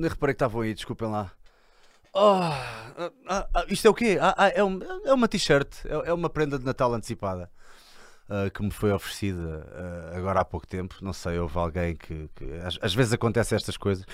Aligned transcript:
Nem 0.00 0.08
reparei 0.10 0.34
que 0.34 0.36
estavam 0.36 0.62
aí, 0.62 0.72
desculpem 0.74 1.08
lá. 1.08 1.30
Oh, 2.12 2.18
ah, 2.18 3.10
ah, 3.28 3.48
ah, 3.54 3.64
isto 3.68 3.86
é 3.86 3.90
o 3.90 3.94
quê? 3.94 4.18
Ah, 4.20 4.34
ah, 4.36 4.48
é, 4.48 4.64
um- 4.64 4.80
é 5.04 5.12
uma 5.14 5.28
t-shirt, 5.28 5.68
é, 5.84 6.08
é 6.10 6.12
uma 6.12 6.28
prenda 6.28 6.58
de 6.58 6.64
Natal 6.64 6.92
antecipada 6.92 7.48
ah, 8.28 8.50
que 8.50 8.62
me 8.62 8.70
foi 8.70 8.90
oferecida 8.92 9.64
ah, 9.72 10.16
agora 10.16 10.40
há 10.40 10.44
pouco 10.44 10.66
tempo. 10.66 10.96
Não 11.02 11.12
sei, 11.12 11.38
houve 11.38 11.56
alguém 11.58 11.94
que. 11.94 12.28
que- 12.34 12.52
às, 12.64 12.78
às 12.82 12.94
vezes 12.94 13.12
acontecem 13.12 13.54
estas 13.56 13.76
coisas. 13.76 14.04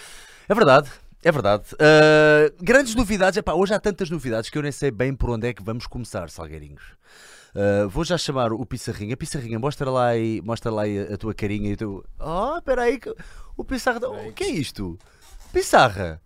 É 0.49 0.55
verdade, 0.55 0.91
é 1.25 1.33
verdade. 1.33 1.65
Ah, 1.81 2.53
grandes 2.61 2.95
novidades. 2.95 3.37
Epá, 3.39 3.55
hoje 3.55 3.73
há 3.73 3.81
tantas 3.81 4.11
novidades 4.11 4.51
que 4.51 4.59
eu 4.59 4.63
nem 4.63 4.73
sei 4.73 4.91
bem 4.91 5.15
por 5.15 5.31
onde 5.31 5.47
é 5.49 5.55
que 5.55 5.63
vamos 5.63 5.87
começar, 5.87 6.29
Salgueirinhos. 6.29 6.83
Ah, 7.55 7.87
vou 7.89 8.05
já 8.05 8.19
chamar 8.19 8.53
o 8.53 8.67
Pissarrinha. 8.67 9.17
Pissarrinha, 9.17 9.59
mostra 9.59 9.91
lá 9.91 10.09
aí, 10.09 10.43
mostra 10.43 10.71
lá 10.71 10.83
a, 10.83 11.15
a 11.15 11.17
tua 11.17 11.33
carinha 11.33 11.71
e 11.71 11.73
o 11.73 11.77
teu. 11.79 12.05
Oh, 12.21 12.59
espera 12.59 12.83
aí, 12.83 12.99
que- 12.99 13.15
o 13.57 13.65
Pissarra. 13.65 14.07
O 14.07 14.33
que 14.35 14.45
é 14.45 14.51
isto? 14.51 14.99
Pissarra, 15.57 16.21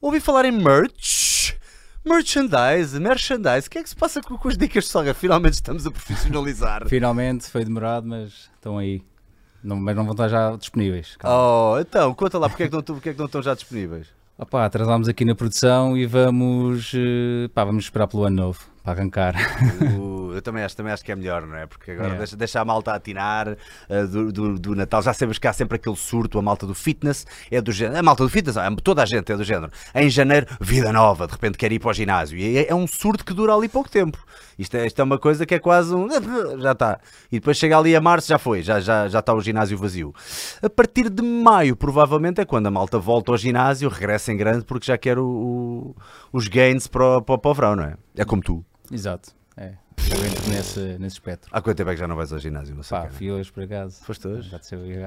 ouvi 0.00 0.18
falar 0.18 0.46
em 0.46 0.50
merch. 0.50 1.54
Merchandise, 2.02 2.98
merchandise. 2.98 3.66
O 3.66 3.70
que 3.70 3.76
é 3.76 3.82
que 3.82 3.88
se 3.90 3.94
passa 3.94 4.22
com, 4.22 4.38
com 4.38 4.48
as 4.48 4.56
dicas 4.56 4.84
de 4.84 4.90
Salga? 4.90 5.12
Finalmente 5.12 5.52
estamos 5.52 5.86
a 5.86 5.90
profissionalizar. 5.90 6.84
Finalmente 6.88 7.50
foi 7.50 7.66
demorado, 7.66 8.08
mas 8.08 8.48
estão 8.54 8.78
aí. 8.78 9.02
Não, 9.62 9.76
mas 9.76 9.94
não 9.94 10.04
vão 10.04 10.12
estar 10.12 10.28
já 10.28 10.56
disponíveis. 10.56 11.16
Calma. 11.16 11.36
Oh, 11.36 11.78
então, 11.80 12.14
conta 12.14 12.38
lá, 12.38 12.48
porque 12.48 12.62
é 12.62 12.68
que 12.68 12.74
não, 12.74 12.82
porque 12.82 13.10
é 13.10 13.12
que 13.12 13.18
não 13.18 13.26
estão 13.26 13.42
já 13.42 13.52
disponíveis? 13.52 14.06
Opá, 14.38 14.64
atrasámos 14.64 15.06
aqui 15.06 15.26
na 15.26 15.34
produção 15.34 15.94
e 15.94 16.06
vamos, 16.06 16.92
eh, 16.94 17.48
pá, 17.52 17.64
vamos 17.66 17.84
esperar 17.84 18.06
pelo 18.06 18.24
ano 18.24 18.36
novo 18.36 18.71
para 18.82 18.92
arrancar. 18.92 19.34
Uh, 19.98 20.32
eu 20.34 20.42
também 20.42 20.64
acho, 20.64 20.76
também 20.76 20.92
acho 20.92 21.04
que 21.04 21.12
é 21.12 21.16
melhor, 21.16 21.46
não 21.46 21.56
é? 21.56 21.66
Porque 21.66 21.92
agora 21.92 22.14
deixa, 22.16 22.36
deixa 22.36 22.60
a 22.60 22.64
malta 22.64 22.92
atinar 22.94 23.48
uh, 23.48 24.06
do, 24.08 24.32
do, 24.32 24.58
do 24.58 24.74
Natal. 24.74 25.02
Já 25.02 25.12
sabemos 25.12 25.38
que 25.38 25.46
há 25.46 25.52
sempre 25.52 25.76
aquele 25.76 25.96
surto, 25.96 26.38
a 26.38 26.42
malta 26.42 26.66
do 26.66 26.74
fitness 26.74 27.26
é 27.50 27.60
do 27.60 27.70
género. 27.72 27.98
A 27.98 28.02
malta 28.02 28.22
do 28.24 28.28
fitness, 28.30 28.56
ah, 28.56 28.68
toda 28.82 29.02
a 29.02 29.06
gente 29.06 29.30
é 29.30 29.36
do 29.36 29.44
género. 29.44 29.70
Em 29.94 30.08
janeiro, 30.10 30.46
vida 30.60 30.92
nova, 30.92 31.26
de 31.26 31.32
repente 31.32 31.56
quer 31.58 31.70
ir 31.72 31.78
para 31.78 31.90
o 31.90 31.94
ginásio. 31.94 32.36
E 32.38 32.58
é, 32.58 32.70
é 32.70 32.74
um 32.74 32.86
surto 32.86 33.24
que 33.24 33.32
dura 33.32 33.54
ali 33.54 33.68
pouco 33.68 33.90
tempo. 33.90 34.18
Isto 34.58 34.76
é, 34.76 34.86
isto 34.86 35.00
é 35.00 35.04
uma 35.04 35.18
coisa 35.18 35.46
que 35.46 35.54
é 35.54 35.58
quase 35.58 35.94
um. 35.94 36.08
Já 36.60 36.72
está. 36.72 36.98
E 37.30 37.38
depois 37.38 37.56
chega 37.56 37.76
ali 37.78 37.94
a 37.96 38.00
março, 38.00 38.28
já 38.28 38.38
foi, 38.38 38.62
já, 38.62 38.80
já, 38.80 39.08
já 39.08 39.18
está 39.20 39.32
o 39.32 39.40
ginásio 39.40 39.76
vazio. 39.78 40.14
A 40.62 40.68
partir 40.68 41.08
de 41.08 41.22
maio, 41.22 41.74
provavelmente, 41.76 42.40
é 42.40 42.44
quando 42.44 42.66
a 42.66 42.70
malta 42.70 42.98
volta 42.98 43.32
ao 43.32 43.38
ginásio, 43.38 43.88
regressa 43.88 44.32
em 44.32 44.36
grande, 44.36 44.64
porque 44.64 44.86
já 44.86 44.98
quer 44.98 45.18
o- 45.18 45.24
o- 45.26 45.96
os 46.32 46.48
gains 46.48 46.86
para, 46.86 47.18
o- 47.18 47.22
para, 47.22 47.38
para 47.38 47.50
o 47.50 47.54
verão, 47.54 47.76
não 47.76 47.84
é? 47.84 47.94
É 48.16 48.24
como 48.24 48.42
tu. 48.42 48.64
Exato, 48.92 49.30
é. 49.56 49.72
Eu 50.10 50.26
entro 50.26 50.50
nesse, 50.50 50.80
nesse 50.98 51.16
espectro. 51.16 51.48
Há 51.52 51.60
quanto 51.62 51.76
tempo 51.76 51.90
é 51.90 51.94
que 51.94 52.00
já 52.00 52.08
não 52.08 52.16
vais 52.16 52.32
ao 52.32 52.38
ginásio? 52.38 52.74
Não 52.74 52.82
sei. 52.82 52.98
Pá, 52.98 53.08
fui 53.08 53.30
hoje 53.30 53.50
por 53.50 53.62
acaso. 53.62 54.02
Foste 54.04 54.28
hoje? 54.28 54.50
Já 54.50 54.58
te 54.58 54.66
sei 54.66 54.78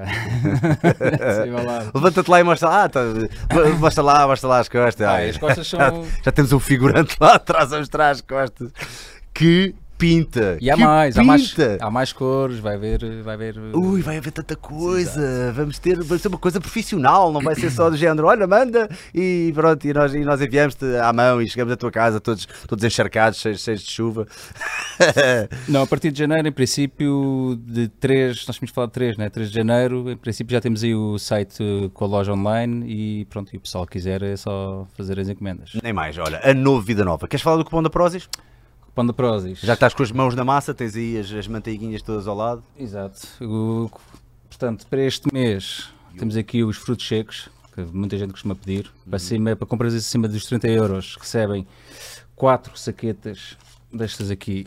Já 1.18 1.34
sei 1.42 1.50
lá. 1.50 1.90
Levanta-te 1.94 2.30
lá 2.30 2.40
e 2.40 2.42
mostra 2.42 2.68
lá, 2.68 2.84
ah, 2.84 2.88
tá, 2.88 3.00
mostra 3.78 4.02
lá, 4.02 4.26
mostra 4.26 4.48
lá 4.48 4.58
as 4.58 4.68
costas. 4.68 5.06
Ah, 5.06 5.12
Ai, 5.12 5.30
as 5.30 5.36
costas 5.36 5.66
já, 5.66 5.90
são. 5.90 6.06
já 6.24 6.32
temos 6.32 6.52
um 6.52 6.58
figurante 6.58 7.16
lá 7.20 7.34
atrás 7.34 7.72
a 7.72 7.78
mostrar 7.78 8.10
as 8.10 8.20
costas. 8.20 8.72
Que 9.32 9.74
pinta! 9.98 10.58
E 10.60 10.70
há 10.70 10.76
mais, 10.76 11.16
há 11.16 11.24
mais, 11.24 11.52
pinta! 11.52 11.78
há 11.80 11.90
mais 11.90 12.12
cores, 12.12 12.58
vai 12.58 12.76
ver. 12.78 13.22
Vai 13.22 13.36
ver 13.36 13.58
Ui, 13.74 14.02
vai 14.02 14.18
haver 14.18 14.32
tanta 14.32 14.56
coisa. 14.56 15.52
Vamos 15.52 15.78
ter, 15.78 15.96
vamos 16.02 16.22
ter 16.22 16.28
uma 16.28 16.38
coisa 16.38 16.60
profissional, 16.60 17.32
não 17.32 17.40
vai 17.40 17.54
ser 17.54 17.70
só 17.70 17.90
do 17.90 17.96
género, 17.96 18.26
olha, 18.26 18.46
manda 18.46 18.88
e 19.14 19.52
pronto, 19.54 19.86
e 19.86 19.92
nós, 19.92 20.14
e 20.14 20.20
nós 20.20 20.40
enviamos-te 20.40 20.84
à 20.96 21.12
mão 21.12 21.40
e 21.40 21.48
chegamos 21.48 21.72
à 21.72 21.76
tua 21.76 21.90
casa 21.90 22.20
todos, 22.20 22.46
todos 22.66 22.84
encharcados, 22.84 23.40
cheios, 23.40 23.62
cheios 23.62 23.82
de 23.82 23.90
chuva. 23.90 24.26
Não, 25.68 25.82
a 25.82 25.86
partir 25.86 26.10
de 26.10 26.18
janeiro, 26.18 26.48
em 26.48 26.52
princípio, 26.52 27.58
de 27.64 27.88
3, 27.88 28.46
nós 28.46 28.56
tínhamos 28.56 28.74
falado 28.74 28.90
de 28.90 28.94
3, 28.94 29.16
né? 29.16 29.28
3 29.28 29.50
de 29.50 29.54
janeiro, 29.54 30.10
em 30.10 30.16
princípio 30.16 30.52
já 30.52 30.60
temos 30.60 30.82
aí 30.82 30.94
o 30.94 31.18
site 31.18 31.62
eh, 31.62 31.90
com 31.92 32.04
a 32.04 32.08
loja 32.08 32.32
online 32.32 32.86
e 32.86 33.24
pronto, 33.26 33.54
e 33.54 33.56
o 33.56 33.60
pessoal 33.60 33.86
quiser 33.86 34.22
é 34.22 34.36
só 34.36 34.86
fazer 34.96 35.18
as 35.18 35.28
encomendas. 35.28 35.72
Nem 35.82 35.92
mais, 35.92 36.16
olha, 36.18 36.40
a 36.42 36.54
novo 36.54 36.82
Vida 36.82 37.04
Nova. 37.04 37.26
Queres 37.28 37.42
falar 37.42 37.56
do 37.56 37.64
cupom 37.64 37.82
da 37.82 37.90
Prozis? 37.90 38.28
Pão 38.96 39.04
da 39.06 39.12
Prozis. 39.12 39.60
Já 39.60 39.74
estás 39.74 39.92
com 39.92 40.02
as 40.02 40.10
mãos 40.10 40.34
na 40.34 40.42
massa, 40.42 40.72
tens 40.72 40.96
aí 40.96 41.18
as, 41.18 41.30
as 41.30 41.46
manteiguinhas 41.46 42.00
todas 42.00 42.26
ao 42.26 42.34
lado. 42.34 42.64
Exato. 42.78 43.20
O- 43.44 43.90
portanto, 44.48 44.86
para 44.88 45.02
este 45.02 45.28
mês 45.30 45.90
temos 46.18 46.34
aqui 46.34 46.64
os 46.64 46.78
frutos 46.78 47.06
secos, 47.06 47.50
que 47.74 47.82
muita 47.82 48.16
gente 48.16 48.30
costuma 48.30 48.56
pedir. 48.56 48.90
Para, 49.08 49.18
cima, 49.18 49.54
para 49.54 49.66
compras 49.66 49.92
acima 49.92 50.26
dos 50.26 50.46
30 50.46 50.66
euros, 50.68 51.14
recebem 51.20 51.66
4 52.34 52.74
saquetas 52.78 53.58
destas 53.92 54.30
aqui 54.30 54.66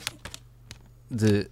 de 1.10 1.50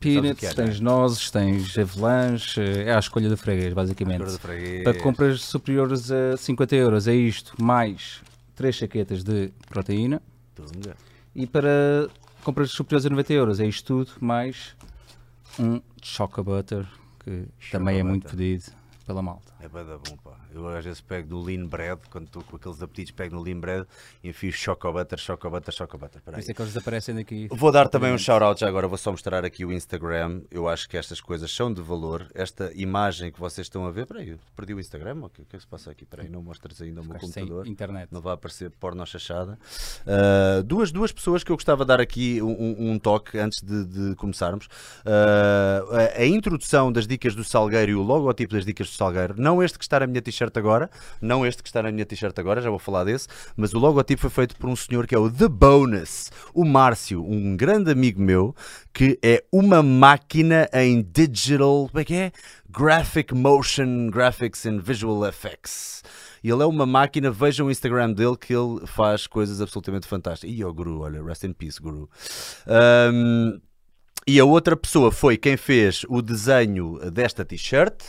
peanuts, 0.00 0.40
que 0.40 0.46
é, 0.46 0.52
tens 0.52 0.80
nozes, 0.80 1.30
tens 1.30 1.78
avelãs, 1.78 2.56
eh, 2.58 2.88
é 2.90 2.94
à 2.94 2.98
escolha 2.98 3.28
do 3.28 3.36
freguês, 3.36 3.72
basicamente. 3.72 4.24
Do 4.24 4.38
freguês. 4.38 4.82
Para 4.82 4.98
compras 5.00 5.42
superiores 5.42 6.10
a 6.10 6.36
50 6.36 6.74
euros 6.74 7.06
é 7.06 7.14
isto, 7.14 7.54
mais 7.62 8.20
3 8.56 8.76
saquetas 8.76 9.22
de 9.22 9.52
proteína. 9.68 10.20
Tunga. 10.56 10.96
E 11.38 11.46
para 11.46 12.08
compras 12.42 12.70
superiores 12.70 13.04
a 13.04 13.10
90 13.10 13.32
euros 13.34 13.60
é 13.60 13.66
isto 13.66 13.86
tudo, 13.86 14.12
mais 14.24 14.74
um 15.60 15.82
Choco 16.02 16.42
Butter, 16.42 16.86
que 17.22 17.46
também 17.70 17.98
é 17.98 18.02
muito 18.02 18.26
pedido 18.30 18.72
pela 19.04 19.20
malta. 19.20 19.52
É 19.60 19.68
bué 19.68 19.84
da 19.84 19.98
bom, 19.98 20.16
pá. 20.24 20.30
Eu 20.56 20.68
às 20.68 20.84
vezes 20.84 21.00
pego 21.00 21.30
no 21.36 21.42
lean 21.42 21.66
bread, 21.66 22.00
quando 22.10 22.26
estou 22.26 22.42
com 22.42 22.56
aqueles 22.56 22.82
apetites, 22.82 23.10
pego 23.12 23.36
no 23.36 23.42
lean 23.42 23.58
bread 23.60 23.86
e 24.24 24.28
enfio 24.30 24.52
choco 24.52 24.90
butter, 24.92 25.18
choco 25.18 25.50
butter, 25.50 25.74
choco 25.74 25.98
butter. 25.98 26.22
Por 26.22 26.38
isso 26.38 26.50
é 26.50 26.54
que 26.54 26.60
eles 26.62 26.72
desaparecem 26.72 27.14
daqui. 27.14 27.48
Vou 27.50 27.70
dar 27.70 27.88
também 27.88 28.12
um 28.12 28.18
shout-out 28.18 28.60
já 28.60 28.68
agora, 28.68 28.88
vou 28.88 28.98
só 28.98 29.10
mostrar 29.10 29.44
aqui 29.44 29.64
o 29.64 29.72
Instagram. 29.72 30.42
Eu 30.50 30.68
acho 30.68 30.88
que 30.88 30.96
estas 30.96 31.20
coisas 31.20 31.50
são 31.54 31.72
de 31.72 31.80
valor. 31.82 32.26
Esta 32.34 32.70
imagem 32.74 33.30
que 33.30 33.38
vocês 33.38 33.66
estão 33.66 33.86
a 33.86 33.90
ver, 33.90 34.06
peraí, 34.06 34.30
eu 34.30 34.38
perdi 34.56 34.74
o 34.74 34.80
Instagram? 34.80 35.16
O 35.24 35.28
que, 35.28 35.42
o 35.42 35.44
que 35.44 35.56
é 35.56 35.58
que 35.58 35.62
se 35.64 35.68
passa 35.68 35.90
aqui? 35.90 36.04
Peraí, 36.04 36.28
não 36.28 36.42
mostras 36.42 36.80
ainda 36.80 37.00
o 37.00 37.04
meu 37.04 37.18
computador. 37.18 37.66
internet. 37.66 38.08
Não 38.10 38.20
vai 38.20 38.34
aparecer 38.34 38.70
porno 38.70 39.04
chachada. 39.06 39.58
Uh, 40.06 40.62
duas, 40.62 40.90
duas 40.90 41.12
pessoas 41.12 41.44
que 41.44 41.52
eu 41.52 41.56
gostava 41.56 41.84
de 41.84 41.88
dar 41.88 42.00
aqui 42.00 42.40
um, 42.42 42.50
um- 42.50 42.90
um 42.92 42.98
toque 42.98 43.38
antes 43.38 43.60
de, 43.62 43.84
de 43.84 44.14
começarmos. 44.16 44.66
Uh, 44.66 45.94
a, 46.18 46.22
a 46.22 46.26
introdução 46.26 46.90
das 46.92 47.06
dicas 47.06 47.34
do 47.34 47.44
Salgueiro 47.44 47.92
e 47.92 47.94
o 47.94 48.02
logotipo 48.02 48.54
das 48.54 48.64
dicas 48.64 48.88
do 48.88 48.94
Salgueiro. 48.94 49.34
Não 49.36 49.62
este 49.62 49.78
que 49.78 49.84
está 49.84 50.00
na 50.00 50.06
minha 50.06 50.22
t-shirt 50.22 50.45
agora, 50.54 50.90
não 51.20 51.46
este 51.46 51.62
que 51.62 51.68
está 51.68 51.82
na 51.82 51.90
minha 51.90 52.04
t-shirt 52.04 52.38
agora, 52.38 52.60
já 52.60 52.70
vou 52.70 52.78
falar 52.78 53.04
desse, 53.04 53.26
mas 53.56 53.72
o 53.72 53.78
logotipo 53.78 54.20
foi 54.20 54.30
feito 54.30 54.56
por 54.56 54.68
um 54.68 54.76
senhor 54.76 55.06
que 55.06 55.14
é 55.14 55.18
o 55.18 55.30
The 55.30 55.48
Bonus, 55.48 56.30
o 56.52 56.64
Márcio, 56.64 57.24
um 57.24 57.56
grande 57.56 57.90
amigo 57.90 58.20
meu, 58.20 58.54
que 58.92 59.18
é 59.22 59.42
uma 59.50 59.82
máquina 59.82 60.68
em 60.72 61.02
digital, 61.02 61.88
como 61.88 62.00
é 62.00 62.04
que 62.04 62.14
é? 62.14 62.32
Graphic 62.68 63.34
Motion 63.34 64.10
Graphics 64.10 64.66
and 64.66 64.80
Visual 64.80 65.26
Effects. 65.26 66.02
Ele 66.44 66.62
é 66.62 66.66
uma 66.66 66.86
máquina, 66.86 67.30
vejam 67.30 67.66
o 67.66 67.70
Instagram 67.70 68.12
dele 68.12 68.36
que 68.36 68.54
ele 68.54 68.86
faz 68.86 69.26
coisas 69.26 69.60
absolutamente 69.60 70.06
fantásticas. 70.06 70.54
E 70.56 70.64
o 70.64 70.72
Guru, 70.72 71.00
olha, 71.00 71.22
rest 71.22 71.42
in 71.44 71.52
peace, 71.52 71.80
Guru. 71.80 72.08
Ahm, 72.66 73.58
e 74.28 74.38
a 74.40 74.44
outra 74.44 74.76
pessoa 74.76 75.10
foi 75.10 75.36
quem 75.36 75.56
fez 75.56 76.04
o 76.08 76.20
desenho 76.20 76.98
desta 77.10 77.44
t-shirt, 77.44 78.02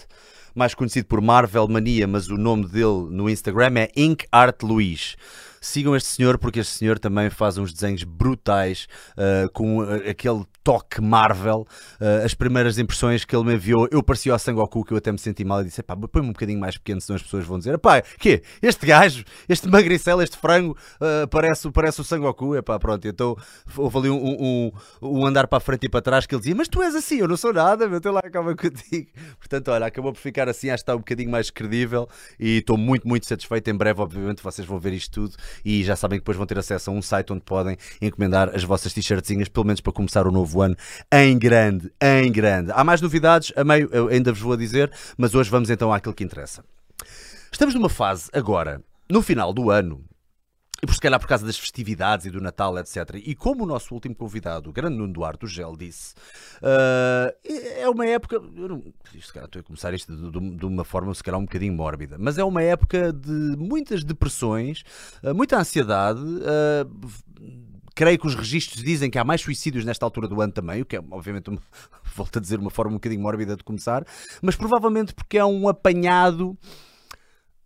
mais 0.57 0.73
conhecido 0.73 1.05
por 1.05 1.21
Marvel 1.21 1.67
Mania, 1.67 2.07
mas 2.07 2.29
o 2.29 2.37
nome 2.37 2.67
dele 2.67 3.07
no 3.11 3.29
Instagram 3.29 3.73
é 3.77 3.91
Ink 3.95 4.25
Art 4.31 4.63
Luís. 4.63 5.15
Sigam 5.61 5.95
este 5.95 6.09
senhor 6.09 6.37
porque 6.39 6.59
este 6.59 6.73
senhor 6.73 6.97
também 6.97 7.29
faz 7.29 7.57
uns 7.57 7.71
desenhos 7.71 8.03
brutais 8.03 8.87
ah, 9.15 9.47
com 9.53 9.81
ah, 9.81 9.97
aquele 10.09 10.43
toque 10.67 11.01
Marvel. 11.01 11.65
Ah, 11.97 12.25
as 12.25 12.33
primeiras 12.33 12.77
impressões 12.77 13.23
que 13.23 13.33
ele 13.33 13.45
me 13.45 13.55
enviou, 13.55 13.87
eu 13.89 14.03
parecia 14.03 14.33
ao 14.33 14.39
Sangoku 14.39 14.83
que 14.83 14.91
eu 14.91 14.97
até 14.97 15.13
me 15.13 15.17
senti 15.17 15.45
mal 15.45 15.61
e 15.61 15.63
disse: 15.63 15.81
pá, 15.81 15.95
põe-me 15.95 16.27
um 16.27 16.33
bocadinho 16.33 16.59
mais 16.59 16.77
pequeno, 16.77 16.99
senão 16.99 17.15
as 17.15 17.23
pessoas 17.23 17.45
vão 17.45 17.57
dizer: 17.57 17.77
pá, 17.77 18.01
que 18.01 18.41
Este 18.61 18.85
gajo, 18.85 19.23
este 19.47 19.65
magricelo, 19.69 20.21
este 20.21 20.35
frango, 20.35 20.77
ah, 20.99 21.25
parece, 21.31 21.71
parece 21.71 22.01
o 22.01 22.03
Sangoku. 22.03 22.53
É 22.53 22.61
pá, 22.61 22.77
pronto. 22.77 23.07
Então 23.07 23.37
houve 23.77 23.97
ali 23.97 24.09
um, 24.09 24.17
um, 24.17 24.71
um 25.01 25.25
andar 25.25 25.47
para 25.47 25.57
a 25.57 25.61
frente 25.61 25.85
e 25.85 25.89
para 25.89 26.01
trás 26.01 26.25
que 26.25 26.35
ele 26.35 26.41
dizia: 26.41 26.55
Mas 26.55 26.67
tu 26.67 26.81
és 26.81 26.93
assim, 26.93 27.19
eu 27.19 27.29
não 27.29 27.37
sou 27.37 27.53
nada, 27.53 27.87
meu, 27.87 28.01
teu 28.01 28.11
lá 28.11 28.19
acaba 28.19 28.53
contigo. 28.53 29.07
Portanto, 29.39 29.69
olha, 29.69 29.85
acabou 29.85 30.11
por 30.11 30.19
ficar 30.19 30.49
assim, 30.49 30.69
acho 30.69 30.83
que 30.83 30.83
está 30.83 30.95
um 30.95 30.99
bocadinho 30.99 31.31
mais 31.31 31.49
credível 31.49 32.09
e 32.37 32.57
estou 32.57 32.77
muito, 32.77 33.07
muito 33.07 33.25
satisfeito. 33.25 33.69
Em 33.69 33.75
breve, 33.75 34.01
obviamente, 34.01 34.43
vocês 34.43 34.67
vão 34.67 34.77
ver 34.77 34.91
isto 34.91 35.13
tudo 35.13 35.37
e 35.63 35.81
já 35.81 35.95
sabem 35.95 36.19
que 36.19 36.23
depois 36.23 36.35
vão 36.35 36.45
ter 36.45 36.57
acesso 36.59 36.89
a 36.89 36.93
um 36.93 37.01
site 37.01 37.31
onde 37.31 37.43
podem 37.43 37.77
encomendar 38.01 38.53
as 38.53 38.65
vossas 38.65 38.91
t-shirtzinhas, 38.91 39.47
pelo 39.47 39.65
menos 39.65 39.79
para 39.79 39.93
começar 39.93 40.27
o 40.27 40.31
novo 40.31 40.56
ano 40.61 40.75
em 41.11 41.37
grande, 41.37 41.91
em 42.01 42.31
grande. 42.31 42.71
Há 42.71 42.83
mais 42.83 43.01
novidades, 43.01 43.51
a 43.55 43.63
meio 43.63 43.89
ainda 44.09 44.31
vos 44.31 44.41
vou 44.41 44.57
dizer, 44.57 44.91
mas 45.17 45.33
hoje 45.35 45.49
vamos 45.49 45.69
então 45.69 45.91
àquilo 45.93 46.13
que 46.13 46.23
interessa. 46.23 46.63
Estamos 47.51 47.73
numa 47.73 47.89
fase 47.89 48.29
agora, 48.33 48.81
no 49.09 49.21
final 49.21 49.53
do 49.53 49.69
ano, 49.71 50.03
e 50.83 50.85
por 50.85 50.93
se 50.93 51.01
calhar 51.01 51.19
por 51.19 51.27
causa 51.27 51.43
das 51.43 51.57
festividades 51.57 52.27
e 52.27 52.29
do 52.29 52.39
Natal, 52.39 52.77
etc. 52.77 53.15
E 53.25 53.33
como 53.33 53.63
o 53.63 53.65
nosso 53.65 53.91
último 53.95 54.13
convidado, 54.13 54.69
o 54.69 54.73
grande 54.73 54.95
Nuno 54.95 55.11
Duarte, 55.11 55.45
o 55.45 55.47
Gel, 55.47 55.75
disse, 55.75 56.13
ah, 56.61 57.33
é 57.79 57.89
uma 57.89 58.05
época. 58.05 58.35
Eu 58.35 58.67
não, 58.69 58.83
isto, 59.15 59.33
calhar, 59.33 59.47
estou 59.47 59.59
a 59.59 59.63
começar 59.63 59.91
isto 59.95 60.15
de, 60.15 60.29
de- 60.39 60.55
de 60.57 60.65
uma 60.67 60.83
forma, 60.83 61.11
se 61.15 61.23
calhar, 61.23 61.39
um 61.39 61.45
bocadinho 61.45 61.73
mórbida, 61.73 62.17
mas 62.19 62.37
é 62.37 62.43
uma 62.43 62.61
época 62.61 63.11
de 63.11 63.31
muitas 63.57 64.03
depressões, 64.03 64.83
ah, 65.23 65.33
muita 65.33 65.57
ansiedade. 65.57 66.21
ah, 66.45 66.85
Creio 67.97 68.19
que 68.19 68.27
os 68.27 68.35
registros 68.35 68.83
dizem 68.83 69.09
que 69.09 69.17
há 69.17 69.23
mais 69.23 69.41
suicídios 69.41 69.83
nesta 69.83 70.05
altura 70.05 70.27
do 70.27 70.39
ano 70.39 70.53
também, 70.53 70.83
o 70.83 70.85
que 70.85 70.95
é, 70.95 71.01
obviamente, 71.09 71.49
uma, 71.49 71.59
volto 72.15 72.37
a 72.37 72.39
dizer, 72.39 72.59
uma 72.59 72.69
forma 72.69 72.91
um 72.91 72.97
bocadinho 72.97 73.23
mórbida 73.23 73.57
de 73.57 73.63
começar, 73.63 74.05
mas 74.39 74.55
provavelmente 74.55 75.15
porque 75.15 75.35
é 75.35 75.43
um 75.43 75.67
apanhado 75.67 76.55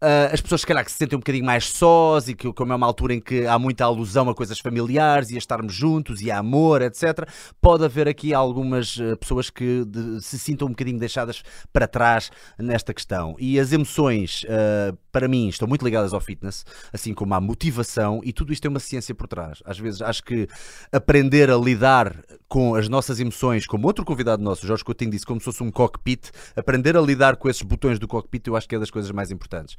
Uh, 0.04 0.34
as 0.34 0.42
pessoas, 0.42 0.62
se 0.62 0.68
calhar, 0.68 0.84
que 0.84 0.92
se 0.92 0.98
sentem 0.98 1.16
um 1.16 1.20
bocadinho 1.20 1.46
mais 1.46 1.66
sós 1.66 2.28
e 2.28 2.34
que, 2.34 2.52
como 2.54 2.74
é 2.74 2.76
uma 2.76 2.88
altura 2.88 3.14
em 3.14 3.22
que 3.22 3.46
há 3.46 3.60
muita 3.60 3.86
alusão 3.86 4.28
a 4.32 4.34
coisas 4.34 4.58
familiares 4.58 5.30
e 5.30 5.36
a 5.36 5.38
estarmos 5.38 5.76
juntos 5.76 6.22
e 6.22 6.32
a 6.32 6.40
amor, 6.40 6.82
etc., 6.82 7.30
pode 7.62 7.86
haver 7.86 8.08
aqui 8.08 8.34
algumas 8.34 8.98
uh, 8.98 9.16
pessoas 9.18 9.52
que 9.52 9.86
de, 9.86 10.20
se 10.20 10.40
sintam 10.40 10.68
um 10.68 10.72
bocadinho 10.72 10.98
deixadas 10.98 11.44
para 11.72 11.88
trás 11.88 12.32
nesta 12.58 12.96
questão. 12.96 13.36
E 13.38 13.60
as 13.60 13.72
emoções, 13.72 14.44
uh, 14.46 14.98
para 15.12 15.28
mim, 15.28 15.48
estão 15.48 15.68
muito 15.68 15.86
ligadas 15.86 16.16
ao 16.16 16.20
fitness, 16.20 16.66
assim 16.92 17.14
como 17.14 17.36
à 17.36 17.40
motivação, 17.40 18.22
e 18.24 18.34
tudo 18.34 18.52
isto 18.52 18.64
tem 18.64 18.72
uma 18.72 18.80
ciência 18.80 19.14
por 19.14 19.28
trás. 19.28 19.62
Às 19.64 19.78
vezes, 19.78 20.02
acho 20.02 20.24
que 20.24 20.48
aprender 20.92 21.52
a 21.52 21.58
lidar 21.58 22.16
com 22.48 22.74
as 22.74 22.90
nossas 22.90 23.20
emoções, 23.20 23.68
como 23.68 23.86
outro 23.86 24.04
convidado 24.04 24.44
nosso, 24.44 24.66
Jorge 24.66 24.84
Coutinho, 24.84 25.12
disse, 25.12 25.26
como 25.26 25.40
se 25.40 25.46
fosse 25.46 25.62
um 25.62 25.72
cockpit, 25.72 26.32
aprender 26.56 26.98
a 26.98 27.02
lidar 27.02 27.36
com 27.36 27.48
esses 27.48 27.62
botões 27.62 28.00
do 28.00 28.08
cockpit, 28.08 28.48
eu 28.48 28.56
acho 28.56 28.68
que 28.68 28.76
é 28.76 28.80
das 28.80 28.90
coisas 28.90 29.12
mais 29.12 29.30
importantes. 29.30 29.78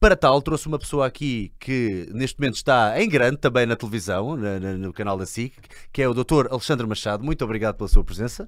Para 0.00 0.16
tal, 0.16 0.42
trouxe 0.42 0.66
uma 0.66 0.78
pessoa 0.78 1.06
aqui 1.06 1.50
que 1.58 2.08
neste 2.12 2.38
momento 2.38 2.56
está 2.56 3.00
em 3.00 3.08
grande 3.08 3.38
também 3.38 3.64
na 3.64 3.74
televisão, 3.74 4.36
na, 4.36 4.60
na, 4.60 4.72
no 4.74 4.92
canal 4.92 5.16
da 5.16 5.24
SIC, 5.24 5.54
que 5.90 6.02
é 6.02 6.08
o 6.08 6.12
Dr. 6.12 6.48
Alexandre 6.50 6.86
Machado. 6.86 7.24
Muito 7.24 7.42
obrigado 7.42 7.76
pela 7.76 7.88
sua 7.88 8.04
presença. 8.04 8.46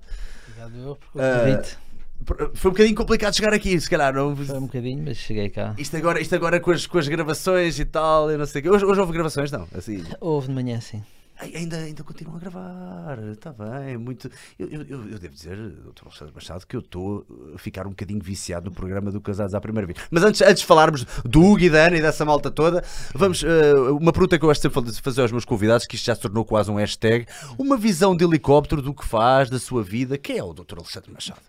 Obrigado 0.48 0.76
eu 0.76 0.96
por 0.96 1.12
convite. 1.12 1.74
Uh, 1.74 2.50
foi 2.54 2.70
um 2.70 2.74
bocadinho 2.74 2.96
complicado 2.96 3.34
chegar 3.34 3.54
aqui, 3.54 3.80
se 3.80 3.88
calhar. 3.88 4.12
Não... 4.12 4.36
Foi 4.36 4.58
um 4.58 4.66
bocadinho, 4.66 5.02
mas 5.02 5.16
cheguei 5.16 5.48
cá. 5.48 5.74
Isto 5.78 5.96
agora, 5.96 6.20
isto 6.20 6.34
agora 6.34 6.60
com, 6.60 6.72
as, 6.72 6.86
com 6.86 6.98
as 6.98 7.08
gravações 7.08 7.78
e 7.78 7.84
tal, 7.84 8.30
eu 8.30 8.38
não 8.38 8.46
sei 8.46 8.60
o 8.60 8.64
quê. 8.64 8.70
Hoje, 8.70 8.84
hoje 8.84 9.00
houve 9.00 9.12
gravações, 9.12 9.50
não? 9.50 9.66
Assim... 9.74 10.04
Houve 10.20 10.48
de 10.48 10.54
manhã, 10.54 10.80
sim. 10.80 11.02
Ai, 11.38 11.52
ainda, 11.54 11.76
ainda 11.76 12.02
continuam 12.02 12.36
a 12.36 12.40
gravar, 12.40 13.18
está 13.30 13.52
bem, 13.52 13.98
muito. 13.98 14.30
Eu, 14.58 14.68
eu, 14.68 15.10
eu 15.10 15.18
devo 15.18 15.34
dizer, 15.34 15.56
Dr. 15.56 16.04
Alexandre 16.06 16.34
Machado, 16.34 16.66
que 16.66 16.74
eu 16.74 16.80
estou 16.80 17.26
a 17.54 17.58
ficar 17.58 17.86
um 17.86 17.90
bocadinho 17.90 18.22
viciado 18.22 18.70
no 18.70 18.74
programa 18.74 19.12
do 19.12 19.20
Casados 19.20 19.54
à 19.54 19.60
Primeira 19.60 19.86
Vez. 19.86 19.98
Mas 20.10 20.22
antes, 20.22 20.40
antes 20.40 20.60
de 20.60 20.66
falarmos 20.66 21.04
do 21.24 21.42
Hugo 21.42 21.60
e 21.60 21.70
da 21.70 21.86
Ana 21.86 21.98
e 21.98 22.00
dessa 22.00 22.24
malta 22.24 22.50
toda, 22.50 22.82
vamos. 23.14 23.42
Uh, 23.42 23.96
uma 24.00 24.12
pergunta 24.12 24.38
que 24.38 24.44
eu 24.44 24.48
gosto 24.48 24.62
sempre 24.62 24.90
de 24.90 25.00
fazer 25.02 25.20
aos 25.20 25.32
meus 25.32 25.44
convidados, 25.44 25.86
que 25.86 25.96
isto 25.96 26.06
já 26.06 26.14
se 26.14 26.22
tornou 26.22 26.42
quase 26.42 26.70
um 26.70 26.76
hashtag: 26.76 27.26
uma 27.58 27.76
visão 27.76 28.16
de 28.16 28.24
helicóptero 28.24 28.80
do 28.80 28.94
que 28.94 29.04
faz, 29.04 29.50
da 29.50 29.58
sua 29.58 29.82
vida. 29.82 30.16
Quem 30.16 30.38
é 30.38 30.42
o 30.42 30.54
Dr. 30.54 30.78
Alexandre 30.78 31.12
Machado? 31.12 31.42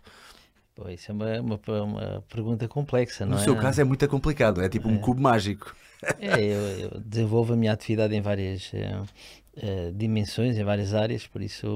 Pô, 0.76 0.90
isso 0.90 1.12
é 1.12 1.14
uma, 1.14 1.40
uma, 1.40 1.60
uma 1.84 2.24
pergunta 2.30 2.68
complexa, 2.68 3.26
não 3.26 3.32
no 3.32 3.38
é? 3.38 3.40
No 3.40 3.44
seu 3.46 3.56
caso 3.56 3.80
é 3.80 3.84
muito 3.86 4.06
complicado, 4.10 4.62
é 4.62 4.68
tipo 4.68 4.90
um 4.90 4.98
cubo 4.98 5.22
mágico. 5.22 5.74
É, 6.20 6.40
eu, 6.40 6.92
eu, 6.92 7.02
desenvolvo 7.04 7.54
a 7.54 7.56
minha 7.56 7.74
atividade 7.74 8.14
em 8.14 8.22
várias 8.22 8.72
uh, 9.62 9.90
uh, 9.90 9.94
dimensões, 9.94 10.58
em 10.58 10.64
várias 10.64 10.94
áreas, 10.94 11.28
por 11.28 11.42
isso 11.42 11.68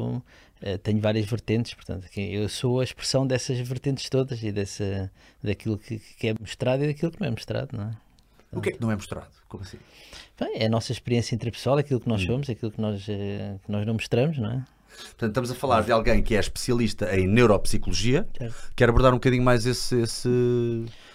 uh, 0.62 0.78
tenho 0.80 1.00
várias 1.00 1.26
vertentes. 1.26 1.74
Portanto, 1.74 2.08
eu 2.16 2.48
sou 2.50 2.80
a 2.80 2.84
expressão 2.84 3.26
dessas 3.26 3.60
vertentes 3.60 4.10
todas 4.10 4.44
e 4.44 4.52
dessa, 4.52 5.12
daquilo 5.44 5.78
que, 5.78 6.00
que 6.00 6.28
é 6.28 6.36
mostrado 6.40 6.84
e 6.84 6.88
daquilo 6.88 7.12
que 7.12 7.20
não 7.20 7.28
é 7.28 7.32
mostrado, 7.32 7.78
não 7.78 7.84
é? 7.86 7.92
O 8.52 8.60
que 8.60 8.70
é 8.70 8.72
que 8.74 8.82
não 8.82 8.92
é 8.92 8.96
mostrado? 8.96 9.32
Como 9.48 9.64
assim? 9.64 9.78
Bem, 10.40 10.56
é 10.56 10.66
a 10.66 10.70
nossa 10.70 10.92
experiência 10.92 11.34
interpessoal, 11.36 11.78
aquilo 11.78 12.00
que 12.00 12.10
nós 12.10 12.22
hum. 12.24 12.28
somos, 12.28 12.50
aquilo 12.50 12.72
que 12.72 12.82
nós, 12.82 13.06
que 13.06 13.72
nós 13.72 13.86
não 13.88 13.94
mostramos, 13.94 14.38
não 14.38 14.52
é? 14.52 14.66
Portanto, 14.92 15.30
estamos 15.30 15.52
a 15.52 15.56
falar 15.56 15.84
de 15.84 15.92
alguém 15.92 16.22
que 16.22 16.36
é 16.36 16.40
especialista 16.40 17.16
em 17.16 17.28
neuropsicologia. 17.28 18.28
Certo. 18.38 18.74
Quer 18.76 18.90
abordar 18.90 19.12
um 19.12 19.16
bocadinho 19.16 19.44
mais 19.44 19.66
esse, 19.66 20.02
esse 20.02 20.30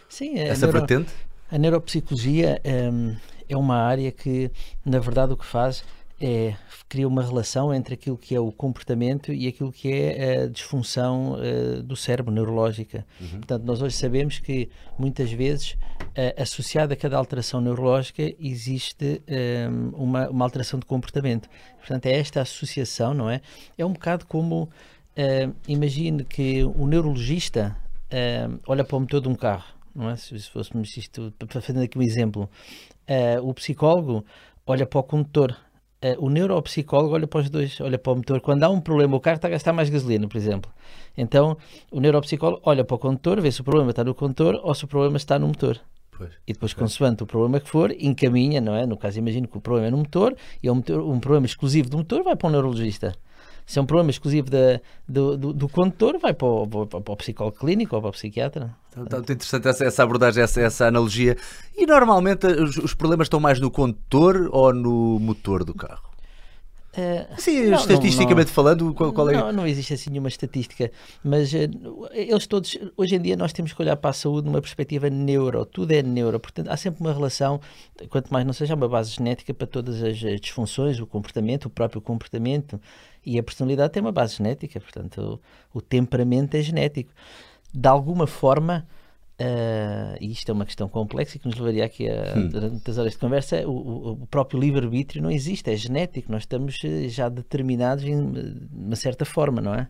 Sim, 0.08 0.38
essa 0.38 0.66
neuro... 0.66 0.78
vertente? 0.78 1.12
A 1.50 1.58
neuropsicologia 1.58 2.60
um, 2.64 3.16
é 3.48 3.56
uma 3.56 3.76
área 3.76 4.10
que, 4.10 4.50
na 4.84 4.98
verdade, 4.98 5.32
o 5.32 5.36
que 5.36 5.46
faz 5.46 5.84
é 6.20 6.56
cria 6.88 7.06
uma 7.06 7.22
relação 7.22 7.74
entre 7.74 7.94
aquilo 7.94 8.16
que 8.16 8.34
é 8.34 8.40
o 8.40 8.52
comportamento 8.52 9.32
e 9.32 9.48
aquilo 9.48 9.72
que 9.72 9.92
é 9.92 10.42
a 10.42 10.46
disfunção 10.46 11.34
uh, 11.34 11.82
do 11.82 11.96
cérebro 11.96 12.32
neurológica. 12.32 13.04
Uhum. 13.20 13.28
Portanto, 13.38 13.64
nós 13.64 13.82
hoje 13.82 13.96
sabemos 13.96 14.38
que 14.38 14.68
muitas 14.98 15.30
vezes 15.32 15.72
uh, 15.72 16.40
associada 16.40 16.94
a 16.94 16.96
cada 16.96 17.16
alteração 17.16 17.60
neurológica 17.60 18.22
existe 18.38 19.20
um, 19.68 20.04
uma, 20.04 20.28
uma, 20.28 20.44
alteração 20.44 20.78
de 20.78 20.86
comportamento. 20.86 21.48
Portanto, 21.78 22.06
é 22.06 22.12
esta 22.12 22.40
associação, 22.40 23.12
não 23.12 23.28
é? 23.28 23.40
É 23.76 23.84
um 23.84 23.92
bocado 23.92 24.26
como 24.26 24.62
uh, 24.64 25.54
imagine 25.66 26.24
que 26.24 26.64
o 26.64 26.86
neurologista 26.86 27.76
olha 28.68 28.84
para 28.84 28.96
o 28.96 29.00
motor 29.00 29.20
de 29.20 29.28
um 29.28 29.34
carro, 29.34 29.64
não 29.92 30.08
é? 30.08 30.16
Se, 30.16 30.38
se 30.38 30.48
fôssemos 30.48 30.96
isto, 30.96 31.34
fazer 31.48 31.82
aqui 31.82 31.98
um 31.98 32.02
exemplo, 32.02 32.48
o 33.42 33.52
psicólogo 33.52 34.24
olha 34.66 34.86
para 34.86 34.98
o 35.00 35.02
condutor 35.02 35.50
uh, 35.52 35.65
o 36.18 36.28
neuropsicólogo 36.28 37.14
olha 37.14 37.26
para 37.26 37.40
os 37.40 37.50
dois, 37.50 37.80
olha 37.80 37.98
para 37.98 38.12
o 38.12 38.16
motor. 38.16 38.40
Quando 38.40 38.62
há 38.64 38.68
um 38.68 38.80
problema, 38.80 39.16
o 39.16 39.20
carro 39.20 39.36
está 39.36 39.48
a 39.48 39.50
gastar 39.50 39.72
mais 39.72 39.88
gasolina, 39.88 40.28
por 40.28 40.36
exemplo. 40.36 40.70
Então, 41.16 41.56
o 41.90 42.00
neuropsicólogo 42.00 42.60
olha 42.64 42.84
para 42.84 42.94
o 42.94 42.98
condutor, 42.98 43.40
vê 43.40 43.50
se 43.50 43.60
o 43.60 43.64
problema 43.64 43.90
está 43.90 44.04
no 44.04 44.14
condutor 44.14 44.60
ou 44.62 44.74
se 44.74 44.84
o 44.84 44.88
problema 44.88 45.16
está 45.16 45.38
no 45.38 45.48
motor. 45.48 45.80
Pois, 46.16 46.30
e 46.46 46.52
depois, 46.52 46.72
pois. 46.72 46.74
consoante 46.74 47.22
o 47.22 47.26
problema 47.26 47.60
que 47.60 47.68
for, 47.68 47.90
encaminha, 47.98 48.60
não 48.60 48.74
é? 48.74 48.86
No 48.86 48.96
caso, 48.96 49.18
imagino 49.18 49.46
que 49.48 49.56
o 49.56 49.60
problema 49.60 49.88
é 49.88 49.90
no 49.90 49.98
motor 49.98 50.34
e 50.62 50.68
é 50.68 50.72
um, 50.72 50.76
motor, 50.76 51.02
um 51.02 51.20
problema 51.20 51.46
exclusivo 51.46 51.90
do 51.90 51.98
motor, 51.98 52.22
vai 52.22 52.36
para 52.36 52.48
um 52.48 52.50
neurologista. 52.50 53.14
Se 53.66 53.80
é 53.80 53.82
um 53.82 53.86
problema 53.86 54.10
exclusivo 54.10 54.48
da, 54.48 54.80
do, 55.08 55.36
do, 55.36 55.52
do, 55.52 55.68
condutor, 55.68 56.18
vai 56.18 56.32
para 56.32 56.46
o, 56.46 56.86
para, 56.86 57.12
o, 57.12 57.16
psicólogo 57.16 57.58
clínico 57.58 57.96
ou 57.96 58.00
para 58.00 58.10
o 58.10 58.12
psiquiatra. 58.12 58.76
Está 58.88 59.00
então, 59.02 59.18
muito 59.18 59.32
interessante 59.32 59.66
essa, 59.66 59.84
essa 59.84 60.02
abordagem, 60.04 60.42
essa, 60.42 60.60
essa, 60.60 60.86
analogia. 60.86 61.36
E 61.76 61.84
normalmente 61.84 62.46
os, 62.46 62.76
os 62.76 62.94
problemas 62.94 63.26
estão 63.26 63.40
mais 63.40 63.58
no 63.58 63.68
condutor 63.68 64.48
ou 64.52 64.72
no 64.72 65.18
motor 65.18 65.64
do 65.64 65.74
carro? 65.74 66.16
Uh, 66.96 67.26
Sim, 67.38 67.66
não, 67.66 67.76
estatisticamente 67.76 68.46
não, 68.46 68.54
falando, 68.54 68.94
qual, 68.94 69.12
qual, 69.12 69.28
é? 69.28 69.34
Não, 69.34 69.52
não 69.52 69.66
existe 69.66 69.92
assim 69.92 70.08
nenhuma 70.08 70.28
estatística, 70.28 70.90
mas 71.22 71.52
uh, 71.52 72.08
eles 72.10 72.46
todos, 72.46 72.74
hoje 72.96 73.16
em 73.16 73.20
dia 73.20 73.36
nós 73.36 73.52
temos 73.52 73.74
que 73.74 73.82
olhar 73.82 73.96
para 73.96 74.08
a 74.08 74.14
saúde 74.14 74.46
numa 74.46 74.62
perspectiva 74.62 75.10
neuro, 75.10 75.66
tudo 75.66 75.92
é 75.92 76.02
neuro, 76.02 76.40
portanto 76.40 76.68
há 76.68 76.76
sempre 76.76 77.02
uma 77.02 77.12
relação, 77.12 77.60
quanto 78.08 78.32
mais 78.32 78.46
não 78.46 78.54
seja 78.54 78.74
uma 78.74 78.88
base 78.88 79.10
genética 79.10 79.52
para 79.52 79.66
todas 79.66 80.02
as 80.02 80.16
disfunções, 80.40 80.98
o 80.98 81.06
comportamento, 81.06 81.66
o 81.66 81.70
próprio 81.70 82.00
comportamento 82.00 82.80
e 83.26 83.38
a 83.38 83.42
personalidade 83.42 83.92
tem 83.92 84.00
uma 84.00 84.12
base 84.12 84.36
genética, 84.36 84.80
portanto 84.80 85.40
o, 85.74 85.78
o 85.78 85.82
temperamento 85.82 86.54
é 86.54 86.62
genético. 86.62 87.12
De 87.74 87.88
alguma 87.88 88.26
forma, 88.26 88.86
Uh, 89.38 90.16
e 90.18 90.32
isto 90.32 90.48
é 90.48 90.54
uma 90.54 90.64
questão 90.64 90.88
complexa 90.88 91.38
que 91.38 91.46
nos 91.46 91.58
levaria 91.58 91.84
aqui 91.84 92.08
a, 92.08 92.32
hum. 92.38 92.48
durante 92.48 92.70
muitas 92.70 92.96
horas 92.96 93.12
de 93.12 93.18
conversa. 93.18 93.68
O, 93.68 94.12
o 94.12 94.26
próprio 94.28 94.58
livre-arbítrio 94.58 95.22
não 95.22 95.30
existe, 95.30 95.70
é 95.70 95.76
genético, 95.76 96.32
nós 96.32 96.44
estamos 96.44 96.80
eh, 96.82 97.08
já 97.08 97.28
determinados 97.28 98.02
de 98.02 98.12
uma 98.72 98.96
certa 98.96 99.26
forma, 99.26 99.60
não 99.60 99.74
é? 99.74 99.88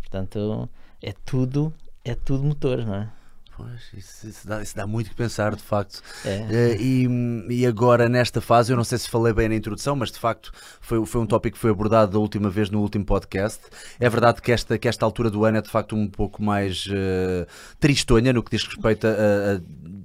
Portanto, 0.00 0.66
é 1.02 1.12
tudo, 1.26 1.74
é 2.02 2.14
tudo 2.14 2.44
motor, 2.44 2.86
não 2.86 2.94
é? 2.94 3.12
Pois, 3.56 3.90
isso, 3.96 4.28
isso, 4.28 4.46
dá, 4.46 4.62
isso, 4.62 4.76
dá, 4.76 4.86
muito 4.86 5.08
que 5.08 5.16
pensar, 5.16 5.56
de 5.56 5.62
facto. 5.62 6.02
É. 6.26 6.74
Uh, 6.76 7.48
e, 7.48 7.60
e, 7.60 7.66
agora, 7.66 8.06
nesta 8.06 8.38
fase, 8.38 8.70
eu 8.70 8.76
não 8.76 8.84
sei 8.84 8.98
se 8.98 9.08
falei 9.08 9.32
bem 9.32 9.48
na 9.48 9.54
introdução, 9.54 9.96
mas 9.96 10.12
de 10.12 10.18
facto 10.18 10.52
foi, 10.78 11.04
foi 11.06 11.20
um 11.22 11.26
tópico 11.26 11.54
que 11.54 11.60
foi 11.60 11.70
abordado 11.70 12.12
da 12.12 12.18
última 12.18 12.50
vez 12.50 12.68
no 12.68 12.82
último 12.82 13.06
podcast. 13.06 13.62
É 13.98 14.10
verdade 14.10 14.42
que 14.42 14.52
esta, 14.52 14.76
que 14.76 14.86
esta 14.86 15.06
altura 15.06 15.30
do 15.30 15.46
ano 15.46 15.56
é 15.56 15.62
de 15.62 15.70
facto 15.70 15.96
um 15.96 16.06
pouco 16.06 16.42
mais 16.42 16.86
uh, 16.86 17.46
tristonha 17.80 18.30
no 18.30 18.42
que 18.42 18.50
diz 18.50 18.62
respeito 18.62 19.06
a, 19.06 19.10
a, 19.10 19.60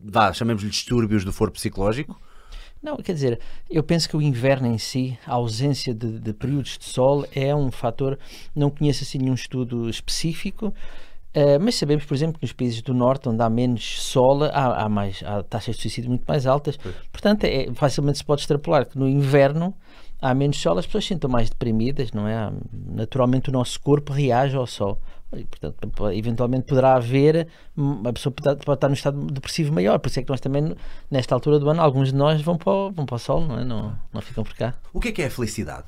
vá, 0.06 0.32
chamemos-lhe 0.32 0.70
distúrbios 0.70 1.26
do 1.26 1.34
foro 1.34 1.52
psicológico. 1.52 2.18
Não, 2.82 2.98
quer 2.98 3.14
dizer, 3.14 3.40
eu 3.70 3.84
penso 3.84 4.10
que 4.10 4.16
o 4.16 4.22
inverno 4.22 4.68
em 4.68 4.78
si, 4.78 5.20
a 5.28 5.34
ausência 5.34 5.94
de, 5.94 6.20
de 6.20 6.34
períodos 6.34 6.78
de 6.78 6.86
sol, 6.86 7.28
é 7.36 7.54
um 7.54 7.70
fator. 7.70 8.18
Não 8.56 8.72
conheço 8.72 9.04
assim 9.04 9.20
nenhum 9.20 9.36
estudo 9.36 9.90
específico. 9.90 10.74
Uh, 11.34 11.58
mas 11.62 11.76
sabemos, 11.76 12.04
por 12.04 12.14
exemplo, 12.14 12.40
que 12.40 12.46
nos 12.46 12.52
países 12.52 12.82
do 12.82 12.94
norte, 12.94 13.30
onde 13.30 13.42
há 13.42 13.50
menos 13.50 14.02
sol, 14.04 14.44
há, 14.44 14.84
há 14.84 14.90
mais, 14.90 15.24
há 15.26 15.42
taxas 15.44 15.76
de 15.78 15.82
suicídio 15.82 16.10
muito 16.10 16.26
mais 16.28 16.46
altas. 16.46 16.78
Portanto, 17.12 17.46
é, 17.46 17.68
facilmente 17.74 18.18
se 18.18 18.26
pode 18.26 18.42
extrapolar 18.42 18.86
que 18.86 18.98
no 18.98 19.08
inverno 19.08 19.74
há 20.22 20.34
menos 20.34 20.62
sol, 20.62 20.78
as 20.78 20.86
pessoas 20.86 21.06
se 21.06 21.10
sintam 21.10 21.30
mais 21.30 21.50
deprimidas, 21.50 22.12
não 22.12 22.28
é? 22.28 22.52
Naturalmente 22.72 23.50
o 23.50 23.52
nosso 23.52 23.80
corpo 23.80 24.14
reage 24.14 24.56
ao 24.56 24.68
sol. 24.68 25.00
E, 25.34 25.46
portanto, 25.46 26.12
eventualmente 26.12 26.66
poderá 26.66 26.96
haver, 26.96 27.48
a 28.06 28.12
pessoa 28.12 28.34
pode, 28.34 28.66
pode 28.66 28.78
estar 28.78 28.88
no 28.90 28.94
estado 28.94 29.18
depressivo 29.28 29.74
maior, 29.74 29.98
por 29.98 30.10
isso 30.10 30.20
é 30.20 30.24
que 30.24 30.30
nós 30.30 30.42
também, 30.42 30.76
nesta 31.10 31.34
altura 31.34 31.58
do 31.58 31.70
ano, 31.70 31.82
alguns 31.82 32.10
de 32.10 32.16
nós 32.16 32.42
vão 32.42 32.58
para 32.58 32.72
o, 32.72 32.92
vão 32.92 33.06
para 33.06 33.16
o 33.16 33.20
sol, 33.20 33.40
não 33.40 33.58
é? 33.58 33.64
Não, 33.64 33.98
não 34.12 34.22
ficam 34.22 34.44
por 34.44 34.54
cá. 34.54 34.76
O 34.92 35.00
que 35.00 35.08
é 35.08 35.12
que 35.14 35.22
é 35.22 35.28
a 35.28 35.32
felicidade? 35.32 35.86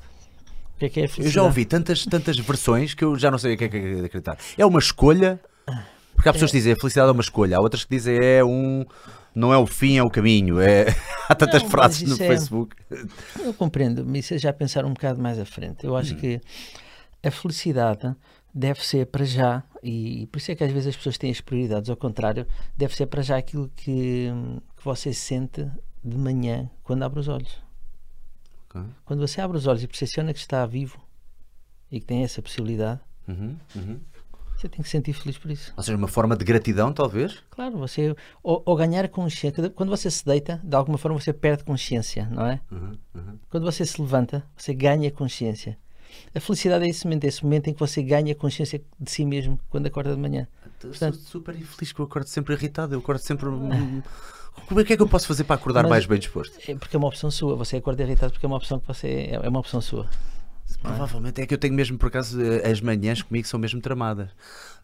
Que 0.78 0.86
é 0.86 0.88
que 0.88 1.00
é 1.00 1.08
Eu 1.18 1.30
já 1.30 1.42
ouvi 1.42 1.64
tantas, 1.64 2.04
tantas 2.04 2.38
versões 2.38 2.94
que 2.94 3.04
eu 3.04 3.16
já 3.16 3.30
não 3.30 3.38
sei 3.38 3.54
o 3.54 3.58
que 3.58 3.64
é 3.64 3.68
que 3.68 3.76
é 3.76 4.04
acreditar. 4.04 4.36
É 4.58 4.66
uma 4.66 4.78
escolha, 4.78 5.40
porque 6.14 6.28
há 6.28 6.32
pessoas 6.32 6.50
que 6.50 6.58
dizem 6.58 6.72
a 6.72 6.76
felicidade 6.76 7.08
é 7.08 7.12
uma 7.12 7.20
escolha, 7.20 7.56
há 7.56 7.60
outras 7.60 7.84
que 7.84 7.94
dizem 7.94 8.16
é 8.16 8.44
um. 8.44 8.84
Não 9.34 9.52
é 9.52 9.58
o 9.58 9.66
fim, 9.66 9.98
é 9.98 10.02
o 10.02 10.08
caminho. 10.08 10.60
É... 10.60 10.86
há 11.28 11.34
tantas 11.34 11.62
não, 11.62 11.70
frases 11.70 12.08
no 12.08 12.14
é... 12.14 12.28
Facebook. 12.28 12.76
Eu 13.40 13.52
compreendo, 13.54 14.04
mas 14.06 14.24
isso 14.24 14.34
é 14.34 14.38
já 14.38 14.52
pensar 14.52 14.84
um 14.84 14.92
bocado 14.92 15.20
mais 15.20 15.38
à 15.38 15.44
frente. 15.44 15.84
Eu 15.84 15.96
acho 15.96 16.14
hum. 16.14 16.18
que 16.18 16.40
a 17.22 17.30
felicidade 17.30 18.14
deve 18.54 18.84
ser 18.86 19.06
para 19.06 19.24
já, 19.24 19.64
e 19.82 20.28
por 20.30 20.38
isso 20.38 20.52
é 20.52 20.54
que 20.54 20.62
às 20.62 20.70
vezes 20.70 20.88
as 20.88 20.96
pessoas 20.96 21.18
têm 21.18 21.30
as 21.32 21.40
prioridades, 21.40 21.90
ao 21.90 21.96
contrário, 21.96 22.46
deve 22.76 22.94
ser 22.94 23.06
para 23.06 23.22
já 23.22 23.36
aquilo 23.36 23.68
que, 23.74 24.30
que 24.76 24.84
você 24.84 25.12
sente 25.12 25.66
de 26.04 26.16
manhã 26.16 26.70
quando 26.84 27.02
abre 27.02 27.18
os 27.18 27.26
olhos. 27.26 27.63
Okay. 28.74 28.90
Quando 29.04 29.20
você 29.20 29.40
abre 29.40 29.56
os 29.56 29.66
olhos 29.66 29.82
e 29.82 29.86
percepciona 29.86 30.32
que 30.32 30.38
está 30.38 30.64
vivo 30.66 31.00
e 31.90 32.00
que 32.00 32.06
tem 32.06 32.24
essa 32.24 32.42
possibilidade, 32.42 33.00
uhum, 33.28 33.56
uhum. 33.76 34.00
Você 34.56 34.68
tem 34.68 34.82
que 34.82 34.88
se 34.88 34.92
sentir 34.92 35.12
feliz 35.12 35.36
por 35.36 35.50
isso. 35.50 35.72
Ou 35.76 35.82
seja, 35.82 35.96
uma 35.96 36.08
forma 36.08 36.36
de 36.36 36.44
gratidão, 36.44 36.92
talvez? 36.92 37.42
Claro, 37.50 37.76
você. 37.76 38.14
Ou, 38.42 38.62
ou 38.64 38.76
ganhar 38.76 39.08
consciência. 39.08 39.68
Quando 39.70 39.90
você 39.90 40.10
se 40.10 40.24
deita, 40.24 40.60
de 40.62 40.76
alguma 40.76 40.96
forma 40.96 41.18
você 41.18 41.32
perde 41.32 41.64
consciência, 41.64 42.28
não 42.30 42.46
é? 42.46 42.60
Uhum, 42.70 42.96
uhum. 43.14 43.38
Quando 43.50 43.64
você 43.64 43.84
se 43.84 44.00
levanta, 44.00 44.44
você 44.56 44.72
ganha 44.72 45.10
consciência. 45.10 45.76
A 46.34 46.40
felicidade 46.40 46.84
é 46.84 46.88
esse 46.88 47.04
momento, 47.04 47.24
é 47.24 47.28
esse 47.28 47.42
momento 47.42 47.68
em 47.68 47.74
que 47.74 47.80
você 47.80 48.02
ganha 48.02 48.34
consciência 48.34 48.80
de 48.98 49.10
si 49.10 49.24
mesmo 49.24 49.58
quando 49.68 49.86
acorda 49.86 50.14
de 50.14 50.20
manhã. 50.20 50.46
Portanto, 50.80 51.16
Sou 51.16 51.40
super 51.40 51.56
infeliz 51.56 51.92
que 51.92 52.00
eu 52.00 52.04
acordo 52.04 52.28
sempre 52.28 52.54
irritado, 52.54 52.94
eu 52.94 53.00
acordo 53.00 53.20
sempre. 53.20 53.46
Como 54.66 54.80
é 54.80 54.84
que 54.84 54.92
é 54.92 54.96
que 54.96 55.02
eu 55.02 55.08
posso 55.08 55.26
fazer 55.26 55.44
para 55.44 55.56
acordar 55.56 55.82
Mas- 55.82 55.90
mais 55.90 56.06
bem 56.06 56.18
disposto? 56.18 56.58
É 56.68 56.74
porque 56.74 56.96
é 56.96 56.98
uma 56.98 57.08
opção 57.08 57.30
sua. 57.30 57.54
Você 57.56 57.76
acorda 57.76 58.02
irritado 58.02 58.32
porque 58.32 58.46
é 58.46 58.48
uma 58.48 58.56
opção 58.56 58.78
que 58.80 58.86
você. 58.86 59.28
É 59.32 59.48
uma 59.48 59.60
opção 59.60 59.80
sua. 59.80 60.06
Provavelmente 60.82 61.40
é 61.40 61.46
que 61.46 61.54
eu 61.54 61.58
tenho 61.58 61.72
mesmo, 61.72 61.96
por 61.96 62.08
acaso, 62.08 62.38
eh, 62.42 62.70
as 62.70 62.80
manhãs 62.80 63.22
comigo 63.22 63.46
são 63.46 63.58
mesmo 63.58 63.80
tramadas. 63.80 64.28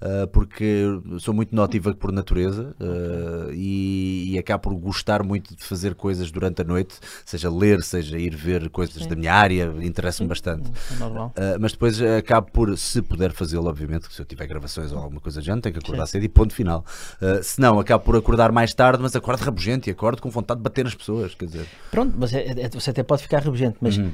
Ah, 0.01 0.27
porque 0.33 0.85
sou 1.19 1.35
muito 1.35 1.55
notívago 1.55 1.97
por 1.99 2.11
natureza 2.11 2.75
ah, 2.81 3.51
e, 3.53 4.33
e 4.33 4.39
acabo 4.39 4.63
por 4.63 4.75
gostar 4.75 5.23
muito 5.23 5.55
de 5.55 5.63
fazer 5.63 5.95
coisas 5.95 6.31
durante 6.31 6.63
a 6.63 6.65
noite, 6.65 6.99
seja 7.25 7.51
ler, 7.51 7.83
seja 7.83 8.19
ir 8.19 8.35
ver 8.35 8.71
coisas 8.71 9.07
da 9.07 9.15
minha 9.15 9.35
área, 9.35 9.73
interessa-me 9.83 10.29
bastante. 10.29 10.71
É. 10.71 11.55
Uh, 11.55 11.61
mas 11.61 11.73
depois 11.73 12.01
uh, 12.01 12.17
acabo 12.19 12.51
por, 12.51 12.77
se 12.79 13.03
puder 13.03 13.33
fazê-lo, 13.33 13.69
obviamente, 13.69 14.09
que 14.09 14.15
se 14.15 14.23
eu 14.23 14.25
tiver 14.25 14.47
gravações 14.47 14.91
ou 14.93 14.99
alguma 14.99 15.21
coisa 15.21 15.41
do 15.41 15.45
género, 15.45 15.63
tenho 15.63 15.75
que 15.75 15.81
acordar 15.81 16.07
cedo 16.07 16.25
e 16.25 16.29
ponto 16.29 16.55
final. 16.55 16.85
Uh, 17.21 17.43
se 17.43 17.61
não, 17.61 17.79
acabo 17.79 18.05
por 18.05 18.17
acordar 18.17 18.51
mais 18.53 18.73
tarde, 18.73 19.03
mas 19.03 19.15
acordo 19.15 19.43
rabugento 19.43 19.89
e 19.89 19.93
acordo 19.93 20.23
com 20.23 20.31
vontade 20.31 20.59
de 20.59 20.65
bater 20.65 20.85
nas 20.85 20.95
pessoas. 20.95 21.35
Quer 21.35 21.45
dizer, 21.45 21.67
Pronto, 21.91 22.15
mas 22.19 22.33
é- 22.33 22.47
é- 22.59 22.69
você 22.71 22.91
até 22.91 23.03
pode 23.03 23.23
ficar 23.23 23.43
rabugento, 23.43 23.77
mas 23.81 23.99
Uhum. 23.99 24.13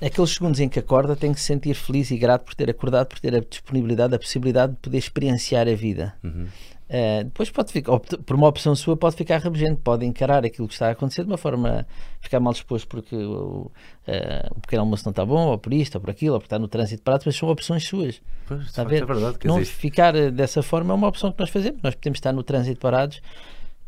Aqueles 0.00 0.30
segundos 0.30 0.60
em 0.60 0.68
que 0.68 0.78
acorda 0.78 1.14
tem 1.14 1.32
que 1.32 1.40
se 1.40 1.46
sentir 1.46 1.74
feliz 1.74 2.10
e 2.10 2.16
grato 2.16 2.44
por 2.44 2.54
ter 2.54 2.70
acordado, 2.70 3.06
por 3.08 3.18
ter 3.18 3.34
a 3.34 3.40
disponibilidade, 3.40 4.14
a 4.14 4.18
possibilidade 4.18 4.72
de 4.72 4.78
poder 4.78 4.98
experienciar 4.98 5.68
a 5.68 5.74
vida. 5.74 6.14
Uhum. 6.22 6.46
É, 6.92 7.22
depois 7.22 7.48
pode 7.50 7.70
ficar, 7.70 8.00
por 8.00 8.34
uma 8.34 8.48
opção 8.48 8.74
sua, 8.74 8.96
pode 8.96 9.14
ficar 9.14 9.38
rabugento, 9.38 9.80
pode 9.80 10.04
encarar 10.04 10.44
aquilo 10.44 10.66
que 10.66 10.74
está 10.74 10.88
a 10.88 10.90
acontecer 10.90 11.22
de 11.22 11.28
uma 11.28 11.38
forma 11.38 11.86
ficar 12.20 12.40
mal 12.40 12.52
disposto 12.52 12.88
porque 12.88 13.14
o, 13.14 13.70
é, 14.08 14.48
o 14.50 14.60
pequeno 14.60 14.82
almoço 14.82 15.04
não 15.04 15.10
está 15.10 15.24
bom, 15.24 15.50
ou 15.50 15.56
por 15.58 15.72
isto, 15.72 15.94
ou 15.94 16.00
por 16.00 16.10
aquilo, 16.10 16.34
ou 16.34 16.40
porque 16.40 16.46
está 16.46 16.58
no 16.58 16.66
trânsito 16.66 17.04
parado, 17.04 17.22
mas 17.26 17.36
são 17.36 17.48
opções 17.48 17.86
suas. 17.86 18.20
pois, 18.44 18.62
Está 18.62 18.82
a 18.82 18.84
ver? 18.86 19.04
é 19.04 19.06
verdade. 19.06 19.38
Não 19.44 19.60
dizer, 19.60 19.70
ficar 19.70 20.16
eh, 20.16 20.32
dessa 20.32 20.64
forma 20.64 20.92
é 20.92 20.96
uma 20.96 21.06
opção 21.06 21.30
que 21.30 21.38
nós 21.38 21.48
fazemos. 21.48 21.80
Nós 21.80 21.94
podemos 21.94 22.16
estar 22.16 22.32
no 22.32 22.42
trânsito 22.42 22.80
parados 22.80 23.22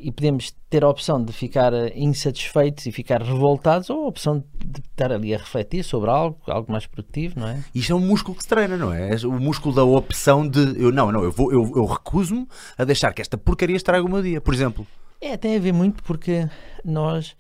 e 0.03 0.11
podemos 0.11 0.53
ter 0.69 0.83
a 0.85 0.89
opção 0.89 1.25
de 1.25 1.33
ficar 1.33 1.73
eh, 1.73 1.93
insatisfeitos 1.95 2.87
e 2.87 2.93
ficar 2.93 3.23
revoltados 3.23 3.89
ou 3.89 4.05
a 4.05 4.09
opção 4.09 4.45
de 4.65 4.81
estar 4.81 5.13
ali 5.13 5.35
a 5.35 5.39
refletir 5.39 5.85
sobre 5.85 6.11
algo, 6.11 6.39
algo 6.47 6.71
mais 6.71 6.87
produtivo, 6.87 7.39
não 7.39 7.49
é? 7.49 7.63
isto 7.75 7.93
é 7.93 7.97
um 7.97 8.01
músculo 8.01 8.37
que 8.37 8.43
se 8.43 8.49
treina, 8.49 8.77
não 8.77 8.93
é? 8.93 9.15
É 9.15 9.27
O 9.27 9.33
músculo 9.33 9.75
da 9.75 9.85
opção 9.85 10.47
de 10.47 10.83
eu 10.83 10.91
não, 10.91 11.13
não, 11.13 11.23
eu, 11.23 11.31
vou, 11.31 11.53
eu, 11.53 11.73
eu 11.77 11.85
recuso-me 11.87 12.47
a 12.77 12.85
deixar 12.85 13.13
que 13.13 13.23
esta 13.23 13.39
porcaria 13.39 13.77
estrague 13.77 14.05
o 14.05 14.09
meu 14.09 14.23
dia. 14.23 14.41
Por 14.41 14.53
exemplo, 14.53 14.87
É, 15.21 15.37
tem 15.37 15.57
a 15.57 15.61
ver 15.61 15.73
muito 15.73 16.03
porque 16.03 16.49
nós, 16.85 17.37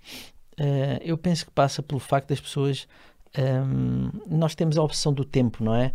eh, 0.58 1.00
eu 1.04 1.18
penso 1.18 1.44
que 1.46 1.50
passa 1.50 1.82
pelo 1.82 2.00
facto 2.00 2.28
das 2.28 2.40
pessoas, 2.40 2.86
ehm, 3.34 4.10
nós 4.28 4.54
temos 4.54 4.78
a 4.78 4.82
opção 4.82 5.12
do 5.12 5.24
tempo, 5.24 5.64
não 5.64 5.74
é? 5.74 5.92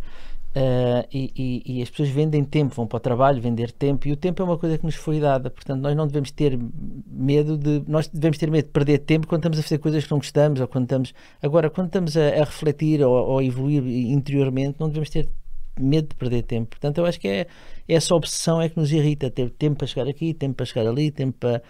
Eh, 0.60 1.06
e, 1.12 1.32
e- 1.36 1.78
e 1.78 1.82
as 1.82 1.88
pessoas 1.90 2.08
vendem 2.08 2.42
tempo, 2.44 2.74
vão 2.74 2.84
para 2.84 2.96
o 2.96 3.00
trabalho 3.00 3.40
vender 3.40 3.70
tempo, 3.70 4.08
e 4.08 4.12
o 4.12 4.16
tempo 4.16 4.42
é 4.42 4.44
uma 4.44 4.58
coisa 4.58 4.76
que 4.76 4.84
nos 4.84 4.96
foi 4.96 5.20
dada, 5.20 5.50
portanto, 5.50 5.80
nós 5.80 5.94
não 5.94 6.04
devemos 6.06 6.32
ter 6.32 6.58
medo 7.06 7.56
de. 7.56 7.84
Nós 7.86 8.08
devemos 8.08 8.38
ter 8.38 8.50
medo 8.50 8.64
de 8.66 8.72
perder 8.72 8.98
tempo 8.98 9.28
quando 9.28 9.40
estamos 9.42 9.58
a 9.60 9.62
fazer 9.62 9.78
coisas 9.78 10.04
que 10.04 10.10
não 10.10 10.18
gostamos, 10.18 10.60
ou 10.60 10.66
quando 10.66 10.84
estamos. 10.84 11.14
Agora, 11.40 11.70
quando 11.70 11.86
estamos 11.88 12.16
a, 12.16 12.28
a 12.40 12.44
refletir 12.44 13.00
ou, 13.04 13.12
ou 13.12 13.38
a 13.38 13.44
evoluir 13.44 13.84
interiormente, 13.86 14.76
não 14.80 14.88
devemos 14.88 15.10
ter 15.10 15.28
medo 15.78 16.08
de 16.08 16.16
perder 16.16 16.42
tempo. 16.42 16.70
Portanto, 16.70 16.98
eu 16.98 17.06
acho 17.06 17.20
que 17.20 17.28
é 17.28 17.46
essa 17.88 18.12
obsessão 18.16 18.60
é 18.60 18.68
que 18.68 18.76
nos 18.80 18.90
irrita, 18.90 19.30
ter 19.30 19.50
tempo 19.50 19.76
para 19.78 19.86
chegar 19.86 20.08
aqui, 20.10 20.34
tempo 20.34 20.56
para 20.56 20.66
chegar 20.66 20.88
ali, 20.90 21.12
tempo 21.12 21.36
para. 21.38 21.62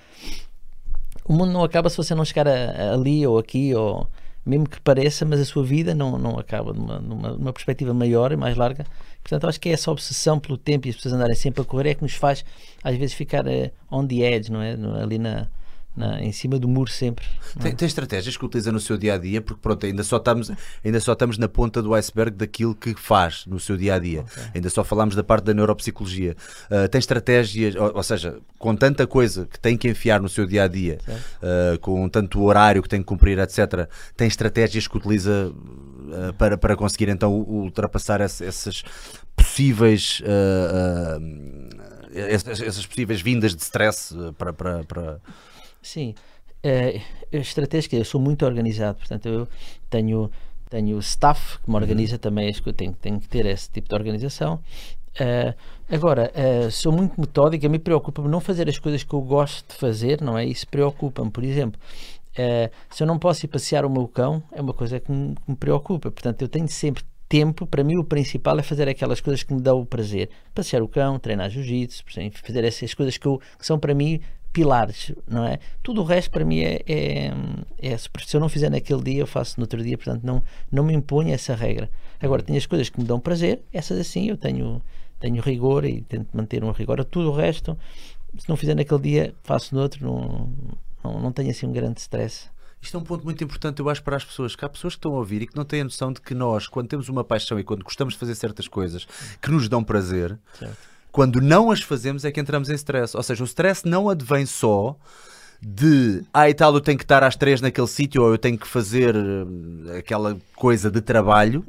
O 1.26 1.33
mundo 1.35 1.52
não 1.52 1.62
acaba 1.62 1.90
se 1.90 1.97
você 1.99 2.14
não 2.14 2.25
chegar 2.25 2.49
a- 2.49 2.52
a- 2.52 2.95
ali 2.95 3.26
ou 3.26 3.37
aqui, 3.38 3.75
ou 3.75 4.09
mesmo 4.45 4.68
que 4.68 4.80
pareça, 4.80 5.25
mas 5.25 5.40
a 5.40 5.45
sua 5.45 5.64
vida 5.64 5.95
não, 5.95 6.18
não 6.18 6.38
acaba 6.38 6.73
numa, 6.73 6.99
numa, 6.99 7.30
numa 7.30 7.52
perspectiva 7.52 7.92
maior 7.92 8.33
e 8.33 8.37
mais 8.37 8.57
larga. 8.57 8.85
Portanto, 9.23 9.47
acho 9.47 9.61
que 9.61 9.68
é 9.68 9.73
essa 9.73 9.90
obsessão 9.90 10.38
pelo 10.38 10.57
tempo 10.57 10.87
e 10.87 10.90
as 10.90 10.97
pessoas 10.97 11.14
andarem 11.14 11.35
sempre 11.35 11.61
a 11.61 11.64
correr 11.64 11.90
é 11.90 11.95
que 11.95 12.02
nos 12.02 12.14
faz, 12.14 12.45
às 12.83 12.97
vezes, 12.97 13.14
ficar 13.14 13.47
eh, 13.47 13.71
on 13.90 14.07
the 14.07 14.16
edge, 14.16 14.50
não 14.50 14.62
é? 14.62 14.73
Ali 15.02 15.18
na, 15.18 15.49
na- 15.99 16.23
em 16.23 16.33
cima 16.33 16.59
do 16.59 16.69
muro 16.69 16.90
sempre. 16.90 17.26
tem, 17.61 17.75
tem 17.75 17.87
estratégias 17.87 18.37
que 18.37 18.45
utiliza 18.45 18.71
no 18.73 18.78
seu 18.81 18.97
dia 18.97 19.14
a 19.14 19.19
dia, 19.19 19.40
porque 19.43 19.61
pronto, 19.61 19.85
ainda 19.85 20.02
só 20.05 20.17
estamos, 20.19 20.50
ainda 20.85 21.00
só 21.00 21.12
estamos 21.12 21.37
na 21.38 21.49
ponta 21.49 21.83
do 21.83 21.93
iceberg 21.95 22.37
daquilo 22.37 22.75
que 22.75 22.95
faz 22.95 23.45
no 23.47 23.59
seu 23.59 23.76
dia 23.76 23.95
a 23.95 23.99
dia. 23.99 24.25
Ainda 24.55 24.71
só 24.71 24.85
falamos 24.85 25.14
da 25.14 25.25
parte 25.25 25.45
da 25.45 25.55
neuropsicologia. 25.55 26.37
Ah, 26.71 26.87
tem 26.88 26.99
estratégias, 26.99 27.75
ou, 27.75 27.97
ou 27.97 28.02
seja, 28.02 28.38
com 28.59 28.75
tanta 28.76 29.07
coisa 29.07 29.47
que 29.47 29.59
tem 29.59 29.76
que 29.76 29.88
enfiar 29.88 30.21
no 30.21 30.28
seu 30.28 30.47
dia 30.47 30.64
a 30.64 30.69
dia, 30.69 30.99
ah, 31.43 31.76
com 31.81 32.09
tanto 32.09 32.43
horário 32.43 32.83
que 32.83 32.88
tem 32.88 33.00
que 33.00 33.07
cumprir, 33.07 33.38
etc., 33.38 33.88
tem 34.17 34.28
estratégias 34.28 34.87
que 34.87 34.97
utiliza 34.97 35.52
ah, 36.12 36.33
para, 36.38 36.57
para 36.57 36.76
conseguir 36.76 37.09
então 37.09 37.33
ultrapassar 37.35 38.21
esse- 38.21 38.45
essas 38.45 38.83
possíveis. 39.37 40.23
essas, 42.14 42.61
essas 42.61 42.87
possíveis 42.87 43.21
vindas 43.21 43.55
de 43.55 43.62
stress 43.62 44.14
para, 44.37 44.52
para, 44.52 44.85
para- 44.85 45.21
Sim, 45.92 46.14
eh, 46.62 47.00
a 47.33 47.37
estratégia, 47.38 47.97
eu 47.99 48.04
sou 48.04 48.21
muito 48.21 48.45
organizado, 48.45 48.99
portanto 48.99 49.26
eu 49.26 49.49
tenho, 49.88 50.30
tenho 50.68 50.99
staff 50.99 51.59
que 51.61 51.71
me 51.71 51.76
organiza 51.76 52.18
também, 52.18 52.49
acho 52.50 52.62
que 52.62 52.68
eu 52.68 52.75
tenho, 52.75 52.92
tenho 52.92 53.18
que 53.18 53.26
ter 53.28 53.47
esse 53.47 53.71
tipo 53.71 53.88
de 53.88 53.95
organização. 53.95 54.61
Eh, 55.18 55.54
agora, 55.90 56.30
eh, 56.35 56.68
sou 56.71 56.92
muito 56.92 57.18
metódico, 57.18 57.64
a 57.66 57.68
mim 57.71 57.78
preocupa-me 57.78 58.28
não 58.28 58.40
fazer 58.40 58.68
as 58.68 58.78
coisas 58.78 59.02
que 59.02 59.14
eu 59.14 59.23
gosto 59.23 59.66
de 59.73 59.76
fazer, 59.76 60.21
não 60.21 60.37
é? 60.37 60.45
Isso 60.45 60.66
preocupa-me, 60.68 61.30
por 61.30 61.42
exemplo. 61.45 61.80
eh, 62.37 62.71
se 62.90 63.02
eu 63.02 63.07
não 63.07 63.18
posso 63.18 63.45
ir 63.47 63.49
passear 63.49 63.85
o 63.85 63.90
meu 63.90 64.07
cão, 64.09 64.42
é 64.52 64.61
uma 64.61 64.75
coisa 64.75 65.00
que 65.00 65.11
me, 65.11 65.35
que 65.37 65.42
me 65.50 65.57
preocupa. 65.57 66.11
Portanto, 66.11 66.42
eu 66.42 66.49
tenho 66.49 66.68
sempre 66.68 67.02
tempo. 67.28 67.66
Para 67.66 67.83
mim, 67.85 67.97
o 67.97 68.04
principal 68.04 68.59
é 68.59 68.62
fazer 68.62 68.88
aquelas 68.88 69.21
coisas 69.21 69.42
que 69.42 69.52
me 69.54 69.61
dão 69.61 69.80
o 69.80 69.87
prazer. 69.87 70.30
Passear 70.54 70.83
o 70.83 70.88
cão, 70.88 71.18
treinar 71.18 71.50
jiu-jitsu, 71.50 72.04
fazer 72.45 72.64
essas 72.64 72.95
coisas 72.95 73.16
que, 73.18 73.26
eu- 73.26 73.40
que 73.59 73.66
são 73.66 73.78
para 73.78 73.95
mim 73.95 74.21
pilares, 74.52 75.12
não 75.26 75.45
é? 75.45 75.59
Tudo 75.83 76.00
o 76.00 76.05
resto 76.05 76.31
para 76.31 76.45
mim 76.45 76.61
é, 76.61 76.83
é, 76.87 77.33
é 77.78 77.97
se 77.97 78.09
eu 78.35 78.40
não 78.40 78.49
fizer 78.49 78.71
naquele 78.71 79.02
dia, 79.02 79.21
eu 79.21 79.26
faço 79.26 79.55
no 79.59 79.64
outro 79.64 79.83
dia, 79.83 79.97
portanto 79.97 80.25
não, 80.25 80.43
não 80.71 80.83
me 80.85 80.95
imponho 80.95 81.33
essa 81.33 81.55
regra. 81.55 81.90
Agora, 82.21 82.43
tenho 82.43 82.59
as 82.59 82.67
coisas 82.67 82.88
que 82.88 83.00
me 83.00 83.07
dão 83.07 83.21
prazer, 83.21 83.61
essas 83.73 83.99
assim 83.99 84.28
eu 84.28 84.37
tenho, 84.37 84.83
tenho 85.21 85.40
rigor 85.43 85.85
e 85.85 86.02
tento 86.02 86.28
manter 86.37 86.64
um 86.64 86.71
rigor. 86.71 87.05
Tudo 87.05 87.31
o 87.31 87.35
resto, 87.35 87.78
se 88.38 88.49
não 88.49 88.57
fizer 88.57 88.75
naquele 88.75 89.00
dia, 89.00 89.35
faço 89.43 89.75
no 89.75 89.81
outro, 89.81 90.05
não, 90.05 90.52
não, 91.05 91.21
não 91.21 91.33
tenho 91.33 91.50
assim 91.50 91.67
um 91.67 91.73
grande 91.73 92.00
stress. 92.00 92.49
Isto 92.81 92.97
é 92.97 93.00
um 93.00 93.05
ponto 93.05 93.25
muito 93.25 93.43
importante, 93.43 93.81
eu 93.81 93.88
acho, 93.88 94.02
para 94.02 94.17
as 94.17 94.25
pessoas, 94.25 94.55
que 94.55 94.64
há 94.64 94.69
pessoas 94.69 94.95
que 94.95 94.99
estão 94.99 95.12
a 95.12 95.19
ouvir 95.19 95.43
e 95.43 95.47
que 95.47 95.57
não 95.57 95.64
têm 95.64 95.81
a 95.81 95.85
noção 95.85 96.12
de 96.12 96.21
que 96.21 96.33
nós, 96.33 96.69
quando 96.69 96.88
temos 96.88 97.09
uma 97.09 97.25
paixão 97.25 97.59
e 97.59 97.64
quando 97.64 97.83
gostamos 97.83 98.14
de 98.14 98.21
fazer 98.21 98.37
certas 98.37 98.69
coisas 98.69 99.07
que 99.43 99.50
nos 99.50 99.69
dão 99.69 99.83
prazer, 99.83 100.38
Certo. 100.57 100.78
Quando 101.18 101.40
não 101.40 101.72
as 101.72 101.82
fazemos 101.82 102.25
é 102.25 102.30
que 102.30 102.38
entramos 102.38 102.70
em 102.70 102.75
stress. 102.75 103.16
Ou 103.16 103.22
seja, 103.25 103.42
o 103.42 103.44
stress 103.44 103.84
não 103.84 104.08
advém 104.08 104.46
só 104.46 104.96
de 105.60 106.22
ah 106.32 106.48
e 106.48 106.54
tal, 106.54 106.72
eu 106.72 106.80
tenho 106.80 106.96
que 106.96 107.02
estar 107.02 107.25
às 107.25 107.34
três 107.34 107.60
naquele 107.60 107.88
sítio 107.88 108.22
ou 108.22 108.30
eu 108.30 108.38
tenho 108.38 108.56
que 108.56 108.68
fazer 108.68 109.16
hum, 109.16 109.87
aquela 109.98 110.38
coisa 110.54 110.88
de 110.88 111.00
trabalho 111.00 111.64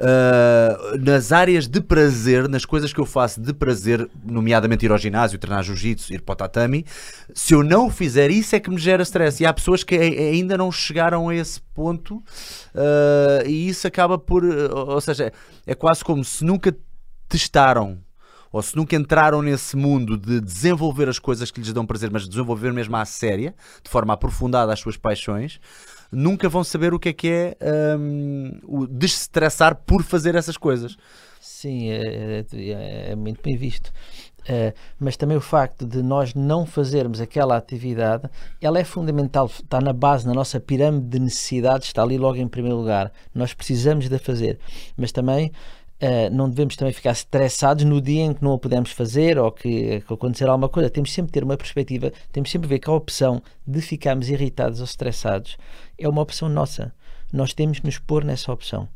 Uh, 0.00 0.98
nas 0.98 1.30
áreas 1.30 1.68
de 1.68 1.78
prazer, 1.78 2.48
nas 2.48 2.64
coisas 2.64 2.90
que 2.90 2.98
eu 2.98 3.04
faço 3.04 3.38
de 3.38 3.52
prazer, 3.52 4.08
nomeadamente 4.24 4.86
ir 4.86 4.90
ao 4.90 4.96
ginásio, 4.96 5.38
treinar 5.38 5.62
jiu-jitsu, 5.62 6.14
ir 6.14 6.22
para 6.22 6.32
o 6.32 6.36
tatami, 6.36 6.86
se 7.34 7.52
eu 7.54 7.62
não 7.62 7.86
o 7.86 7.90
fizer, 7.90 8.30
isso 8.30 8.56
é 8.56 8.60
que 8.60 8.70
me 8.70 8.78
gera 8.78 9.02
stress. 9.02 9.42
E 9.42 9.46
há 9.46 9.52
pessoas 9.52 9.84
que 9.84 9.94
ai- 9.94 10.16
ainda 10.16 10.56
não 10.56 10.72
chegaram 10.72 11.28
a 11.28 11.34
esse 11.36 11.60
ponto 11.74 12.16
uh, 12.16 13.46
e 13.46 13.68
isso 13.68 13.86
acaba 13.86 14.18
por. 14.18 14.42
uh, 14.42 14.74
Ou 14.74 15.00
seja, 15.02 15.30
é 15.66 15.74
quase 15.74 16.02
como 16.02 16.24
se 16.24 16.42
nunca 16.42 16.74
testaram 17.28 17.98
ou 18.52 18.62
se 18.62 18.76
nunca 18.76 18.96
entraram 18.96 19.42
nesse 19.42 19.76
mundo 19.76 20.16
de 20.16 20.40
desenvolver 20.40 21.08
as 21.08 21.18
coisas 21.18 21.50
que 21.50 21.60
lhes 21.60 21.72
dão 21.72 21.86
prazer, 21.86 22.10
mas 22.10 22.28
desenvolver 22.28 22.72
mesmo 22.72 22.96
à 22.96 23.04
séria, 23.04 23.54
de 23.82 23.90
forma 23.90 24.12
aprofundada 24.12 24.72
as 24.72 24.80
suas 24.80 24.96
paixões, 24.96 25.60
nunca 26.10 26.48
vão 26.48 26.64
saber 26.64 26.92
o 26.92 26.98
que 26.98 27.10
é 27.10 27.12
que 27.12 27.28
é 27.28 27.56
hum, 27.98 28.58
o 28.64 28.86
desestressar 28.86 29.76
por 29.86 30.02
fazer 30.02 30.34
essas 30.34 30.56
coisas. 30.56 30.96
Sim, 31.40 31.90
é, 31.90 32.44
é- 32.52 33.10
é 33.12 33.16
muito 33.16 33.40
bem 33.42 33.56
visto. 33.56 33.90
Eh, 34.46 34.72
mas 34.98 35.16
também 35.16 35.36
o 35.36 35.40
facto 35.40 35.86
de 35.86 36.02
nós 36.02 36.34
não 36.34 36.64
fazermos 36.64 37.20
aquela 37.20 37.56
atividade, 37.56 38.28
ela 38.60 38.78
é 38.78 38.84
fundamental, 38.84 39.46
está 39.46 39.80
na 39.80 39.92
base, 39.92 40.26
na 40.26 40.32
nossa 40.34 40.58
pirâmide 40.58 41.06
de 41.06 41.18
necessidades, 41.18 41.88
está 41.88 42.02
ali 42.02 42.16
logo 42.16 42.36
em 42.36 42.48
primeiro 42.48 42.78
lugar. 42.78 43.12
Nós 43.34 43.52
precisamos 43.52 44.08
de 44.08 44.14
a 44.14 44.18
fazer, 44.18 44.58
mas 44.96 45.12
também 45.12 45.52
eh, 46.00 46.30
não 46.30 46.48
devemos 46.48 46.76
também 46.76 46.94
ficar 46.94 47.12
estressados 47.12 47.84
no 47.84 48.00
dia 48.00 48.22
em 48.22 48.32
que 48.32 48.42
não 48.42 48.54
a 48.54 48.58
podemos 48.58 48.90
fazer 48.90 49.38
ou 49.38 49.52
que, 49.52 50.00
que 50.00 50.14
acontecer 50.14 50.48
alguma 50.48 50.68
coisa. 50.68 50.88
Temos 50.88 51.12
sempre 51.12 51.30
ter 51.30 51.44
uma 51.44 51.56
perspectiva, 51.56 52.10
temos 52.32 52.50
sempre 52.50 52.68
ver 52.68 52.78
que 52.78 52.88
a 52.88 52.92
opção 52.92 53.42
de 53.66 53.80
ficarmos 53.82 54.30
irritados 54.30 54.80
ou 54.80 54.84
estressados 54.86 55.58
é 55.98 56.08
uma 56.08 56.22
opção 56.22 56.48
nossa. 56.48 56.92
Nós 57.30 57.52
temos 57.52 57.78
de 57.78 57.84
nos 57.84 57.98
pôr 57.98 58.24
nessa 58.24 58.50
opção. 58.50 58.88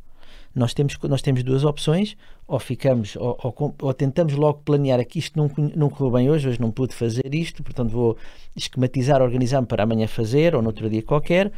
nós 0.55 0.73
temos, 0.73 0.97
nós 1.03 1.21
temos 1.21 1.43
duas 1.43 1.65
opções, 1.65 2.17
ou 2.47 2.59
ficamos, 2.59 3.17
ou, 3.17 3.37
ou, 3.43 3.75
ou 3.83 3.95
tentamos 3.95 4.35
logo 4.35 4.61
planear 4.65 5.01
aqui, 5.01 5.19
isto 5.19 5.37
não, 5.37 5.51
não 5.75 5.91
correu 5.91 6.13
bem 6.13 6.31
hoje, 6.31 6.49
hoje 6.49 6.61
não 6.61 6.71
pude 6.71 6.95
fazer 6.95 7.35
isto, 7.35 7.63
portanto 7.63 7.91
vou 7.91 8.17
esquematizar, 8.57 9.21
organizar-me 9.21 9.67
para 9.67 9.83
amanhã 9.83 10.07
fazer, 10.07 10.55
ou 10.55 10.63
no 10.63 10.69
outro 10.69 10.89
dia 10.89 11.03
qualquer, 11.03 11.51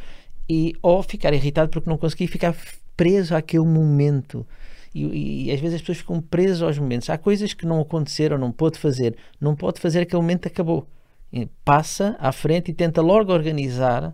e, 0.49 0.73
ou 0.81 1.03
ficar 1.03 1.33
irritado 1.33 1.69
porque 1.69 1.89
não 1.89 1.97
consegui 1.97 2.27
ficar 2.27 2.55
preso 2.95 3.35
àquele 3.35 3.65
momento. 3.65 4.45
E, 4.93 5.47
e, 5.47 5.51
às 5.51 5.59
vezes 5.59 5.75
as 5.75 5.81
pessoas 5.81 5.99
ficam 5.99 6.21
presas 6.21 6.61
aos 6.61 6.77
momentos. 6.77 7.09
Há 7.09 7.17
coisas 7.17 7.53
que 7.53 7.65
não 7.65 7.81
aconteceram, 7.81 8.37
não 8.37 8.51
pode 8.51 8.79
fazer. 8.79 9.15
Não 9.39 9.55
pode 9.55 9.79
fazer, 9.79 10.01
aquele 10.01 10.21
momento 10.21 10.47
acabou. 10.47 10.87
E 11.31 11.47
passa 11.63 12.15
à 12.19 12.31
frente 12.31 12.71
e 12.71 12.73
tenta 12.73 13.01
logo 13.01 13.33
organizar 13.33 14.13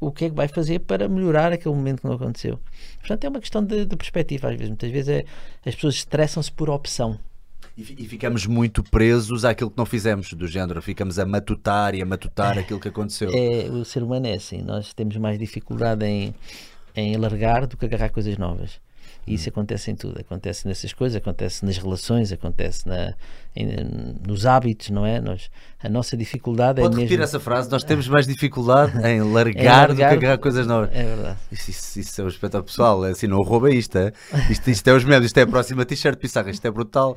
o 0.00 0.12
que 0.12 0.26
é 0.26 0.30
que 0.30 0.34
vai 0.34 0.48
fazer 0.48 0.80
para 0.80 1.08
melhorar 1.08 1.52
aquele 1.52 1.74
momento 1.74 2.00
que 2.02 2.06
não 2.06 2.14
aconteceu. 2.14 2.60
Portanto, 2.98 3.24
é 3.24 3.28
uma 3.28 3.40
questão 3.40 3.64
de, 3.64 3.86
de 3.86 3.96
perspectiva, 3.96 4.48
às 4.48 4.54
vezes. 4.54 4.68
Muitas 4.68 4.90
vezes 4.90 5.08
é, 5.08 5.24
as 5.64 5.74
pessoas 5.74 5.94
estressam-se 5.94 6.52
por 6.52 6.68
opção. 6.68 7.18
E, 7.76 7.82
e, 7.82 8.06
ficamos 8.06 8.46
muito 8.46 8.84
presos 8.84 9.44
àquilo 9.44 9.70
que 9.70 9.78
não 9.78 9.86
fizemos, 9.86 10.32
do 10.32 10.46
género, 10.46 10.80
ficamos 10.80 11.18
a 11.18 11.26
matutar 11.26 11.94
e 11.94 12.02
a 12.02 12.06
matutar 12.06 12.56
aquilo 12.56 12.78
que 12.78 12.88
aconteceu. 12.88 13.30
É, 13.32 13.68
o 13.68 13.84
ser 13.84 14.02
humano 14.02 14.26
é 14.26 14.34
assim, 14.34 14.62
nós 14.62 14.92
temos 14.94 15.16
mais 15.16 15.38
dificuldade 15.38 16.04
em, 16.04 16.34
em 16.94 17.16
largar 17.16 17.66
do 17.66 17.76
que 17.76 17.84
agarrar 17.84 18.10
coisas 18.10 18.38
novas. 18.38 18.80
E 19.26 19.34
isso 19.34 19.48
acontece 19.48 19.90
em 19.90 19.94
tudo, 19.94 20.20
acontece 20.20 20.66
nessas 20.66 20.92
coisas, 20.92 21.16
acontece 21.16 21.64
nas 21.64 21.78
relações, 21.78 22.32
acontece 22.32 22.86
na, 22.86 23.14
em, 23.56 23.68
nos 24.26 24.44
hábitos, 24.46 24.90
não 24.90 25.06
é? 25.06 25.20
Nós, 25.20 25.50
a 25.82 25.88
nossa 25.88 26.16
dificuldade 26.16 26.80
Pode 26.80 26.94
é 26.94 26.98
repetir 26.98 27.18
mesmo... 27.18 27.24
essa 27.24 27.40
frase, 27.40 27.70
nós 27.70 27.82
temos 27.84 28.08
mais 28.08 28.26
dificuldade 28.26 28.92
em 29.06 29.22
largar, 29.32 29.88
do 29.88 29.96
que 29.96 30.02
agarrar 30.02 30.38
coisas 30.38 30.66
novas. 30.66 30.90
É 30.92 31.02
verdade. 31.02 31.38
Isso, 31.50 31.70
isso, 31.70 32.00
isso 32.00 32.20
é 32.20 32.24
um 32.24 32.28
espetáculo 32.28 32.64
pessoal, 32.64 33.04
é 33.06 33.10
assim, 33.10 33.26
não 33.26 33.42
rouba 33.42 33.70
isto, 33.70 33.96
é? 33.96 34.12
Isto, 34.50 34.70
isto 34.70 34.88
é 34.88 34.92
os 34.92 35.04
medos, 35.04 35.26
isto 35.26 35.38
é 35.38 35.42
a 35.42 35.46
próxima 35.46 35.84
t-shirt 35.84 36.18
pissarra, 36.18 36.50
isto 36.50 36.66
é 36.66 36.70
brutal. 36.70 37.16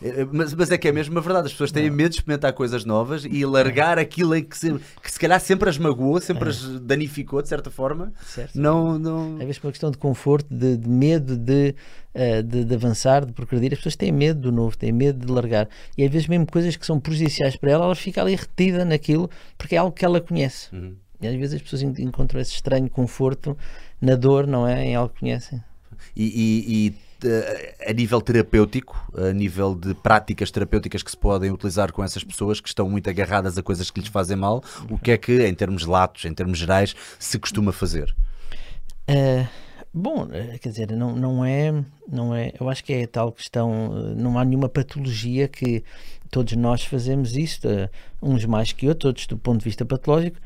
É, 0.00 0.24
mas, 0.30 0.54
mas, 0.54 0.70
é 0.70 0.78
que 0.78 0.86
é 0.86 0.92
mesmo 0.92 1.18
a 1.18 1.20
verdade, 1.20 1.46
as 1.46 1.52
pessoas 1.52 1.72
têm 1.72 1.88
não. 1.88 1.96
medo 1.96 2.10
de 2.10 2.16
experimentar 2.16 2.52
coisas 2.52 2.84
novas 2.84 3.24
e 3.24 3.44
largar 3.44 3.98
aquilo 3.98 4.34
em 4.34 4.44
que 4.44 4.56
se, 4.56 4.72
que 5.02 5.10
se 5.10 5.18
calhar 5.18 5.40
sempre 5.40 5.68
as 5.68 5.76
magoou, 5.76 6.20
sempre 6.20 6.46
é. 6.46 6.50
as 6.50 6.62
danificou 6.80 7.42
de 7.42 7.48
certa 7.48 7.70
forma. 7.70 8.12
Certo. 8.24 8.58
Não, 8.58 8.98
não... 8.98 9.34
Às 9.34 9.44
vezes 9.44 9.58
por 9.58 9.66
uma 9.66 9.72
questão 9.72 9.90
de 9.90 9.98
conforto, 9.98 10.46
de, 10.54 10.76
de 10.76 10.88
medo 10.88 11.36
de, 11.36 11.74
uh, 12.14 12.42
de, 12.42 12.64
de, 12.64 12.74
avançar, 12.74 13.26
de 13.26 13.32
progredir, 13.32 13.72
as 13.72 13.78
pessoas 13.78 13.96
têm 13.96 14.12
medo 14.12 14.40
do 14.40 14.52
novo, 14.52 14.78
têm 14.78 14.92
medo 14.92 15.26
de 15.26 15.32
largar. 15.32 15.68
E 15.96 16.04
às 16.04 16.10
vezes 16.10 16.28
mesmo 16.28 16.46
coisas 16.46 16.76
que 16.76 16.86
são 16.86 17.00
prejudiciais 17.00 17.56
para 17.56 17.72
ela, 17.72 17.84
ela 17.84 17.96
fica 17.96 18.22
ali 18.22 18.36
retida 18.36 18.84
naquilo 18.84 19.28
porque 19.56 19.74
é 19.74 19.78
algo 19.78 19.92
que 19.92 20.04
ela 20.04 20.20
conhece. 20.20 20.68
Uhum. 20.72 20.94
E 21.20 21.26
às 21.26 21.34
vezes 21.34 21.56
as 21.56 21.62
pessoas 21.62 21.82
encontram 21.82 22.40
esse 22.40 22.52
estranho 22.52 22.88
conforto 22.88 23.58
na 24.00 24.14
dor, 24.14 24.46
não 24.46 24.64
é? 24.64 24.84
Em 24.84 24.94
algo 24.94 25.12
que 25.12 25.20
conhecem. 25.20 25.60
e, 26.14 26.24
e, 26.24 26.86
e 26.86 27.07
a 27.86 27.92
nível 27.92 28.20
terapêutico, 28.20 29.10
a 29.14 29.32
nível 29.32 29.74
de 29.74 29.94
práticas 29.94 30.50
terapêuticas 30.50 31.02
que 31.02 31.10
se 31.10 31.16
podem 31.16 31.50
utilizar 31.50 31.92
com 31.92 32.02
essas 32.02 32.22
pessoas 32.22 32.60
que 32.60 32.68
estão 32.68 32.88
muito 32.88 33.08
agarradas 33.10 33.58
a 33.58 33.62
coisas 33.62 33.90
que 33.90 34.00
lhes 34.00 34.08
fazem 34.08 34.36
mal, 34.36 34.62
o 34.90 34.98
que 34.98 35.10
é 35.10 35.18
que, 35.18 35.46
em 35.46 35.54
termos 35.54 35.84
latos, 35.84 36.24
em 36.24 36.32
termos 36.32 36.58
gerais, 36.58 36.94
se 37.18 37.38
costuma 37.38 37.72
fazer? 37.72 38.14
Uh, 39.08 39.46
bom, 39.92 40.28
eh, 40.32 40.58
quer 40.58 40.68
dizer, 40.68 40.92
não, 40.92 41.16
não, 41.16 41.44
é, 41.44 41.72
não 42.10 42.34
é. 42.34 42.52
Eu 42.60 42.68
acho 42.68 42.84
que 42.84 42.92
é 42.92 43.06
tal 43.06 43.32
questão. 43.32 43.94
Eh, 43.96 44.14
não 44.14 44.38
há 44.38 44.44
nenhuma 44.44 44.68
patologia 44.68 45.48
que 45.48 45.82
todos 46.30 46.54
nós 46.54 46.84
fazemos 46.84 47.36
isto, 47.36 47.68
uns 48.22 48.44
mais 48.44 48.72
que 48.72 48.86
outros, 48.86 49.06
outros 49.06 49.26
do 49.26 49.38
ponto 49.38 49.58
de 49.60 49.64
vista 49.64 49.84
patológico 49.84 50.38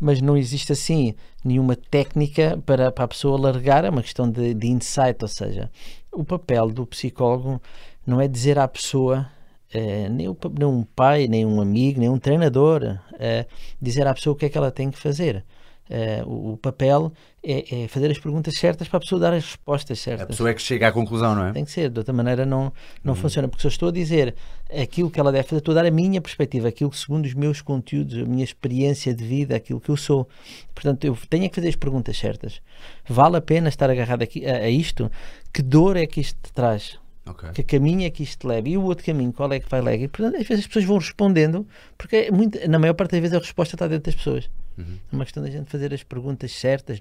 mas 0.00 0.20
não 0.22 0.36
existe 0.36 0.72
assim 0.72 1.14
nenhuma 1.44 1.76
técnica 1.76 2.58
para, 2.64 2.90
para 2.90 3.04
a 3.04 3.08
pessoa 3.08 3.38
largar, 3.38 3.84
é 3.84 3.90
uma 3.90 4.02
questão 4.02 4.30
de, 4.30 4.54
de 4.54 4.68
insight, 4.68 5.18
ou 5.20 5.28
seja, 5.28 5.70
o 6.10 6.24
papel 6.24 6.70
do 6.70 6.86
psicólogo 6.86 7.60
não 8.06 8.20
é 8.20 8.26
dizer 8.26 8.58
à 8.58 8.66
pessoa, 8.66 9.28
eh, 9.72 10.08
nem, 10.08 10.28
o, 10.28 10.36
nem 10.58 10.66
um 10.66 10.82
pai, 10.82 11.28
nem 11.28 11.44
um 11.44 11.60
amigo, 11.60 12.00
nem 12.00 12.08
um 12.08 12.18
treinador, 12.18 12.98
eh, 13.18 13.46
dizer 13.80 14.06
à 14.06 14.14
pessoa 14.14 14.32
o 14.34 14.36
que 14.36 14.46
é 14.46 14.48
que 14.48 14.56
ela 14.56 14.70
tem 14.70 14.90
que 14.90 14.98
fazer. 14.98 15.44
Uh, 15.90 16.28
o, 16.28 16.52
o, 16.52 16.56
papel 16.56 17.12
é, 17.42 17.82
é, 17.82 17.88
fazer 17.88 18.08
as 18.12 18.18
perguntas 18.18 18.54
certas 18.56 18.86
para 18.86 18.98
a 18.98 19.00
pessoa 19.00 19.20
dar 19.20 19.32
as 19.32 19.44
respostas 19.44 19.98
certas. 19.98 20.22
A 20.22 20.26
pessoa 20.28 20.50
é 20.50 20.54
que 20.54 20.62
chega 20.62 20.86
à 20.86 20.92
conclusão, 20.92 21.34
não 21.34 21.46
é? 21.46 21.52
Tem 21.52 21.64
que 21.64 21.70
ser, 21.72 21.90
de 21.90 21.98
outra 21.98 22.14
maneira 22.14 22.46
não, 22.46 22.72
não 23.02 23.14
uhum. 23.14 23.20
funciona, 23.20 23.48
porque 23.48 23.60
se 23.60 23.66
eu 23.66 23.70
estou 23.70 23.88
a 23.88 23.92
dizer 23.92 24.36
aquilo 24.72 25.10
que 25.10 25.18
ela 25.18 25.32
deve 25.32 25.48
fazer, 25.48 25.58
estou 25.58 25.72
a 25.72 25.82
dar 25.82 25.86
a 25.86 25.90
minha 25.90 26.20
perspectiva, 26.20 26.68
aquilo 26.68 26.90
que 26.90 26.96
segundo 26.96 27.24
os 27.24 27.34
meus 27.34 27.60
conteúdos, 27.60 28.22
a 28.22 28.24
minha 28.24 28.44
experiência 28.44 29.12
de 29.12 29.24
vida, 29.24 29.56
aquilo 29.56 29.80
que 29.80 29.88
eu 29.88 29.96
sou. 29.96 30.28
Portanto, 30.72 31.04
eu 31.04 31.18
tenho 31.28 31.50
que 31.50 31.56
fazer 31.56 31.68
as 31.68 31.76
perguntas 31.76 32.16
certas. 32.16 32.62
Vale 33.08 33.38
a 33.38 33.40
pena 33.40 33.68
estar 33.68 33.90
agarrado 33.90 34.22
aqui, 34.22 34.46
a, 34.46 34.58
a 34.58 34.70
isto? 34.70 35.10
Que 35.52 35.60
dor 35.60 35.96
é 35.96 36.06
que 36.06 36.20
isto 36.20 36.38
te 36.40 36.52
traz? 36.52 37.00
Okay. 37.26 37.50
Que 37.50 37.62
caminho 37.62 38.06
é 38.06 38.10
que 38.10 38.22
isto 38.22 38.46
leva? 38.46 38.68
E 38.68 38.76
o 38.76 38.82
outro 38.82 39.04
caminho, 39.04 39.32
qual 39.32 39.52
é 39.52 39.60
que 39.60 39.68
vai 39.68 39.80
levar? 39.80 40.02
E, 40.02 40.08
portanto, 40.08 40.40
às 40.40 40.46
vezes 40.46 40.64
as 40.64 40.66
pessoas 40.66 40.84
vão 40.84 40.98
respondendo, 40.98 41.66
porque 41.98 42.16
é 42.16 42.30
muito, 42.30 42.58
na 42.68 42.78
maior 42.78 42.94
parte 42.94 43.12
das 43.12 43.20
vezes 43.20 43.36
a 43.36 43.40
resposta 43.40 43.74
está 43.74 43.86
dentro 43.86 44.04
das 44.04 44.14
pessoas. 44.14 44.48
Uhum. 44.80 44.98
É 45.12 45.16
uma 45.16 45.24
questão 45.24 45.42
da 45.42 45.50
gente 45.50 45.70
fazer 45.70 45.92
as 45.92 46.02
perguntas 46.02 46.52
certas, 46.52 47.00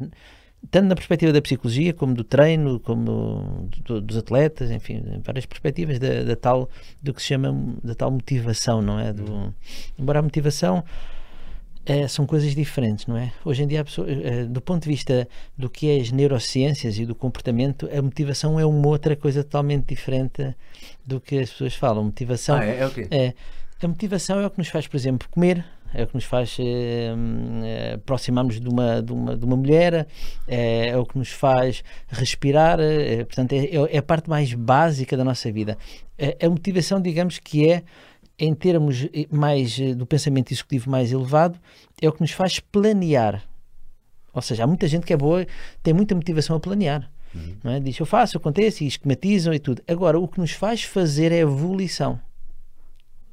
tanto 0.70 0.88
na 0.88 0.96
perspectiva 0.96 1.32
da 1.32 1.42
psicologia, 1.42 1.94
como 1.94 2.14
do 2.14 2.24
treino, 2.24 2.80
como 2.80 3.70
do, 3.86 4.02
dos 4.02 4.18
atletas, 4.18 4.70
enfim, 4.72 5.02
várias 5.24 5.46
perspectivas 5.46 6.00
da, 6.00 6.24
da, 6.24 6.36
tal, 6.36 6.70
do 7.02 7.14
que 7.14 7.22
se 7.22 7.30
chama 7.30 7.78
da 7.84 7.96
tal 7.96 8.12
motivação, 8.12 8.82
não 8.82 9.00
é? 9.00 9.14
Do, 9.14 9.54
embora 9.98 10.20
a 10.20 10.22
motivação 10.22 10.84
é, 11.86 12.08
são 12.08 12.26
coisas 12.26 12.54
diferentes, 12.54 13.08
não 13.08 13.18
é? 13.18 13.32
Hoje 13.44 13.64
em 13.64 13.68
dia, 13.68 13.84
pessoa, 13.84 14.08
é, 14.10 14.44
do 14.44 14.62
ponto 14.62 14.84
de 14.84 14.90
vista 14.90 15.28
do 15.58 15.70
que 15.70 15.90
é 15.90 16.02
as 16.02 16.12
neurociências 16.12 17.00
e 17.00 17.06
do 17.06 17.16
comportamento, 17.16 17.90
a 17.92 18.02
motivação 18.02 18.60
é 18.60 18.66
uma 18.66 18.88
outra 18.88 19.16
coisa 19.16 19.44
totalmente 19.44 19.88
diferente 19.88 20.56
do 21.06 21.20
que 21.20 21.40
as 21.40 21.50
pessoas 21.50 21.74
falam. 21.74 22.04
Motivação 22.04 22.58
ah, 22.58 22.66
é, 22.66 22.80
é, 22.80 22.86
okay. 22.86 23.08
é 23.10 23.34
a 23.82 23.88
motivação 23.88 24.40
é 24.40 24.46
o 24.46 24.50
que 24.50 24.58
nos 24.58 24.68
faz, 24.68 24.88
por 24.88 24.98
exemplo, 24.98 25.28
comer, 25.30 25.66
é 25.94 26.04
o 26.04 26.08
que 26.08 26.16
nos 26.16 26.24
faz 26.24 26.58
eh, 26.60 27.14
eh, 27.64 27.94
aproximarmos 27.96 28.60
de 28.60 28.68
uma, 28.68 29.02
de, 29.02 29.12
uma, 29.12 29.38
de 29.38 29.46
uma 29.46 29.56
mulher, 29.56 30.08
é, 30.48 30.90
é 30.90 30.98
o 30.98 31.06
que 31.06 31.18
nos 31.18 31.30
faz 31.30 31.84
respirar, 32.08 32.80
é, 32.80 33.24
portanto, 33.26 33.54
é, 33.54 33.96
é, 33.96 33.98
a 33.98 34.04
parte 34.04 34.30
mais 34.30 34.54
básica 34.54 35.18
da 35.18 35.24
nossa 35.24 35.52
vida. 35.52 35.78
A, 36.20 36.46
a 36.46 36.50
motivação, 36.50 37.02
digamos 37.02 37.40
que 37.40 37.70
é, 37.70 37.84
em 38.38 38.54
termos 38.54 39.08
mais 39.30 39.80
do 39.96 40.06
pensamento 40.06 40.52
executivo 40.54 40.90
mais 40.90 41.12
elevado, 41.12 41.60
é 42.02 42.08
o 42.08 42.14
que 42.14 42.22
nos 42.22 42.32
faz 42.32 42.60
planear. 42.60 43.44
Ou 44.34 44.42
seja, 44.42 44.64
há 44.64 44.68
muita 44.68 44.88
gente 44.88 45.06
que 45.06 45.12
é 45.12 45.18
boa, 45.18 45.46
tem 45.84 45.94
muita 45.94 46.16
motivação 46.16 46.56
a 46.56 46.60
planear. 46.60 47.10
Uhum. 47.34 47.56
Não 47.64 47.72
é? 47.72 47.80
Diz, 47.80 48.00
eu 48.00 48.06
faço, 48.06 48.38
acontece, 48.38 48.86
e 48.86 48.88
esquematizam 48.88 49.54
e 49.54 49.60
tudo. 49.60 49.82
Agora, 49.88 50.20
o 50.20 50.28
que 50.28 50.40
nos 50.40 50.52
faz 50.52 50.84
fazer 50.84 51.32
é 51.32 51.36
a 51.36 51.40
evolução. 51.40 52.20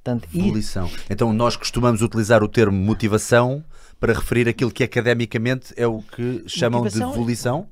Portanto, 0.07 0.29
Volição. 0.33 0.87
E... 0.87 1.13
Então 1.13 1.33
nós 1.33 1.57
costumamos 1.57 2.01
utilizar 2.01 2.43
o 2.45 2.49
termo 2.49 2.77
motivação 2.79 3.65
para 3.99 4.13
referir 4.13 4.49
aquilo 4.49 4.71
que 4.71 4.85
academicamente 4.85 5.73
é 5.77 5.87
o 5.87 6.01
que 6.01 6.45
chamam 6.47 6.83
motivação, 6.83 7.11
de 7.11 7.19
volição? 7.19 7.67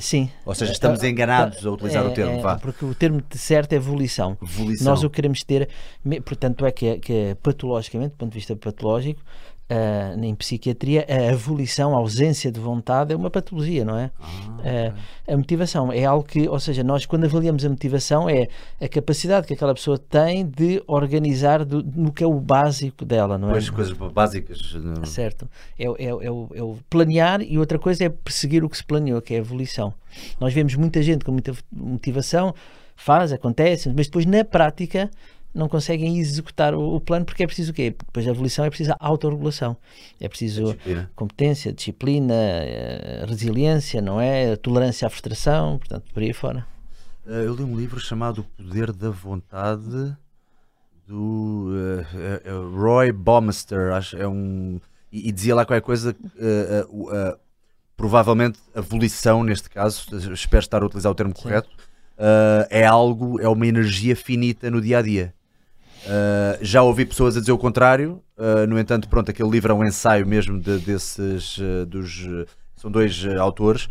Sim. 0.00 0.28
Ou 0.44 0.54
seja, 0.54 0.72
estamos 0.72 1.02
é, 1.02 1.08
enganados 1.08 1.64
a 1.64 1.70
utilizar 1.70 2.04
é, 2.04 2.08
o 2.08 2.10
termo. 2.12 2.32
É, 2.32 2.42
vá. 2.42 2.56
Porque 2.58 2.84
o 2.84 2.94
termo 2.94 3.22
certo 3.30 3.72
é 3.72 3.78
volição. 3.78 4.36
volição. 4.40 4.84
Nós 4.84 5.04
o 5.04 5.08
queremos 5.08 5.42
ter, 5.44 5.68
portanto, 6.24 6.66
é 6.66 6.72
que, 6.72 6.86
é 6.86 6.98
que 6.98 7.12
é 7.12 7.34
patologicamente, 7.36 8.10
do 8.10 8.16
ponto 8.18 8.32
de 8.32 8.38
vista 8.38 8.54
patológico, 8.56 9.22
uh, 9.70 10.24
em 10.24 10.34
psiquiatria, 10.34 11.06
a 11.08 11.32
avolição, 11.32 11.94
a 11.94 11.98
ausência 11.98 12.50
de 12.50 12.58
vontade 12.58 13.12
é 13.12 13.16
uma 13.16 13.30
patologia, 13.30 13.84
não 13.84 13.96
é? 13.96 14.10
Ah, 14.20 14.92
uh, 15.28 15.32
a 15.32 15.36
motivação 15.36 15.92
é 15.92 16.04
algo 16.04 16.24
que, 16.24 16.48
ou 16.48 16.58
seja, 16.58 16.82
nós 16.82 17.06
quando 17.06 17.24
avaliamos 17.24 17.64
a 17.64 17.68
motivação 17.68 18.28
é 18.28 18.48
a 18.80 18.88
capacidade 18.88 19.46
que 19.46 19.54
aquela 19.54 19.74
pessoa 19.74 19.98
tem 19.98 20.46
de 20.46 20.82
organizar 20.86 21.64
do, 21.64 21.82
no 21.82 22.12
que 22.12 22.24
é 22.24 22.26
o 22.26 22.40
básico 22.40 23.04
dela, 23.04 23.36
não 23.36 23.48
é? 23.48 23.52
Pois, 23.52 23.70
coisas 23.70 23.92
básicas. 23.92 24.74
Não... 24.74 25.04
Certo. 25.04 25.48
É, 25.78 25.84
é, 25.84 26.06
é, 26.06 26.30
o, 26.30 26.48
é 26.54 26.62
o 26.62 26.78
planear 26.88 27.42
e 27.42 27.58
outra 27.58 27.78
coisa 27.78 28.04
é 28.04 28.08
perseguir 28.08 28.64
o 28.64 28.68
que 28.68 28.76
se 28.76 28.84
planeou, 28.84 29.20
que 29.20 29.34
é 29.34 29.36
a 29.36 29.40
evolução. 29.40 29.92
Nós 30.40 30.54
vemos 30.54 30.74
muita 30.74 31.02
gente 31.02 31.24
com 31.24 31.32
muita 31.32 31.52
motivação, 31.70 32.54
faz, 32.96 33.32
acontece, 33.32 33.92
mas 33.94 34.06
depois 34.06 34.26
na 34.26 34.44
prática 34.44 35.10
não 35.58 35.68
conseguem 35.68 36.18
executar 36.18 36.74
o, 36.74 36.94
o, 36.94 37.00
plano 37.00 37.24
porque 37.24 37.42
é 37.42 37.46
preciso 37.46 37.72
o 37.72 37.74
quê? 37.74 37.90
Depois 37.90 38.24
da 38.24 38.30
evolução 38.30 38.64
é 38.64 38.70
preciso 38.70 38.92
a 38.92 38.96
autorregulação. 39.00 39.76
É 40.20 40.28
preciso 40.28 40.64
disciplina. 40.64 41.10
competência, 41.16 41.72
disciplina, 41.72 42.34
eh, 42.34 43.24
resiliência, 43.26 44.00
não 44.00 44.20
é? 44.20 44.54
Tolerância 44.56 45.06
à 45.06 45.10
frustração, 45.10 45.78
portanto, 45.78 46.04
por 46.14 46.22
aí 46.22 46.32
fora. 46.32 46.64
Eh, 47.26 47.44
eu 47.44 47.54
li 47.54 47.62
um 47.64 47.76
livro 47.76 47.98
chamado 47.98 48.40
O 48.40 48.44
Poder 48.44 48.92
da 48.92 49.10
Vontade 49.10 50.16
do 51.06 51.70
uh, 51.70 52.54
uh, 52.54 52.78
Roy 52.78 53.10
Baumeister, 53.10 53.92
acho 53.94 54.16
é 54.16 54.28
um 54.28 54.78
e, 55.10 55.30
e, 55.30 55.32
dizia 55.32 55.54
lá 55.54 55.64
qualquer 55.64 55.80
coisa 55.80 56.14
provavelmente 57.96 58.58
a 58.74 58.82
volição 58.82 59.42
neste 59.42 59.70
caso, 59.70 60.04
espero 60.34 60.60
estar 60.60 60.82
a 60.82 60.86
utilizar 60.86 61.10
o 61.10 61.14
termo 61.14 61.34
Sim. 61.34 61.42
correto, 61.42 61.70
é 62.68 62.84
algo, 62.84 63.40
é 63.40 63.48
uma 63.48 63.66
energia 63.66 64.14
finita 64.14 64.70
no 64.70 64.82
dia 64.82 64.98
a 64.98 65.02
dia. 65.02 65.34
Uh, 66.04 66.58
já 66.62 66.82
ouvi 66.82 67.04
pessoas 67.04 67.36
a 67.36 67.40
dizer 67.40 67.52
o 67.52 67.58
contrário, 67.58 68.22
uh, 68.36 68.66
no 68.66 68.78
entanto, 68.78 69.08
pronto, 69.08 69.30
aquele 69.30 69.50
livro 69.50 69.72
é 69.72 69.74
um 69.74 69.84
ensaio 69.84 70.26
mesmo 70.26 70.60
de, 70.60 70.78
desses 70.78 71.58
uh, 71.58 71.86
dos 71.86 72.46
são 72.76 72.90
dois 72.90 73.26
autores 73.40 73.88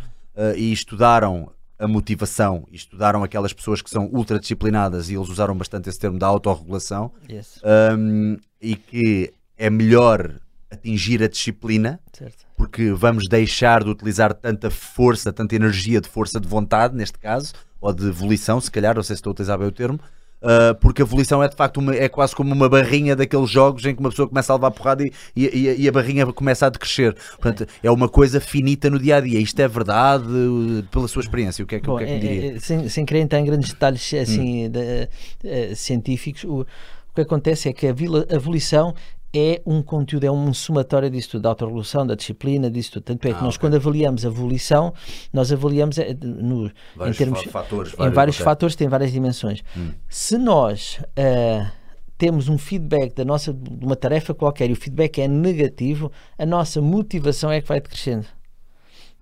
e 0.56 0.72
estudaram 0.72 1.50
a 1.78 1.86
motivação 1.86 2.66
e 2.72 2.76
estudaram 2.76 3.22
aquelas 3.22 3.52
pessoas 3.52 3.82
que 3.82 3.90
são 3.90 4.06
ultradisciplinadas 4.06 5.10
e 5.10 5.14
eles 5.14 5.28
usaram 5.28 5.54
bastante 5.54 5.90
esse 5.90 5.98
termo 5.98 6.18
da 6.18 6.26
autorregulação 6.26 7.12
Yes, 7.30 7.60
um, 7.92 8.38
e 8.62 8.74
que 8.74 9.30
é 9.58 9.68
melhor 9.68 10.40
atingir 10.70 11.22
a 11.22 11.28
disciplina 11.28 12.00
certo. 12.12 12.46
porque 12.56 12.92
vamos 12.92 13.28
deixar 13.28 13.84
de 13.84 13.90
utilizar 13.90 14.32
tanta 14.34 14.70
força, 14.70 15.32
tanta 15.32 15.54
energia 15.54 16.00
de 16.00 16.08
força 16.08 16.40
de 16.40 16.48
vontade, 16.48 16.94
neste 16.94 17.18
caso, 17.18 17.52
ou 17.80 17.92
de 17.92 18.10
volição, 18.10 18.60
se 18.60 18.70
calhar, 18.70 18.94
não 18.94 19.02
sei 19.02 19.16
se 19.16 19.20
estou 19.20 19.30
a 19.30 19.32
utilizar 19.32 19.58
bem 19.58 19.68
o 19.68 19.72
termo, 19.72 20.00
uh, 20.42 20.74
porque 20.80 21.02
a 21.02 21.04
volição 21.04 21.42
é 21.42 21.48
de 21.48 21.56
facto 21.56 21.78
uma- 21.78 21.94
é 21.94 22.08
quase 22.08 22.34
como 22.34 22.52
uma 22.54 22.68
barrinha 22.68 23.14
daqueles 23.16 23.50
jogos 23.50 23.84
em 23.84 23.94
que 23.94 24.00
uma 24.00 24.10
pessoa 24.10 24.28
começa 24.28 24.52
a 24.52 24.56
levar 24.56 24.70
porrada 24.70 25.04
e, 25.04 25.12
e- 25.36 25.82
e 25.82 25.88
a 25.88 25.92
barrinha 25.92 26.26
começa 26.32 26.66
a 26.66 26.68
decrescer. 26.68 27.14
Portanto, 27.40 27.66
é 27.82 27.90
uma 27.90 28.08
coisa 28.08 28.40
finita 28.40 28.88
no 28.90 28.98
dia 28.98 29.16
a 29.16 29.20
dia. 29.20 29.38
Isto 29.40 29.60
é 29.60 29.68
verdade 29.68 30.26
uh, 30.28 30.82
pela 30.90 31.08
sua 31.08 31.20
experiência? 31.22 31.62
O 31.64 31.66
que 31.66 31.76
é 31.76 31.80
que, 31.80 31.88
o 31.88 31.92
Bom, 31.92 31.98
que, 31.98 32.04
é 32.04 32.06
que 32.06 32.12
me 32.12 32.18
é- 32.18 32.20
diria? 32.40 32.56
é- 32.56 32.60
sem, 32.60 32.88
sem 32.88 33.04
querer 33.04 33.20
entrar 33.20 33.40
em 33.40 33.44
grandes 33.44 33.72
detalhes 33.72 34.14
assim, 34.14 34.68
de- 34.70 35.08
eh, 35.44 35.72
científicos, 35.74 36.44
o, 36.44 36.60
o 36.60 36.66
que 37.14 37.20
acontece 37.22 37.68
é 37.68 37.72
que 37.72 37.86
a, 37.86 37.92
vila- 37.92 38.26
a 38.30 38.38
volição 38.38 38.94
é 39.34 39.60
um 39.66 39.82
conteúdo, 39.82 40.24
é 40.24 40.30
um 40.30 40.54
somatório 40.54 41.10
disso 41.10 41.30
tudo, 41.32 41.42
da 41.42 41.48
autorregulação, 41.50 42.06
da 42.06 42.14
disciplina, 42.14 42.70
disso 42.70 42.92
tudo. 42.92 43.02
Tanto 43.04 43.26
é 43.28 43.32
que 43.32 43.38
Ah, 43.38 43.42
nós, 43.42 43.56
ok. 43.56 43.60
quando 43.60 43.74
avaliamos 43.74 44.24
a 44.24 44.30
volição, 44.30 44.92
nós 45.32 45.52
avaliamos 45.52 45.98
eh, 45.98 46.16
no, 46.22 46.66
em 46.66 46.72
Vários 46.96 47.18
termos. 47.18 47.42
fa- 47.44 47.50
fatores, 47.50 47.92
em 47.98 48.10
vários 48.10 48.36
fatores, 48.38 48.74
tem 48.76 48.88
várias 48.88 49.12
dimensões. 49.12 49.62
Hum. 49.76 49.90
Se 50.08 50.38
nós 50.38 50.98
ah, 51.16 51.70
temos 52.16 52.48
um 52.48 52.56
feedback 52.58 53.14
da 53.14 53.24
nossa, 53.24 53.52
de 53.52 53.84
uma 53.84 53.94
tarefa 53.96 54.32
qualquer 54.34 54.70
e 54.70 54.72
o 54.72 54.76
feedback 54.76 55.20
é 55.20 55.28
negativo, 55.28 56.10
a 56.38 56.44
nossa 56.46 56.80
motivação 56.80 57.50
é 57.52 57.60
que 57.60 57.68
vai 57.68 57.80
decrescendo. 57.80 58.26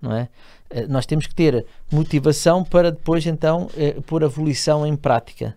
Não 0.01 0.13
é? 0.15 0.29
Eh, 0.69 0.87
Nós 0.87 1.05
temos 1.05 1.27
que 1.27 1.35
ter 1.35 1.65
motivação 1.91 2.63
para 2.63 2.91
depois 2.91 3.25
então 3.27 3.69
eh, 3.77 3.97
pôr 4.05 4.23
a 4.23 4.27
volição 4.27 4.85
em 4.87 4.95
prática. 4.95 5.55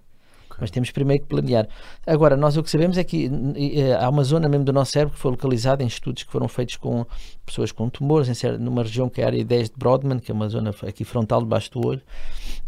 Mas 0.61 0.71
temos 0.71 0.91
primeiro 0.91 1.23
que 1.23 1.29
planear. 1.29 1.67
Agora, 2.07 2.37
nós 2.37 2.57
o 2.57 2.63
que 2.63 2.71
sabemos 2.71 2.99
é 2.99 3.05
que 3.05 3.31
eh, 3.57 3.95
há 3.99 4.09
uma 4.09 4.23
zona 4.25 4.49
mesmo 4.49 4.65
do 4.65 4.73
nosso 4.73 4.93
cérebro 4.93 5.15
que 5.15 5.21
foi 5.21 5.31
localizada 5.31 5.83
em 5.83 5.87
estudos 5.87 6.23
que 6.23 6.31
foram 6.33 6.49
feitos 6.49 6.77
com 6.77 7.07
pessoas 7.47 7.73
com 7.73 7.89
tumores, 7.89 8.29
em 8.29 8.59
numa 8.59 8.83
região 8.83 9.09
que 9.09 9.21
é 9.21 9.25
a 9.25 9.27
área 9.29 9.45
10 9.45 9.71
de 9.71 9.77
Brodmann, 9.77 10.19
que 10.21 10.31
é 10.31 10.35
uma 10.35 10.49
zona 10.49 10.75
aqui 10.87 11.05
frontal 11.05 11.41
debaixo 11.41 11.71
do 11.73 11.87
olho, 11.87 12.03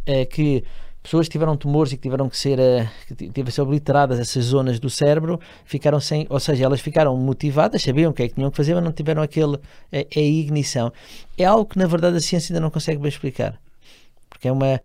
é 0.06 0.24
que 0.24 0.64
pessoas 1.02 1.26
que 1.26 1.32
tiveram 1.32 1.56
tumores 1.56 1.92
e 1.92 1.96
que 1.96 2.02
tiveram 2.02 2.28
que 2.28 2.38
ser, 2.38 2.58
eh, 2.60 2.88
que 3.08 3.14
ti- 3.14 3.28
tiveram 3.28 3.50
ser 3.50 3.62
obliteradas 3.62 4.20
essas 4.20 4.44
zonas 4.44 4.78
do 4.78 4.88
cérebro, 4.88 5.40
ficaram 5.64 5.98
sem, 5.98 6.26
ou 6.30 6.38
seja, 6.38 6.64
elas 6.64 6.80
ficaram 6.80 7.16
motivadas, 7.16 7.82
sabiam 7.82 8.12
o 8.12 8.14
que 8.14 8.22
é 8.22 8.28
que 8.28 8.34
tinham 8.36 8.50
que 8.52 8.56
fazer, 8.56 8.74
mas 8.74 8.84
não 8.84 8.92
tiveram 8.92 9.20
aquele, 9.20 9.58
eh, 9.90 10.06
a 10.14 10.20
ignição. 10.20 10.92
É 11.36 11.44
algo 11.44 11.66
que 11.66 11.76
na 11.78 11.86
verdade 11.86 12.16
a 12.16 12.20
ciência 12.20 12.52
ainda 12.52 12.60
não 12.60 12.70
consegue 12.70 13.00
bem 13.00 13.08
explicar. 13.08 13.58
Porque 14.30 14.46
é 14.48 14.52
uma, 14.52 14.80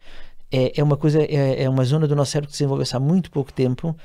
é, 0.52 0.80
é 0.80 0.84
uma 0.84 0.98
coisa, 0.98 1.22
é, 1.22 1.64
é 1.64 1.70
uma 1.70 1.84
zona 1.84 2.08
do 2.08 2.16
nosso 2.16 2.32
cérebro 2.32 2.48
que 2.48 2.54
desenvolveu-se 2.54 2.96
há 2.96 3.00
muito 3.00 3.30
pouco 3.32 3.52
tempo 3.52 3.96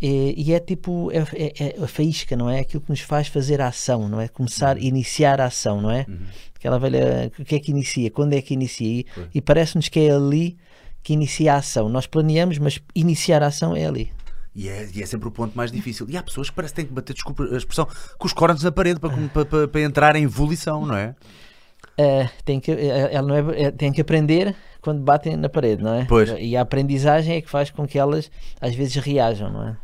e, 0.00 0.34
e 0.36 0.52
é 0.52 0.58
tipo, 0.60 1.10
é, 1.12 1.18
é- 1.34 1.64
é 1.78 1.84
a 1.84 1.86
faísca, 1.86 2.36
não 2.36 2.50
é? 2.50 2.60
Aquilo 2.60 2.82
que 2.82 2.90
nos 2.90 3.00
faz 3.00 3.28
fazer 3.28 3.60
a 3.60 3.68
ação, 3.68 4.08
não 4.08 4.20
é? 4.20 4.26
Começar, 4.28 4.76
iniciar 4.82 5.40
a 5.40 5.46
ação, 5.46 5.80
não 5.80 5.90
é? 5.90 6.06
Aquela 6.56 6.78
velha, 6.78 7.30
o 7.38 7.44
que 7.44 7.54
é 7.54 7.58
que 7.60 7.70
inicia? 7.70 8.10
Quando 8.10 8.32
é 8.34 8.42
que 8.42 8.54
inicia? 8.54 8.86
E, 8.88 9.06
e 9.34 9.40
parece-nos 9.40 9.88
que 9.88 10.00
é 10.00 10.10
ali 10.12 10.56
que 11.02 11.12
inicia 11.12 11.54
a 11.54 11.56
ação. 11.58 11.88
Nós 11.88 12.06
planeamos, 12.06 12.58
mas 12.58 12.80
iniciar 12.94 13.42
a 13.42 13.46
ação 13.46 13.74
é 13.76 13.86
ali. 13.86 14.12
E 14.54 14.68
é, 14.68 14.88
e 14.94 15.02
é 15.02 15.06
sempre 15.06 15.28
o 15.28 15.30
ponto 15.30 15.56
mais 15.56 15.72
difícil. 15.72 16.06
E 16.10 16.16
há 16.16 16.22
pessoas 16.22 16.50
que 16.50 16.54
parece 16.56 16.74
que 16.74 16.76
têm 16.80 16.86
que 16.86 16.92
bater, 16.92 17.14
desculpa 17.14 17.42
a 17.44 17.56
expressão, 17.56 17.88
com 18.18 18.26
os 18.26 18.32
cornos 18.32 18.62
na 18.62 18.70
parede 18.70 19.00
para, 19.00 19.10
para, 19.28 19.44
para, 19.44 19.68
para 19.68 19.80
entrar 19.80 20.14
em 20.14 20.26
volição, 20.26 20.84
não 20.84 20.94
é? 20.96 21.14
Eh, 21.96 22.28
tem, 22.44 22.58
que, 22.58 22.70
eh, 22.70 23.10
ela 23.12 23.26
não 23.26 23.34
é, 23.34 23.64
eh, 23.64 23.70
tem 23.70 23.92
que 23.92 24.00
aprender 24.00 24.54
quando 24.80 25.02
batem 25.02 25.36
na 25.36 25.48
parede, 25.48 25.82
não 25.82 25.94
é? 25.94 26.04
Pois. 26.06 26.34
E 26.38 26.56
a 26.56 26.62
aprendizagem 26.62 27.36
é 27.36 27.40
que 27.40 27.50
faz 27.50 27.70
com 27.70 27.86
que 27.86 27.98
elas 27.98 28.30
às 28.60 28.74
vezes 28.74 28.96
reajam, 28.96 29.50
não 29.50 29.68
é? 29.68 29.76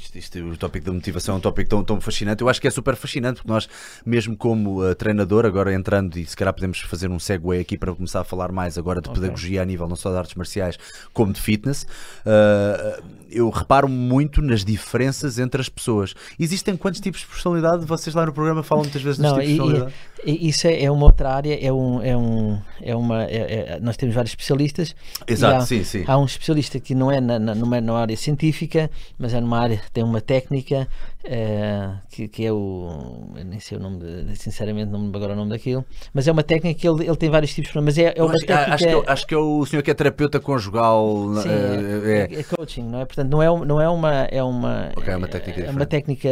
Isto, 0.00 0.18
isto, 0.18 0.38
o 0.38 0.56
tópico 0.56 0.86
da 0.86 0.92
motivação 0.92 1.34
é 1.34 1.38
um 1.38 1.40
tópico 1.40 1.68
tão, 1.68 1.84
tão 1.84 2.00
fascinante. 2.00 2.42
Eu 2.42 2.48
acho 2.48 2.60
que 2.60 2.66
é 2.66 2.70
super 2.70 2.96
fascinante 2.96 3.36
porque 3.36 3.52
nós, 3.52 3.68
mesmo 4.04 4.36
como 4.36 4.82
uh, 4.82 4.94
treinador, 4.94 5.44
agora 5.44 5.72
entrando, 5.74 6.16
e 6.16 6.24
se 6.24 6.34
calhar 6.36 6.54
podemos 6.54 6.80
fazer 6.80 7.10
um 7.10 7.18
segue 7.18 7.58
aqui 7.58 7.76
para 7.76 7.94
começar 7.94 8.20
a 8.20 8.24
falar 8.24 8.50
mais 8.50 8.78
agora 8.78 9.00
de 9.00 9.08
Ok. 9.08 9.20
pedagogia 9.20 9.62
a 9.62 9.64
nível 9.64 9.86
não 9.88 9.96
só 9.96 10.10
de 10.10 10.16
artes 10.16 10.34
marciais 10.34 10.78
como 11.12 11.32
de 11.32 11.40
fitness, 11.40 11.86
uh, 12.26 13.02
eu 13.30 13.48
reparo 13.50 13.88
muito 13.88 14.42
nas 14.42 14.64
diferenças 14.64 15.38
entre 15.38 15.60
as 15.60 15.68
pessoas. 15.68 16.14
Existem 16.38 16.76
quantos 16.76 17.00
tipos 17.00 17.20
de 17.20 17.26
personalidade? 17.26 17.84
Vocês 17.84 18.14
lá 18.14 18.26
no 18.26 18.32
programa 18.32 18.62
falam 18.62 18.84
muitas 18.84 19.02
vezes 19.02 19.18
Não, 19.18 19.40
e- 19.40 19.46
personalidade. 19.46 19.92
E 20.24 20.48
isso 20.50 20.66
é, 20.66 20.82
é 20.82 20.90
uma 20.90 21.06
outra 21.06 21.32
área, 21.32 21.58
é 21.66 21.72
um, 21.72 22.02
é 22.02 22.14
um, 22.16 22.60
é 22.82 22.94
uma, 22.94 23.24
é- 23.24 23.76
é- 23.76 23.80
nós 23.80 23.96
temos 23.96 24.14
vários 24.14 24.32
especialistas. 24.32 24.94
Exato, 25.26 25.62
há, 25.62 25.66
sim, 25.66 25.82
sim. 25.82 26.04
Há 26.06 26.18
um 26.18 26.26
especialista 26.26 26.78
que 26.78 26.94
não 26.94 27.10
é 27.10 27.20
na, 27.22 27.38
na, 27.38 27.54
numa, 27.54 27.80
numa 27.80 28.00
área 28.00 28.16
científica, 28.16 28.90
mas 29.18 29.32
é 29.32 29.40
numa 29.40 29.58
área, 29.58 29.80
tem 29.92 30.04
uma 30.04 30.20
técnica 30.20 30.88
eh, 31.24 31.92
que, 32.10 32.28
que 32.28 32.44
é 32.46 32.52
o, 32.52 33.28
nem 33.44 33.60
sei 33.60 33.76
o 33.78 33.80
nome, 33.80 33.98
de, 33.98 34.36
sinceramente 34.36 34.90
não 34.90 34.98
me 35.00 35.14
agora 35.16 35.32
o 35.34 35.36
nome 35.36 35.50
daquilo, 35.50 35.84
mas 36.14 36.26
é 36.26 36.32
uma 36.32 36.42
técnica 36.42 36.78
que 36.78 36.88
ele, 36.88 37.06
ele 37.06 37.16
tem 37.16 37.28
vários 37.30 37.52
tipos, 37.54 37.70
mas 37.74 37.98
é, 37.98 38.14
é 38.16 38.22
uma 38.22 38.32
acho, 38.34 38.46
técnica... 38.46 38.74
acho 38.74 38.84
que, 38.84 38.90
é- 38.94 39.12
acho 39.12 39.26
que 39.26 39.34
é 39.34 39.38
o 39.38 39.66
senhor 39.66 39.82
que 39.82 39.90
é 39.90 39.94
terapeuta 39.94 40.40
conjugal. 40.40 41.04
Sim, 41.42 41.48
uh, 41.48 42.06
é, 42.06 42.18
é- 42.34 42.40
é 42.40 42.42
coaching, 42.44 42.82
não 42.82 43.00
é? 43.00 43.04
Portanto, 43.04 43.30
não 43.30 43.42
é, 43.42 43.66
não 43.66 43.80
é 43.80 43.88
uma 43.88 44.14
é 44.30 44.42
uma 44.42 44.92
Ok, 44.96 45.12
é 45.12 45.16
uma 45.16 45.28
técnica 45.28 45.60
é 45.60 45.70
uma 45.70 45.86
técnica 45.86 46.30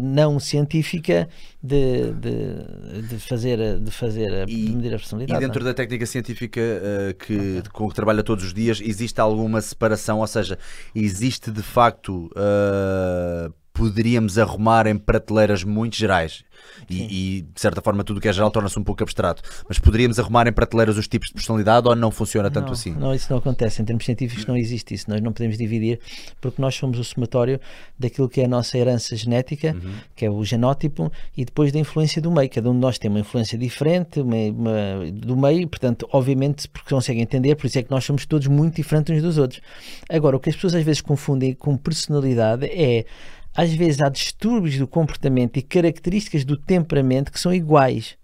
não 0.00 0.38
científica 0.38 1.28
de, 1.62 2.12
de, 2.12 3.02
de 3.08 3.18
fazer 3.18 3.78
de 3.80 3.90
fazer 3.90 4.48
E- 4.48 4.66
de 4.66 4.72
medir 4.72 4.92
a 4.92 4.96
E 4.96 4.98
personalidade. 4.98 5.40
dentro 5.40 5.60
não 5.60 5.70
é? 5.70 5.72
da 5.72 5.74
técnica 5.74 6.06
científica 6.06 6.60
uh, 6.60 7.14
que, 7.14 7.62
com 7.72 7.88
que 7.88 7.94
trabalha 7.94 8.22
todos 8.22 8.44
os 8.44 8.54
dias, 8.54 8.80
existe 8.80 9.20
alguma 9.20 9.60
separação? 9.60 10.20
Ou 10.20 10.26
seja, 10.26 10.58
existe 10.94 11.50
de 11.50 11.62
facto. 11.62 12.30
uh, 12.36 13.52
poderíamos 13.76 14.38
arrumar 14.38 14.86
em 14.86 14.96
prateleiras 14.96 15.62
muito 15.62 15.96
gerais. 15.96 16.44
E, 16.88 17.38
e, 17.38 17.42
de 17.42 17.60
certa 17.60 17.80
forma 17.82 18.02
tudo 18.02 18.16
o 18.16 18.20
que 18.20 18.28
é 18.28 18.32
geral 18.32 18.50
torna-se 18.50 18.78
um 18.78 18.82
pouco 18.82 19.02
abstrato. 19.02 19.42
Mas 19.68 19.78
poderíamos 19.78 20.18
arrumar 20.18 20.46
em 20.48 20.52
prateleiras 20.52 20.96
os 20.96 21.06
tipos 21.06 21.28
de 21.28 21.34
personalidade 21.34 21.86
ou 21.86 21.94
não 21.94 22.10
funciona 22.10 22.50
tanto 22.50 22.66
não, 22.66 22.72
assim? 22.72 22.92
Não, 22.92 23.14
isso 23.14 23.26
não 23.30 23.38
acontece. 23.38 23.82
Em 23.82 23.84
termos 23.84 24.04
científicos 24.04 24.46
não 24.46 24.56
existe 24.56 24.94
isso. 24.94 25.08
Nós 25.08 25.20
não 25.20 25.32
podemos 25.32 25.58
dividir 25.58 26.00
porque 26.40 26.60
nós 26.60 26.74
somos 26.74 26.98
o 26.98 27.04
somatório 27.04 27.60
daquilo 27.98 28.28
que 28.28 28.40
é 28.40 28.46
a 28.46 28.48
nossa 28.48 28.76
herança 28.78 29.14
genética, 29.14 29.74
Uhum. 29.76 29.92
que 30.14 30.24
é 30.24 30.30
o 30.30 30.42
genótipo, 30.44 31.12
e 31.36 31.44
depois 31.44 31.70
da 31.72 31.78
influência 31.78 32.20
do 32.22 32.30
meio. 32.32 32.48
Cada 32.48 32.70
um 32.70 32.74
de 32.74 32.80
nós 32.80 32.98
tem 32.98 33.10
uma 33.10 33.20
influência 33.20 33.58
diferente 33.58 34.20
uma, 34.20 34.36
uma- 34.36 35.10
do 35.12 35.36
meio, 35.36 35.68
portanto, 35.68 36.08
obviamente, 36.12 36.68
porque 36.68 36.88
conseguem 36.94 37.22
entender, 37.22 37.54
por 37.56 37.66
isso 37.66 37.78
é 37.78 37.82
que 37.82 37.90
nós 37.90 38.04
somos 38.04 38.24
todos 38.24 38.46
muito 38.46 38.76
diferentes 38.76 39.14
uns 39.14 39.22
dos 39.22 39.36
outros. 39.38 39.60
Agora, 40.08 40.36
o 40.36 40.40
que 40.40 40.48
as 40.48 40.54
pessoas 40.54 40.74
às 40.74 40.82
vezes 40.82 41.00
confundem 41.02 41.52
com 41.54 41.76
personalidade 41.76 42.66
é 42.66 43.04
às 43.56 43.72
vezes 43.72 44.00
há 44.00 44.08
distúrbios 44.08 44.76
do 44.78 44.86
comportamento 44.86 45.56
e 45.56 45.62
características 45.62 46.44
do 46.44 46.56
temperamento 46.56 47.32
que 47.32 47.40
são 47.40 47.52
iguais. 47.54 48.16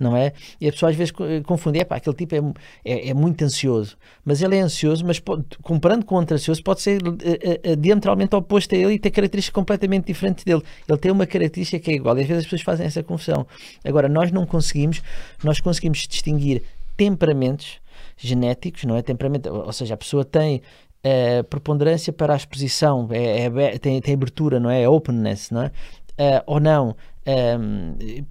Não 0.00 0.16
é? 0.16 0.32
E 0.60 0.68
a 0.68 0.72
pessoa 0.72 0.90
às 0.90 0.96
vezes 0.96 1.10
co- 1.10 1.24
confunde, 1.44 1.80
epá, 1.80 1.96
aquele 1.96 2.14
tipo 2.14 2.32
é, 2.32 2.38
é, 2.84 3.08
é 3.08 3.14
muito 3.14 3.44
ansioso, 3.44 3.96
mas 4.24 4.40
ele 4.40 4.54
é 4.54 4.60
ansioso, 4.60 5.04
mas 5.04 5.18
pode- 5.18 5.44
comparando 5.60 6.06
com 6.06 6.14
outro 6.14 6.36
ansioso, 6.36 6.62
pode 6.62 6.80
ser 6.82 7.00
eh, 7.20 7.60
eh, 7.64 7.74
diametralmente 7.74 8.32
oposto 8.36 8.76
a 8.76 8.78
ele 8.78 8.92
e 8.92 8.98
ter 9.00 9.10
características 9.10 9.52
completamente 9.52 10.06
diferentes 10.06 10.44
dele. 10.44 10.62
Ele 10.88 10.98
tem 10.98 11.10
uma 11.10 11.26
característica 11.26 11.82
que 11.82 11.90
é 11.90 11.94
igual, 11.94 12.16
e 12.16 12.20
às 12.20 12.28
vezes 12.28 12.42
as 12.42 12.44
pessoas 12.44 12.62
fazem 12.62 12.86
essa 12.86 13.02
confusão. 13.02 13.44
Agora, 13.84 14.08
nós 14.08 14.30
não 14.30 14.46
conseguimos, 14.46 15.02
nós 15.42 15.58
conseguimos 15.60 15.98
distinguir 16.06 16.62
temperamentos 16.96 17.80
genéticos, 18.16 18.84
não 18.84 18.94
é? 18.94 19.02
Temperamento, 19.02 19.48
ou 19.48 19.72
seja, 19.72 19.94
a 19.94 19.96
pessoa 19.96 20.24
tem 20.24 20.62
eh, 21.08 21.42
preponderância 21.44 22.12
para 22.12 22.34
a 22.34 22.36
exposição, 22.36 23.08
é, 23.10 23.46
é 23.46 23.78
tem, 23.78 24.00
tem 24.00 24.14
abertura, 24.14 24.60
não 24.60 24.68
é? 24.68 24.82
É 24.82 24.88
openness, 24.88 25.50
não 25.50 25.62
é? 25.62 25.72
Eh, 26.18 26.42
ou 26.46 26.60
não, 26.60 26.96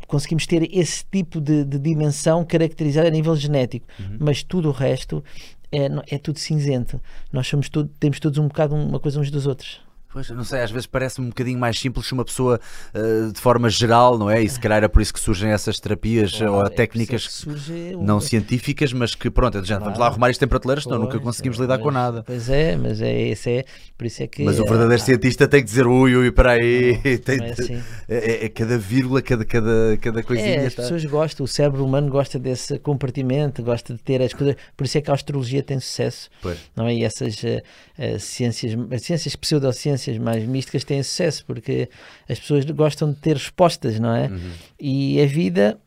conseguimos 0.08 0.46
ter 0.48 0.68
esse 0.76 1.06
tipo 1.06 1.40
de, 1.40 1.64
de 1.64 1.78
dimensão 1.80 2.44
caracterizada 2.44 3.08
a 3.08 3.12
nível 3.12 3.36
genético, 3.36 3.86
mas 4.20 4.42
tudo 4.44 4.70
o 4.70 4.72
resto 4.72 5.24
é, 5.72 6.16
é 6.16 6.18
tudo 6.18 6.40
cinzento. 6.40 7.02
Nós 7.32 7.48
somos 7.48 7.70
temos 8.00 8.20
todos 8.20 8.38
um 8.38 8.48
bocado 8.48 8.76
uma 8.76 9.00
coisa 9.00 9.20
uns 9.20 9.32
dos 9.32 9.46
outros. 9.46 9.82
Pois, 10.18 10.32
não 10.32 10.44
sei, 10.44 10.62
às 10.62 10.72
vezes 10.72 10.88
parece 10.88 11.22
um 11.22 11.28
bocadinho 11.28 11.60
mais 11.60 11.78
simples 11.80 12.12
uma 12.12 12.26
pessoa 12.26 12.60
uh, 12.96 13.32
de 13.32 13.40
forma 13.40 13.70
geral, 13.70 14.18
não 14.18 14.32
é? 14.32 14.42
E 14.42 14.50
se 14.50 14.60
calhar 14.60 14.84
é 14.84 14.88
por 14.88 15.00
isso 15.00 15.14
que 15.14 15.20
surgem 15.20 15.52
essas 15.52 15.80
terapias 15.80 16.42
ou 16.42 16.66
É 16.66 16.70
técnicas 16.70 17.46
é 17.70 17.96
não 17.96 18.20
científicas, 18.20 18.92
mas 18.94 19.14
que 19.14 19.30
pronto, 19.30 19.60
é 19.60 19.62
de 19.62 19.68
género, 19.68 19.86
vamos 19.86 20.00
lá 20.00 20.08
arrumar 20.08 20.32
isto 20.32 20.44
em 20.44 20.48
prateleiras, 20.48 20.86
senão 20.86 20.98
nunca 20.98 21.20
conseguimos 21.20 21.60
é, 21.60 21.62
lidar 21.62 21.78
com 21.78 21.92
nada. 21.92 22.24
Pois 22.24 22.50
é, 22.50 22.76
mas 22.76 23.00
é 23.00 23.28
esse 23.28 23.48
é, 23.60 23.66
por 23.96 24.08
isso 24.08 24.24
é 24.24 24.28
que 24.28 24.44
Mas 24.44 24.60
o 24.60 24.64
eh, 24.64 24.70
verdadeiro 24.70 25.00
há- 25.04 25.06
cientista 25.06 25.48
tem 25.48 25.60
que 25.62 25.68
dizer 25.68 25.86
ui, 25.86 26.16
ui, 26.16 26.32
para 26.32 26.54
aí. 26.54 26.94
Não, 26.96 27.18
Tem- 27.22 27.38
não 27.38 27.46
é 27.46 27.52
assim. 27.52 27.84
é, 28.10 28.46
é 28.46 28.50
cada 28.50 28.76
vírgula, 28.76 29.22
cada, 29.22 29.46
cada, 29.46 29.98
cada 30.02 30.24
coisinha. 30.24 30.56
É, 30.56 30.66
as 30.66 30.74
tá? 30.74 30.82
pessoas 30.82 31.06
gostam, 31.06 31.44
o 31.44 31.48
cérebro 31.48 31.86
humano 31.86 32.10
gosta 32.10 32.40
desse 32.40 32.80
compartimento, 32.80 33.62
gosta 33.62 33.94
de 33.94 34.00
ter 34.02 34.20
as 34.24 34.34
coisas, 34.34 34.56
por 34.76 34.86
isso 34.86 34.98
é 34.98 35.02
que 35.02 35.12
a 35.12 35.14
astrologia 35.14 35.62
tem 35.62 35.80
sucesso, 35.80 36.28
Pois. 36.42 36.58
não 36.76 36.88
é? 36.88 36.96
E 36.96 37.04
essas 37.04 37.44
eh, 37.44 37.62
eh, 38.00 38.18
ciências, 38.18 38.74
as 38.74 40.07
ciências 40.08 40.18
mais 40.18 40.44
místicas 40.46 40.84
têm 40.84 41.04
sucesso, 41.04 41.46
porque 41.46 41.90
as 42.28 42.40
pessoas 42.40 42.66
gostam 42.66 43.12
de 43.12 43.18
ter 43.18 43.34
respostas, 43.34 44.00
não 44.00 44.16
é? 44.16 44.28
Uhum. 44.28 44.52
E 44.80 45.22
a 45.22 45.26
vida 45.26 45.78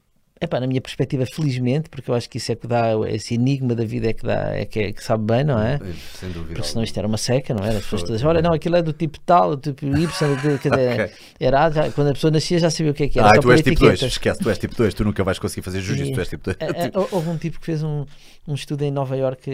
epá, 0.41 0.59
na 0.59 0.67
minha 0.67 0.81
perspectiva, 0.81 1.27
felizmente, 1.27 1.91
porque 1.91 2.11
eu 2.11 2.15
acho 2.15 2.29
que 2.29 2.39
isso 2.39 2.51
é 2.51 2.57
que 2.57 2.67
dá, 2.67 2.93
esse 3.09 3.35
enigma 3.35 3.75
da 3.75 3.85
vida 3.85 4.09
é 4.09 4.13
que 4.15 4.25
dá, 4.25 4.57
é 4.57 4.65
que, 4.65 4.81
é 4.81 4.93
que 4.93 5.05
sabe 5.05 5.25
bem, 5.25 5.45
não 5.45 5.61
é? 5.61 5.79
Sem 6.15 6.31
dúvida. 6.31 6.55
Porque 6.55 6.69
senão 6.69 6.83
isto 6.83 6.97
era 6.97 7.07
uma 7.07 7.19
seca, 7.19 7.53
não 7.53 7.63
é? 7.63 7.69
As 7.77 7.83
pessoas 7.83 8.03
todas, 8.05 8.25
olha, 8.25 8.41
não, 8.41 8.55
aquilo 8.55 8.77
é 8.77 8.83
do 8.83 8.93
tipo 8.95 9.21
tal, 9.21 9.55
do 9.55 9.75
tipo 9.75 9.87
Y, 9.87 9.97
do, 9.97 10.59
quer 10.59 10.71
dizer, 10.71 11.13
era, 11.39 11.71
já, 11.71 11.91
quando 11.93 12.09
a 12.09 12.13
pessoa 12.15 12.31
nascia 12.31 12.59
já 12.59 12.71
sabia 12.71 12.91
o 12.91 12.95
que 12.95 13.03
é 13.05 13.09
que 13.09 13.19
era. 13.19 13.29
Ah, 13.29 13.39
tu 13.39 13.53
és 13.53 13.61
tipo 13.61 13.81
2, 13.81 13.93
etiquetas. 13.93 14.13
esquece, 14.13 14.41
tu 14.41 14.49
és 14.49 14.59
tipo 14.59 14.75
2, 14.75 14.95
tu 14.95 15.05
nunca 15.05 15.23
vais 15.23 15.39
conseguir 15.39 15.63
fazer 15.63 15.81
E- 15.81 16.13
tu 16.13 16.21
és 16.21 16.29
tipo 16.29 16.43
2. 16.43 16.57
É, 16.59 16.87
é, 16.87 16.91
houve 17.13 17.29
um 17.29 17.37
tipo 17.37 17.61
que 17.61 17.67
fez 17.67 17.83
um, 17.83 18.07
um 18.49 18.55
estudo 18.55 18.83
em 18.83 18.91
Nova 18.91 19.17
Iorque 19.17 19.51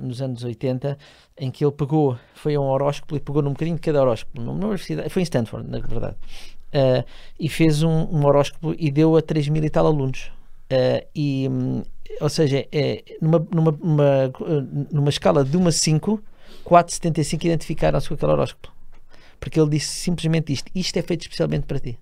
nos 0.00 0.22
anos 0.22 0.44
80 0.44 0.96
em 1.38 1.50
que 1.50 1.64
ele 1.64 1.72
pegou, 1.72 2.16
foi 2.34 2.54
a 2.54 2.60
um 2.60 2.66
horóscopo 2.66 3.16
e 3.16 3.20
pegou 3.20 3.42
num 3.42 3.50
bocadinho 3.50 3.76
de 3.76 3.82
cada 3.82 4.00
horóscopo, 4.00 4.40
numa 4.40 4.52
universidade, 4.52 5.08
foi 5.08 5.22
em 5.22 5.24
Stanford, 5.24 5.68
na 5.68 5.80
verdade, 5.80 6.16
eh, 6.72 7.04
e 7.38 7.48
fez 7.48 7.82
um, 7.82 7.90
um 7.90 8.24
horóscopo 8.26 8.74
e 8.78 8.90
deu 8.90 9.16
a 9.16 9.22
3 9.22 9.48
mil 9.48 9.64
e 9.64 9.70
tal 9.70 9.86
alunos. 9.86 10.30
Eh, 10.68 11.06
e, 11.14 11.48
hum, 11.50 11.82
ou 12.20 12.28
seja, 12.28 12.66
é, 12.72 13.02
numa, 13.20 13.46
numa, 13.52 13.72
numa, 13.72 14.32
numa 14.92 15.08
escala 15.08 15.44
de 15.44 15.56
1 15.56 15.66
a 15.66 15.72
5, 15.72 16.22
4,75 16.64 17.44
identificaram-se 17.44 18.08
com 18.08 18.14
aquele 18.14 18.32
horóscopo. 18.32 18.72
Porque 19.38 19.58
ele 19.58 19.70
disse 19.70 19.88
simplesmente 19.88 20.52
isto: 20.52 20.70
isto 20.74 20.96
é 20.96 21.02
feito 21.02 21.22
especialmente 21.22 21.66
para 21.66 21.80
ti. 21.80 21.98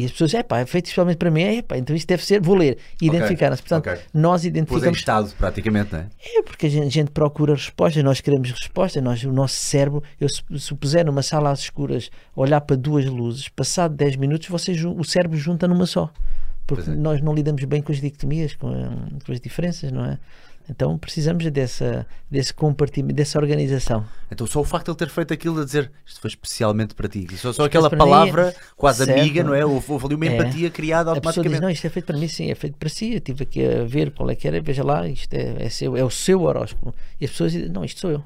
E 0.00 0.06
as 0.06 0.12
pessoas, 0.12 0.32
é 0.32 0.42
pá, 0.42 0.60
é 0.60 0.64
feito 0.64 0.86
especialmente 0.86 1.18
para 1.18 1.30
mim, 1.30 1.42
é 1.42 1.60
pá, 1.60 1.76
então 1.76 1.94
isto 1.94 2.08
deve 2.08 2.24
ser, 2.24 2.40
vou 2.40 2.56
ler. 2.56 2.78
E 3.02 3.06
Ok, 3.06 3.18
identificaram-se. 3.18 3.62
Portanto, 3.62 3.86
ok. 3.86 4.02
nós 4.14 4.30
Pôs 4.30 4.44
em 4.46 4.48
identificamos. 4.48 4.98
estado, 4.98 5.34
praticamente, 5.36 5.92
não 5.92 6.00
é? 6.00 6.06
É 6.38 6.42
porque 6.42 6.64
a 6.64 6.70
gente, 6.70 6.86
a 6.86 6.90
gente 6.90 7.10
procura 7.10 7.52
respostas, 7.54 8.02
nós 8.02 8.18
queremos 8.22 8.50
respostas, 8.50 9.02
nós, 9.02 9.22
o 9.24 9.30
nosso 9.30 9.56
cérebro, 9.56 10.02
eu 10.18 10.26
se, 10.30 10.42
se 10.58 10.74
puser 10.74 11.04
numa 11.04 11.22
sala 11.22 11.50
às 11.50 11.60
escuras, 11.60 12.10
olhar 12.34 12.62
para 12.62 12.76
duas 12.76 13.04
luzes, 13.04 13.50
passado 13.50 13.94
10 13.94 14.16
minutos, 14.16 14.48
você, 14.48 14.72
o 14.86 15.04
cérebro 15.04 15.36
junta 15.36 15.68
numa 15.68 15.84
só. 15.84 16.10
Porque 16.66 16.88
é. 16.88 16.94
nós 16.94 17.20
não 17.20 17.34
lidamos 17.34 17.62
bem 17.64 17.82
com 17.82 17.92
as 17.92 18.00
dicotomias, 18.00 18.54
com, 18.54 18.72
com 19.26 19.32
as 19.32 19.38
diferenças, 19.38 19.92
não 19.92 20.06
é? 20.06 20.18
Então 20.70 20.96
precisamos 20.96 21.44
dessa, 21.50 22.06
desse 22.30 22.54
compartimento, 22.54 23.14
dessa 23.14 23.38
organização. 23.38 24.06
Então 24.30 24.46
só 24.46 24.60
o 24.60 24.64
facto 24.64 24.84
de 24.86 24.90
ele 24.92 24.98
ter 24.98 25.08
feito 25.08 25.34
aquilo 25.34 25.60
a 25.60 25.64
dizer 25.64 25.90
isto 26.06 26.20
foi 26.20 26.28
especialmente 26.28 26.94
para 26.94 27.08
ti. 27.08 27.26
Só, 27.36 27.52
só 27.52 27.64
aquela 27.64 27.90
mim, 27.90 27.98
palavra 27.98 28.54
quase 28.76 29.04
certo. 29.04 29.18
amiga, 29.18 29.42
não 29.42 29.52
é? 29.52 29.66
Houve, 29.66 29.90
houve 29.90 30.06
ali 30.06 30.14
uma 30.14 30.26
É. 30.26 30.34
empatia 30.36 30.70
criada 30.70 31.10
A 31.10 31.14
pessoa 31.14 31.20
diz, 31.20 31.26
automaticamente. 31.38 31.62
não, 31.62 31.70
isto 31.70 31.86
é 31.86 31.90
feito 31.90 32.06
para 32.06 32.16
mim, 32.16 32.28
sim, 32.28 32.50
é 32.50 32.54
feito 32.54 32.76
para 32.78 32.88
si. 32.88 33.10
Eu 33.10 33.18
estive 33.18 33.42
aqui 33.42 33.66
a 33.66 33.84
ver 33.84 34.12
qual 34.12 34.30
é 34.30 34.36
que 34.36 34.46
era, 34.46 34.60
veja 34.60 34.84
lá, 34.84 35.08
isto 35.08 35.34
é, 35.34 35.64
é, 35.64 35.68
seu, 35.68 35.96
é 35.96 36.04
o 36.04 36.10
seu 36.10 36.40
horóscopo. 36.42 36.94
E 37.20 37.24
as 37.24 37.32
pessoas 37.32 37.52
dizem, 37.52 37.68
não, 37.68 37.84
isto 37.84 38.00
sou 38.00 38.10
eu. 38.12 38.24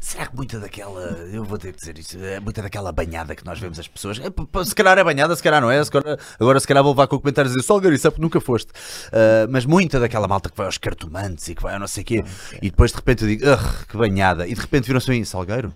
Será 0.00 0.26
que 0.26 0.36
muita 0.36 0.58
daquela, 0.60 1.00
eu 1.32 1.44
vou 1.44 1.58
ter 1.58 1.72
que 1.72 1.78
dizer 1.78 1.98
isso, 1.98 2.18
é 2.18 2.40
muita 2.40 2.62
daquela 2.62 2.90
banhada 2.92 3.34
que 3.34 3.44
nós 3.44 3.58
vemos 3.58 3.78
as 3.78 3.86
pessoas, 3.88 4.18
é, 4.18 4.30
p- 4.30 4.64
se 4.64 4.74
calhar 4.74 4.96
é 4.98 5.04
banhada, 5.04 5.34
se 5.36 5.42
calhar 5.42 5.60
não 5.60 5.70
é, 5.70 5.82
se 5.84 5.90
calhar- 5.90 6.18
agora 6.40 6.58
se 6.60 6.66
calhar 6.66 6.82
vou 6.82 6.92
levar 6.92 7.06
com 7.06 7.16
o 7.16 7.20
comentário 7.20 7.50
a 7.50 7.54
dizer 7.54 7.64
Salgueiro, 7.66 7.94
isso 7.94 8.08
é 8.08 8.12
nunca 8.18 8.40
foste. 8.40 8.72
Ah, 9.12 9.46
mas 9.50 9.64
muita 9.64 9.98
daquela 10.00 10.26
malta 10.28 10.48
que 10.50 10.56
vai 10.56 10.66
aos 10.66 10.78
cartomantes 10.78 11.46
e 11.48 11.54
que 11.54 11.62
vai 11.62 11.74
a 11.74 11.78
não 11.78 11.86
sei 11.86 12.02
o 12.02 12.06
quê, 12.06 12.24
e 12.62 12.70
depois 12.70 12.90
de 12.90 12.96
repente 12.96 13.22
eu 13.22 13.28
digo, 13.28 13.48
"Ugh, 13.48 13.86
que 13.88 13.96
banhada, 13.96 14.46
e 14.46 14.54
de 14.54 14.60
repente 14.60 14.86
viram-se 14.86 15.10
a 15.10 15.14
mim, 15.14 15.24
Salgueiro, 15.24 15.72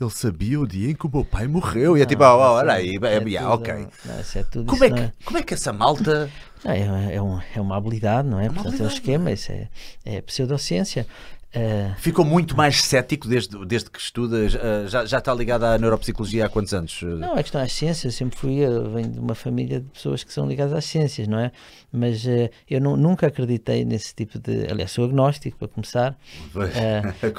ele 0.00 0.10
sabia 0.10 0.58
o 0.58 0.66
dia 0.66 0.90
em 0.90 0.94
que 0.94 1.06
o 1.06 1.10
meu 1.12 1.24
pai 1.24 1.46
morreu, 1.46 1.96
e 1.96 2.00
é 2.02 2.06
tipo, 2.06 2.22
ah, 2.22 2.28
Não, 2.28 2.38
olha 2.38 2.80
isso 2.82 3.04
aí, 3.04 3.12
é 3.12 3.16
é, 3.16 3.22
yeah, 3.28 3.52
ok. 3.52 3.86
não, 4.04 4.14
é 4.14 4.44
tudo, 4.44 4.64
Como 4.66 4.84
é, 4.84 4.90
que, 4.90 5.24
como 5.24 5.38
é 5.38 5.42
que 5.42 5.52
essa 5.54 5.72
malta 5.74 6.30
Não, 6.64 6.72
é, 6.72 7.14
é, 7.16 7.20
um- 7.22 7.40
é 7.54 7.60
uma 7.60 7.76
habilidade, 7.76 8.26
não 8.28 8.40
é? 8.40 8.44
uma 8.44 8.54
Portanto, 8.54 8.66
é 8.80 8.84
um 8.84 8.86
habilidade, 8.86 8.94
esquema, 8.94 9.30
isso 9.32 9.52
é, 9.52 9.68
é 10.06 10.20
pseudociência. 10.22 11.06
Ah, 11.52 11.94
ficou 11.98 12.24
muito 12.24 12.56
mais 12.56 12.80
cético 12.82 13.26
desde, 13.26 13.64
desde 13.66 13.90
que 13.90 13.98
estudas, 13.98 14.54
ah, 14.54 14.86
já, 14.86 15.04
já 15.04 15.18
está 15.18 15.34
ligado 15.34 15.64
à 15.64 15.76
neuropsicologia 15.78 16.46
há 16.46 16.48
quantos 16.48 16.72
anos? 16.72 17.02
não, 17.02 17.36
é 17.36 17.42
questão 17.42 17.60
às 17.60 17.72
ciências, 17.72 18.14
eu 18.14 18.18
sempre 18.18 18.38
fui, 18.38 18.54
eu 18.58 18.88
venho 18.92 19.08
de 19.10 19.18
uma 19.18 19.34
família 19.34 19.80
de 19.80 19.88
pessoas 19.88 20.22
que 20.22 20.32
são 20.32 20.46
ligadas 20.46 20.72
às 20.72 20.84
ciências, 20.84 21.26
não 21.26 21.38
é? 21.40 21.50
Mas 21.92 22.24
ah, 22.26 22.48
eu 22.70 22.80
nu- 22.80 22.96
nunca 22.96 23.26
acreditei 23.26 23.84
nesse 23.84 24.14
tipo 24.14 24.38
de. 24.38 24.66
Aliás, 24.70 24.92
sou 24.92 25.04
agnóstico, 25.04 25.58
para 25.58 25.66
começar. 25.68 26.16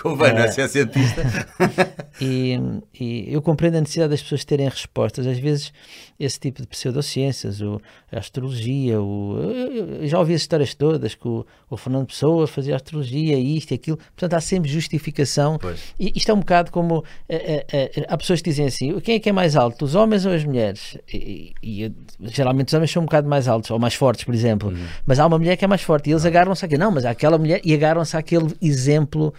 Convém, 0.02 0.34
não 0.36 0.52
Se 0.52 0.62
é 0.62 0.68
cientista. 0.68 1.22
E, 2.20 2.60
e 3.00 3.34
eu 3.34 3.42
compreendo 3.42 3.78
a 3.78 3.80
necessidade 3.80 4.12
das 4.12 4.22
pessoas 4.22 4.44
terem 4.46 4.68
respostas. 4.70 5.26
Às 5.26 5.40
vezes, 5.40 5.74
esse 6.20 6.40
tipo 6.40 6.62
de 6.62 6.68
pseudociências, 6.68 7.62
o, 7.62 7.82
a 8.12 8.20
astrologia, 8.20 9.02
o, 9.02 9.38
eu, 9.42 9.88
eu 10.02 10.08
já 10.08 10.20
ouvi 10.20 10.36
as 10.36 10.42
histórias 10.42 10.76
todas 10.76 11.16
que 11.16 11.28
o, 11.28 11.44
o 11.70 11.78
Fernando 11.78 12.06
Pessoa 12.08 12.46
fazia 12.46 12.76
astrologia, 12.76 13.40
isto 13.40 13.72
e 13.72 13.76
aquilo. 13.76 13.98
Portanto, 14.16 14.34
há 14.34 14.42
sempre 14.42 14.70
justificação. 14.70 15.58
Pois. 15.60 15.80
E 16.00 16.12
isto 16.16 16.30
é 16.30 16.34
um 16.34 16.40
bocado 16.40 16.72
como. 16.72 17.04
eh, 17.30 18.06
há 18.08 18.18
pessoas 18.18 18.42
que 18.42 18.50
dizem 18.50 18.66
assim: 18.68 19.00
quem 19.00 19.16
é 19.16 19.20
que 19.20 19.30
é 19.30 19.32
mais 19.32 19.56
alto, 19.56 19.86
os 19.86 19.96
homens 19.96 20.26
ou 20.26 20.34
as 20.34 20.44
mulheres? 20.44 20.98
E, 21.12 21.54
e- 21.64 21.84
e, 21.86 21.92
geralmente 22.30 22.68
os 22.70 22.74
homens 22.74 22.92
são 22.92 23.02
um 23.04 23.06
bocado 23.06 23.28
mais 23.28 23.48
altos 23.48 23.70
ou 23.72 23.80
mais 23.80 23.94
fortes, 23.94 24.24
por 24.24 24.34
exemplo. 24.34 24.74
Mas 25.06 25.20
há 25.20 25.26
uma 25.26 25.38
mulher 25.38 25.56
que 25.58 25.66
é 25.66 25.68
mais 25.68 25.82
forte 25.82 26.10
e 26.10 26.14
eles 26.14 26.26
agarram-se 26.26 26.64
aqui. 26.66 26.78
Não, 26.78 26.92
mas 26.92 27.06
há 27.06 27.12
aquela 27.12 27.38
mulher 27.38 27.62
e 27.64 27.74
agarram-se 27.74 28.16
àquele 28.18 28.54
exemplo. 28.62 29.34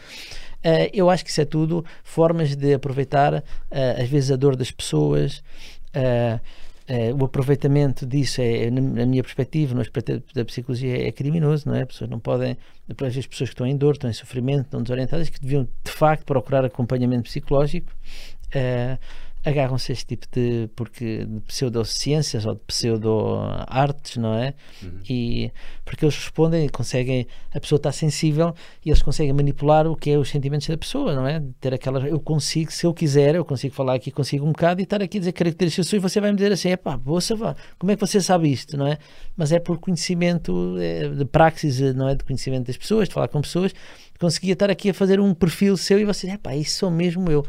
Uh, 0.65 0.87
eu 0.93 1.11
acho 1.11 1.25
que 1.25 1.31
isso 1.31 1.41
é 1.41 1.45
tudo 1.45 1.85
formas 2.05 2.55
de 2.55 2.75
aproveitar, 2.75 3.35
uh, 3.35 3.43
às 4.01 4.09
vezes, 4.09 4.31
a 4.31 4.37
dor 4.37 4.55
das 4.55 4.71
pessoas. 4.71 5.43
uh, 5.97 6.39
uh, 6.93 7.17
o 7.21 7.25
aproveitamento 7.25 8.07
disso 8.07 8.41
é, 8.41 8.71
na, 8.71 8.81
na 8.81 9.07
minha 9.07 9.23
perspectiva, 9.23 9.75
no 9.75 9.81
aspecto 9.81 10.23
da 10.35 10.45
psicologia, 10.45 11.09
é 11.09 11.11
criminoso, 11.11 11.69
não 11.69 11.75
é? 11.75 11.83
As 11.83 11.89
pessoas 11.89 12.11
não 12.11 12.21
podem, 12.21 12.57
as 12.89 13.27
pessoas 13.27 13.51
que 13.51 13.55
estão 13.55 13.67
em 13.67 13.77
dor, 13.77 13.95
estão 13.95 14.11
em 14.11 14.13
sofrimento, 14.13 14.67
estão 14.67 14.83
desorientadas, 14.83 15.29
que 15.29 15.41
deviam 15.41 15.67
de 15.85 15.91
facto 15.91 16.25
procurar 16.25 16.65
acompanhamento 16.65 17.25
psicológico. 17.25 17.91
uh, 18.55 18.99
agarram-se 19.45 19.91
a 19.91 19.95
este 19.95 20.07
tipo 20.07 20.27
de, 20.31 20.69
porque, 20.77 21.25
de 21.25 21.41
pseudociências 21.41 22.47
ou 22.47 22.55
de 22.55 22.61
pseudo-artes, 22.61 24.17
não 24.17 24.35
é? 24.35 24.55
E 25.09 25.51
porque 25.85 26.05
eles 26.05 26.17
respondem 26.17 26.67
e 26.67 26.69
conseguem, 26.69 27.27
a 27.53 27.59
pessoa 27.59 27.77
está 27.77 27.91
sensível 27.91 28.55
e 28.85 28.91
eles 28.91 29.03
conseguem 29.03 29.33
manipular 29.33 29.87
o 29.87 29.97
que 29.97 30.11
é 30.11 30.19
os 30.19 30.29
sentimentos 30.29 30.69
da 30.69 30.77
pessoa, 30.77 31.15
não 31.15 31.27
é? 31.27 31.43
Ter 31.61 31.75
aquela, 31.75 32.07
eu 32.07 32.21
consigo, 32.21 32.73
se 32.73 32.87
eu 32.87 32.95
quiser, 32.95 33.35
eu 33.35 33.45
consigo 33.45 33.75
falar 33.75 33.95
aqui, 33.95 34.11
consigo 34.11 34.47
um 34.47 34.53
bocado 34.53 34.81
e 34.81 34.85
estar 34.85 35.03
aqui 35.03 35.19
a 35.19 35.21
dizer 35.21 35.33
características 35.33 35.93
e 35.93 35.99
você 35.99 36.21
vai 36.21 36.31
me 36.31 36.37
dizer 36.37 36.53
assim, 36.53 36.71
é 36.71 36.77
pá, 36.77 36.97
vai, 36.97 37.55
como 37.79 37.93
é 37.93 37.97
que 37.97 38.01
você 38.01 38.21
sabe 38.21 38.51
isto, 38.51 38.77
não 38.77 38.87
é? 38.87 38.99
Mas 39.37 39.51
é 39.51 39.59
por 39.59 39.79
conhecimento 39.79 40.77
é, 40.79 41.09
de 41.09 41.25
praxis, 41.25 41.81
não 41.95 42.09
é? 42.09 42.15
De 42.15 42.25
conhecimento 42.25 42.69
das 42.69 42.77
pessoas, 42.77 43.09
de 43.09 43.15
falar 43.15 43.29
com 43.29 43.41
pessoas, 43.41 43.75
conseguia 44.21 44.53
estar 44.53 44.71
aqui 44.71 44.91
a 44.91 44.95
fazer 44.95 45.19
um 45.19 45.35
perfil 45.35 45.77
seu 45.77 45.99
e 45.99 46.05
você, 46.05 46.31
é 46.31 46.39
pá, 46.39 46.55
isso 46.55 46.79
sou 46.79 46.91
mesmo 46.91 47.29
eu. 47.29 47.45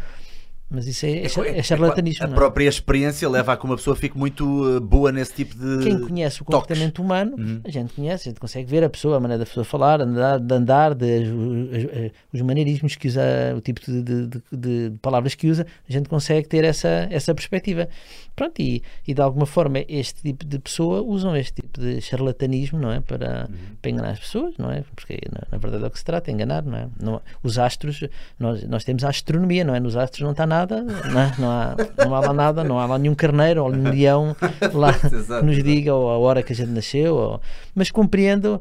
Mas 0.73 0.87
isso 0.87 1.05
é, 1.05 1.11
é, 1.19 1.59
é 1.59 1.61
charlatanismo. 1.63 2.23
A 2.25 2.27
não 2.27 2.33
é? 2.33 2.37
própria 2.37 2.67
experiência 2.67 3.29
leva 3.29 3.53
a 3.53 3.57
que 3.57 3.63
uma 3.63 3.75
pessoa 3.75 3.95
fique 3.95 4.17
muito 4.17 4.43
uh, 4.77 4.81
boa 4.81 5.11
nesse 5.11 5.33
tipo 5.35 5.55
de. 5.55 5.83
Quem 5.83 5.99
conhece 5.99 6.41
o 6.41 6.45
toques. 6.45 6.53
comportamento 6.67 6.99
humano, 7.01 7.35
Uhum. 7.37 7.61
a 7.63 7.69
gente 7.69 7.93
conhece, 7.93 8.27
a 8.27 8.31
gente 8.31 8.39
consegue 8.39 8.69
ver 8.69 8.83
a 8.83 8.89
pessoa, 8.89 9.17
a 9.17 9.19
maneira 9.19 9.39
da 9.39 9.45
pessoa 9.45 9.63
falar, 9.63 10.01
andar, 10.01 10.39
de 10.39 10.53
andar, 10.55 10.95
de, 10.95 11.05
os, 11.29 12.11
os 12.33 12.41
maneirismos 12.41 12.95
que 12.95 13.07
usa, 13.07 13.21
o 13.55 13.61
tipo 13.61 13.79
de, 13.81 14.01
de- 14.01 14.27
de- 14.27 14.41
de 14.51 14.97
palavras 15.01 15.35
que 15.35 15.47
usa, 15.47 15.67
a 15.87 15.91
gente 15.93 16.09
consegue 16.09 16.47
ter 16.47 16.63
essa, 16.63 17.07
essa 17.11 17.35
perspectiva. 17.35 17.87
Pronto, 18.35 18.59
e, 18.61 18.81
e 19.07 19.13
de 19.13 19.21
alguma 19.21 19.45
forma 19.45 19.79
este 19.87 20.21
tipo 20.23 20.43
de 20.43 20.57
pessoa 20.57 21.01
usam 21.03 21.35
este 21.37 21.61
tipo 21.61 21.79
de 21.79 22.01
charlatanismo, 22.01 22.79
não 22.79 22.91
é? 22.91 22.99
Para, 22.99 23.47
Uhum. 23.49 23.75
para 23.81 23.91
enganar 23.91 24.09
as 24.09 24.19
pessoas, 24.19 24.55
não 24.57 24.71
é? 24.71 24.83
Porque 24.95 25.19
na, 25.31 25.41
na 25.51 25.57
verdade 25.59 25.83
é 25.83 25.87
o 25.87 25.91
que 25.91 25.99
se 25.99 26.05
trata, 26.05 26.31
é 26.31 26.33
enganar, 26.33 26.63
não 26.63 26.77
é? 26.77 26.87
Não- 26.99 27.21
os 27.43 27.59
astros, 27.59 28.03
nós, 28.39 28.63
nós 28.63 28.83
temos 28.83 29.03
a 29.03 29.09
astronomia, 29.09 29.63
não 29.63 29.75
é? 29.75 29.79
Nos 29.79 29.95
astros 29.95 30.21
não 30.23 30.31
está 30.31 30.47
nada, 30.47 30.81
não, 30.81 31.19
é? 31.21 31.35
não, 31.37 31.49
há, 31.51 31.75
não 32.05 32.15
há 32.15 32.19
lá 32.21 32.33
nada, 32.33 32.63
não 32.63 32.79
há 32.79 32.85
lá 32.87 32.97
nenhum 32.97 33.13
carneiro 33.15 33.63
ou 33.63 33.71
nenhum 33.71 33.91
leão 33.91 34.35
lá 34.73 34.93
que 34.93 35.45
nos 35.45 35.63
diga 35.63 35.93
ou 35.93 36.09
a 36.09 36.17
hora 36.17 36.41
que 36.41 36.53
a 36.53 36.55
gente 36.55 36.71
nasceu, 36.71 37.15
ou- 37.15 37.41
mas 37.75 37.91
compreendo 37.91 38.59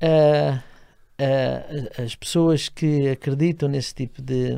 ah, 0.00 0.62
ah, 1.18 2.02
as 2.02 2.14
pessoas 2.14 2.68
que 2.68 3.08
acreditam 3.10 3.68
nesse 3.68 3.94
tipo 3.94 4.22
de, 4.22 4.56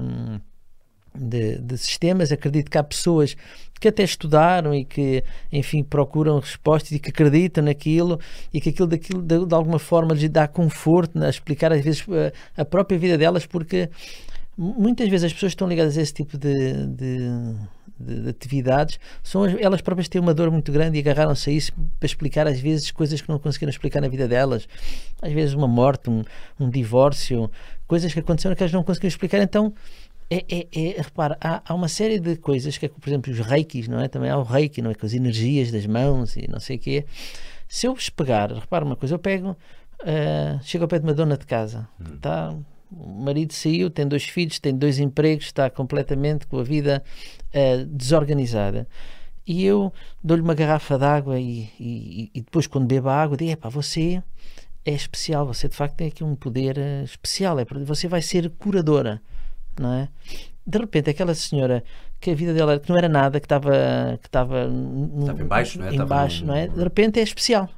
de, 1.15 1.59
de 1.59 1.79
sistemas, 1.79 2.31
acredito 2.31 2.71
que 2.71 2.79
há 2.79 2.83
pessoas 2.83 3.37
que 3.81 3.89
até 3.89 4.05
estudaram 4.05 4.75
e 4.75 4.85
que, 4.85 5.25
enfim, 5.51 5.83
procuram 5.83 6.39
respostas 6.39 6.93
e 6.93 6.99
que 6.99 7.09
acreditam 7.09 7.65
naquilo 7.65 8.21
e 8.53 8.61
que 8.61 8.69
aquilo, 8.69 8.87
daquilo 8.87 9.23
de, 9.23 9.47
de 9.47 9.55
alguma 9.55 9.79
forma 9.79 10.15
lhes 10.15 10.29
dá 10.29 10.47
conforto 10.47 11.19
a 11.23 11.29
explicar 11.31 11.73
às 11.73 11.83
vezes 11.83 12.05
a, 12.57 12.61
a 12.63 12.65
própria 12.65 12.99
vida 12.99 13.17
delas, 13.17 13.47
porque 13.47 13.89
muitas 14.57 15.09
vezes 15.09 15.25
as 15.25 15.33
pessoas 15.33 15.53
estão 15.53 15.67
ligadas 15.67 15.97
a 15.97 16.03
esse 16.03 16.13
tipo 16.13 16.37
de, 16.37 16.87
de, 16.87 17.19
de- 17.99 18.23
de 18.23 18.29
atividades 18.31 18.99
são 19.23 19.45
as- 19.45 19.55
elas 19.61 19.81
próprias 19.83 20.09
têm 20.09 20.21
uma 20.21 20.33
dor 20.33 20.51
muito 20.51 20.73
grande 20.73 20.97
e 20.99 21.01
agarraram-se 21.01 21.51
a 21.51 21.53
isso 21.53 21.73
para 21.99 22.07
explicar 22.07 22.47
às 22.47 22.59
vezes 22.59 22.91
coisas 22.91 23.21
que 23.21 23.29
não 23.29 23.39
conseguiram 23.39 23.71
explicar 23.71 24.01
na 24.01 24.09
vida 24.09 24.27
delas. 24.27 24.67
Às 25.21 25.33
vezes 25.33 25.55
uma 25.55 25.69
morte, 25.69 26.09
um, 26.09 26.23
um 26.59 26.71
divórcio 26.71 27.51
coisas 27.87 28.13
que 28.13 28.21
aconteceram 28.21 28.55
que 28.57 28.63
elas 28.63 28.73
não 28.73 28.83
conseguiram 28.83 29.09
explicar. 29.09 29.43
Então 29.43 29.75
é, 30.31 30.45
é, 30.49 30.69
é- 30.73 31.03
repara, 31.03 31.37
há, 31.41 31.63
há 31.65 31.75
uma 31.75 31.89
série 31.89 32.21
de 32.21 32.37
coisas 32.37 32.79
que 32.79 32.87
é, 32.87 32.89
por 32.89 33.09
exemplo, 33.09 33.33
os 33.33 33.39
reikis, 33.41 33.89
não 33.89 34.01
é? 34.01 34.09
Também 34.09 34.31
há 34.31 34.39
o 34.39 34.43
reiki, 34.45 34.81
não 34.81 34.91
é? 34.91 34.95
Com 34.95 35.07
as 35.07 35.13
energias 35.13 35.71
das 35.73 35.87
mãos 35.87 36.37
e 36.37 36.49
não 36.49 36.61
sei 36.61 36.77
o 36.77 36.79
quê. 36.79 37.05
Se 37.69 37.87
eu 37.87 37.95
vos 37.95 38.09
pegar, 38.11 38.53
repara 38.53 38.85
uma 38.85 38.97
coisa, 38.97 39.15
eu 39.15 39.19
pego, 39.19 39.57
ah, 40.01 40.59
chego 40.63 40.85
ao 40.85 40.89
pé 40.89 40.99
de 40.99 41.05
uma 41.05 41.15
dona 41.15 41.37
de 41.37 41.47
casa, 41.47 41.89
tá? 42.21 42.55
O 42.91 43.09
marido 43.09 43.53
saiu, 43.53 43.91
tem 43.91 44.07
dois 44.07 44.25
filhos, 44.25 44.59
tem 44.59 44.77
dois 44.77 44.99
empregos, 44.99 45.47
está 45.47 45.71
completamente 45.71 46.47
com 46.47 46.59
a 46.59 46.63
vida 46.65 47.03
ah, 47.55 47.85
desorganizada. 47.89 48.87
e 49.47 49.65
eu 49.65 49.93
dou-lhe 50.23 50.43
uma 50.43 50.55
garrafa 50.55 50.99
de 50.99 51.05
água 51.05 51.41
e, 51.41 51.69
e, 51.79 52.31
e 52.35 52.41
depois 52.41 52.67
quando 52.67 52.87
bebo 52.87 53.09
a 53.09 53.15
água 53.23 53.37
digo, 53.37 53.51
epá, 53.51 53.69
você 53.69 54.23
é 54.85 54.93
especial, 54.93 55.47
você 55.47 55.69
de 55.69 55.77
facto 55.77 55.97
tem 55.97 56.09
aqui 56.09 56.25
um 56.25 56.35
poder 56.37 56.79
uh, 56.79 57.05
especial, 57.05 57.59
é, 57.59 57.65
você 57.85 58.09
vai 58.09 58.23
ser 58.23 58.51
curadora, 58.59 59.21
não 59.79 59.93
é? 59.93 60.09
De 60.67 60.79
repente 60.79 61.11
aquela 61.11 61.35
senhora 61.35 61.83
que 62.21 62.31
a 62.31 62.35
vida 62.35 62.53
dela 62.53 62.79
que 62.79 62.89
não 62.89 62.97
era 62.97 63.09
nada, 63.09 63.41
que 63.41 63.47
estava 63.47 64.19
que 64.21 64.29
estava, 64.29 64.69
estava 65.21 65.43
em 65.43 65.47
baixo, 65.47 65.79
não 65.79 65.87
é? 65.87 65.95
Em 65.95 66.05
baixo, 66.05 66.45
não 66.45 66.55
é? 66.55 66.69
De 66.69 66.83
repente 66.83 67.19
é 67.19 67.23
especial. 67.23 67.69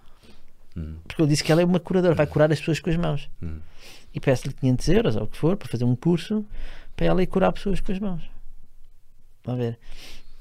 Hum. 0.76 0.96
Porque 1.06 1.22
eu 1.22 1.26
disse 1.26 1.44
que 1.44 1.52
ela 1.52 1.62
é 1.62 1.64
uma 1.64 1.80
curadora, 1.80 2.14
vai 2.14 2.26
curar 2.26 2.50
as 2.52 2.58
pessoas 2.58 2.80
com 2.80 2.90
as 2.90 2.96
mãos. 2.96 3.30
Hum. 3.42 3.60
E 4.14 4.20
peço-lhe 4.20 4.52
500 4.54 4.88
euros 4.88 5.16
ou 5.16 5.24
o 5.24 5.26
que 5.26 5.36
for 5.36 5.56
para 5.56 5.68
fazer 5.68 5.84
um 5.84 5.96
curso 5.96 6.44
para 6.96 7.06
ela 7.06 7.22
ir 7.22 7.26
curar 7.26 7.52
pessoas 7.52 7.80
com 7.80 7.92
as 7.92 7.98
mãos. 7.98 8.22
A 9.46 9.54
ver? 9.54 9.78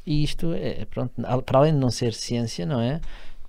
E 0.06 0.24
isto 0.24 0.54
é, 0.54 0.86
pronto, 0.86 1.14
para 1.46 1.60
além 1.60 1.74
de 1.74 1.80
não 1.80 1.92
ser 1.92 2.14
ciência, 2.14 2.66
não 2.66 2.82
é? 2.82 3.00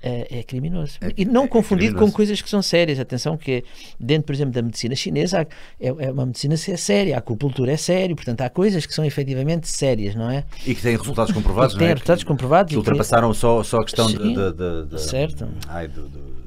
É, 0.05 0.41
é, 0.41 0.43
criminoso. 0.43 0.99
É, 1.01 1.12
e 1.17 1.25
não 1.25 1.45
é, 1.45 1.49
confundido 1.49 1.97
com 1.97 2.11
coisas 2.11 2.43
que 2.43 2.51
são 2.51 2.61
sérias. 2.61 2.99
Atenção 2.99 3.37
que 3.37 3.62
dentro, 4.01 4.25
por 4.25 4.35
exemplo, 4.35 4.53
da 4.53 4.61
medicina 4.61 4.97
chinesa 4.97 5.47
é, 5.81 5.87
é 5.87 6.11
uma 6.11 6.27
medicina 6.27 6.55
é 6.55 6.57
séria, 6.57 7.15
a 7.15 7.19
acupuntura 7.19 7.71
é 7.71 7.77
sério, 7.77 8.17
portanto 8.17 8.41
há 8.41 8.51
coisas 8.51 8.85
que 8.85 8.93
são 8.93 9.05
efetivamente 9.05 9.69
sérias, 9.69 10.17
não 10.17 10.29
é? 10.29 10.45
E 10.67 10.75
que 10.75 10.83
têm 10.83 10.97
resultados 10.97 11.33
comprovados, 11.33 11.77
que 11.77 11.85
é? 11.85 11.93
resultados 11.93 12.25
comprovados. 12.25 12.73
Que 12.73 12.77
ultrapassaram 12.77 13.33
só, 13.33 13.62
só 13.62 13.79
a 13.79 13.85
questão 13.85 14.09
Sim, 14.09 14.19
de, 14.19 14.53
de, 14.53 14.87
de, 14.87 15.01
Certo. 15.01 15.49
Ai, 15.69 15.87
do, 15.87 16.09
do... 16.09 16.43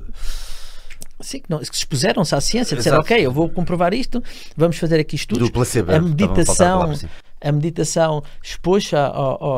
Sim, 1.22 1.40
que, 1.40 1.50
não, 1.50 1.60
que 1.60 1.76
expuseram-se 1.76 2.36
à 2.36 2.42
ciência, 2.42 2.76
disseram, 2.76 3.00
ok, 3.00 3.18
eu 3.26 3.32
vou 3.32 3.50
comprovar 3.50 3.94
isto, 3.94 4.22
vamos 4.56 4.78
fazer 4.78 5.00
aqui 5.00 5.16
estudos. 5.16 5.48
Do 5.48 5.54
placebo, 5.54 5.94
a 5.94 6.00
meditação, 6.02 6.94
a 7.42 7.52
meditação 7.52 8.24
expôs 8.44 8.92
à, 8.94 9.12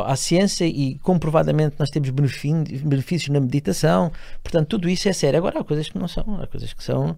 à, 0.06 0.16
ciência 0.16 0.66
e 0.66 0.98
comprovadamente 1.00 1.76
nós 1.80 1.90
temos 1.90 2.10
benefícios 2.10 3.30
na 3.30 3.40
meditação. 3.40 4.12
Portanto, 4.44 4.68
tudo 4.68 4.90
isso 4.90 5.08
é 5.08 5.14
sério. 5.14 5.38
Agora 5.38 5.60
há 5.60 5.64
coisas 5.64 5.90
que 5.90 5.98
não 5.98 6.08
são, 6.08 6.40
há 6.42 6.48
coisas 6.48 6.74
que 6.74 6.84
são 6.84 7.16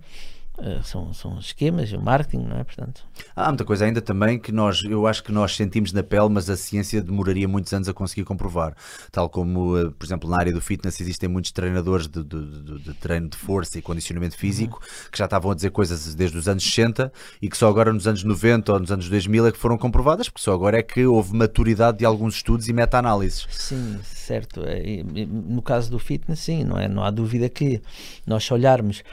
são, 0.84 1.14
são 1.14 1.40
esquemas, 1.40 1.92
o 1.94 2.02
marketing, 2.02 2.46
não 2.46 2.58
é? 2.58 2.64
Portanto... 2.64 3.04
Há 3.36 3.48
muita 3.50 3.66
coisa 3.66 3.86
ainda 3.86 4.02
também 4.02 4.40
que 4.40 4.52
nós, 4.52 4.84
eu 4.84 5.08
acho 5.08 5.24
que 5.24 5.32
nós 5.32 5.56
sentimos 5.56 5.94
na 5.94 6.04
pele, 6.04 6.30
mas 6.30 6.50
a 6.50 6.58
ciência 6.58 7.02
demoraria 7.02 7.48
muitos 7.48 7.74
anos 7.74 7.88
a 7.88 7.94
conseguir 7.94 8.24
comprovar. 8.24 8.76
Tal 9.12 9.30
como, 9.30 9.78
uh, 9.78 9.92
por 9.92 10.06
exemplo, 10.06 10.30
na 10.30 10.38
área 10.38 10.54
do 10.54 10.62
fitness 10.62 11.00
existem 11.00 11.30
muitos 11.30 11.52
treinadores 11.52 12.08
de, 12.08 12.24
de, 12.24 12.62
de, 12.62 12.80
de 12.80 12.94
treino 12.96 13.30
de 13.30 13.38
força 13.38 13.78
e 13.78 13.82
condicionamento 13.82 14.38
físico 14.38 14.80
uhum. 14.82 15.10
que 15.12 15.18
já 15.18 15.26
estavam 15.26 15.52
a 15.52 15.56
dizer 15.56 15.72
coisas 15.72 16.14
desde 16.16 16.38
os 16.38 16.48
anos 16.48 16.64
60 16.64 17.12
e 17.42 17.50
que 17.50 17.58
só 17.58 17.68
agora 17.68 17.92
nos 17.92 18.08
anos 18.08 18.24
90 18.24 18.74
ou 18.74 18.80
nos 18.80 18.92
anos 18.92 19.10
2000 19.10 19.48
é 19.48 19.52
que 19.52 19.58
foram 19.58 19.78
comprovadas, 19.78 20.30
porque 20.30 20.44
só 20.44 20.54
agora 20.54 20.78
é 20.78 20.84
que 20.84 21.06
houve 21.06 21.36
maturidade 21.36 22.00
de 22.00 22.06
alguns 22.06 22.36
estudos 22.36 22.68
e 22.68 22.74
meta-análises. 22.74 23.48
Sim, 23.50 24.00
certo. 24.04 24.64
É, 24.66 25.04
no 25.04 25.62
caso 25.62 25.90
do 25.92 26.00
fitness, 26.00 26.40
sim, 26.40 26.64
não, 26.64 26.78
é? 26.78 26.88
não 26.88 27.04
há 27.04 27.12
dúvida 27.12 27.50
que 27.50 27.82
nós 28.26 28.44
se 28.44 28.54
olharmos 28.54 29.04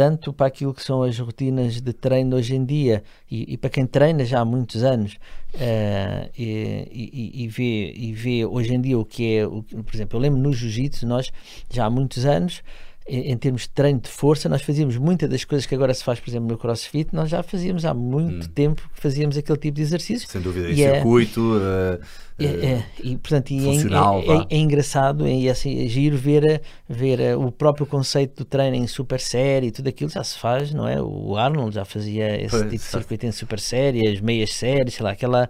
tanto 0.00 0.32
para 0.32 0.46
aquilo 0.46 0.72
que 0.72 0.82
são 0.82 1.02
as 1.02 1.18
rotinas 1.18 1.78
de 1.78 1.92
treino 1.92 2.34
hoje 2.34 2.56
em 2.56 2.64
dia 2.64 3.02
e, 3.30 3.52
e 3.52 3.58
para 3.58 3.68
quem 3.68 3.84
treina 3.84 4.24
já 4.24 4.40
há 4.40 4.44
muitos 4.46 4.82
anos 4.82 5.18
uh, 5.56 6.30
e, 6.38 6.88
e, 6.90 7.44
e, 7.44 7.48
vê, 7.48 7.92
e 7.94 8.12
vê 8.14 8.46
hoje 8.46 8.72
em 8.72 8.80
dia 8.80 8.98
o 8.98 9.04
que 9.04 9.36
é, 9.36 9.46
o, 9.46 9.62
por 9.62 9.94
exemplo, 9.94 10.16
eu 10.16 10.22
lembro 10.22 10.40
no 10.40 10.54
jiu-jitsu, 10.54 11.06
nós 11.06 11.30
já 11.68 11.84
há 11.84 11.90
muitos 11.90 12.24
anos 12.24 12.62
em, 13.06 13.36
termos 13.36 13.62
de 13.62 13.70
treino 13.70 14.00
de 14.00 14.08
força, 14.08 14.48
nós 14.48 14.62
fazíamos 14.62 14.96
muitas 14.96 15.28
das 15.28 15.44
coisas 15.44 15.66
que 15.66 15.74
agora 15.74 15.92
se 15.92 16.02
faz, 16.02 16.18
por 16.18 16.30
exemplo, 16.30 16.48
no 16.48 16.56
crossfit, 16.56 17.12
nós 17.12 17.28
já 17.28 17.42
fazíamos 17.42 17.84
há 17.84 17.92
muito 17.92 18.46
hum. 18.46 18.50
tempo 18.54 18.88
que 18.94 19.00
fazíamos 19.00 19.36
aquele 19.36 19.58
tipo 19.58 19.76
de 19.76 19.82
exercício. 19.82 20.28
Sem 20.28 20.40
dúvida, 20.40 20.70
e 20.70 20.82
é, 20.82 20.94
circuito. 20.94 21.40
Uh, 21.40 22.00
é, 22.46 22.66
é, 22.72 22.86
e 23.02 23.16
portanto 23.16 23.50
e 23.50 23.68
é, 23.68 23.72
é, 23.72 23.76
é, 23.76 24.46
é, 24.50 24.56
engraçado 24.56 25.26
e 25.28 25.48
assim, 25.48 25.84
é 25.84 25.88
giro 25.88 26.16
ver, 26.16 26.62
ver 26.88 27.36
o 27.36 27.50
próprio 27.52 27.86
conceito 27.86 28.38
do 28.38 28.44
treino 28.44 28.76
em 28.76 28.86
super 28.86 29.20
série 29.20 29.68
e 29.68 29.70
tudo 29.70 29.88
aquilo 29.88 30.10
já 30.10 30.24
se 30.24 30.38
faz, 30.38 30.72
não 30.72 30.88
é? 30.88 31.00
O 31.00 31.36
Arnold 31.36 31.74
já 31.74 31.84
fazia 31.84 32.40
esse 32.40 32.50
pois, 32.50 32.62
tipo 32.62 32.76
de 32.76 32.90
circuito 32.90 33.26
em 33.26 33.32
super 33.32 33.60
série, 33.60 34.08
as 34.08 34.20
meias 34.20 34.52
séries, 34.54 34.94
sei 34.94 35.04
lá, 35.04 35.10
aquela 35.10 35.48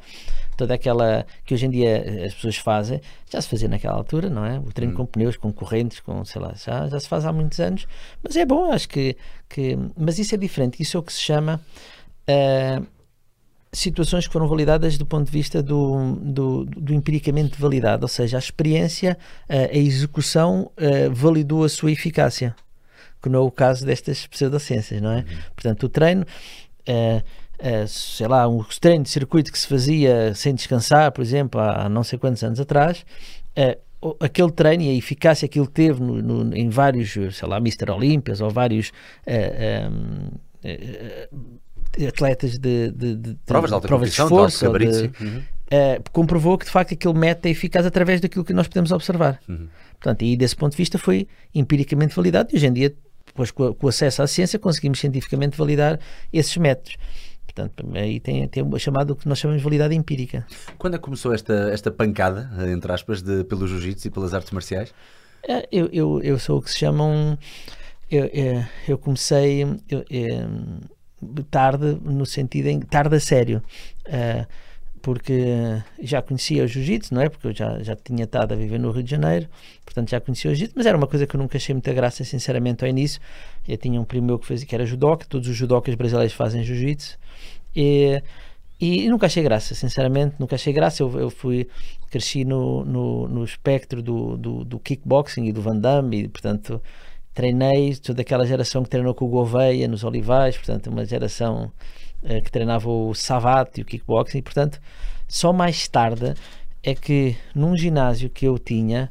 toda 0.57 0.74
aquela 0.74 1.24
que 1.44 1.55
hoje 1.55 1.64
em 1.64 1.70
dia 1.70 1.88
eh, 1.88 2.26
as 2.26 2.35
pessoas 2.35 2.57
fazem, 2.57 3.00
já 3.31 3.40
se 3.40 3.48
fazia 3.48 3.68
naquela 3.68 3.94
altura, 3.94 4.29
não 4.29 4.44
é? 4.44 4.59
O 4.59 4.70
treino 4.72 4.92
hum. 4.92 4.96
com 4.96 5.07
pneus, 5.07 5.37
com 5.37 5.50
correntes, 5.50 6.00
com 6.00 6.22
sei 6.24 6.40
lá, 6.40 6.53
já, 6.55 6.87
já 6.87 7.00
se 7.00 7.09
faz 7.09 7.24
há 7.24 7.33
muitos 7.33 7.59
anos, 7.61 7.87
mas 8.22 8.37
é 8.37 8.44
bom, 8.44 8.70
acho 8.70 8.88
que, 8.88 9.16
que 9.48 9.79
mas 9.96 10.18
isso 10.18 10.35
é 10.35 10.38
diferente, 10.38 10.83
isso 10.83 10.96
é 10.96 11.00
o 11.00 11.03
que 11.03 11.12
se 11.12 11.20
chama 11.20 11.61
uh, 12.29 12.87
situações 13.72 14.26
que 14.26 14.33
foram 14.33 14.48
validadas 14.48 14.98
do 14.98 15.06
ponto 15.06 15.26
de 15.26 15.33
vista 15.33 15.62
do, 15.62 16.16
do, 16.16 16.64
do 16.64 16.92
empiricamente 16.92 17.61
validado, 17.61 18.04
ou 18.04 18.09
seja, 18.09 18.37
a 18.37 18.40
experiência, 18.40 19.16
uh, 19.48 19.70
a 19.72 19.78
execução 19.78 20.70
uh, 20.76 21.12
validou 21.12 21.64
a 21.64 21.68
sua 21.68 21.92
eficácia, 21.92 22.54
que 23.22 23.28
não 23.28 23.40
é 23.40 23.42
o 23.42 23.50
caso 23.50 23.87
destas 23.87 24.26
pseudociências, 24.26 25.00
não 25.00 25.12
é? 25.12 25.18
Uhum. 25.18 25.24
Portanto, 25.54 25.85
o 25.85 25.88
treino 25.88 26.26
Uh, 26.88 27.22
uh, 27.61 27.87
sei 27.87 28.26
lá, 28.26 28.48
um 28.48 28.64
treino 28.80 29.04
de 29.04 29.11
circuito 29.11 29.52
que 29.52 29.59
se 29.59 29.66
fazia 29.66 30.35
sem 30.35 30.54
descansar, 30.54 31.12
por 31.12 31.22
exemplo, 31.22 31.61
há, 31.61 31.85
há 31.85 31.88
não 31.88 32.02
sei 32.02 32.18
quantos 32.18 32.42
anos 32.42 32.59
atrás, 32.59 33.04
uh, 33.56 34.16
aquele 34.18 34.50
treino 34.50 34.83
e 34.83 34.90
a 34.90 34.94
eficácia 34.94 35.46
que 35.46 35.59
ele 35.59 35.68
teve 35.68 36.00
no, 36.00 36.22
no, 36.22 36.56
em 36.56 36.68
vários, 36.70 37.12
sei 37.12 37.48
lá, 37.48 37.59
Mr. 37.59 37.90
Olímpias 37.90 38.40
ou 38.40 38.50
vários 38.50 38.92
um, 39.26 40.30
atletas 42.07 42.59
de, 42.59 42.90
de, 42.92 43.14
de, 43.16 43.35
provas 43.46 43.70
de, 43.70 43.74
alta 43.74 43.88
provas 43.88 44.11
de 44.11 44.20
esforço, 44.20 44.79
de, 44.79 45.24
uhum. 45.24 45.38
uh, 45.38 46.11
comprovou 46.12 46.57
que 46.57 46.64
de 46.64 46.70
facto 46.70 46.94
aquele 46.94 47.14
método 47.14 47.48
é 47.48 47.50
eficaz 47.50 47.85
através 47.87 48.20
daquilo 48.20 48.44
que 48.44 48.53
nós 48.53 48.68
podemos 48.68 48.92
observar. 48.92 49.40
Uhum. 49.48 49.68
Portanto, 49.92 50.22
e 50.22 50.37
desse 50.37 50.57
ponto 50.57 50.72
de 50.72 50.79
vista 50.79 50.98
foi 50.98 51.29
empiricamente 51.55 52.14
validado 52.14 52.50
e 52.53 52.57
hoje 52.57 52.66
em 52.66 52.72
dia, 52.72 52.94
depois 53.26 53.50
com, 53.50 53.74
com 53.74 53.87
o 53.87 53.88
acesso 53.88 54.22
à 54.22 54.26
ciência, 54.26 54.59
conseguimos 54.59 54.98
cientificamente 54.98 55.57
validar 55.57 55.98
esses 56.33 56.57
métodos. 56.57 56.96
Portanto, 57.44 57.85
aí 57.94 58.20
tem, 58.20 58.46
tem 58.48 58.62
o 58.62 58.79
chamado 58.79 59.16
que 59.16 59.29
nós 59.29 59.38
chamamos 59.38 59.61
de 59.61 59.64
validade 59.64 59.94
empírica. 59.94 60.46
Quando 60.79 60.94
é 60.94 60.98
que 60.98 61.05
começou 61.05 61.35
esta, 61.35 61.70
esta 61.70 61.90
pancada, 61.90 62.48
entre 62.70 62.92
aspas, 62.92 63.22
de, 63.22 63.44
pelo 63.44 63.66
jiu-jitsu 63.66 64.07
e 64.07 64.11
pelas 64.11 64.33
artes 64.33 64.53
marciais? 64.53 64.94
É, 65.46 65.68
eu, 65.72 65.88
eu, 65.92 66.20
eu 66.22 66.38
sou 66.38 66.59
o 66.59 66.62
que 66.62 66.70
se 66.70 66.79
chamam. 66.79 67.37
Eu, 68.11 68.26
eu, 68.26 68.64
eu 68.88 68.98
comecei 68.98 69.62
eu, 69.88 70.05
tarde, 71.50 71.98
no 72.02 72.26
sentido 72.26 72.68
em 72.68 72.80
tarde 72.80 73.16
a 73.16 73.20
sério. 73.20 73.62
Uh, 74.06 74.46
porque 75.02 75.83
já 76.02 76.20
conhecia 76.20 76.64
o 76.64 76.66
jiu-jitsu, 76.66 77.14
não 77.14 77.22
é? 77.22 77.28
Porque 77.28 77.48
eu 77.48 77.54
já, 77.54 77.83
já 77.83 77.96
tinha 77.96 78.24
estado 78.24 78.52
a 78.52 78.56
viver 78.56 78.78
no 78.78 78.90
Rio 78.90 79.02
de 79.02 79.11
Janeiro, 79.11 79.48
portanto 79.85 80.11
já 80.11 80.20
conhecia 80.20 80.50
o 80.50 80.54
jiu-jitsu, 80.54 80.74
mas 80.76 80.87
era 80.87 80.96
uma 80.96 81.06
coisa 81.06 81.26
que 81.26 81.35
eu 81.35 81.40
nunca 81.40 81.56
achei 81.56 81.74
muita 81.74 81.92
graça, 81.92 82.22
sinceramente, 82.24 82.85
ao 82.85 82.90
início. 82.90 83.20
Eu 83.66 83.76
tinha 83.76 84.00
um 84.00 84.04
primo 84.04 84.26
meu 84.26 84.38
que, 84.38 84.46
fazia, 84.46 84.66
que 84.66 84.74
era 84.74 84.85
judoca, 84.85 85.26
todos 85.26 85.48
os 85.48 85.56
judocas 85.56 85.94
brasileiros 85.94 86.35
fazem 86.35 86.62
jiu-jitsu, 86.62 87.18
e, 87.74 88.22
e, 88.80 89.09
nunca 89.09 89.26
achei 89.26 89.42
graça, 89.42 89.74
sinceramente, 89.74 90.37
nunca 90.38 90.56
achei 90.56 90.72
graça. 90.72 91.02
Eu, 91.02 91.18
eu 91.18 91.30
fui, 91.30 91.68
cresci 92.11 92.44
no, 92.44 92.85
no, 92.85 93.28
no 93.28 93.44
espectro 93.44 94.02
do, 94.02 94.37
do, 94.37 94.64
do, 94.64 94.78
kickboxing 94.78 95.46
e 95.46 95.52
do 95.52 95.62
Van 95.62 95.76
Damme, 95.76 96.24
e 96.24 96.28
portanto 96.28 96.83
treinei, 97.34 97.96
sou 98.02 98.14
daquela 98.14 98.46
geração 98.46 98.82
que 98.82 98.90
treinou 98.90 99.14
com 99.14 99.24
o 99.24 99.28
Gouveia 99.28 99.86
nos 99.88 100.04
Olivais, 100.04 100.56
portanto, 100.56 100.88
uma 100.88 101.04
geração 101.04 101.72
uh, 102.22 102.42
que 102.42 102.50
treinava 102.50 102.88
o 102.88 103.14
Savate 103.14 103.80
e 103.80 103.82
o 103.82 103.86
kickboxing, 103.86 104.38
e 104.38 104.42
portanto, 104.42 104.80
só 105.28 105.52
mais 105.52 105.86
tarde 105.88 106.34
é 106.82 106.94
que 106.94 107.36
num 107.54 107.76
ginásio 107.76 108.30
que 108.30 108.46
eu 108.46 108.58
tinha 108.58 109.10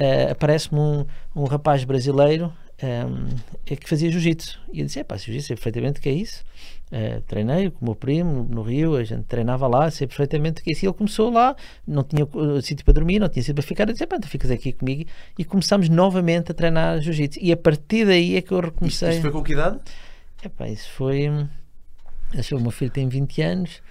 uh, 0.00 0.32
aparece-me 0.32 0.80
um, 0.80 1.06
um 1.34 1.44
rapaz 1.44 1.84
brasileiro 1.84 2.52
um, 2.82 3.28
é 3.66 3.76
que 3.76 3.88
fazia 3.88 4.10
jiu-jitsu. 4.10 4.60
E 4.72 4.80
eu 4.80 4.86
disse: 4.86 4.98
é 4.98 5.04
pá, 5.04 5.16
jiu-jitsu, 5.16 5.48
sei 5.48 5.56
perfeitamente 5.56 6.00
o 6.00 6.02
que 6.02 6.08
é 6.08 6.12
isso. 6.12 6.44
Uh, 6.92 7.22
treinei 7.22 7.70
com 7.70 7.80
o 7.80 7.84
meu 7.86 7.94
primo 7.94 8.46
no 8.50 8.60
Rio, 8.60 8.96
a 8.96 9.02
gente 9.02 9.22
treinava 9.22 9.66
lá, 9.66 9.90
sei 9.90 10.06
perfeitamente 10.06 10.60
o 10.60 10.64
que 10.64 10.70
é 10.70 10.72
isso. 10.74 10.84
E 10.84 10.86
ele 10.88 10.92
começou 10.92 11.30
lá, 11.30 11.56
não 11.86 12.04
tinha 12.04 12.26
uh, 12.26 12.60
sítio 12.60 12.84
para 12.84 12.92
dormir, 12.92 13.18
não 13.18 13.30
tinha 13.30 13.42
sítio 13.42 13.54
para 13.54 13.62
ficar. 13.62 13.88
Eu 13.88 13.94
disse: 13.94 14.06
tu 14.06 14.28
ficas 14.28 14.50
aqui 14.50 14.74
comigo. 14.74 15.08
E 15.38 15.42
começámos 15.42 15.88
novamente 15.88 16.52
a 16.52 16.54
treinar 16.54 17.00
jiu-jitsu. 17.00 17.38
E 17.40 17.50
a 17.50 17.56
partir 17.56 18.04
daí 18.04 18.36
é 18.36 18.42
que 18.42 18.52
eu 18.52 18.60
recomecei. 18.60 19.08
Isso, 19.08 19.22
foi 19.22 19.30
com 19.30 19.42
que 19.42 19.54
idade? 19.54 19.78
É 20.42 20.50
pá, 20.50 20.68
isso 20.68 20.90
foi. 20.90 21.30
Acho 22.36 22.50
que 22.50 22.54
o 22.56 22.60
meu 22.60 22.70
filho 22.70 22.90
tem 22.90 23.08
20 23.08 23.40
anos. 23.40 23.82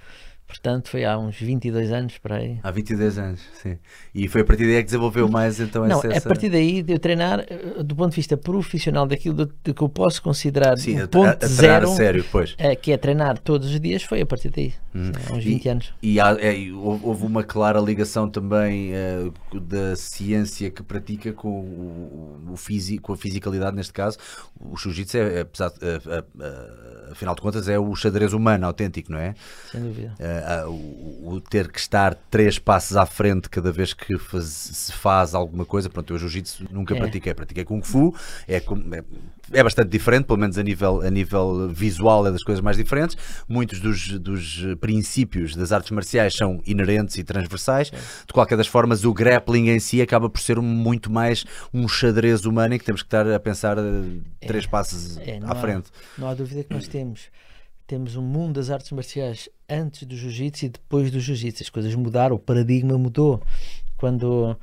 Portanto, 0.52 0.90
foi 0.90 1.06
há 1.06 1.18
uns 1.18 1.38
22 1.38 1.94
anos 1.94 2.18
para 2.18 2.36
aí. 2.36 2.60
Há 2.62 2.70
22 2.72 3.18
anos, 3.18 3.40
sim. 3.64 3.78
E 4.14 4.28
foi 4.28 4.42
a 4.42 4.44
partir 4.44 4.66
daí 4.66 4.76
que 4.76 4.84
desenvolveu 4.84 5.30
mais 5.30 5.62
então 5.62 5.88
Não, 5.88 6.00
essa... 6.04 6.18
a 6.18 6.22
partir 6.22 6.50
daí 6.50 6.84
de 6.84 6.92
eu 6.92 7.00
treinar, 7.00 7.40
eh, 7.50 7.82
do 7.82 7.96
ponto 7.96 8.10
de 8.10 8.18
vista 8.18 8.36
profissional, 8.36 9.08
daquilo 9.08 9.46
do, 9.46 9.74
que 9.74 9.82
eu 9.82 9.88
posso 9.88 10.22
considerar 10.22 10.78
sim, 10.78 11.02
um 11.02 11.08
ponto 11.08 11.26
a, 11.26 11.46
a 11.46 11.48
zero, 11.48 11.88
sério, 11.96 12.26
pois. 12.30 12.54
É, 12.58 12.76
que 12.76 12.92
é 12.92 12.98
treinar 12.98 13.38
todos 13.38 13.72
os 13.72 13.80
dias, 13.80 14.04
foi 14.04 14.20
a 14.20 14.26
partir 14.26 14.50
daí, 14.50 14.74
hum. 14.94 15.12
há 15.30 15.34
uns 15.34 15.44
20 15.44 15.64
e, 15.64 15.70
anos. 15.70 15.94
E 16.04 16.20
há, 16.20 16.32
é, 16.38 16.54
houve 16.74 17.26
uma 17.26 17.44
clara 17.44 17.80
ligação 17.80 18.30
também 18.30 18.92
uh, 18.92 19.60
da 19.60 19.96
ciência 19.96 20.70
que 20.70 20.84
pratica 20.84 21.32
com 21.32 21.48
o, 21.48 22.52
o 22.52 22.58
físico, 22.58 23.04
com 23.04 23.14
a 23.14 23.18
fisicalidade 23.18 23.74
neste 23.74 23.94
caso. 23.94 24.18
O 24.60 24.76
jiu-jitsu, 24.76 25.18
é, 25.18 25.40
apesar, 25.40 25.70
uh, 25.70 25.72
uh, 25.72 27.12
afinal 27.12 27.36
de 27.36 27.42
contas, 27.42 27.70
é 27.70 27.80
o 27.80 27.96
xadrez 27.96 28.34
humano 28.34 28.66
autêntico, 28.66 29.14
não 29.14 29.20
é? 29.20 29.34
Sem 29.72 29.82
dúvida 29.82 30.14
uh, 30.20 30.41
o, 30.68 31.34
o, 31.34 31.42
ter 31.42 31.72
que 31.72 31.80
estar 31.80 32.16
três 32.30 32.58
passos 32.60 32.98
à 32.98 33.06
frente 33.06 33.50
cada 33.50 33.72
vez 33.72 33.94
que 33.94 34.18
faz, 34.18 34.46
se 34.46 34.94
faz 34.94 35.34
alguma 35.34 35.66
coisa. 35.66 35.90
Pronto, 35.90 36.14
eu 36.14 36.18
jiu-jitsu 36.18 36.66
nunca 36.72 36.96
é. 36.96 37.00
pratiquei, 37.00 37.34
pratiquei 37.34 37.64
Kung 37.64 37.82
Fu, 37.82 38.16
é, 38.48 38.58
é, 38.58 39.04
é, 39.54 39.64
bastante 39.64 39.90
diferente, 39.90 40.26
pelo 40.26 40.40
menos 40.40 40.58
a 40.58 40.64
nível, 40.64 41.02
a 41.02 41.10
nível 41.10 41.70
visual 41.70 42.28
é 42.28 42.32
das 42.32 42.44
coisas 42.44 42.62
mais 42.62 42.78
diferentes. 42.78 43.18
Muitos 43.48 43.80
dos, 43.80 44.20
dos 44.20 44.60
princípios 44.80 45.56
das 45.56 45.72
artes 45.72 45.92
marciais 45.92 46.36
são 46.36 46.62
inerentes 46.66 47.18
e 47.18 47.24
transversais. 47.24 47.92
É. 47.94 47.98
De 47.98 48.34
qualquer 48.34 48.58
das 48.58 48.68
formas, 48.68 49.04
o 49.04 49.14
grappling 49.14 49.70
em 49.70 49.80
si 49.80 50.02
acaba 50.02 50.30
por 50.30 50.40
ser 50.42 50.60
muito 50.62 51.12
mais 51.12 51.46
um 51.74 51.88
xadrez 51.88 52.46
humano 52.46 52.76
em 52.76 52.80
que 52.80 52.86
temos 52.86 53.02
que 53.02 53.08
estar 53.08 53.30
a 53.30 53.40
pensar 53.40 53.78
eh, 53.78 53.82
três 54.48 54.66
passos 54.66 55.18
à 55.44 55.56
frente. 55.56 55.90
Há, 56.18 56.22
não 56.22 56.30
há 56.30 56.34
dúvida 56.34 56.64
que 56.64 56.74
nós 56.74 56.88
temos 56.88 57.30
temos 57.92 58.16
um 58.16 58.22
mundo 58.22 58.54
das 58.54 58.70
artes 58.70 58.90
marciais 58.94 59.50
antes 59.70 60.04
do 60.04 60.16
jiu-jitsu 60.16 60.66
e 60.66 60.70
depois 60.70 61.12
do 61.12 61.20
jiu-jitsu. 61.20 61.62
As 61.62 61.70
coisas 61.70 61.94
mudaram, 61.94 62.38
o 62.38 62.40
paradigma 62.40 62.98
mudou. 62.98 63.42
Quando, 63.98 64.56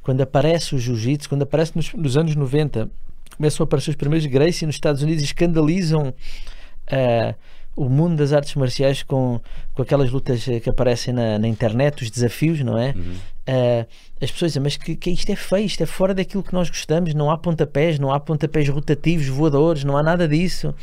quando 0.00 0.22
aparece 0.22 0.74
o 0.74 0.78
jiu-jitsu, 0.78 1.28
quando 1.28 1.42
aparece 1.42 1.76
nos, 1.76 1.92
nos, 1.92 2.16
anos 2.16 2.34
90, 2.34 2.90
começam 3.36 3.62
a 3.62 3.66
aparecer 3.66 3.90
os 3.90 3.96
primeiros 3.96 4.24
Gracie 4.24 4.64
nos 4.64 4.76
Estados 4.76 5.02
Unidos 5.02 5.20
e 5.20 5.26
escandalizam 5.26 6.08
uh, 6.08 7.34
o 7.76 7.90
mundo 7.90 8.16
das 8.16 8.32
artes 8.32 8.54
marciais 8.54 9.02
com, 9.02 9.38
com 9.74 9.82
aquelas 9.82 10.10
lutas 10.10 10.42
que 10.42 10.70
aparecem 10.70 11.12
na, 11.12 11.38
na 11.38 11.48
internet, 11.48 12.02
os 12.02 12.10
desafios, 12.10 12.60
não 12.60 12.78
é? 12.78 12.94
Uhum. 12.96 13.12
Uh, 13.12 13.86
as 14.18 14.30
pessoas 14.30 14.52
dizem, 14.52 14.62
mas 14.62 14.78
que, 14.78 14.96
que 14.96 15.10
isto 15.10 15.30
é 15.30 15.36
feio, 15.36 15.66
isto 15.66 15.82
é 15.82 15.86
fora 15.86 16.14
daquilo 16.14 16.42
que 16.42 16.54
nós 16.54 16.70
gostamos, 16.70 17.12
não 17.12 17.30
há 17.30 17.36
pontapés, 17.36 17.98
não 17.98 18.10
há 18.10 18.18
pontapés 18.18 18.66
rotativos, 18.70 19.28
voadores, 19.28 19.84
não 19.84 19.94
há 19.94 20.02
nada 20.02 20.26
disso 20.26 20.74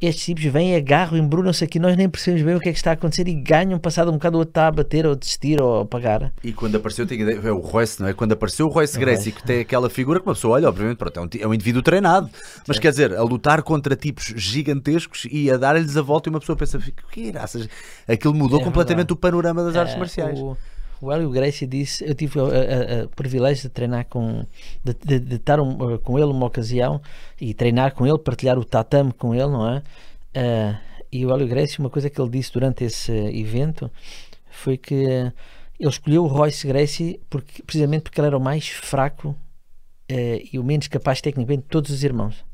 estes 0.00 0.24
tipos 0.26 0.44
vêm, 0.44 0.76
agarram, 0.76 1.16
embrulham-se 1.16 1.64
aqui, 1.64 1.78
nós 1.78 1.96
nem 1.96 2.08
percebemos 2.08 2.44
bem 2.44 2.54
o 2.54 2.60
que 2.60 2.68
é 2.68 2.72
que 2.72 2.78
está 2.78 2.90
a 2.90 2.94
acontecer 2.94 3.26
e 3.28 3.34
ganham, 3.34 3.78
passado 3.78 4.10
um 4.10 4.14
bocado 4.14 4.36
o 4.36 4.40
outro 4.40 4.50
está 4.50 4.66
a 4.66 4.70
bater 4.70 5.06
ou 5.06 5.16
desistir 5.16 5.60
ou 5.60 5.80
apagar. 5.80 6.32
E 6.44 6.52
quando 6.52 6.76
apareceu, 6.76 7.06
tenho 7.06 7.22
ideia, 7.22 7.40
é 7.48 7.52
o 7.52 7.60
Royce, 7.60 8.00
não 8.00 8.08
é? 8.08 8.12
Quando 8.12 8.32
apareceu 8.32 8.66
o 8.66 8.68
Royce 8.68 8.98
Gracie, 8.98 9.32
que 9.32 9.42
tem 9.42 9.60
aquela 9.60 9.88
figura 9.88 10.20
que 10.20 10.26
uma 10.26 10.34
pessoa 10.34 10.54
olha, 10.54 10.68
obviamente, 10.68 10.98
pronto, 10.98 11.16
é, 11.16 11.22
um, 11.22 11.28
é 11.42 11.46
um 11.48 11.54
indivíduo 11.54 11.82
treinado, 11.82 12.28
mas 12.66 12.78
quer 12.78 12.90
dizer, 12.90 13.14
a 13.14 13.22
lutar 13.22 13.62
contra 13.62 13.96
tipos 13.96 14.34
gigantescos 14.36 15.26
e 15.30 15.50
a 15.50 15.56
dar-lhes 15.56 15.96
a 15.96 16.02
volta 16.02 16.28
e 16.28 16.30
uma 16.30 16.40
pessoa 16.40 16.56
pensa, 16.56 16.78
que 17.10 17.30
graças, 17.30 17.68
aquilo 18.06 18.34
mudou 18.34 18.60
é 18.60 18.64
completamente 18.64 19.12
o 19.12 19.16
panorama 19.16 19.64
das 19.64 19.76
artes 19.76 19.94
é, 19.94 19.98
marciais. 19.98 20.38
O 20.38 20.56
o 21.00 21.12
Hélio 21.12 21.30
Gracie 21.30 21.66
disse, 21.66 22.04
eu 22.04 22.14
tive 22.14 22.38
o 22.40 23.08
privilégio 23.14 23.64
de 23.64 23.68
treinar 23.68 24.06
com, 24.06 24.44
de, 24.82 24.94
de, 24.94 25.18
de 25.18 25.34
estar 25.36 25.60
um, 25.60 25.98
com 25.98 26.18
ele 26.18 26.30
uma 26.30 26.46
ocasião 26.46 27.00
e 27.40 27.52
treinar 27.52 27.94
com 27.94 28.06
ele, 28.06 28.18
partilhar 28.18 28.58
o 28.58 28.64
tatame 28.64 29.12
com 29.12 29.34
ele, 29.34 29.48
não 29.48 29.68
é? 29.68 29.82
Uh, 30.36 30.76
e 31.10 31.24
o 31.24 31.32
Hélio 31.32 31.46
Gracie, 31.46 31.78
uma 31.78 31.90
coisa 31.90 32.10
que 32.10 32.20
ele 32.20 32.30
disse 32.30 32.52
durante 32.52 32.84
esse 32.84 33.12
evento 33.12 33.90
foi 34.50 34.76
que 34.76 34.94
ele 34.94 35.32
escolheu 35.90 36.24
o 36.24 36.26
Royce 36.26 36.66
Gracie 36.66 37.20
porque, 37.28 37.62
precisamente 37.62 38.02
porque 38.02 38.20
ele 38.20 38.28
era 38.28 38.36
o 38.36 38.40
mais 38.40 38.68
fraco 38.68 39.30
uh, 39.30 39.36
e 40.52 40.58
o 40.58 40.64
menos 40.64 40.88
capaz 40.88 41.20
tecnicamente 41.20 41.62
de 41.62 41.68
todos 41.68 41.90
os 41.90 42.02
irmãos. 42.02 42.44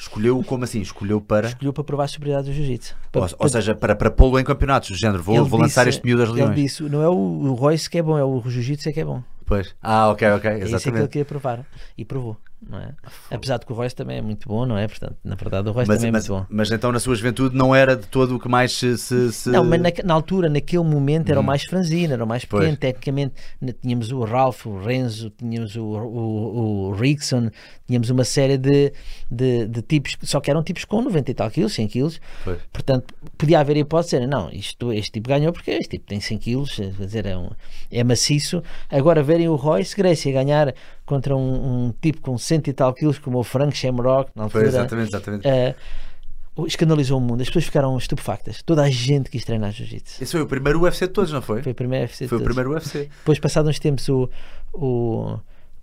Escolheu 0.00 0.42
como 0.42 0.64
assim? 0.64 0.80
Escolheu 0.80 1.20
para. 1.20 1.48
Escolheu 1.48 1.74
para 1.74 1.84
provar 1.84 2.04
a 2.04 2.08
superioridade 2.08 2.48
do 2.48 2.54
jiu-jitsu. 2.54 2.96
Ou, 3.14 3.28
ou, 3.38 3.48
seja, 3.48 3.74
para, 3.74 3.94
para 3.94 4.10
pô-lo 4.10 4.40
em 4.40 4.44
campeonatos, 4.44 4.88
do 4.88 4.96
género, 4.96 5.22
vou, 5.22 5.44
vou 5.44 5.60
lançar 5.60 5.86
este 5.86 6.02
miúdo 6.04 6.22
das 6.22 6.32
leões. 6.32 6.52
Ele 6.52 6.62
disse: 6.62 6.82
não 6.84 7.02
é 7.02 7.08
o 7.08 7.52
Royce 7.52 7.88
que 7.88 7.98
é 7.98 8.02
bom, 8.02 8.16
é 8.16 8.24
o 8.24 8.42
jiu-jitsu 8.46 8.88
é 8.88 8.92
que 8.92 9.00
é 9.00 9.04
bom. 9.04 9.22
Pois. 9.44 9.74
Ah, 9.82 10.08
ok, 10.08 10.26
ok. 10.30 10.50
Exatamente. 10.50 10.62
É 10.62 10.76
isso 10.76 10.88
é 10.88 10.92
que 10.92 10.98
ele 10.98 11.08
queria 11.08 11.24
provar. 11.24 11.66
E 11.98 12.04
provou 12.04 12.38
não 12.68 12.78
é? 12.78 12.94
Apesar 13.30 13.58
de 13.58 13.66
que 13.66 13.72
o 13.72 13.74
Royce 13.74 13.94
também 13.94 14.18
é 14.18 14.22
muito 14.22 14.48
bom, 14.48 14.66
não 14.66 14.76
é? 14.76 14.86
Portanto, 14.86 15.16
na 15.24 15.34
verdade, 15.34 15.68
o 15.68 15.72
Royce 15.72 15.88
mas, 15.88 15.98
também 15.98 16.12
mas, 16.12 16.26
é 16.26 16.30
muito 16.30 16.42
bom. 16.42 16.54
Mas 16.54 16.70
então, 16.70 16.92
na 16.92 17.00
sua 17.00 17.14
juventude, 17.14 17.56
não 17.56 17.74
era 17.74 17.96
de 17.96 18.06
todo 18.06 18.36
o 18.36 18.38
que 18.38 18.48
mais 18.48 18.72
se. 18.72 18.96
se. 18.98 19.48
Não, 19.48 19.64
mas 19.64 19.80
na, 19.80 19.90
na, 20.04 20.14
altura, 20.14 20.48
naquele 20.48 20.84
momento, 20.84 21.30
era 21.30 21.40
hum. 21.40 21.42
o 21.42 21.46
mais 21.46 21.64
franzino, 21.64 22.12
era 22.12 22.24
o 22.24 22.26
mais 22.26 22.44
pequeno. 22.44 22.76
Pois. 22.76 22.78
Tecnicamente, 22.78 23.34
tínhamos 23.80 24.12
o 24.12 24.22
Ralph, 24.24 24.66
o 24.66 24.78
Renzo, 24.78 25.30
tínhamos 25.30 25.74
o, 25.76 25.82
o, 25.82 26.88
o 26.88 26.92
Rickson, 26.92 27.50
tínhamos 27.86 28.10
uma 28.10 28.24
série 28.24 28.58
de, 28.58 28.92
de, 29.30 29.66
de, 29.66 29.82
tipos, 29.82 30.16
só 30.22 30.40
que 30.40 30.50
eram 30.50 30.62
tipos 30.62 30.84
com 30.84 31.02
90 31.02 31.30
e 31.30 31.34
tal 31.34 31.50
quilos, 31.50 31.72
100 31.72 31.88
quilos. 31.88 32.20
Pois. 32.44 32.58
Portanto, 32.72 33.14
podia 33.36 33.60
haver 33.60 33.76
hipótese 33.76 34.20
de 34.20 34.26
não, 34.26 34.50
isto, 34.50 34.92
este 34.92 35.12
tipo 35.12 35.28
ganhou 35.28 35.52
porque 35.52 35.72
este 35.72 35.88
tipo 35.88 36.06
tem 36.06 36.20
100 36.20 36.38
quilos, 36.38 36.76
quer 36.76 36.92
dizer, 36.92 37.26
é, 37.26 37.36
um, 37.36 37.50
é 37.90 38.04
maciço. 38.04 38.62
Agora, 38.88 39.22
verem 39.22 39.48
o 39.48 39.56
Royce 39.56 39.96
Gracie 39.96 40.32
ganhar 40.32 40.74
contra 41.10 41.34
um, 41.34 41.86
um, 41.88 41.94
tipo 42.00 42.20
com 42.20 42.38
cento 42.38 42.68
e 42.68 42.72
tal 42.72 42.94
quilos 42.94 43.18
como 43.18 43.40
o 43.40 43.42
Frank 43.42 43.76
Shamrock 43.76 44.30
na 44.32 44.44
altura. 44.44 44.62
Foi 44.62 44.68
exatamente, 44.68 45.08
exatamente. 45.08 45.48
Uh, 45.48 46.66
escandalizou 46.66 47.18
o 47.18 47.20
mundo, 47.20 47.40
as 47.40 47.48
pessoas 47.48 47.64
ficaram 47.64 47.98
estupefactas. 47.98 48.62
Toda 48.62 48.84
a 48.84 48.90
gente 48.90 49.28
quis 49.28 49.44
treinar 49.44 49.72
jiu-jitsu. 49.72 50.22
Esse 50.22 50.30
foi 50.30 50.42
o 50.42 50.46
primeiro 50.46 50.80
UFC 50.80 51.08
de 51.08 51.12
todos, 51.12 51.32
não 51.32 51.42
foi? 51.42 51.64
Foi 51.64 51.72
o 51.72 51.74
primeiro 51.74 52.04
UFC 52.04 52.28
Foi 52.28 52.38
o 52.38 52.44
primeiro 52.44 52.70
UFC. 52.70 53.08
Depois, 53.18 53.40
passados 53.40 53.68
uns 53.68 53.80
tempos, 53.80 54.08
o, 54.08 54.30
o, 54.72 55.40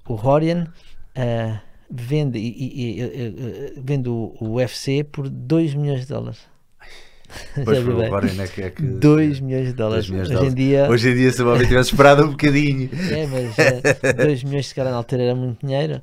o 0.08 0.14
Horian 0.14 0.68
uh, 1.18 1.60
vende, 1.92 2.40
e, 2.40 2.48
e, 2.48 3.02
e, 3.02 3.74
vende 3.82 4.08
o, 4.08 4.34
o 4.40 4.54
UFC 4.54 5.04
por 5.04 5.28
2 5.28 5.74
milhões 5.74 6.02
de 6.02 6.08
dólares. 6.08 6.40
Pois 7.64 7.80
foi, 7.80 8.06
agora 8.06 8.28
é 8.28 8.48
que, 8.48 8.62
é 8.62 8.70
que 8.70 8.82
2 8.82 9.40
milhões 9.40 9.68
de 9.68 9.74
dólares. 9.74 10.10
Milhões 10.10 10.28
de 10.28 10.34
hoje, 10.36 10.46
dólares. 10.46 10.54
Em 10.54 10.56
dia, 10.56 10.90
hoje 10.90 11.10
em 11.10 11.16
dia, 11.16 11.32
se 11.32 11.42
o 11.44 11.52
homem 11.52 11.68
tivesse 11.68 11.90
esperado 11.90 12.24
um 12.24 12.30
bocadinho. 12.30 12.90
É, 13.12 13.28
mas 13.28 14.16
2 14.16 14.44
uh, 14.44 14.48
milhões 14.48 14.66
de 14.68 14.76
cara 14.76 14.92
na 14.92 14.98
altura 14.98 15.24
era 15.24 15.36
muito 15.36 15.66
dinheiro. 15.66 16.02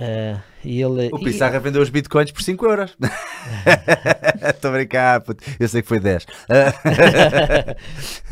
Uh, 0.00 0.40
e 0.64 0.80
ele, 0.80 1.10
o 1.12 1.18
Pissarra 1.18 1.56
e... 1.56 1.60
vendeu 1.60 1.82
os 1.82 1.90
bitcoins 1.90 2.30
por 2.30 2.42
5 2.42 2.66
euros. 2.66 2.96
Estou 4.48 4.70
a 4.70 4.74
brincar, 4.74 5.20
puto. 5.20 5.44
eu 5.58 5.68
sei 5.68 5.82
que 5.82 5.88
foi 5.88 6.00
10. 6.00 6.26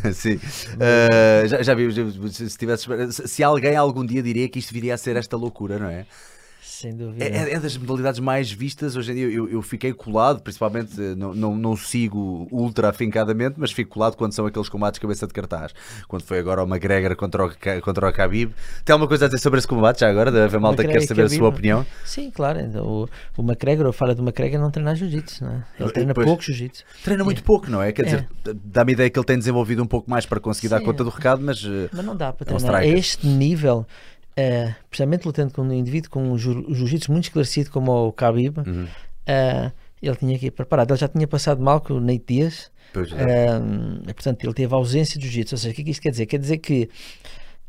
Sim. 0.15 0.37
Uh, 0.37 1.47
já, 1.47 1.63
já 1.63 1.75
vi, 1.75 1.91
se, 2.31 2.57
tivesse, 2.57 2.87
se 3.13 3.43
alguém 3.43 3.77
algum 3.77 4.05
dia 4.05 4.23
diria 4.23 4.49
que 4.49 4.59
isto 4.59 4.73
viria 4.73 4.95
a 4.95 4.99
ser 4.99 5.17
esta 5.17 5.37
loucura, 5.37 5.79
não 5.79 5.91
é? 5.91 6.07
Sem 6.69 6.95
dúvida. 6.95 7.25
É, 7.25 7.55
é, 7.55 7.59
das 7.59 7.77
modalidades 7.79 8.21
mais 8.21 8.53
vistas 8.53 8.95
hoje 8.95 9.13
em 9.13 9.15
dia. 9.15 9.29
Eu, 9.29 9.49
eu 9.49 9.63
fiquei 9.63 9.93
colado, 9.93 10.43
principalmente, 10.43 11.01
eh, 11.01 11.15
não, 11.15 11.35
não, 11.35 11.57
não, 11.57 11.77
sigo 11.77 12.47
ultra 12.53 12.91
afincadamente, 12.91 13.55
mas 13.57 13.73
fico 13.73 13.91
colado 13.91 14.17
quando 14.17 14.33
são 14.33 14.45
aqueles 14.45 14.69
combates 14.69 15.01
cabeça 15.01 15.27
de 15.27 15.33
cartaz. 15.33 15.73
Quando 16.07 16.23
foi 16.23 16.39
agora 16.39 16.63
o 16.63 16.69
McGregor 16.69 17.17
contra 17.17 17.47
o, 17.47 17.51
contra 17.83 18.09
o 18.09 18.11
Khabib. 18.11 18.53
Tem 18.85 18.93
alguma 18.93 19.09
coisa 19.09 19.25
a 19.25 19.29
dizer 19.29 19.39
sobre 19.39 19.59
esse 19.59 19.67
combate 19.67 20.01
já 20.01 20.11
agora? 20.11 20.31
Deve 20.31 20.45
haver 20.45 20.61
malta 20.61 20.85
que 20.85 20.91
quer 20.91 21.01
saber 21.01 21.23
Khabib. 21.23 21.35
a 21.35 21.39
sua 21.39 21.49
opinião. 21.49 21.87
Sim, 22.05 22.31
claro. 22.31 22.61
O, 22.85 23.09
o 23.39 23.43
McGregor, 23.43 23.91
fala 23.93 24.15
do 24.15 24.23
McGregor, 24.23 24.61
não 24.61 24.71
treina 24.71 24.95
jiu-jitsu, 24.95 25.45
não 25.45 25.53
é? 25.53 25.65
Ele 25.81 25.91
treina 25.91 26.13
pois, 26.15 26.27
pouco 26.27 26.43
jiu-jitsu. 26.43 26.85
Treina 27.03 27.25
muito 27.25 27.41
é. 27.41 27.45
pouco, 27.45 27.71
não 27.71 27.83
é? 27.83 27.93
Quer 27.93 28.05
dizer, 28.05 28.29
é. 28.47 28.53
dá-me 28.63 28.93
ideia 28.93 29.09
que 29.09 29.19
ele 29.19 29.27
tem 29.27 29.39
desenvolvido 29.39 29.83
um 29.83 29.87
pouco 29.87 30.11
mais 30.11 30.27
para 30.27 30.39
conseguir 30.39 30.69
Sim, 30.69 30.75
dar 30.75 30.83
conta 30.83 31.03
do 31.03 31.11
recado, 31.11 31.43
mas. 31.43 31.65
Eh, 31.65 31.89
mas 31.93 32.05
não 32.05 32.15
dá 32.15 32.31
para 32.31 32.45
treinar. 32.45 32.83
É 32.83 32.89
um 32.89 32.95
a 32.95 32.99
este 32.99 33.27
nível 33.27 33.87
uh, 34.39 34.75
precisamente 34.89 35.27
lutando 35.27 35.53
com 35.53 35.63
um 35.63 35.73
indivíduo 35.73 36.11
com 36.11 36.33
um 36.33 36.39
jiu-jitsu 36.39 37.11
muito 37.11 37.25
esclarecido 37.25 37.71
como 37.71 37.93
o 37.93 38.11
Khabib, 38.11 38.59
uhum. 38.59 38.85
uh, 38.85 39.73
ele 40.01 40.17
tinha 40.17 40.39
que 40.39 40.47
ir 40.47 40.51
preparado. 40.53 40.93
Ele 40.93 41.01
já 41.01 41.09
tinha 41.09 41.27
passado 41.27 41.61
mal 41.61 41.81
com 41.81 41.95
o 41.95 42.01
Nate 42.01 42.25
Diaz, 42.29 42.71
uh, 42.97 44.15
portanto, 44.15 44.45
ele 44.45 44.55
teve 44.55 44.75
ausência 44.75 45.19
de 45.19 45.27
jiu-jitsu. 45.27 45.55
Ou 45.55 45.59
seja, 45.59 45.73
o 45.73 45.75
que 45.75 45.83
é 45.83 45.85
que 45.85 45.91
isto 45.91 46.03
quer 46.03 46.11
dizer? 46.11 46.27
Quer 46.27 46.39
dizer 46.39 46.59
que 46.59 46.89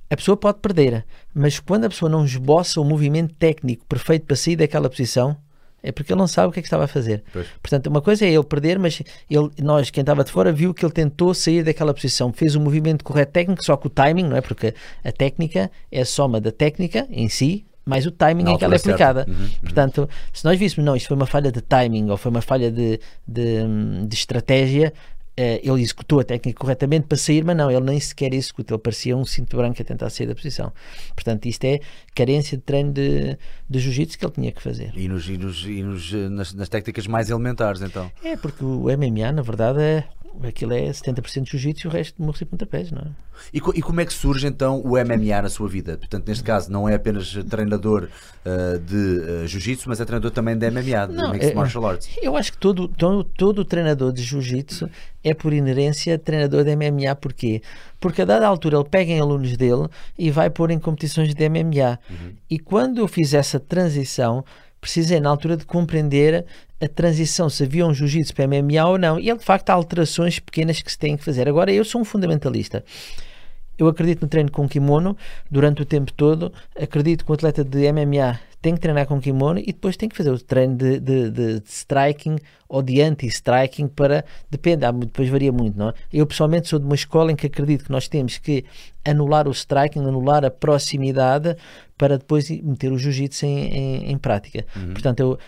a 0.09 0.15
pessoa 0.15 0.35
pode 0.35 0.59
perder, 0.59 1.05
mas 1.33 1.59
quando 1.59 1.85
a 1.85 1.89
pessoa 1.89 2.09
não 2.09 2.25
esboça 2.25 2.81
o 2.81 2.83
movimento 2.83 3.33
técnico 3.35 3.85
perfeito 3.85 4.25
para 4.25 4.35
sair 4.35 4.55
daquela 4.55 4.89
posição, 4.89 5.37
é 5.81 5.91
porque 5.91 6.11
ele 6.11 6.19
não 6.19 6.27
sabe 6.27 6.49
o 6.49 6.51
que 6.51 6.59
é 6.59 6.61
que 6.61 6.67
estava 6.67 6.83
a 6.83 6.87
fazer. 6.87 7.23
Pois. 7.31 7.47
Portanto, 7.61 7.87
uma 7.87 8.01
coisa 8.01 8.25
é 8.25 8.29
ele 8.29 8.43
perder, 8.43 8.77
mas 8.79 9.01
ele, 9.29 9.49
nós, 9.61 9.89
quem 9.89 10.01
estava 10.01 10.23
de 10.23 10.31
fora, 10.31 10.51
viu 10.51 10.73
que 10.73 10.85
ele 10.85 10.93
tentou 10.93 11.33
sair 11.33 11.63
daquela 11.63 11.93
posição, 11.93 12.31
fez 12.33 12.55
o 12.55 12.59
movimento 12.59 13.03
correto 13.03 13.31
técnico, 13.31 13.63
só 13.63 13.77
que 13.77 13.87
o 13.87 13.89
timing, 13.89 14.23
não 14.23 14.37
é? 14.37 14.41
Porque 14.41 14.73
a 15.03 15.11
técnica 15.11 15.71
é 15.91 16.01
a 16.01 16.05
soma 16.05 16.41
da 16.41 16.51
técnica 16.51 17.07
em 17.09 17.29
si, 17.29 17.65
mais 17.85 18.05
o 18.05 18.11
timing 18.11 18.51
em 18.51 18.57
que 18.57 18.63
ela 18.63 18.75
é 18.75 18.77
aplicada. 18.77 19.25
Uhum, 19.27 19.33
uhum. 19.33 19.49
Portanto, 19.61 20.09
se 20.31 20.45
nós 20.45 20.59
víssemos, 20.59 20.85
não, 20.85 20.95
isto 20.95 21.07
foi 21.07 21.17
uma 21.17 21.25
falha 21.25 21.51
de 21.51 21.61
timing 21.61 22.09
ou 22.09 22.17
foi 22.17 22.29
uma 22.29 22.41
falha 22.41 22.71
de, 22.71 22.99
de, 23.27 24.05
de 24.07 24.15
estratégia, 24.15 24.93
ele 25.41 25.81
executou 25.81 26.19
a 26.19 26.23
técnica 26.23 26.59
corretamente 26.59 27.07
para 27.07 27.17
sair, 27.17 27.43
mas 27.43 27.55
não, 27.55 27.71
ele 27.71 27.81
nem 27.81 27.99
sequer 27.99 28.33
executou, 28.33 28.75
ele 28.75 28.81
parecia 28.81 29.15
um 29.15 29.25
cinto 29.25 29.55
branco 29.55 29.81
a 29.81 29.85
tentar 29.85 30.09
sair 30.09 30.27
da 30.27 30.35
posição. 30.35 30.71
Portanto, 31.15 31.45
isto 31.45 31.63
é 31.65 31.79
carência 32.13 32.57
de 32.57 32.63
treino 32.63 32.91
de, 32.91 33.37
de 33.69 33.79
jiu-jitsu 33.79 34.17
que 34.17 34.25
ele 34.25 34.33
tinha 34.33 34.51
que 34.51 34.61
fazer. 34.61 34.91
E, 34.95 35.07
nos, 35.07 35.29
e, 35.29 35.37
nos, 35.37 35.65
e 35.65 35.83
nos, 35.83 36.11
nas, 36.11 36.53
nas 36.53 36.69
técnicas 36.69 37.07
mais 37.07 37.29
elementares, 37.29 37.81
então? 37.81 38.11
É, 38.23 38.35
porque 38.35 38.63
o 38.63 38.85
MMA, 38.85 39.31
na 39.31 39.41
verdade, 39.41 39.79
é 39.81 40.03
aquilo 40.43 40.73
é 40.73 40.89
70% 40.89 41.43
de 41.43 41.51
jiu-jitsu 41.51 41.87
e 41.87 41.89
o 41.89 41.91
resto 41.91 42.15
de 42.15 42.21
morros 42.21 42.41
e 42.41 42.45
pontapés, 42.45 42.91
não 42.91 43.01
é? 43.01 43.07
E, 43.53 43.57
e, 43.57 43.81
como 43.81 44.01
é 44.01 44.05
que 44.05 44.13
surge 44.13 44.45
então 44.47 44.81
o 44.81 44.91
MMA 44.91 45.41
na 45.41 45.49
sua 45.49 45.67
vida? 45.67 45.97
Portanto, 45.97 46.27
neste 46.27 46.43
caso, 46.43 46.71
não 46.71 46.89
é 46.89 46.95
apenas 46.95 47.33
treinador 47.49 48.09
uh, 48.45 48.79
de 48.79 48.95
uh, 48.95 49.47
jiu-jitsu, 49.47 49.87
mas 49.87 50.01
é 50.01 50.05
treinador 50.05 50.31
também 50.31 50.57
de 50.57 50.69
MMA, 50.69 51.07
de 51.07 51.13
não, 51.13 51.31
Mixed 51.31 51.51
é, 51.51 51.55
Martial 51.55 51.87
Arts. 51.87 52.09
Eu 52.21 52.35
acho 52.35 52.51
que 52.51 52.57
todo, 52.57 52.87
todo, 52.87 53.23
todo 53.23 53.65
treinador 53.65 54.11
de 54.11 54.21
jiu-jitsu 54.21 54.89
é 55.23 55.33
por 55.33 55.53
inerência 55.53 56.17
treinador 56.17 56.63
de 56.63 56.75
MMA. 56.75 57.15
Porquê? 57.15 57.61
Porque 57.99 58.21
a 58.21 58.25
dada 58.25 58.47
altura 58.47 58.77
ele 58.77 58.89
pega 58.89 59.11
em 59.11 59.19
alunos 59.19 59.55
dele 59.55 59.87
e 60.17 60.29
vai 60.29 60.49
pôr 60.49 60.71
em 60.71 60.79
competições 60.79 61.33
de 61.33 61.49
MMA. 61.49 61.99
Uhum. 62.09 62.33
E 62.49 62.59
quando 62.59 62.99
eu 62.99 63.07
fiz 63.07 63.33
essa 63.33 63.59
transição, 63.59 64.43
precisei 64.79 65.19
na 65.19 65.29
altura 65.29 65.57
de 65.57 65.65
compreender 65.65 66.45
a 66.81 66.87
transição, 66.87 67.49
se 67.49 67.63
havia 67.63 67.85
um 67.85 67.93
jiu-jitsu 67.93 68.33
para 68.33 68.47
MMA 68.47 68.85
ou 68.85 68.97
não. 68.97 69.19
E 69.19 69.33
de 69.33 69.43
facto 69.43 69.69
há 69.69 69.73
alterações 69.73 70.39
pequenas 70.39 70.81
que 70.81 70.91
se 70.91 70.97
têm 70.97 71.17
que 71.17 71.23
fazer. 71.23 71.47
Agora, 71.47 71.71
eu 71.71 71.83
sou 71.83 72.01
um 72.01 72.05
fundamentalista. 72.05 72.83
Eu 73.79 73.87
acredito 73.87 74.21
no 74.21 74.27
treino 74.27 74.51
com 74.51 74.67
kimono 74.67 75.15
durante 75.49 75.81
o 75.81 75.85
tempo 75.85 76.11
todo. 76.11 76.51
Acredito 76.79 77.23
que 77.23 77.31
o 77.31 77.33
atleta 77.33 77.63
de 77.63 77.91
MMA 77.91 78.37
tem 78.61 78.75
que 78.75 78.81
treinar 78.81 79.05
com 79.07 79.21
kimono 79.21 79.59
e 79.59 79.67
depois 79.67 79.95
tem 79.95 80.09
que 80.09 80.17
fazer 80.17 80.31
o 80.31 80.37
treino 80.37 80.75
de, 80.75 80.99
de, 80.99 81.29
de, 81.31 81.61
striking 81.65 82.37
ou 82.67 82.81
de 82.81 83.01
anti-striking 83.01 83.87
para. 83.87 84.25
Depende, 84.51 84.83
há, 84.85 84.91
depois 84.91 85.29
varia 85.29 85.51
muito, 85.51 85.79
não 85.79 85.89
é? 85.89 85.93
Eu 86.11 86.27
pessoalmente 86.27 86.67
sou 86.67 86.77
de 86.77 86.85
uma 86.85 86.95
escola 86.95 87.31
em 87.31 87.37
que 87.37 87.47
acredito 87.47 87.85
que 87.85 87.91
nós 87.91 88.09
temos 88.09 88.37
que 88.37 88.65
anular 89.05 89.47
o 89.47 89.51
striking, 89.51 89.99
anular 89.99 90.43
a 90.43 90.51
proximidade 90.51 91.55
para 91.97 92.17
depois 92.17 92.49
meter 92.49 92.91
o 92.91 92.97
jiu-jitsu 92.97 93.45
em, 93.45 93.67
em, 93.67 94.11
em, 94.11 94.17
prática. 94.17 94.65
Uhum. 94.75 94.91
Portanto, 94.91 95.19
eu, 95.21 95.39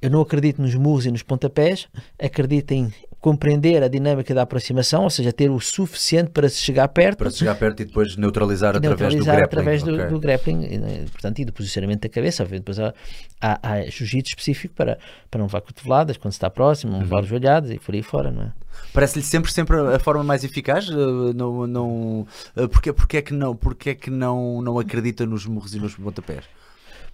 eu 0.00 0.10
não 0.10 0.20
acredito 0.20 0.62
nos 0.62 0.74
murros 0.76 1.06
e 1.06 1.10
nos 1.10 1.24
pontapés, 1.24 1.88
acredito 2.18 2.70
em 2.70 2.92
compreender 3.20 3.82
a 3.82 3.88
dinâmica 3.88 4.34
da 4.34 4.42
aproximação, 4.42 5.02
ou 5.04 5.10
seja, 5.10 5.30
ter 5.32 5.50
o 5.50 5.60
suficiente 5.60 6.30
para 6.30 6.48
se 6.48 6.62
chegar 6.62 6.88
perto. 6.88 7.18
Para 7.18 7.30
se 7.30 7.38
chegar 7.38 7.54
perto 7.54 7.82
e 7.82 7.84
depois 7.84 8.16
neutralizar, 8.16 8.76
e 8.76 8.80
neutralizar 8.80 9.42
através 9.42 9.82
do 9.82 9.92
grappling. 9.92 9.98
Através 9.98 10.10
do, 10.10 10.14
do 10.14 10.20
grappling, 10.20 10.78
né, 10.78 11.04
portanto, 11.12 11.38
e 11.38 11.44
do 11.44 11.52
posicionamento 11.52 12.00
da 12.00 12.08
cabeça. 12.08 12.44
Depois 12.46 12.80
há, 12.80 12.94
há, 13.40 13.58
há 13.62 13.82
jiu-jitsu 13.82 14.30
específico 14.30 14.74
para, 14.74 14.98
para 15.30 15.38
não 15.38 15.46
levar 15.46 15.60
cotoveladas 15.60 16.16
quando 16.16 16.32
se 16.32 16.38
está 16.38 16.48
próximo, 16.48 16.92
não 16.92 17.00
levar 17.00 17.20
uhum. 17.20 17.28
joelhadas 17.28 17.70
e 17.70 17.78
por 17.78 17.94
aí 17.94 18.02
fora, 18.02 18.30
não 18.30 18.42
é? 18.42 18.52
Parece-lhe 18.94 19.24
sempre, 19.24 19.52
sempre 19.52 19.76
a 19.76 19.98
forma 19.98 20.24
mais 20.24 20.42
eficaz? 20.42 20.88
Uh, 20.88 21.34
não, 21.34 21.66
não, 21.66 22.26
porque, 22.72 22.92
porque 22.92 23.18
é 23.18 23.22
que, 23.22 23.34
não, 23.34 23.54
porque 23.54 23.90
é 23.90 23.94
que 23.94 24.10
não, 24.10 24.62
não 24.62 24.78
acredita 24.78 25.26
nos 25.26 25.44
murros 25.44 25.74
e 25.74 25.78
nos 25.78 25.94
pontapés? 25.94 26.44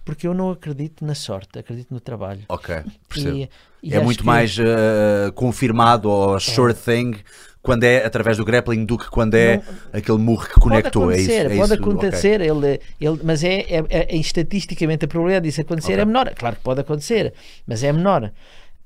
Porque 0.07 0.25
eu 0.25 0.33
não 0.33 0.51
acredito 0.51 1.03
na 1.03 1.13
sorte, 1.13 1.59
acredito 1.59 1.93
no 1.93 1.99
trabalho. 1.99 2.43
Ok, 2.47 2.73
percebo. 3.09 3.35
E, 3.35 3.49
e 3.83 3.93
é 3.93 3.99
muito 3.99 4.25
mais 4.25 4.57
uh, 4.57 5.33
confirmado 5.35 6.09
ou 6.09 6.37
é. 6.37 6.39
sure 6.39 6.73
thing 6.73 7.17
quando 7.61 7.83
é 7.83 8.05
através 8.05 8.37
do 8.37 8.45
grappling 8.45 8.85
do 8.85 8.97
que 8.97 9.09
quando 9.09 9.35
é 9.35 9.57
não, 9.57 9.63
aquele 9.91 10.17
murro 10.17 10.47
que 10.47 10.57
conectou. 10.61 11.07
Pode 11.07 11.15
acontecer, 11.15 11.33
é 11.33 11.47
isso, 11.47 11.57
pode 11.57 11.73
isso? 11.73 11.83
acontecer, 11.83 12.35
okay. 12.41 12.49
ele, 12.49 12.81
ele, 13.01 13.19
mas 13.21 13.43
é, 13.43 13.55
é, 13.55 13.85
é, 13.89 14.15
estatisticamente 14.15 15.03
a 15.03 15.09
probabilidade 15.09 15.43
disso 15.45 15.59
acontecer 15.59 15.91
okay. 15.91 16.01
é 16.01 16.05
menor. 16.05 16.33
Claro 16.33 16.55
que 16.55 16.61
pode 16.61 16.79
acontecer, 16.79 17.33
mas 17.67 17.83
é 17.83 17.91
menor. 17.91 18.31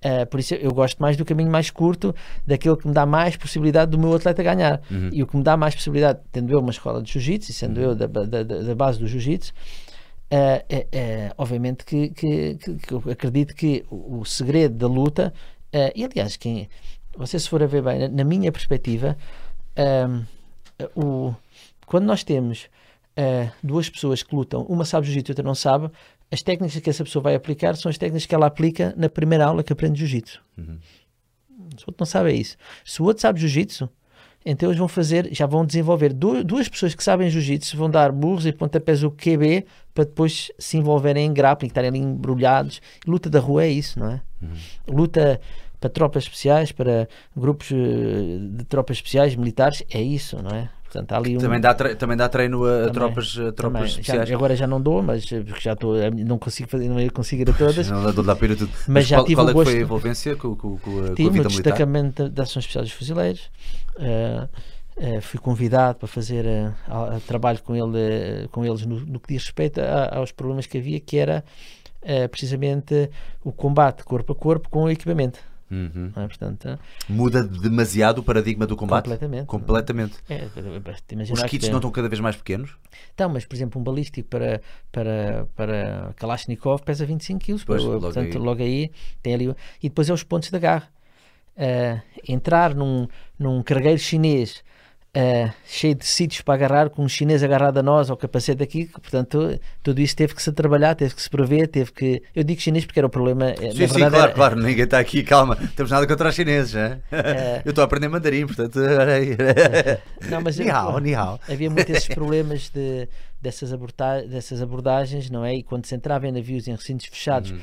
Uh, 0.04 0.26
por 0.26 0.40
isso 0.40 0.56
eu 0.56 0.74
gosto 0.74 0.98
mais 0.98 1.16
do 1.16 1.24
caminho 1.24 1.52
mais 1.52 1.70
curto, 1.70 2.16
daquele 2.48 2.76
que 2.76 2.88
me 2.88 2.94
dá 2.96 3.06
mais 3.06 3.38
possibilidade 3.38 3.92
do 3.92 4.00
meu 4.00 4.16
atleta 4.16 4.42
ganhar. 4.42 4.82
Uhum. 4.90 5.10
E 5.14 5.22
o 5.22 5.28
que 5.28 5.38
me 5.38 5.44
dá 5.44 5.56
mais 5.56 5.76
possibilidade, 5.76 6.18
tendo 6.32 6.52
eu 6.52 6.60
uma 6.60 6.72
escola 6.72 7.04
de 7.04 7.12
jiu-jitsu, 7.12 7.54
sendo 7.54 7.78
uhum. 7.78 7.84
eu 7.84 7.96
da, 7.96 8.08
da, 8.08 8.42
da, 8.42 8.76
base 8.76 8.98
do 8.98 9.06
jiu-jitsu, 9.06 9.54
Uh, 10.32 10.64
uh, 10.78 11.34
obviamente 11.38 11.84
que, 11.84 12.10
que, 12.12 12.56
que, 12.56 12.94
eu 12.94 13.04
acredito 13.12 13.54
que 13.54 13.84
o, 13.90 14.20
o 14.20 14.26
segredo 14.26 14.76
da 14.76 14.88
luta, 14.88 15.34
e 15.96 16.06
aliás, 16.06 16.38
quem, 16.38 16.70
você 17.18 17.38
se 17.38 17.50
for 17.50 17.62
a 17.62 17.66
ver 17.66 17.82
bem, 17.82 18.00
na, 18.00 18.08
na 18.08 18.24
minha 18.24 18.52
perspectiva, 18.52 19.18
o, 20.96 21.34
quando 21.86 22.06
nós 22.06 22.24
temos 22.24 22.70
duas 23.62 23.90
pessoas 23.90 24.24
que 24.24 24.36
lutam, 24.36 24.64
uma 24.64 24.86
sabe 24.86 25.08
jiu-jitsu 25.08 25.32
e 25.32 25.34
outra 25.34 25.44
não 25.44 25.56
sabe, 25.56 25.90
as 26.32 26.42
técnicas 26.42 26.80
que 26.82 26.90
essa 26.90 27.04
pessoa 27.04 27.24
vai 27.24 27.36
aplicar 27.36 27.76
são 27.76 27.90
as 27.90 27.98
técnicas 27.98 28.26
que 28.26 28.34
ela 28.34 28.48
aplica 28.48 28.94
na 28.98 29.10
primeira 29.10 29.46
aula 29.46 29.64
que 29.64 29.74
aprende 29.74 30.00
jiu-jitsu. 30.00 30.42
Uhum. 30.58 30.80
Se 31.78 31.84
o 31.84 31.88
outro 31.88 31.96
não 32.00 32.06
sabe 32.06 32.32
é 32.32 32.36
isso. 32.36 32.58
Se 32.86 33.02
o 33.02 33.06
outro 33.06 33.22
sabe 33.22 33.40
jiu-jitsu, 33.40 33.90
então 34.46 34.70
eles 34.70 34.80
vão 34.80 34.88
fazer, 34.88 35.30
já 35.32 35.46
vão 35.46 35.66
desenvolver 35.66 36.14
duas 36.14 36.68
pessoas 36.68 36.96
que 36.96 37.04
sabem 37.04 37.30
jiu-jitsu, 37.30 37.78
vão 37.78 37.90
dar 37.90 38.12
burros 38.12 38.46
e 38.46 38.52
pontapés 38.52 39.04
o 39.04 39.12
QB 39.12 39.66
para 39.94 40.06
depois 40.06 40.52
se 40.58 40.78
envolverem 40.78 41.28
em 41.28 41.34
grappling, 41.34 41.68
estarem 41.68 41.90
ali 41.90 42.00
embrulhados. 42.00 42.82
Luta 43.06 43.30
da 43.30 43.40
rua 43.40 43.66
é 43.66 43.70
isso, 43.70 44.00
não 44.00 44.12
é? 44.12 44.22
Uhum. 44.42 44.96
Luta 44.96 45.40
para 45.80 45.90
tropas 45.90 46.24
especiais, 46.24 46.72
para 46.72 47.08
grupos 47.36 47.72
eh, 47.72 48.38
de 48.58 48.64
tropas 48.66 48.98
especiais, 48.98 49.36
militares, 49.36 49.84
é 49.90 50.02
isso, 50.02 50.42
não 50.42 50.52
é? 50.52 50.70
Portanto, 50.92 51.30
um... 51.30 51.38
também, 51.38 51.62
dá 51.62 51.74
também 51.74 52.18
dá 52.18 52.28
treino 52.28 52.66
a 52.66 52.70
também, 52.70 52.92
tropas, 52.92 53.40
a 53.40 53.52
tropas 53.54 53.90
especiais. 53.92 54.28
Já, 54.28 54.36
agora 54.36 54.56
já 54.58 54.68
não 54.68 54.82
dou, 54.82 55.02
mas 55.02 55.26
porque 55.26 55.62
já 55.62 55.72
estou, 55.72 55.96
não 56.12 56.38
consigo 56.38 56.70
fazer, 56.70 56.90
não 56.90 57.08
consigo 57.10 57.44
ir 57.44 57.50
a 57.50 57.54
todas. 57.54 57.90
Não 57.92 58.24
dá, 58.24 58.36
para 58.36 58.48
ir 58.48 58.52
a 58.52 58.56
tudo. 58.58 58.72
Mas, 58.72 58.88
mas 58.88 59.08
já 59.08 59.18
qual, 59.18 59.26
tive 59.26 59.36
qual 59.36 59.50
é 59.50 59.54
gosto... 59.54 59.70
foi 59.70 59.80
a 59.80 59.82
envolvência 59.82 60.36
com, 60.36 60.56
com, 60.56 60.78
com, 60.78 61.00
a, 61.00 61.16
tive 61.16 61.30
com 61.30 61.40
a 61.40 61.44
no 61.44 61.50
destacamento 61.50 62.30
da 62.30 62.44
Ação 62.44 62.60
Especial 62.60 62.84
dos 62.84 62.92
Fuzileiros. 62.92 63.50
Uh, 63.96 64.50
uh, 64.98 65.22
fui 65.22 65.40
convidado 65.40 66.00
para 66.00 66.08
fazer 66.10 66.46
uh, 66.46 67.20
trabalho 67.26 67.60
com, 67.64 67.74
ele, 67.74 68.48
com 68.52 68.66
eles 68.66 68.86
no, 68.86 69.00
no, 69.00 69.20
que 69.20 69.34
diz 69.34 69.44
respeito 69.44 69.80
a, 69.80 70.18
aos 70.18 70.34
problemas 70.34 70.66
que 70.66 70.78
havia, 70.78 71.00
que 71.00 71.18
era 71.18 71.44
precisamente 72.32 73.12
o 73.44 73.52
combate 73.52 74.04
corpo 74.04 74.34
a 74.34 74.36
corpo 74.36 74.68
com 74.70 74.84
o 74.84 74.90
equipamento. 74.90 75.40
Uhum. 75.72 76.12
É? 76.16 76.28
Portanto, 76.28 76.80
Muda 77.08 77.44
demasiado 77.44 78.20
o 78.20 78.24
paradigma 78.24 78.68
do 78.68 78.76
combate? 78.76 79.06
Completamente. 79.06 79.46
Completamente. 79.46 80.18
É, 80.30 80.50
Os 81.32 81.44
kits 81.44 81.70
não 81.70 81.78
estão 81.78 81.90
cada 81.90 82.10
vez 82.10 82.20
mais 82.20 82.36
pequenos? 82.36 82.76
Então, 83.14 83.30
mas 83.30 83.46
por 83.46 83.56
exemplo, 83.56 83.80
um 83.80 83.84
balístico 83.84 84.28
para, 84.28 84.62
para, 84.92 85.48
para 85.56 86.14
Kalashnikov 86.18 86.84
pesa 86.84 87.06
25 87.06 87.40
kg. 87.40 87.66
Portanto, 87.66 88.38
aí. 88.38 88.44
logo 88.44 88.62
aí 88.62 88.92
tem 89.24 89.34
ali. 89.34 89.56
E 89.82 89.88
depois 89.88 90.10
é 90.10 90.14
os 90.14 90.24
pontos 90.24 90.52
da 90.52 90.60
garra. 90.60 90.90
Uh, 91.56 92.02
entrar 92.28 92.74
num, 92.74 93.08
num 93.38 93.62
cargueiro 93.62 94.00
chinês 94.00 94.64
uh, 95.16 95.52
cheio 95.66 95.96
de 95.96 96.06
sítios 96.06 96.42
para 96.42 96.54
agarrar, 96.54 96.90
com 96.90 97.04
um 97.04 97.10
chinês 97.10 97.44
agarrado 97.44 97.78
a 97.78 97.84
nós, 97.84 98.10
ao 98.10 98.18
capacete 98.18 98.64
aqui, 98.64 98.86
portanto, 98.86 99.60
tudo 99.84 100.00
isso 100.02 100.16
teve 100.16 100.34
que 100.34 100.42
se 100.42 100.52
trabalhar, 100.52 100.96
teve 100.96 101.16
que 101.16 101.22
se 101.22 101.30
prever, 101.30 101.68
teve 101.68 101.92
que. 101.92 102.22
Eu 102.36 102.44
digo 102.44 102.62
chinês 102.62 102.86
porque 102.86 103.00
era 103.00 103.08
o 103.08 103.10
problema. 103.10 103.52
Eh, 103.52 103.72
sim, 103.72 103.88
sim, 103.88 104.00
claro, 104.00 104.16
era... 104.16 104.32
claro, 104.34 104.56
ninguém 104.56 104.86
está 104.86 105.00
aqui, 105.00 105.24
calma, 105.24 105.56
temos 105.76 105.92
nada 105.92 106.08
contra 106.08 106.30
os 106.30 106.36
chineses, 106.36 106.74
né? 106.74 107.00
Uh... 107.12 107.62
Eu 107.66 107.70
estou 107.72 107.82
a 107.82 107.86
aprender 107.86 108.08
mandarim, 108.08 108.46
portanto. 108.46 108.80
não, 110.30 110.42
mas 110.42 110.58
nihao, 110.58 111.00
nihao. 111.00 111.40
Havia 111.48 111.70
muitos 111.70 111.96
esses 111.96 112.08
problemas 112.14 112.70
de, 112.70 113.08
dessas, 113.42 113.72
aborda 113.74 114.24
dessas 114.24 114.62
abordagens, 114.62 115.30
não 115.30 115.46
é? 115.46 115.56
E 115.56 115.64
quando 115.64 115.86
se 115.86 115.96
entrava 115.96 116.28
em 116.28 116.32
navios 116.32 116.68
em 116.68 116.72
recintos 116.72 117.06
fechados. 117.08 117.52
Uhum 117.52 117.60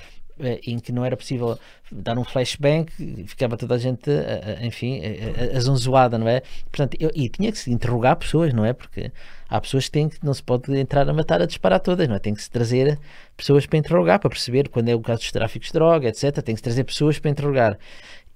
em 0.66 0.78
que 0.78 0.92
não 0.92 1.04
era 1.04 1.16
possível 1.16 1.58
dar 1.90 2.18
um 2.18 2.24
flashbang, 2.24 2.86
ficava 3.26 3.56
toda 3.56 3.74
a 3.74 3.78
gente, 3.78 4.10
enfim, 4.62 5.00
a, 5.54 5.60
zonzoada, 5.60 6.18
não 6.18 6.28
é? 6.28 6.42
Portanto, 6.70 6.96
eu, 7.00 7.10
e 7.14 7.28
tinha 7.28 7.50
que 7.50 7.58
se 7.58 7.70
interrogar 7.70 8.16
pessoas, 8.16 8.52
não 8.52 8.64
é? 8.64 8.72
Porque 8.72 9.10
há 9.48 9.60
pessoas 9.60 9.86
que 9.86 9.92
têm 9.92 10.08
que, 10.08 10.24
não 10.24 10.34
se 10.34 10.42
pode 10.42 10.76
entrar 10.76 11.08
a 11.08 11.12
matar, 11.12 11.40
a 11.40 11.46
disparar 11.46 11.80
todas, 11.80 12.06
não 12.08 12.16
é? 12.16 12.18
Tem 12.18 12.34
que 12.34 12.42
se 12.42 12.50
trazer 12.50 12.98
pessoas 13.36 13.66
para 13.66 13.78
interrogar, 13.78 14.18
para 14.18 14.30
perceber 14.30 14.68
quando 14.68 14.88
é 14.88 14.94
o 14.94 15.00
caso 15.00 15.20
dos 15.20 15.32
tráficos 15.32 15.68
de 15.68 15.72
droga, 15.72 16.08
etc. 16.08 16.42
Tem 16.42 16.54
que 16.54 16.60
se 16.60 16.64
trazer 16.64 16.84
pessoas 16.84 17.18
para 17.18 17.30
interrogar. 17.30 17.78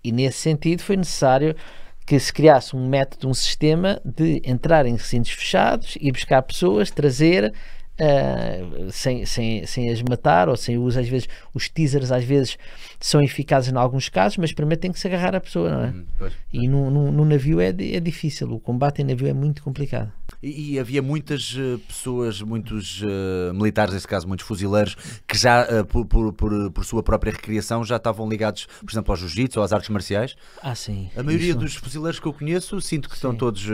E 0.02 0.10
nesse 0.10 0.38
sentido 0.38 0.82
foi 0.82 0.96
necessário 0.96 1.54
que 2.04 2.18
se 2.18 2.32
criasse 2.32 2.74
um 2.74 2.88
método, 2.88 3.28
um 3.28 3.34
sistema 3.34 4.00
de 4.04 4.42
entrar 4.44 4.86
em 4.86 4.92
recintos 4.92 5.30
fechados 5.30 5.96
e 6.00 6.10
buscar 6.10 6.42
pessoas, 6.42 6.90
trazer 6.90 7.52
Uh, 8.00 8.90
sem, 8.90 9.26
sem, 9.26 9.66
sem 9.66 9.90
as 9.90 10.00
matar 10.00 10.48
ou 10.48 10.56
sem 10.56 10.78
uso, 10.78 10.98
às 10.98 11.06
vezes 11.06 11.28
os 11.52 11.68
teasers 11.68 12.10
às 12.10 12.24
vezes 12.24 12.56
são 12.98 13.22
eficazes 13.22 13.70
em 13.70 13.76
alguns 13.76 14.08
casos, 14.08 14.38
mas 14.38 14.50
primeiro 14.50 14.80
tem 14.80 14.90
que 14.90 14.98
se 14.98 15.06
agarrar 15.06 15.36
a 15.36 15.40
pessoa, 15.40 15.70
não 15.70 15.84
é? 15.84 15.88
Hum, 15.88 16.30
e 16.50 16.66
no, 16.66 16.90
no, 16.90 17.12
no, 17.12 17.24
navio 17.26 17.60
é, 17.60 17.68
é 17.68 18.00
difícil, 18.00 18.50
o 18.50 18.58
combate 18.58 19.02
em 19.02 19.04
navio 19.04 19.28
é 19.28 19.34
muito 19.34 19.62
complicado. 19.62 20.10
E, 20.42 20.72
e 20.72 20.78
havia 20.80 21.02
muitas 21.02 21.54
uh, 21.54 21.78
pessoas, 21.86 22.40
muitos 22.40 23.02
uh, 23.02 23.52
militares, 23.52 23.92
nesse 23.92 24.08
caso 24.08 24.26
muitos 24.26 24.46
fuzileiros, 24.46 24.96
que 25.28 25.36
já 25.36 25.84
por, 25.84 26.06
por, 26.06 26.32
por, 26.32 26.70
por, 26.70 26.84
sua 26.84 27.02
própria 27.02 27.30
recriação 27.30 27.84
já 27.84 27.96
estavam 27.96 28.26
ligados, 28.26 28.66
por 28.80 28.90
exemplo, 28.90 29.12
ao 29.12 29.16
jiu-jitsu 29.18 29.60
ou 29.60 29.64
às 29.64 29.72
artes 29.72 29.90
marciais? 29.90 30.34
Ah, 30.62 30.74
sim. 30.74 31.10
A 31.14 31.22
maioria 31.22 31.50
Isso. 31.50 31.58
dos 31.58 31.74
fuzileiros 31.74 32.18
que 32.18 32.26
eu 32.26 32.32
conheço 32.32 32.80
sinto 32.80 33.08
que 33.08 33.14
sim. 33.14 33.18
estão 33.18 33.34
todos 33.34 33.64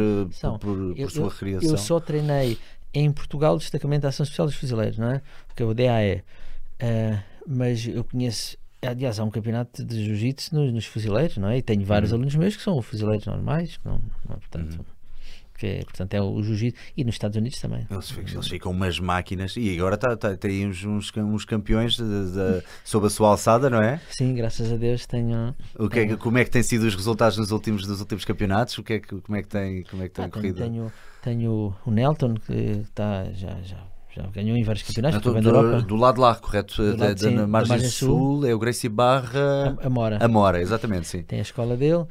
por, 0.40 0.58
por, 0.58 0.94
eu, 0.96 1.08
sua 1.08 1.30
recriação. 1.30 1.70
Eu 1.70 1.78
só 1.78 2.00
treinei 2.00 2.58
em 2.92 3.10
Portugal 3.12 3.54
o 3.54 3.58
Destacamento 3.58 4.02
de 4.02 4.06
Ação 4.08 4.24
Especial 4.24 4.46
dos 4.46 4.56
Fuzileiros, 4.56 4.98
não 4.98 5.10
é? 5.10 5.22
Que 5.54 5.62
é 5.62 5.66
o 5.66 5.74
DAE. 5.74 6.22
Uh, 6.80 7.18
mas 7.46 7.86
eu 7.86 8.04
conheço, 8.04 8.56
aliás, 8.82 9.18
há 9.18 9.24
um 9.24 9.30
campeonato 9.30 9.84
de 9.84 10.04
jiu-jitsu 10.04 10.54
nos, 10.54 10.72
nos, 10.72 10.84
fuzileiros, 10.84 11.36
não 11.38 11.48
é? 11.48 11.58
E 11.58 11.62
tenho 11.62 11.84
vários 11.84 12.12
uhum. 12.12 12.18
alunos 12.18 12.34
meus 12.34 12.56
que 12.56 12.62
são 12.62 12.80
fuzileiros 12.82 13.26
normais, 13.26 13.76
que 13.76 13.86
não, 13.86 14.00
não 14.28 14.36
é, 14.36 14.38
portanto. 14.38 14.78
Uhum. 14.78 14.84
Que 15.56 15.66
é, 15.66 15.82
portanto, 15.82 16.14
é 16.14 16.22
o 16.22 16.40
jiu-jitsu 16.40 16.80
e 16.96 17.02
nos 17.02 17.16
Estados 17.16 17.36
Unidos 17.36 17.60
também. 17.60 17.84
Eles, 17.90 18.16
eles 18.16 18.46
ficam 18.46 18.70
umas 18.70 19.00
máquinas 19.00 19.56
e 19.56 19.76
agora 19.76 19.96
tá, 19.96 20.16
tá, 20.16 20.36
tem 20.36 20.68
uns, 20.68 20.84
uns, 20.84 21.10
uns 21.16 21.44
campeões 21.44 21.96
de, 21.96 22.04
de, 22.04 22.62
sob 22.84 23.08
a 23.08 23.10
sua 23.10 23.30
alçada, 23.30 23.68
não 23.68 23.82
é? 23.82 24.00
Sim, 24.16 24.36
graças 24.36 24.72
a 24.72 24.76
Deus 24.76 25.04
tenho. 25.04 25.52
O 25.76 25.88
que 25.88 25.98
é, 25.98 26.16
como 26.16 26.38
é 26.38 26.44
que 26.44 26.50
têm 26.50 26.62
sido 26.62 26.82
os 26.82 26.94
resultados 26.94 27.36
nos 27.38 27.50
últimos, 27.50 27.84
nos 27.88 27.98
últimos 27.98 28.24
campeonatos? 28.24 28.78
O 28.78 28.84
que 28.84 28.92
é, 28.92 29.00
como 29.00 29.36
é 29.36 29.42
que 29.42 29.48
tem, 29.48 29.82
como 29.82 30.04
é 30.04 30.08
que 30.08 30.14
tem 30.14 30.24
ah, 30.26 30.28
corrido? 30.28 30.58
Tenho, 30.58 30.70
tenho 30.70 30.92
o 31.86 31.90
Nelton, 31.90 32.34
que 32.34 32.52
está, 32.52 33.24
já, 33.32 33.56
já, 33.62 33.78
já 34.14 34.22
ganhou 34.28 34.56
em 34.56 34.62
vários 34.62 34.84
campeonatos. 34.84 35.20
Do, 35.20 35.40
do, 35.40 35.82
do, 35.82 35.96
lado 35.96 36.20
lá, 36.20 36.34
correto? 36.34 36.82
Do 36.82 36.96
da, 36.96 37.16
sim, 37.16 37.36
da, 37.36 37.46
margem, 37.46 37.68
margem 37.70 37.88
sul, 37.88 38.08
sul, 38.08 38.46
é 38.46 38.54
o 38.54 38.58
Gracie 38.58 38.88
Barra. 38.88 39.76
A, 39.82 39.90
Mora. 39.90 40.18
A 40.20 40.28
Mora, 40.28 40.60
exatamente, 40.60 41.06
sim. 41.06 41.22
Tem 41.22 41.38
a 41.38 41.42
escola 41.42 41.76
dele. 41.76 42.04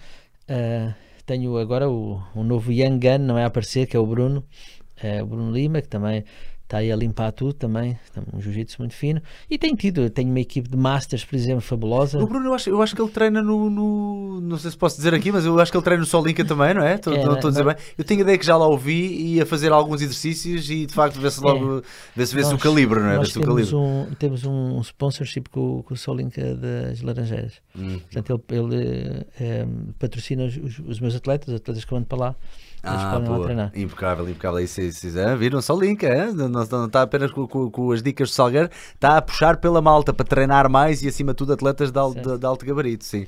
Uh, 0.49 0.93
tenho 1.25 1.57
agora 1.57 1.89
o, 1.89 2.21
o 2.35 2.43
novo 2.43 2.71
Young 2.71 2.99
Gun, 2.99 3.19
não 3.19 3.37
é 3.37 3.43
a 3.43 3.47
aparecer, 3.47 3.87
que 3.87 3.97
é 3.97 3.99
o 3.99 4.05
Bruno. 4.05 4.43
Uh, 5.03 5.23
o 5.23 5.25
Bruno 5.25 5.51
Lima, 5.51 5.81
que 5.81 5.87
também 5.87 6.23
está 6.67 6.79
aí 6.79 6.91
a 6.91 6.95
limpar 6.97 7.31
tudo 7.31 7.53
também, 7.53 7.97
um 8.33 8.41
jiu-jitsu 8.41 8.75
muito 8.79 8.93
fino. 8.93 9.21
E 9.49 9.57
tem 9.57 9.73
tido, 9.73 10.09
tenho 10.09 10.29
uma 10.29 10.39
equipe 10.41 10.67
de 10.69 10.75
masters, 10.75 11.23
por 11.23 11.35
exemplo, 11.37 11.61
fabulosa. 11.61 12.19
O 12.19 12.27
Bruno, 12.27 12.47
eu 12.47 12.53
acho, 12.53 12.69
eu 12.69 12.81
acho 12.81 12.93
que 12.93 13.01
ele 13.01 13.09
treina 13.09 13.41
no, 13.41 13.69
no, 13.69 14.41
Não 14.41 14.57
sei 14.57 14.71
se 14.71 14.77
posso 14.77 14.97
dizer 14.97 15.13
aqui, 15.13 15.31
mas 15.31 15.45
eu 15.45 15.57
acho 15.61 15.71
que 15.71 15.77
ele 15.77 15.83
treina 15.85 16.01
no 16.01 16.05
Solinka 16.05 16.43
também, 16.43 16.73
não 16.73 16.81
é? 16.83 16.95
Estou 16.95 17.13
É, 17.13 17.23
a 17.23 17.39
dizer 17.49 17.63
bem. 17.63 17.75
Eu 17.97 18.03
tenho 18.03 18.19
a 18.19 18.23
ideia 18.23 18.37
que 18.37 18.45
já 18.45 18.57
lá 18.57 18.67
ouvi 18.67 18.91
e 19.07 19.35
ia 19.35 19.45
fazer 19.45 19.71
alguns 19.71 20.01
exercícios 20.01 20.69
e 20.69 20.85
de 20.85 20.93
facto 20.93 21.19
vê-se 21.21 21.39
logo. 21.41 21.81
Vê-se 22.13 22.35
vê-se 22.35 22.49
o 22.49 22.51
Nós- 22.53 22.61
calibre, 22.61 22.99
não 22.99 23.11
é? 23.11 23.15
Nós 23.15 23.29
o 23.29 23.33
temos 23.39 23.47
calibre. 23.47 23.75
um, 23.75 24.15
temos 24.19 24.43
um 24.45 24.81
sponsorship 24.81 25.43
com, 25.49 25.81
com 25.83 25.93
o 25.93 25.97
Solinka 25.97 26.53
das 26.55 27.01
Laranjeiras. 27.01 27.53
Hum. 27.77 27.99
Portanto, 28.11 28.43
ele, 28.49 28.75
ele 28.75 29.25
eh, 29.39 29.65
patrocina 29.97 30.43
os, 30.45 30.57
os- 30.85 30.99
meus 30.99 31.15
atletas, 31.15 31.47
os 31.47 31.55
atletas 31.55 31.85
que 31.85 31.91
vão 31.91 32.03
para 32.03 32.17
lá. 32.17 32.35
Eles 32.83 33.01
Ah, 33.01 33.11
podem 33.11 33.27
lá 33.29 33.35
boa. 33.35 33.45
treinar. 33.45 33.71
Impecável, 33.75 34.29
impecável. 34.29 34.57
Aí 34.59 34.67
ah, 35.31 35.35
viram 35.35 35.61
só 35.61 35.75
o 35.75 35.79
link, 35.79 36.03
é? 36.05 36.27
não, 36.27 36.47
não, 36.47 36.65
não 36.65 36.85
está 36.85 37.01
apenas 37.01 37.31
com, 37.31 37.47
com- 37.47 37.69
com 37.71 37.91
as 37.91 38.01
dicas 38.03 38.29
do 38.29 38.33
Salgueiro, 38.33 38.69
está 38.93 39.17
a 39.17 39.21
puxar 39.21 39.57
pela 39.57 39.81
malta 39.81 40.13
para 40.13 40.25
treinar 40.25 40.69
mais 40.69 41.01
e 41.01 41.07
acima 41.07 41.31
de 41.33 41.37
tudo 41.37 41.53
atletas 41.53 41.91
de, 41.91 41.99
al- 41.99 42.13
Certo. 42.13 42.33
de- 42.33 42.37
de 42.39 42.45
alto 42.45 42.65
gabarito, 42.65 43.03
sim. 43.03 43.25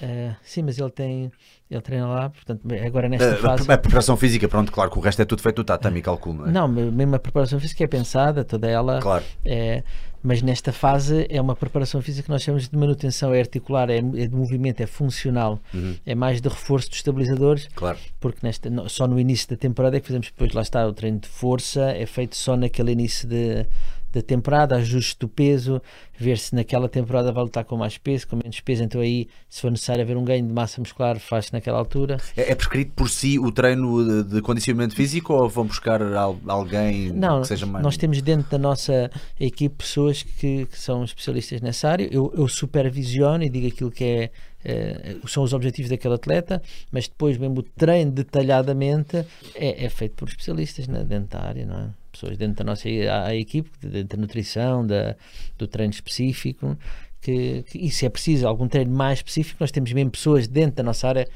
Eh, 0.00 0.34
sim, 0.42 0.62
mas 0.62 0.78
ele 0.78 0.90
tem. 0.90 1.32
Ele 1.70 1.80
treina 1.80 2.06
lá, 2.06 2.28
portanto, 2.30 2.60
agora 2.86 3.08
nesta 3.08 3.32
Ah, 3.32 3.36
fase. 3.56 3.72
a 3.72 3.78
preparação 3.78 4.16
física, 4.16 4.46
pronto, 4.46 4.70
claro 4.70 4.90
que 4.90 4.98
o 4.98 5.00
resto 5.00 5.20
é 5.22 5.24
tudo 5.24 5.42
feito 5.42 5.58
no 5.58 5.64
tatami, 5.64 6.00
calculo, 6.02 6.38
não 6.40 6.46
é? 6.46 6.52
Não, 6.52 6.68
mesmo 6.68 7.16
a 7.16 7.18
preparação 7.18 7.58
física 7.58 7.82
é 7.82 7.86
pensada, 7.86 8.44
toda 8.44 8.68
ela. 8.68 9.00
Claro. 9.00 9.24
É, 9.44 9.82
mas 10.26 10.42
nesta 10.42 10.72
fase 10.72 11.24
é 11.30 11.40
uma 11.40 11.54
preparação 11.54 12.02
física 12.02 12.24
que 12.24 12.30
nós 12.30 12.42
chamamos 12.42 12.68
de 12.68 12.76
manutenção, 12.76 13.32
é 13.32 13.38
articular, 13.38 13.88
é, 13.88 13.98
é 13.98 14.00
de 14.00 14.34
movimento, 14.34 14.80
é 14.80 14.86
funcional, 14.86 15.60
Uhum. 15.72 15.94
é 16.04 16.14
mais 16.16 16.40
de 16.40 16.48
reforço 16.48 16.88
dos 16.88 16.98
estabilizadores, 16.98 17.68
Claro. 17.76 17.96
porque 18.18 18.40
nesta, 18.42 18.68
só 18.88 19.06
no 19.06 19.20
início 19.20 19.48
da 19.48 19.56
temporada 19.56 19.96
é 19.96 20.00
que 20.00 20.06
fazemos 20.08 20.26
depois, 20.26 20.52
lá 20.52 20.62
está, 20.62 20.84
o 20.84 20.92
treino 20.92 21.20
de 21.20 21.28
força, 21.28 21.92
é 21.92 22.04
feito 22.06 22.36
só 22.36 22.56
naquele 22.56 22.90
início 22.90 23.28
de, 23.28 23.64
da 24.12 24.22
temporada, 24.22 24.76
ajuste 24.76 25.16
do 25.20 25.28
peso, 25.28 25.80
ver 26.18 26.38
se 26.38 26.54
naquela 26.54 26.88
temporada 26.88 27.30
vai 27.32 27.42
lutar 27.44 27.64
com 27.64 27.76
mais 27.76 27.98
peso, 27.98 28.26
com 28.28 28.36
menos 28.36 28.60
peso, 28.60 28.82
então 28.82 29.00
aí, 29.00 29.28
se 29.48 29.60
for 29.60 29.70
necessário 29.70 30.02
haver 30.02 30.16
um 30.16 30.24
ganho 30.24 30.46
de 30.46 30.52
massa 30.52 30.80
muscular, 30.80 31.18
faz-se 31.18 31.52
naquela 31.52 31.78
altura. 31.78 32.16
É, 32.36 32.52
é 32.52 32.54
prescrito 32.54 32.92
por 32.94 33.10
si 33.10 33.38
o 33.38 33.52
treino 33.52 34.22
de, 34.24 34.34
de 34.36 34.40
condicionamento 34.42 34.94
físico 34.94 35.34
ou 35.34 35.48
vão 35.48 35.66
buscar 35.66 36.00
al- 36.02 36.38
alguém 36.46 37.10
Não, 37.12 37.42
que 37.42 37.48
seja 37.48 37.66
mais. 37.66 37.84
nós 37.84 37.96
temos 37.96 38.22
dentro 38.22 38.50
da 38.50 38.58
nossa 38.58 39.10
equipe 39.38 39.74
pessoas 39.76 40.22
que, 40.22 40.64
que 40.66 40.78
são 40.78 41.04
especialistas 41.04 41.60
nessa 41.60 41.88
área. 41.90 42.08
Eu, 42.10 42.32
eu 42.36 42.48
supervisiono 42.48 43.44
e 43.44 43.50
digo 43.50 43.66
aquilo 43.68 43.90
que 43.90 44.04
é, 44.04 44.30
eh, 44.64 45.16
são 45.26 45.42
os 45.42 45.52
objetivos 45.52 45.90
daquele 45.90 46.14
atleta, 46.14 46.62
mas 46.90 47.06
depois 47.06 47.36
mesmo 47.36 47.58
o 47.58 47.62
treino 47.62 48.10
detalhadamente 48.12 49.16
é, 49.54 49.84
é 49.84 49.88
feito 49.88 50.14
por 50.14 50.28
especialistas 50.28 50.88
né, 50.88 51.04
dentro 51.04 51.38
da 51.38 51.44
área, 51.44 51.66
não 51.66 51.78
é? 51.78 51.88
Pessoas 52.16 52.38
dentro 52.38 52.56
da 52.56 52.64
nossa 52.64 52.88
a, 52.88 53.34
equipe, 53.34 53.70
dentro 53.80 54.16
da 54.16 54.20
nutrição, 54.22 54.86
da, 54.86 55.14
do 55.58 55.66
treino 55.66 55.92
específico, 55.92 56.76
que, 57.20 57.62
que 57.64 57.78
e 57.78 57.90
se 57.90 58.06
é 58.06 58.08
preciso 58.08 58.48
algum 58.48 58.66
treino 58.66 58.90
mais 58.90 59.18
específico, 59.18 59.58
nós 59.60 59.70
temos 59.70 59.92
mesmo 59.92 60.10
pessoas 60.10 60.48
dentro 60.48 60.76
da 60.76 60.82
nossa 60.82 61.08
área 61.08 61.28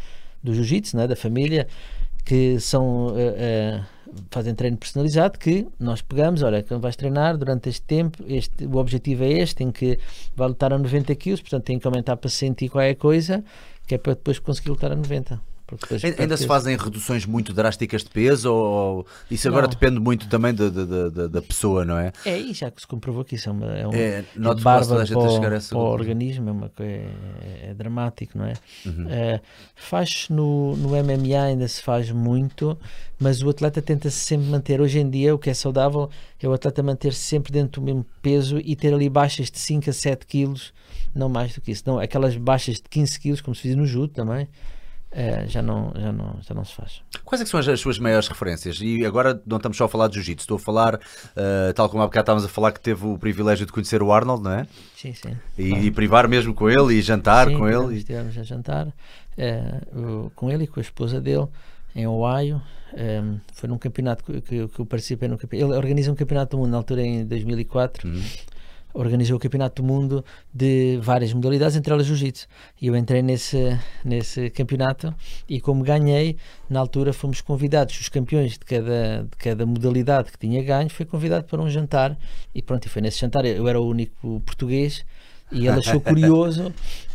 do 0.43 0.55
jiu-jitsu, 0.55 0.97
não 0.97 1.05
é? 1.05 1.09
da 1.09 1.17
família, 1.17 1.69
que 2.25 2.59
são 2.61 3.15
eh, 3.15 3.35
eh, 3.37 3.81
fazem 4.31 4.55
treino 4.55 4.77
personalizado 4.77 5.39
que 5.39 5.67
nós 5.79 6.01
pegamos, 6.01 6.43
olha, 6.43 6.63
quando 6.63 6.81
vais 6.81 6.97
treinar 6.97 7.37
durante 7.37 7.69
este 7.69 7.83
tempo, 7.83 8.23
este, 8.27 8.65
o 8.65 8.77
objetivo 8.77 9.25
é 9.25 9.33
este, 9.33 9.63
em 9.63 9.71
que 9.71 9.99
vai 10.35 10.49
lutar 10.49 10.73
a 10.73 10.79
90 10.79 11.15
kg, 11.15 11.37
portanto 11.41 11.65
tem 11.65 11.79
que 11.79 11.87
aumentar 11.87 12.17
para 12.17 12.31
100 12.31 12.57
e 12.63 12.69
qualquer 12.69 12.95
coisa, 12.95 13.45
que 13.87 13.95
é 13.95 13.99
para 13.99 14.15
depois 14.15 14.39
conseguir 14.39 14.71
lutar 14.71 14.93
a 14.93 14.97
90. 14.97 15.50
Ainda 16.19 16.37
se 16.37 16.47
fazem 16.47 16.77
reduções 16.77 17.25
muito 17.27 17.53
drásticas 17.53 18.03
de 18.05 18.11
peso 18.11 18.53
ou 18.53 19.07
isso 19.31 19.47
agora 19.49 19.63
Não. 19.63 19.71
depende 19.71 19.99
muito 20.01 20.29
também 20.29 20.55
da, 20.55 20.69
da, 20.69 21.29
da- 21.29 21.43
pessoa, 21.43 21.85
não 21.85 21.99
é? 21.99 22.13
É, 22.25 22.39
e 22.39 22.53
já 22.53 22.71
que 22.71 22.81
se 22.81 22.87
comprovou 22.87 23.25
que 23.25 23.35
isso 23.35 23.49
é, 23.49 23.53
uma, 23.53 23.67
é 23.67 23.87
um 23.89 23.93
É, 23.95 23.99
é 24.21 24.25
noto 24.37 24.63
quase 24.63 24.89
toda 24.89 25.03
a 25.03 25.05
bárbaro 25.05 25.07
gente 25.07 25.17
para, 25.17 25.27
a 25.27 25.31
o- 25.31 25.35
chegar 25.35 25.53
a 25.53 25.57
essa 25.57 25.69
para 25.71 25.79
o 25.79 25.83
organismo, 25.91 26.49
é, 26.49 26.53
uma, 26.53 26.69
co- 26.69 26.83
é, 26.83 27.07
é 27.71 27.75
dramático, 27.75 28.37
não 28.39 28.45
é? 28.47 28.55
Uhum. 28.87 29.07
Eh, 29.09 29.41
faz 29.75 30.27
no, 30.29 30.77
no 30.77 30.91
MMA 30.97 31.43
ainda 31.43 31.67
se 31.69 31.83
faz 31.83 32.11
muito, 32.11 32.77
mas 33.19 33.43
o 33.43 33.49
atleta 33.51 33.81
tenta-se 33.83 34.17
sempre 34.19 34.47
manter. 34.49 34.81
Hoje 34.81 34.99
em 34.99 35.09
dia, 35.09 35.35
o 35.35 35.39
que 35.39 35.51
é 35.51 35.55
saudável 35.55 36.11
é 36.43 36.49
o 36.49 36.53
atleta 36.53 36.83
manter-se 36.83 37.21
sempre 37.21 37.53
dentro 37.53 37.81
do 37.81 37.85
mesmo 37.85 38.05
peso 38.23 38.59
e 38.59 38.75
ter 38.77 38.93
ali 38.95 39.09
baixas 39.09 39.51
de 39.51 39.59
5 39.59 39.89
a 39.91 39.93
7 39.93 40.27
quilos, 40.27 40.73
não 41.15 41.29
mais 41.29 41.55
do 41.55 41.61
que 41.61 41.71
isso. 41.73 41.83
Não, 41.87 41.99
aquelas 41.99 42.37
baixas 42.37 42.77
de 42.77 42.83
15 42.89 43.19
quilos, 43.21 43.41
como 43.41 43.55
se 43.55 43.63
fazia 43.63 43.77
no 43.77 43.87
judo 43.87 44.09
também, 44.09 44.47
eh, 45.13 45.45
já, 45.49 45.61
não, 45.63 45.93
já, 45.97 46.13
não, 46.13 46.37
já 46.43 46.55
não 46.55 46.65
se 46.65 46.75
faz. 46.75 47.03
Quais 47.25 47.41
é 47.41 47.45
que 47.45 47.51
são 47.51 47.59
as, 47.61 47.67
as 47.69 47.81
suas 47.81 47.99
maiores 47.99 48.29
referências? 48.29 48.81
E 48.81 49.05
agora 49.05 49.41
não 49.47 49.57
estamos 49.57 49.77
só 49.77 49.85
a 49.85 49.89
falar 49.89 50.09
de 50.09 50.15
jiu-jitsu, 50.15 50.43
estou 50.45 50.57
a 50.57 50.61
falar, 50.61 51.01
eh, 51.37 51.73
tal 51.75 51.89
como 51.89 52.03
há 52.03 52.07
bocado 52.07 52.23
estávamos 52.23 52.45
a 52.45 52.49
falar, 52.49 52.73
que 52.73 52.81
teve 52.81 53.05
o 53.07 53.19
privilégio 53.19 53.67
de 53.67 53.73
conhecer 53.73 54.03
o 54.03 54.13
Arnold, 54.13 54.43
não 54.43 54.53
é? 54.53 54.67
Sim, 54.97 55.13
sim. 55.15 55.37
E, 55.59 55.73
e 55.87 55.91
privar 55.91 56.29
mesmo 56.29 56.55
com 56.55 56.69
ele 56.71 56.95
e 56.95 57.03
jantar 57.03 57.49
Sim, 57.49 57.59
com 57.59 57.69
ele. 57.69 57.97
Estivemos 57.99 58.37
a 58.39 58.43
jantar 58.43 58.89
o- 59.95 60.31
com 60.35 60.51
ele 60.51 60.65
e 60.65 60.67
com 60.67 60.81
a 60.81 60.83
esposa 60.83 61.21
dele 61.21 61.47
em 61.95 62.07
Ohio. 62.07 62.61
Em, 62.97 63.41
foi 63.53 63.69
num 63.69 63.79
campeonato 63.79 64.25
que, 64.25 64.41
que, 64.41 64.57
eu- 64.57 64.69
que 64.69 64.81
eu 64.81 64.87
participei. 64.87 65.29
No, 65.29 65.39
campe- 65.39 65.57
ele 65.57 65.73
organiza 65.75 66.11
um 66.11 66.15
campeonato 66.15 66.57
do 66.57 66.61
mundo 66.61 66.71
na 66.71 66.77
altura 66.77 67.03
em 67.03 67.25
2004. 67.25 68.09
Uhum. 68.09 68.23
Organizou 68.93 69.37
o 69.37 69.41
campeonato 69.41 69.83
do 69.83 69.87
mundo 69.87 70.25
de 70.53 70.99
várias 71.03 71.33
modalidades, 71.33 71.77
entre 71.77 71.93
elas 71.93 72.07
jiu-jitsu. 72.07 72.47
E 72.81 72.89
eu 72.89 72.97
entrei 72.97 73.23
nesse, 73.23 73.79
nesse 74.05 74.51
campeonato 74.51 75.15
e, 75.49 75.61
como 75.61 75.83
ganhei, 75.83 76.37
na 76.69 76.81
altura 76.81 77.13
fomos 77.13 77.41
convidados, 77.41 77.99
os 78.01 78.09
campeões 78.09 78.53
de 78.53 78.61
cada, 78.61 79.27
de 79.31 79.37
cada 79.39 79.67
modalidade 79.67 80.33
que 80.33 80.39
tinha 80.39 80.63
ganho, 80.63 80.91
foi 80.91 81.07
convidado 81.07 81.45
para 81.45 81.61
um 81.61 81.71
jantar. 81.71 82.19
E 82.55 82.61
pronto, 82.61 82.87
e 82.87 82.89
foi 82.89 83.03
nesse 83.03 83.21
jantar. 83.21 83.45
Eu 83.45 83.67
era 83.69 83.81
o 83.81 83.87
único 83.87 84.41
português 84.41 85.05
e 85.53 85.67
ele 85.67 85.79
achou 85.79 86.01
curioso 86.03 86.73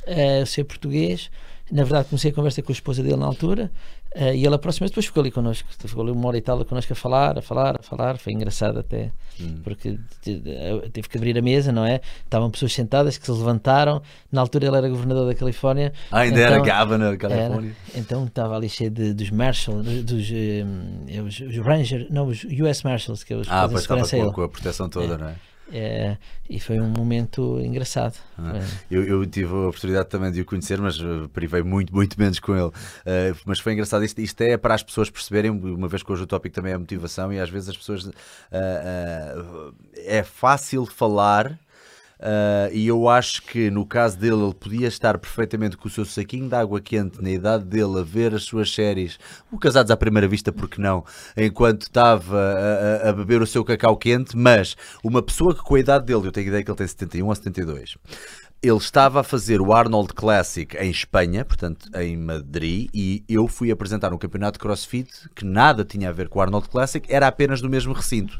eu 0.08 0.46
ser 0.46 0.64
português. 0.64 1.30
Na 1.72 1.84
verdade, 1.84 2.10
comecei 2.10 2.30
a 2.30 2.34
conversa 2.34 2.62
com 2.62 2.72
a 2.72 2.74
esposa 2.74 3.02
dele 3.02 3.18
na 3.18 3.26
altura 3.26 3.72
eh, 4.16 4.36
e 4.36 4.46
ele 4.46 4.56
aproximou-se, 4.56 4.92
depois 4.92 5.06
ficou 5.06 5.22
ali 5.22 5.30
connosco. 5.32 5.68
Ficou 5.86 6.02
ali 6.04 6.12
uma 6.12 6.28
hora 6.30 6.38
e 6.38 6.42
tal 6.42 6.64
connosco 6.66 6.94
a 6.94 6.96
falar, 6.96 7.38
a 7.38 7.42
falar, 7.42 7.80
a 7.80 7.84
falar. 7.84 8.18
Foi 8.18 8.32
engraçado 8.34 8.80
até, 8.80 9.12
Hum. 9.40 9.60
porque 9.64 10.00
te- 10.22 10.40
te- 10.40 10.90
teve 10.92 11.10
que 11.10 11.18
abrir 11.18 11.38
a 11.38 11.42
mesa, 11.42 11.72
não 11.72 11.86
é? 11.86 12.00
Estavam 12.24 12.50
pessoas 12.50 12.74
sentadas 12.74 13.18
que 13.18 13.26
se 13.26 13.32
levantaram. 13.32 14.02
Na 14.32 14.42
altura, 14.42 14.68
ele 14.68 14.78
era 14.78 14.88
governador 14.90 15.28
da 15.28 15.36
Califórnia. 15.36 15.92
Ah, 16.12 16.20
ainda 16.20 16.40
era 16.40 16.56
Então, 16.56 16.66
Era. 17.04 17.18
Califórnia. 17.18 17.76
Então 17.94 18.26
estava 18.26 18.56
ali 18.56 18.70
cheio 18.70 18.90
de, 18.90 19.14
dos 19.14 19.30
Marshall, 19.30 19.84
dos, 19.84 20.30
eh, 20.32 20.66
os, 21.22 21.40
os 21.42 21.58
Ranger, 21.58 22.08
não, 22.10 22.28
os 22.28 22.44
US 22.46 22.84
Marshals, 22.84 23.24
que 23.24 23.34
é 23.34 23.36
os 23.38 23.48
Ah, 23.50 23.68
pois 23.70 23.82
estava 23.82 24.02
com, 24.08 24.32
com 24.32 24.42
a 24.44 24.50
proteção 24.50 24.90
toda, 24.90 25.18
não 25.18 25.28
é? 25.30 25.36
É, 25.72 26.18
e 26.50 26.60
foi 26.60 26.80
um 26.80 26.88
momento 26.90 27.60
engraçado. 27.60 28.16
Ah. 28.38 28.60
Eu, 28.90 29.04
eu 29.04 29.26
tive 29.26 29.52
a 29.52 29.68
oportunidade 29.68 30.10
também 30.10 30.32
de 30.32 30.42
o 30.42 30.46
conhecer, 30.46 30.80
mas 30.80 31.00
eh, 31.00 31.28
privei 31.34 31.64
muito, 31.64 31.94
muito 31.94 32.20
menos 32.20 32.40
com 32.40 32.56
ele. 32.56 32.72
Eh, 33.06 33.34
mas 33.46 33.60
foi 33.60 33.74
engraçado. 33.74 34.04
Isto, 34.04 34.22
isto 34.22 34.42
é 34.42 34.58
para 34.58 34.76
as 34.76 34.84
pessoas 34.84 35.10
perceberem, 35.10 35.50
uma 35.52 35.88
vez 35.88 36.04
que 36.04 36.12
hoje 36.12 36.24
o 36.24 36.28
tópico 36.28 36.54
também 36.54 36.72
é 36.72 36.76
a 36.76 36.80
motivação, 36.80 37.34
e 37.34 37.40
às 37.40 37.50
vezes 37.50 37.70
as 37.70 37.78
pessoas. 37.78 38.08
ah, 38.52 38.54
ah, 38.54 39.72
é 39.96 40.24
fácil 40.24 40.86
falar. 40.86 41.58
Ah, 42.20 42.70
e 42.72 42.88
eu 42.88 43.08
acho 43.10 43.42
que 43.44 43.70
no 43.70 43.86
caso 43.86 44.18
dele, 44.18 44.42
ele 44.44 44.54
podia 44.54 44.88
estar 44.88 45.18
perfeitamente 45.18 45.78
com 45.78 45.88
o 45.88 45.92
seu 45.92 46.06
saquinho 46.06 46.48
de 46.48 46.56
água 46.56 46.80
quente 46.82 47.22
na 47.22 47.30
idade 47.30 47.66
dele 47.66 48.00
a 48.00 48.04
ver 48.04 48.34
as 48.34 48.44
suas 48.44 48.74
séries, 48.74 49.18
o 49.52 49.58
Casados 49.58 49.92
à 49.92 49.98
Primeira 49.98 50.28
Vista, 50.28 50.52
porque 50.52 50.82
não? 50.82 51.04
Enquanto 51.36 51.84
estava 51.84 52.38
a- 53.04 53.10
a 53.10 53.14
beber 53.14 53.42
o 53.42 53.48
seu 53.48 53.64
cacau 53.64 53.98
quente, 53.98 54.36
mas 54.38 54.76
uma 55.04 55.22
pessoa 55.22 55.54
que 55.56 55.62
com 55.62 55.76
a 55.76 55.80
idade 55.80 56.06
dele, 56.06 56.28
eu 56.28 56.32
tenho 56.32 56.48
ideia 56.48 56.64
que 56.64 56.70
ele 56.72 56.78
tem 56.78 56.88
71 56.88 57.28
ou 57.28 57.36
72, 57.36 57.98
ele 58.68 58.78
estava 58.78 59.20
a 59.20 59.24
fazer 59.24 59.62
o 59.62 59.72
Arnold 59.72 60.14
Classic 60.14 60.76
em 60.78 60.90
Espanha, 60.90 61.46
portanto 61.46 61.88
em 61.96 62.18
Madrid, 62.18 62.90
e 62.94 63.24
eu 63.30 63.48
fui 63.48 63.70
apresentar 63.70 64.12
um 64.12 64.18
campeonato 64.18 64.54
de 64.54 64.60
CrossFit 64.60 65.30
que 65.36 65.46
nada 65.46 65.86
tinha 65.86 66.10
a 66.10 66.12
ver 66.12 66.28
com 66.30 66.40
o 66.40 66.42
Arnold 66.42 66.68
Classic, 66.70 67.06
era 67.08 67.28
apenas 67.28 67.62
do 67.62 67.70
mesmo 67.70 67.94
recinto. 67.94 68.40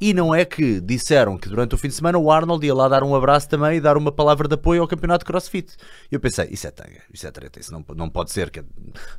E 0.00 0.14
não 0.14 0.32
é 0.32 0.44
que 0.44 0.80
disseram 0.80 1.36
que 1.36 1.48
durante 1.48 1.74
o 1.74 1.78
fim 1.78 1.88
de 1.88 1.94
semana 1.94 2.18
o 2.18 2.30
Arnold 2.30 2.64
ia 2.64 2.74
lá 2.74 2.86
dar 2.86 3.02
um 3.02 3.16
abraço 3.16 3.48
também 3.48 3.76
e 3.76 3.80
dar 3.80 3.96
uma 3.96 4.12
palavra 4.12 4.46
de 4.46 4.54
apoio 4.54 4.80
ao 4.80 4.88
campeonato 4.88 5.24
de 5.24 5.26
CrossFit. 5.26 5.74
Eu 6.10 6.20
pensei, 6.20 6.48
isso 6.50 6.68
é 6.68 6.70
tanga, 6.70 7.02
isso 7.12 7.26
é 7.26 7.30
treta, 7.32 7.58
isso 7.58 7.72
não, 7.72 7.84
não 7.96 8.08
pode 8.08 8.30
ser, 8.30 8.50
que, 8.50 8.62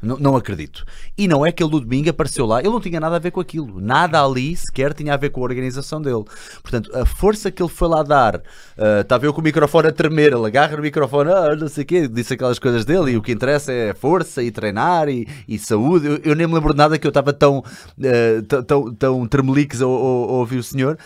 não, 0.02 0.18
não 0.18 0.36
acredito. 0.38 0.86
E 1.18 1.28
não 1.28 1.46
é 1.46 1.52
que 1.52 1.62
ele 1.62 1.72
no 1.72 1.82
domingo 1.82 2.10
apareceu 2.10 2.46
lá, 2.46 2.60
ele 2.60 2.70
não 2.70 2.80
tinha 2.80 3.00
nada 3.00 3.18
a 3.18 3.20
ver 3.20 3.32
com 3.32 3.42
aquilo, 3.42 3.82
nada 3.82 4.24
ali 4.24 4.56
sequer 4.56 4.94
tinha 4.94 5.14
a 5.14 5.18
ver 5.18 5.32
com 5.32 5.42
a 5.42 5.44
organização 5.44 6.02
dele. 6.02 6.24
Portanto, 6.62 6.96
a 6.96 7.06
força 7.06 7.52
que 7.52 7.62
ele 7.62 7.70
foi 7.70 7.90
lá 7.90 8.04
dar, 8.04 8.42
ah, 8.78 9.02
estava 9.02 9.26
eu 9.26 9.34
com 9.34 9.42
o 9.42 9.44
microfone 9.44 9.90
a 9.90 9.92
tremer, 9.92 10.32
ele 10.32 10.45
agarra 10.46 10.78
o 10.78 10.82
microfone, 10.82 11.32
ah, 11.32 11.56
não 11.56 11.68
sei 11.68 11.84
o 11.84 11.88
quê, 11.88 12.08
disse 12.08 12.34
aquelas 12.34 12.60
coisas 12.60 12.86
dele, 12.86 13.12
e 13.12 13.18
o 13.18 13.22
que 13.22 13.32
interessa 13.32 13.72
é 13.72 13.94
força 13.94 14.42
e 14.44 14.52
treinar 14.52 15.10
e, 15.10 15.28
e 15.48 15.58
saúde. 15.60 16.08
Eu, 16.08 16.20
eu 16.24 16.36
nem 16.36 16.48
me 16.48 16.54
lembro 16.54 16.72
de 16.74 16.78
nada 16.78 16.98
que 16.98 17.06
eu 17.06 17.10
estava 17.10 17.34
tão, 17.34 17.64
ah, 18.02 18.62
tão, 18.68 18.94
tão, 18.94 19.28
tremeliques 19.28 19.82
a, 19.82 19.86
a- 19.86 19.88
a 19.88 19.92
ouvir 19.92 20.58
o 20.58 20.64
senhor. 20.64 20.98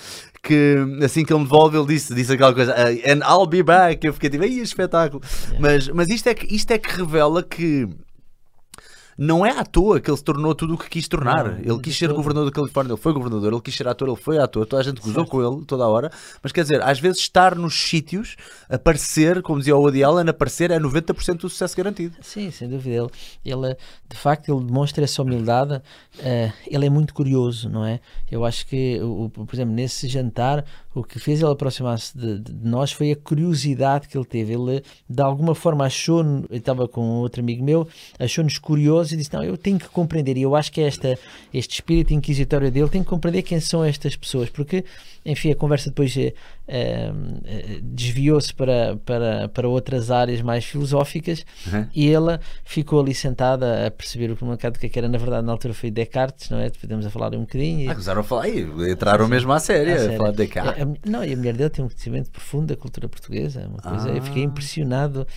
Que 0.42 0.78
assim 1.04 1.26
que 1.26 1.34
ele 1.34 1.40
me 1.42 1.46
devolve, 1.46 1.78
ele 1.78 1.88
disse, 1.88 2.16
disse 2.16 2.32
aquela 2.32 2.54
coisa, 2.54 2.74
ah, 2.74 2.90
and 3.12 3.20
I'll 3.30 3.46
be 3.46 3.62
back. 3.62 4.06
Eu 4.08 4.14
fiquei 4.14 4.30
tipo, 4.30 4.44
aí 4.44 4.60
espetáculo. 4.60 5.22
Mas, 5.60 5.90
mas 5.90 6.08
isto, 6.10 6.28
é 6.28 6.34
que, 6.34 6.54
isto 6.56 6.72
é 6.72 6.78
que 6.78 6.90
revela 6.96 7.44
que 7.44 7.88
não 9.20 9.46
é 9.46 9.52
à 9.52 9.66
toa 9.66 10.00
que 10.00 10.10
ele 10.10 10.16
se 10.18 10.24
tornou 10.24 10.56
tudo 10.56 10.76
o 10.76 10.78
que 10.78 10.90
quis 10.90 11.08
tornar. 11.08 11.44
Não, 11.44 11.58
ele 11.60 11.80
quis 11.82 11.98
ser 11.98 12.08
todo. 12.08 12.16
governador 12.18 12.50
da 12.50 12.56
Califórnia, 12.56 12.94
ele 12.94 13.02
foi 13.02 13.12
governador, 13.14 13.52
ele 13.52 13.62
quis 13.62 13.76
ser 13.76 13.88
ator, 13.88 14.08
ele 14.08 14.16
foi 14.18 14.38
ator, 14.38 14.66
toda 14.66 14.82
a 14.82 14.86
gente 14.86 15.02
gozou 15.02 15.26
com 15.26 15.42
ele 15.46 15.66
toda 15.66 15.84
a 15.84 15.88
hora. 15.88 16.10
Mas 16.42 16.52
quer 16.52 16.62
dizer, 16.62 16.82
às 16.82 17.00
vezes 17.00 17.20
estar 17.20 17.54
nos 17.56 17.74
sítios, 17.80 18.36
aparecer, 18.70 19.42
como 19.42 19.60
dizia 19.60 19.76
o 19.76 19.82
Woody 19.82 20.04
Allen, 20.04 20.30
aparecer 20.30 20.72
é 20.72 20.80
90% 20.80 21.38
do 21.42 21.50
sucesso 21.50 21.76
garantido. 21.76 22.16
Sim, 22.22 22.50
sem 22.52 22.70
dúvida. 22.70 22.96
Ele, 22.96 23.10
ele, 23.44 23.76
de 24.10 24.16
facto, 24.18 24.50
ele 24.56 24.64
demonstra 24.66 25.04
essa 25.04 25.22
humildade. 25.22 25.82
eh, 26.20 26.52
ele 26.68 26.86
é 26.86 26.90
muito 26.90 27.14
curioso, 27.14 27.70
não 27.70 27.86
é? 27.86 28.00
Eu 28.32 28.46
acho 28.46 28.66
que, 28.68 29.00
o- 29.02 29.30
por 29.30 29.48
exemplo, 29.54 29.74
nesse 29.74 30.08
jantar, 30.08 30.64
o 30.94 31.04
que 31.04 31.20
fez 31.20 31.42
ele 31.42 31.52
aproximar-se 31.52 32.18
de, 32.18 32.40
de 32.40 32.68
nós 32.68 32.92
foi 32.92 33.12
a 33.12 33.16
curiosidade 33.16 34.08
que 34.08 34.18
ele 34.18 34.26
teve. 34.26 34.54
Ele, 34.54 34.84
de 35.08 35.22
alguma 35.22 35.54
forma, 35.54 35.86
achou, 35.86 36.24
estava 36.50 36.88
com 36.88 37.02
outro 37.20 37.42
amigo 37.42 37.64
meu, 37.64 37.88
achou-nos 38.18 38.58
curiosos 38.58 39.14
e 39.14 39.18
disse: 39.18 39.34
Não, 39.34 39.44
eu 39.44 39.58
tenho 39.58 39.78
que 39.78 39.88
compreender. 39.88 40.38
E 40.38 40.42
eu 40.42 40.56
acho 40.56 40.72
que 40.72 40.82
esta, 40.82 41.18
este 41.54 41.76
espírito 41.76 42.14
inquisitório 42.14 42.72
dele 42.72 42.90
tem 42.90 43.04
que 43.04 43.10
compreender 43.10 43.44
quem 43.44 43.60
são 43.60 43.84
estas 43.84 44.16
pessoas, 44.16 44.50
porque, 44.50 44.84
enfim, 45.26 45.52
a 45.52 45.56
conversa 45.56 45.90
depois 45.90 46.16
eh, 46.70 47.80
desviou-se 47.82 48.54
para, 48.54 48.98
para, 49.06 49.48
para 49.50 49.68
outras 49.68 50.12
áreas 50.12 50.42
mais 50.42 50.64
filosóficas 50.66 51.44
Uhum. 51.72 51.88
e 51.94 52.10
ela 52.10 52.40
ficou 52.64 53.00
ali 53.02 53.14
sentada 53.14 53.88
a 53.88 53.92
perceber 53.92 54.32
o 54.32 54.36
que, 54.36 54.44
o 54.46 54.58
que 54.58 54.86
é 54.86 54.90
que 54.90 55.00
era, 55.00 55.10
na 55.10 55.18
verdade, 55.18 55.46
na 55.46 55.52
altura 55.52 55.74
foi 55.74 55.90
Descartes, 55.92 56.50
não 56.50 56.60
é? 56.60 56.70
Podemos 56.70 57.06
a 57.06 57.10
falar 57.10 57.34
um 57.36 57.42
bocadinho. 57.42 57.82
e- 57.82 57.90
Ah, 57.90 57.96
a 58.22 58.24
falar, 58.24 58.44
aí, 58.44 58.62
entraram 58.92 59.28
mesmo 59.28 59.52
à 59.52 59.60
séria, 59.60 60.14
a 60.14 60.18
falar 60.18 60.32
de 60.32 60.38
Descartes. 60.38 60.78
É, 60.80 60.84
a- 60.84 61.10
não, 61.10 61.24
e 61.24 61.34
a 61.34 61.38
mulher 61.38 61.56
dele 61.56 61.70
tem 61.70 61.84
um 61.84 61.88
conhecimento 61.88 62.30
profundo 62.32 62.68
da 62.68 62.76
cultura 62.76 63.10
portuguesa. 63.10 63.62
é 63.62 63.68
Uma 63.68 63.80
coisa, 63.80 64.10
Eu 64.10 64.22
fiquei 64.22 64.44
Ah. 64.44 64.46
impressionado. 64.46 65.28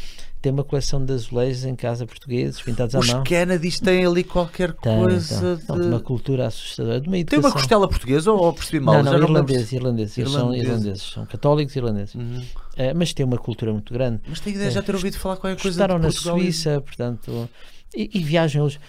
Tem 0.42 0.50
uma 0.52 0.64
coleção 0.64 1.02
de 1.04 1.12
azulejos 1.12 1.64
em 1.64 1.76
casa 1.76 2.04
portugueses, 2.04 2.60
pintados 2.60 2.96
à 2.96 2.98
Os 2.98 3.08
mão. 3.12 3.22
Kennedys 3.22 3.78
têm 3.78 4.04
ali 4.04 4.24
qualquer 4.24 4.72
Tem, 4.72 4.98
coisa. 4.98 5.60
Não, 5.68 5.78
tem 5.78 5.86
uma 5.88 5.98
de... 5.98 6.02
cultura 6.02 6.48
assustadora. 6.48 7.00
De 7.00 7.06
uma 7.08 7.24
Tem 7.24 7.38
uma 7.38 7.52
costela 7.52 7.88
portuguesa 7.88 8.32
ou 8.32 8.52
percebi 8.52 8.80
mal? 8.84 8.96
Não, 8.96 9.04
não, 9.04 9.12
me 9.12 9.18
lembro. 9.18 9.32
irlandeses, 9.36 9.72
irlandeses. 9.72 10.18
Eles 10.18 10.32
são 10.32 10.40
Irlandeses. 10.52 10.68
irlandeses. 10.68 11.02
São 11.14 11.26
católicos 11.26 11.76
irlandeses. 11.76 12.14
Uhum. 12.16 12.42
Eh, 12.76 12.92
mas 12.92 13.14
tem 13.14 13.24
uma 13.24 13.38
cultura 13.38 13.72
muito 13.72 13.92
grande. 13.94 14.20
Mas 14.28 14.40
tenho 14.40 14.54
ideia 14.56 14.68
de 14.68 14.74
já 14.74 14.82
ter 14.82 14.94
ouvido 14.96 15.16
falar 15.16 15.36
qualquer 15.36 15.62
coisa 15.62 15.76
Estaram 15.76 15.96
de 16.00 16.02
na 16.06 16.08
Portugal 16.12 16.38
e- 16.38 16.42
Suíça, 16.42 16.80
portanto, 16.80 17.48
e, 17.96 18.10
e 18.12 18.18
viajam 18.24 18.62
eles. 18.64 18.80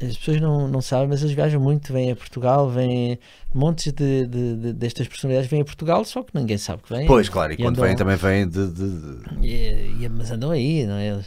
As 0.00 0.16
pessoas 0.18 0.40
não, 0.40 0.68
não 0.68 0.80
sabem, 0.82 1.08
mas 1.08 1.22
eles 1.22 1.34
viajam 1.34 1.60
muito, 1.60 1.92
vêm 1.92 2.10
a 2.10 2.16
Portugal, 2.16 2.68
vêm 2.68 3.18
montes 3.54 3.92
de, 3.92 4.26
de- 4.26 4.56
de- 4.56 4.72
destas 4.72 5.06
personalidades 5.08 5.50
vêm 5.50 5.60
a 5.62 5.64
Portugal, 5.64 6.04
só 6.04 6.22
que 6.22 6.36
ninguém 6.36 6.58
sabe 6.58 6.82
que 6.82 6.92
vêm. 6.92 7.06
Pois, 7.06 7.28
claro, 7.28 7.52
e, 7.52 7.56
quando 7.56 7.78
andam- 7.78 7.84
vêm 7.86 7.96
também 7.96 8.16
vêm 8.16 8.48
de... 8.48 8.66
de- 8.70 9.46
e- 9.46 10.04
e- 10.04 10.08
mas 10.10 10.30
andam 10.30 10.50
aí, 10.50 10.84
não 10.86 10.96
é? 10.96 11.20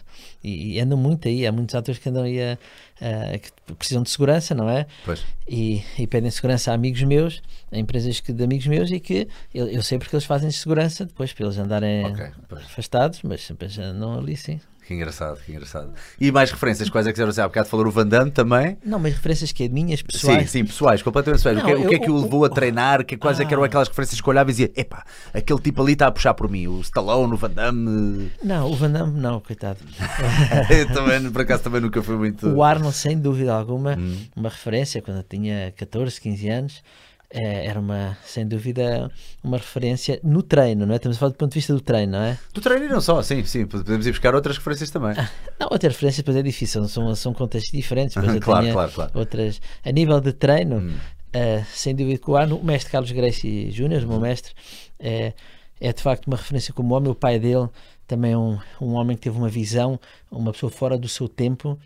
E, 0.43 0.73
e 0.75 0.79
andam 0.79 0.97
muito 0.97 1.27
aí. 1.27 1.47
Há 1.47 1.51
muitos 1.51 1.73
atores 1.73 1.99
que 1.99 2.09
andam 2.09 2.23
aí 2.23 2.39
a, 2.41 2.57
a- 3.01 3.37
que 3.39 3.49
precisam 3.75 4.03
de 4.03 4.09
segurança, 4.09 4.53
não 4.53 4.69
é? 4.69 4.85
Pois. 5.05 5.23
E, 5.47 5.81
e 5.97 6.05
pedem 6.05 6.29
segurança 6.29 6.71
a 6.71 6.75
amigos 6.75 7.01
meus, 7.03 7.41
a 7.71 7.77
empresas 7.79 8.19
que, 8.19 8.31
de 8.33 8.43
amigos 8.43 8.67
meus, 8.67 8.91
e 8.91 8.99
que 8.99 9.27
eu, 9.53 9.67
eu 9.67 9.81
sei 9.81 9.97
porque 9.97 10.15
eles 10.15 10.25
fazem 10.25 10.51
segurança 10.51 11.05
depois 11.05 11.31
para 11.33 11.45
eles 11.45 11.57
andarem 11.57 12.05
Ok, 12.05 12.25
pois. 12.49 12.65
afastados, 12.65 13.21
mas 13.23 13.41
sempre 13.45 13.67
andam 13.81 14.19
ali 14.19 14.35
sim. 14.35 14.59
Que 14.87 14.93
engraçado, 14.93 15.37
que 15.45 15.51
engraçado. 15.51 15.91
E 16.17 16.31
mais 16.31 16.49
referências, 16.49 16.89
quais 16.89 17.05
é 17.05 17.11
que 17.11 17.19
quiseram? 17.21 17.43
Há 17.45 17.47
bocado 17.49 17.67
falou 17.67 17.85
o 17.85 17.91
Van 17.91 18.07
Damme 18.07 18.31
também. 18.31 18.77
Não, 18.85 18.97
mas 18.97 19.13
referências 19.15 19.51
que 19.51 19.63
é 19.65 19.67
minhas 19.67 20.01
pessoais. 20.01 20.43
Sim, 20.43 20.59
sim, 20.59 20.65
pessoais, 20.65 21.01
completamente 21.03 21.39
pessoais. 21.43 21.59
o, 21.61 21.65
que, 21.65 21.71
é- 21.71 21.75
Não, 21.75 21.81
o 21.85 21.87
que 21.89 21.95
é 21.95 21.97
eu- 21.97 22.01
que 22.03 22.09
o 22.09 22.21
levou 22.21 22.45
a 22.45 22.49
treinar? 22.49 23.05
Que, 23.05 23.17
quais 23.17 23.37
é 23.41 23.43
que 23.45 23.53
eram 23.53 23.63
Ah. 23.63 23.65
aquelas 23.65 23.89
referências 23.89 24.21
que 24.21 24.27
eu 24.27 24.31
olhava 24.31 24.49
e 24.49 24.53
dizia: 24.53 24.71
epá, 24.77 25.03
aquele 25.33 25.59
tipo 25.59 25.81
ali 25.81 25.91
está 25.91 26.07
a 26.07 26.11
puxar 26.11 26.33
por 26.35 26.49
mim, 26.49 26.67
o 26.67 26.79
Stallone, 26.79 27.33
o 27.33 27.35
Van 27.35 27.49
Damme. 27.49 28.31
Não, 28.41 28.71
o 28.71 28.75
Van 28.77 28.89
Damme 28.89 29.19
não, 29.19 29.41
coitado. 29.41 29.79
Eu 30.69 30.87
também, 30.93 31.29
por 31.31 31.41
acaso, 31.41 31.63
também 31.63 31.81
nunca 31.81 32.01
fui 32.01 32.15
muito. 32.15 32.47
O 32.47 32.63
Arnold, 32.63 32.95
sem 32.95 33.19
dúvida 33.19 33.53
alguma, 33.53 33.95
Hum. 33.97 34.17
uma 34.37 34.47
referência, 34.47 35.01
quando 35.01 35.17
eu 35.17 35.23
tinha 35.23 35.73
14, 35.75 36.19
15 36.21 36.47
anos, 36.49 36.81
eh, 37.29 37.65
era 37.65 37.79
uma, 37.79 38.17
sem 38.23 38.47
dúvida, 38.47 39.11
uma 39.43 39.57
referência 39.57 40.19
no 40.23 40.41
treino, 40.41 40.85
não 40.85 40.93
é? 40.93 40.97
Estamos 40.97 41.17
a 41.17 41.19
falar 41.19 41.31
do 41.31 41.35
ponto 41.37 41.51
de 41.51 41.55
vista 41.59 41.73
do 41.73 41.81
treino, 41.81 42.13
não 42.13 42.19
é? 42.21 42.39
Do 42.53 42.61
treino 42.61 42.85
e 42.85 42.87
não 42.89 43.01
só, 43.01 43.21
sim, 43.21 43.43
sim, 43.43 43.65
podemos 43.65 44.05
ir 44.07 44.11
buscar 44.11 44.33
outras 44.35 44.57
referências 44.57 44.89
também. 44.91 45.13
Não, 45.59 45.67
outra 45.71 45.89
referência 45.89 46.21
depois 46.21 46.37
é 46.37 46.41
difícil, 46.43 46.87
são, 46.87 47.13
são 47.15 47.33
contextos 47.33 47.71
diferentes, 47.71 48.15
eu 48.17 48.39
Claro, 48.39 48.71
claro, 48.71 48.91
claro. 48.91 49.11
outras. 49.15 49.59
A 49.83 49.91
nível 49.91 50.21
de 50.21 50.31
treino, 50.33 50.77
Hum. 50.77 50.95
eh, 51.33 51.63
sem 51.73 51.93
dúvida 51.95 52.19
que 52.19 52.29
o 52.31 52.35
Arnold, 52.37 52.61
o 52.61 52.65
mestre 52.65 52.91
Carlos 52.91 53.11
Gracie 53.11 53.71
Júnior, 53.71 54.03
o 54.03 54.07
meu 54.07 54.19
mestre, 54.19 54.53
é, 54.99 55.33
é 55.81 55.91
de 55.93 56.01
facto 56.01 56.27
uma 56.27 56.37
referência 56.37 56.73
como 56.73 56.93
homem, 56.95 57.11
o 57.11 57.15
pai 57.15 57.39
dele 57.39 57.67
também 58.07 58.31
é 58.33 58.37
um, 58.37 58.57
um 58.79 58.93
homem 58.93 59.17
que 59.17 59.23
teve 59.23 59.37
uma 59.37 59.49
visão, 59.49 59.99
uma 60.31 60.51
pessoa 60.53 60.69
fora 60.71 60.97
do 60.97 61.09
seu 61.09 61.27
tempo. 61.27 61.77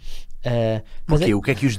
eh, 0.43 0.81
mas 1.07 1.19
Porquê? 1.19 1.31
é- 1.31 1.35
O 1.35 1.41
que, 1.41 1.51
é 1.51 1.55
que 1.55 1.65
os, 1.65 1.77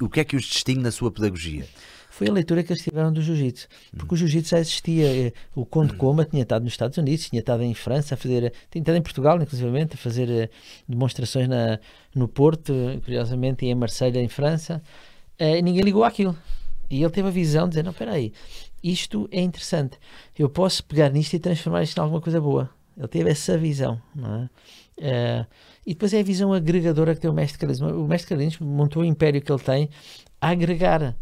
o 0.00 0.08
que 0.08 0.20
é 0.20 0.24
que 0.24 0.36
os 0.36 0.44
distingue 0.44 0.80
na 0.80 0.90
sua 0.90 1.10
pedagogia? 1.10 1.66
Foi 2.12 2.28
a 2.28 2.32
leitura 2.32 2.62
que 2.62 2.70
eles 2.70 2.82
tiveram 2.82 3.10
do 3.10 3.22
jiu-jitsu. 3.22 3.66
Porque 3.96 4.14
o 4.14 4.16
jiu-jitsu 4.18 4.50
já 4.50 4.58
existia. 4.60 5.06
eh, 5.28 5.32
O 5.54 5.64
Conde 5.64 5.94
Coma 5.94 6.26
tinha 6.26 6.42
estado 6.42 6.62
nos 6.62 6.74
Estados 6.74 6.98
Unidos, 6.98 7.28
tinha 7.30 7.40
estado 7.40 7.62
em 7.62 7.72
França 7.72 8.14
a 8.14 8.18
fazer, 8.18 8.52
tinha 8.70 8.82
estado 8.82 8.96
em 8.96 9.02
Portugal, 9.02 9.40
inclusivamente, 9.40 9.94
a 9.94 9.96
fazer 9.96 10.28
eh, 10.30 10.50
demonstrações 10.86 11.48
na, 11.48 11.78
no 12.14 12.28
Porto, 12.28 12.74
curiosamente, 13.02 13.64
e 13.64 13.70
em 13.70 13.74
Marselha, 13.74 14.20
em 14.20 14.28
França. 14.28 14.82
eh, 15.38 15.56
E 15.58 15.62
ninguém 15.62 15.82
ligou 15.82 16.04
àquilo. 16.04 16.36
E 16.90 17.02
ele 17.02 17.10
teve 17.10 17.28
a 17.28 17.30
visão 17.30 17.64
de 17.64 17.70
dizer: 17.70 17.82
não, 17.82 17.92
espera 17.92 18.12
aí, 18.12 18.34
isto 18.84 19.26
é 19.32 19.40
interessante. 19.40 19.98
Eu 20.38 20.50
posso 20.50 20.84
pegar 20.84 21.08
nisto 21.08 21.32
e 21.32 21.38
transformar 21.38 21.82
isto 21.82 21.96
em 21.96 22.00
alguma 22.02 22.20
coisa 22.20 22.38
boa. 22.40 22.68
Ele 22.94 23.08
teve 23.08 23.30
essa 23.30 23.56
visão, 23.56 23.98
não 24.14 24.42
é? 24.42 24.50
Eh, 24.98 25.46
e 25.86 25.94
depois 25.94 26.12
é 26.12 26.20
a 26.20 26.22
visão 26.22 26.52
agregadora 26.52 27.14
que 27.14 27.22
tem 27.22 27.30
o 27.30 27.32
mestre 27.34 27.58
Carlinhos. 27.58 27.80
O 27.80 28.06
mestre 28.06 28.28
Carlinhos 28.28 28.58
montou 28.58 29.02
o 29.02 29.04
império 29.06 29.40
que 29.40 29.50
ele 29.50 29.62
tem 29.62 29.88
a 30.38 30.50
agregar 30.50 31.16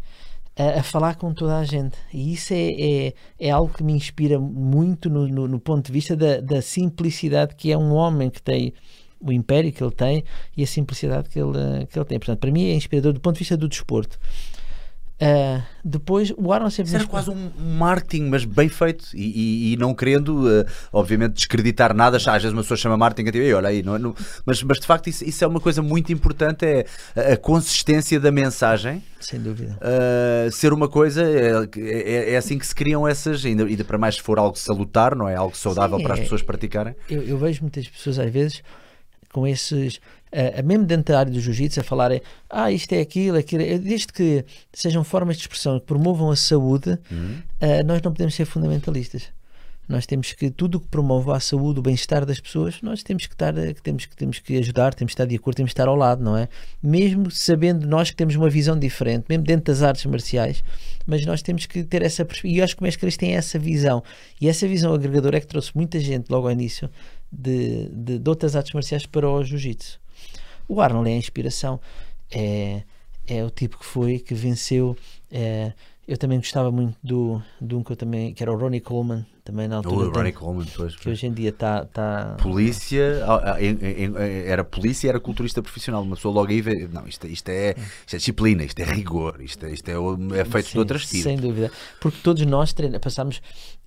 a, 0.57 0.79
a 0.79 0.83
falar 0.83 1.15
com 1.15 1.33
toda 1.33 1.57
a 1.57 1.63
gente. 1.63 1.97
E 2.13 2.33
isso 2.33 2.53
é, 2.53 3.07
é, 3.07 3.13
é 3.39 3.49
algo 3.49 3.73
que 3.73 3.83
me 3.83 3.93
inspira 3.93 4.39
muito 4.39 5.09
no, 5.09 5.27
no, 5.27 5.47
no 5.47 5.59
ponto 5.59 5.85
de 5.85 5.91
vista 5.91 6.15
da, 6.15 6.39
da 6.39 6.61
simplicidade 6.61 7.55
que 7.55 7.71
é 7.71 7.77
um 7.77 7.93
homem 7.93 8.29
que 8.29 8.41
tem 8.41 8.73
o 9.19 9.31
império 9.31 9.71
que 9.71 9.83
ele 9.83 9.91
tem 9.91 10.23
e 10.57 10.63
a 10.63 10.67
simplicidade 10.67 11.29
que 11.29 11.39
ele, 11.39 11.85
que 11.87 11.97
ele 11.97 12.05
tem. 12.05 12.19
Portanto, 12.19 12.39
para 12.39 12.51
mim 12.51 12.65
é 12.65 12.75
inspirador 12.75 13.13
do 13.13 13.19
ponto 13.19 13.35
de 13.35 13.39
vista 13.39 13.55
do 13.55 13.69
desporto. 13.69 14.19
Ah, 15.21 15.61
depois, 15.85 16.33
o 16.35 16.51
Arnold 16.51 16.73
sempre 16.73 16.87
Isso 16.89 16.95
era 16.97 17.05
quase 17.05 17.29
um 17.29 17.51
marketing, 17.77 18.23
mas 18.29 18.43
bem 18.43 18.67
feito. 18.67 19.05
E, 19.13 19.21
e- 19.69 19.73
e 19.73 19.77
não 19.77 19.93
querendo, 19.93 20.49
eh, 20.49 20.65
obviamente, 20.91 21.33
descreditar 21.33 21.93
nada. 21.93 22.17
Às 22.17 22.23
vezes 22.25 22.51
uma 22.51 22.63
pessoa 22.63 22.75
chama 22.77 22.97
marketing 22.97 23.29
e 23.29 23.31
diz, 23.31 23.53
olha 23.53 23.69
aí, 23.69 23.83
não, 23.83 23.95
é- 23.95 23.99
não- 23.99 24.15
mas, 24.45 24.63
mas 24.63 24.79
de 24.79 24.87
facto 24.87 25.07
isso, 25.07 25.23
isso 25.23 25.43
é 25.43 25.47
uma 25.47 25.59
coisa 25.59 25.81
muito 25.81 26.11
importante, 26.11 26.65
é 26.65 26.85
a, 27.15 27.33
a 27.33 27.37
consistência 27.37 28.19
da 28.19 28.31
mensagem. 28.31 29.03
Sem 29.19 29.39
dúvida. 29.39 29.77
Uh, 29.79 30.51
ser 30.51 30.73
uma 30.73 30.87
coisa, 30.89 31.21
é, 31.23 31.67
é- 31.77 32.33
é 32.33 32.37
assim 32.37 32.57
que 32.57 32.65
se 32.65 32.73
criam 32.73 33.07
essas, 33.07 33.45
ainda, 33.45 33.63
ainda 33.65 33.83
para 33.83 33.99
mais 33.99 34.15
se 34.15 34.21
for 34.23 34.39
algo 34.39 34.57
salutar, 34.57 35.15
não 35.15 35.29
é? 35.29 35.35
Algo 35.35 35.55
saudável 35.55 35.97
Sim, 35.97 36.03
para 36.03 36.13
as 36.15 36.19
é- 36.19 36.23
pessoas 36.23 36.41
praticarem. 36.41 36.95
Eu, 37.07 37.21
eu 37.21 37.37
vejo 37.37 37.61
muitas 37.61 37.87
pessoas 37.87 38.17
às 38.17 38.31
vezes 38.31 38.63
com 39.31 39.47
esses, 39.47 39.99
ah, 40.31 40.61
mesmo 40.61 40.85
dentro 40.85 41.13
da 41.13 41.19
área 41.19 41.31
do 41.31 41.39
jiu-jitsu, 41.39 41.79
a 41.79 41.83
falarem 41.83 42.21
ah, 42.49 42.71
isto 42.71 42.93
é 42.93 42.99
aquilo, 42.99 43.37
aquilo, 43.37 43.63
é-". 43.63 43.77
desde 43.77 44.07
que 44.07 44.45
sejam 44.73 45.03
formas 45.03 45.37
de 45.37 45.43
expressão 45.43 45.79
que 45.79 45.85
promovam 45.85 46.29
a 46.31 46.35
saúde, 46.35 46.97
ah, 47.59 47.83
nós 47.85 48.01
não 48.01 48.11
podemos 48.11 48.35
ser 48.35 48.45
fundamentalistas. 48.45 49.29
Nós 49.91 50.05
temos 50.05 50.31
que, 50.31 50.49
tudo 50.49 50.75
o 50.75 50.79
que 50.79 50.87
promove 50.87 51.31
a 51.31 51.39
saúde, 51.39 51.79
o 51.79 51.83
bem-estar 51.83 52.25
das 52.25 52.39
pessoas, 52.39 52.81
nós 52.81 53.03
temos 53.03 53.25
que 53.25 53.33
estar, 53.33 53.53
temos, 53.83 54.05
que 54.05 54.15
temos 54.15 54.39
que 54.39 54.57
ajudar, 54.57 54.93
temos 54.93 55.11
que 55.11 55.15
estar 55.15 55.25
de 55.25 55.35
acordo, 55.35 55.57
temos 55.57 55.71
que 55.71 55.73
estar 55.73 55.89
ao 55.89 55.97
lado, 55.97 56.23
não 56.23 56.37
é? 56.37 56.47
Mesmo 56.81 57.29
sabendo 57.29 57.85
nós 57.85 58.09
que 58.09 58.15
temos 58.15 58.35
uma 58.35 58.49
visão 58.49 58.79
diferente, 58.79 59.25
mesmo 59.27 59.43
dentro 59.43 59.65
das 59.65 59.81
artes 59.81 60.05
marciais, 60.05 60.63
mas 61.05 61.25
nós 61.25 61.41
temos 61.41 61.65
que 61.65 61.83
ter 61.83 62.03
essa 62.03 62.23
perspectiva. 62.23 62.55
E 62.55 62.59
eu 62.59 62.63
acho 62.63 62.75
que 62.77 62.81
o 62.81 62.85
Mestre 62.85 63.01
Cristo 63.01 63.19
tem 63.19 63.35
essa 63.35 63.59
visão. 63.59 64.01
E 64.39 64.47
essa 64.47 64.65
visão 64.65 64.93
agregadora 64.93 65.35
é 65.35 65.41
que 65.41 65.47
trouxe 65.47 65.71
muita 65.75 65.99
gente 65.99 66.29
logo 66.29 66.47
ao 66.47 66.53
início 66.53 66.89
de, 67.31 67.87
de, 67.89 68.19
de 68.19 68.29
outras 68.29 68.55
artes 68.55 68.73
marciais 68.73 69.05
para 69.05 69.29
o 69.29 69.43
jiu-jitsu. 69.43 69.99
O 70.67 70.81
Arnold 70.81 71.09
é 71.09 71.13
a 71.13 71.17
inspiração. 71.17 71.79
É, 72.31 72.83
é 73.27 73.43
o 73.43 73.49
tipo 73.49 73.77
que 73.77 73.85
foi, 73.85 74.19
que 74.19 74.33
venceu. 74.33 74.97
é, 75.31 75.73
eu 76.07 76.17
também 76.17 76.39
gostava 76.39 76.71
muito 76.71 76.97
do, 77.01 77.41
de 77.61 77.73
um 77.73 77.83
que 77.83 77.91
eu 77.91 77.95
também, 77.95 78.33
que 78.33 78.43
era 78.43 78.51
o 78.51 78.57
Ronnie 78.57 78.81
Coleman, 78.81 79.25
também 79.45 79.67
na 79.67 79.77
altura. 79.77 80.09
O 80.09 80.11
Ronnie 80.11 80.33
Coleman, 80.33 80.65
depois. 80.65 80.95
que 80.95 81.09
hoje 81.09 81.27
em 81.27 81.31
dia 81.31 81.49
está. 81.49 81.85
Tá, 81.85 82.35
Polícia, 82.41 83.23
ah, 83.25 83.53
ah, 83.53 83.57
era 84.45 84.63
polícia 84.63 85.07
e 85.07 85.09
era 85.09 85.19
culturista 85.19 85.61
profissional. 85.61 86.01
Uma 86.01 86.15
pessoa 86.15 86.33
logo 86.33 86.49
aí 86.49 86.59
vê, 86.59 86.87
não, 86.91 87.07
isto, 87.07 87.27
isto, 87.27 87.47
é, 87.49 87.75
isto 88.05 88.15
é 88.15 88.17
disciplina, 88.17 88.63
isto 88.63 88.79
é 88.79 88.83
rigor, 88.83 89.41
isto 89.41 89.65
é, 89.65 89.71
isto 89.71 89.87
é, 89.89 89.93
é 90.39 90.43
feito 90.43 90.65
de 90.65 90.71
Sim, 90.71 90.79
outras 90.79 91.05
tiras. 91.07 91.23
Sem 91.23 91.37
dúvida. 91.37 91.71
Porque 92.01 92.17
todos 92.21 92.45
nós 92.45 92.73
treina, 92.73 92.99
passamos. 92.99 93.41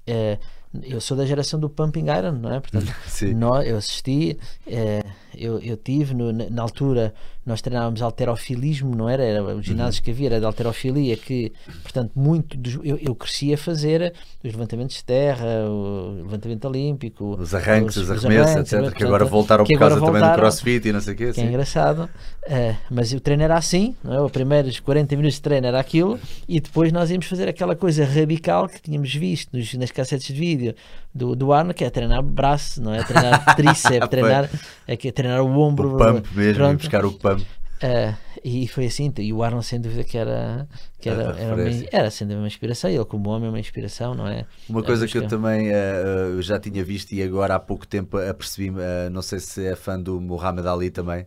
Eh, 0.06 0.38
eu 0.82 1.00
sou 1.00 1.16
da 1.16 1.24
geração 1.24 1.58
do 1.60 1.68
Pumping 1.70 2.06
Iron, 2.06 2.32
não 2.32 2.52
é? 2.52 2.60
Portanto, 2.60 2.92
nós, 3.36 3.66
eu 3.66 3.76
assisti, 3.76 4.36
eh, 4.66 5.04
eu, 5.36 5.58
eu 5.60 5.76
tive 5.76 6.14
no- 6.14 6.32
na, 6.32 6.62
altura, 6.62 7.14
nós 7.46 7.60
treinávamos 7.60 8.00
alterofilismo, 8.02 8.94
não 8.96 9.08
era? 9.08 9.22
Era 9.22 9.42
os 9.54 9.64
ginásios 9.64 10.00
que 10.00 10.10
havia, 10.10 10.28
era 10.28 10.40
de 10.40 10.46
alterofilia, 10.46 11.16
que, 11.16 11.52
portanto, 11.82 12.10
muito 12.16 12.56
dos- 12.56 12.78
eu, 12.82 12.98
eu 13.00 13.14
cresci 13.14 13.52
a 13.54 13.58
fazer 13.58 14.14
os 14.42 14.50
levantamentos 14.52 14.96
de 14.96 15.04
terra, 15.04 15.44
o 15.68 16.22
levantamento 16.22 16.64
olímpico, 16.66 17.36
Os 17.38 17.54
arranques, 17.54 17.96
os, 17.96 18.08
os 18.10 18.24
arremessos, 18.24 18.56
etc. 18.56 18.70
portanto, 18.80 18.96
que 18.96 19.04
agora 19.04 19.24
voltaram 19.24 19.64
que 19.64 19.72
por 19.74 19.78
causa 19.78 19.96
agora 19.96 20.06
também 20.06 20.20
do 20.22 20.24
voltaram, 20.26 20.42
crossfit 20.42 20.88
e 20.88 20.92
não 20.92 21.00
sei 21.00 21.14
o 21.14 21.16
quê. 21.16 21.32
que 21.32 21.40
é 21.40 21.44
engraçado, 21.44 22.08
eh, 22.46 22.74
mas 22.90 23.12
o 23.12 23.20
treino 23.20 23.42
era 23.42 23.56
assim, 23.56 23.94
não 24.02 24.14
é? 24.14 24.20
os 24.20 24.32
primeiros 24.32 24.80
40 24.80 25.14
minutos 25.16 25.36
de 25.36 25.42
treino 25.42 25.66
era 25.66 25.78
aquilo, 25.78 26.18
e 26.48 26.58
depois 26.60 26.90
nós 26.92 27.10
íamos 27.10 27.26
fazer 27.26 27.48
aquela 27.48 27.76
coisa 27.76 28.04
radical 28.04 28.68
que 28.68 28.80
tínhamos 28.80 29.14
visto 29.14 29.56
nos, 29.56 29.72
nas 29.74 29.90
cassetes 29.94 30.26
de 30.26 30.34
vídeo 30.34 30.74
do, 31.14 31.34
do 31.34 31.52
Arno, 31.52 31.72
que 31.72 31.84
é 31.84 31.90
treinar 31.90 32.22
braço, 32.22 32.82
não 32.82 32.94
é? 32.94 33.02
Treinar 33.02 33.44
tríceps, 33.56 34.08
treinar, 34.08 34.50
é 34.86 34.96
que 34.96 35.08
é 35.08 35.12
treinar 35.12 35.40
o 35.40 35.58
ombro. 35.58 35.94
O 35.94 35.98
pump 35.98 36.26
mesmo, 36.34 36.54
pronto. 36.54 36.78
buscar 36.78 37.04
o 37.04 37.12
pump. 37.12 37.44
Eh, 37.80 38.14
e 38.42 38.68
foi 38.68 38.86
assim, 38.86 39.12
e 39.18 39.32
o 39.32 39.42
Arnold 39.42 39.66
sem 39.66 39.80
dúvida 39.80 40.04
que 40.04 40.16
era, 40.16 40.66
que 40.98 41.08
era, 41.08 41.36
era, 41.38 41.54
uma, 41.54 41.70
era 41.92 42.10
dúvida 42.26 42.38
uma 42.38 42.46
inspiração, 42.46 42.88
ele 42.88 43.04
como 43.04 43.28
homem 43.30 43.46
é 43.46 43.50
uma 43.50 43.60
inspiração, 43.60 44.14
não 44.14 44.26
é? 44.26 44.46
Uma 44.68 44.80
A 44.80 44.84
coisa 44.84 45.06
que 45.06 45.18
eu 45.18 45.26
também 45.26 45.68
eh, 45.68 46.36
já 46.40 46.58
tinha 46.58 46.84
visto 46.84 47.12
e 47.12 47.22
agora 47.22 47.56
há 47.56 47.60
pouco 47.60 47.86
tempo 47.86 48.16
apercebi-me, 48.16 48.80
eh, 48.80 49.10
não 49.10 49.22
sei 49.22 49.38
se 49.40 49.66
é 49.66 49.76
fã 49.76 50.00
do 50.00 50.20
Muhammad 50.20 50.66
Ali 50.66 50.90
também. 50.90 51.26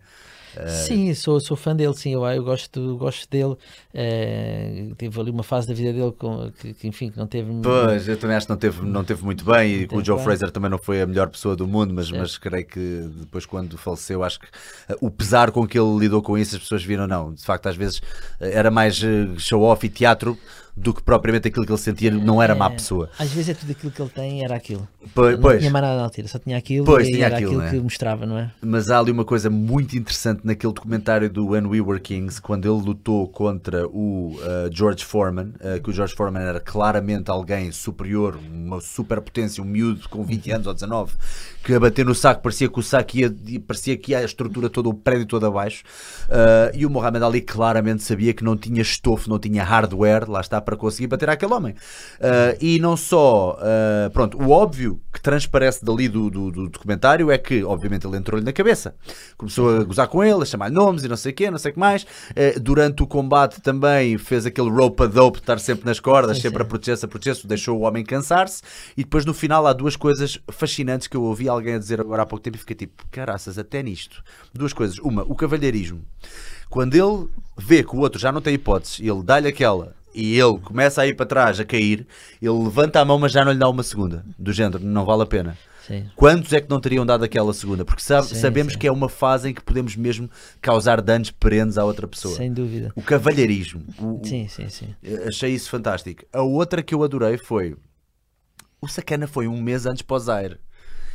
Sim, 0.67 1.13
sou, 1.13 1.39
sou 1.39 1.55
fã 1.57 1.75
dele, 1.75 1.93
sim, 1.93 2.13
eu, 2.13 2.25
eu 2.25 2.43
gosto, 2.43 2.97
gosto 2.97 3.29
dele. 3.29 3.55
eh, 3.93 4.89
teve 4.97 5.19
ali 5.19 5.29
uma 5.31 5.43
fase 5.43 5.67
da 5.67 5.73
vida 5.73 5.91
dele 5.93 6.11
com, 6.11 6.51
que, 6.59 6.73
que, 6.73 6.87
enfim, 6.87 7.09
que 7.09 7.17
não 7.17 7.27
teve. 7.27 7.51
Pois, 7.61 8.07
eu 8.07 8.17
também 8.17 8.35
acho 8.35 8.45
que 8.47 8.51
não 8.51 8.57
teve, 8.57 8.85
não 8.85 9.03
teve 9.03 9.23
muito 9.23 9.43
bem 9.43 9.71
e 9.81 9.87
o 9.91 10.03
Joe 10.03 10.15
bem. 10.15 10.23
Fraser 10.23 10.51
também 10.51 10.69
não 10.69 10.77
foi 10.77 11.01
a 11.01 11.07
melhor 11.07 11.27
pessoa 11.29 11.55
do 11.55 11.67
mundo, 11.67 11.93
mas, 11.93 12.09
mas 12.11 12.37
creio 12.37 12.65
que 12.65 13.09
depois 13.19 13.45
quando 13.45 13.77
faleceu, 13.77 14.23
acho 14.23 14.39
que 14.39 14.47
eh, 14.89 14.95
o 15.01 15.09
pesar 15.09 15.51
com 15.51 15.67
que 15.67 15.77
ele 15.77 15.97
lidou 15.97 16.21
com 16.21 16.37
isso, 16.37 16.55
as 16.55 16.61
pessoas 16.61 16.83
viram, 16.83 17.07
não, 17.07 17.33
de 17.33 17.43
facto 17.43 17.67
às 17.67 17.75
vezes 17.75 18.01
eh, 18.39 18.51
era 18.53 18.71
mais 18.71 19.01
show-off 19.37 19.85
e 19.85 19.89
teatro 19.89 20.37
do 20.77 20.93
que 20.93 21.01
propriamente 21.01 21.47
aquilo 21.47 21.65
que 21.65 21.71
ele 21.71 21.79
sentia, 21.79 22.11
não 22.11 22.41
era 22.41 22.53
má 22.53 22.67
É, 22.67 22.69
pessoa. 22.69 23.09
Às 23.17 23.31
vezes 23.31 23.49
é 23.49 23.53
tudo 23.55 23.71
aquilo 23.71 23.91
que 23.91 24.01
ele 24.01 24.11
tem, 24.11 24.43
era 24.43 24.55
aquilo. 24.55 24.87
Pois, 25.13 25.35
não 25.35 25.41
pois, 25.41 25.59
tinha 25.59 25.71
mais 25.71 25.83
nada 25.83 25.97
na 25.97 26.03
altura, 26.03 26.27
só 26.27 26.37
tinha 26.37 26.57
aquilo 26.57 26.85
Pois, 26.85 27.07
e 27.07 27.11
tinha 27.11 27.25
era 27.25 27.35
aquilo, 27.35 27.51
aquilo, 27.51 27.63
é? 27.63 27.71
que 27.71 27.79
mostrava, 27.79 28.25
não 28.25 28.37
é? 28.37 28.51
mas 28.61 28.89
há 28.89 28.99
ali 28.99 29.11
uma 29.11 29.25
coisa 29.25 29.49
muito 29.49 29.97
interessante 29.97 30.41
naquele 30.43 30.73
documentário 30.73 31.29
do 31.29 31.47
When 31.47 31.65
We 31.65 31.81
Were 31.81 31.99
Kings, 31.99 32.41
quando 32.41 32.71
ele 32.71 32.85
lutou 32.85 33.27
contra 33.27 33.87
o 33.87 34.37
eh, 34.41 34.69
George 34.71 35.03
Foreman, 35.03 35.53
eh, 35.59 35.79
que 35.79 35.89
o 35.89 35.93
George 35.93 36.13
Foreman 36.15 36.41
era 36.41 36.59
claramente 36.59 37.31
alguém 37.31 37.71
superior, 37.71 38.37
uma 38.51 38.79
superpotência, 38.79 39.63
um 39.63 39.65
miúdo 39.65 40.07
com 40.09 40.23
20 40.23 40.51
anos 40.51 40.67
ou 40.67 40.73
19, 40.73 41.13
que 41.63 41.73
a 41.73 41.79
bater 41.79 42.05
no 42.05 42.13
saco 42.13 42.41
parecia 42.41 42.69
que 42.69 42.79
o 42.79 42.83
saco 42.83 43.17
ia, 43.17 43.33
parecia 43.65 43.97
que 43.97 44.11
ia 44.11 44.19
a 44.19 44.23
estrutura 44.23 44.69
toda, 44.69 44.89
o 44.89 44.93
prédio 44.93 45.25
todo 45.25 45.45
abaixo, 45.45 45.83
eh, 46.29 46.71
e 46.75 46.85
o 46.85 46.89
Muhammad 46.89 47.23
Ali 47.23 47.41
claramente 47.41 48.03
sabia 48.03 48.33
que 48.33 48.43
não 48.43 48.55
tinha 48.55 48.81
estofo, 48.81 49.29
não 49.29 49.39
tinha 49.39 49.63
hardware, 49.63 50.29
lá 50.29 50.41
está, 50.41 50.61
para 50.67 50.75
conseguir 50.75 51.07
bater 51.07 51.29
aquele 51.29 51.53
homem. 51.53 51.73
Eh, 52.19 52.57
e 52.59 52.79
não 52.79 52.97
só, 52.97 53.57
eh, 53.61 54.09
pronto, 54.09 54.37
o 54.37 54.49
óbvio 54.51 54.99
que 55.13 55.21
transparece 55.21 55.85
dali 55.85 56.09
do, 56.09 56.29
do, 56.29 56.51
do 56.51 56.67
documentário 56.67 57.31
é 57.31 57.37
que, 57.37 57.63
obviamente, 57.63 58.05
ele 58.05 58.17
entrou-lhe 58.17 58.43
na 58.43 58.51
cabeça. 58.51 58.93
Começou 59.37 59.69
a 59.79 59.83
gozar 59.85 60.09
com 60.09 60.21
ele, 60.21 60.41
a 60.41 60.45
chamar-lhe 60.45 60.75
nomes 60.75 61.05
e 61.05 61.07
não 61.07 61.15
sei 61.15 61.31
o 61.31 61.35
quê, 61.35 61.49
não 61.49 61.57
sei 61.57 61.71
o 61.71 61.73
que 61.73 61.79
mais. 61.79 62.05
Eh, 62.35 62.59
durante 62.59 63.01
o 63.01 63.07
combate 63.07 63.61
também 63.61 64.17
fez 64.17 64.45
aquele 64.45 64.69
rope 64.69 65.03
a 65.03 65.05
dope, 65.05 65.37
de 65.37 65.43
estar 65.43 65.57
sempre 65.57 65.85
nas 65.85 66.01
cordas, 66.01 66.35
Sim, 66.35 66.43
sempre 66.43 66.57
sim. 66.57 66.63
a 66.63 66.67
proteger-se, 66.67 67.05
a 67.05 67.07
proteger-se, 67.07 67.47
deixou 67.47 67.79
o 67.79 67.83
homem 67.83 68.03
cansar-se. 68.03 68.61
E 68.97 69.05
depois 69.05 69.23
no 69.23 69.33
final 69.33 69.65
há 69.67 69.71
duas 69.71 69.95
coisas 69.95 70.37
fascinantes 70.51 71.07
que 71.07 71.15
eu 71.15 71.23
ouvi 71.23 71.47
alguém 71.47 71.75
a 71.75 71.79
dizer 71.79 72.01
agora 72.01 72.23
há 72.23 72.25
pouco 72.25 72.43
tempo 72.43 72.57
e 72.57 72.59
fiquei 72.59 72.75
tipo, 72.75 73.05
caraças, 73.09 73.57
até 73.57 73.81
nisto. 73.81 74.21
Duas 74.53 74.73
coisas. 74.73 74.99
Uma, 74.99 75.23
o 75.23 75.33
cavalheirismo. 75.33 76.01
Quando 76.69 76.95
ele 76.95 77.29
vê 77.57 77.81
que 77.83 77.95
o 77.95 77.99
outro 77.99 78.19
já 78.19 78.33
não 78.33 78.41
tem 78.41 78.55
hipóteses, 78.55 78.99
ele 78.99 79.23
dá-lhe 79.23 79.47
aquela 79.47 79.95
e 80.13 80.37
ele 80.39 80.57
começa 80.59 81.01
a 81.01 81.07
ir 81.07 81.15
para 81.15 81.25
trás, 81.25 81.59
a 81.59 81.65
cair, 81.65 82.07
ele 82.41 82.51
levanta 82.63 82.99
a 82.99 83.05
mão, 83.05 83.19
mas 83.19 83.31
já 83.31 83.43
não 83.45 83.51
lhe 83.51 83.59
dá 83.59 83.69
uma 83.69 83.83
segunda. 83.83 84.25
Do 84.37 84.51
género, 84.51 84.83
não 84.83 85.05
vale 85.05 85.23
a 85.23 85.25
pena. 85.25 85.57
Sim. 85.85 86.05
Quantos 86.17 86.51
é 86.51 86.59
que 86.59 86.69
não 86.69 86.81
teriam 86.81 87.05
dado 87.05 87.23
aquela 87.23 87.53
segunda? 87.53 87.85
Porque 87.85 88.01
sabe- 88.01 88.27
Sim, 88.27 88.35
sabemos 88.35 88.73
sim. 88.73 88.79
que 88.79 88.87
é 88.87 88.91
uma 88.91 89.07
fase 89.07 89.49
em 89.49 89.53
que 89.53 89.63
podemos 89.63 89.95
mesmo 89.95 90.29
causar 90.61 90.99
danos 91.01 91.31
perenes 91.31 91.77
à 91.77 91.85
outra 91.85 92.05
pessoa. 92.05 92.35
Sem 92.35 92.51
dúvida. 92.51 92.91
O 92.93 93.01
cavalheirismo. 93.01 93.83
O- 93.97 94.19
Sim, 94.25 94.47
sim, 94.49 94.67
sim. 94.67 94.93
Achei 95.25 95.51
isso 95.53 95.69
fantástico. 95.69 96.25
A 96.33 96.41
outra 96.41 96.83
que 96.83 96.93
eu 96.93 97.03
adorei 97.03 97.37
foi. 97.37 97.77
O 98.81 98.87
Sacana 98.87 99.27
foi 99.27 99.47
um 99.47 99.61
mês 99.61 99.85
antes 99.85 100.01
para 100.01 100.15
o 100.17 100.19
Zaire. 100.19 100.57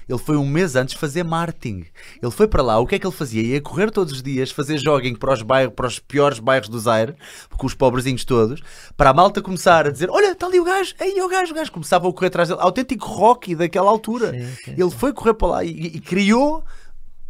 Ele 0.09 0.19
foi 0.19 0.37
um 0.37 0.47
mês 0.47 0.77
antes 0.77 0.95
fazer 0.95 1.23
marketing. 1.23 1.85
Ele 2.23 2.31
foi 2.31 2.49
para 2.49 2.63
lá, 2.63 2.79
o 2.79 2.87
que 2.87 2.95
é 2.95 2.99
que 2.99 3.07
ele 3.07 3.15
fazia? 3.15 3.43
Ia 3.43 3.61
correr 3.61 3.91
todos 3.91 4.13
os 4.13 4.23
dias, 4.23 4.51
fazer 4.51 4.79
jogging 4.79 5.15
para 5.15 5.33
os, 5.33 5.43
bairros, 5.43 5.75
para 5.75 5.87
os 5.87 5.99
piores 5.99 6.39
bairros 6.39 6.69
do 6.69 6.79
Zaire, 6.79 7.15
com 7.57 7.67
os 7.67 7.75
pobrezinhos 7.75 8.25
todos, 8.25 8.61
para 8.97 9.11
a 9.11 9.15
malta 9.15 9.41
começar 9.41 9.87
a 9.87 9.91
dizer: 9.91 10.11
Olha, 10.11 10.33
está 10.33 10.47
ali 10.47 10.61
o 10.61 10.65
gajo, 10.65 10.95
aí 11.01 11.19
é 11.19 11.25
o 11.25 11.29
gajo, 11.29 11.53
o 11.53 11.55
gajo. 11.55 11.73
Começava 11.73 12.09
a 12.09 12.13
correr 12.13 12.29
atrás 12.29 12.49
dele, 12.49 12.61
autêntico 12.61 13.07
Rocky 13.07 13.55
daquela 13.55 13.91
altura. 13.91 14.33
Sim, 14.33 14.57
sim, 14.65 14.71
ele 14.73 14.91
foi 14.91 15.13
correr 15.13 15.35
para 15.35 15.49
lá 15.49 15.65
e, 15.65 15.71
e 15.71 16.01
criou 16.01 16.65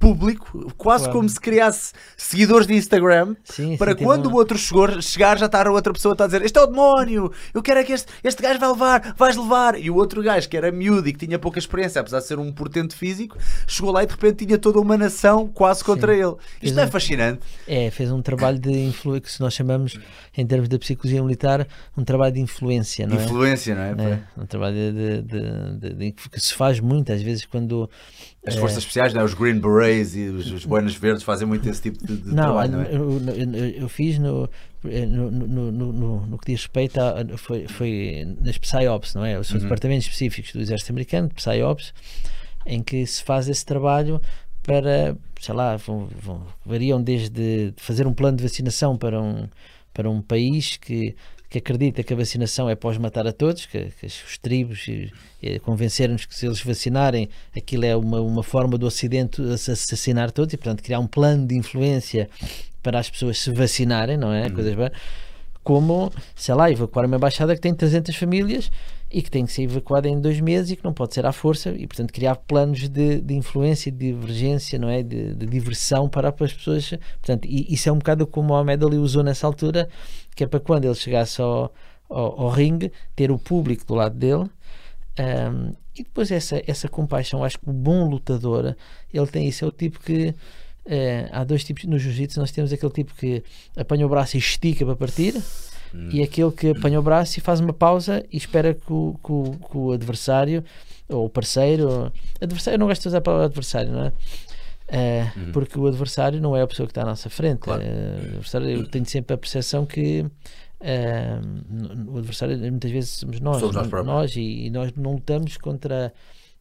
público, 0.03 0.73
quase 0.77 1.05
Claro. 1.05 1.19
como 1.21 1.29
se 1.29 1.41
criasse 1.41 1.93
seguidores 2.17 2.67
de 2.67 2.75
Instagram, 2.75 3.37
Sim, 3.45 3.77
para 3.77 3.97
sim, 3.97 4.03
quando 4.03 4.27
o 4.27 4.35
outro 4.35 4.59
chegou, 4.59 5.01
chegar 5.01 5.39
já 5.39 5.47
estar 5.47 5.69
a 5.69 5.71
outra 5.73 5.93
pessoa 5.93 6.13
está 6.13 6.25
a 6.25 6.27
dizer 6.27 6.43
este 6.43 6.59
é 6.59 6.63
o 6.63 6.67
demónio, 6.67 7.31
eu 7.55 7.63
quero 7.63 7.79
é 7.79 7.85
que 7.85 7.93
este, 7.93 8.13
este 8.25 8.43
gajo 8.43 8.59
vai 8.59 8.69
levar, 8.69 9.15
vais 9.17 9.37
levar. 9.37 9.79
E 9.79 9.89
o 9.91 9.95
outro 9.95 10.21
gajo 10.21 10.49
que 10.49 10.57
era 10.57 10.73
miúdo 10.73 11.09
e 11.09 11.13
que 11.13 11.25
tinha 11.25 11.39
pouca 11.39 11.59
experiência, 11.61 12.01
apesar 12.01 12.19
de 12.19 12.27
ser 12.27 12.39
um 12.41 12.51
portento 12.51 12.97
físico, 12.97 13.39
chegou 13.69 13.93
lá 13.93 14.03
e 14.03 14.07
de 14.07 14.13
repente 14.13 14.45
tinha 14.45 14.59
toda 14.59 14.81
uma 14.81 14.97
nação 14.99 15.47
quase 15.47 15.85
contra 15.85 16.13
ele. 16.13 16.35
Isto 16.61 16.79
é 16.79 16.83
Exato. 16.83 16.91
fascinante. 16.93 17.41
É, 17.69 17.89
fez 17.91 18.11
um 18.11 18.21
trabalho 18.21 18.59
de 18.59 18.71
influência, 18.73 19.21
que 19.21 19.31
se 19.31 19.41
nós 19.41 19.55
chamamos, 19.55 19.99
em 20.37 20.45
termos 20.45 20.69
da 20.69 20.79
psicologia 20.81 21.23
militar, 21.23 21.67
um 21.97 22.03
trabalho 22.03 22.35
de 22.35 22.41
influência, 22.41 23.07
não 23.07 23.17
é? 23.19 23.25
Influência, 23.25 23.75
não 23.77 23.83
é? 24.05 24.11
É, 24.37 24.41
um 24.43 24.47
trabalho 24.47 24.75
de, 24.75 25.23
de- 25.23 25.79
de- 25.79 25.95
de- 25.95 26.13
que 26.13 26.41
se 26.41 26.55
faz 26.55 26.81
muito, 26.81 27.13
às 27.13 27.23
vezes, 27.23 27.45
quando. 27.45 27.89
As 28.47 28.57
é, 28.57 28.59
forças 28.59 28.79
especiais, 28.79 29.15
não 29.15 29.21
é? 29.21 29.25
os 29.25 29.35
Green 29.35 29.59
Berets 29.61 30.17
e 30.17 30.23
os, 30.29 30.51
os 30.51 30.65
Buenos 30.65 30.95
Verdes 30.97 31.23
fazem 31.23 31.47
muito 31.47 31.69
esse 31.69 31.81
tipo 31.83 32.05
de, 32.05 32.17
de 32.17 32.29
Não, 32.29 32.35
trabalho, 32.45 32.73
não 32.73 32.83
é? 32.83 32.89
eu, 32.95 33.21
eu- 33.55 33.69
eu- 33.83 33.89
fiz 33.89 34.19
no, 34.19 34.49
no, 34.83 35.31
no, 35.31 35.73
no, 35.73 35.93
no- 35.93 36.27
no 36.27 36.39
que 36.39 36.47
diz 36.53 36.63
respeito 36.63 36.99
a, 37.01 37.25
foi, 37.39 37.69
foi 37.69 38.37
nas 38.41 38.59
PSYOPs, 38.59 39.15
não 39.15 39.25
é? 39.25 39.41
São 39.45 39.57
Uhum. 39.57 39.63
departamentos 39.63 40.07
específicos 40.07 40.53
do 40.53 40.61
Exército 40.61 40.91
Americano, 40.91 41.29
de 41.29 41.35
PSYOPs, 41.35 41.95
em 42.67 42.83
que 42.83 43.07
se 43.07 43.23
faz 43.23 43.49
esse 43.49 43.65
trabalho 43.65 44.21
para, 44.63 45.17
sei 45.41 45.55
lá, 45.55 45.77
vão- 45.77 46.09
vão- 46.21 46.47
variam 46.67 47.01
desde 47.01 47.73
fazer 47.77 48.07
um 48.09 48.13
plano 48.15 48.37
de 48.39 48.43
vacinação 48.43 48.97
para 48.99 49.21
um, 49.23 49.47
para 49.95 50.11
um 50.11 50.21
país 50.21 50.77
que, 50.77 51.15
que 51.53 51.59
acredita 51.59 52.03
que 52.03 52.15
a 52.15 52.17
vacinação 52.17 52.67
é 52.71 52.75
pós 52.75 52.97
matar 52.97 53.27
a 53.27 53.33
todos, 53.33 53.67
que, 53.67 53.93
que 54.01 54.07
os 54.07 54.39
tribos 54.39 54.87
convenceram-nos 55.63 56.25
que 56.25 56.35
se 56.35 56.47
eles 56.47 56.63
vacinarem 56.63 57.29
aquilo 57.55 57.85
é 57.85 57.95
uma, 57.95 58.23
uma 58.23 58.43
forma 58.43 58.79
do 58.79 58.87
Ocidente 58.87 59.43
ass- 59.53 59.69
assassinar 59.69 60.31
todos 60.31 60.55
e, 60.55 60.57
portanto, 60.57 60.83
criar 60.83 60.99
um 60.99 61.07
plano 61.07 61.47
de 61.47 61.55
influência 61.55 62.31
para 62.83 62.99
as 62.99 63.11
pessoas 63.11 63.39
se 63.39 63.51
vacinarem, 63.53 64.17
não 64.17 64.33
é? 64.33 64.49
Coisas 64.49 64.75
bem. 64.75 64.91
Como, 65.63 66.11
sei 66.35 66.55
lá, 66.55 66.71
evacuar 66.71 67.05
uma 67.05 67.17
embaixada 67.17 67.55
que 67.55 67.61
tem 67.61 67.75
300 67.75 68.17
famílias 68.17 68.71
e 69.11 69.21
que 69.21 69.31
tem 69.31 69.45
que 69.45 69.53
ser 69.53 69.63
evacuada 69.65 70.09
em 70.09 70.19
dois 70.19 70.41
meses 70.41 70.71
e 70.71 70.77
que 70.77 70.83
não 70.83 70.93
pode 70.93 71.13
ser 71.13 71.27
à 71.27 71.33
força 71.33 71.69
e, 71.71 71.87
portanto, 71.87 72.13
criar 72.13 72.35
planos 72.35 72.89
de, 72.89 73.21
de 73.21 73.35
influência, 73.35 73.93
de 73.93 73.99
divergência, 74.13 74.79
não 74.79 74.89
é? 74.89 75.03
De, 75.03 75.35
de 75.35 75.47
diversão 75.47 76.09
para 76.09 76.31
as 76.31 76.53
pessoas. 76.53 76.89
Portanto, 77.21 77.45
e 77.45 77.73
isso 77.73 77.89
é 77.89 77.93
um 77.93 77.99
bocado 77.99 78.27
como 78.27 78.47
o 78.47 78.49
Mohamed 78.49 78.85
Ali 78.85 78.97
usou 78.97 79.23
nessa 79.23 79.47
altura, 79.47 79.89
que 80.35 80.45
é 80.45 80.47
para 80.47 80.61
quando 80.61 80.85
ele 80.85 80.95
chegasse 80.95 81.41
ao, 81.41 81.73
ao, 82.09 82.41
ao 82.41 82.49
ringue, 82.51 82.93
ter 83.15 83.31
o 83.31 83.39
público 83.39 83.87
do 83.87 83.95
lado 83.95 84.17
dele. 84.17 84.49
Um, 85.19 85.73
e 85.95 86.03
depois 86.03 86.31
essa, 86.31 86.63
essa 86.67 86.89
compaixão, 86.89 87.45
acho 87.45 87.59
que 87.59 87.69
o 87.69 87.73
bom 87.73 88.09
lutador, 88.09 88.75
ele 89.13 89.27
tem 89.27 89.47
isso, 89.47 89.65
é 89.65 89.69
o 89.69 89.73
tipo 89.73 90.01
que 90.01 90.35
eh, 90.87 91.29
há 91.31 91.45
dois 91.45 91.63
tipos 91.65 91.85
no 91.85 91.99
jiu-jitsu, 91.99 92.41
nós 92.41 92.51
temos 92.51 92.73
aquele 92.73 92.93
tipo 92.93 93.15
que 93.15 93.45
apanha 93.77 94.07
o 94.07 94.09
braço 94.09 94.37
e 94.37 94.41
estica 94.41 94.87
para 94.87 94.97
partir 94.97 95.35
e 96.11 96.23
aquele 96.23 96.51
que 96.51 96.71
apanha 96.71 96.99
o 96.99 97.03
braço 97.03 97.39
e 97.39 97.43
faz 97.43 97.61
uma 97.61 97.73
pausa 97.73 98.25
e 98.33 98.37
espera 98.37 98.73
que 98.73 98.93
o, 98.93 99.15
que 99.23 99.33
o, 99.33 99.59
que 99.71 99.77
o 99.77 99.93
adversário 99.93 100.65
ou 101.09 101.27
o 101.27 101.31
parceiro, 101.31 102.11
adversário, 102.41 102.77
eu 102.77 102.79
não 102.79 102.87
gosto 102.87 103.03
de 103.03 103.09
usar 103.09 103.19
a 103.19 103.21
palavra 103.21 103.47
adversário, 103.47 103.93
não 103.93 104.05
é? 104.07 104.13
Eh, 104.95 105.27
Porque 105.53 105.79
o 105.79 105.87
adversário 105.87 106.41
não 106.41 106.55
é 106.57 106.63
a 106.63 106.67
pessoa 106.67 106.87
que 106.87 106.91
está 106.91 107.03
à 107.03 107.07
nossa 107.07 107.31
frente. 107.31 107.61
Claro. 107.61 107.83
Eh, 107.83 108.19
o 108.25 108.29
adversário, 108.37 108.69
eu 108.69 108.87
tenho 108.87 109.07
sempre 109.07 109.35
a 109.35 109.39
percepção 109.39 109.87
que 109.87 110.25
n- 110.81 112.09
o 112.11 112.19
adversário 112.19 112.59
muitas 112.59 112.91
vezes 112.91 113.11
somos 113.11 113.41
nós, 113.41 113.59
Somos 113.61 113.75
nós 113.77 113.85
n- 113.87 113.91
próprios. 113.91 114.15
nós 114.15 114.37
e, 114.37 114.67
e 114.67 114.71
nós 114.71 114.93
não 114.97 115.13
lutamos 115.13 115.57
contra 115.57 116.13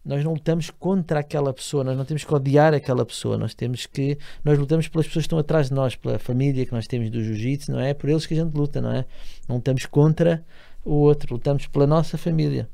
nós 0.03 0.23
não 0.23 0.33
lutamos 0.33 0.71
contra 0.71 1.19
aquela 1.19 1.53
pessoa, 1.53 1.83
nós 1.83 1.95
não 1.95 2.03
temos 2.03 2.23
que 2.23 2.33
odiar 2.33 2.73
aquela 2.73 3.05
pessoa, 3.05 3.37
nós 3.37 3.53
temos 3.53 3.85
que 3.85 4.17
nós 4.43 4.57
lutamos 4.57 4.87
pelas 4.87 5.05
pessoas 5.05 5.23
que 5.23 5.27
estão 5.27 5.37
atrás 5.37 5.67
de 5.69 5.75
nós, 5.75 5.95
pela 5.95 6.17
família 6.17 6.65
que 6.65 6.71
nós 6.71 6.87
temos 6.87 7.11
do 7.11 7.23
jiu-jitsu, 7.23 7.71
não? 7.71 7.79
É 7.79 7.93
por 7.93 8.09
eles 8.09 8.25
que 8.25 8.33
a 8.33 8.37
gente 8.37 8.51
luta, 8.55 8.81
não 8.81 8.91
é? 8.91 9.05
Não 9.47 9.57
lutamos 9.57 9.85
contra 9.85 10.43
o 10.83 10.93
outro, 10.95 11.35
lutamos 11.35 11.67
pela 11.67 11.85
nossa 11.85 12.17
família. 12.17 12.67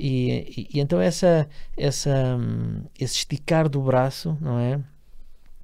E, 0.00 0.30
e, 0.56 0.68
e 0.78 0.80
então 0.80 1.00
essa, 1.00 1.46
essa, 1.76 2.36
hum, 2.38 2.82
esse 2.98 3.16
esticar 3.18 3.68
do 3.68 3.80
braço, 3.82 4.36
não 4.40 4.58
é? 4.58 4.80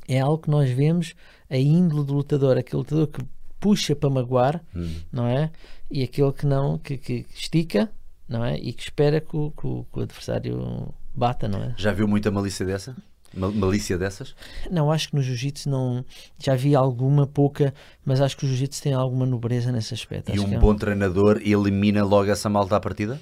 É 0.09 0.20
algo 0.20 0.39
que 0.43 0.51
nós 0.51 0.70
vemos 0.70 1.14
a 1.49 1.57
índole 1.57 2.05
do 2.05 2.14
lutador, 2.14 2.57
aquele 2.59 2.78
lutador 2.78 3.07
que 3.09 3.24
puxa 3.59 3.97
para 3.97 4.11
magoar, 4.11 4.62
Hum. 4.74 4.95
não 5.11 5.26
é? 5.26 5.51
E 5.91 6.03
aquele 6.03 6.32
que 6.32 6.45
não, 6.47 6.78
que, 6.78 6.99
que 6.99 7.24
estica, 7.34 7.91
não 8.28 8.45
é? 8.45 8.57
E 8.59 8.72
que 8.72 8.82
espera 8.82 9.20
que 9.20 9.37
o, 9.37 9.51
que 9.53 9.66
o- 9.66 9.87
que 9.93 9.99
o 9.99 10.03
adversário 10.03 10.95
bata, 11.14 11.49
não 11.49 11.62
é? 11.62 11.74
Já 11.78 11.93
viu 11.93 12.07
muita 12.07 12.30
malícia 12.30 12.66
dessa? 12.66 12.95
Mal- 13.37 13.53
Malícia 13.53 13.99
dessas? 13.99 14.34
Não, 14.70 14.91
acho 14.91 15.11
que 15.11 15.14
no 15.16 15.22
jiu-jitsu 15.22 15.68
não. 15.68 16.05
Já 16.39 16.55
vi 16.57 16.74
alguma, 16.74 17.26
pouca, 17.26 17.74
mas 18.05 18.20
acho 18.20 18.37
que 18.37 18.45
o 18.45 18.49
jiu-jitsu 18.49 18.82
tem 18.82 18.93
alguma 18.95 19.26
nobreza 19.26 19.70
nesse 19.70 19.93
aspecto. 19.95 20.30
E 20.30 20.32
Acho 20.34 20.47
um 20.47 20.55
é 20.55 20.59
bom 20.59 20.74
treinador 20.74 21.41
elimina 21.45 22.03
logo 22.05 22.30
essa 22.30 22.49
malta 22.49 22.76
à 22.76 22.80
partida? 22.80 23.20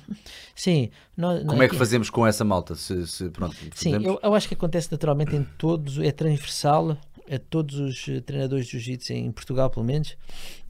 Sim, 0.55 0.91
nós- 1.17 1.43
Como 1.45 1.63
é 1.63 1.69
que 1.69 1.77
fazemos 1.77 2.09
com 2.11 2.27
essa 2.27 2.45
malta? 2.45 2.75
Se, 2.75 3.07
se- 3.07 3.29
pronto, 3.31 3.57
Sim, 3.75 4.03
eu, 4.05 4.19
eu 4.23 4.35
acho 4.35 4.47
que 4.49 4.55
acontece 4.55 4.91
naturalmente 4.93 5.35
em 5.35 5.43
todos, 5.59 5.99
é 5.99 6.13
transversal 6.13 6.97
a 7.31 7.39
todos 7.39 7.77
os 7.81 8.07
eh, 8.09 8.21
treinadores 8.21 8.67
de 8.67 8.73
jiu-jitsu, 8.73 9.13
em 9.15 9.33
Portugal 9.33 9.71
pelo 9.71 9.85
menos, 9.85 10.17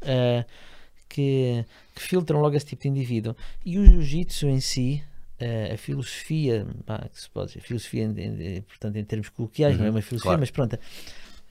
eh, 0.02 0.44
que, 1.08 1.64
que 1.94 2.02
filtram 2.02 2.40
logo 2.40 2.56
esse 2.56 2.66
tipo 2.66 2.82
de 2.82 2.88
indivíduo. 2.88 3.36
E 3.64 3.78
o 3.78 3.84
jiu-jitsu 3.84 4.46
em 4.48 4.60
si, 4.60 5.02
a 5.74 5.76
filosofia, 5.76 6.66
que 7.12 7.20
se 7.20 7.30
pode 7.30 7.48
dizer, 7.48 7.60
filosofia, 7.60 8.04
em, 8.04 8.56
em- 8.56 8.62
portanto, 8.62 8.96
em 8.96 9.04
termos 9.04 9.28
coloquiais, 9.28 9.76
não 9.78 9.86
é 9.86 9.90
uma 9.90 10.02
filosofia, 10.02 10.28
claro. 10.30 10.40
mas 10.40 10.50
pronto. 10.50 10.78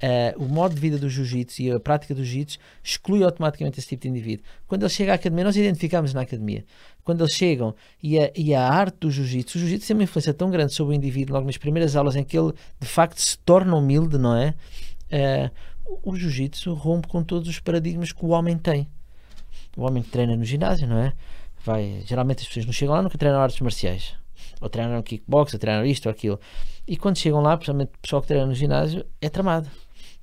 eh, 0.02 0.34
o 0.38 0.46
modo 0.46 0.76
de 0.76 0.82
vida 0.82 0.98
do 0.98 1.10
jiu-jitsu 1.10 1.62
e 1.62 1.72
a 1.72 1.80
prática 1.80 2.14
do 2.14 2.24
jiu-jitsu 2.24 2.58
exclui 2.84 3.24
automaticamente 3.24 3.80
esse 3.80 3.88
tipo 3.88 4.02
de 4.04 4.10
indivíduo. 4.10 4.44
Quando 4.68 4.84
ele 4.84 4.90
chega 4.90 5.12
à 5.14 5.16
academia, 5.16 5.44
nós 5.46 5.56
identificamos 5.56 6.14
na 6.14 6.22
academia. 6.22 6.66
Quando 7.04 7.22
eles 7.22 7.34
chegam 7.34 7.74
e 8.02 8.20
a, 8.20 8.32
e 8.36 8.54
a 8.54 8.68
arte 8.68 8.98
do 9.00 9.10
jiu-jitsu, 9.12 9.58
o 9.58 9.62
jiu-jitsu 9.62 9.88
tem 9.88 9.96
uma 9.96 10.04
influência 10.04 10.34
tão 10.34 10.50
grande 10.50 10.74
sobre 10.74 10.94
o 10.94 10.98
indivíduo, 10.98 11.36
logo 11.36 11.46
nas 11.46 11.58
primeiras 11.58 11.96
aulas 11.96 12.16
em 12.16 12.24
que 12.24 12.38
ele 12.38 12.54
de 12.80 12.88
facto 12.88 13.20
se 13.20 13.38
torna 13.40 13.76
humilde, 13.76 14.18
não 14.18 14.36
é? 14.36 14.54
Eh, 15.10 15.50
o 16.04 16.16
jiu-jitsu 16.16 16.74
rompe 16.74 17.08
com 17.08 17.24
todos 17.24 17.48
os 17.48 17.60
paradigmas 17.60 18.12
que 18.12 18.26
o 18.26 18.30
homem 18.30 18.58
tem. 18.58 18.88
O 19.78 19.84
homem 19.84 20.02
treina 20.04 20.36
no 20.36 20.44
ginásio, 20.44 20.88
não 20.88 20.98
é? 20.98 21.14
Vai, 21.66 22.04
geralmente 22.06 22.42
as 22.42 22.48
pessoas 22.48 22.66
não 22.66 22.74
chegam 22.74 22.94
lá, 22.96 23.02
nunca 23.02 23.18
treinam 23.18 23.40
artes 23.42 23.60
marciais. 23.62 24.16
Ou 24.60 24.70
treinam 24.70 25.02
kickbox, 25.02 25.54
ou 25.54 25.60
treinam 25.60 25.86
isto 25.86 26.06
ou 26.08 26.12
aquilo. 26.12 26.40
E 26.88 26.98
quando 26.98 27.18
chegam 27.18 27.42
lá, 27.42 27.56
principalmente 27.58 27.90
o 27.96 28.00
pessoal 28.02 28.22
que 28.22 28.28
treina 28.28 28.46
no 28.46 28.54
ginásio, 28.54 29.06
é 29.22 29.30
tramado. 29.30 29.70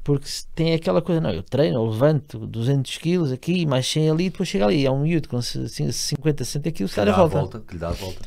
Porque 0.03 0.27
tem 0.55 0.73
aquela 0.73 1.03
coisa, 1.03 1.21
não, 1.21 1.31
eu 1.31 1.43
treino, 1.43 1.77
eu 1.79 1.85
levanto 1.87 2.47
200 2.47 2.97
quilos 2.99 3.33
aqui, 3.33 3.67
mais 3.67 3.87
100 3.87 4.11
ali, 4.11 4.31
depois 4.31 4.49
chega 4.49 4.65
ali, 4.67 4.85
é 4.87 4.91
um 4.91 5.01
miúdo 5.01 5.29
com 5.29 5.41
c- 5.43 5.69
50, 5.93 6.43
60 6.45 6.71
quilos, 6.73 6.93
que 6.93 6.97
dá 6.97 7.13
a 7.13 7.17
volta. 7.29 7.39
volta, 7.39 7.61
que 7.61 7.75
lhe 7.75 7.79
dá 7.81 7.89
a 7.89 7.93
volta. 7.93 8.21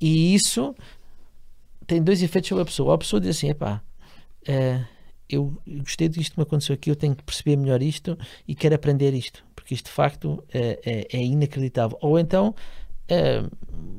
E 0.00 0.34
isso 0.34 0.74
tem 1.86 2.02
dois 2.02 2.22
efeitos 2.22 2.48
sobre 2.48 2.62
a 2.62 2.64
pessoa. 2.66 2.88
Ou 2.88 2.94
a 2.94 2.98
pessoa 2.98 3.20
diz 3.20 3.30
assim: 3.36 3.48
epá, 3.50 3.80
eh, 4.46 4.84
eu 5.28 5.56
gostei 5.66 6.08
disto 6.08 6.32
que 6.32 6.38
me 6.38 6.42
aconteceu 6.42 6.74
aqui, 6.74 6.90
eu 6.90 6.96
tenho 6.96 7.14
que 7.16 7.22
perceber 7.22 7.56
melhor 7.56 7.82
isto 7.82 8.18
e 8.46 8.54
quero 8.54 8.74
aprender 8.74 9.14
isto, 9.14 9.42
porque 9.62 9.74
isto 9.74 9.86
de 9.86 9.92
facto 9.92 10.44
eh, 10.52 10.80
é, 10.84 11.16
é 11.16 11.24
inacreditável. 11.24 11.96
Ou 12.00 12.18
então 12.18 12.54
eh, 13.08 13.44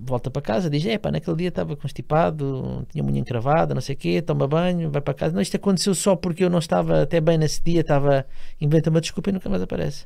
volta 0.01 0.29
para 0.29 0.41
casa, 0.41 0.69
diz: 0.69 0.85
epá, 0.85 1.11
naquele 1.11 1.37
dia 1.37 1.47
estava 1.49 1.75
constipado, 1.75 2.85
tinha 2.89 3.03
a 3.03 3.07
unha 3.07 3.19
encravada, 3.19 3.73
não 3.73 3.81
sei 3.81 3.95
o 3.95 3.97
quê, 3.97 4.21
toma 4.21 4.47
banho, 4.47 4.91
vai 4.91 5.01
para 5.01 5.13
casa. 5.13 5.33
Não, 5.33 5.41
isto 5.41 5.55
aconteceu 5.55 5.95
só 5.95 6.15
porque 6.15 6.43
eu 6.43 6.49
não 6.49 6.59
estava 6.59 7.03
até 7.03 7.21
bem 7.21 7.37
nesse 7.37 7.61
dia, 7.63 7.81
estava, 7.81 8.25
inventa 8.59 8.89
uma 8.89 9.01
desculpa 9.01 9.29
e 9.29 9.33
nunca 9.33 9.49
mais 9.49 9.61
aparece. 9.61 10.05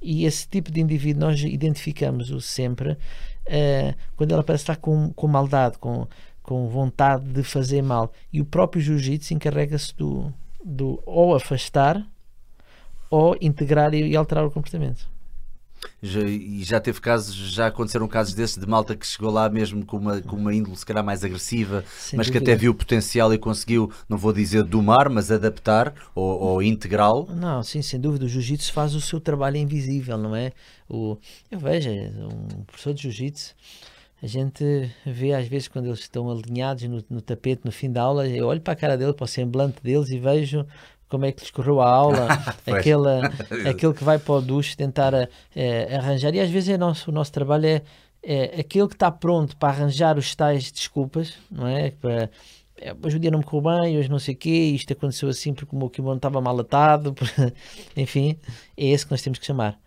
E 0.00 0.24
esse 0.24 0.48
tipo 0.48 0.70
de 0.70 0.80
indivíduo 0.80 1.20
nós 1.20 1.40
identificamos-o 1.42 2.40
sempre 2.40 2.96
eh, 3.46 3.94
quando 4.16 4.32
ele 4.32 4.40
aparece 4.40 4.64
lá 4.68 4.76
com, 4.76 5.12
com 5.12 5.26
maldade, 5.26 5.78
com, 5.78 6.06
com 6.42 6.68
vontade 6.68 7.24
de 7.26 7.42
fazer 7.42 7.82
mal. 7.82 8.12
E 8.32 8.40
o 8.40 8.44
próprio 8.44 8.82
jiu-jitsu 8.82 9.34
encarrega-se 9.34 9.94
do, 9.96 10.32
do 10.64 11.02
ou 11.06 11.34
afastar 11.34 12.06
ou 13.14 13.36
integrar 13.40 13.94
e, 13.94 14.08
e 14.08 14.16
alterar 14.16 14.44
o 14.44 14.50
comportamento. 14.50 15.06
Já, 16.02 16.20
e 16.22 16.62
já 16.64 16.80
teve 16.80 17.00
casos, 17.00 17.34
já 17.34 17.66
aconteceram 17.66 18.08
casos 18.08 18.34
desses 18.34 18.56
de 18.56 18.66
malta 18.66 18.96
que 18.96 19.06
chegou 19.06 19.30
lá 19.30 19.48
mesmo 19.50 19.84
com 19.84 19.98
uma, 19.98 20.20
com 20.22 20.34
uma 20.34 20.52
índole 20.54 20.74
se 20.76 20.84
calhar 20.84 21.04
mais 21.04 21.22
agressiva, 21.22 21.84
Sem 21.98 22.16
mas 22.16 22.30
que 22.30 22.38
até 22.38 22.56
viu 22.56 22.72
o 22.72 22.74
potencial 22.74 23.32
e 23.34 23.38
conseguiu, 23.38 23.92
não 24.08 24.16
vou 24.16 24.32
dizer 24.32 24.64
domar, 24.64 25.10
mas 25.10 25.30
adaptar 25.30 25.94
ou, 26.14 26.40
ou 26.40 26.62
integrá-lo. 26.62 27.28
Não, 27.30 27.62
sim, 27.62 27.82
sem 27.82 28.00
dúvida. 28.00 28.24
O 28.24 28.28
jiu-jitsu 28.28 28.72
faz 28.72 28.94
o 28.94 29.00
seu 29.00 29.20
trabalho 29.20 29.58
invisível, 29.58 30.16
não 30.16 30.34
é? 30.34 30.52
O, 30.88 31.18
eu 31.50 31.58
vejo, 31.58 31.90
é, 31.90 32.10
um 32.18 32.64
professor 32.64 32.94
de 32.94 33.02
jiu-jitsu, 33.02 33.54
a 34.22 34.26
gente 34.26 34.90
vê 35.04 35.34
às 35.34 35.46
vezes 35.46 35.68
quando 35.68 35.86
eles 35.86 36.00
estão 36.00 36.30
alinhados 36.30 36.82
no, 36.84 37.04
no 37.10 37.20
tapete 37.20 37.60
no 37.62 37.70
fim 37.70 37.92
da 37.92 38.00
aula, 38.00 38.26
eu 38.26 38.46
olho 38.46 38.60
para 38.60 38.72
a 38.72 38.76
cara 38.76 38.96
dele, 38.96 39.12
para 39.12 39.24
o 39.24 39.28
semblante 39.28 39.82
deles 39.82 40.08
e 40.08 40.18
vejo 40.18 40.66
como 41.14 41.26
é 41.26 41.30
que 41.30 41.42
lhes 41.42 41.50
correu 41.52 41.80
a 41.80 41.88
aula, 41.88 42.26
aquele, 42.66 43.68
aquele 43.70 43.94
que 43.94 44.02
vai 44.02 44.18
para 44.18 44.34
o 44.34 44.42
duche 44.42 44.76
tentar 44.76 45.14
eh, 45.54 45.96
arranjar. 45.96 46.34
E 46.34 46.40
às 46.40 46.50
vezes 46.50 46.70
é 46.70 46.76
nosso, 46.76 47.08
o 47.08 47.14
nosso 47.14 47.30
trabalho 47.30 47.66
é, 47.66 47.82
é 48.20 48.60
aquele 48.60 48.88
que 48.88 48.94
está 48.94 49.12
pronto 49.12 49.56
para 49.56 49.68
arranjar 49.68 50.18
os 50.18 50.34
tais 50.34 50.72
desculpas, 50.72 51.34
não 51.48 51.68
é? 51.68 51.92
Para, 51.92 52.28
é, 52.78 52.92
hoje 53.00 53.16
o 53.16 53.20
dia 53.20 53.30
não 53.30 53.38
me 53.38 53.44
correu 53.44 53.80
bem, 53.80 53.96
hoje 53.96 54.10
não 54.10 54.18
sei 54.18 54.34
o 54.34 54.36
quê, 54.36 54.50
isto 54.74 54.92
aconteceu 54.92 55.28
assim 55.28 55.54
porque 55.54 55.76
o 55.76 55.78
meu 55.78 55.88
kimono 55.88 56.16
estava 56.16 56.40
mal 56.40 56.58
atado, 56.58 57.14
enfim, 57.96 58.36
é 58.76 58.86
esse 58.86 59.04
que 59.04 59.12
nós 59.12 59.22
temos 59.22 59.38
que 59.38 59.46
chamar. 59.46 59.78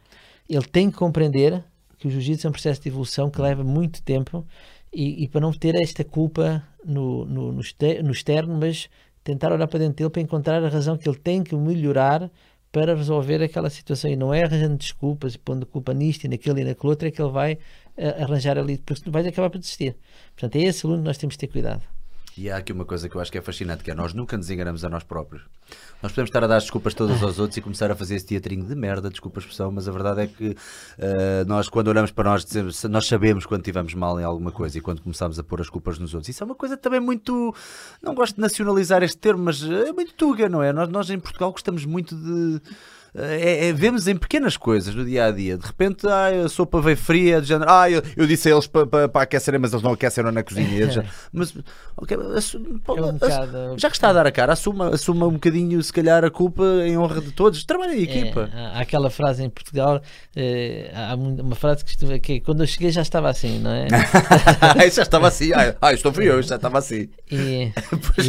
Ele 0.48 0.64
tem 0.64 0.90
que 0.90 0.96
compreender 0.96 1.62
que 2.00 2.08
o 2.08 2.10
jiu-jitsu 2.10 2.48
é 2.48 2.50
um 2.50 2.54
processo 2.54 2.82
de 2.82 2.88
evolução 2.88 3.30
que 3.30 3.42
leva 3.42 3.66
muito 3.66 4.02
tempo 4.02 4.48
e, 4.94 5.26
e 5.26 5.28
para 5.28 5.42
não 5.42 5.52
ter 5.52 5.76
esta 5.76 6.06
culpa 6.06 6.64
no, 6.86 7.26
no, 7.26 7.52
no 7.52 7.60
externo, 8.12 8.58
mas 8.58 8.88
tentar 9.28 9.52
olhar 9.52 9.68
para 9.68 9.80
dentro 9.80 9.96
dele 9.98 10.10
para 10.10 10.22
encontrar 10.22 10.64
a 10.64 10.70
razão 10.70 10.98
que 10.98 11.08
ele 11.08 11.18
tem 11.18 11.44
que 11.44 11.54
melhorar 11.54 12.32
para 12.72 12.96
resolver 12.96 13.44
aquela 13.44 13.70
situação 13.70 14.10
e 14.10 14.16
não 14.16 14.34
é 14.34 14.44
arranjando 14.44 14.78
desculpas 14.78 15.36
e 15.36 15.40
pondo 15.40 15.66
culpa 15.66 15.94
nisto 15.94 16.24
e 16.24 16.28
naquele 16.30 16.62
e 16.62 16.64
naquele 16.64 16.90
outro 16.90 17.08
é 17.08 17.12
que 17.12 17.22
ele 17.22 17.32
vai 17.32 17.58
eh, 17.98 18.24
arranjar 18.24 18.58
ali, 18.58 18.78
porque 18.78 19.10
vai 19.10 19.28
acabar 19.28 19.50
por 19.50 19.60
desistir. 19.60 19.98
Portanto, 20.34 20.56
é 20.56 20.60
esse 20.64 20.86
aluno 20.86 21.02
que 21.02 21.08
nós 21.08 21.18
temos 21.18 21.34
de 21.34 21.40
ter 21.40 21.48
cuidado. 21.48 21.97
E 22.38 22.52
há 22.52 22.58
aqui 22.58 22.72
uma 22.72 22.86
coisa 22.86 23.10
que 23.10 23.16
eu 23.16 23.22
acho 23.22 23.32
que 23.32 23.38
é 23.38 23.42
fascinante, 23.42 23.84
que 23.84 23.90
é 23.90 23.96
nós 23.96 24.14
nunca 24.14 24.38
nos 24.38 24.50
enganamos 24.50 24.86
a 24.86 24.90
nós 24.90 25.04
próprios. 25.04 25.42
Nós 26.04 26.12
podemos 26.12 26.30
estar 26.30 26.44
a 26.44 26.48
dar 26.48 26.60
desculpas 26.60 26.94
todas 26.94 27.24
aos 27.24 27.40
outros 27.40 27.58
e 27.58 27.62
começar 27.62 27.90
a 27.90 27.96
fazer 27.96 28.16
esse 28.16 28.28
teatrinho 28.28 28.64
de 28.64 28.76
merda, 28.76 29.10
desculpa 29.10 29.40
a 29.40 29.42
expressão, 29.42 29.72
mas 29.72 29.88
a 29.88 29.92
verdade 29.92 30.22
é 30.22 30.28
que 30.28 30.56
eh, 31.00 31.44
nós, 31.48 31.68
quando 31.68 31.88
olhamos 31.88 32.12
para 32.12 32.30
nós, 32.30 32.46
dizemos, 32.46 32.84
nós 32.84 33.08
sabemos 33.08 33.48
quando 33.48 33.64
tivemos 33.64 33.96
mal 33.96 34.20
em 34.20 34.24
alguma 34.24 34.52
coisa 34.52 34.78
e 34.78 34.82
quando 34.82 35.02
começamos 35.02 35.40
a 35.40 35.44
pôr 35.44 35.62
as 35.62 35.70
culpas 35.70 35.98
nos 35.98 36.14
outros. 36.14 36.30
Isso 36.30 36.44
é 36.44 36.46
uma 36.46 36.54
coisa 36.54 36.78
também 36.78 37.00
muito. 37.00 37.56
Não 38.04 38.14
gosto 38.14 38.36
de 38.36 38.42
nacionalizar 38.42 39.02
este 39.02 39.18
termo, 39.18 39.44
mas 39.44 39.64
é 39.64 39.92
muito 39.92 40.14
tuga, 40.14 40.48
não 40.48 40.62
é? 40.62 40.72
Nós, 40.72 40.90
nós 40.90 41.10
em 41.10 41.20
Portugal 41.20 41.52
gostamos 41.52 41.86
muito 41.86 42.16
de. 42.16 42.62
É, 43.16 43.68
é- 43.70 43.74
vemos 43.74 44.08
em 44.08 44.16
pequenas 44.16 44.56
coisas 44.58 44.94
no 44.94 45.04
dia 45.06 45.26
a 45.26 45.32
dia. 45.32 45.58
De 45.58 45.66
repente, 45.66 46.08
ah, 46.08 46.28
a 46.46 46.50
sopa 46.50 46.80
veio 46.82 46.98
fria, 46.98 47.42
de 47.42 47.48
género, 47.48 47.70
ah, 47.72 47.90
eu, 47.90 48.02
eu 48.16 48.28
disse 48.28 48.48
a 48.48 48.52
eles 48.54 48.68
para 48.68 48.86
pa, 48.86 49.08
pa 49.10 49.22
aquecerem, 49.24 49.60
mas 49.60 49.72
eles 49.74 49.84
não 49.84 49.94
aqueceram 49.94 50.32
na 50.32 50.44
cozinha. 50.44 50.68
Eles 50.80 50.98
mas, 51.34 51.54
ok, 51.96 52.18
assu- 52.36 52.60
pô, 52.86 52.98
É 52.98 53.02
um 53.02 53.14
bocado- 53.14 53.76
já 53.78 53.90
que 53.90 53.96
está 53.96 54.10
a 54.10 54.14
dar 54.14 54.28
a 54.28 54.32
cara, 54.32 54.54
assuma, 54.54 54.90
assuma 54.94 55.26
um 55.28 55.32
bocadinho, 55.34 55.82
se 55.82 55.92
calhar, 55.92 56.24
a 56.24 56.30
culpa 56.30 56.64
em 56.86 56.98
honra 56.98 57.22
de 57.22 57.32
todos. 57.32 57.64
Trabalha 57.66 57.96
em 57.96 58.04
equipa. 58.04 58.50
É, 58.54 58.60
há 58.60 58.68
há 58.78 58.82
aquela 58.82 59.10
frase 59.10 59.44
em 59.44 59.50
Portugal, 59.50 60.02
eh, 60.36 60.92
há 60.94 61.16
uma 61.16 61.56
frase 61.56 61.84
que, 61.84 61.92
costuma- 61.94 62.20
que 62.20 62.40
quando 62.42 62.62
eu 62.64 62.68
cheguei 62.68 62.92
já 62.92 63.02
estava 63.02 63.30
assim, 63.30 63.60
não 63.60 63.72
é? 63.72 63.88
Já 64.92 65.02
estava 65.04 65.28
assim. 65.28 65.52
Ah, 65.58 65.76
ah, 65.82 65.94
estou 65.94 66.12
frio, 66.14 66.42
já 66.44 66.56
estava 66.56 66.78
assim. 66.78 67.10
E, 67.32 67.72
Pois- 68.16 68.28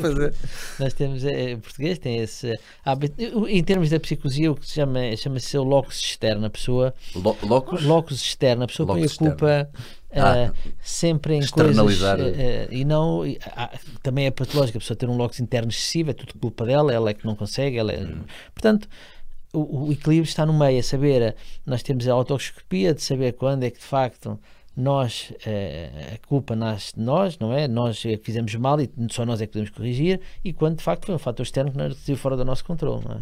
Pois 0.00 0.18
é. 0.18 0.32
nós 0.80 0.92
temos, 0.94 1.24
eh, 1.24 1.56
português 1.56 1.98
tem 1.98 2.18
esse 2.18 2.58
hábito, 2.84 3.46
em 3.48 3.62
termos 3.62 3.90
da 3.90 4.00
psicosia, 4.16 4.50
o 4.50 4.56
que 4.56 4.66
se 4.66 4.74
chama, 4.74 5.16
chama-se 5.16 5.56
o 5.58 5.62
locus 5.62 6.00
externo, 6.00 6.46
a 6.46 6.50
pessoa, 6.50 6.94
Lo- 7.14 7.36
Locos? 7.42 7.82
locus 7.84 8.20
externo, 8.22 8.64
a 8.64 8.66
pessoa 8.66 8.86
põe 8.86 8.98
a 8.98 9.02
Locus 9.02 9.16
culpa 9.16 9.68
Ah. 10.12 10.36
eh, 10.38 10.52
sempre 10.82 11.34
em 11.34 11.46
coisas 11.46 11.76
Externalizar. 11.76 12.18
eh, 12.20 12.34
eh, 12.36 12.68
e 12.70 12.84
não 12.84 13.22
há- 13.54 13.70
também 14.02 14.26
é 14.26 14.30
patológico 14.30 14.78
a 14.78 14.80
pessoa 14.80 14.96
ter 14.96 15.08
um 15.08 15.16
locus 15.16 15.40
interno 15.40 15.68
excessivo, 15.70 16.10
é 16.10 16.14
tudo 16.14 16.34
culpa 16.38 16.64
dela, 16.64 16.92
ela 16.92 17.10
é 17.10 17.14
que 17.14 17.26
não 17.26 17.36
consegue, 17.36 17.76
ela 17.78 17.92
é, 17.92 18.00
Hum. 18.00 18.22
portanto 18.54 18.88
o, 19.52 19.86
o 19.88 19.92
equilíbrio 19.92 20.28
está 20.28 20.44
no 20.46 20.52
meio, 20.52 20.80
a 20.80 20.82
saber, 20.82 21.22
eh, 21.22 21.34
nós 21.64 21.82
temos 21.82 22.06
a 22.08 22.12
autoscopia 22.12 22.92
de 22.94 23.02
saber 23.02 23.32
quando 23.32 23.64
é 23.64 23.70
que 23.70 23.78
de 23.78 23.84
facto 23.84 24.38
nós, 24.76 25.32
eh, 25.46 25.90
a 26.14 26.26
culpa 26.28 26.54
nasce 26.54 26.94
de 26.94 27.00
nós, 27.00 27.38
não 27.38 27.52
é? 27.52 27.66
Nós 27.66 28.04
é 28.04 28.16
que 28.16 28.24
fizemos 28.24 28.54
mal 28.56 28.78
e 28.80 28.90
só 29.10 29.24
nós 29.24 29.40
é 29.40 29.46
que 29.46 29.52
podemos 29.52 29.70
corrigir, 29.70 30.20
e 30.44 30.52
quando 30.52 30.76
de 30.76 30.84
facto 30.84 31.06
foi 31.06 31.14
um 31.14 31.18
fator 31.18 31.42
externo 31.44 31.72
que 31.72 31.78
não 31.78 32.16
fora 32.16 32.36
do 32.36 32.44
nosso 32.44 32.64
controle, 32.64 33.02
não 33.04 33.16
é? 33.16 33.18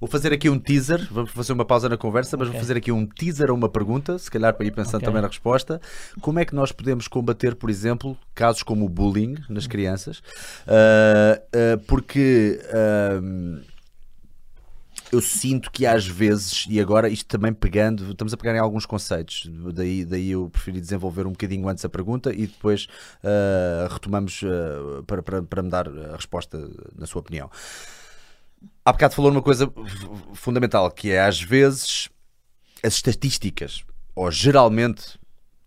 Vou 0.00 0.08
fazer 0.08 0.32
aqui 0.32 0.50
um 0.50 0.58
teaser, 0.58 1.06
vamos 1.10 1.30
fazer 1.30 1.52
uma 1.52 1.64
pausa 1.64 1.88
na 1.88 1.96
conversa, 1.96 2.36
mas 2.36 2.48
vou 2.48 2.56
Ok. 2.56 2.60
fazer 2.60 2.76
aqui 2.76 2.92
um 2.92 3.06
teaser 3.06 3.50
a 3.50 3.54
uma 3.54 3.68
pergunta, 3.68 4.18
se 4.18 4.30
calhar 4.30 4.52
para 4.54 4.66
ir 4.66 4.70
pensando 4.72 4.96
Ok. 4.96 5.06
também 5.06 5.22
na 5.22 5.28
resposta. 5.28 5.80
Como 6.20 6.38
é 6.38 6.44
que 6.44 6.54
nós 6.54 6.72
podemos 6.72 7.08
combater, 7.08 7.54
por 7.54 7.70
exemplo, 7.70 8.16
casos 8.34 8.62
como 8.62 8.84
o 8.84 8.88
bullying 8.88 9.36
nas 9.48 9.66
crianças? 9.66 10.22
Ah, 10.66 11.40
ah, 11.52 11.80
porque. 11.86 12.60
ah, 12.72 13.20
eu 15.12 15.20
sinto 15.20 15.70
que 15.70 15.86
às 15.86 16.06
vezes, 16.06 16.66
e 16.68 16.80
agora 16.80 17.08
isto 17.08 17.26
também 17.26 17.52
pegando, 17.52 18.10
estamos 18.10 18.32
a 18.32 18.36
pegar 18.36 18.54
em 18.54 18.58
alguns 18.58 18.84
conceitos, 18.84 19.48
daí, 19.72 20.04
daí 20.04 20.30
eu 20.30 20.50
preferi 20.50 20.80
desenvolver 20.80 21.26
um 21.26 21.30
bocadinho 21.30 21.68
antes 21.68 21.84
a 21.84 21.88
pergunta 21.88 22.32
e 22.32 22.46
depois 22.46 22.86
uh, 23.24 23.92
retomamos 23.92 24.42
uh, 24.42 25.02
para, 25.04 25.22
para, 25.22 25.42
para 25.42 25.62
me 25.62 25.70
dar 25.70 25.88
a 25.88 26.16
resposta 26.16 26.58
na 26.96 27.06
sua 27.06 27.20
opinião. 27.20 27.50
Há 28.84 28.92
bocado 28.92 29.14
falou 29.14 29.30
numa 29.30 29.42
coisa 29.42 29.72
fundamental, 30.34 30.90
que 30.90 31.10
é 31.10 31.20
às 31.20 31.40
vezes 31.40 32.08
as 32.82 32.94
estatísticas, 32.94 33.84
ou 34.14 34.30
geralmente 34.30 35.17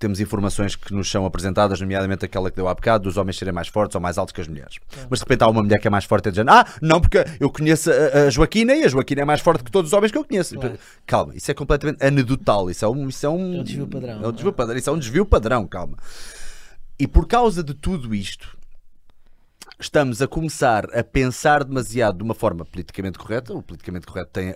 temos 0.01 0.19
informações 0.19 0.75
que 0.75 0.91
nos 0.93 1.09
são 1.09 1.25
apresentadas, 1.27 1.79
nomeadamente 1.79 2.25
aquela 2.25 2.49
que 2.49 2.55
deu 2.55 2.67
há 2.67 2.73
bocado, 2.73 3.03
dos 3.03 3.17
homens 3.17 3.37
serem 3.37 3.53
mais 3.53 3.67
fortes 3.67 3.93
ou 3.93 4.01
mais 4.01 4.17
altos 4.17 4.33
que 4.33 4.41
as 4.41 4.47
mulheres. 4.47 4.79
Mas 5.07 5.19
de 5.19 5.23
repente 5.23 5.43
há 5.43 5.47
uma 5.47 5.61
mulher 5.61 5.79
que 5.79 5.87
é 5.87 5.91
mais 5.91 6.05
forte 6.05 6.27
e 6.27 6.31
dizendo, 6.31 6.49
ah, 6.49 6.65
não, 6.81 6.99
porque 6.99 7.23
eu 7.39 7.51
conheço 7.51 7.91
a, 7.91 8.25
a, 8.25 8.29
Joaquina 8.31 8.73
e 8.73 8.83
a 8.83 8.87
Joaquina 8.87 9.21
é 9.21 9.25
mais 9.25 9.41
forte 9.41 9.63
que 9.63 9.71
todos 9.71 9.91
os 9.91 9.93
homens 9.93 10.11
que 10.11 10.17
eu 10.17 10.25
conheço. 10.25 10.55
Calma, 11.05 11.35
isso 11.35 11.51
é 11.51 11.53
completamente 11.53 12.03
anedotal, 12.03 12.69
isso 12.69 12.83
é 12.83 12.89
um, 12.89 13.07
isso 13.07 13.25
é 13.25 13.29
um, 13.29 13.57
é 13.57 13.59
um 13.59 13.63
desvio 13.63 13.87
padrão. 13.87 14.23
É 14.23 14.27
um 14.27 14.31
desvio 14.31 14.53
padrão, 14.53 14.77
isso 14.77 14.89
é 14.89 14.93
um 14.93 14.99
desvio 14.99 15.25
padrão, 15.25 15.67
calma. 15.67 15.97
E 16.97 17.07
por 17.07 17.27
causa 17.27 17.63
de 17.63 17.75
tudo 17.75 18.15
isto, 18.15 18.57
estamos 19.81 20.21
a 20.21 20.27
começar 20.27 20.85
a 20.95 21.03
pensar 21.03 21.63
demasiado 21.63 22.17
de 22.17 22.23
uma 22.23 22.35
forma 22.35 22.63
politicamente 22.63 23.17
correta. 23.17 23.53
O 23.53 23.63
politicamente 23.63 24.05
correto 24.05 24.29
tem 24.31 24.53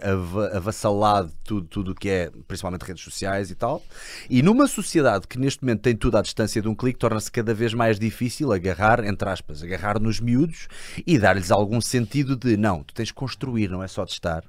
avassalado 0.54 1.32
tudo, 1.44 1.68
tudo 1.68 1.92
o 1.92 1.96
que 1.96 2.10
é, 2.10 2.32
principalmente 2.48 2.84
redes 2.84 3.04
sociais 3.04 3.50
e 3.50 3.56
tal. 3.56 3.82
E 4.30 4.44
numa 4.44 4.68
sociedade 4.68 5.28
que 5.28 5.40
neste 5.40 5.64
momento 5.64 5.82
tem 5.82 5.96
tudo 5.96 6.18
à 6.18 6.22
distância 6.22 6.62
de 6.62 6.68
um 6.68 6.76
clique, 6.76 7.00
torna-se 7.00 7.32
cada 7.32 7.54
vez 7.54 7.74
mais 7.74 7.98
difícil 7.98 8.54
agarrar, 8.54 9.04
entre 9.04 9.28
aspas, 9.28 9.64
agarrar 9.64 10.00
nos 10.00 10.20
miúdos 10.20 10.68
e 11.06 11.18
dar-lhes 11.18 11.52
algum 11.52 11.82
sentido 11.82 12.36
de 12.36 12.56
não, 12.56 12.84
tu 12.84 12.94
tens 12.94 13.08
de 13.08 13.14
construir, 13.14 13.70
não 13.70 13.82
é 13.82 13.88
só 13.88 14.06
testar. 14.06 14.44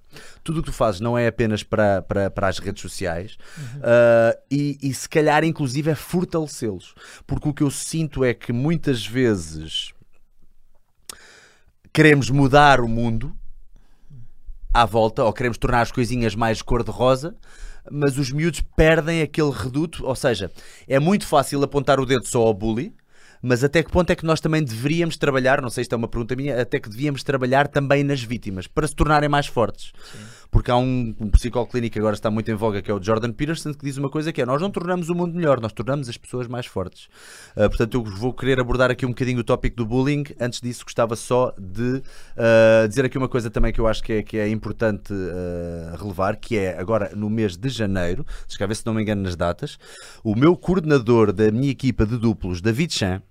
Tudo 0.45 0.61
o 0.61 0.63
que 0.63 0.71
tu 0.71 0.75
fazes 0.75 1.01
não 1.01 1.17
é 1.17 1.27
apenas 1.27 1.63
para, 1.63 2.03
para, 2.03 2.31
para 2.31 2.49
as 2.49 2.59
redes 2.59 2.83
sociais 2.83 3.37
uhum. 3.57 3.81
uh, 3.81 4.39
e, 4.51 4.79
e 4.83 4.93
se 4.93 5.09
calhar, 5.09 5.43
inclusive, 5.43 5.91
é 5.91 5.95
fortalecê-los. 5.95 6.95
Porque 7.27 7.49
o 7.49 7.55
que 7.55 7.63
eu 7.63 7.71
sinto 7.71 8.25
é 8.25 8.35
que 8.35 8.53
muitas 8.53 9.07
vezes 9.07 9.96
queremos 11.97 12.29
mudar 12.29 12.83
o 12.83 12.87
mundo 12.87 13.35
à 14.75 14.85
volta, 14.85 15.25
ou 15.25 15.33
queremos 15.33 15.57
tornar 15.57 15.81
as 15.81 15.91
coisinhas 15.91 16.35
mais 16.35 16.61
cor-de-rosa, 16.61 17.35
mas 17.91 18.19
os 18.19 18.31
miúdos 18.31 18.61
perdem 18.77 19.23
aquele 19.23 19.51
reduto, 19.51 20.05
ou 20.05 20.15
seja, 20.15 20.53
é 20.87 20.99
muito 20.99 21.27
fácil 21.27 21.63
apontar 21.65 21.99
o 21.99 22.05
dedo 22.05 22.27
só 22.27 22.43
ao 22.43 22.53
bully, 22.53 22.95
mas 23.47 23.63
até 23.63 23.81
que 23.81 23.93
ponto 23.93 24.11
é 24.11 24.17
que 24.17 24.27
nós 24.27 24.41
também 24.41 24.63
deveríamos 24.63 25.17
trabalhar, 25.17 25.63
não 25.63 25.71
sei 25.71 25.85
se 25.85 25.95
é 25.95 25.97
uma 25.97 26.09
pergunta 26.09 26.35
minha, 26.35 26.61
até 26.61 26.81
que 26.81 26.89
devíamos 26.89 27.23
trabalhar 27.23 27.69
também 27.69 28.03
nas 28.03 28.21
vítimas, 28.21 28.67
para 28.67 28.89
se 28.89 28.95
tornarem 28.95 29.29
mais 29.29 29.47
fortes. 29.47 29.93
Sim 30.13 30.37
porque 30.51 30.71
há 30.71 30.77
um, 30.77 31.15
um 31.21 31.29
psicoclínico 31.29 31.93
que 31.93 31.99
agora 31.99 32.15
está 32.15 32.31
muito 32.31 32.51
em 32.51 32.55
voga, 32.55 32.81
que 32.81 32.91
é 32.91 32.95
o 32.95 33.03
Jordan 33.03 33.33
Peterson, 33.33 33.75
que 33.75 33.85
diz 33.85 33.97
uma 33.97 34.09
coisa 34.09 34.33
que 34.33 34.41
é: 34.41 34.47
nós 34.47 34.61
não 34.61 34.71
tornamos 34.71 35.09
o 35.09 35.15
mundo 35.15 35.35
melhor, 35.35 35.61
nós 35.61 35.73
tornamos 35.73 36.09
as 36.09 36.17
pessoas 36.17 36.47
mais 36.47 36.67
fortes. 36.67 37.09
Uh, 37.57 37.69
portanto, 37.69 37.95
eu 37.95 38.05
vou 38.05 38.33
querer 38.33 38.61
abordar 38.61 38.91
aqui 38.91 39.05
um 39.05 39.11
bocadinho 39.11 39.41
o 39.41 39.45
tópico 39.45 39.77
do 39.77 39.87
bullying. 39.87 40.25
Antes 40.41 40.61
disso, 40.61 40.85
gostava 40.85 41.17
só 41.17 41.53
de 41.59 42.03
uh, 42.37 42.89
dizer 42.89 43.05
aqui 43.05 43.19
uma 43.19 43.29
coisa 43.29 43.51
também 43.51 43.73
que 43.73 43.81
eu 43.81 43.87
acho 43.87 44.03
que 44.03 44.15
é, 44.15 44.23
que 44.23 44.39
é 44.39 44.49
importante 44.49 45.13
uh, 45.13 45.97
relevar, 46.01 46.37
que 46.37 46.57
é 46.57 46.79
agora 46.79 47.11
no 47.15 47.29
mês 47.29 47.57
de 47.57 47.69
janeiro, 47.69 48.25
eu 48.59 48.69
ver 48.69 48.75
se 48.75 48.87
não 48.87 48.95
me 48.95 49.03
engano 49.03 49.23
nas 49.23 49.37
datas, 49.37 49.79
o 50.25 50.35
meu 50.35 50.57
coordenador 50.57 51.33
da 51.33 51.51
minha 51.51 51.71
equipa 51.71 52.07
de 52.07 52.17
duplos, 52.17 52.61
David 52.61 52.93
Chan, 52.95 53.23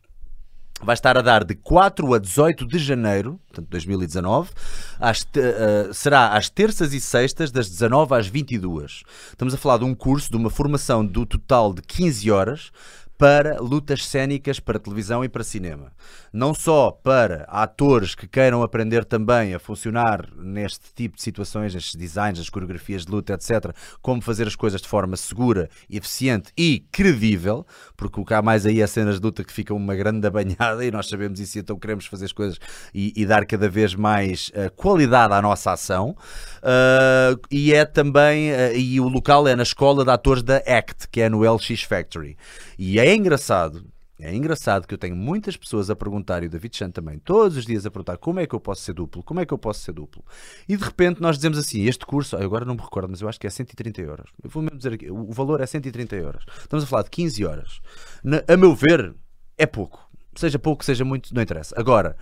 vai 0.82 0.94
estar 0.94 1.18
a 1.18 1.22
dar 1.22 1.44
de 1.44 1.56
4 1.56 2.14
a 2.14 2.20
18 2.20 2.66
de 2.66 2.78
janeiro, 2.78 3.40
portanto 3.48 3.70
2019, 3.70 4.52
às 5.00 5.24
te, 5.24 5.40
uh, 5.40 5.94
será 5.94 6.30
às 6.30 6.50
terças 6.50 6.94
e 6.94 7.00
sextas, 7.00 7.52
das 7.52 7.70
19 7.70 8.14
às 8.16 8.28
22. 8.28 9.04
Estamos 9.30 9.54
a 9.54 9.58
falar 9.58 9.78
de 9.78 9.86
um 9.86 9.96
curso, 9.96 10.30
de 10.30 10.38
uma 10.38 10.50
formação 10.50 11.06
do 11.06 11.26
total 11.26 11.74
de 11.74 11.82
15 11.82 12.30
horas, 12.30 12.72
para 13.18 13.62
lutas 13.62 14.06
cénicas 14.06 14.60
para 14.60 14.80
televisão 14.80 15.24
e 15.24 15.30
para 15.30 15.44
cinema. 15.44 15.92
Não 16.34 16.54
só 16.54 16.92
para 16.92 17.44
atores 17.48 18.14
que 18.14 18.28
queiram 18.28 18.62
aprender 18.62 19.06
também 19.06 19.54
a 19.54 19.60
funcionar 19.60 20.28
neste 20.36 20.94
tipo 20.94 21.16
de 21.16 21.24
situações, 21.24 21.74
nestes 21.74 21.96
designs, 21.96 22.40
as 22.40 22.50
coreografias 22.50 23.06
de 23.06 23.12
luta, 23.12 23.34
etc., 23.34 23.74
como 24.02 24.22
fazer 24.22 24.48
as 24.48 24.56
coisas 24.56 24.82
de 24.82 24.88
forma 24.88 25.16
segura, 25.16 25.70
eficiente 25.90 26.52
e 26.58 26.86
credível, 26.92 27.66
porque 27.96 28.20
o 28.20 28.26
que 28.26 28.34
há 28.34 28.42
mais 28.42 28.66
aí 28.66 28.82
é 28.82 28.88
cenas 28.88 29.16
de 29.16 29.26
luta 29.26 29.44
que 29.44 29.54
ficam 29.54 29.78
uma 29.78 29.96
grande 29.96 30.28
abanhada 30.28 30.84
e 30.84 30.92
nós 30.92 31.08
sabemos 31.08 31.40
isso, 31.40 31.58
então 31.58 31.80
queremos 31.80 32.06
fazer 32.06 32.26
as 32.26 32.34
coisas 32.34 32.60
e, 32.94 33.14
e 33.16 33.26
dar 33.26 33.46
cada 33.46 33.70
vez 33.70 33.96
mais 33.96 34.50
uh, 34.50 34.72
qualidade 34.76 35.34
à 35.34 35.42
nossa 35.42 35.72
ação. 35.72 36.16
Uh, 36.58 37.40
e 37.50 37.74
é 37.74 37.86
também, 37.86 38.52
uh, 38.52 38.76
e 38.76 39.00
o 39.00 39.08
local 39.08 39.48
é 39.48 39.56
na 39.56 39.64
escola 39.64 40.04
de 40.04 40.12
atores 40.12 40.44
da 40.44 40.58
ACT, 40.58 41.08
que 41.10 41.22
é 41.22 41.30
no 41.30 41.50
LX 41.50 41.84
Factory. 41.84 42.38
E 42.78 43.00
é 43.00 43.16
engraçado, 43.16 43.86
é 44.20 44.34
engraçado 44.34 44.88
que 44.88 44.94
eu 44.94 44.98
tenho 44.98 45.16
muitas 45.16 45.58
pessoas 45.58 45.90
a 45.90 45.96
perguntar, 45.96 46.42
e 46.42 46.46
o 46.46 46.50
David 46.50 46.78
Chan 46.78 46.90
também, 46.90 47.20
todos 47.20 47.58
os 47.58 47.66
dias 47.66 47.86
a 47.86 47.92
perguntar 47.92 48.18
como 48.18 48.40
é 48.40 48.48
que 48.48 48.56
eu 48.56 48.60
posso 48.62 48.82
ser 48.82 48.94
duplo, 48.94 49.22
como 49.22 49.42
é 49.42 49.46
que 49.46 49.54
eu 49.54 49.58
posso 49.58 49.82
ser 49.82 49.92
duplo. 49.92 50.24
E 50.70 50.78
de 50.78 50.84
repente 50.84 51.22
nós 51.22 51.36
dizemos 51.36 51.58
assim: 51.58 51.84
este 51.84 52.06
curso, 52.06 52.38
agora 52.38 52.64
não 52.64 52.76
me 52.76 52.82
recordo, 52.82 53.10
mas 53.10 53.22
eu 53.22 53.28
acho 53.28 53.40
que 53.40 53.46
é 53.46 53.50
130 53.50 54.02
euros. 54.02 54.32
Eu 54.42 54.50
vou 54.50 54.64
mesmo 54.64 54.78
dizer 54.78 54.94
aqui: 54.94 55.12
o 55.12 55.32
valor 55.32 55.60
é 55.60 55.66
130 55.66 56.16
euros. 56.16 56.46
Estamos 56.60 56.86
a 56.86 56.88
falar 56.88 57.04
de 57.04 57.10
15 57.10 57.46
horas. 57.46 57.82
Na, 58.24 58.42
a 58.48 58.56
meu 58.56 58.74
ver, 58.74 59.14
é 59.58 59.66
pouco. 59.66 60.10
Seja 60.34 60.60
pouco, 60.60 60.84
seja 60.84 61.04
muito, 61.04 61.34
não 61.34 61.42
interessa. 61.42 61.76
Agora 61.78 62.16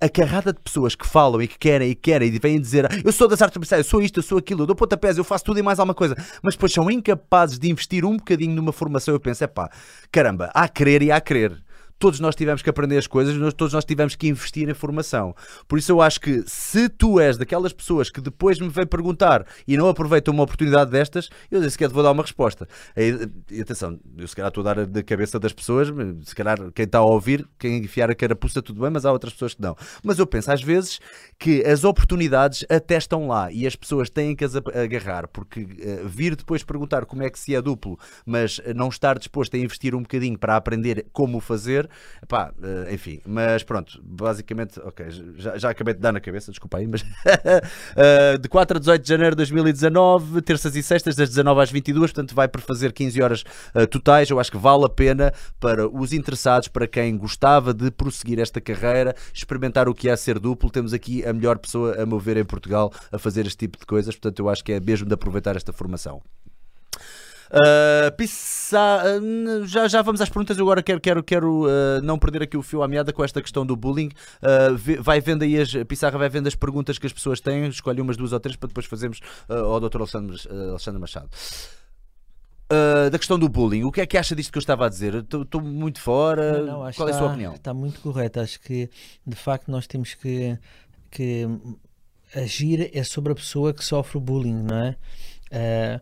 a 0.00 0.08
carrada 0.08 0.52
de 0.52 0.60
pessoas 0.60 0.94
que 0.94 1.06
falam 1.06 1.40
e 1.40 1.48
que 1.48 1.58
querem 1.58 1.90
e 1.90 1.94
querem 1.94 2.28
e 2.28 2.38
vêm 2.38 2.60
dizer 2.60 2.86
eu 3.04 3.12
sou 3.12 3.26
das 3.26 3.40
artes 3.40 3.56
marciais, 3.56 3.86
eu 3.86 3.90
sou 3.90 4.02
isto, 4.02 4.18
eu 4.18 4.22
sou 4.22 4.38
aquilo, 4.38 4.62
eu 4.62 4.66
dou 4.66 4.76
pontapés, 4.76 5.16
eu 5.16 5.24
faço 5.24 5.44
tudo 5.44 5.58
e 5.58 5.62
mais 5.62 5.78
alguma 5.78 5.94
coisa, 5.94 6.14
mas 6.42 6.54
depois 6.54 6.72
são 6.72 6.90
incapazes 6.90 7.58
de 7.58 7.70
investir 7.70 8.04
um 8.04 8.16
bocadinho 8.16 8.54
numa 8.54 8.72
formação. 8.72 9.14
Eu 9.14 9.20
penso, 9.20 9.42
é 9.42 9.46
pá, 9.46 9.70
caramba, 10.12 10.50
há 10.54 10.64
a 10.64 10.68
querer 10.68 11.02
e 11.02 11.10
há 11.10 11.16
a 11.16 11.20
querer 11.20 11.65
todos 11.98 12.20
nós 12.20 12.34
tivemos 12.34 12.62
que 12.62 12.70
aprender 12.70 12.98
as 12.98 13.06
coisas, 13.06 13.36
nós, 13.36 13.54
todos 13.54 13.72
nós 13.72 13.84
tivemos 13.84 14.14
que 14.14 14.28
investir 14.28 14.68
em 14.68 14.74
formação. 14.74 15.34
Por 15.66 15.78
isso 15.78 15.92
eu 15.92 16.00
acho 16.00 16.20
que 16.20 16.42
se 16.46 16.88
tu 16.88 17.18
és 17.18 17.36
daquelas 17.36 17.72
pessoas 17.72 18.10
que 18.10 18.20
depois 18.20 18.58
me 18.58 18.68
vem 18.68 18.86
perguntar 18.86 19.46
e 19.66 19.76
não 19.76 19.88
aproveitam 19.88 20.32
uma 20.34 20.42
oportunidade 20.42 20.90
destas, 20.90 21.30
eu 21.50 21.62
se 21.62 21.70
sequer 21.70 21.88
te 21.88 21.94
vou 21.94 22.02
dar 22.02 22.12
uma 22.12 22.22
resposta. 22.22 22.68
E, 22.96 23.60
atenção, 23.60 23.98
eu 24.16 24.28
se 24.28 24.36
calhar 24.36 24.48
estou 24.48 24.66
a 24.66 24.74
dar 24.74 24.86
da 24.86 25.02
cabeça 25.02 25.38
das 25.38 25.52
pessoas, 25.52 25.88
se 26.24 26.34
calhar 26.34 26.58
quem 26.74 26.84
está 26.84 26.98
a 26.98 27.04
ouvir, 27.04 27.46
quem 27.58 27.78
enfiar 27.78 28.10
a 28.10 28.14
carapuça, 28.14 28.62
tudo 28.62 28.80
bem, 28.82 28.90
mas 28.90 29.04
há 29.04 29.12
outras 29.12 29.32
pessoas 29.32 29.54
que 29.54 29.62
não. 29.62 29.76
Mas 30.02 30.18
eu 30.18 30.26
penso 30.26 30.50
às 30.50 30.62
vezes 30.62 31.00
que 31.38 31.64
as 31.64 31.84
oportunidades 31.84 32.64
até 32.68 32.96
estão 32.96 33.28
lá 33.28 33.50
e 33.50 33.66
as 33.66 33.76
pessoas 33.76 34.10
têm 34.10 34.34
que 34.34 34.44
as 34.44 34.56
agarrar, 34.56 35.28
porque 35.28 35.60
uh, 35.60 36.08
vir 36.08 36.36
depois 36.36 36.62
perguntar 36.62 37.04
como 37.06 37.22
é 37.22 37.30
que 37.30 37.38
se 37.38 37.54
é 37.54 37.62
duplo, 37.62 37.98
mas 38.24 38.60
não 38.74 38.88
estar 38.88 39.18
disposto 39.18 39.54
a 39.54 39.58
investir 39.58 39.94
um 39.94 40.02
bocadinho 40.02 40.38
para 40.38 40.56
aprender 40.56 41.06
como 41.12 41.40
fazer, 41.40 41.85
Pá, 42.28 42.52
uh, 42.58 42.92
enfim, 42.92 43.20
mas 43.26 43.62
pronto, 43.62 44.00
basicamente, 44.02 44.80
ok, 44.80 45.06
já, 45.36 45.56
já 45.58 45.70
acabei 45.70 45.94
de 45.94 46.00
dar 46.00 46.12
na 46.12 46.20
cabeça, 46.20 46.50
desculpa 46.50 46.78
aí, 46.78 46.86
mas 46.86 47.02
uh, 47.02 48.38
de 48.40 48.48
4 48.48 48.76
a 48.76 48.80
18 48.80 49.02
de 49.02 49.08
janeiro 49.08 49.30
de 49.32 49.38
2019, 49.38 50.42
terças 50.42 50.74
e 50.76 50.82
sextas, 50.82 51.14
das 51.14 51.28
19 51.28 51.60
às 51.60 51.70
22, 51.70 52.12
portanto 52.12 52.34
vai 52.34 52.48
por 52.48 52.60
fazer 52.60 52.92
15 52.92 53.22
horas 53.22 53.44
uh, 53.74 53.86
totais. 53.86 54.30
Eu 54.30 54.40
acho 54.40 54.50
que 54.50 54.58
vale 54.58 54.84
a 54.84 54.88
pena 54.88 55.32
para 55.60 55.88
os 55.88 56.12
interessados, 56.12 56.68
para 56.68 56.86
quem 56.86 57.16
gostava 57.16 57.72
de 57.72 57.90
prosseguir 57.90 58.38
esta 58.38 58.60
carreira, 58.60 59.14
experimentar 59.32 59.88
o 59.88 59.94
que 59.94 60.08
é 60.08 60.16
ser 60.16 60.38
duplo. 60.38 60.70
Temos 60.70 60.92
aqui 60.92 61.24
a 61.24 61.32
melhor 61.32 61.58
pessoa, 61.58 62.00
a 62.00 62.06
mover 62.06 62.36
em 62.36 62.44
Portugal, 62.44 62.92
a 63.10 63.18
fazer 63.18 63.46
este 63.46 63.58
tipo 63.58 63.78
de 63.78 63.86
coisas, 63.86 64.14
portanto 64.14 64.38
eu 64.40 64.48
acho 64.48 64.64
que 64.64 64.72
é 64.72 64.80
mesmo 64.80 65.06
de 65.06 65.14
aproveitar 65.14 65.56
esta 65.56 65.72
formação. 65.72 66.22
Uh, 67.50 68.14
pissa... 68.16 69.02
Uh, 69.20 69.66
já, 69.66 69.88
já 69.88 70.02
vamos 70.02 70.20
às 70.20 70.28
perguntas. 70.28 70.58
Eu 70.58 70.64
agora 70.64 70.82
quero, 70.82 71.00
quero, 71.00 71.22
quero 71.22 71.64
uh, 71.64 72.00
não 72.02 72.18
perder 72.18 72.42
aqui 72.42 72.56
o 72.56 72.62
fio 72.62 72.82
à 72.82 72.88
meada 72.88 73.12
com 73.12 73.22
esta 73.22 73.40
questão 73.40 73.64
do 73.64 73.76
bullying. 73.76 74.10
Vai 75.00 75.20
vendo 75.20 75.42
aí 75.42 75.58
as. 75.58 75.72
Pissarra 75.86 76.18
vai 76.18 76.28
vendo 76.28 76.46
as 76.46 76.54
perguntas 76.54 76.98
que 76.98 77.06
as 77.06 77.12
pessoas 77.12 77.40
têm. 77.40 77.68
Escolhe 77.68 78.00
umas, 78.00 78.16
duas 78.16 78.32
ou 78.32 78.40
três 78.40 78.56
para 78.56 78.68
depois 78.68 78.86
fazermos 78.86 79.20
ao 79.48 79.80
Dr. 79.80 79.98
Alexandre, 79.98 80.36
Alexandre 80.50 81.00
Machado. 81.00 81.28
Uh, 82.66 83.08
da 83.10 83.18
questão 83.18 83.38
do 83.38 83.48
bullying, 83.48 83.84
o 83.84 83.92
que 83.92 84.00
é 84.00 84.06
que 84.06 84.18
acha 84.18 84.34
disto 84.34 84.50
que 84.50 84.58
eu 84.58 84.60
estava 84.60 84.86
a 84.86 84.88
dizer? 84.88 85.14
Estou 85.14 85.60
muito 85.60 86.00
fora. 86.00 86.58
Não, 86.58 86.84
não, 86.84 86.92
Qual 86.92 87.08
é 87.08 87.12
a 87.12 87.14
sua 87.14 87.28
opinião? 87.28 87.54
Está 87.54 87.72
muito 87.72 88.00
correto. 88.00 88.40
Acho 88.40 88.60
que 88.60 88.90
de 89.24 89.36
facto 89.36 89.70
nós 89.70 89.86
temos 89.86 90.14
que, 90.14 90.58
que 91.08 91.46
agir 92.34 92.90
é 92.92 93.04
sobre 93.04 93.32
a 93.32 93.36
pessoa 93.36 93.72
que 93.72 93.84
sofre 93.84 94.18
o 94.18 94.20
bullying, 94.20 94.64
não 94.64 94.76
é? 94.76 94.96
Uh, 95.52 96.00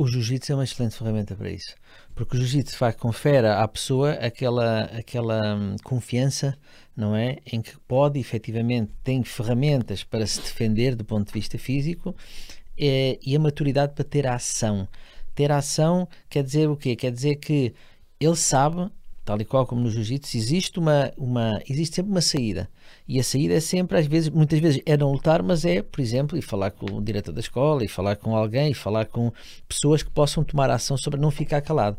o 0.00 0.06
jiu-jitsu 0.06 0.52
é 0.52 0.54
uma 0.54 0.64
excelente 0.64 0.96
ferramenta 0.96 1.36
para 1.36 1.50
isso, 1.50 1.74
porque 2.14 2.34
o 2.34 2.40
jiu-jitsu 2.40 2.74
confere 2.98 3.46
à 3.46 3.68
pessoa 3.68 4.12
aquela, 4.12 4.84
aquela 4.84 5.54
hum, 5.54 5.76
confiança, 5.84 6.56
não 6.96 7.14
é? 7.14 7.36
Em 7.44 7.60
que 7.60 7.78
pode, 7.80 8.18
efetivamente, 8.18 8.90
tem 9.04 9.22
ferramentas 9.22 10.02
para 10.02 10.26
se 10.26 10.40
defender 10.40 10.96
do 10.96 11.04
ponto 11.04 11.26
de 11.26 11.34
vista 11.34 11.58
físico 11.58 12.16
é, 12.78 13.18
e 13.22 13.36
a 13.36 13.38
maturidade 13.38 13.92
para 13.92 14.02
ter 14.02 14.26
a 14.26 14.36
ação. 14.36 14.88
Ter 15.34 15.52
a 15.52 15.58
ação 15.58 16.08
quer 16.30 16.44
dizer 16.44 16.70
o 16.70 16.78
quê? 16.78 16.96
Quer 16.96 17.12
dizer 17.12 17.36
que 17.36 17.74
ele 18.18 18.36
sabe 18.36 18.90
tal 19.30 19.40
e 19.40 19.44
qual 19.44 19.64
como 19.64 19.80
no 19.80 19.90
jiu-jitsu, 19.90 20.36
existe, 20.36 20.80
uma, 20.80 21.12
uma, 21.16 21.62
existe 21.68 21.94
sempre 21.94 22.10
uma 22.10 22.20
saída. 22.20 22.68
E 23.06 23.20
a 23.20 23.22
saída 23.22 23.54
é 23.54 23.60
sempre, 23.60 23.96
às 23.96 24.06
vezes, 24.06 24.28
muitas 24.28 24.58
vezes 24.58 24.82
é 24.84 24.96
não 24.96 25.12
lutar, 25.12 25.40
mas 25.40 25.64
é, 25.64 25.82
por 25.82 26.00
exemplo, 26.00 26.36
e 26.36 26.42
falar 26.42 26.72
com 26.72 26.96
o 26.96 27.00
diretor 27.00 27.30
da 27.30 27.38
escola, 27.38 27.84
e 27.84 27.88
falar 27.88 28.16
com 28.16 28.34
alguém, 28.34 28.72
e 28.72 28.74
falar 28.74 29.06
com 29.06 29.32
pessoas 29.68 30.02
que 30.02 30.10
possam 30.10 30.42
tomar 30.42 30.68
ação 30.68 30.96
sobre 30.96 31.20
não 31.20 31.30
ficar 31.30 31.60
calado. 31.60 31.96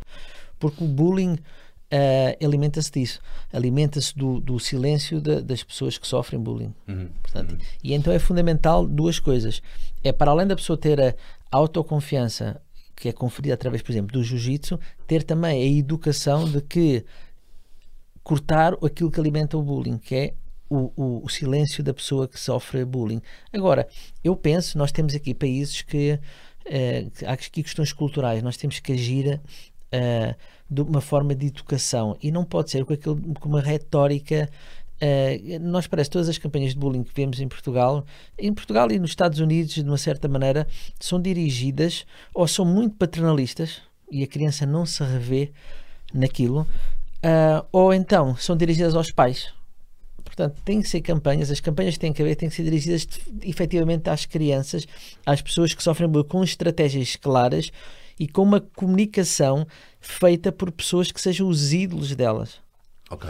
Porque 0.60 0.84
o 0.84 0.88
bullying 0.88 1.36
uh, 1.36 2.46
alimenta-se 2.46 2.92
disso, 2.92 3.22
alimenta-se 3.54 4.14
do, 4.14 4.42
do 4.42 4.60
silêncio 4.60 5.22
de, 5.22 5.42
das 5.42 5.64
pessoas 5.64 5.98
que 5.98 6.06
sofrem 6.06 6.38
bullying. 6.38 6.74
Uhum. 6.86 7.08
Portanto, 7.22 7.58
E 7.82 7.94
então 7.94 8.12
é 8.12 8.20
fundamental 8.20 8.86
duas 8.86 9.20
coisas. 9.20 9.62
É 10.04 10.12
para 10.12 10.32
além 10.32 10.48
da 10.48 10.56
pessoa 10.56 10.78
ter 10.78 11.00
a 11.00 11.16
autoconfiança 11.50 12.62
que 13.02 13.10
é 13.10 13.12
conferida 13.12 13.56
através, 13.56 13.82
por 13.82 13.92
exemplo, 13.92 14.14
do 14.14 14.24
jiu-jitsu, 14.24 14.80
ter 15.08 15.24
também 15.24 15.64
a 15.64 15.80
educação 15.80 16.48
de 16.48 16.62
que 16.62 17.04
cortar 18.24 18.74
aquilo 18.86 19.10
que 19.10 19.20
alimenta 19.20 19.58
o 19.58 19.64
bullying, 19.64 19.98
que 19.98 20.16
é 20.16 20.34
o, 20.70 20.92
o, 20.96 21.26
o, 21.26 21.28
silêncio 21.28 21.84
da 21.84 21.96
pessoa 21.96 22.28
que 22.28 22.40
sofre 22.40 22.86
bullying. 22.86 23.20
Agora, 23.52 23.88
eu 24.24 24.36
penso, 24.36 24.78
nós 24.78 24.92
temos 24.92 25.16
aqui 25.16 25.34
países 25.34 25.82
que, 25.82 26.20
eh, 26.64 27.08
há 27.26 27.32
aqui 27.32 27.64
questões 27.64 27.92
culturais, 27.92 28.44
nós 28.44 28.56
temos 28.56 28.80
que 28.80 28.94
agir 28.94 29.42
uh, 29.92 30.36
de 30.70 30.82
uma 30.82 31.02
forma 31.02 31.34
de 31.34 31.48
educação 31.48 32.16
e 32.22 32.32
não 32.32 32.46
pode 32.46 32.70
ser 32.70 32.86
com, 32.86 32.94
aquilo, 32.94 33.20
com 33.40 33.50
uma 33.50 33.62
retórica. 33.62 34.48
Uh, 35.02 35.60
nós 35.60 35.88
parece 35.88 36.12
todas 36.12 36.30
as 36.30 36.38
campanhas 36.38 36.74
de 36.74 36.80
bullying 36.80 37.04
que 37.04 37.12
vemos 37.16 37.40
em 37.40 37.48
Portugal, 37.48 38.06
em 38.38 38.54
Portugal 38.54 38.92
e 38.92 39.00
nos 39.00 39.10
Estados 39.10 39.40
Unidos, 39.40 39.74
de 39.74 39.82
uma 39.82 39.98
certa 39.98 40.28
maneira, 40.28 40.68
são 41.00 41.20
dirigidas 41.20 42.06
ou 42.36 42.48
são 42.48 42.64
muito 42.64 42.96
paternalistas 42.98 43.82
e 44.12 44.22
a 44.24 44.28
criança 44.28 44.64
não 44.64 44.86
se 44.86 45.04
revê 45.04 45.52
naquilo, 46.14 46.62
uh, 46.62 47.66
ou 47.72 47.92
então 47.92 48.36
são 48.36 48.56
dirigidas 48.56 48.94
aos 48.94 49.12
pais. 49.12 49.52
Portanto, 50.24 50.62
tem 50.64 50.82
que 50.82 50.88
ser 50.88 51.02
campanhas, 51.02 51.50
as 51.50 51.60
campanhas 51.60 51.98
têm 51.98 52.14
que 52.14 52.22
haver, 52.22 52.36
têm 52.36 52.50
que 52.50 52.56
ser 52.56 52.64
dirigidas 52.64 53.08
efetivamente 53.42 54.08
às 54.08 54.26
crianças, 54.26 54.88
às 55.26 55.42
pessoas 55.42 55.74
que 55.74 55.82
sofrem 55.82 56.08
bullying, 56.08 56.28
com 56.28 56.44
estratégias 56.44 57.16
claras 57.16 57.72
e 58.20 58.28
com 58.28 58.44
uma 58.44 58.62
comunicação 58.62 59.66
feita 60.00 60.52
por 60.52 60.72
pessoas 60.72 61.12
que 61.12 61.20
sejam 61.20 61.48
os 61.48 61.74
ídolos 61.74 62.16
delas. 62.16 62.60
Ok. 63.10 63.30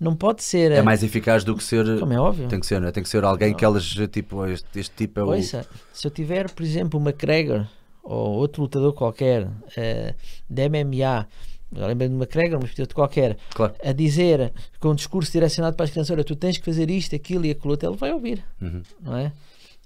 Não 0.00 0.14
pode 0.14 0.42
ser. 0.42 0.70
É 0.70 0.82
mais 0.82 1.02
eficaz 1.02 1.42
do 1.42 1.56
que 1.56 1.64
ser. 1.64 1.98
Como 1.98 2.12
é 2.12 2.20
óbvio. 2.20 2.48
Tem 2.48 2.60
que 2.60 2.66
ser, 2.66 2.80
não 2.80 2.88
é? 2.88 2.92
Tem 2.92 3.02
que 3.02 3.08
ser 3.08 3.24
alguém 3.24 3.52
que 3.52 3.64
elas, 3.64 3.84
tipo, 4.10 4.46
este, 4.46 4.78
este 4.78 4.94
tipo 4.94 5.20
é 5.20 5.24
o. 5.24 5.28
Ouça, 5.28 5.66
se 5.92 6.06
eu 6.06 6.10
tiver, 6.10 6.50
por 6.50 6.62
exemplo, 6.62 7.00
uma 7.00 7.10
McGregor 7.10 7.66
ou 8.02 8.36
outro 8.36 8.62
lutador 8.62 8.92
qualquer 8.94 9.44
uh, 9.46 10.14
de 10.48 10.68
MMA, 10.68 11.26
lembro 11.72 12.08
de 12.08 12.14
uma 12.14 12.24
McGregor, 12.24 12.60
mas 12.62 12.74
de 12.74 12.94
qualquer, 12.94 13.36
claro. 13.50 13.74
a 13.84 13.92
dizer 13.92 14.52
com 14.80 14.90
um 14.90 14.94
discurso 14.94 15.32
direcionado 15.32 15.76
para 15.76 15.84
as 15.84 15.90
crianças: 15.90 16.10
olha, 16.10 16.24
tu 16.24 16.36
tens 16.36 16.58
que 16.58 16.64
fazer 16.64 16.88
isto, 16.90 17.14
aquilo 17.14 17.44
e 17.44 17.50
aquilo 17.50 17.72
outro, 17.72 17.88
ele 17.88 17.96
vai 17.96 18.12
ouvir, 18.12 18.44
uhum. 18.60 18.82
não 19.00 19.16
é? 19.16 19.32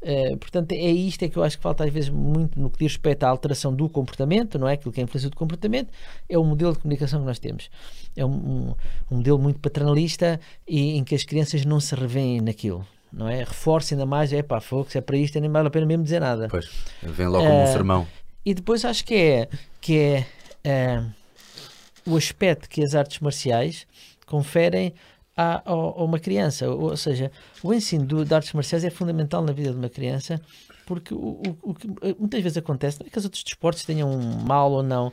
Uh, 0.03 0.37
portanto, 0.37 0.73
é 0.73 0.91
isto 0.91 1.23
é 1.23 1.29
que 1.29 1.37
eu 1.37 1.45
acho 1.45 1.57
que 1.57 1.63
falta 1.63 1.85
às 1.85 1.93
vezes 1.93 2.11
muito 2.11 2.59
no 2.59 2.69
que 2.69 2.79
diz 2.81 2.93
respeito 2.93 3.23
à 3.23 3.29
alteração 3.29 3.73
do 3.73 3.89
comportamento, 3.89 4.59
não 4.59 4.69
é? 4.69 4.73
Aquilo 4.73 4.93
que 4.93 5.01
é 5.01 5.03
a 5.03 5.05
influência 5.05 5.31
do 5.31 5.37
comportamento, 5.37 5.91
é 6.29 6.37
o 6.37 6.45
modelo 6.45 6.73
de 6.73 6.81
comunicação 6.81 7.21
que 7.21 7.27
nós 7.27 7.39
temos. 7.39 7.71
É 8.17 8.25
um, 8.25 8.31
um, 8.31 8.75
um 9.11 9.17
modelo 9.19 9.39
muito 9.39 9.61
paternalista 9.61 10.41
e 10.67 10.97
em 10.97 11.05
que 11.05 11.15
as 11.15 11.23
crianças 11.23 11.65
não 11.65 11.79
se 11.79 11.95
revêem 11.95 12.41
naquilo. 12.41 12.85
Não 13.13 13.29
é? 13.29 13.45
Reforça 13.45 13.95
ainda 13.95 14.07
mais, 14.07 14.33
é 14.33 14.43
pá, 14.43 14.61
fogo, 14.61 14.91
se 14.91 14.99
é 14.99 15.01
para 15.01 15.17
isto, 15.17 15.39
nem 15.39 15.51
vale 15.51 15.69
a 15.69 15.71
pena 15.71 15.87
mesmo 15.87 16.03
dizer 16.03 16.21
nada. 16.21 16.49
Pois, 16.49 16.69
vem 17.03 17.29
logo 17.29 17.45
como 17.45 17.59
uh, 17.59 17.63
um 17.63 17.67
sermão. 17.67 18.09
E 18.45 18.55
depois 18.55 18.85
acho 18.85 19.05
que 19.05 19.15
é, 19.15 19.49
que 19.81 19.99
é 20.65 20.99
uh, 20.99 22.11
o 22.11 22.17
aspecto 22.17 22.69
que 22.69 22.83
as 22.83 22.95
artes 22.95 23.21
marciais 23.21 23.87
conferem 24.27 24.95
a, 25.37 25.57
a, 25.57 25.73
a 25.73 26.05
uma 26.05 26.19
criança. 26.19 26.69
Ou, 26.71 26.91
ou, 26.91 26.97
seja, 26.97 27.31
o 27.63 27.73
ensino 27.73 28.05
do, 28.05 28.25
de 28.25 28.35
artes 28.35 28.53
marciais 28.53 28.85
é 28.85 28.91
fundamental 28.91 29.43
na 29.43 29.53
vida 29.53 29.71
de 29.71 29.77
uma 29.77 29.89
criança 29.89 30.41
porque 30.85 31.15
o, 31.15 31.41
o, 31.63 31.71
o 31.71 31.75
que 31.75 31.87
muitas 32.19 32.43
vezes 32.43 32.59
acontece, 32.59 33.01
não 33.01 33.07
é 33.07 33.11
que 33.11 33.19
os 33.19 33.25
outros 33.25 33.43
desportos 33.43 33.85
tenham 33.85 34.11
um 34.11 34.43
mal 34.43 34.71
ou 34.73 34.83
não, 34.83 35.13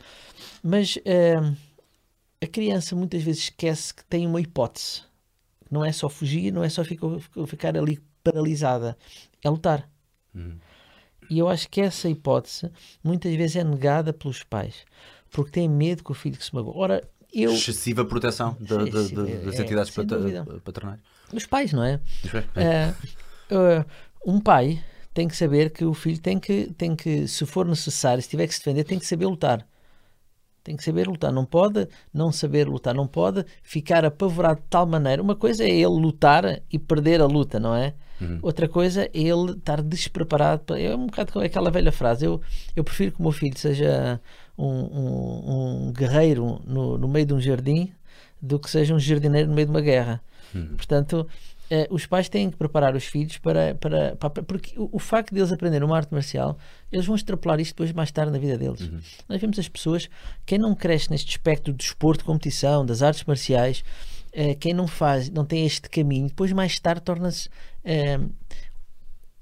mas 0.63 0.97
uh, 0.97 1.55
a 2.41 2.47
criança 2.47 2.95
muitas 2.95 3.23
vezes 3.23 3.43
esquece 3.43 3.93
que 3.93 4.03
tem 4.05 4.25
uma 4.25 4.41
hipótese. 4.41 5.03
Não 5.69 5.85
é 5.85 5.91
só 5.91 6.09
fugir, 6.09 6.51
não 6.51 6.63
é 6.63 6.69
só 6.69 6.83
ficar, 6.83 7.07
ficar 7.47 7.77
ali 7.77 8.01
paralisada, 8.23 8.97
é 9.43 9.49
lutar. 9.49 9.89
Uhum. 10.33 10.57
E 11.29 11.37
eu 11.37 11.47
acho 11.47 11.69
que 11.69 11.79
essa 11.79 12.09
hipótese 12.09 12.71
muitas 13.03 13.33
vezes 13.35 13.55
é 13.55 13.63
negada 13.63 14.11
pelos 14.11 14.43
pais, 14.43 14.85
porque 15.29 15.51
têm 15.51 15.69
medo 15.69 16.03
que 16.03 16.11
o 16.11 16.15
filho 16.15 16.37
que 16.37 16.43
se 16.43 16.55
magoe. 16.55 16.73
Ora, 16.75 17.07
eu... 17.33 17.51
excessiva 17.53 18.03
proteção 18.05 18.55
de, 18.59 18.77
de, 18.85 19.07
de, 19.09 19.37
das 19.45 19.59
é, 19.59 19.61
entidades 19.61 19.91
paternais. 19.91 20.99
Os 21.33 21.45
pais, 21.45 21.73
não 21.73 21.83
é? 21.83 21.99
Uh, 22.25 23.53
uh, 23.55 23.85
um 24.25 24.39
pai 24.39 24.83
tem 25.13 25.27
que 25.27 25.35
saber 25.35 25.71
que 25.71 25.85
o 25.85 25.93
filho 25.93 26.19
tem 26.19 26.39
que, 26.39 26.71
tem 26.77 26.95
que, 26.95 27.27
se 27.27 27.45
for 27.45 27.65
necessário, 27.65 28.21
se 28.21 28.29
tiver 28.29 28.47
que 28.47 28.53
se 28.53 28.59
defender, 28.59 28.83
tem 28.83 28.99
que 28.99 29.05
saber 29.05 29.27
lutar. 29.27 29.65
Tem 30.63 30.75
que 30.75 30.83
saber 30.83 31.07
lutar. 31.07 31.31
Não 31.31 31.45
pode 31.45 31.87
não 32.13 32.31
saber 32.31 32.67
lutar. 32.67 32.93
Não 32.93 33.07
pode 33.07 33.45
ficar 33.63 34.05
apavorado 34.05 34.59
de 34.61 34.67
tal 34.69 34.85
maneira. 34.85 35.21
Uma 35.21 35.35
coisa 35.35 35.63
é 35.63 35.69
ele 35.69 35.85
lutar 35.87 36.61
e 36.71 36.77
perder 36.77 37.21
a 37.21 37.25
luta, 37.25 37.59
não 37.59 37.75
é? 37.75 37.93
Uhum. 38.21 38.39
Outra 38.41 38.67
coisa 38.67 39.03
é 39.03 39.09
ele 39.13 39.51
estar 39.51 39.81
despreparado. 39.81 40.63
Para... 40.63 40.79
É 40.79 40.95
um 40.95 41.05
bocado 41.05 41.31
como 41.31 41.45
aquela 41.45 41.71
velha 41.71 41.91
frase. 41.91 42.25
Eu, 42.25 42.41
eu 42.75 42.83
prefiro 42.83 43.13
que 43.13 43.19
o 43.19 43.23
meu 43.23 43.31
filho 43.31 43.57
seja 43.57 44.19
um, 44.57 44.65
um, 44.65 45.87
um 45.87 45.93
guerreiro 45.93 46.61
no, 46.65 46.97
no 46.97 47.07
meio 47.07 47.25
de 47.25 47.33
um 47.33 47.39
jardim 47.39 47.91
do 48.41 48.59
que 48.59 48.69
seja 48.69 48.93
um 48.93 48.99
jardineiro 48.99 49.47
no 49.47 49.55
meio 49.55 49.67
de 49.67 49.71
uma 49.71 49.81
guerra. 49.81 50.21
Uhum. 50.53 50.75
Portanto, 50.75 51.27
eh, 51.69 51.87
os 51.91 52.05
pais 52.05 52.27
têm 52.27 52.49
que 52.49 52.57
preparar 52.57 52.95
os 52.95 53.05
filhos 53.05 53.37
para. 53.37 53.75
para, 53.75 54.15
para 54.15 54.29
porque 54.43 54.77
o, 54.77 54.89
o, 54.93 54.99
facto 54.99 55.33
de 55.33 55.39
eles 55.39 55.51
aprenderem 55.51 55.85
uma 55.85 55.95
arte 55.95 56.11
marcial, 56.11 56.57
eles 56.91 57.05
vão 57.05 57.15
extrapolar 57.15 57.59
isto 57.59 57.71
depois 57.71 57.91
mais 57.91 58.11
tarde 58.11 58.31
na 58.31 58.39
vida 58.39 58.57
deles. 58.57 58.81
Uhum. 58.81 58.99
Nós 59.27 59.39
vemos 59.39 59.59
as 59.59 59.69
pessoas, 59.69 60.09
quem 60.45 60.57
não 60.57 60.73
cresce 60.73 61.11
neste 61.11 61.29
espectro 61.29 61.71
do 61.71 61.77
desporto, 61.77 62.19
de 62.19 62.25
competição, 62.25 62.83
das 62.83 63.03
artes 63.03 63.23
marciais, 63.23 63.83
eh, 64.33 64.55
quem 64.55 64.73
não 64.73 64.87
faz, 64.87 65.29
não 65.29 65.45
tem 65.45 65.63
este 65.65 65.89
caminho, 65.89 66.27
depois 66.27 66.51
mais 66.51 66.79
tarde 66.79 67.01
torna-se. 67.01 67.49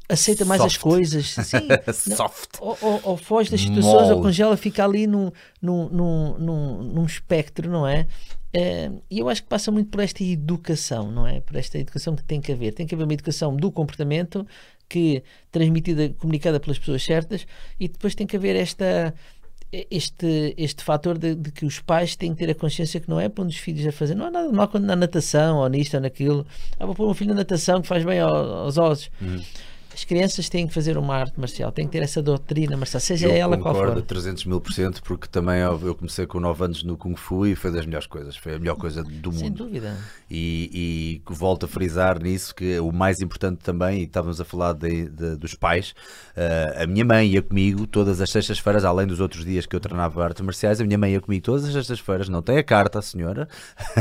Aceita 0.09 0.45
mais 0.45 0.61
Soft. 0.61 0.75
as 0.75 0.81
coisas, 0.81 1.35
sim, 1.43 2.15
Soft. 2.15 2.59
Ou, 2.61 2.77
ou, 2.81 3.01
ou, 3.03 3.17
foge 3.17 3.51
das 3.51 3.59
situações, 3.59 4.09
ou 4.09 4.21
congela, 4.21 4.55
fica 4.55 4.85
ali 4.85 5.05
num, 5.05 5.29
num, 5.61 5.89
num, 5.89 6.37
num, 6.37 6.83
num 6.83 7.05
espectro, 7.05 7.69
não 7.69 7.85
é? 7.85 8.07
E 9.09 9.19
eu 9.19 9.27
acho 9.27 9.43
que 9.43 9.49
passa 9.49 9.69
muito 9.69 9.89
por 9.89 9.99
esta 9.99 10.23
educação, 10.23 11.11
não 11.11 11.27
é? 11.27 11.41
Por 11.41 11.57
esta 11.57 11.77
educação 11.77 12.15
que 12.15 12.23
tem 12.23 12.39
que 12.39 12.53
haver. 12.53 12.73
Tem 12.73 12.87
que 12.87 12.95
haver 12.95 13.03
uma 13.03 13.13
educação 13.13 13.55
do 13.55 13.69
comportamento 13.69 14.47
que 14.87 15.23
transmitida, 15.51 16.09
comunicada 16.17 16.59
pelas 16.59 16.79
pessoas 16.79 17.03
certas, 17.03 17.45
e 17.79 17.89
depois 17.89 18.15
tem 18.15 18.25
que 18.25 18.37
haver 18.37 18.55
esta 18.55 19.13
este, 19.71 20.53
este 20.57 20.83
fator 20.83 21.17
de, 21.17 21.35
de, 21.35 21.51
que 21.51 21.65
os 21.65 21.79
pais 21.79 22.15
têm 22.15 22.33
que 22.33 22.39
ter 22.39 22.51
a 22.51 22.55
consciência 22.55 22.99
que 22.99 23.09
não 23.09 23.19
é 23.19 23.27
para 23.27 23.43
dos 23.43 23.57
filhos 23.57 23.85
a 23.85 23.91
fazer, 23.91 24.15
não 24.15 24.27
há 24.27 24.31
nada 24.31 24.51
mal 24.51 24.67
quando 24.67 24.85
na 24.85 24.95
natação 24.95 25.57
ou 25.57 25.67
nisto 25.67 25.95
ou 25.95 26.01
naquilo. 26.01 26.45
Ah, 26.79 26.85
vou 26.85 26.95
pôr 26.95 27.09
um 27.09 27.13
filho 27.13 27.29
na 27.29 27.37
natação 27.37 27.81
que 27.81 27.87
faz 27.87 28.03
bem 28.03 28.19
aos, 28.19 28.49
aos 28.49 28.77
ossos. 28.77 29.11
Hum 29.21 29.39
as 29.97 30.03
crianças 30.03 30.47
têm 30.47 30.67
que 30.67 30.73
fazer 30.75 30.95
uma 30.95 31.15
arte 31.15 31.39
marcial, 31.39 31.71
têm 31.71 31.87
que 31.87 31.91
ter 31.91 32.03
essa 32.03 32.21
doutrina 32.21 32.77
marcial, 32.77 33.01
seja 33.01 33.27
eu 33.29 33.33
ela 33.33 33.57
qual 33.57 33.73
for. 33.73 33.81
Eu 33.81 33.87
concordo 33.87 34.07
300 34.07 34.45
mil 34.45 34.61
por 34.61 34.71
cento, 34.71 35.01
porque 35.01 35.27
também 35.27 35.59
eu 35.61 35.95
comecei 35.95 36.27
com 36.27 36.39
9 36.39 36.65
anos 36.65 36.83
no 36.83 36.95
Kung 36.95 37.15
Fu 37.15 37.47
e 37.47 37.55
foi 37.55 37.71
das 37.71 37.83
melhores 37.83 38.05
coisas, 38.05 38.37
foi 38.37 38.53
a 38.53 38.59
melhor 38.59 38.75
coisa 38.75 39.03
do 39.03 39.31
mundo. 39.31 39.39
Sem 39.39 39.51
dúvida. 39.51 39.97
E, 40.29 41.19
e 41.27 41.33
volto 41.33 41.65
a 41.65 41.67
frisar 41.67 42.21
nisso 42.21 42.53
que 42.53 42.77
o 42.79 42.91
mais 42.91 43.21
importante 43.21 43.57
também, 43.63 44.01
e 44.01 44.03
estávamos 44.03 44.39
a 44.39 44.45
falar 44.45 44.73
de, 44.73 45.09
de, 45.09 45.35
dos 45.35 45.55
pais, 45.55 45.95
uh, 46.37 46.83
a 46.83 46.85
minha 46.85 47.03
mãe 47.03 47.29
ia 47.29 47.41
comigo 47.41 47.87
todas 47.87 48.21
as 48.21 48.29
sextas-feiras, 48.29 48.85
além 48.85 49.07
dos 49.07 49.19
outros 49.19 49.43
dias 49.43 49.65
que 49.65 49.75
eu 49.75 49.79
treinava 49.79 50.23
artes 50.23 50.45
marciais, 50.45 50.79
a 50.79 50.83
minha 50.83 50.97
mãe 50.99 51.13
ia 51.13 51.21
comigo 51.21 51.43
todas 51.43 51.65
as 51.65 51.73
sextas-feiras, 51.73 52.29
não 52.29 52.43
tem 52.43 52.59
a 52.59 52.63
carta, 52.63 52.99
a 52.99 53.01
senhora. 53.01 53.49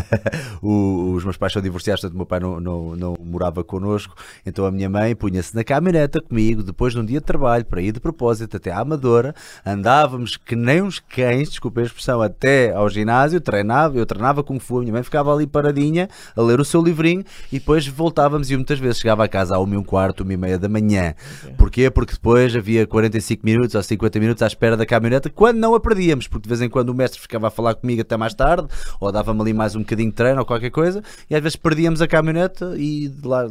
o, 0.61 1.15
os 1.15 1.25
meus 1.25 1.39
pais 1.39 1.55
são 1.55 1.63
divorciados, 1.63 2.03
portanto 2.03 2.15
o 2.15 2.19
meu 2.19 2.27
pai 2.27 2.41
não, 2.41 2.61
não, 2.61 2.95
não 2.95 3.17
morava 3.19 3.65
connosco, 3.65 4.15
então 4.45 4.67
a 4.67 4.71
minha 4.71 4.91
mãe 4.91 5.17
punha-se 5.17 5.55
na 5.55 5.65
caminhoneta 5.87 6.21
comigo 6.21 6.63
depois 6.63 6.93
de 6.93 6.99
um 6.99 7.05
dia 7.05 7.21
de 7.21 7.25
trabalho 7.25 7.65
para 7.65 7.81
ir 7.81 7.93
de 7.93 8.01
propósito 8.01 8.57
até 8.57 8.73
à 8.73 8.81
Amadora. 8.81 9.35
Andávamos 9.65 10.37
que 10.37 10.57
nem 10.57 10.83
uns 10.83 10.99
cães, 10.99 11.49
desculpe 11.49 11.81
a 11.81 11.85
expressão, 11.85 12.21
até 12.21 12.73
ao 12.73 12.89
ginásio, 12.89 13.41
treinava, 13.41 13.97
eu 13.97 14.05
treinava 14.05 14.43
com 14.43 14.59
Fu, 14.59 14.79
a 14.79 14.81
minha 14.81 14.93
mãe 14.93 15.03
ficava 15.03 15.33
ali 15.33 15.47
paradinha 15.47 16.09
a 16.35 16.43
ler 16.43 16.61
o 16.61 16.65
seu 16.65 16.83
livrinho 16.83 17.23
e 17.53 17.59
depois 17.59 17.87
voltávamos 17.87 18.51
e 18.51 18.57
muitas 18.57 18.79
vezes 18.79 18.99
chegava 18.99 19.25
a 19.25 19.29
casa 19.29 19.55
à 19.55 19.61
1 19.61 19.75
e 19.75 19.77
um 19.77 19.85
quarto, 19.85 20.25
1 20.25 20.33
e 20.33 20.37
meia 20.37 20.59
da 20.59 20.69
manhã. 20.69 21.15
Okay. 21.43 21.55
Porquê? 21.57 21.91
Porque 21.91 22.15
depois 22.15 22.55
havia 22.57 22.87
45 22.87 23.45
minutos 23.45 23.75
ou 23.75 23.83
50 23.83 24.19
minutos 24.19 24.43
à 24.43 24.47
espera 24.47 24.77
da 24.77 24.85
caminhoneta 24.85 25.31
quando 25.31 25.59
não 25.59 25.75
a 25.75 25.81
perdíamos, 25.81 26.27
porque 26.27 26.45
de 26.45 26.49
vez 26.49 26.61
em 26.61 26.69
quando 26.69 26.89
o 26.89 26.95
mestre 26.95 27.21
ficava 27.21 27.47
a 27.47 27.51
falar 27.51 27.75
comigo 27.75 28.01
até 28.01 28.17
mais 28.17 28.35
tarde 28.35 28.69
ou 29.01 29.13
dava-me 29.13 29.41
ali 29.41 29.53
mais 29.53 29.77
um 29.77 29.81
bocadinho 29.81 30.11
de 30.11 30.17
treino 30.17 30.41
ou 30.41 30.47
qualquer 30.47 30.71
coisa 30.71 31.03
e 31.31 31.35
às 31.35 31.43
vezes 31.43 31.57
perdíamos 31.57 32.03
a 32.03 32.09
caminhoneta 32.09 32.75
e 32.77 33.13
lá 33.23 33.47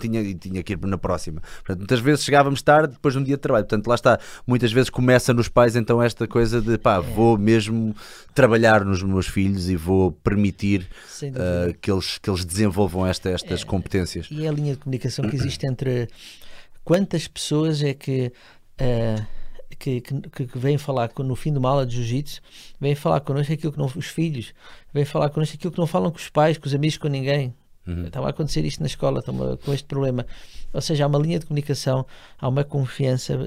tinha, 0.00 0.34
tinha 0.34 0.62
que 0.62 0.74
ir 0.74 0.78
na 0.82 0.98
próxima. 0.98 1.40
Portanto, 1.64 1.78
muitas 1.78 2.00
vezes 2.00 2.24
chegávamos 2.24 2.60
tarde 2.62 2.94
depois 2.94 3.14
de 3.14 3.20
um 3.20 3.22
dia 3.22 3.36
de 3.36 3.40
trabalho. 3.40 3.64
Portanto, 3.64 3.86
lá 3.86 3.94
está, 3.94 4.18
muitas 4.46 4.72
vezes 4.72 4.90
começa 4.90 5.32
nos 5.32 5.48
pais 5.48 5.76
então 5.76 6.02
esta 6.02 6.26
coisa 6.26 6.60
de 6.60 6.76
pá, 6.76 7.00
vou 7.00 7.38
mesmo 7.38 7.94
trabalhar 8.34 8.84
nos 8.84 9.02
meus 9.02 9.26
filhos 9.26 9.68
e 9.68 9.76
vou 9.76 10.12
permitir 10.12 10.88
uh, 11.22 11.72
que, 11.80 11.90
eles, 11.90 12.18
que 12.18 12.28
eles 12.28 12.44
desenvolvam 12.44 13.06
esta, 13.06 13.30
estas 13.30 13.62
competências. 13.64 14.28
E 14.30 14.44
é 14.44 14.48
a 14.48 14.52
linha 14.52 14.72
de 14.72 14.78
comunicação 14.78 15.28
que 15.28 15.36
existe 15.36 15.66
entre 15.66 16.08
quantas 16.84 17.28
pessoas 17.28 17.82
é 17.82 17.94
que, 17.94 18.32
eh, 18.78 19.24
que, 19.78 20.00
que, 20.00 20.46
que 20.46 20.58
vêm 20.58 20.78
falar 20.78 21.10
no 21.18 21.36
fim 21.36 21.52
de 21.52 21.58
uma 21.58 21.70
aula 21.70 21.86
de 21.86 21.96
jiu-jitsu, 21.96 22.40
vêm 22.80 22.94
falar 22.94 23.20
connosco 23.20 23.52
aquilo 23.52 23.72
que 23.72 23.78
não, 23.78 23.86
os 23.86 24.06
filhos, 24.06 24.52
vêm 24.92 25.04
falar 25.04 25.30
connosco 25.30 25.56
aquilo 25.56 25.72
que 25.72 25.78
não 25.78 25.86
falam 25.86 26.10
com 26.10 26.18
os 26.18 26.28
pais, 26.28 26.58
com 26.58 26.66
os 26.66 26.74
amigos, 26.74 26.98
com 26.98 27.08
ninguém. 27.08 27.54
Estava 28.06 28.28
a 28.28 28.30
acontecer 28.30 28.64
isto 28.64 28.80
na 28.80 28.86
escola, 28.86 29.18
estamos 29.18 29.58
com 29.64 29.72
este 29.74 29.86
problema. 29.86 30.24
Ou 30.72 30.80
seja, 30.80 31.04
há 31.04 31.08
uma 31.08 31.18
linha 31.18 31.38
de 31.38 31.46
comunicação, 31.46 32.06
há 32.38 32.48
uma 32.48 32.62
confiança 32.64 33.34
eh, 33.34 33.38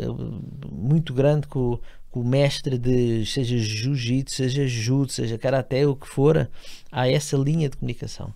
muito 0.72 1.14
grande 1.14 1.48
com, 1.48 1.60
o- 1.74 1.80
com 2.12 2.20
o 2.22 2.28
mestre 2.28 2.78
de 2.78 3.26
seja 3.26 3.57
jiu-jitsu, 3.57 4.36
seja 4.36 4.68
judo, 4.68 5.12
seja 5.12 5.38
karaté, 5.38 5.88
o 5.88 5.95
que 5.95 6.07
for, 6.07 6.49
há 6.91 7.07
essa 7.10 7.38
linha 7.38 7.70
de 7.70 7.78
comunicação. 7.78 8.34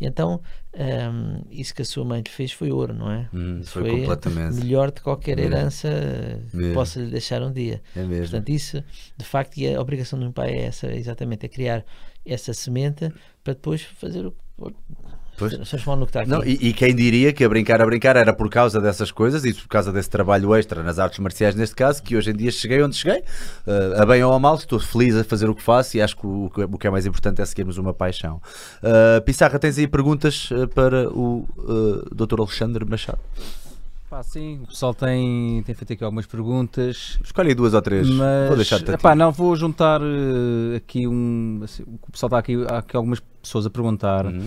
E 0.00 0.06
então, 0.06 0.40
hum, 0.74 1.42
isso 1.50 1.74
que 1.74 1.82
a 1.82 1.84
sua 1.84 2.04
mãe 2.04 2.22
lhe 2.22 2.30
fez 2.30 2.50
foi 2.52 2.72
ouro, 2.72 2.92
não 2.94 3.10
é? 3.10 3.28
Hum, 3.32 3.60
Isso 3.60 3.70
foi 3.72 3.88
completamente. 4.00 4.54
melhor 4.56 4.90
de 4.90 5.00
qualquer 5.00 5.36
Mesmo. 5.36 5.52
herança 5.54 5.88
eh, 5.88 6.38
que 6.50 6.72
possa 6.72 7.00
lhe 7.00 7.10
deixar 7.10 7.42
um 7.42 7.52
dia. 7.52 7.80
É 7.94 8.00
mesmo. 8.02 8.22
Portanto, 8.30 8.48
isso, 8.48 8.82
de 9.16 9.24
facto, 9.24 9.56
e 9.58 9.72
a 9.74 9.80
obrigação 9.80 10.18
de 10.18 10.24
um 10.24 10.32
pai 10.32 10.50
é 10.54 10.62
essa, 10.66 10.92
exatamente, 10.92 11.46
é 11.46 11.48
criar 11.48 11.84
essa 12.26 12.52
semente 12.54 13.12
para 13.44 13.54
depois 13.54 13.82
fazer 13.82 14.26
o. 14.26 14.34
Pois. 15.48 15.82
No 15.82 16.06
que 16.06 16.10
está 16.10 16.20
aqui. 16.20 16.30
Não, 16.30 16.44
e, 16.44 16.68
e 16.68 16.72
quem 16.72 16.94
diria 16.94 17.32
que 17.32 17.44
a 17.44 17.48
brincar 17.48 17.80
a 17.80 17.86
brincar 17.86 18.16
era 18.16 18.32
por 18.32 18.48
causa 18.48 18.80
dessas 18.80 19.10
coisas 19.10 19.44
e 19.44 19.52
por 19.52 19.66
causa 19.68 19.92
desse 19.92 20.08
trabalho 20.08 20.54
extra 20.54 20.82
nas 20.82 20.98
artes 20.98 21.18
marciais, 21.18 21.54
neste 21.54 21.74
caso, 21.74 22.02
que 22.02 22.16
hoje 22.16 22.30
em 22.30 22.34
dia 22.34 22.50
cheguei 22.50 22.82
onde 22.82 22.96
cheguei, 22.96 23.20
uh, 23.20 24.00
a 24.00 24.06
bem 24.06 24.22
ou 24.22 24.32
a 24.32 24.38
mal, 24.38 24.54
estou 24.54 24.78
feliz 24.78 25.16
a 25.16 25.24
fazer 25.24 25.48
o 25.48 25.54
que 25.54 25.62
faço 25.62 25.96
e 25.96 26.02
acho 26.02 26.16
que 26.16 26.26
o, 26.26 26.50
o 26.54 26.78
que 26.78 26.86
é 26.86 26.90
mais 26.90 27.06
importante 27.06 27.40
é 27.42 27.44
seguirmos 27.44 27.78
uma 27.78 27.92
paixão. 27.92 28.40
Uh, 28.82 29.20
Pissarra, 29.22 29.58
tens 29.58 29.78
aí 29.78 29.86
perguntas 29.86 30.50
uh, 30.50 30.68
para 30.68 31.08
o 31.10 31.46
uh, 31.58 32.14
Dr. 32.14 32.40
Alexandre 32.40 32.84
Machado? 32.84 33.20
Pá, 34.12 34.22
sim, 34.22 34.60
o 34.62 34.66
pessoal 34.66 34.92
tem, 34.92 35.62
tem 35.62 35.74
feito 35.74 35.94
aqui 35.94 36.04
algumas 36.04 36.26
perguntas. 36.26 37.18
Escolhe 37.24 37.54
duas 37.54 37.72
ou 37.72 37.80
três. 37.80 38.06
Mas, 38.10 38.48
Vou 38.68 38.78
ti. 38.78 38.90
epá, 38.92 39.14
não, 39.14 39.32
vou 39.32 39.56
juntar 39.56 40.02
eh, 40.02 40.76
aqui 40.76 41.08
um. 41.08 41.60
assim, 41.64 41.82
o 41.82 42.12
pessoal 42.12 42.28
está 42.28 42.38
aqui, 42.38 42.62
há 42.68 42.76
aqui 42.76 42.94
algumas 42.94 43.20
pessoas 43.42 43.64
a 43.64 43.70
perguntar. 43.70 44.26
Uhum. 44.26 44.46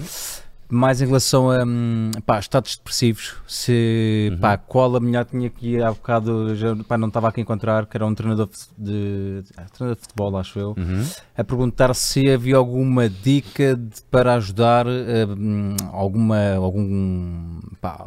Mais 0.68 1.00
em 1.00 1.06
relação 1.06 1.52
a 1.52 1.64
hum, 1.64 2.10
pá, 2.26 2.40
estados 2.40 2.76
depressivos, 2.76 3.36
se 3.48 4.30
Uhum. 4.32 4.40
pá, 4.40 4.58
qual 4.58 4.96
a 4.96 5.00
mulher 5.00 5.24
tinha 5.26 5.48
que 5.50 5.76
ir 5.76 5.84
há 5.84 5.92
bocado, 5.92 6.56
já, 6.56 6.76
pá, 6.88 6.98
não 6.98 7.08
estava 7.08 7.28
aqui 7.28 7.40
a 7.42 7.44
encontrar, 7.44 7.86
que 7.86 7.96
era 7.96 8.06
um 8.06 8.16
treinador 8.16 8.50
de, 8.76 9.42
de, 9.44 9.44
ah, 9.58 9.66
treinador 9.72 9.96
de 9.96 10.02
futebol, 10.02 10.36
acho 10.38 10.58
eu, 10.60 10.70
Uhum. 10.76 11.06
a 11.38 11.44
perguntar 11.44 11.94
se 11.94 12.28
havia 12.32 12.58
alguma 12.58 13.08
dica 13.08 13.76
de- 13.76 14.02
para 14.10 14.34
ajudar 14.36 14.88
hum, 14.88 15.76
alguma, 15.92 16.56
algum, 16.56 17.60
pá, 17.80 18.04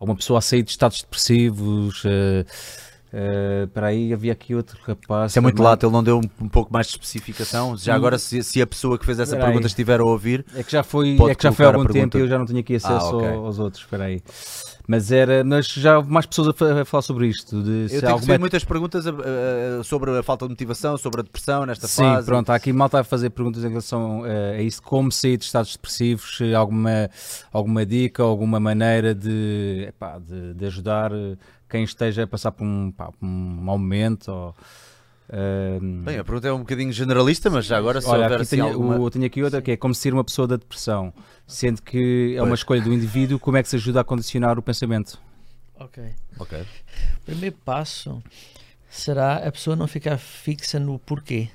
alguma 0.00 0.16
pessoa 0.16 0.38
a 0.38 0.42
sair 0.42 0.62
de 0.62 0.70
estados 0.70 1.02
depressivos. 1.02 2.02
eh, 2.06 2.44
eh, 3.12 3.66
Para 3.72 3.88
aí 3.88 4.12
havia 4.12 4.32
aqui 4.32 4.54
outro 4.54 4.78
rapaz. 4.86 5.32
Isso 5.32 5.38
é 5.38 5.42
muito 5.42 5.56
também. 5.56 5.70
lato, 5.70 5.86
ele 5.86 5.92
não 5.92 6.02
deu 6.04 6.18
um, 6.18 6.44
um 6.44 6.48
pouco 6.48 6.72
mais 6.72 6.86
de 6.86 6.92
especificação. 6.94 7.76
Já 7.76 7.92
Hum. 7.92 7.96
agora, 7.96 8.18
se, 8.18 8.42
se 8.42 8.60
a 8.60 8.66
pessoa 8.66 8.98
que 8.98 9.04
fez 9.06 9.18
essa 9.18 9.32
Espera 9.34 9.46
pergunta 9.46 9.66
estiver 9.66 10.00
a 10.00 10.04
ouvir, 10.04 10.44
É 10.54 10.62
que 10.62 10.72
já 10.72 10.82
foi, 10.82 11.16
é 11.28 11.34
que 11.34 11.42
já 11.42 11.52
foi 11.52 11.64
há 11.66 11.68
algum 11.68 11.86
tempo 11.86 12.16
e 12.18 12.20
eu 12.20 12.28
já 12.28 12.38
não 12.38 12.46
tinha 12.46 12.60
aqui 12.60 12.74
acesso 12.76 12.94
Ah, 13.14 13.16
ok. 13.16 13.28
ao- 13.28 13.46
aos 13.46 13.58
outros. 13.58 13.82
Espera 13.82 14.04
aí. 14.04 14.20
Mas 14.88 15.10
era, 15.10 15.42
mas 15.42 15.66
já 15.66 15.96
houve 15.98 16.08
mais 16.12 16.26
pessoas 16.26 16.48
a, 16.48 16.52
fa- 16.52 16.80
a 16.82 16.84
falar 16.84 17.02
sobre 17.02 17.26
isto. 17.26 17.60
De 17.60 17.70
eu 17.70 17.88
tenho 17.88 18.02
alguma... 18.04 18.16
recebido 18.18 18.40
muitas 18.40 18.64
perguntas 18.64 19.04
uh, 19.06 19.10
uh, 19.80 19.82
sobre 19.84 20.16
a 20.16 20.22
falta 20.22 20.44
de 20.46 20.50
motivação, 20.50 20.96
sobre 20.96 21.20
a 21.20 21.24
depressão 21.24 21.66
nesta 21.66 21.88
Sim, 21.88 22.02
fase. 22.04 22.26
pronto, 22.26 22.50
há 22.50 22.54
aqui 22.54 22.72
malta 22.72 23.00
a 23.00 23.04
fazer 23.04 23.30
perguntas 23.30 23.64
em 23.64 23.68
relação 23.68 24.24
eh, 24.24 24.58
a 24.58 24.62
isso, 24.62 24.80
como 24.80 25.10
sair 25.10 25.38
de 25.38 25.44
estados 25.44 25.72
depressivos, 25.72 26.38
alguma, 26.56 27.10
alguma 27.52 27.84
dica, 27.84 28.22
alguma 28.22 28.60
maneira 28.60 29.12
de, 29.12 29.86
epá, 29.88 30.20
de, 30.20 30.54
de 30.54 30.66
ajudar 30.66 31.10
eh, 31.12 31.36
quem 31.68 31.84
esteja 31.84 32.24
a 32.24 32.26
passar 32.26 32.52
por 32.52 32.64
um, 32.64 32.90
pá, 32.92 33.06
por 33.12 33.24
um 33.24 33.28
mau 33.28 33.78
momento. 33.78 34.28
Ou, 34.28 34.54
eh, 35.28 35.78
Bem, 35.80 36.18
a 36.18 36.24
pergunta 36.24 36.48
é 36.48 36.52
um 36.52 36.60
bocadinho 36.60 36.92
generalista, 36.92 37.50
mas 37.50 37.64
já 37.66 37.76
agora 37.78 38.00
se 38.00 38.06
Olha, 38.08 38.22
houver 38.24 38.34
aqui 38.34 38.42
assim 38.42 38.56
tenho, 38.56 38.66
alguma... 38.68 38.98
o- 38.98 39.10
tenho 39.10 39.24
aqui 39.26 39.42
outra 39.42 39.60
que 39.60 39.72
é 39.72 39.76
como 39.76 39.94
sair 39.94 40.12
uma 40.12 40.24
pessoa 40.24 40.46
da 40.48 40.56
depressão, 40.56 41.12
sendo 41.46 41.82
que 41.82 42.34
é 42.36 42.40
uma 42.40 42.48
Pois. 42.48 42.60
escolha 42.60 42.80
do 42.82 42.92
indivíduo, 42.92 43.38
como 43.38 43.56
é 43.56 43.62
que 43.62 43.68
se 43.68 43.76
ajuda 43.76 44.00
a 44.00 44.04
condicionar 44.04 44.58
o 44.58 44.62
pensamento? 44.62 45.18
Ok. 45.78 46.02
Ok. 46.38 46.60
O 46.60 47.24
primeiro 47.26 47.56
passo 47.64 48.22
será 48.88 49.36
a 49.46 49.52
pessoa 49.52 49.74
não 49.76 49.86
ficar 49.86 50.16
fixa 50.16 50.78
no 50.80 50.98
porquê. 50.98 51.48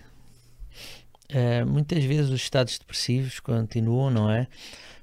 Eh, 1.29 1.63
muitas 1.63 2.03
vezes 2.03 2.29
os 2.29 2.41
estados 2.41 2.77
depressivos 2.77 3.39
continuam, 3.39 4.09
não 4.11 4.29
é? 4.29 4.47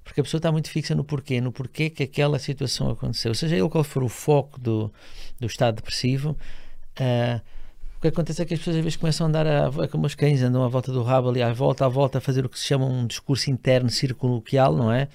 Porque 0.09 0.22
a 0.22 0.24
pessoa 0.24 0.39
está 0.39 0.51
muito 0.51 0.70
fixa 0.70 0.94
no 0.94 1.05
porquê, 1.05 1.39
no 1.39 1.52
porquê 1.52 1.90
que 1.90 2.02
aquela 2.02 2.39
situação 2.39 2.90
aconteceu. 2.90 3.35
Seja 3.35 3.56
ele 3.56 3.68
qual 3.68 3.85
for 3.85 4.02
o 4.02 4.09
foco 4.09 4.59
do, 4.59 4.90
do 5.39 5.47
estado 5.47 5.76
depressivo, 5.76 6.35
eh, 6.97 7.43
o 7.98 8.00
que 8.00 8.06
acontece 8.08 8.40
é 8.40 8.44
que 8.44 8.54
as 8.54 8.60
pessoas 8.60 8.76
às 8.76 8.82
vezes 8.84 8.96
começam 8.96 9.26
a 9.26 9.28
andar 9.28 9.44
a, 9.44 9.66
a- 9.66 9.88
como 9.88 10.06
os 10.06 10.14
cães 10.14 10.40
andam 10.40 10.62
à 10.62 10.68
volta 10.68 10.92
do 10.92 11.02
rabo 11.02 11.30
ali, 11.30 11.42
à 11.42 11.52
volta, 11.52 11.84
à 11.84 11.88
volta, 11.88 12.18
a 12.18 12.20
fazer 12.20 12.46
o 12.46 12.48
que 12.48 12.56
se 12.56 12.64
chama 12.64 12.86
um 12.86 13.04
discurso 13.08 13.50
interno 13.50 13.90
circunloquial, 13.90 14.72
não 14.76 14.92
é? 14.92 15.08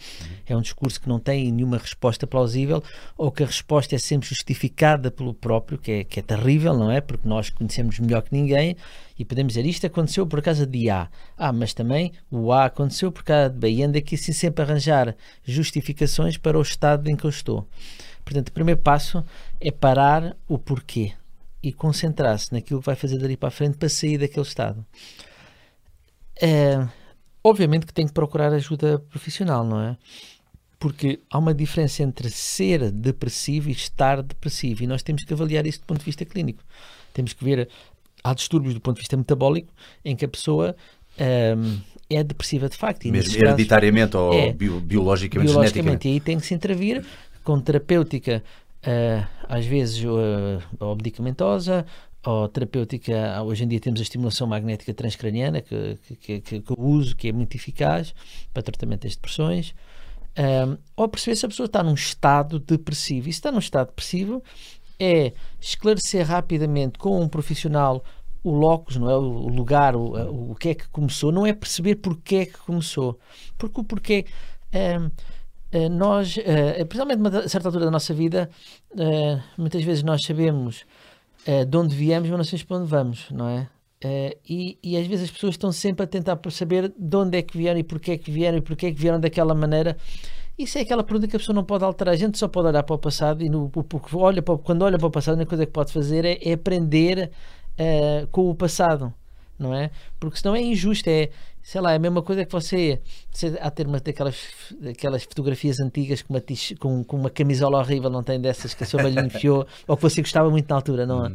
É 0.46 0.54
um 0.58 0.60
discurso 0.62 1.00
que 1.00 1.08
não 1.08 1.18
tem 1.18 1.50
nenhuma 1.50 1.78
resposta 1.78 2.28
plausível 2.28 2.84
ou 3.18 3.32
que 3.32 3.42
a 3.42 3.46
resposta 3.46 3.96
é 3.96 3.98
sempre 3.98 4.28
justificada 4.28 5.10
pelo 5.10 5.34
próprio, 5.34 5.78
que 5.78 5.92
é, 5.92 6.04
que 6.04 6.20
é 6.20 6.24
terrível, 6.24 6.74
não 6.78 6.92
é? 6.92 7.00
Porque 7.00 7.26
nós 7.26 7.50
conhecemos 7.50 7.98
melhor 8.00 8.22
que 8.22 8.34
ninguém 8.34 8.76
e 9.18 9.24
podemos 9.24 9.54
dizer 9.54 9.66
isto 9.66 9.88
aconteceu 9.88 10.28
por 10.28 10.42
causa 10.42 10.68
de 10.68 10.90
A. 10.90 11.08
Ah, 11.38 11.54
mas 11.54 11.74
também 11.74 12.12
o 12.30 12.52
A 12.52 12.66
aconteceu 12.66 13.14
por 13.14 13.24
causa 13.24 13.50
de 13.50 13.60
B. 13.60 13.70
E 13.72 13.82
ando 13.84 13.98
aqui 13.98 14.16
assim 14.16 14.34
sempre 14.34 14.62
a 14.62 14.68
arranjar 14.68 15.16
justificações 15.46 16.38
para 16.38 16.60
o 16.60 16.62
estado 16.62 17.10
em 17.10 17.16
que 17.16 17.24
eu 17.24 17.30
estou. 17.30 17.66
Portanto, 18.26 18.50
o 18.50 18.52
primeiro 18.52 18.82
passo 18.82 19.24
é 19.62 19.72
parar 19.72 20.36
o 20.50 20.58
porquê 20.60 21.14
e 21.64 21.72
concentrar-se 21.72 22.52
naquilo 22.52 22.82
que 22.82 22.86
vai 22.86 22.96
fazer 22.96 23.18
dali 23.18 23.38
para 23.38 23.48
a 23.48 23.52
frente 23.52 23.78
para 23.78 23.88
sair 23.90 24.18
daquele 24.18 24.46
estado. 24.46 24.86
É, 26.42 26.86
obviamente 27.44 27.86
que 27.86 27.94
tem 27.94 28.06
que 28.06 28.14
procurar 28.14 28.52
ajuda 28.54 29.00
profissional, 29.10 29.64
não 29.66 29.80
é? 29.82 29.98
Porque 30.80 31.22
há 31.32 31.38
uma 31.38 31.54
diferença 31.54 32.04
entre 32.04 32.30
ser 32.30 32.92
depressivo 32.92 33.70
e 33.70 33.72
estar 33.72 34.22
depressivo 34.22 34.84
e 34.84 34.88
nós 34.88 35.02
temos 35.02 35.24
que 35.24 35.34
avaliar 35.34 35.66
isso 35.66 35.80
do 35.80 35.86
ponto 35.86 36.00
de 36.00 36.06
vista 36.06 36.26
clínico. 36.26 36.62
Temos 37.14 37.32
que 37.32 37.44
ver, 37.44 37.70
há 38.24 38.34
distúrbios 38.34 38.74
do 38.74 38.82
ponto 38.82 38.96
de 38.98 39.02
vista 39.02 39.16
metabólico 39.16 39.72
em 40.04 40.16
que 40.16 40.26
a 40.26 40.28
pessoa 40.28 40.76
hum, 41.58 41.80
é 42.10 42.22
depressiva 42.24 42.68
de 42.68 42.76
facto. 42.76 43.06
E 43.06 43.12
Mesmo 43.12 43.28
nesses 43.28 43.36
casos- 43.36 43.54
hereditariamente 43.54 44.18
ou 44.18 44.34
É. 44.34 44.52
bio- 44.52 44.82
biologicamente, 44.82 45.50
biologicamente. 45.52 46.08
E 46.10 46.12
aí 46.14 46.20
tem 46.20 46.38
que 46.38 46.46
se 46.46 46.54
intervir 46.54 47.06
com 47.46 47.60
terapêutica, 47.62 48.44
ah, 48.86 49.28
às 49.48 49.66
vezes 49.66 50.04
ah, 50.06 50.62
ou 50.80 50.96
medicamentosa, 50.96 51.86
ou 52.26 52.48
terapêutica. 52.48 53.42
Hoje 53.44 53.64
em 53.64 53.68
dia 53.68 53.80
temos 53.80 54.00
a 54.00 54.04
estimulação 54.04 54.48
magnética 54.48 54.94
transcraniana, 54.94 55.62
que, 55.62 55.98
que, 56.08 56.16
que, 56.42 56.62
que- 56.62 56.72
eu 56.72 56.78
uso, 56.80 57.16
que 57.16 57.28
é 57.30 57.32
muito 57.32 57.56
eficaz 57.56 58.14
para 58.54 58.64
tratamento 58.64 59.04
das 59.04 59.16
depressões. 59.16 59.74
Ah, 60.36 60.78
ou 60.96 61.08
perceber 61.08 61.36
se 61.36 61.46
a 61.46 61.50
pessoa 61.50 61.66
está 61.68 61.84
num 61.84 61.94
estado 61.94 62.60
depressivo. 62.60 63.30
E 63.30 63.34
se 63.34 63.40
está 63.40 63.52
num 63.52 63.60
estado 63.60 63.88
depressivo, 63.88 64.44
é 65.00 65.34
esclarecer 65.60 66.26
rapidamente 66.26 66.98
com 66.98 67.20
um 67.22 67.28
profissional 67.28 68.04
o 68.44 68.52
locus, 68.52 68.98
não 68.98 69.10
é? 69.10 69.16
o 69.16 69.48
lugar, 69.48 69.96
o, 69.96 70.52
o 70.52 70.56
que 70.56 70.70
é 70.70 70.76
que 70.76 70.88
começou, 70.90 71.32
não 71.32 71.46
é 71.46 71.54
perceber 71.54 71.96
porque 71.96 72.36
é 72.36 72.46
que 72.46 72.58
começou. 72.60 73.18
Porque 73.58 73.80
o 73.80 73.84
porquê. 73.84 74.26
Nós, 75.90 76.38
ah, 76.40 76.86
principalmente 76.86 77.18
numa 77.18 77.48
certa 77.48 77.68
altura 77.68 77.86
da 77.86 77.92
nossa 77.92 78.14
vida, 78.14 78.50
ah, 78.98 79.44
muitas 79.58 79.84
vezes 79.84 80.04
nós 80.04 80.22
sabemos 80.26 80.86
de 81.68 81.78
onde 81.78 81.94
viemos, 81.94 82.30
mas 82.30 82.38
não 82.38 82.46
sabemos 82.46 82.64
para 82.64 82.78
onde 82.78 82.90
vamos, 82.90 83.30
não 83.30 83.50
é? 83.50 83.68
E, 84.48 84.78
e 84.82 84.98
às 84.98 85.06
vezes 85.08 85.26
as 85.26 85.32
pessoas 85.32 85.56
estão 85.56 85.72
sempre 85.74 86.04
a 86.04 86.08
tentar 86.08 86.40
saber 86.52 86.94
de 86.98 87.18
onde 87.18 87.38
é 87.38 87.42
que 87.42 87.58
vieram 87.58 87.80
e 87.80 87.84
porquê 87.84 88.12
é 88.12 88.18
que 88.18 88.32
vieram 88.32 88.58
e 88.58 88.62
porquê 88.62 88.88
é 88.88 88.92
que 88.92 89.00
vieram 89.00 89.20
daquela 89.20 89.54
maneira. 89.54 89.98
Isso 90.58 90.78
é 90.78 90.82
aquela 90.82 91.04
pergunta 91.04 91.28
que 91.28 91.36
a 91.36 91.40
pessoa 91.40 91.56
não 91.56 91.64
pode 91.64 91.84
alterar. 91.84 92.14
A 92.14 92.18
gente 92.18 92.38
só 92.38 92.48
pode 92.48 92.68
olhar 92.68 92.84
para 92.84 92.96
o 92.96 93.00
passado 93.00 93.44
e 93.44 93.50
no, 93.50 93.72
olha 94.14 94.42
para, 94.42 94.58
quando 94.58 94.84
olha 94.84 94.98
para 94.98 95.08
o 95.08 95.12
passado, 95.12 95.34
a 95.34 95.38
única 95.38 95.50
coisa 95.50 95.66
que 95.66 95.72
pode 95.72 95.92
fazer 95.92 96.24
é, 96.26 96.38
é 96.42 96.54
aprender 96.54 97.32
ah, 97.78 98.28
com 98.32 98.50
o 98.50 98.56
passado, 98.56 99.14
não 99.58 99.74
é? 99.74 99.90
Porque 100.20 100.38
senão 100.38 100.56
é 100.56 100.62
injusto. 100.62 101.10
É, 101.10 101.30
sei 101.64 101.80
lá, 101.80 101.94
é 101.94 101.96
a 101.96 102.00
mesma 102.00 102.22
coisa 102.22 102.46
que 102.46 102.52
você, 102.52 103.00
você 103.32 103.58
há 103.62 103.72
ter 103.72 103.88
uma 103.88 104.00
daquelas, 104.00 104.36
daquelas 104.80 105.24
fotografias 105.24 105.80
antigas 105.80 106.22
com 106.22 106.34
uma, 106.34 106.44
com, 106.78 107.04
com 107.06 107.18
uma 107.18 107.30
camisola 107.30 107.80
horrível, 107.80 108.10
não 108.10 108.22
tem 108.22 108.40
dessas 108.40 108.74
que 108.74 108.84
a 108.84 108.86
sua 108.86 109.02
mãe 109.02 109.12
lhe 109.14 109.22
enfiou 109.22 109.66
ou 109.88 109.96
que 109.96 110.04
você 110.04 110.22
gostava 110.22 110.50
muito 110.50 110.70
na 110.70 110.76
altura, 110.76 111.06
não 111.06 111.26
é? 111.26 111.32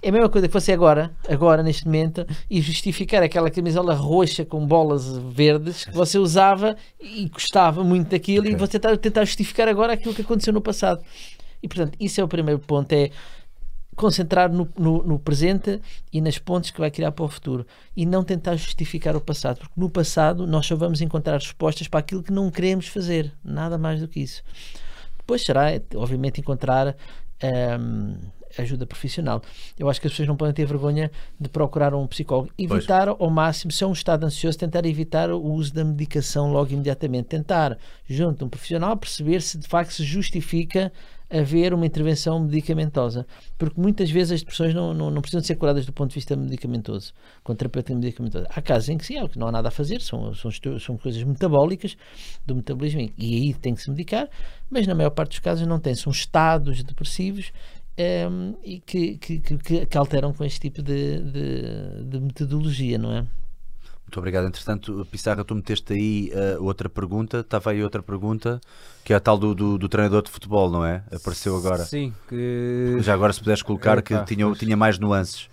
É 0.00 0.10
a 0.10 0.12
mesma 0.12 0.28
coisa 0.28 0.46
que 0.46 0.54
você 0.54 0.72
agora, 0.72 1.10
agora 1.28 1.60
neste 1.62 1.84
momento, 1.84 2.24
e 2.48 2.60
justificar 2.60 3.20
aquela 3.22 3.50
camisola 3.50 3.94
roxa 3.94 4.44
com 4.44 4.64
bolas 4.64 5.18
verdes 5.18 5.84
que 5.84 5.92
você 5.92 6.18
usava 6.18 6.76
e 7.00 7.28
gostava 7.28 7.82
muito 7.82 8.10
daquilo 8.10 8.46
e 8.46 8.54
Ok. 8.54 8.58
você 8.58 8.76
está 8.76 8.92
a 8.92 8.96
tentar 8.96 9.24
justificar 9.24 9.66
agora 9.66 9.92
aquilo 9.94 10.14
que 10.14 10.22
aconteceu 10.22 10.52
no 10.52 10.60
passado. 10.60 11.02
E 11.60 11.66
portanto, 11.66 11.96
isso 11.98 12.20
é 12.20 12.24
o 12.24 12.28
primeiro 12.28 12.60
ponto, 12.60 12.92
é 12.92 13.10
concentrar 13.98 14.50
no, 14.50 14.68
no, 14.78 15.02
no, 15.02 15.18
presente 15.18 15.80
e 16.12 16.20
nas 16.20 16.38
pontes 16.38 16.70
que 16.70 16.80
vai 16.80 16.90
criar 16.90 17.12
para 17.12 17.24
o 17.24 17.28
futuro 17.28 17.66
e 17.96 18.06
não 18.06 18.22
tentar 18.22 18.56
justificar 18.56 19.16
o 19.16 19.20
passado, 19.20 19.58
porque 19.58 19.74
no 19.76 19.90
passado 19.90 20.46
nós 20.46 20.64
só 20.64 20.76
vamos 20.76 21.02
encontrar 21.02 21.34
respostas 21.34 21.88
para 21.88 22.00
aquilo 22.00 22.22
que 22.22 22.32
não 22.32 22.50
queremos 22.50 22.86
fazer, 22.86 23.32
nada 23.44 23.76
mais 23.76 24.00
do 24.00 24.08
que 24.08 24.20
isso. 24.20 24.42
Depois 25.18 25.44
será, 25.44 25.66
obviamente, 25.96 26.40
encontrar 26.40 26.96
um, 27.80 28.16
ajuda 28.56 28.86
profissional. 28.86 29.42
Eu 29.78 29.90
acho 29.90 30.00
que 30.00 30.06
as 30.06 30.12
pessoas 30.12 30.28
não 30.28 30.36
podem 30.36 30.54
ter 30.54 30.64
vergonha 30.64 31.10
de 31.38 31.48
procurar 31.48 31.94
um 31.94 32.06
psicólogo. 32.06 32.50
Evitar 32.56 33.06
pois. 33.06 33.20
ao 33.20 33.30
máximo, 33.30 33.70
se 33.70 33.84
é 33.84 33.86
um 33.86 33.92
estado 33.92 34.24
ansioso, 34.24 34.56
tentar 34.56 34.86
evitar 34.86 35.30
o 35.30 35.42
uso 35.42 35.74
da 35.74 35.84
medicação 35.84 36.52
logo 36.52 36.72
imediatamente. 36.72 37.26
Tentar, 37.26 37.76
junto 38.08 38.44
a 38.44 38.46
um 38.46 38.48
profissional, 38.48 38.96
perceber 38.96 39.42
se 39.42 39.58
de 39.58 39.66
facto 39.66 39.92
se 39.92 40.04
justifica 40.04 40.92
haver 41.30 41.74
uma 41.74 41.86
intervenção 41.86 42.40
medicamentosa. 42.40 43.26
Porque 43.56 43.80
muitas 43.80 44.10
vezes 44.10 44.32
as 44.32 44.40
depressões 44.40 44.74
não, 44.74 44.94
não, 44.94 45.10
não 45.10 45.20
precisam 45.20 45.42
ser 45.42 45.56
curadas 45.56 45.84
do 45.86 45.92
ponto 45.92 46.10
de 46.10 46.14
vista 46.14 46.36
medicamentoso, 46.36 47.12
com 47.42 47.54
terapeuta 47.54 47.94
medicamentosa. 47.94 48.46
Há 48.50 48.62
casos 48.62 48.88
em 48.88 48.96
que 48.96 49.04
sim, 49.04 49.18
é 49.18 49.28
que 49.28 49.38
não 49.38 49.48
há 49.48 49.52
nada 49.52 49.68
a 49.68 49.70
fazer, 49.70 50.00
são, 50.00 50.32
são, 50.34 50.50
são 50.78 50.96
coisas 50.96 51.22
metabólicas 51.22 51.96
do 52.46 52.54
metabolismo 52.54 53.00
e 53.18 53.34
aí 53.34 53.54
tem 53.54 53.74
que 53.74 53.82
se 53.82 53.90
medicar, 53.90 54.28
mas 54.70 54.86
na 54.86 54.94
maior 54.94 55.10
parte 55.10 55.30
dos 55.30 55.38
casos 55.40 55.66
não 55.66 55.78
tem. 55.78 55.94
São 55.94 56.10
estados 56.10 56.82
depressivos 56.82 57.52
um, 57.98 58.02
ehm, 58.02 58.54
e 58.64 58.80
que, 58.80 59.18
que, 59.18 59.40
que, 59.40 59.86
que, 59.86 59.98
alteram 59.98 60.32
com 60.32 60.44
este 60.44 60.60
tipo 60.60 60.82
de, 60.82 61.20
de, 61.20 62.04
de 62.04 62.20
metodologia, 62.20 62.96
não 62.96 63.12
é? 63.12 63.26
Muito 64.08 64.18
obrigado. 64.20 64.46
Entretanto, 64.46 65.06
Pissarra, 65.10 65.44
tu 65.44 65.54
meteste 65.54 65.92
aí 65.92 66.32
uh, 66.32 66.64
outra 66.64 66.88
pergunta, 66.88 67.40
estava 67.40 67.72
aí 67.72 67.82
outra 67.82 68.02
pergunta, 68.02 68.58
que 69.04 69.12
é 69.12 69.16
a 69.16 69.20
tal 69.20 69.36
do, 69.36 69.54
do, 69.54 69.76
do, 69.76 69.86
treinador 69.86 70.22
de 70.22 70.30
futebol, 70.30 70.70
não 70.70 70.82
é? 70.82 71.02
Apareceu 71.12 71.54
agora. 71.54 71.84
Sim, 71.84 72.14
que... 72.26 72.96
Já 73.00 73.12
agora 73.12 73.34
se 73.34 73.38
puderes 73.38 73.60
colocar 73.60 74.00
que 74.00 74.18
tinha, 74.24 74.50
tinha 74.54 74.76
mais 74.78 74.98
nuances. 74.98 75.50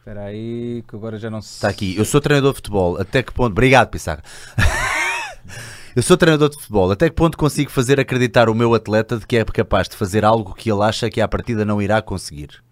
Espera 0.00 0.24
aí, 0.24 0.84
que 0.86 0.94
agora 0.94 1.18
já 1.18 1.30
não 1.30 1.40
se... 1.40 1.54
Está 1.54 1.68
aqui. 1.68 1.96
Eu 1.96 2.04
sou 2.04 2.20
treinador 2.20 2.52
de 2.52 2.56
futebol. 2.56 3.00
Até 3.00 3.22
que 3.22 3.32
ponto... 3.32 3.52
Obrigado, 3.52 3.88
Pissarra. 3.88 4.22
Eu 5.96 6.02
sou 6.02 6.16
treinador 6.18 6.50
de 6.50 6.56
futebol. 6.56 6.90
Até 6.90 7.08
que 7.08 7.16
ponto 7.16 7.38
consigo 7.38 7.70
fazer 7.70 7.98
acreditar 7.98 8.50
o 8.50 8.54
meu 8.54 8.74
atleta 8.74 9.16
de 9.18 9.26
que 9.26 9.38
é 9.38 9.44
capaz 9.46 9.88
de 9.88 9.96
fazer 9.96 10.26
algo 10.26 10.54
que 10.54 10.70
ele 10.70 10.82
acha 10.82 11.08
que 11.08 11.22
à 11.22 11.26
partida 11.26 11.64
não 11.64 11.80
irá 11.80 12.02
conseguir? 12.02 12.62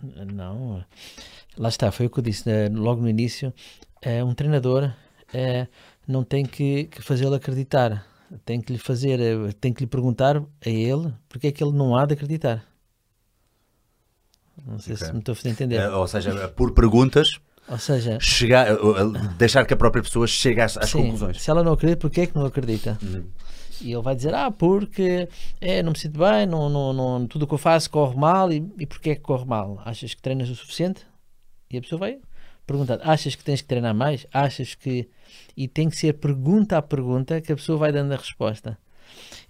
Não. 0.00 0.84
Lá 1.58 1.68
está, 1.68 1.90
foi 1.90 2.06
o 2.06 2.10
que 2.10 2.20
eu 2.20 2.22
disse 2.22 2.48
né? 2.48 2.68
logo 2.72 3.02
no 3.02 3.08
início 3.08 3.52
é, 4.02 4.22
um 4.24 4.34
treinador 4.34 4.92
é, 5.32 5.66
não 6.06 6.24
tem 6.24 6.44
que, 6.44 6.84
que 6.84 7.02
fazê-lo 7.02 7.34
acreditar, 7.34 8.06
tem 8.44 8.60
que 8.60 8.72
lhe 8.72 8.78
fazer, 8.78 9.20
é, 9.20 9.52
tem 9.60 9.72
que 9.72 9.82
lhe 9.82 9.86
perguntar 9.86 10.36
a 10.36 10.68
ele 10.68 11.12
porque 11.28 11.48
é 11.48 11.52
que 11.52 11.62
ele 11.62 11.72
não 11.72 11.96
há 11.96 12.06
de 12.06 12.14
acreditar. 12.14 12.64
Não 14.66 14.78
sei 14.78 14.94
okay. 14.94 15.06
se 15.06 15.12
me 15.12 15.20
estou 15.20 15.32
a 15.32 15.36
fazer 15.36 15.48
entender. 15.50 15.76
É, 15.76 15.88
ou 15.90 16.06
seja, 16.06 16.48
por 16.48 16.72
perguntas, 16.72 17.40
ou 17.68 17.78
seja, 17.78 18.18
chegar, 18.20 18.66
deixar 19.38 19.64
que 19.64 19.72
a 19.72 19.76
própria 19.76 20.02
pessoa 20.02 20.26
chegue 20.26 20.60
às, 20.60 20.76
às 20.76 20.90
sim, 20.90 21.02
conclusões. 21.02 21.40
Se 21.40 21.50
ela 21.50 21.62
não 21.62 21.72
acredita, 21.72 22.00
porquê 22.00 22.22
é 22.22 22.26
que 22.26 22.34
não 22.34 22.44
acredita? 22.44 22.98
Uhum. 23.02 23.24
E 23.80 23.92
ele 23.92 24.02
vai 24.02 24.14
dizer, 24.14 24.34
ah, 24.34 24.50
porque 24.50 25.26
é, 25.60 25.82
não 25.82 25.92
me 25.92 25.98
sinto 25.98 26.18
bem, 26.18 26.46
não, 26.46 26.68
não, 26.68 26.92
não, 26.92 27.26
tudo 27.26 27.44
o 27.44 27.46
que 27.46 27.54
eu 27.54 27.58
faço 27.58 27.88
corre 27.88 28.14
mal, 28.16 28.52
e, 28.52 28.56
e 28.78 28.86
porquê 28.86 29.10
é 29.10 29.14
que 29.14 29.22
corre 29.22 29.46
mal? 29.46 29.80
Achas 29.84 30.12
que 30.12 30.20
treinas 30.20 30.50
o 30.50 30.54
suficiente? 30.54 31.06
E 31.70 31.78
a 31.78 31.80
pessoa 31.80 32.00
vai 32.00 32.18
perguntar: 32.70 33.00
achas 33.02 33.34
que 33.34 33.44
tens 33.44 33.60
que 33.60 33.68
treinar 33.68 33.94
mais? 33.94 34.26
Achas 34.32 34.74
que. 34.74 35.08
E 35.56 35.68
tem 35.68 35.88
que 35.88 35.96
ser 35.96 36.14
pergunta 36.14 36.78
a 36.78 36.82
pergunta 36.82 37.40
que 37.40 37.52
a 37.52 37.56
pessoa 37.56 37.78
vai 37.78 37.92
dando 37.92 38.12
a 38.12 38.16
resposta. 38.16 38.78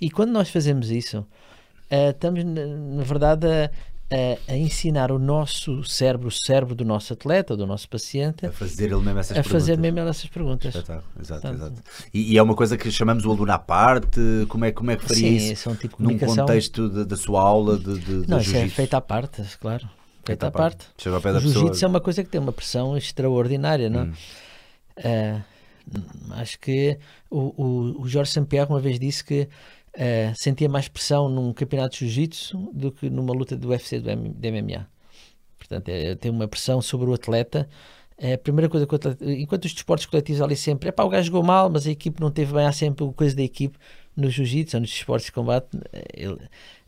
E 0.01 0.11
quando 0.11 0.31
nós 0.31 0.49
fazemos 0.49 0.91
isso, 0.91 1.19
uh, 1.19 2.11
estamos, 2.11 2.43
na 2.45 3.03
verdade, 3.03 3.47
a, 3.47 3.71
a, 4.11 4.53
a, 4.53 4.57
ensinar 4.57 5.13
o 5.13 5.19
nosso 5.19 5.85
cérebro, 5.85 6.29
o 6.29 6.31
cérebro 6.31 6.75
do 6.75 6.85
nosso 6.85 7.13
atleta, 7.13 7.57
do 7.57 7.67
nosso 7.67 7.89
paciente, 7.89 8.47
a 8.47 8.53
fazer 8.53 8.87
ele 8.87 8.97
mesmo 8.97 9.19
essas 9.19 9.31
a 9.33 9.35
perguntas. 9.35 9.53
fazer 9.53 9.79
mesmo 9.79 9.99
essas 10.01 10.27
perguntas. 10.27 10.75
Exato, 10.75 11.05
exato. 11.21 11.83
E, 12.13 12.33
e, 12.33 12.39
é 12.39 12.43
uma 12.43 12.55
coisa 12.55 12.77
que 12.77 12.91
chamamos 12.91 13.25
o 13.25 13.31
aluno 13.31 13.53
à 13.53 13.59
parte. 13.59 14.21
Como 14.49 14.65
é, 14.65 14.73
como 14.73 14.91
é 14.91 14.97
que 14.97 15.05
faria 15.05 15.41
Sim, 15.41 15.53
isso? 15.53 15.69
É 15.69 15.73
um 15.73 15.77
tipo 15.77 16.03
num 16.03 16.19
contexto 16.19 16.89
da 17.05 17.17
sua 17.17 17.43
aula 17.43 17.79
de, 17.79 17.99
de, 17.99 18.29
Não, 18.29 18.41
isso 18.41 18.57
é 18.57 18.69
feito 18.69 18.95
à 18.95 19.01
parte, 19.01 19.43
claro 19.61 19.89
feita 20.25 20.47
à 20.47 20.51
parte. 20.51 20.87
Chega 20.99 21.17
ao 21.17 21.23
pé 21.23 21.33
da 21.33 21.39
o 21.39 21.41
jiu-jitsu 21.41 21.85
é 21.85 21.89
uma 21.89 22.01
coisa 22.01 22.23
que 22.23 22.31
tem 22.31 22.41
uma 22.41 22.53
pressão 22.53 22.97
extraordinária, 22.97 23.89
não? 23.89 24.05
Hum. 24.05 24.13
Uh, 24.99 25.43
acho 26.33 26.59
que 26.59 26.99
o, 27.31 27.39
o, 27.63 28.03
o 28.03 28.09
Jorge 28.09 28.31
Sampierre 28.31 28.69
uma 28.69 28.81
vez 28.81 28.99
disse 28.99 29.25
que 29.25 29.49
uh, 29.97 30.35
sentia 30.35 30.69
mais 30.69 30.89
pressão 30.89 31.29
num 31.29 31.53
campeonato 31.53 31.99
de 31.99 32.07
jiu-jitsu 32.07 32.71
do 32.73 32.93
que 32.93 33.09
numa 33.09 33.33
luta 33.33 33.57
do 33.57 33.69
UFC 33.69 34.01
do, 34.01 34.11
M, 34.11 34.29
do 34.29 34.49
MMA. 34.49 34.87
Portanto, 35.59 35.89
é, 35.89 36.15
tem 36.15 36.31
uma 36.31 36.49
pressão 36.49 36.81
sobre 36.81 37.09
o 37.09 37.15
atleta. 37.15 37.69
É 38.19 38.35
a 38.35 38.39
primeira 38.39 38.69
coisa 38.69 38.87
que 38.87 38.93
o 38.93 38.97
atleta, 38.97 39.25
enquanto 39.25 39.65
os 39.65 39.73
desportos 39.73 40.07
coletivos 40.07 40.43
ali 40.43 40.57
sempre 40.57 40.89
é 40.91 40.93
pá, 40.93 41.05
o 41.05 41.09
gajo 41.09 41.27
jogou 41.27 41.43
mal, 41.43 41.71
mas 41.71 41.87
a 41.87 41.91
equipe 41.91 42.21
não 42.21 42.31
teve 42.31 42.53
bem, 42.53 42.67
há 42.67 42.73
sempre 42.73 43.11
coisa 43.13 43.35
da 43.35 43.43
equipe 43.43 43.79
no 44.17 44.29
jiu-jitsu 44.29 44.77
ou 44.77 44.81
nos 44.83 44.91
esportes 44.91 45.27
de 45.27 45.33
combate. 45.33 45.69
Ele, 46.13 46.39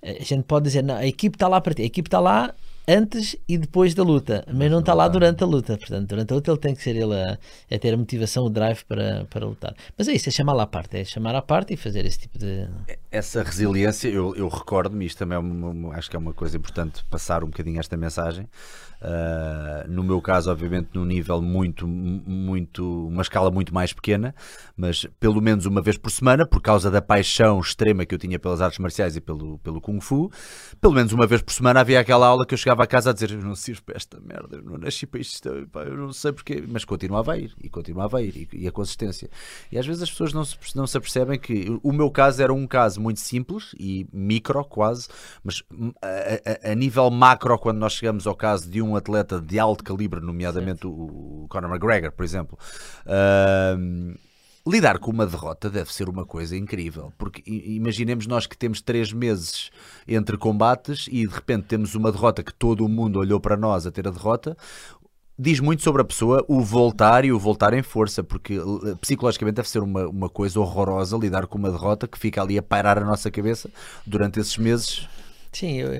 a 0.02 0.22
gente 0.22 0.42
pode 0.42 0.64
dizer, 0.64 0.82
não, 0.82 0.96
a 0.96 1.06
equipe 1.06 1.36
está 1.36 1.48
lá 1.48 1.60
para 1.60 1.74
ti, 1.74 1.82
a 1.82 1.86
equipe 1.86 2.08
está 2.08 2.20
lá 2.20 2.54
antes 2.86 3.36
e 3.48 3.56
depois 3.56 3.94
da 3.94 4.02
luta, 4.02 4.44
mas 4.52 4.70
não 4.70 4.80
está 4.80 4.94
lá 4.94 5.08
durante 5.08 5.42
a 5.42 5.46
luta. 5.46 5.76
Portanto, 5.76 6.08
durante 6.08 6.32
a 6.32 6.36
luta 6.36 6.50
ele 6.50 6.58
tem 6.58 6.74
que 6.74 6.82
ser 6.82 6.96
ele 6.96 7.14
a, 7.14 7.38
a 7.70 7.78
ter 7.78 7.94
a 7.94 7.96
motivação, 7.96 8.44
o 8.44 8.50
drive 8.50 8.84
para, 8.84 9.24
para 9.26 9.46
lutar. 9.46 9.74
Mas 9.96 10.08
é 10.08 10.12
isso, 10.12 10.28
é 10.28 10.32
chamar 10.32 10.52
lá 10.52 10.64
à 10.64 10.66
parte, 10.66 10.96
é 10.96 11.04
chamar 11.04 11.34
à 11.34 11.42
parte 11.42 11.74
e 11.74 11.76
fazer 11.76 12.04
esse 12.04 12.18
tipo 12.18 12.38
de. 12.38 12.68
Essa 13.10 13.42
resiliência, 13.42 14.08
eu, 14.08 14.34
eu 14.36 14.48
recordo-me, 14.48 15.06
isto 15.06 15.18
também 15.18 15.36
é 15.36 15.38
uma, 15.38 15.94
acho 15.94 16.10
que 16.10 16.16
é 16.16 16.18
uma 16.18 16.32
coisa 16.32 16.56
importante 16.56 17.04
passar 17.04 17.44
um 17.44 17.48
bocadinho 17.48 17.78
esta 17.78 17.96
mensagem. 17.96 18.48
Uh, 19.02 19.90
no 19.90 20.04
meu 20.04 20.22
caso, 20.22 20.48
obviamente, 20.48 20.90
num 20.94 21.04
nível 21.04 21.42
muito, 21.42 21.88
muito, 21.88 23.08
uma 23.08 23.22
escala 23.22 23.50
muito 23.50 23.74
mais 23.74 23.92
pequena, 23.92 24.32
mas 24.76 25.04
pelo 25.18 25.42
menos 25.42 25.66
uma 25.66 25.82
vez 25.82 25.98
por 25.98 26.08
semana, 26.08 26.46
por 26.46 26.62
causa 26.62 26.88
da 26.88 27.02
paixão 27.02 27.58
extrema 27.58 28.06
que 28.06 28.14
eu 28.14 28.18
tinha 28.18 28.38
pelas 28.38 28.60
artes 28.60 28.78
marciais 28.78 29.16
e 29.16 29.20
pelo, 29.20 29.58
pelo 29.58 29.80
Kung 29.80 30.00
Fu, 30.00 30.30
pelo 30.80 30.94
menos 30.94 31.12
uma 31.12 31.26
vez 31.26 31.42
por 31.42 31.52
semana 31.52 31.80
havia 31.80 31.98
aquela 31.98 32.28
aula 32.28 32.46
que 32.46 32.54
eu 32.54 32.58
chegava 32.58 32.84
a 32.84 32.86
casa 32.86 33.10
a 33.10 33.12
dizer: 33.12 33.32
Eu 33.32 33.42
não 33.42 33.56
sirvo 33.56 33.82
para 33.82 33.96
esta 33.96 34.20
merda, 34.20 34.58
eu 34.58 34.62
não 34.62 34.78
nasci 34.78 35.04
para 35.04 35.20
isto, 35.20 35.48
eu 35.48 35.96
não 35.96 36.12
sei 36.12 36.30
porquê, 36.30 36.62
mas 36.68 36.84
continuava 36.84 37.32
a 37.32 37.38
ir 37.38 37.52
e 37.60 37.68
continuava 37.68 38.18
a 38.18 38.22
ir 38.22 38.48
e, 38.52 38.62
e, 38.62 38.68
a 38.68 38.70
consistência. 38.70 39.28
E 39.72 39.78
às 39.78 39.84
vezes 39.84 40.02
as 40.02 40.10
pessoas 40.12 40.32
não 40.32 40.44
se, 40.44 40.56
não 40.76 40.86
se 40.86 40.96
apercebem 40.96 41.40
que 41.40 41.76
o 41.82 41.92
meu 41.92 42.08
caso 42.08 42.40
era 42.40 42.54
um 42.54 42.68
caso 42.68 43.00
muito 43.00 43.18
simples 43.18 43.74
e 43.80 44.06
micro, 44.12 44.64
quase, 44.64 45.08
mas 45.42 45.64
a, 46.00 46.68
a, 46.68 46.72
a 46.72 46.74
nível 46.76 47.10
macro, 47.10 47.58
quando 47.58 47.78
nós 47.78 47.94
chegamos 47.94 48.28
ao 48.28 48.36
caso 48.36 48.70
de 48.70 48.80
um 48.80 48.91
um 48.92 48.96
atleta 48.96 49.40
de 49.40 49.58
alto 49.58 49.82
calibre, 49.82 50.20
nomeadamente 50.20 50.86
o, 50.86 51.44
o 51.44 51.46
Conor 51.48 51.70
McGregor, 51.70 52.12
por 52.12 52.24
exemplo. 52.24 52.58
Uh, 53.06 54.16
lidar 54.66 54.98
com 54.98 55.10
uma 55.10 55.26
derrota 55.26 55.68
deve 55.68 55.92
ser 55.92 56.08
uma 56.08 56.24
coisa 56.24 56.56
incrível, 56.56 57.12
porque 57.18 57.42
imaginemos 57.46 58.26
nós 58.26 58.46
que 58.46 58.56
temos 58.56 58.80
três 58.80 59.12
meses 59.12 59.70
entre 60.06 60.36
combates 60.36 61.08
e 61.10 61.26
de 61.26 61.34
repente 61.34 61.64
temos 61.64 61.94
uma 61.94 62.12
derrota 62.12 62.42
que 62.42 62.54
todo 62.54 62.84
o 62.84 62.88
mundo 62.88 63.18
olhou 63.18 63.40
para 63.40 63.56
nós 63.56 63.86
a 63.86 63.90
ter 63.90 64.06
a 64.06 64.10
derrota. 64.10 64.56
Diz 65.36 65.58
muito 65.58 65.82
sobre 65.82 66.02
a 66.02 66.04
pessoa 66.04 66.44
o 66.46 66.60
voltar 66.60 67.24
e 67.24 67.32
o 67.32 67.38
voltar 67.38 67.72
em 67.74 67.82
força, 67.82 68.22
porque 68.22 68.60
psicologicamente 69.00 69.56
deve 69.56 69.68
ser 69.68 69.82
uma, 69.82 70.06
uma 70.06 70.28
coisa 70.28 70.60
horrorosa 70.60 71.16
lidar 71.16 71.46
com 71.46 71.58
uma 71.58 71.70
derrota 71.70 72.06
que 72.06 72.18
fica 72.18 72.40
ali 72.40 72.56
a 72.58 72.62
pairar 72.62 72.98
a 72.98 73.04
nossa 73.04 73.30
cabeça 73.30 73.68
durante 74.06 74.38
esses 74.38 74.56
meses 74.58 75.08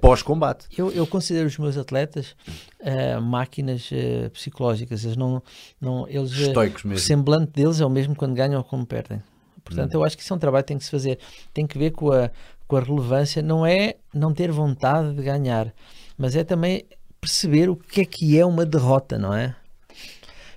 pós-combate. 0.00 0.66
Eu, 0.76 0.90
eu, 0.90 1.06
considero 1.06 1.46
os 1.46 1.58
meus 1.58 1.76
atletas 1.76 2.34
uh, 2.80 3.20
máquinas 3.20 3.90
uh, 3.90 4.30
psicológicas. 4.30 5.04
Eles 5.04 5.16
não, 5.16 5.42
não 5.80 6.08
eles, 6.08 6.32
eh, 6.32 6.48
Estoicos 6.48 6.84
mesmo. 6.84 6.96
O 6.96 7.00
semblante 7.00 7.52
deles 7.52 7.80
é 7.80 7.84
o 7.84 7.90
mesmo 7.90 8.16
quando 8.16 8.34
ganham 8.34 8.58
ou 8.58 8.64
quando 8.64 8.86
perdem. 8.86 9.22
Portanto, 9.62 9.94
hum. 9.94 9.98
eu 9.98 10.04
acho 10.04 10.16
que 10.16 10.22
isso 10.22 10.32
é 10.32 10.36
um 10.36 10.38
trabalho 10.38 10.64
que 10.64 10.68
tem 10.68 10.78
que 10.78 10.84
se 10.84 10.90
fazer. 10.90 11.18
Tem 11.52 11.66
que 11.66 11.78
ver 11.78 11.90
com 11.90 12.10
a, 12.10 12.30
com 12.66 12.76
a 12.76 12.80
relevância. 12.80 13.42
Não 13.42 13.66
é 13.66 13.96
não 14.12 14.32
ter 14.32 14.50
vontade 14.50 15.14
de 15.14 15.22
ganhar, 15.22 15.72
mas 16.16 16.34
é 16.34 16.42
também 16.42 16.86
perceber 17.20 17.68
o 17.68 17.76
que 17.76 18.00
é 18.00 18.04
que 18.04 18.38
é 18.38 18.44
uma 18.44 18.66
derrota, 18.66 19.18
não 19.18 19.34
é? 19.34 19.54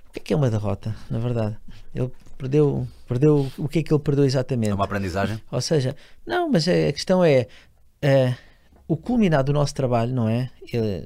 O 0.08 0.12
que 0.12 0.20
é 0.20 0.22
que 0.22 0.32
é 0.32 0.36
uma 0.36 0.50
derrota, 0.50 0.96
na 1.10 1.18
verdade? 1.18 1.56
Ele 1.94 2.10
perdeu, 2.36 2.88
perdeu 3.06 3.50
o 3.56 3.68
que 3.68 3.78
é 3.78 3.82
que 3.82 3.92
ele 3.92 4.02
perdeu 4.02 4.24
exatamente? 4.24 4.70
É 4.70 4.74
uma 4.74 4.84
aprendizagem? 4.84 5.40
Ou 5.50 5.60
seja, 5.60 5.94
não, 6.26 6.48
mas 6.50 6.66
a 6.66 6.92
questão 6.92 7.22
é. 7.22 7.46
Uh, 8.02 8.45
o 8.88 8.96
culminar 8.96 9.42
do 9.42 9.52
nosso 9.52 9.74
trabalho, 9.74 10.14
não 10.14 10.28
é? 10.28 10.50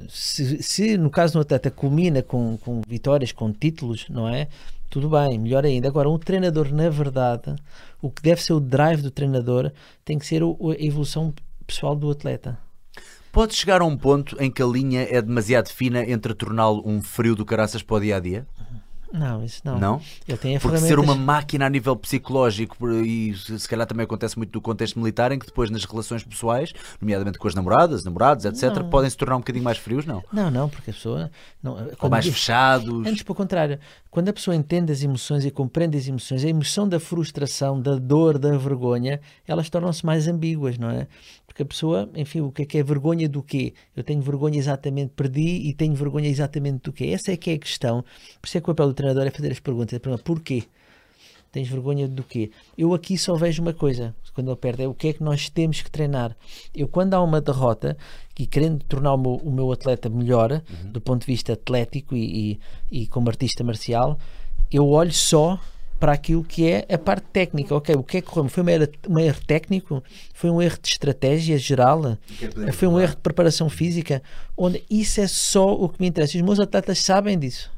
Se, 0.09 0.63
se 0.63 0.99
no 0.99 1.11
caso 1.11 1.35
do 1.35 1.41
atleta 1.41 1.71
culmina 1.71 2.23
com, 2.23 2.59
com 2.59 2.81
vitórias, 2.87 3.33
com 3.33 3.53
títulos, 3.53 4.07
não 4.09 4.29
é? 4.29 4.49
Tudo 4.91 5.09
bem, 5.09 5.39
melhor 5.39 5.65
ainda. 5.65 5.89
Agora, 5.89 6.11
um 6.11 6.19
treinador, 6.19 6.73
na 6.73 6.91
verdade, 6.91 7.55
o 8.03 8.11
que 8.11 8.21
deve 8.21 8.43
ser 8.43 8.53
o 8.53 8.61
drive 8.61 9.03
do 9.03 9.11
treinador 9.11 9.71
tem 10.05 10.19
que 10.19 10.27
ser 10.27 10.43
o, 10.43 10.57
a 10.71 10.85
evolução 10.85 11.33
pessoal 11.67 11.95
do 11.95 12.11
atleta. 12.11 12.59
Pode 13.33 13.55
chegar 13.55 13.81
a 13.81 13.85
um 13.85 13.97
ponto 13.97 14.37
em 14.43 14.51
que 14.51 14.61
a 14.61 14.67
linha 14.67 15.07
é 15.09 15.23
demasiado 15.23 15.69
fina 15.69 16.03
entre 16.05 16.35
torná-lo 16.35 16.83
um 16.85 17.01
frio 17.01 17.37
do 17.37 17.45
caraças 17.45 17.81
para 17.81 17.97
o 17.97 18.01
dia 18.01 18.17
a 18.17 18.21
dia? 18.21 18.47
Não, 19.13 19.45
isso 19.45 19.61
não. 19.65 19.79
Não? 19.79 20.01
Ele 20.27 20.39
tem 20.39 20.59
Porque 20.59 20.79
ferramentas... 20.79 20.89
ser 20.89 20.99
uma 20.99 21.15
máquina 21.15 21.67
a 21.67 21.69
nível 21.69 21.97
psicológico, 21.97 22.89
e 23.05 23.35
se 23.37 23.69
calhar 23.69 23.87
também 23.87 24.05
acontece 24.05 24.37
muito 24.37 24.55
no 24.55 24.61
contexto 24.61 24.99
militar, 24.99 25.33
em 25.33 25.39
que 25.39 25.47
depois 25.47 25.71
nas 25.71 25.85
relações 25.85 26.23
pessoais, 26.23 26.73
nomeadamente 27.01 27.39
com 27.39 27.49
as 27.49 27.55
namoradas, 27.55 28.05
namorados, 28.05 28.45
etc., 28.45 28.75
Não. 28.75 28.89
podem 28.91 29.11
se 29.11 29.17
tornar 29.17 29.37
um 29.37 29.41
bocadinho 29.41 29.65
mais 29.65 29.79
frios, 29.79 30.07
não? 30.07 30.23
Não, 30.33 30.51
não, 30.51 30.69
porque 30.69 30.91
a 30.91 30.95
pessoa... 30.95 31.31
Não, 31.63 31.73
Ou 31.73 31.97
quando 31.97 32.13
mais 32.13 32.27
fechados. 32.27 33.07
Antes, 33.07 33.23
pelo 33.23 33.35
contrário, 33.35 33.79
quando 34.11 34.29
a 34.29 34.33
pessoa 34.33 34.55
entende 34.55 34.93
as 34.93 35.03
emoções 35.03 35.45
e 35.45 35.51
compreende 35.51 35.97
as 35.97 36.07
emoções, 36.07 36.45
a 36.45 36.49
emoção 36.49 36.89
da 36.89 36.99
frustração, 36.99 37.81
da 37.81 37.97
dor, 37.97 38.39
da 38.39 38.57
vergonha, 38.57 39.21
elas 39.47 39.69
tornam-se 39.69 40.05
mais 40.07 40.27
ambíguas, 40.29 40.79
não 40.79 40.91
é? 40.91 41.07
Porque 41.51 41.65
a 41.65 41.67
pessoa, 41.67 42.09
enfim, 42.15 42.43
o 42.43 42.53
que 42.53 42.63
é 42.63 42.65
que 42.65 42.79
é 42.79 42.83
vergonha 42.83 43.29
do 43.29 43.43
quê? 43.43 43.75
Eu 43.97 44.05
tenho 44.05 44.23
vergonha 44.23 44.57
exatamente, 44.57 45.11
perdi 45.17 45.69
e 45.69 45.75
tenho 45.75 45.93
vergonha 45.97 46.29
exatamente 46.29 46.85
do 46.85 46.93
quê? 46.93 47.07
Essa 47.07 47.33
é 47.33 47.37
que 47.37 47.51
é 47.51 47.55
a 47.55 47.59
questão. 47.59 48.05
Por 48.41 48.47
isso 48.47 48.57
é 48.57 48.61
que 48.61 48.71
o 48.71 48.73
papel 48.73 48.87
do 48.87 48.95
treinador 48.95 49.27
é 49.27 49.31
fazer 49.31 49.51
as 49.51 49.59
perguntas. 49.59 49.97
A 49.97 49.99
pergunta, 49.99 50.23
porquê? 50.23 50.63
Tens 51.51 51.67
vergonha 51.67 52.07
do 52.07 52.23
quê? 52.23 52.53
Eu 52.79 52.95
aqui 52.95 53.19
só 53.19 53.35
vejo 53.35 53.63
uma 53.63 53.75
coisa, 53.75 54.15
quando 54.33 54.49
ele 54.49 54.57
perde, 54.59 54.85
é 54.85 54.87
o 54.87 54.95
que 54.95 55.09
é 55.09 55.13
que 55.13 55.25
nós 55.25 55.51
temos 55.51 55.83
que 55.83 55.91
treinar. 55.91 56.37
Eu, 56.73 56.87
quando 56.87 57.15
há 57.15 57.21
uma 57.21 57.41
derrota, 57.41 57.97
e 58.39 58.47
querendo 58.47 58.85
tornar 58.85 59.15
o 59.15 59.19
meu, 59.19 59.35
o 59.35 59.51
meu 59.51 59.73
atleta 59.73 60.09
melhor, 60.09 60.63
do 60.85 61.01
ponto 61.01 61.23
de 61.23 61.27
vista 61.27 61.55
atlético 61.55 62.15
e, 62.15 62.61
e, 62.93 63.03
e 63.03 63.07
como 63.09 63.29
artista 63.29 63.65
marcial, 63.65 64.17
eu 64.71 64.89
olho 64.89 65.13
só 65.13 65.59
para 66.01 66.13
aquilo 66.13 66.43
que 66.43 66.67
é 66.67 66.87
a 66.93 66.97
parte 66.97 67.27
técnica. 67.31 67.75
Ok, 67.75 67.95
o 67.95 68.03
que 68.03 68.17
é 68.17 68.21
que 68.23 68.27
correu? 68.27 68.49
Foi 68.49 68.65
um 68.65 68.69
erro, 68.71 68.89
um 69.09 69.19
erro 69.19 69.41
técnico? 69.47 70.03
Foi 70.33 70.49
um 70.49 70.61
erro 70.61 70.79
de 70.83 70.89
estratégia 70.89 71.59
geral? 71.59 72.17
Foi 72.73 72.89
um 72.89 72.99
erro 72.99 73.15
de 73.15 73.21
preparação 73.21 73.69
física? 73.69 74.23
Onde 74.57 74.83
isso 74.91 75.21
é 75.21 75.29
só 75.29 75.75
o 75.75 75.91
que 75.91 76.01
me 76.01 76.09
interessa. 76.09 76.39
Os 76.39 76.43
meus 76.43 76.59
atletas 76.59 76.99
sabem 77.01 77.39
disso. 77.39 77.71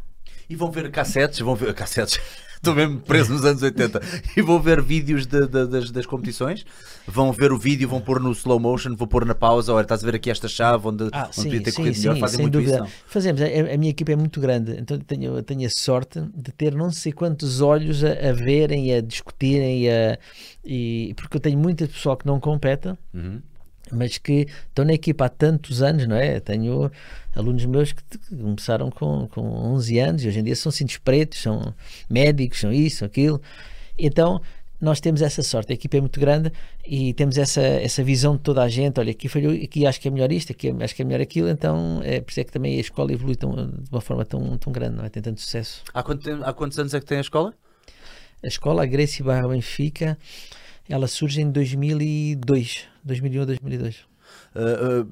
E 0.49 0.55
vão 0.55 0.71
ver 0.71 0.89
cassetes, 0.93 1.41
vão 1.41 1.57
ver 1.57 1.75
cassetes. 1.75 2.21
Estou 2.63 2.77
mesmo 2.77 3.01
preso 3.01 3.33
nos 3.33 3.45
anos 3.45 3.61
80. 3.61 4.01
E 4.37 4.41
vão 4.41 4.61
ver 4.63 4.81
vídeos 4.81 5.27
de- 5.27 5.49
de- 5.49 5.67
das, 5.67 5.91
das 5.91 6.07
competições. 6.07 6.65
Vão 7.09 7.33
ver 7.33 7.51
o 7.51 7.59
vídeo, 7.59 7.89
vão 7.89 8.01
pôr 8.01 8.21
no 8.21 8.31
slow 8.31 8.61
motion, 8.61 8.95
vão 8.95 9.09
pôr 9.09 9.25
na 9.27 9.35
pausa. 9.35 9.73
Olha, 9.75 9.83
estás 9.83 10.01
a 10.05 10.07
ver 10.07 10.15
aqui 10.15 10.31
esta 10.31 10.47
chave 10.47 10.87
onde, 10.87 11.09
Ah, 11.11 11.25
onde 11.27 11.35
sim, 11.35 11.43
devia 11.43 11.61
ter 11.61 11.73
sim, 11.73 11.77
corrido 11.79 11.99
melhor. 11.99 12.15
sim, 12.15 12.21
Fazem 12.21 12.41
muito 12.41 12.53
dúvida. 12.53 12.75
isso, 12.75 12.85
não? 12.85 12.91
Fazemos, 13.09 13.43
a, 13.43 13.47
a 13.47 13.77
minha 13.77 13.91
equipa 13.91 14.13
é 14.13 14.17
muito 14.17 14.41
grande, 14.41 14.77
então 14.79 14.97
eu 14.97 15.03
tenho, 15.03 15.43
tenho 15.43 15.67
a 15.67 15.71
sorte 15.71 16.21
de 16.37 16.53
ter 16.53 16.73
não 16.73 16.93
sei 16.93 17.11
quantos 17.11 17.61
olhos 17.61 18.05
a, 18.05 18.13
a 18.13 18.33
verem, 18.33 18.95
a 18.95 19.01
discutirem, 19.01 19.91
a, 19.91 20.17
e, 20.65 21.15
porque 21.17 21.39
eu 21.39 21.41
tenho 21.41 21.59
muita 21.59 21.89
pessoal 21.89 22.17
que 22.17 22.27
não 22.27 22.39
compete, 22.39 22.97
Uhum. 23.13 23.41
Mas 23.93 24.19
que 24.19 24.47
estão 24.69 24.85
na 24.85 24.95
equipa 24.95 25.27
há 25.27 25.29
tantos 25.29 25.83
anos, 25.83 26.07
não 26.07 26.17
é? 26.17 26.41
Tenho 26.41 26.91
alunos 27.35 27.65
meus 27.67 27.93
que, 27.93 28.03
começaram 28.29 28.91
com, 28.91 29.29
com 29.29 29.43
11 29.75 29.99
anos 29.99 30.25
e 30.25 30.29
hoje 30.29 30.41
em 30.41 30.45
dia 30.45 30.57
são 30.57 30.73
cintos 30.73 30.99
pretos, 30.99 31.41
são 31.41 31.75
médicos, 32.09 32.61
são 32.61 32.73
isso, 32.73 33.05
aquilo. 33.05 33.41
Então, 33.99 34.41
nós 34.81 35.01
temos 35.01 35.23
essa 35.23 35.45
sorte, 35.45 35.71
a 35.73 35.75
equipa 35.75 35.97
é 35.97 36.01
muito 36.01 36.19
grande 36.19 36.51
e 36.85 37.15
temos 37.15 37.39
essa, 37.39 37.61
essa 37.61 38.03
visão 38.03 38.35
de 38.37 38.43
toda 38.43 38.63
a 38.63 38.69
gente. 38.69 38.99
Olha, 38.99 39.13
aqui 39.13 39.29
falhou, 39.29 39.53
aqui 39.53 39.87
acho 39.87 40.01
que 40.01 40.09
é 40.09 40.11
melhor 40.11 40.33
isto, 40.33 40.51
aqui 40.51 40.75
acho 40.81 40.95
que 40.95 41.03
é 41.03 41.05
melhor 41.05 41.21
aquilo. 41.21 41.49
Então, 41.49 42.01
é 42.03 42.21
por 42.21 42.31
isso 42.33 42.41
é 42.41 42.45
que 42.45 42.51
também 42.51 42.77
a 42.77 42.81
escola 42.81 43.13
evolui 43.13 43.37
tão, 43.37 43.51
de 43.55 43.89
uma 43.93 44.01
forma 44.01 44.25
tão, 44.25 44.59
tão 44.59 44.73
grande, 44.73 44.97
não 44.97 45.05
é? 45.05 45.09
Tem 45.09 45.23
tanto 45.23 45.41
sucesso. 45.41 45.83
Há, 45.95 46.03
quanto 46.03 46.25
tempo- 46.25 46.43
há 46.45 46.53
quantos 46.53 46.79
anos 46.81 46.93
é 46.95 46.99
que 46.99 47.07
tem 47.07 47.19
a 47.19 47.21
escola? 47.21 47.55
A 48.43 48.47
escola, 48.49 48.83
a 48.83 48.87
Gracie 48.87 49.23
Barra 49.23 49.47
Benfica, 49.47 50.19
ela 50.89 51.07
surge 51.07 51.41
em 51.41 51.49
2002, 51.49 52.89
2001 53.05 53.47
2002. 53.47 54.13
Uh, 54.55 55.03
uh, 55.03 55.09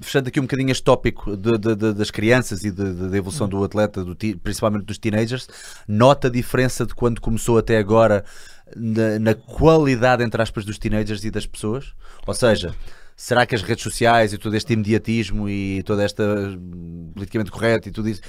fechando 0.00 0.28
aqui 0.28 0.38
um 0.40 0.44
bocadinho 0.44 0.70
este 0.70 0.82
tópico 0.82 1.36
de- 1.36 1.58
de- 1.58 1.74
de- 1.76 1.92
das 1.92 2.10
crianças 2.10 2.64
e 2.64 2.70
da 2.70 3.16
evolução 3.16 3.48
do 3.48 3.62
atleta, 3.62 4.04
do 4.04 4.16
principalmente 4.16 4.84
dos 4.84 4.98
teenagers, 4.98 5.48
nota 5.86 6.28
a 6.28 6.30
diferença 6.30 6.86
de 6.86 6.94
quando 6.94 7.20
começou 7.20 7.58
até 7.58 7.76
agora 7.76 8.24
na, 8.74 9.18
na 9.18 9.34
qualidade, 9.34 10.22
entre 10.22 10.40
aspas, 10.40 10.64
dos 10.64 10.78
teenagers 10.78 11.24
e 11.24 11.30
das 11.30 11.44
pessoas? 11.46 11.92
Ou 12.26 12.34
seja, 12.34 12.74
será 13.16 13.46
que 13.46 13.54
as 13.54 13.62
redes 13.62 13.82
sociais 13.82 14.32
e 14.32 14.38
todo 14.38 14.54
este 14.56 14.72
imediatismo 14.72 15.48
e 15.48 15.82
toda 15.84 16.02
esta 16.02 16.22
hum, 16.22 17.10
politicamente 17.14 17.50
correto 17.50 17.88
e 17.88 17.92
tudo 17.92 18.08
isso 18.08 18.20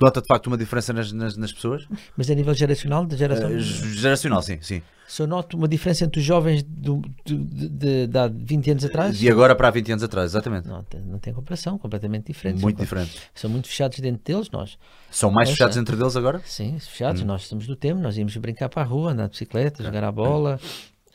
nota 0.00 0.20
de 0.20 0.26
facto 0.26 0.46
uma 0.48 0.56
diferença 0.56 0.92
nas, 0.92 1.12
nas- 1.12 1.36
nas 1.36 1.52
pessoas? 1.52 1.86
Mas 2.16 2.30
a 2.30 2.34
nível 2.34 2.54
geracional, 2.54 3.04
da 3.06 3.16
geração. 3.16 3.50
Uh, 3.50 3.60
geracional, 3.60 4.42
sim, 4.42 4.58
sim. 4.60 4.82
Se 5.06 5.22
eu 5.22 5.26
noto 5.26 5.56
uma 5.56 5.66
diferença 5.66 6.04
entre 6.04 6.20
os 6.20 6.26
jovens 6.26 6.62
do, 6.62 7.00
do- 7.24 7.44
de, 7.44 7.68
de, 7.68 8.06
de 8.06 8.18
há 8.18 8.28
20 8.28 8.70
anos 8.72 8.84
atrás, 8.84 9.18
De 9.18 9.30
agora 9.30 9.54
para 9.56 9.68
há 9.68 9.70
20 9.70 9.92
anos 9.92 10.04
atrás, 10.04 10.32
exatamente. 10.32 10.68
não, 10.68 10.82
tem, 10.84 11.00
não 11.00 11.18
tem 11.18 11.32
comparação, 11.32 11.78
completamente 11.78 12.26
diferente. 12.26 12.60
Muito 12.60 12.76
são, 12.76 12.84
diferente. 12.84 13.18
São 13.34 13.48
muito 13.50 13.68
fechados 13.68 13.98
dentro 14.00 14.22
deles, 14.22 14.50
nós. 14.50 14.76
São 15.10 15.30
mais 15.30 15.48
fechados 15.48 15.76
é. 15.76 15.80
entre 15.80 15.96
deles 15.96 16.14
agora? 16.14 16.42
Sim, 16.44 16.78
fechados. 16.78 17.22
Hum. 17.22 17.26
Nós 17.26 17.42
estamos 17.42 17.66
do 17.66 17.74
tempo, 17.74 18.00
nós 18.00 18.18
íamos 18.18 18.36
brincar 18.36 18.68
para 18.68 18.82
a 18.82 18.84
rua, 18.84 19.12
andar 19.12 19.24
de 19.24 19.30
bicicleta, 19.30 19.82
jogar 19.82 20.04
a 20.04 20.12
bola. 20.12 20.60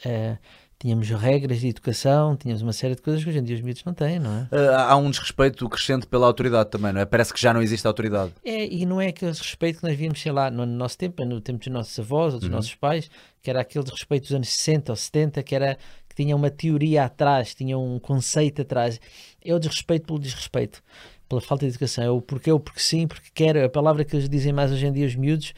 eh, 0.04 0.38
tínhamos 0.84 1.10
regras 1.12 1.62
de 1.62 1.70
educação, 1.70 2.36
tínhamos 2.36 2.62
uma 2.62 2.74
série 2.74 2.94
de 2.94 3.02
coisas 3.02 3.24
que 3.24 3.30
hoje 3.30 3.40
em 3.40 3.44
dia 3.44 3.56
os 3.56 3.62
miúdos 3.62 3.86
não 3.86 3.94
têm, 3.94 4.20
não 4.20 4.30
é? 4.32 4.42
Uh, 4.54 4.76
há 4.76 4.98
um 4.98 5.10
desrespeito 5.10 5.70
crescente 5.70 6.06
pela 6.06 6.28
autoridade 6.28 6.70
também, 6.70 6.92
não 6.92 7.00
é? 7.00 7.06
Parece 7.06 7.34
que 7.34 7.40
já 7.40 7.54
não 7.54 7.62
existe 7.62 7.88
autoridade. 7.88 8.34
É, 8.44 8.68
e 8.68 8.86
não 8.86 9.00
é 9.00 9.08
aquele 9.08 9.32
respeito 9.32 9.80
que 9.80 9.88
nós 9.88 9.96
víamos, 9.96 10.22
sei 10.22 10.34
lá, 10.34 10.52
no 10.52 10.66
nosso 10.66 10.98
tempo, 10.98 11.22
é 11.22 11.26
no 11.26 11.40
tempo 11.40 11.60
dos 11.60 11.70
nossos 11.70 11.98
avós 11.98 12.34
ou 12.34 12.40
dos 12.42 12.50
nossos 12.50 12.76
pais, 12.76 13.10
que 13.42 13.50
era 13.50 13.62
aquele 13.62 13.90
respeito 13.90 14.24
dos 14.24 14.34
anos 14.34 14.50
60 14.50 14.92
ou 14.92 14.96
70, 14.98 15.42
que 15.42 15.56
era 15.56 15.78
que 16.10 16.16
tinha 16.22 16.36
uma 16.36 16.50
teoria 16.50 17.06
atrás, 17.06 17.56
tinha 17.56 17.78
um 17.78 17.98
conceito 17.98 18.64
atrás. 18.64 19.00
É 19.42 19.56
o 19.56 19.60
desrespeito 19.60 20.06
pelo 20.06 20.20
desrespeito, 20.20 20.84
pela 21.30 21.40
falta 21.40 21.66
de 21.66 21.72
educação. 21.72 22.04
É 22.04 22.10
o 22.10 22.22
porquê, 22.22 22.52
o 22.52 22.60
porque 22.60 22.82
sim, 22.82 23.08
porque 23.08 23.30
quero. 23.34 23.64
A 23.64 23.70
palavra 23.70 24.04
que 24.04 24.18
eles 24.18 24.28
dizem 24.28 24.52
mais 24.52 24.70
hoje 24.70 24.86
em 24.86 24.92
dia, 24.92 25.08
os 25.08 25.16
miúdos, 25.16 25.54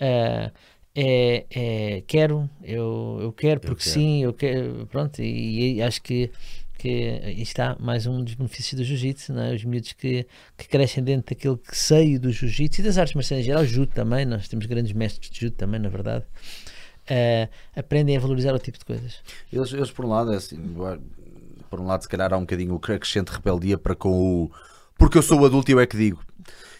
ah, 0.00 0.50
é, 0.94 1.46
é 1.50 2.02
quero, 2.06 2.48
eu, 2.62 3.18
eu 3.20 3.32
quero 3.32 3.60
porque 3.60 3.82
quero. 3.82 3.94
sim, 3.94 4.22
eu 4.22 4.32
quero, 4.32 4.86
pronto, 4.86 5.20
e, 5.20 5.76
e 5.76 5.82
acho 5.82 6.02
que 6.02 6.30
que 6.76 6.88
está 7.38 7.76
mais 7.80 8.06
um 8.06 8.22
dos 8.22 8.34
benefícios 8.34 8.78
do 8.78 8.84
jiu-jitsu, 8.84 9.32
é? 9.38 9.54
os 9.54 9.64
miúdos 9.64 9.94
que, 9.94 10.26
que 10.54 10.68
crescem 10.68 11.02
dentro 11.02 11.34
daquele 11.34 11.56
que 11.56 11.74
seio 11.74 12.20
do 12.20 12.30
jiu-jitsu 12.30 12.82
e 12.82 12.84
das 12.84 12.98
artes 12.98 13.14
marciais 13.14 13.42
em 13.42 13.46
geral, 13.46 13.64
judo 13.64 13.90
também, 13.94 14.26
nós 14.26 14.48
temos 14.48 14.66
grandes 14.66 14.92
mestres 14.92 15.30
de 15.30 15.40
judo 15.40 15.54
também, 15.54 15.80
na 15.80 15.88
verdade, 15.88 16.26
eh, 17.08 17.48
aprendem 17.74 18.18
a 18.18 18.20
valorizar 18.20 18.54
o 18.54 18.58
tipo 18.58 18.78
de 18.78 18.84
coisas. 18.84 19.22
Eles, 19.50 19.72
eles, 19.72 19.90
por 19.90 20.04
um 20.04 20.08
lado, 20.08 20.34
é 20.34 20.36
assim, 20.36 20.58
por 21.70 21.80
um 21.80 21.86
lado, 21.86 22.02
se 22.02 22.08
calhar 22.08 22.34
há 22.34 22.36
um 22.36 22.40
bocadinho 22.40 22.74
o 22.74 22.78
crescente 22.78 23.30
rebeldia 23.30 23.78
para 23.78 23.94
com 23.94 24.44
o 24.44 24.50
porque 24.96 25.18
eu 25.18 25.22
sou 25.22 25.40
o 25.40 25.44
adulto 25.44 25.70
e 25.70 25.74
eu 25.74 25.80
é 25.80 25.86
que 25.86 25.96
digo. 25.96 26.22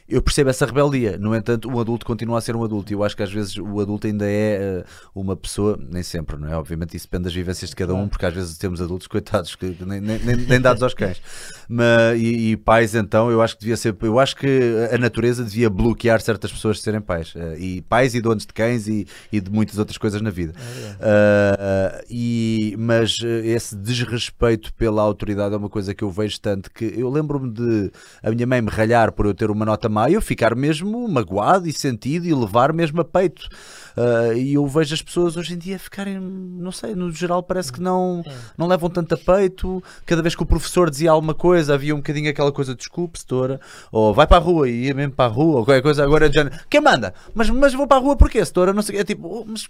Eu 0.06 0.20
percebo 0.20 0.50
essa 0.50 0.66
rebeldia, 0.66 1.16
no 1.16 1.34
entanto, 1.34 1.66
um 1.66 1.80
adulto 1.80 2.04
continua 2.04 2.36
a 2.36 2.40
ser 2.40 2.54
um 2.54 2.62
adulto. 2.62 2.92
E 2.92 2.94
eu 2.94 3.02
acho 3.02 3.16
que 3.16 3.22
às 3.22 3.32
vezes 3.32 3.56
o 3.56 3.80
adulto 3.80 4.06
ainda 4.06 4.26
é 4.28 4.82
eh, 4.82 4.84
uma 5.14 5.34
pessoa, 5.34 5.78
nem 5.80 6.02
sempre, 6.02 6.36
não 6.36 6.46
é? 6.46 6.54
Obviamente, 6.56 6.94
isso 6.94 7.06
depende 7.06 7.24
das 7.24 7.32
vivências 7.34 7.70
de 7.70 7.76
cada 7.76 7.94
um, 7.94 8.06
porque 8.06 8.26
às 8.26 8.34
vezes 8.34 8.58
temos 8.58 8.82
adultos, 8.82 9.06
coitados, 9.06 9.54
que 9.56 9.74
nem, 9.80 10.02
nem, 10.02 10.18
nem- 10.18 10.60
dados 10.60 10.82
aos 10.82 10.92
cães. 10.92 11.22
Mas, 11.66 12.20
e, 12.20 12.50
e 12.50 12.56
pais, 12.58 12.94
então, 12.94 13.30
eu 13.30 13.40
acho 13.40 13.54
que 13.54 13.60
devia 13.60 13.78
ser. 13.78 13.96
Eu 14.02 14.20
acho 14.20 14.36
que 14.36 14.60
a 14.92 14.98
natureza 14.98 15.42
devia 15.42 15.70
bloquear 15.70 16.20
certas 16.20 16.52
pessoas 16.52 16.76
de 16.76 16.82
serem 16.82 17.00
pais. 17.00 17.32
Eh, 17.34 17.56
E 17.58 17.80
pais 17.82 18.14
e 18.14 18.20
donos 18.20 18.44
de 18.44 18.52
cães 18.52 18.86
e, 18.86 19.06
e 19.32 19.40
de 19.40 19.50
muitas 19.50 19.78
outras 19.78 19.96
coisas 19.96 20.20
na 20.20 20.28
vida. 20.30 20.52
Uh, 21.00 22.04
e, 22.10 22.74
mas 22.78 23.18
uh, 23.20 23.26
esse 23.26 23.74
desrespeito 23.74 24.72
pela 24.74 25.02
autoridade 25.02 25.54
é 25.54 25.56
uma 25.58 25.68
coisa 25.70 25.94
que 25.94 26.04
eu 26.04 26.10
vejo 26.10 26.38
tanto 26.40 26.70
que 26.70 26.92
eu 26.96 27.08
lembro-me 27.10 27.50
de 27.50 27.90
a 28.22 28.30
minha 28.30 28.46
mãe 28.46 28.60
me 28.60 28.70
ralhar 28.70 29.12
por 29.12 29.26
eu 29.26 29.34
ter 29.34 29.50
uma 29.50 29.64
nota 29.64 29.88
má 29.94 30.10
eu 30.10 30.20
ficar 30.20 30.54
mesmo 30.56 31.06
magoado 31.08 31.68
e 31.68 31.72
sentido 31.72 32.26
e 32.26 32.34
levar 32.34 32.72
mesmo 32.72 33.00
a 33.00 33.04
peito. 33.04 33.48
Uh, 33.96 34.36
e 34.36 34.54
eu 34.54 34.66
vejo 34.66 34.92
as 34.92 35.00
pessoas 35.00 35.36
hoje 35.36 35.54
em 35.54 35.58
dia 35.58 35.78
ficarem, 35.78 36.18
não 36.18 36.72
sei, 36.72 36.96
no 36.96 37.12
geral 37.12 37.44
parece 37.44 37.72
que 37.72 37.80
não, 37.80 38.24
não 38.58 38.66
levam 38.66 38.90
tanto 38.90 39.14
a 39.14 39.16
peito. 39.16 39.82
Cada 40.04 40.20
vez 40.20 40.34
que 40.34 40.42
o 40.42 40.46
professor 40.46 40.90
dizia 40.90 41.12
alguma 41.12 41.34
coisa, 41.34 41.74
havia 41.74 41.94
um 41.94 41.98
bocadinho 41.98 42.28
aquela 42.28 42.50
coisa, 42.50 42.74
desculpe, 42.74 43.18
setora, 43.18 43.60
ou 43.92 44.12
vai 44.12 44.26
para 44.26 44.38
a 44.38 44.40
rua 44.40 44.68
e 44.68 44.86
ia 44.86 44.94
mesmo 44.94 45.12
para 45.12 45.26
a 45.26 45.32
rua, 45.32 45.58
ou 45.58 45.64
qualquer 45.64 45.82
coisa. 45.82 46.02
Agora, 46.02 46.30
já, 46.32 46.50
quem 46.68 46.80
manda? 46.80 47.14
Mas, 47.32 47.48
mas 47.50 47.72
vou 47.72 47.86
para 47.86 47.98
a 47.98 48.00
rua 48.00 48.16
porquê, 48.16 48.44
setora? 48.44 48.72
Não 48.72 48.82
sei, 48.82 48.98
é 48.98 49.04
tipo, 49.04 49.28
oh, 49.28 49.44
mas, 49.46 49.68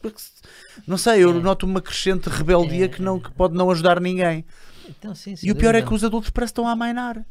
não 0.87 0.97
sei, 0.97 1.23
eu 1.23 1.35
noto 1.35 1.67
uma 1.67 1.83
crescente 1.83 2.31
rebeldia 2.31 2.89
que, 2.89 3.03
não, 3.03 3.21
que 3.21 3.31
pode 3.31 3.55
não 3.55 3.71
ajudar 3.71 4.01
ninguém. 4.01 4.45
Então, 4.89 5.15
sim, 5.15 5.35
E 5.43 5.51
o 5.51 5.57
pior 5.57 5.75
é 5.75 5.83
que 5.83 5.93
os 5.93 6.05
adultos 6.05 6.31
parece 6.31 6.53
que 6.53 6.61
estão 6.61 6.69
a 6.69 6.73
amainar. 6.73 7.25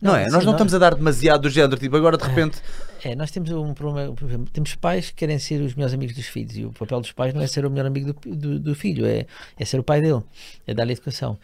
Não, 0.00 0.12
Não, 0.12 0.18
é? 0.18 0.22
Nós 0.24 0.32
não 0.32 0.40
não- 0.44 0.52
estamos 0.52 0.72
a 0.74 0.78
dar 0.78 0.94
demasiado 0.94 1.42
do 1.42 1.50
género, 1.50 1.78
tipo, 1.78 1.94
agora 1.96 2.16
de 2.16 2.24
repente. 2.24 2.62
É, 3.04 3.14
nós 3.14 3.30
temos 3.30 3.50
um 3.50 3.74
problema, 3.74 4.14
temos 4.52 4.74
pais 4.74 5.10
que 5.10 5.16
querem 5.16 5.38
ser 5.38 5.60
os 5.60 5.74
melhores 5.74 5.94
amigos 5.94 6.14
dos 6.16 6.26
filhos 6.26 6.56
e 6.56 6.64
o 6.64 6.72
papel 6.72 7.00
dos 7.00 7.12
pais 7.12 7.34
não 7.34 7.42
é 7.42 7.46
ser 7.46 7.64
o 7.66 7.70
melhor 7.70 7.86
amigo 7.86 8.12
do, 8.12 8.36
do, 8.36 8.60
do 8.60 8.74
filho, 8.74 9.04
é, 9.06 9.26
é 9.58 9.64
ser 9.64 9.78
o 9.78 9.82
pai 9.82 10.00
dele, 10.00 10.22
é 10.66 10.72
dar-lhe 10.74 10.92
educação. 10.92 11.38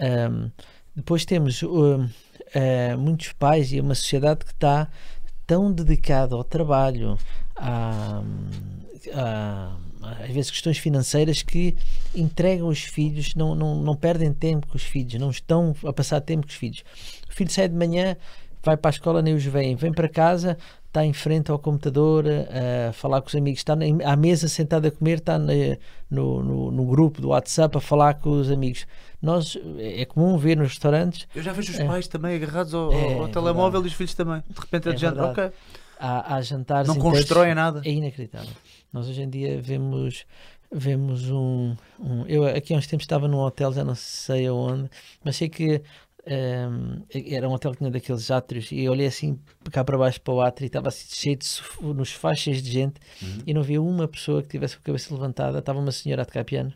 Ahm, 0.00 0.50
depois 0.94 1.24
temos 1.24 1.62
um, 1.62 2.08
ah, 2.54 2.96
muitos 2.96 3.32
pais 3.32 3.72
e 3.72 3.80
uma 3.80 3.94
sociedade 3.94 4.44
que 4.44 4.52
está 4.52 4.88
tão 5.46 5.72
dedicada 5.72 6.34
ao 6.34 6.42
trabalho, 6.42 7.18
às 10.02 10.30
vezes 10.32 10.50
questões 10.50 10.78
financeiras 10.78 11.42
que 11.42 11.76
entregam 12.14 12.68
os 12.68 12.80
filhos, 12.80 13.34
não, 13.34 13.54
não, 13.54 13.76
não 13.76 13.94
perdem 13.96 14.32
tempo 14.32 14.66
com 14.66 14.76
os 14.76 14.82
filhos, 14.82 15.14
não 15.14 15.30
estão 15.30 15.74
a 15.84 15.92
passar 15.92 16.20
tempo 16.20 16.46
com 16.46 16.50
os 16.50 16.56
filhos. 16.56 16.82
O 17.36 17.38
filho 17.38 17.50
sai 17.50 17.68
de 17.68 17.74
manhã, 17.74 18.16
vai 18.64 18.78
para 18.78 18.88
a 18.88 18.94
escola, 18.94 19.20
nem 19.20 19.34
os 19.34 19.44
vem, 19.44 19.76
vem 19.76 19.92
para 19.92 20.08
casa, 20.08 20.56
está 20.86 21.04
em 21.04 21.12
frente 21.12 21.50
ao 21.50 21.58
computador 21.58 22.24
a, 22.26 22.88
a 22.88 22.92
falar 22.94 23.20
com 23.20 23.28
os 23.28 23.34
amigos, 23.34 23.60
está 23.60 23.74
à 24.06 24.16
mesa 24.16 24.48
sentado 24.48 24.86
a 24.86 24.90
comer, 24.90 25.18
está 25.18 25.38
no, 25.38 25.52
no, 26.10 26.70
no, 26.70 26.86
grupo 26.86 27.20
do 27.20 27.28
WhatsApp 27.28 27.76
a 27.76 27.80
falar 27.82 28.14
com 28.14 28.30
os 28.30 28.50
amigos. 28.50 28.86
Nós, 29.20 29.58
é 29.78 30.06
comum 30.06 30.38
ver 30.38 30.56
nos 30.56 30.68
restaurantes. 30.68 31.28
Eu 31.34 31.42
já 31.42 31.52
vejo 31.52 31.72
os 31.72 31.78
é, 31.78 31.84
pais 31.84 32.08
também 32.08 32.36
agarrados 32.36 32.72
ao, 32.72 32.90
é, 32.90 33.18
ao 33.18 33.28
telemóvel 33.28 33.84
e 33.84 33.88
os 33.88 33.92
filhos 33.92 34.14
também. 34.14 34.42
De 34.48 34.58
repente 34.58 34.88
é, 34.88 34.92
de 34.92 34.98
gente, 34.98 35.18
ok. 35.18 35.50
Há, 36.00 36.36
há 36.36 36.40
jantares. 36.40 36.88
Não 36.88 36.96
constroem 36.96 37.54
nada. 37.54 37.82
É 37.84 37.90
inacreditável. 37.90 38.54
Nós 38.90 39.10
hoje 39.10 39.20
em 39.20 39.28
dia 39.28 39.60
vemos 39.60 40.24
vemos 40.72 41.30
um, 41.30 41.76
um, 42.00 42.26
eu 42.26 42.44
aqui 42.44 42.74
há 42.74 42.76
uns 42.76 42.88
tempos 42.88 43.04
estava 43.04 43.28
num 43.28 43.38
hotel 43.38 43.72
já 43.72 43.84
não 43.84 43.94
sei 43.94 44.48
aonde 44.48 44.90
mas 45.22 45.36
sei 45.36 45.48
que 45.48 45.80
um, 46.26 47.04
era 47.12 47.48
um 47.48 47.52
hotel 47.52 47.72
que 47.72 47.78
tinha 47.78 47.90
daqueles 47.90 48.30
átrios 48.30 48.72
e 48.72 48.80
eu 48.80 48.92
olhei 48.92 49.06
assim 49.06 49.38
cá 49.70 49.84
para 49.84 49.96
baixo 49.96 50.20
para 50.20 50.34
o 50.34 50.40
átrio 50.40 50.64
e 50.64 50.68
estava 50.68 50.88
assim, 50.88 51.06
cheio 51.08 51.36
de 51.36 51.94
nos 51.94 52.12
faixas 52.12 52.60
de 52.60 52.70
gente 52.70 53.00
uhum. 53.22 53.38
e 53.46 53.54
não 53.54 53.60
havia 53.60 53.80
uma 53.80 54.08
pessoa 54.08 54.42
que 54.42 54.48
tivesse 54.48 54.76
com 54.76 54.82
a 54.82 54.84
cabeça 54.86 55.14
levantada 55.14 55.58
estava 55.58 55.78
uma 55.78 55.92
senhora 55.92 56.22
a 56.22 56.24
tocar 56.24 56.44
piano 56.44 56.72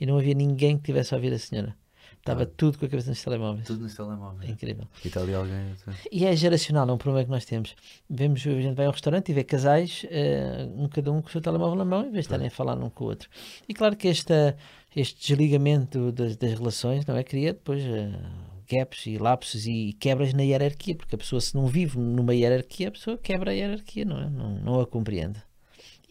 e 0.00 0.06
não 0.06 0.16
havia 0.16 0.34
ninguém 0.34 0.76
que 0.76 0.84
tivesse 0.84 1.12
a 1.12 1.16
ouvir 1.16 1.32
a 1.32 1.38
senhora 1.38 1.74
Estava 2.22 2.44
ah. 2.44 2.46
tudo 2.56 2.78
com 2.78 2.86
a 2.86 2.88
cabeça 2.88 3.10
nos 3.10 3.20
telemóveis. 3.20 3.66
Tudo 3.66 3.82
nos 3.82 3.96
telemóveis. 3.96 4.48
É 4.48 4.52
incrível. 4.52 4.86
E 5.04 5.08
está 5.08 5.20
ali 5.20 5.34
alguém. 5.34 5.74
E 6.10 6.24
é 6.24 6.36
geracional, 6.36 6.88
é 6.88 6.92
um 6.92 6.96
problema 6.96 7.24
que 7.24 7.30
nós 7.32 7.44
temos. 7.44 7.74
Vemos, 8.08 8.46
a 8.46 8.60
gente 8.60 8.76
vai 8.76 8.86
ao 8.86 8.92
restaurante 8.92 9.30
e 9.30 9.34
vê 9.34 9.42
casais, 9.42 10.04
uh, 10.04 10.80
um 10.80 10.88
cada 10.88 11.10
um 11.10 11.20
com 11.20 11.28
o 11.28 11.32
seu 11.32 11.40
telemóvel 11.40 11.74
na 11.74 11.84
mão, 11.84 12.02
em 12.02 12.12
vez 12.12 12.14
de 12.14 12.20
estarem 12.20 12.46
a 12.46 12.50
falar 12.50 12.78
um 12.78 12.88
com 12.88 13.04
o 13.04 13.08
outro. 13.08 13.28
E 13.68 13.74
claro 13.74 13.96
que 13.96 14.06
esta, 14.06 14.56
este 14.94 15.20
desligamento 15.20 16.12
das, 16.12 16.36
das 16.36 16.52
relações 16.52 17.04
não 17.06 17.16
é? 17.16 17.24
cria 17.24 17.52
depois. 17.52 17.82
Uh, 17.82 18.51
gaps 18.72 19.06
e 19.06 19.18
lapsos 19.18 19.66
e 19.66 19.94
quebras 20.00 20.32
na 20.32 20.42
hierarquia, 20.42 20.94
porque 20.94 21.14
a 21.14 21.18
pessoa, 21.18 21.40
se 21.40 21.54
não 21.54 21.66
vive 21.66 21.98
numa 21.98 22.34
hierarquia, 22.34 22.88
a 22.88 22.90
pessoa 22.90 23.18
quebra 23.18 23.50
a 23.50 23.54
hierarquia, 23.54 24.04
não 24.04 24.18
é? 24.18 24.30
Não, 24.30 24.54
não 24.56 24.80
a 24.80 24.86
compreende. 24.86 25.42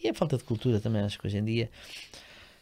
E 0.02 0.08
a 0.08 0.14
falta 0.14 0.36
de 0.36 0.44
cultura 0.44 0.80
também, 0.80 1.02
acho 1.02 1.18
que 1.18 1.26
hoje 1.26 1.38
em 1.38 1.44
dia 1.44 1.70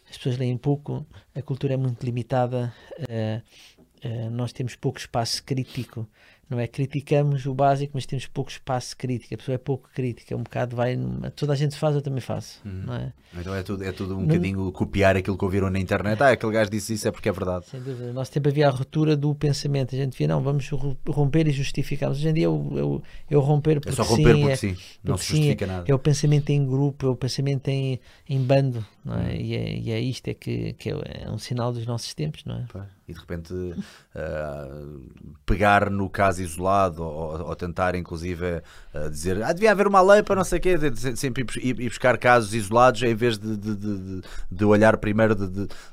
as 0.09 0.17
pessoas 0.17 0.39
leem 0.39 0.57
pouco, 0.57 1.07
a 1.35 1.43
cultura 1.43 1.75
é 1.75 1.77
muito 1.77 2.05
limitada, 2.05 2.75
uh, 2.99 4.09
uh, 4.09 4.31
nós 4.31 4.53
temos 4.53 4.75
pouco 4.75 4.99
espaço 4.99 5.43
crítico 5.45 6.09
não 6.51 6.59
é? 6.59 6.67
Criticamos 6.67 7.47
o 7.47 7.55
básico, 7.55 7.93
mas 7.95 8.05
temos 8.05 8.27
pouco 8.27 8.51
espaço 8.51 8.97
crítico. 8.97 9.33
A 9.33 9.39
pessoa 9.39 9.55
é 9.55 9.59
pouco 9.59 9.89
crítica, 9.95 10.37
um 10.37 10.43
bocado 10.43 10.75
vai. 10.75 10.99
Toda 11.37 11.53
a 11.53 11.57
gente 11.57 11.77
faz, 11.77 11.95
eu 11.95 12.03
também 12.03 12.21
faço. 12.21 12.61
Uhum. 12.65 12.83
Não 12.87 12.95
é? 12.95 13.13
Então 13.39 13.55
é 13.55 13.63
tudo, 13.63 13.85
é 13.85 13.93
tudo 13.93 14.17
um 14.17 14.23
no... 14.23 14.27
bocadinho 14.27 14.73
copiar 14.73 15.17
aquilo 15.17 15.39
que 15.39 15.45
ouviram 15.45 15.71
na 15.71 15.79
internet. 15.79 16.21
Ah, 16.21 16.31
aquele 16.31 16.53
gajo 16.53 16.69
disse 16.69 16.95
isso, 16.95 17.07
é 17.07 17.13
porque 17.13 17.29
é 17.29 17.33
verdade. 17.33 17.67
Sem 17.67 17.81
dúvida. 17.81 18.13
Nosso 18.13 18.33
tempo 18.33 18.49
havia 18.49 18.67
a 18.67 18.71
ruptura 18.71 19.17
do 19.17 19.33
pensamento. 19.33 19.95
A 19.95 19.99
gente 19.99 20.19
via, 20.19 20.27
não, 20.27 20.43
vamos 20.43 20.69
romper 21.09 21.47
e 21.47 21.53
justificar. 21.53 22.11
Hoje 22.11 22.29
em 22.29 22.35
dia 22.35 22.47
eu, 22.47 23.01
eu, 23.31 23.41
romper 23.41 23.81
porque 23.81 23.91
É 23.91 23.93
só 23.93 24.03
romper 24.03 24.35
sim, 24.35 24.41
porque 24.41 24.53
é, 24.53 24.57
sim, 24.57 24.77
não 25.05 25.17
se 25.17 25.27
justifica 25.27 25.65
sim, 25.67 25.73
nada. 25.73 25.85
É 25.87 25.95
o 25.95 25.99
pensamento 26.01 26.51
em 26.51 26.67
grupo, 26.67 27.07
é 27.07 27.11
o 27.11 27.17
pensamento 27.17 27.69
em, 27.69 28.01
em 28.29 28.43
bando. 28.43 28.85
Não 29.05 29.15
é? 29.15 29.19
Uhum. 29.19 29.37
E, 29.37 29.55
é, 29.55 29.79
e 29.79 29.91
é 29.93 30.01
isto 30.01 30.27
é 30.27 30.35
que, 30.35 30.73
que 30.73 30.91
é, 30.91 30.95
é 31.27 31.31
um 31.31 31.39
sinal 31.39 31.73
dos 31.73 31.87
nossos 31.87 32.13
tempos, 32.13 32.45
não 32.45 32.57
é? 32.57 32.67
E 33.11 33.13
de 33.13 33.19
repente 33.19 33.53
uh, 33.53 35.01
pegar 35.45 35.91
no 35.91 36.09
caso 36.09 36.43
isolado 36.43 37.03
ou, 37.03 37.49
ou 37.49 37.57
tentar 37.57 37.95
inclusive 37.95 38.63
uh, 38.95 39.11
dizer 39.11 39.43
ah, 39.43 39.53
devia 39.53 39.73
haver 39.73 39.87
uma 39.87 40.01
lei 40.01 40.23
para 40.23 40.37
não 40.37 40.45
sei 40.45 40.59
o 40.59 40.63
quê, 40.63 40.77
sempre 41.17 41.45
ir, 41.57 41.81
ir, 41.81 41.89
buscar 41.89 42.17
casos 42.17 42.55
isolados 42.55 43.03
em 43.03 43.15
vez 43.15 43.39
de, 43.39 43.57
de, 43.57 43.77
de, 43.77 44.21
de 44.51 44.65
olhar 44.65 44.97
primeiro 44.99 45.35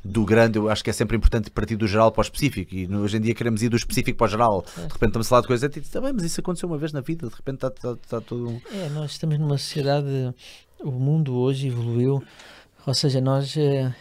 do 0.04 0.26
grande, 0.26 0.60
eu 0.60 0.70
acho 0.70 0.84
que 0.84 0.90
é 0.90 0.94
sempre 0.94 1.18
importante 1.18 1.50
partir 1.50 1.76
do 1.76 1.88
geral 1.88 2.12
para 2.12 2.22
o 2.22 2.24
específico 2.24 2.76
e 2.76 2.88
hoje 2.96 3.18
em 3.18 3.22
dia 3.22 3.34
queremos 3.34 3.64
ir 3.64 3.70
do 3.70 3.78
específico 3.78 4.18
para 4.18 4.26
o 4.26 4.30
geral. 4.30 4.66
De 4.76 4.82
repente 4.82 5.08
estamos 5.08 5.28
a 5.28 5.30
falar 5.30 5.42
de 5.42 5.48
coisas 5.48 5.76
e 5.76 5.82
também, 5.82 6.14
mas 6.14 6.24
isso 6.24 6.40
aconteceu 6.40 6.70
uma 6.70 6.78
vez 6.78 6.94
na 6.94 7.02
vida, 7.02 7.28
de 7.28 7.36
repente 7.36 7.56
está, 7.56 7.68
está, 7.68 7.92
está 7.94 8.22
tudo 8.22 8.50
um... 8.50 8.62
É, 8.72 8.90
nós 8.90 9.12
estamos 9.12 9.40
numa 9.40 9.58
sociedade, 9.58 10.34
o 10.80 10.92
mundo 10.92 11.36
hoje 11.36 11.68
evoluiu, 11.68 12.24
ou 12.86 12.94
seja, 12.94 13.20
nós 13.20 13.56
eh, 13.58 13.94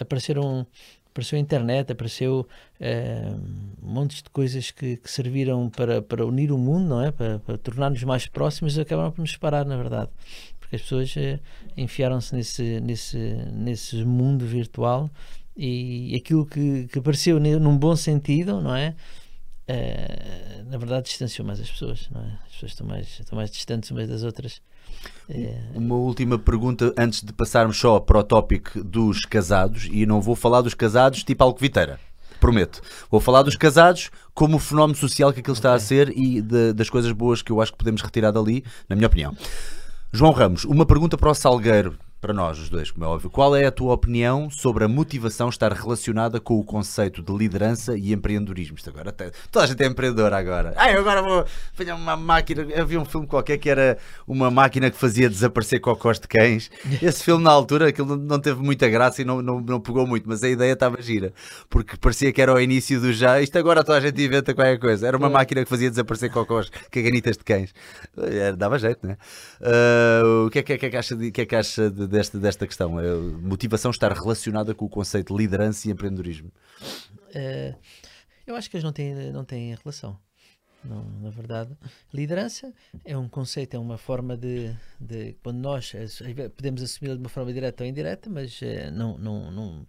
apareceram 0.00 0.66
apareceu 1.12 1.38
a 1.38 1.40
internet, 1.40 1.92
apareceu 1.92 2.46
uh, 2.80 3.40
montes 3.80 4.22
de 4.22 4.30
coisas 4.30 4.70
que, 4.70 4.96
que, 4.96 5.10
serviram 5.10 5.68
para, 5.70 6.00
para 6.02 6.26
unir 6.26 6.50
o 6.50 6.58
mundo, 6.58 6.88
não 6.88 7.02
é? 7.02 7.12
Para, 7.12 7.38
para 7.38 7.58
tornar-nos 7.58 8.02
mais 8.02 8.26
próximos, 8.26 8.78
acabaram 8.78 9.12
por 9.12 9.20
nos 9.20 9.32
separar, 9.32 9.64
na 9.66 9.76
verdade. 9.76 10.10
Porque 10.58 10.76
as 10.76 10.82
pessoas 10.82 11.14
uh, 11.16 11.38
enfiaram-se 11.76 12.34
nesse, 12.34 12.80
nesse, 12.80 13.18
nesse 13.52 14.04
mundo 14.04 14.44
virtual 14.46 15.10
e 15.54 16.16
aquilo 16.16 16.46
que, 16.46 16.88
que 16.88 16.98
apareceu 16.98 17.38
num 17.38 17.76
bom 17.76 17.94
sentido, 17.94 18.60
não 18.60 18.74
é? 18.74 18.96
Uh, 19.68 20.64
na 20.70 20.78
verdade, 20.78 21.08
distanciou 21.08 21.46
mais 21.46 21.60
as 21.60 21.70
pessoas, 21.70 22.08
não 22.10 22.22
é? 22.22 22.38
As 22.46 22.52
pessoas 22.52 22.72
estão 22.72 22.86
mais, 22.86 23.20
estão 23.20 23.36
mais 23.36 23.50
distantes 23.50 23.90
umas 23.90 24.08
das 24.08 24.22
outras. 24.22 24.62
É. 25.28 25.58
Uma 25.74 25.94
última 25.94 26.38
pergunta 26.38 26.92
antes 26.96 27.22
de 27.22 27.32
passarmos 27.32 27.78
só 27.78 27.98
para 28.00 28.18
o 28.18 28.22
tópico 28.22 28.82
dos 28.82 29.24
casados, 29.24 29.88
e 29.90 30.04
não 30.04 30.20
vou 30.20 30.36
falar 30.36 30.60
dos 30.60 30.74
casados 30.74 31.24
tipo 31.24 31.42
Alcoviteira, 31.42 31.98
prometo. 32.40 32.80
Vou 33.10 33.20
falar 33.20 33.42
dos 33.42 33.56
casados 33.56 34.10
como 34.34 34.56
o 34.56 34.60
fenómeno 34.60 34.98
social 34.98 35.32
que 35.32 35.40
aquilo 35.40 35.54
está 35.54 35.74
a 35.74 35.78
ser 35.78 36.12
e 36.16 36.40
de, 36.40 36.72
das 36.72 36.90
coisas 36.90 37.12
boas 37.12 37.40
que 37.40 37.50
eu 37.50 37.60
acho 37.60 37.72
que 37.72 37.78
podemos 37.78 38.02
retirar 38.02 38.30
dali, 38.30 38.64
na 38.88 38.96
minha 38.96 39.06
opinião. 39.06 39.34
João 40.12 40.32
Ramos, 40.32 40.64
uma 40.64 40.84
pergunta 40.84 41.16
para 41.16 41.30
o 41.30 41.34
Salgueiro 41.34 41.96
para 42.22 42.32
nós 42.32 42.56
os 42.56 42.68
dois, 42.68 42.88
como 42.88 43.04
é 43.04 43.08
óbvio. 43.08 43.28
Qual 43.28 43.56
é 43.56 43.66
a 43.66 43.70
tua 43.72 43.92
opinião 43.92 44.48
sobre 44.48 44.84
a 44.84 44.88
motivação 44.88 45.48
estar 45.48 45.72
relacionada 45.72 46.38
com 46.38 46.56
o 46.56 46.62
conceito 46.62 47.20
de 47.20 47.36
liderança 47.36 47.98
e 47.98 48.12
empreendedorismo? 48.12 48.76
Isto 48.76 48.90
agora 48.90 49.10
até, 49.10 49.32
toda 49.50 49.64
a 49.64 49.68
gente 49.68 49.82
é 49.82 49.86
empreendedora 49.86 50.38
agora. 50.38 50.72
Ah, 50.76 50.92
eu 50.92 51.00
agora 51.00 51.20
vou 51.20 51.44
fazer 51.74 51.92
uma 51.92 52.16
máquina. 52.16 52.64
Havia 52.80 53.00
um 53.00 53.04
filme 53.04 53.26
qualquer 53.26 53.58
que 53.58 53.68
era 53.68 53.98
uma 54.24 54.52
máquina 54.52 54.88
que 54.88 54.96
fazia 54.96 55.28
desaparecer 55.28 55.80
cocós 55.80 56.20
de 56.20 56.28
cães. 56.28 56.70
Esse 57.02 57.24
filme, 57.24 57.42
na 57.42 57.50
altura, 57.50 57.88
aquilo 57.88 58.16
não 58.16 58.38
teve 58.38 58.62
muita 58.62 58.88
graça 58.88 59.20
e 59.20 59.24
não, 59.24 59.42
não, 59.42 59.60
não 59.60 59.80
pegou 59.80 60.06
muito, 60.06 60.28
mas 60.28 60.44
a 60.44 60.48
ideia 60.48 60.74
estava 60.74 61.02
gira. 61.02 61.32
Porque 61.68 61.96
parecia 61.96 62.32
que 62.32 62.40
era 62.40 62.54
o 62.54 62.60
início 62.60 63.00
do 63.00 63.12
já. 63.12 63.40
Isto 63.42 63.58
agora 63.58 63.82
toda 63.82 63.98
a 63.98 64.00
gente 64.00 64.22
inventa 64.24 64.54
qualquer 64.54 64.78
coisa. 64.78 65.08
Era 65.08 65.16
uma 65.16 65.28
máquina 65.28 65.64
que 65.64 65.68
fazia 65.68 65.90
desaparecer 65.90 66.30
cocós, 66.30 66.70
caganitas 66.88 67.36
de 67.36 67.42
cães. 67.42 67.74
Dava 68.56 68.78
jeito, 68.78 69.00
não 69.02 69.10
é? 69.10 69.16
Uh, 69.60 70.46
o 70.46 70.50
que 70.50 70.60
é 70.60 70.62
que, 70.62 70.72
é 70.72 70.78
que, 70.78 70.96
acha, 70.96 71.16
de, 71.16 71.32
que, 71.32 71.40
é 71.40 71.46
que 71.46 71.56
acha 71.56 71.90
de, 71.90 72.11
desta, 72.12 72.38
desta 72.38 72.66
questão? 72.66 72.98
A 72.98 73.02
motivação 73.40 73.90
estar 73.90 74.12
relacionada 74.12 74.74
com 74.74 74.84
o 74.84 74.88
conceito 74.88 75.34
de 75.34 75.42
liderança 75.42 75.88
e 75.88 75.90
empreendedorismo? 75.90 76.52
Uh, 77.34 77.74
eu 78.46 78.54
acho 78.54 78.70
que 78.70 78.76
eles 78.76 78.84
não 78.84 78.92
têm, 78.92 79.32
não 79.32 79.44
têm 79.44 79.74
relação. 79.74 80.18
Não, 80.84 81.04
na 81.20 81.30
verdade, 81.30 81.76
liderança 82.12 82.72
é 83.04 83.16
um 83.16 83.28
conceito, 83.28 83.74
é 83.74 83.78
uma 83.78 83.96
forma 83.96 84.36
de, 84.36 84.74
de 85.00 85.36
quando 85.42 85.58
nós 85.58 85.92
podemos 86.56 86.82
assumi-la 86.82 87.14
de 87.14 87.20
uma 87.20 87.28
forma 87.28 87.52
direta 87.52 87.84
ou 87.84 87.88
indireta, 87.88 88.28
mas 88.28 88.60
uh, 88.60 88.90
não, 88.92 89.16
não, 89.16 89.50
não 89.50 89.86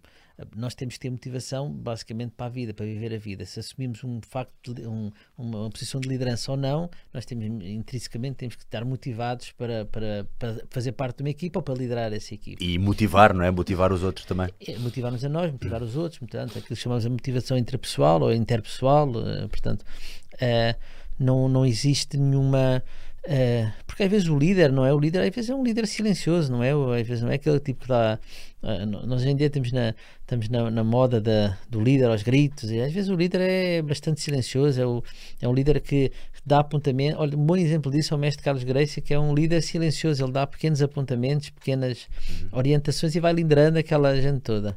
nós 0.56 0.74
temos 0.74 0.94
que 0.94 1.00
ter 1.00 1.10
motivação 1.10 1.70
basicamente 1.70 2.32
para 2.36 2.46
a 2.46 2.48
vida, 2.48 2.74
para 2.74 2.84
viver 2.84 3.14
a 3.14 3.18
vida. 3.18 3.44
Se 3.44 3.60
assumimos 3.60 4.02
um 4.02 4.20
facto, 4.20 4.74
um, 4.88 5.10
uma, 5.38 5.70
posição 5.70 6.00
de 6.00 6.08
liderança 6.08 6.50
ou 6.50 6.56
não, 6.56 6.90
nós 7.12 7.24
temos 7.24 7.44
intrinsecamente 7.44 8.36
temos 8.36 8.56
que 8.56 8.64
estar 8.64 8.84
motivados 8.84 9.52
para, 9.52 9.84
para, 9.86 10.26
para, 10.38 10.60
fazer 10.70 10.92
parte 10.92 11.18
de 11.18 11.22
uma 11.22 11.30
equipa 11.30 11.60
ou 11.60 11.62
para 11.62 11.74
liderar 11.74 12.12
essa 12.12 12.34
equipa. 12.34 12.62
E 12.62 12.78
motivar, 12.78 13.32
não 13.32 13.44
é? 13.44 13.50
Motivar 13.50 13.92
os 13.92 14.02
outros 14.02 14.26
também. 14.26 14.48
É, 14.66 14.76
motivar-nos 14.78 15.24
a 15.24 15.28
nós, 15.28 15.52
motivar 15.52 15.82
os 15.82 15.96
outros, 15.96 16.18
portanto, 16.18 16.50
aquilo 16.50 16.66
que 16.66 16.76
chamamos 16.76 17.04
de 17.04 17.10
motivação 17.10 17.56
interpessoal 17.56 18.22
ou 18.22 18.32
interpessoal, 18.32 19.08
uh, 19.10 19.48
portanto, 19.48 19.82
uh, 19.82 20.78
não, 21.18 21.48
não 21.48 21.64
existe 21.64 22.16
nenhuma 22.16 22.82
Uh, 23.24 23.72
porque 23.86 24.02
às 24.02 24.10
vezes 24.10 24.28
o 24.28 24.38
líder 24.38 24.70
não 24.70 24.84
é 24.84 24.92
o 24.92 24.98
líder, 24.98 25.22
às 25.22 25.34
vezes 25.34 25.48
é 25.48 25.54
um 25.54 25.64
líder 25.64 25.86
silencioso, 25.86 26.52
não 26.52 26.62
é? 26.62 26.72
Às 27.00 27.06
vezes 27.06 27.22
não 27.22 27.30
é 27.30 27.36
aquele 27.36 27.58
tipo 27.58 27.82
que 27.82 27.88
dá. 27.88 28.18
Uh, 28.64 28.86
nós 28.86 29.20
hoje 29.20 29.28
em 29.28 29.36
dia 29.36 29.48
estamos 29.48 29.70
na, 29.72 29.94
estamos 30.22 30.48
na, 30.48 30.70
na 30.70 30.82
moda 30.82 31.20
da, 31.20 31.54
do 31.68 31.78
líder 31.78 32.06
aos 32.06 32.22
gritos, 32.22 32.70
e 32.70 32.80
às 32.80 32.90
vezes 32.90 33.10
o 33.10 33.14
líder 33.14 33.42
é 33.42 33.82
bastante 33.82 34.22
silencioso, 34.22 34.80
é, 34.80 34.86
o, 34.86 35.04
é 35.42 35.46
um 35.46 35.52
líder 35.52 35.82
que 35.82 36.10
dá 36.46 36.60
apontamento. 36.60 37.18
Olha, 37.18 37.36
um 37.36 37.44
bom 37.44 37.56
exemplo 37.56 37.92
disso 37.92 38.14
é 38.14 38.16
o 38.16 38.20
mestre 38.20 38.42
Carlos 38.42 38.64
Gracie, 38.64 39.02
que 39.02 39.12
é 39.12 39.20
um 39.20 39.34
líder 39.34 39.62
silencioso, 39.62 40.24
ele 40.24 40.32
dá 40.32 40.46
pequenos 40.46 40.80
apontamentos, 40.80 41.50
pequenas 41.50 42.08
uhum. 42.26 42.48
orientações 42.52 43.14
e 43.14 43.20
vai 43.20 43.34
liderando 43.34 43.78
aquela 43.78 44.18
gente 44.18 44.40
toda. 44.40 44.74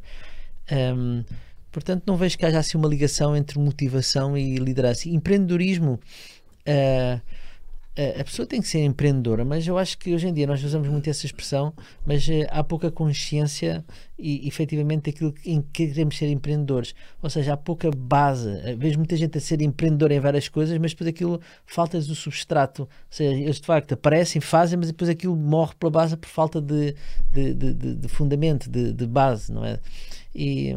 Um, 0.70 1.24
portanto, 1.72 2.04
não 2.06 2.18
vejo 2.18 2.38
que 2.38 2.46
haja 2.46 2.60
assim 2.60 2.78
uma 2.78 2.90
ligação 2.90 3.38
entre 3.38 3.58
motivação 3.58 4.38
e 4.38 4.58
liderança. 4.58 5.08
Empreendedorismo. 5.08 5.98
Uh, 6.68 7.22
a 8.20 8.24
pessoa 8.24 8.46
tem 8.46 8.62
que 8.62 8.68
ser 8.68 8.84
empreendedora, 8.84 9.44
mas 9.44 9.68
eu 9.68 9.76
acho 9.76 9.98
que 9.98 10.14
hoje 10.14 10.28
em 10.28 10.34
dia 10.34 10.46
nós 10.46 10.64
usamos 10.64 10.88
muito 10.88 11.10
essa 11.10 11.26
expressão, 11.26 11.74
mas 12.06 12.28
uh, 12.28 12.46
há 12.50 12.64
pouca 12.64 12.92
consciência 12.92 13.84
e 14.20 14.48
efetivamente 14.48 15.12
daquilo 15.12 15.34
em 15.44 15.62
que 15.62 15.88
queremos 15.88 16.16
ser 16.16 16.28
empreendedores. 16.30 16.94
Ou 17.22 17.30
seja, 17.30 17.54
há 17.54 17.58
pouca 17.58 17.90
base. 17.90 18.50
Eh, 18.64 18.76
vejo 18.76 18.98
muita 18.98 19.16
gente 19.16 19.38
a 19.38 19.42
ser 19.42 19.62
empreendedora 19.62 20.14
em 20.14 20.20
várias 20.20 20.48
coisas, 20.48 20.78
mas 20.78 20.92
depois 20.92 21.08
aquilo 21.08 21.42
falta-lhes 21.66 22.10
o 22.10 22.16
substrato. 22.16 22.84
Ou 22.84 22.90
seja, 23.10 23.36
eles 23.36 23.60
de 23.60 23.66
facto 23.66 23.94
aparecem, 23.94 24.40
fazem, 24.42 24.78
mas 24.78 24.88
depois 24.88 25.10
aquilo 25.10 25.36
morre 25.36 25.74
pela 25.80 25.92
base 25.92 26.16
por 26.18 26.30
falta 26.30 26.62
de, 26.62 26.96
de, 27.32 27.54
de, 27.54 27.96
de 27.96 28.08
fundamento, 28.08 28.70
de, 28.70 29.08
base, 29.08 29.52
não 29.52 29.66
é? 29.66 29.80
E. 30.36 30.76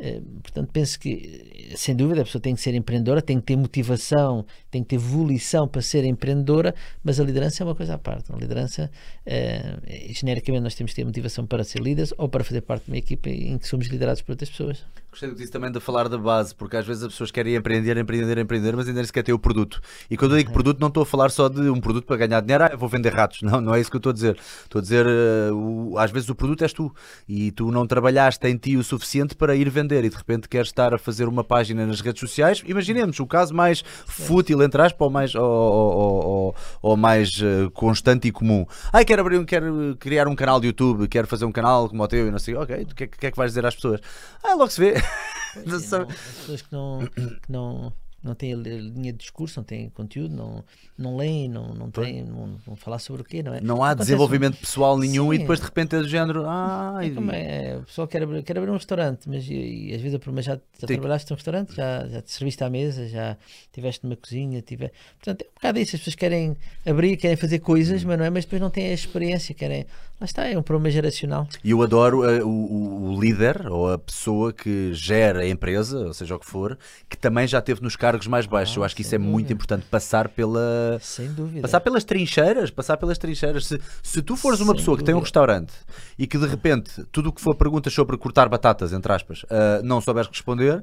Eh, 0.00 0.20
portanto, 0.42 0.70
penso 0.72 0.98
que, 0.98 1.72
sem 1.76 1.94
dúvida, 1.94 2.22
a 2.22 2.24
pessoa 2.24 2.40
tem 2.40 2.54
que 2.54 2.60
ser 2.60 2.74
empreendedora, 2.74 3.20
tem 3.20 3.40
que 3.40 3.46
ter 3.46 3.56
motivação, 3.56 4.44
tem 4.70 4.82
que 4.82 4.90
ter 4.90 4.98
volição 4.98 5.66
para 5.66 5.82
ser 5.82 6.04
empreendedora, 6.04 6.74
mas 7.02 7.18
a 7.18 7.24
liderança 7.24 7.62
é 7.62 7.66
uma 7.66 7.74
coisa 7.74 7.94
à 7.94 7.98
parte. 7.98 8.32
A 8.32 8.36
liderança, 8.36 8.90
eh, 9.26 9.76
genericamente, 10.10 10.62
nós 10.62 10.74
temos 10.74 10.92
que 10.92 10.96
ter 10.96 11.04
motivação 11.04 11.46
para 11.46 11.64
ser 11.64 11.80
líderes 11.80 12.14
ou 12.16 12.28
para 12.28 12.44
fazer 12.44 12.60
parte 12.60 12.84
de 12.84 12.90
uma 12.90 12.98
equipa 12.98 13.28
em 13.28 13.58
que 13.58 13.66
somos 13.66 13.88
liderados 13.88 14.22
por 14.22 14.32
outras 14.32 14.50
pessoas. 14.50 14.84
Gostei 15.10 15.34
disso 15.34 15.50
também 15.50 15.72
de 15.72 15.80
falar 15.80 16.08
da 16.08 16.18
base, 16.18 16.54
porque 16.54 16.76
às 16.76 16.86
vezes 16.86 17.02
as 17.02 17.12
pessoas 17.12 17.30
querem 17.30 17.56
empreender, 17.56 17.96
empreender, 17.96 18.38
empreender, 18.38 18.76
mas 18.76 18.86
ainda 18.86 18.98
nem 18.98 19.06
sequer 19.06 19.24
ter 19.24 19.32
o 19.32 19.38
produto. 19.38 19.80
E 20.10 20.16
quando 20.16 20.32
eu 20.32 20.38
digo 20.38 20.52
produto, 20.52 20.78
não 20.78 20.88
estou 20.88 21.02
a 21.02 21.06
falar 21.06 21.30
só 21.30 21.48
de 21.48 21.62
um 21.62 21.80
produto 21.80 22.04
para 22.04 22.18
ganhar 22.18 22.40
dinheiro, 22.40 22.64
ah, 22.64 22.76
vou 22.76 22.88
vender 22.88 23.12
ratos. 23.12 23.40
Não, 23.48 23.60
não 23.60 23.74
é 23.74 23.80
isso 23.80 23.90
que 23.90 23.96
eu 23.96 23.98
estou 23.98 24.10
a 24.10 24.12
dizer. 24.12 24.38
Estou 24.62 24.78
a 24.78 24.82
dizer, 24.82 25.06
uh, 25.06 25.54
o, 25.54 25.98
às 25.98 26.10
vezes 26.10 26.28
o 26.28 26.34
produto 26.34 26.62
és 26.62 26.72
tu 26.72 26.94
e 27.26 27.50
tu 27.50 27.70
não 27.72 27.86
trabalhaste 27.86 28.46
em 28.46 28.56
ti 28.56 28.76
o 28.76 28.84
suficiente 28.84 29.34
para 29.34 29.56
ir 29.56 29.70
vender 29.70 29.87
e 29.96 30.08
de 30.08 30.16
repente 30.16 30.48
queres 30.48 30.68
estar 30.68 30.94
a 30.94 30.98
fazer 30.98 31.28
uma 31.28 31.44
página 31.44 31.86
nas 31.86 32.00
redes 32.00 32.20
sociais. 32.20 32.62
Imaginemos 32.66 33.18
o 33.20 33.26
caso 33.26 33.54
mais 33.54 33.82
fútil, 34.06 34.62
entre 34.62 34.80
aspas, 34.82 35.00
ou 35.00 35.10
mais, 35.10 35.34
ou, 35.34 35.42
ou, 35.42 36.26
ou, 36.26 36.54
ou 36.82 36.96
mais 36.96 37.30
uh, 37.40 37.70
constante 37.72 38.28
e 38.28 38.32
comum. 38.32 38.66
Ah, 38.92 39.04
quero, 39.04 39.22
abrir, 39.22 39.44
quero 39.44 39.96
criar 39.98 40.28
um 40.28 40.34
canal 40.34 40.60
de 40.60 40.66
YouTube, 40.68 41.08
quero 41.08 41.26
fazer 41.26 41.44
um 41.44 41.52
canal 41.52 41.88
como 41.88 42.02
o 42.02 42.08
teu 42.08 42.28
e 42.28 42.30
não 42.30 42.38
sei, 42.38 42.54
ok, 42.54 42.82
o 42.82 42.94
que, 42.94 43.04
é, 43.04 43.06
que 43.06 43.26
é 43.26 43.30
que 43.30 43.36
vais 43.36 43.50
dizer 43.50 43.64
às 43.66 43.74
pessoas? 43.74 44.00
Ah, 44.42 44.54
logo 44.54 44.70
se 44.70 44.80
vê. 44.80 44.94
não, 45.66 45.76
as 45.76 45.82
pessoas 45.82 46.62
que 46.62 46.72
não, 46.72 47.06
que 47.06 47.52
não 47.52 47.92
não 48.28 48.34
têm 48.34 48.54
linha 48.54 49.12
de 49.12 49.18
discurso, 49.18 49.58
não 49.58 49.64
têm 49.64 49.88
conteúdo, 49.90 50.34
não, 50.34 50.64
não 50.96 51.16
leem, 51.16 51.48
não, 51.48 51.74
não 51.74 51.90
têm, 51.90 52.22
não, 52.24 52.58
não 52.66 52.76
falar 52.76 52.98
sobre 52.98 53.22
o 53.22 53.24
quê, 53.24 53.42
não 53.42 53.54
é? 53.54 53.60
Não 53.60 53.82
há 53.82 53.94
desenvolvimento 53.94 54.54
um... 54.54 54.60
pessoal 54.60 54.98
nenhum 54.98 55.30
Sim. 55.30 55.34
e 55.34 55.38
depois 55.38 55.58
de 55.58 55.64
repente 55.64 55.96
é 55.96 56.00
do 56.00 56.08
género. 56.08 56.44
Ah, 56.46 56.98
é 57.02 57.10
como 57.10 57.32
é, 57.32 57.78
o 57.78 57.82
pessoal 57.84 58.06
quer 58.06 58.22
abrir, 58.22 58.42
quer 58.42 58.58
abrir 58.58 58.70
um 58.70 58.74
restaurante, 58.74 59.28
mas 59.28 59.48
e, 59.48 59.88
e 59.88 59.94
às 59.94 60.00
vezes 60.00 60.20
já, 60.40 60.60
já 60.78 60.86
trabalhaste 60.86 61.30
num 61.30 61.36
restaurante, 61.36 61.74
já, 61.74 62.06
já 62.06 62.22
te 62.22 62.30
serviste 62.30 62.62
à 62.62 62.70
mesa, 62.70 63.08
já 63.08 63.36
estiveste 63.62 64.04
numa 64.04 64.16
cozinha, 64.16 64.62
tive... 64.62 64.90
portanto 65.16 65.42
é 65.42 65.46
um 65.48 65.54
bocado 65.54 65.78
isso, 65.78 65.96
as 65.96 66.00
pessoas 66.00 66.14
querem 66.14 66.56
abrir, 66.86 67.16
querem 67.16 67.36
fazer 67.36 67.58
coisas, 67.58 68.04
hum. 68.04 68.08
mas 68.08 68.18
não 68.18 68.24
é, 68.24 68.30
mas 68.30 68.44
depois 68.44 68.60
não 68.60 68.70
têm 68.70 68.90
a 68.90 68.94
experiência, 68.94 69.54
querem. 69.54 69.86
Lá 70.20 70.24
está, 70.24 70.48
é 70.48 70.58
um 70.58 70.62
problema 70.62 70.90
geracional. 70.90 71.46
E 71.62 71.70
eu 71.70 71.80
adoro 71.80 72.22
uh, 72.22 72.44
o, 72.44 73.12
o 73.14 73.20
líder 73.20 73.68
ou 73.70 73.92
a 73.92 73.96
pessoa 73.96 74.52
que 74.52 74.92
gera 74.92 75.42
a 75.42 75.48
empresa, 75.48 75.96
ou 76.06 76.12
seja 76.12 76.34
o 76.34 76.40
que 76.40 76.46
for, 76.46 76.76
que 77.08 77.16
também 77.16 77.46
já 77.46 77.60
esteve 77.60 77.80
nos 77.80 77.94
cargos 77.94 78.26
mais 78.26 78.44
baixos. 78.44 78.76
Ah, 78.76 78.80
eu 78.80 78.84
acho 78.84 78.96
que 78.96 79.02
isso 79.02 79.14
é 79.14 79.18
dúvida. 79.18 79.32
muito 79.32 79.52
importante, 79.52 79.86
passar 79.88 80.28
pela. 80.28 80.98
Sem 81.00 81.32
dúvida. 81.32 81.62
Passar 81.62 81.78
pelas 81.78 82.02
trincheiras, 82.02 82.68
passar 82.68 82.96
pelas 82.96 83.16
trincheiras. 83.16 83.66
Se, 83.66 83.80
se 84.02 84.20
tu 84.20 84.34
fores 84.36 84.58
uma 84.58 84.72
Sem 84.72 84.76
pessoa 84.78 84.96
dúvida. 84.96 85.04
que 85.04 85.06
tem 85.06 85.14
um 85.14 85.22
restaurante 85.22 85.72
e 86.18 86.26
que 86.26 86.36
de 86.36 86.46
repente 86.48 87.04
tudo 87.12 87.28
o 87.28 87.32
que 87.32 87.40
for 87.40 87.54
perguntas 87.54 87.92
sobre 87.92 88.16
cortar 88.18 88.48
batatas, 88.48 88.92
entre 88.92 89.12
aspas, 89.12 89.44
uh, 89.44 89.84
não 89.84 90.00
souberes 90.00 90.28
responder. 90.28 90.82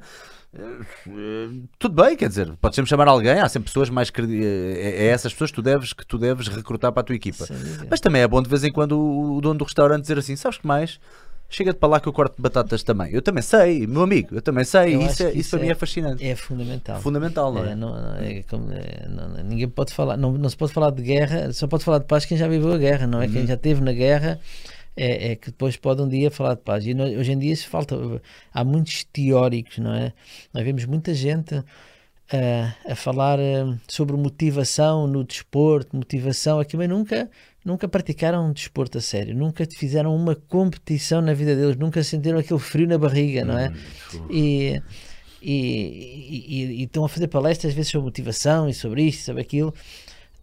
Uh, 0.55 1.67
tudo 1.77 2.01
bem, 2.01 2.15
quer 2.15 2.29
dizer, 2.29 2.51
podes 2.61 2.75
sempre 2.75 2.89
chamar 2.89 3.07
alguém, 3.07 3.39
há 3.39 3.49
sempre 3.49 3.67
pessoas 3.67 3.89
mais 3.89 4.09
credi... 4.09 4.43
é, 4.43 5.03
é 5.03 5.07
essas 5.07 5.33
pessoas 5.33 5.51
que 5.51 5.55
tu 5.55 5.61
deves 5.61 5.93
que 5.93 6.05
tu 6.05 6.17
deves 6.17 6.47
recrutar 6.47 6.91
para 6.91 7.01
a 7.01 7.03
tua 7.03 7.15
equipa. 7.15 7.45
Mas 7.89 7.99
também 7.99 8.21
é 8.21 8.27
bom 8.27 8.41
de 8.41 8.49
vez 8.49 8.63
em 8.63 8.71
quando 8.71 8.99
o 8.99 9.41
dono 9.41 9.59
do 9.59 9.65
restaurante 9.65 10.01
dizer 10.01 10.17
assim: 10.17 10.35
sabes 10.35 10.57
que 10.57 10.67
mais? 10.67 10.99
chega-te 11.49 11.77
para 11.77 11.89
lá 11.89 11.99
que 11.99 12.07
eu 12.07 12.13
corto 12.13 12.41
batatas 12.41 12.83
também. 12.83 13.11
Eu 13.11 13.21
também 13.21 13.41
sei, 13.41 13.87
meu 13.87 14.01
amigo, 14.01 14.35
eu 14.35 14.41
também 14.41 14.63
sei. 14.63 14.95
Eu 14.95 15.01
isso, 15.01 15.23
é, 15.23 15.29
isso, 15.29 15.37
isso, 15.37 15.49
para 15.51 15.59
é, 15.59 15.61
mim 15.63 15.69
é 15.69 15.75
fascinante. 15.75 16.25
É 16.25 16.35
fundamental. 16.35 17.01
Fundamental, 17.01 17.53
não 17.53 17.65
é? 17.65 17.71
é, 17.71 17.75
não, 17.75 17.89
não, 17.89 18.15
é 18.15 18.43
como, 18.49 18.71
é, 18.71 19.07
não, 19.09 19.43
ninguém 19.43 19.69
pode 19.69 19.93
falar, 19.93 20.17
não, 20.17 20.33
não 20.33 20.49
se 20.49 20.57
pode 20.57 20.73
falar 20.73 20.91
de 20.91 21.01
guerra, 21.01 21.53
só 21.53 21.67
pode 21.67 21.83
falar 21.83 21.99
de 21.99 22.05
paz 22.05 22.25
quem 22.25 22.37
já 22.37 22.47
viveu 22.47 22.73
a 22.73 22.77
guerra, 22.77 23.07
não 23.07 23.21
é? 23.21 23.25
Uhum. 23.25 23.33
Quem 23.33 23.47
já 23.47 23.53
esteve 23.53 23.81
na 23.81 23.93
guerra. 23.93 24.39
É, 24.97 25.31
é, 25.31 25.35
que 25.35 25.47
depois 25.47 25.75
pode 25.75 26.01
um 26.01 26.07
dia 26.07 26.31
falar 26.31 26.53
de 26.53 26.61
paz. 26.61 26.85
E 26.87 26.93
nós, 26.93 27.13
hoje 27.17 27.33
em 27.33 27.37
dia 27.37 27.55
se 27.55 27.67
falta. 27.67 27.97
Há 28.53 28.63
muitos 28.63 29.03
teóricos, 29.03 29.77
não 29.77 29.93
é? 29.93 30.13
Nós 30.53 30.63
vemos 30.63 30.85
muita 30.85 31.13
gente 31.13 31.53
uh, 31.55 32.91
a 32.91 32.95
falar 32.95 33.37
uh, 33.39 33.77
sobre 33.87 34.15
motivação 34.15 35.07
no 35.07 35.23
desporto, 35.23 35.95
motivação 35.95 36.59
aqui, 36.59 36.77
mas 36.77 36.89
nunca 36.89 37.29
nunca 37.63 37.87
praticaram 37.87 38.47
um 38.47 38.53
desporto 38.53 38.99
a 38.99 39.01
sério, 39.01 39.35
nunca 39.35 39.67
fizeram 39.77 40.15
uma 40.15 40.35
competição 40.35 41.19
na 41.19 41.33
vida 41.33 41.55
deles, 41.55 41.75
nunca 41.75 42.03
sentiram 42.03 42.37
aquele 42.37 42.59
frio 42.59 42.87
na 42.87 42.97
barriga, 42.97 43.43
não 43.43 43.57
é? 43.57 43.69
Hum, 44.13 44.27
e, 44.29 44.81
e, 45.41 45.51
e, 45.51 46.81
e, 46.81 46.83
estão 46.83 47.03
a 47.03 47.09
fazer 47.09 47.27
palestras 47.27 47.71
às 47.71 47.75
vezes 47.75 47.91
sobre 47.91 48.05
motivação 48.05 48.69
e 48.69 48.73
sobre 48.73 49.01
isto, 49.01 49.23
sobre 49.23 49.41
aquilo. 49.41 49.73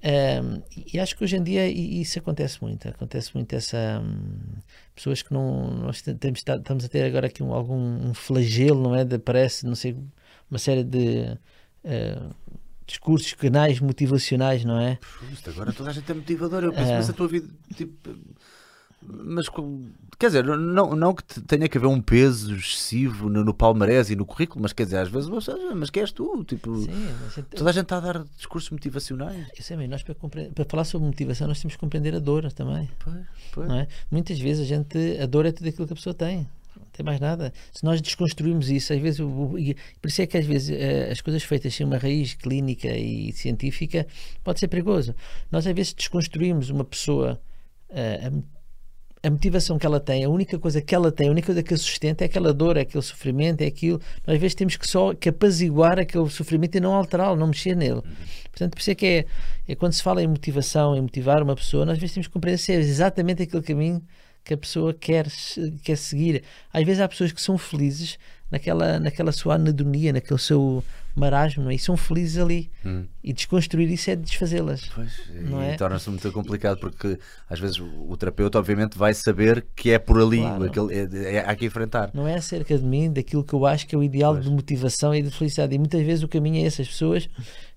Um, 0.04 0.62
e 0.92 0.98
acho 0.98 1.16
que 1.16 1.22
hoje 1.22 1.36
em 1.36 1.42
dia 1.42 1.68
isso 1.68 2.18
acontece 2.18 2.60
muito. 2.60 2.88
Acontece 2.88 3.34
muito 3.34 3.54
essa. 3.54 4.02
Um, 4.02 4.58
pessoas 4.94 5.22
que 5.22 5.32
não. 5.32 5.70
Nós 5.70 6.02
temos, 6.02 6.40
estamos 6.40 6.84
a 6.84 6.88
ter 6.88 7.04
agora 7.04 7.28
aqui 7.28 7.42
um, 7.42 7.52
algum 7.52 8.08
um 8.08 8.12
flagelo, 8.12 8.82
não 8.82 8.96
é? 8.96 9.04
De, 9.04 9.18
parece, 9.18 9.64
não 9.64 9.76
sei, 9.76 9.96
uma 10.50 10.58
série 10.58 10.82
de. 10.82 11.38
Uh, 11.84 12.34
discursos, 12.84 13.32
canais 13.34 13.80
motivacionais, 13.80 14.64
não 14.64 14.78
é? 14.78 14.98
Agora 15.46 15.72
toda 15.72 15.90
a 15.90 15.92
gente 15.92 16.10
é 16.10 16.14
motivadora. 16.14 16.66
Eu 16.66 16.72
penso, 16.72 16.90
é. 16.90 16.96
mas 16.96 17.08
a 17.08 17.12
tua 17.12 17.28
vida, 17.28 17.48
tipo. 17.74 18.10
Mas 19.06 19.48
quer 20.18 20.26
dizer, 20.26 20.44
não, 20.44 20.94
não 20.94 21.14
que 21.14 21.40
tenha 21.42 21.68
que 21.68 21.76
haver 21.76 21.86
um 21.86 22.00
peso 22.00 22.54
excessivo 22.54 23.28
no, 23.28 23.44
no 23.44 23.52
palmarés 23.52 24.10
e 24.10 24.16
no 24.16 24.24
currículo, 24.24 24.62
mas 24.62 24.72
quer 24.72 24.84
dizer, 24.84 24.98
às 24.98 25.08
vezes, 25.08 25.28
mas, 25.28 25.46
mas 25.74 25.90
que 25.90 26.00
és 26.00 26.12
tu? 26.12 26.44
Tipo, 26.44 26.76
Sim, 26.76 27.08
gente, 27.34 27.56
toda 27.56 27.70
a 27.70 27.72
gente 27.72 27.84
está 27.84 27.96
a 27.96 28.00
dar 28.00 28.24
discursos 28.36 28.70
motivacionais. 28.70 29.48
Eu 29.56 29.62
sei, 29.62 29.76
mas 29.76 29.88
nós 29.88 30.02
para, 30.02 30.14
para, 30.14 30.64
falar 30.64 30.84
sobre 30.84 31.06
motivação 31.06 31.48
nós 31.48 31.60
temos 31.60 31.74
que 31.74 31.80
compreender 31.80 32.14
a 32.14 32.18
dor 32.18 32.50
também. 32.52 32.88
Pois, 33.02 33.26
pois. 33.52 33.68
Não 33.68 33.76
é? 33.76 33.88
Muitas 34.10 34.38
vezes 34.38 34.64
a 34.64 34.68
gente, 34.68 35.18
a 35.20 35.26
dor 35.26 35.46
é 35.46 35.52
tudo 35.52 35.68
aquilo 35.68 35.86
que 35.86 35.92
a 35.92 35.96
pessoa 35.96 36.14
tem 36.14 36.46
não 36.76 36.86
tem 36.92 37.04
mais 37.04 37.20
nada. 37.20 37.52
Se 37.72 37.84
nós 37.84 38.00
desconstruirmos 38.00 38.70
isso, 38.70 38.92
às 38.92 39.00
vezes, 39.00 39.20
por 39.20 40.08
isso 40.08 40.22
é 40.22 40.26
que 40.26 40.36
às 40.36 40.44
vezes 40.44 40.70
eh, 40.70 41.10
as 41.10 41.20
coisas 41.20 41.42
feitas 41.42 41.74
sem 41.74 41.86
uma 41.86 41.98
raiz 41.98 42.34
clínica 42.34 42.88
e 42.88 43.32
científica 43.32 44.06
pode 44.42 44.60
ser 44.60 44.68
perigoso. 44.68 45.14
Nós 45.50 45.66
às 45.66 45.74
vezes 45.74 45.92
desconstruímos 45.92 46.70
uma 46.70 46.84
pessoa, 46.84 47.40
eh, 47.90 48.30
a, 49.22 49.30
motivação 49.30 49.78
que 49.78 49.86
ela 49.86 50.00
tem, 50.00 50.24
a 50.24 50.28
única 50.28 50.58
coisa 50.58 50.80
que 50.80 50.94
ela 50.94 51.12
tem, 51.12 51.28
a 51.28 51.30
única 51.30 51.46
coisa 51.46 51.62
que 51.62 51.74
a 51.74 51.76
sustenta 51.76 52.24
é 52.24 52.26
aquela 52.26 52.52
dor, 52.52 52.76
é 52.76 52.80
aquele 52.80 53.02
sofrimento, 53.02 53.62
é 53.62 53.66
aquilo. 53.66 54.00
Às 54.26 54.38
vezes 54.38 54.54
temos 54.54 54.76
que 54.76 54.86
só 54.86 55.14
que 55.14 55.28
apaziguar 55.28 55.98
aquele 55.98 56.28
sofrimento 56.28 56.76
e 56.76 56.80
não 56.80 56.94
alterá-lo, 56.94 57.36
não 57.36 57.48
mexer 57.48 57.76
nele. 57.76 58.02
Portanto, 58.50 58.72
por 58.72 58.80
isso 58.80 58.90
é 58.90 58.94
que 58.94 59.06
é, 59.06 59.26
é 59.68 59.74
quando 59.74 59.92
se 59.92 60.02
fala 60.02 60.22
em 60.22 60.26
motivação, 60.26 60.96
em 60.96 61.00
motivar 61.00 61.42
uma 61.42 61.54
pessoa, 61.54 61.84
nós 61.84 61.94
às 61.94 62.00
vezes 62.00 62.14
temos 62.14 62.26
que 62.26 62.32
compreender 62.32 62.58
se 62.58 62.72
é 62.72 62.76
exatamente 62.76 63.42
aquele 63.42 63.62
caminho 63.62 64.02
que 64.44 64.54
a 64.54 64.56
pessoa 64.56 64.92
quer, 64.92 65.26
quer 65.82 65.96
seguir. 65.96 66.42
Às 66.72 66.84
vezes 66.84 67.00
há 67.00 67.08
pessoas 67.08 67.32
que 67.32 67.40
são 67.40 67.56
felizes 67.56 68.18
naquela, 68.50 69.00
naquela 69.00 69.32
sua 69.32 69.54
anedonia, 69.54 70.12
naquele 70.12 70.38
seu 70.38 70.84
marasmo, 71.14 71.70
é? 71.70 71.74
e 71.74 71.78
são 71.78 71.96
felizes 71.96 72.38
ali. 72.38 72.70
Hum. 72.84 73.04
E 73.22 73.32
desconstruir 73.32 73.90
isso 73.90 74.10
é 74.10 74.16
desfazê-las. 74.16 74.90
Pois, 74.94 75.12
não 75.30 75.62
e 75.62 75.68
é? 75.68 75.76
torna-se 75.76 76.08
muito 76.10 76.30
complicado 76.32 76.78
porque 76.78 77.18
às 77.48 77.58
vezes 77.58 77.78
o 77.80 78.16
terapeuta, 78.16 78.58
obviamente, 78.58 78.96
vai 78.96 79.14
saber 79.14 79.64
que 79.74 79.90
é 79.90 79.98
por 79.98 80.20
ali, 80.20 80.40
claro. 80.40 80.64
aquele, 80.64 80.94
é, 80.94 81.34
é, 81.36 81.38
há 81.40 81.54
que 81.54 81.64
enfrentar. 81.64 82.10
Não 82.12 82.28
é 82.28 82.34
acerca 82.34 82.76
de 82.76 82.84
mim, 82.84 83.10
daquilo 83.10 83.44
que 83.44 83.54
eu 83.54 83.64
acho 83.64 83.86
que 83.86 83.94
é 83.94 83.98
o 83.98 84.02
ideal 84.02 84.34
pois. 84.34 84.44
de 84.44 84.50
motivação 84.50 85.14
e 85.14 85.22
de 85.22 85.30
felicidade. 85.30 85.74
E 85.74 85.78
muitas 85.78 86.02
vezes 86.02 86.22
o 86.22 86.28
caminho 86.28 86.62
é 86.62 86.66
esse: 86.66 86.82
as 86.82 86.88
pessoas 86.88 87.28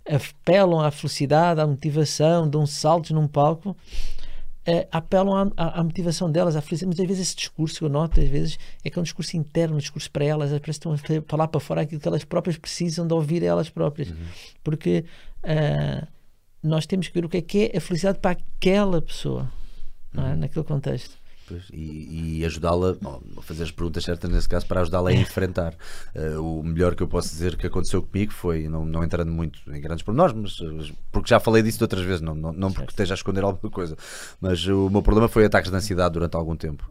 apelam 0.07 0.81
à 0.81 0.91
felicidade, 0.91 1.59
à 1.59 1.65
motivação, 1.65 2.47
dão 2.47 2.65
saltos 2.65 3.11
num 3.11 3.27
palco 3.27 3.75
é, 4.65 4.87
apelam 4.91 5.51
à, 5.55 5.79
à, 5.79 5.83
motivação 5.83 6.31
delas, 6.31 6.55
à 6.55 6.61
felicidade. 6.61 6.87
Muitas 6.87 7.07
vezes 7.07 7.27
esse 7.27 7.35
discurso 7.35 7.79
que 7.79 7.85
eu 7.85 7.89
noto, 7.89 8.19
às 8.19 8.27
vezes, 8.27 8.57
é 8.83 8.89
que 8.89 8.97
é 8.97 8.99
um 8.99 9.03
discurso 9.03 9.37
interno, 9.37 9.75
um 9.75 9.79
discurso 9.79 10.09
para 10.09 10.25
elas, 10.25 10.49
elas 10.49 10.61
parecem 10.61 10.93
estão 10.93 11.17
a 11.17 11.21
falar 11.27 11.47
para 11.47 11.61
fora 11.61 11.81
aquilo 11.81 12.01
que 12.01 12.07
elas 12.07 12.23
próprias 12.23 12.57
precisam 12.57 13.05
de 13.07 13.13
ouvir 13.13 13.43
elas 13.43 13.69
próprias. 13.69 14.09
Uhum. 14.09 14.17
Porque 14.63 15.05
uh, 15.43 16.07
nós 16.63 16.85
temos 16.85 17.07
que 17.07 17.13
ver 17.13 17.25
o 17.25 17.29
que 17.29 17.37
é 17.37 17.41
que 17.41 17.71
é 17.73 17.77
a 17.77 17.81
felicidade 17.81 18.19
para 18.19 18.31
aquela 18.31 19.01
pessoa, 19.01 19.51
não 20.11 20.25
é? 20.25 20.29
Uhum. 20.31 20.37
naquele 20.37 20.65
contexto. 20.65 21.24
Pois, 21.47 21.63
e, 21.71 22.39
e 22.39 22.45
ajudá-la 22.45 22.95
a 23.37 23.41
fazer 23.41 23.63
as 23.63 23.71
perguntas 23.71 24.03
certas 24.03 24.29
nesse 24.31 24.49
caso 24.49 24.65
para 24.65 24.81
ajudá-la 24.81 25.11
a 25.11 25.13
enfrentar. 25.13 25.75
Uh, 26.15 26.41
o 26.41 26.63
melhor 26.63 26.95
que 26.95 27.03
eu 27.03 27.07
posso 27.07 27.29
dizer 27.29 27.55
que 27.55 27.67
aconteceu 27.67 28.01
comigo 28.01 28.33
foi, 28.33 28.67
não, 28.67 28.85
não 28.85 29.03
entrando 29.03 29.31
muito 29.31 29.59
em 29.71 29.79
grandes 29.79 30.03
pormenores, 30.03 30.35
mas 30.35 30.91
porque 31.11 31.29
já 31.29 31.39
falei 31.39 31.61
disso 31.61 31.77
de 31.77 31.83
outras 31.83 32.03
vezes, 32.03 32.21
não, 32.21 32.33
não, 32.33 32.51
não 32.51 32.71
porque 32.71 32.91
esteja 32.91 33.13
a 33.13 33.15
esconder 33.15 33.43
alguma 33.43 33.71
coisa, 33.71 33.95
mas 34.41 34.65
o 34.67 34.89
meu 34.89 35.03
problema 35.03 35.27
foi 35.27 35.45
ataques 35.45 35.69
de 35.69 35.77
ansiedade 35.77 36.13
durante 36.13 36.35
algum 36.35 36.55
tempo. 36.55 36.89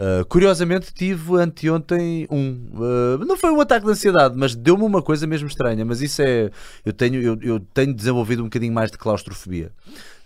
Uh, 0.00 0.24
curiosamente 0.24 0.94
tive 0.94 1.36
anteontem 1.36 2.26
um. 2.30 2.70
Uh, 2.72 3.22
não 3.26 3.36
foi 3.36 3.50
um 3.50 3.60
ataque 3.60 3.84
de 3.84 3.92
ansiedade, 3.92 4.34
mas 4.34 4.54
deu-me 4.54 4.82
uma 4.82 5.02
coisa 5.02 5.26
mesmo 5.26 5.46
estranha. 5.46 5.84
Mas 5.84 6.00
isso 6.00 6.22
é. 6.22 6.50
Eu 6.86 6.94
tenho, 6.94 7.20
eu, 7.20 7.38
eu 7.42 7.60
tenho 7.60 7.92
desenvolvido 7.92 8.40
um 8.40 8.44
bocadinho 8.46 8.72
mais 8.72 8.90
de 8.90 8.96
claustrofobia. 8.96 9.70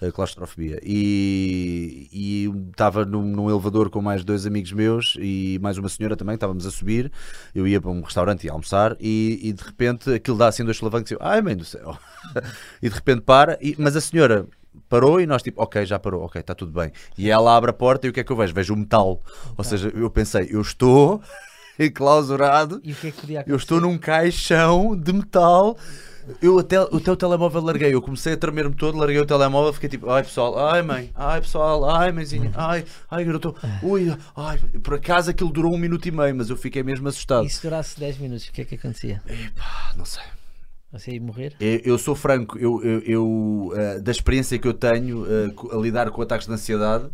Uh, 0.08 0.12
claustrofobia. 0.12 0.80
E, 0.82 2.50
estava 2.70 3.04
num, 3.04 3.22
num, 3.22 3.50
elevador 3.50 3.90
com 3.90 4.00
mais 4.00 4.24
dois 4.24 4.46
amigos 4.46 4.72
meus 4.72 5.16
e 5.18 5.58
mais 5.62 5.78
uma 5.78 5.88
senhora 5.88 6.16
também. 6.16 6.34
Estávamos 6.34 6.66
a 6.66 6.70
subir. 6.70 7.10
Eu 7.54 7.66
ia 7.66 7.80
para 7.80 7.90
um 7.90 8.00
restaurante 8.00 8.44
e 8.44 8.50
almoçar. 8.50 8.96
E, 9.00 9.40
e 9.42 9.52
de 9.52 9.62
repente 9.62 10.12
aquilo 10.12 10.36
dá 10.36 10.48
assim 10.48 10.64
dois 10.64 10.76
solavancos 10.76 11.10
e 11.10 11.14
eu, 11.14 11.18
ai 11.20 11.40
mãe 11.40 11.56
do 11.56 11.64
céu. 11.64 11.96
e 12.82 12.88
de 12.88 12.94
repente 12.94 13.22
para. 13.22 13.58
E, 13.60 13.74
mas 13.78 13.96
a 13.96 14.00
senhora 14.00 14.46
parou 14.88 15.20
e 15.20 15.26
nós 15.26 15.42
tipo, 15.42 15.62
ok, 15.62 15.84
já 15.86 15.98
parou, 15.98 16.24
ok, 16.24 16.40
está 16.40 16.54
tudo 16.54 16.72
bem. 16.72 16.92
E 17.16 17.30
ela 17.30 17.56
abre 17.56 17.70
a 17.70 17.74
porta 17.74 18.06
e 18.06 18.10
o 18.10 18.12
que 18.12 18.20
é 18.20 18.24
que 18.24 18.32
eu 18.32 18.36
vejo? 18.36 18.54
Vejo 18.54 18.74
o 18.74 18.76
metal. 18.76 19.22
Ou 19.56 19.64
seja, 19.64 19.90
eu 19.94 20.10
pensei, 20.10 20.48
eu 20.50 20.60
estou 20.60 21.22
enclausurado. 21.78 22.80
E 22.82 22.92
o 22.92 22.96
que 22.96 23.08
é 23.08 23.10
que 23.10 23.20
podia 23.20 23.44
Eu 23.46 23.56
estou 23.56 23.80
num 23.80 23.98
caixão 23.98 24.96
de 24.96 25.12
metal. 25.12 25.76
Eu 26.40 26.58
até, 26.58 26.80
o 26.80 27.16
telemóvel 27.16 27.60
larguei. 27.62 27.94
Eu 27.94 28.00
comecei 28.02 28.32
a 28.32 28.36
tremer-me 28.36 28.74
todo, 28.74 28.96
larguei 28.98 29.20
o 29.20 29.26
telemóvel, 29.26 29.72
fiquei 29.72 29.88
tipo, 29.88 30.08
ai 30.10 30.22
pessoal, 30.22 30.58
ai 30.68 30.82
mãe, 30.82 31.10
ai 31.14 31.40
pessoal, 31.40 31.84
ai 31.88 32.12
mãezinha, 32.12 32.50
ai, 32.54 32.84
ai 33.10 33.24
garoto, 33.24 33.54
ui, 33.82 34.14
ai. 34.36 34.58
Por 34.82 34.94
acaso 34.94 35.30
aquilo 35.30 35.50
durou 35.50 35.74
um 35.74 35.78
minuto 35.78 36.06
e 36.06 36.10
meio, 36.10 36.34
mas 36.34 36.50
eu 36.50 36.56
fiquei 36.56 36.82
mesmo 36.82 37.06
assustado. 37.08 37.46
E 37.46 37.50
se 37.50 37.62
durasse 37.62 37.98
10 37.98 38.18
minutos, 38.18 38.46
o 38.48 38.52
que 38.52 38.62
é 38.62 38.64
que 38.64 38.74
acontecia? 38.74 39.20
Epá, 39.26 39.92
não 39.96 40.04
sei. 40.04 40.22
Você 40.92 41.10
ia 41.10 41.20
morrer? 41.20 41.54
Eu, 41.58 41.80
eu 41.84 41.98
sou 41.98 42.14
franco, 42.14 42.56
eu, 42.56 42.80
eu, 42.84 43.00
eu, 43.00 43.72
eh, 43.74 43.98
da 44.00 44.12
experiência 44.12 44.56
que 44.60 44.68
eu 44.68 44.72
tenho 44.74 45.26
co- 45.56 45.76
a 45.76 45.80
lidar 45.82 46.08
com 46.12 46.22
ataques 46.22 46.46
de 46.46 46.52
ansiedade, 46.52 47.06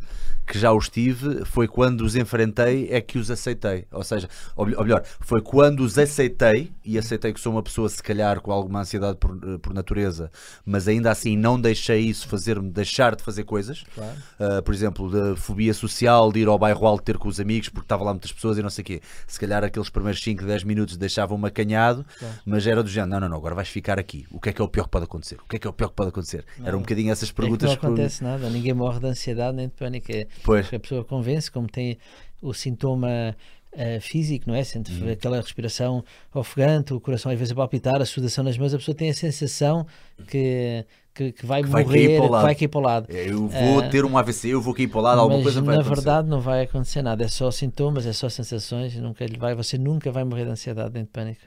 que 0.47 0.59
já 0.59 0.73
os 0.73 0.89
tive, 0.89 1.45
foi 1.45 1.69
quando 1.69 2.01
os 2.03 2.17
enfrentei 2.17 2.89
é 2.91 3.01
que 3.01 3.19
os 3.19 3.31
aceitei. 3.31 3.87
Ou 3.93 4.03
seja, 4.03 4.29
ou, 4.57 4.67
mel- 4.67 4.79
ou 4.79 4.85
melhor, 4.85 5.05
foi 5.21 5.41
quando 5.41 5.81
os 5.81 5.97
aceitei 5.97 6.73
e 6.85 6.99
aceitei 6.99 7.33
que 7.33 7.41
sou 7.41 7.53
uma 7.53 7.63
pessoa, 7.63 7.89
se 7.89 8.03
calhar, 8.03 8.41
com 8.41 8.51
alguma 8.51 8.81
ansiedade 8.81 9.17
por, 9.19 9.31
eh, 9.37 9.59
por 9.59 9.73
natureza, 9.73 10.31
mas 10.65 10.89
ainda 10.89 11.11
assim 11.11 11.37
não 11.37 11.61
deixei 11.61 12.01
isso 12.01 12.27
fazer-me 12.27 12.71
deixar 12.71 13.15
de 13.15 13.23
fazer 13.23 13.45
coisas. 13.45 13.85
Claro. 13.95 14.13
Uh, 14.41 14.63
por 14.63 14.75
exemplo, 14.75 15.11
da 15.11 15.37
fobia 15.37 15.73
social, 15.73 16.33
de 16.33 16.41
ir 16.41 16.49
ao 16.49 16.59
bairro 16.59 16.85
alto 16.87 17.05
ter 17.05 17.17
com 17.17 17.29
os 17.29 17.39
amigos 17.39 17.69
porque 17.69 17.85
estava 17.85 18.03
lá 18.03 18.13
muitas 18.13 18.33
pessoas 18.33 18.59
e 18.59 18.63
não 18.63 18.71
sei 18.71 18.83
o 18.83 18.85
quê. 18.87 19.01
Se 19.27 19.39
calhar 19.39 19.63
aqueles 19.63 19.89
primeiros 19.89 20.21
5, 20.23 20.45
10 20.45 20.65
minutos 20.65 20.97
deixavam-me 20.97 21.47
acanhado, 21.47 22.05
Claro. 22.19 22.35
mas 22.45 22.67
era 22.67 22.83
do 22.83 22.89
género: 22.89 23.11
não, 23.13 23.21
não, 23.21 23.29
não, 23.29 23.37
agora 23.37 23.55
vais 23.55 23.69
ficar 23.69 23.99
aqui. 23.99 24.27
O 24.31 24.41
que 24.41 24.49
é 24.49 24.53
que 24.53 24.61
é 24.61 24.65
o 24.65 24.69
pior 24.69 24.85
que 24.85 24.91
pode 24.91 25.05
acontecer? 25.05 25.37
O 25.37 25.49
que 25.49 25.57
é 25.57 25.59
que 25.59 25.67
é 25.67 25.71
o 25.71 25.73
pior 25.73 25.89
que 25.89 25.95
pode 25.95 26.09
acontecer? 26.09 26.45
Era 26.65 26.77
um 26.77 26.81
bocadinho 26.81 27.13
essas 27.13 27.29
É 27.29 27.33
que 27.33 27.37
perguntas 27.37 27.69
não 27.69 27.75
acontece 27.77 28.25
nada, 28.25 28.49
ninguém 28.51 28.75
morre 28.75 28.99
de 29.01 29.07
ansiedade 29.07 29.57
nem 29.57 29.69
de 29.69 29.75
pânico. 29.75 30.11
É, 30.11 30.27
Pois. 30.45 30.73
a 30.73 30.79
pessoa 30.79 31.05
convence, 31.05 31.51
como 31.51 31.67
tem 31.69 31.99
o 32.43 32.53
sintoma 32.55 33.37
eh, 33.73 34.01
físico, 34.01 34.49
não 34.49 34.55
é? 34.57 34.65
Sente 34.65 34.93
Uhum. 34.93 35.13
aquela 35.13 35.37
respiração 35.37 36.03
ofegante, 36.35 36.93
o 36.93 36.99
coração 37.01 37.31
às 37.31 37.39
vezes 37.39 37.53
a 37.53 37.55
palpitar, 37.55 38.01
a 38.03 38.05
sudação 38.07 38.43
nas 38.43 38.59
mãos, 38.59 38.75
a 38.75 38.79
pessoa 38.79 38.95
tem 38.97 39.11
a 39.11 39.15
sensação 39.15 39.87
que, 40.27 40.85
que, 41.15 41.31
que 41.33 41.47
vai 41.47 41.63
vai 41.63 41.85
cair 41.85 41.87
morrer, 41.87 42.17
para 42.17 42.25
o 42.25 42.27
que 42.27 42.33
lado. 42.33 42.43
vai 42.43 42.55
cair 42.57 42.69
para 42.69 42.79
o 42.79 42.83
lado. 42.83 43.07
Eu 43.13 43.47
vou 43.49 43.81
Ah. 43.81 43.89
ter 43.89 44.05
um 44.05 44.19
AVC, 44.19 44.49
eu 44.49 44.61
vou 44.61 44.75
cair 44.75 44.89
para 44.89 44.99
o 44.99 45.03
lado, 45.03 45.21
alguma 45.21 45.43
coisa 45.43 45.61
vai 45.63 45.77
na 45.77 45.83
acontecer. 45.83 46.03
verdade 46.05 46.29
não 46.29 46.41
vai 46.41 46.63
acontecer 46.63 47.03
nada, 47.03 47.23
é 47.25 47.29
só 47.29 47.51
sintomas, 47.51 48.07
é 48.07 48.13
só 48.13 48.29
sensações, 48.29 48.97
nunca 48.97 49.25
lhe 49.25 49.37
vai, 49.39 49.55
você 49.55 49.79
nunca 49.79 50.11
vai 50.11 50.25
morrer 50.25 50.47
de 50.47 50.51
ansiedade 50.51 50.93
nem 50.95 51.05
de 51.05 51.11
pânico. 51.11 51.41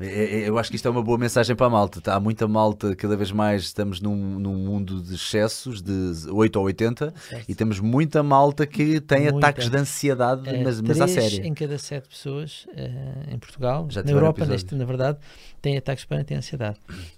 É- 0.00 0.42
é- 0.42 0.48
Eu 0.48 0.56
acho 0.58 0.70
que 0.70 0.76
isto 0.76 0.86
é 0.86 0.90
uma 0.90 1.02
boa 1.02 1.18
mensagem 1.18 1.56
para 1.56 1.66
a 1.66 1.70
malta. 1.70 2.12
Há 2.12 2.20
muita 2.20 2.46
malta, 2.46 2.94
cada 2.94 3.16
vez 3.16 3.32
mais 3.32 3.62
estamos 3.64 4.00
num, 4.00 4.38
num 4.38 4.54
mundo 4.54 5.02
de 5.02 5.14
excessos, 5.16 5.82
de 5.82 6.30
8 6.30 6.56
ou 6.56 6.64
80, 6.66 7.12
Certo. 7.28 7.44
e 7.48 7.54
temos 7.54 7.80
muita 7.80 8.22
malta 8.22 8.64
que 8.64 9.00
tem 9.00 9.22
Muita. 9.22 9.38
ataques 9.38 9.68
de 9.68 9.76
ansiedade, 9.76 10.48
Eh, 10.48 10.62
mas, 10.62 10.80
mas 10.80 11.00
à 11.00 11.08
séria. 11.08 11.44
em 11.44 11.52
cada 11.52 11.76
sete 11.78 12.08
pessoas 12.08 12.66
eh, 12.76 12.90
em 13.32 13.38
Portugal, 13.38 13.86
Já 13.90 14.02
na 14.04 14.10
Europa, 14.12 14.46
neste, 14.46 14.72
na 14.76 14.84
verdade, 14.84 15.18
têm 15.60 15.76
ataques 15.76 16.02
de 16.02 16.08
pânico 16.08 16.32
e 16.32 16.36
ansiedade. 16.36 16.76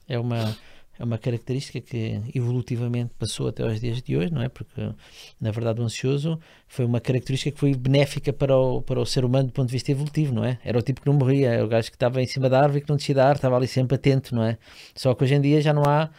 É 0.09 0.19
uma, 0.19 0.57
é 1.01 1.05
uma 1.05 1.17
característica 1.17 1.81
que 1.81 2.21
evolutivamente 2.35 3.13
passou 3.19 3.49
até 3.49 3.63
aos 3.63 3.81
dias 3.81 4.03
de 4.03 4.19
hoje, 4.19 4.31
não 4.31 4.43
é? 4.43 4.51
Porque, 4.51 4.93
na 5.41 5.51
verdade, 5.51 5.81
o 5.81 5.85
ansioso 5.85 6.39
foi 6.69 6.85
uma 6.85 7.01
característica 7.01 7.51
que 7.51 7.59
foi 7.59 7.75
benéfica 7.75 8.35
para 8.35 8.55
o, 8.55 8.83
para 8.83 9.01
o 9.01 9.07
ser 9.07 9.25
humano 9.25 9.49
do 9.49 9.53
ponto 9.53 9.69
de 9.69 9.73
vista 9.73 9.91
evolutivo, 9.91 10.35
não 10.35 10.45
é? 10.45 10.59
Era 10.63 10.79
o 10.79 10.83
tipo 10.83 11.01
que 11.01 11.07
não 11.07 11.15
morria, 11.15 11.53
era 11.53 11.65
o 11.65 11.69
gajo 11.69 11.89
que 11.89 11.97
estava 11.97 12.21
em 12.21 12.27
cima 12.27 12.51
da 12.51 12.61
árvore 12.61 12.83
que 12.83 12.89
não 12.91 12.97
descia 12.97 13.15
da 13.15 13.23
árvore, 13.23 13.39
estava 13.39 13.57
ali 13.57 13.67
sempre 13.67 13.95
atento, 13.95 14.35
não 14.35 14.45
é? 14.45 14.59
Só 14.95 15.15
que 15.15 15.25
hoje 15.25 15.35
em 15.35 15.41
dia 15.41 15.63
já 15.63 15.73
não 15.73 15.85
há 15.85 16.11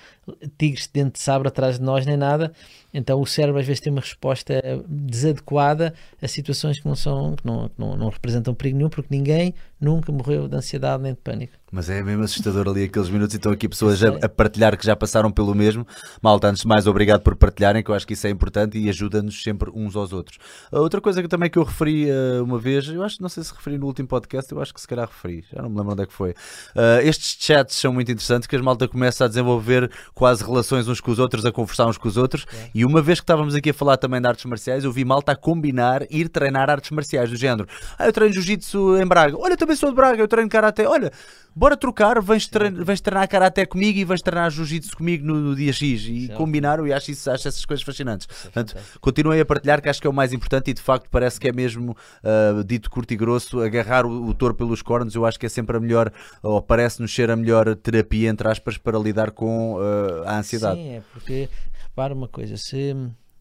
tigres 0.57 0.87
de 0.87 0.93
dente 0.93 1.13
de 1.13 1.19
sabre 1.19 1.47
atrás 1.47 1.77
de 1.77 1.85
nós 1.85 2.03
nem 2.07 2.17
nada, 2.17 2.51
então 2.93 3.21
o 3.21 3.25
cérebro 3.25 3.59
às 3.59 3.65
vezes 3.65 3.79
tem 3.79 3.91
uma 3.91 4.01
resposta 4.01 4.61
desadequada 4.87 5.93
a 6.21 6.27
situações 6.27 6.79
que 6.79 6.87
não 6.87 6.95
são, 6.95 7.35
que 7.35 7.45
não, 7.45 7.69
que 7.69 7.75
não, 7.77 7.95
não 7.95 8.09
representam 8.09 8.53
perigo 8.53 8.77
nenhum, 8.77 8.89
porque 8.89 9.07
ninguém 9.15 9.53
nunca 9.79 10.11
morreu 10.11 10.47
de 10.47 10.55
ansiedade 10.55 11.01
nem 11.01 11.13
de 11.13 11.19
pânico. 11.19 11.53
Mas 11.71 11.89
é 11.89 12.03
mesmo 12.03 12.23
assustador 12.23 12.67
ali 12.67 12.83
aqueles 12.83 13.09
minutos 13.09 13.33
e 13.33 13.37
estão 13.37 13.51
aqui 13.51 13.67
pessoas 13.67 14.03
a, 14.03 14.09
a 14.09 14.29
partilhar 14.29 14.77
que 14.77 14.85
já 14.85 14.93
passaram 14.93 15.31
pelo 15.31 15.55
mesmo. 15.55 15.87
Malta, 16.21 16.49
antes 16.49 16.63
de 16.63 16.67
mais, 16.67 16.85
obrigado 16.85 17.21
por 17.21 17.33
partilharem, 17.33 17.81
que 17.81 17.89
eu 17.89 17.95
acho 17.95 18.05
que 18.05 18.13
isso 18.13 18.27
é 18.27 18.29
importante 18.29 18.77
e 18.77 18.89
ajuda-nos 18.89 19.41
sempre 19.41 19.71
uns 19.73 19.95
aos 19.95 20.11
outros. 20.11 20.37
A 20.69 20.79
outra 20.79 20.99
coisa 20.99 21.21
que 21.21 21.29
também 21.29 21.49
que 21.49 21.57
eu 21.57 21.63
referi 21.63 22.09
eh, 22.09 22.41
uma 22.41 22.59
vez, 22.59 22.89
eu 22.89 23.01
acho, 23.01 23.21
não 23.21 23.29
sei 23.29 23.41
se 23.41 23.53
referi 23.53 23.77
no 23.77 23.85
último 23.85 24.07
podcast, 24.07 24.51
eu 24.51 24.61
acho 24.61 24.73
que 24.73 24.81
se 24.81 24.87
calhar 24.87 25.07
referi, 25.07 25.45
já 25.49 25.61
não 25.61 25.69
me 25.69 25.77
lembro 25.77 25.93
onde 25.93 26.03
é 26.03 26.05
que 26.05 26.13
foi. 26.13 26.35
Eh, 26.75 27.07
estes 27.07 27.37
chats 27.39 27.77
são 27.77 27.93
muito 27.93 28.11
interessantes, 28.11 28.47
que 28.47 28.55
as 28.55 28.61
malta 28.61 28.85
começa 28.85 29.23
a 29.23 29.27
desenvolver 29.29 29.89
quase 30.13 30.43
relações 30.43 30.89
uns 30.89 30.99
com 30.99 31.09
os 31.09 31.19
outros, 31.19 31.45
a 31.45 31.53
conversar 31.53 31.87
uns 31.87 31.97
com 31.97 32.09
os 32.09 32.17
outros. 32.17 32.45
E 32.81 32.85
uma 32.85 32.99
vez 32.99 33.19
que 33.19 33.23
estávamos 33.25 33.53
aqui 33.53 33.69
a 33.69 33.73
falar 33.75 33.95
também 33.95 34.19
de 34.19 34.27
artes 34.27 34.43
marciais, 34.45 34.83
eu 34.83 34.91
vi 34.91 35.05
malta 35.05 35.33
a 35.33 35.35
combinar 35.35 36.01
ir 36.09 36.27
treinar 36.27 36.67
artes 36.67 36.89
marciais, 36.89 37.29
do 37.29 37.35
género. 37.35 37.67
Ah, 37.95 38.07
eu 38.07 38.11
treino 38.11 38.33
jiu-jitsu 38.33 38.97
em 38.97 39.05
Braga. 39.05 39.37
Olha, 39.37 39.55
também 39.55 39.75
sou 39.75 39.89
de 39.91 39.95
Braga, 39.95 40.19
eu 40.19 40.27
treino 40.27 40.49
karaté. 40.49 40.87
Olha, 40.87 41.11
bora 41.55 41.77
trocar, 41.77 42.19
vens, 42.23 42.47
trein- 42.47 42.73
vens 42.83 42.99
treinar 42.99 43.27
karaté 43.29 43.67
comigo 43.67 43.99
e 43.99 44.03
vens 44.03 44.23
treinar 44.23 44.49
jiu-jitsu 44.49 44.97
comigo 44.97 45.23
no, 45.23 45.35
no 45.35 45.55
dia 45.55 45.71
X. 45.71 45.81
E 46.07 46.25
Certo. 46.25 46.37
combinaram 46.39 46.87
e 46.87 46.91
acho, 46.91 47.11
isso, 47.11 47.29
acho 47.29 47.47
essas 47.47 47.63
coisas 47.65 47.85
fascinantes. 47.85 48.25
Portanto, 48.25 48.75
continuem 48.99 49.39
a 49.39 49.45
partilhar, 49.45 49.79
que 49.79 49.87
acho 49.87 50.01
que 50.01 50.07
é 50.07 50.09
o 50.09 50.13
mais 50.13 50.33
importante 50.33 50.71
e 50.71 50.73
de 50.73 50.81
facto 50.81 51.07
parece 51.11 51.39
que 51.39 51.47
é 51.47 51.51
mesmo, 51.51 51.95
ah, 52.23 52.63
dito 52.65 52.89
curto 52.89 53.13
e 53.13 53.15
grosso, 53.15 53.61
agarrar 53.61 54.07
o, 54.07 54.25
o 54.25 54.33
touro 54.33 54.55
pelos 54.55 54.81
cornos. 54.81 55.13
Eu 55.13 55.23
acho 55.23 55.39
que 55.39 55.45
é 55.45 55.49
sempre 55.49 55.77
a 55.77 55.79
melhor, 55.79 56.11
ou 56.41 56.59
parece-nos 56.63 57.13
ser 57.13 57.29
a 57.29 57.35
melhor 57.35 57.75
terapia, 57.75 58.27
entre 58.27 58.47
aspas, 58.47 58.75
para 58.75 58.97
lidar 58.97 59.29
com 59.29 59.77
ah, 60.25 60.31
a 60.31 60.39
ansiedade. 60.39 60.79
Sim, 60.81 60.95
é 60.95 61.01
porque, 61.13 61.47
repara 61.91 62.13
uma 62.13 62.27
coisa, 62.27 62.55
se, 62.55 62.95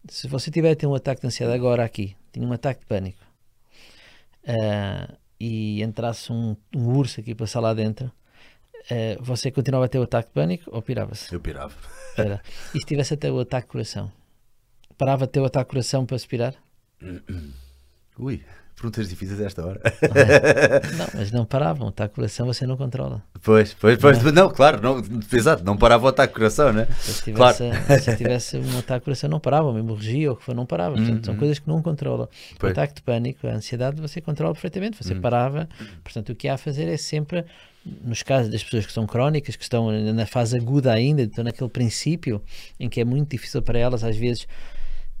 se 0.09 0.27
você 0.27 0.51
tiver 0.51 0.71
a 0.71 0.75
ter 0.75 0.85
um 0.85 0.93
ataque 0.93 1.21
de 1.21 1.27
ansiedade 1.27 1.57
agora 1.57 1.83
aqui, 1.83 2.15
tinha 2.31 2.45
um 2.45 2.51
ataque 2.51 2.81
de 2.81 2.85
pânico, 2.85 3.23
ah, 4.45 5.15
e 5.39 5.81
entrasse 5.81 6.31
um, 6.31 6.55
um 6.75 6.89
urso 6.97 7.21
aqui 7.21 7.33
para 7.33 7.47
lá 7.59 7.73
dentro, 7.73 8.11
ah, 8.89 9.17
você 9.21 9.49
continuava 9.49 9.85
a 9.85 9.87
ter 9.87 9.99
o 9.99 10.03
ataque 10.03 10.27
de 10.27 10.33
pânico 10.33 10.69
ou 10.71 10.81
pirava-se? 10.81 11.33
Eu 11.33 11.39
pirava. 11.39 11.75
Era. 12.17 12.41
E 12.75 12.79
se 12.79 12.85
tivesse 12.85 13.13
até 13.13 13.31
o 13.31 13.39
ataque 13.39 13.67
de 13.67 13.71
coração? 13.71 14.11
Parava 14.97 15.25
de 15.25 15.31
ter 15.31 15.39
o 15.39 15.45
ataque 15.45 15.69
de 15.69 15.71
coração 15.71 16.05
para 16.05 16.15
aspirar? 16.17 16.55
Ui, 18.19 18.43
perguntas 18.81 19.07
difíceis 19.07 19.39
a 19.39 19.45
esta 19.45 19.65
hora. 19.65 19.79
Não, 20.97 21.07
mas 21.13 21.31
não 21.31 21.45
paravam. 21.45 21.91
De 21.95 22.07
coração 22.09 22.47
você 22.47 22.65
não 22.65 22.75
controla. 22.75 23.21
Pois, 23.43 23.73
pois, 23.73 23.97
pois, 23.99 24.21
não, 24.33 24.49
claro, 24.49 24.81
não, 24.81 25.01
exato, 25.31 25.63
não 25.63 25.77
parava 25.77 26.05
o 26.05 26.07
ataque 26.07 26.33
coração, 26.33 26.73
né? 26.73 26.87
Se 26.99 27.31
Claro. 27.31 27.55
tivesse, 27.57 27.99
se 28.03 28.17
tivesse 28.17 28.57
um 28.57 28.79
ataque 28.79 29.05
coração, 29.05 29.29
não 29.29 29.39
parava, 29.39 29.69
uma 29.69 29.79
hemorragia 29.79 30.29
ou 30.29 30.35
o 30.35 30.37
que 30.39 30.43
for, 30.43 30.55
não 30.55 30.65
parava. 30.65 30.95
Portanto, 30.95 31.25
são 31.25 31.35
coisas 31.35 31.59
que 31.59 31.67
não 31.67 31.81
controla. 31.81 32.23
O 32.23 32.27
Uhum. 32.27 32.27
Pois. 32.59 32.63
Uhum. 32.63 32.71
ataque 32.71 32.95
de 32.95 33.01
pânico, 33.03 33.47
a 33.47 33.51
ansiedade, 33.51 34.01
você 34.01 34.19
controla 34.21 34.53
perfeitamente, 34.53 34.97
você 35.01 35.13
parava. 35.15 35.67
Portanto, 36.03 36.29
o 36.31 36.35
que 36.35 36.47
há 36.47 36.55
a 36.55 36.57
fazer 36.57 36.87
é 36.87 36.97
sempre, 36.97 37.45
nos 38.03 38.23
casos 38.23 38.51
das 38.51 38.63
pessoas 38.63 38.85
que 38.85 38.91
são 38.93 39.05
crónicas, 39.05 39.55
que 39.55 39.63
estão 39.63 39.91
na 39.91 40.25
fase 40.25 40.57
aguda 40.57 40.91
ainda, 40.91 41.21
estão 41.23 41.43
naquele 41.43 41.69
princípio 41.69 42.41
em 42.79 42.89
que 42.89 42.99
é 43.01 43.05
muito 43.05 43.29
difícil 43.29 43.61
para 43.61 43.77
elas, 43.77 44.03
às 44.03 44.15
vezes, 44.17 44.47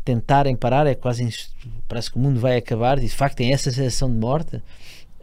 tentarem 0.03 0.55
parar, 0.55 0.87
é 0.87 0.95
quase 0.95 1.27
parece 1.87 2.11
que 2.11 2.17
o 2.17 2.19
mundo 2.19 2.39
vai 2.39 2.57
acabar, 2.57 2.99
de 2.99 3.07
facto 3.09 3.37
tem 3.37 3.53
essa 3.53 3.71
sensação 3.71 4.09
de 4.11 4.17
morte. 4.17 4.61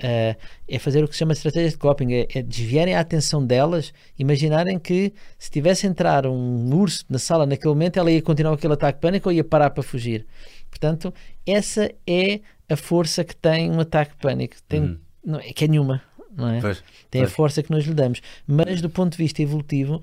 eh, 0.01 0.37
é 0.69 0.79
fazer 0.79 1.03
o 1.03 1.09
que 1.09 1.15
se 1.15 1.19
chama 1.19 1.33
de 1.33 1.39
estratégia 1.39 1.71
de 1.71 1.77
coping, 1.77 2.13
é, 2.13 2.29
é 2.35 2.43
desviarem 2.43 2.95
a 2.95 3.01
atenção 3.01 3.45
delas, 3.45 3.93
imaginarem 4.19 4.79
que 4.79 5.13
se 5.39 5.51
tivesse 5.51 5.87
a 5.87 5.91
entrar 5.91 6.27
um 6.27 6.73
urso 6.75 7.05
na 7.09 7.19
sala 7.19 7.47
naquele 7.47 7.75
momento, 7.75 7.99
ela 7.99 8.11
ia 8.11 8.23
continuar 8.23 8.55
aquele 8.55 8.75
ataque 8.75 9.01
pânico 9.01 9.29
ou 9.29 9.33
ia 9.33 9.43
parar 9.45 9.71
para 9.71 9.83
fugir. 9.83 10.25
Portanto, 10.71 11.13
essa 11.47 11.91
é 12.07 12.41
a 12.69 12.77
força 12.77 13.25
que 13.25 13.35
tem 13.35 13.71
um 13.71 13.81
ataque 13.81 14.15
pânico. 14.21 14.57
Tem, 14.69 14.99
não, 15.25 15.41
é 15.41 15.53
que 15.53 15.65
é 15.65 15.69
nenhuma. 15.69 16.03
Não 16.37 16.49
é? 16.49 16.61
Pois, 16.61 16.85
tem 17.11 17.23
a 17.23 17.25
pois. 17.25 17.35
força 17.35 17.63
que 17.63 17.71
nós 17.71 17.85
lhe 17.85 17.95
damos. 17.95 18.21
Mas 18.47 18.81
do 18.81 18.89
ponto 18.89 19.13
de 19.13 19.19
vista 19.19 19.43
evolutivo, 19.43 20.01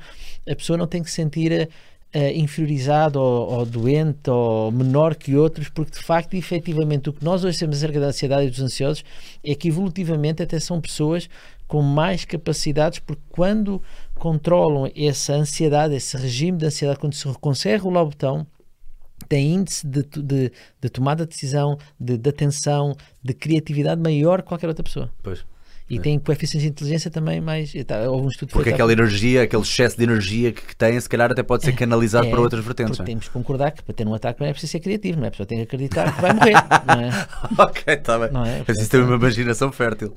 a 0.50 0.56
pessoa 0.56 0.76
não 0.76 0.88
tem 0.88 1.02
que 1.02 1.10
se 1.10 1.16
sentir 1.16 1.52
eh, 1.52 1.70
eh, 2.16 2.34
inferiorizado 2.38 3.20
ou, 3.20 3.52
ou 3.56 3.66
doente 3.66 4.30
ou 4.30 4.72
menor 4.72 5.16
que 5.16 5.36
outros, 5.36 5.68
porque 5.68 5.92
de 5.92 6.02
facto, 6.02 6.34
efetivamente, 6.34 7.10
o 7.10 7.14
que 7.14 7.26
nós 7.26 7.44
hoje 7.44 7.60
temos 7.60 7.76
acerca 7.76 8.00
da 8.00 8.08
ansiedade 8.08 8.48
e 8.48 8.50
dos 8.50 8.62
ansiosos 8.62 9.04
é 9.44 9.54
que 9.54 9.68
evolutivamente 9.68 10.42
até 10.42 10.58
são 10.58 10.80
pessoas 10.80 11.30
com 11.68 11.82
mais 11.82 12.24
capacidades, 12.24 13.00
porque 13.00 13.22
quando 13.28 13.82
controlam 14.14 14.90
essa 14.96 15.34
ansiedade, 15.34 15.94
esse 15.94 16.16
regime 16.16 16.58
de 16.58 16.68
ansiedade, 16.68 17.00
quando 17.00 17.16
se 17.16 17.26
consegue 17.34 17.84
rolar 17.84 18.04
o 18.04 18.10
botão, 18.10 18.48
tem 19.28 19.54
índice 19.54 19.86
de, 19.86 20.04
de, 20.04 20.52
de 20.80 20.90
tomada 20.90 21.26
de 21.26 21.32
decisão, 21.32 21.78
de, 22.00 22.18
de 22.18 22.30
atenção, 22.30 22.96
de 23.22 23.34
criatividade 23.34 24.02
maior 24.02 24.42
que 24.42 24.48
qualquer 24.48 24.70
outra 24.70 24.84
pessoa. 24.84 25.12
Pois. 25.22 25.46
E 25.88 26.00
tem 26.00 26.18
coeficientes 26.18 26.64
de 26.64 26.68
inteligência 26.70 27.12
também 27.12 27.40
mais. 27.40 27.72
Tá, 27.86 28.10
houve 28.10 28.26
um 28.26 28.30
estudo 28.30 28.50
Porque 28.50 28.64
feito 28.64 28.74
há 28.74 28.76
aquela 28.76 28.92
energia, 28.92 29.44
aquele 29.44 29.62
excesso 29.62 29.96
de 29.96 30.04
energia 30.04 30.52
que, 30.52 30.64
que 30.64 30.76
tem, 30.76 31.00
se 31.00 31.08
calhar 31.08 31.32
até 31.32 31.44
pode 31.44 31.64
ser 31.64 31.74
canalizado 31.74 32.26
É, 32.26 32.32
para 32.32 32.42
outras 32.42 32.66
vertentes. 32.66 32.98
Porque 32.98 33.12
é? 33.12 33.14
temos 33.14 33.28
que 33.28 33.34
concordar 33.34 33.72
que 33.72 33.84
para 33.84 33.94
ter 33.94 34.08
um 34.08 34.14
ataque 34.16 34.42
não 34.42 34.48
é 34.48 34.52
preciso 34.52 34.72
ser 34.72 34.80
criativo, 34.80 35.20
não 35.20 35.26
é? 35.26 35.28
A 35.28 35.32
pessoa 35.32 35.46
tem 35.46 35.60
que 35.60 35.64
acreditar 35.64 36.16
que 36.16 36.22
vai 36.22 36.34
morrer, 36.34 36.54
não 36.88 37.02
é? 37.02 37.28
ok, 37.64 37.94
está 37.94 38.18
bem. 38.18 38.32
Não 38.32 38.44
é? 38.44 38.64
Isso 38.68 38.90
tem 38.90 39.00
uma 39.00 39.16
imaginação 39.16 39.72
fértil. 39.72 40.16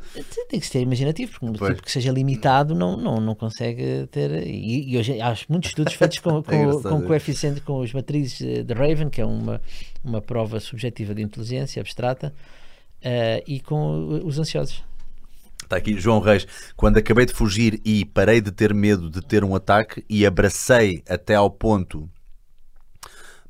Tem 0.49 0.59
que 0.59 0.66
ser 0.66 0.81
imaginativo, 0.81 1.32
porque 1.32 1.45
um 1.45 1.53
Pois. 1.53 1.73
tipo 1.73 1.82
que 1.82 1.93
seja 1.93 2.11
limitado 2.11 2.74
não, 2.74 2.97
não, 2.97 3.20
não 3.20 3.35
consegue 3.35 4.07
ter. 4.11 4.47
E, 4.47 4.95
e 4.95 4.97
hoje 4.97 5.20
há 5.20 5.36
muitos 5.51 5.69
estudos 5.69 5.93
feitos 5.93 6.19
com, 6.19 6.40
com, 6.43 6.82
com 6.82 7.03
coeficiente, 7.03 7.61
com 7.61 7.81
os 7.81 7.93
matrizes 7.93 8.39
de 8.39 8.73
Raven, 8.73 9.11
que 9.11 9.20
é 9.20 9.27
uma, 9.27 9.61
uma 10.03 10.23
prova 10.23 10.61
subjetiva 10.61 11.15
de 11.15 11.20
inteligência 11.20 11.78
abstrata, 11.78 12.32
eh, 13.03 13.45
e 13.47 13.61
com 13.61 14.23
os 14.24 14.39
ansiosos. 14.39 14.88
Está 15.69 15.77
aqui 15.77 16.01
João 16.01 16.19
Reis. 16.19 16.47
Quando 16.74 16.97
acabei 16.97 17.27
de 17.27 17.35
fugir 17.35 17.78
e 17.85 18.03
parei 18.07 18.40
de 18.40 18.51
ter 18.51 18.73
medo 18.73 19.11
de 19.11 19.20
ter 19.20 19.45
um 19.45 19.55
ataque 19.55 20.03
e 20.09 20.24
abracei 20.24 21.03
até 21.07 21.35
ao 21.35 21.51
ponto. 21.51 22.09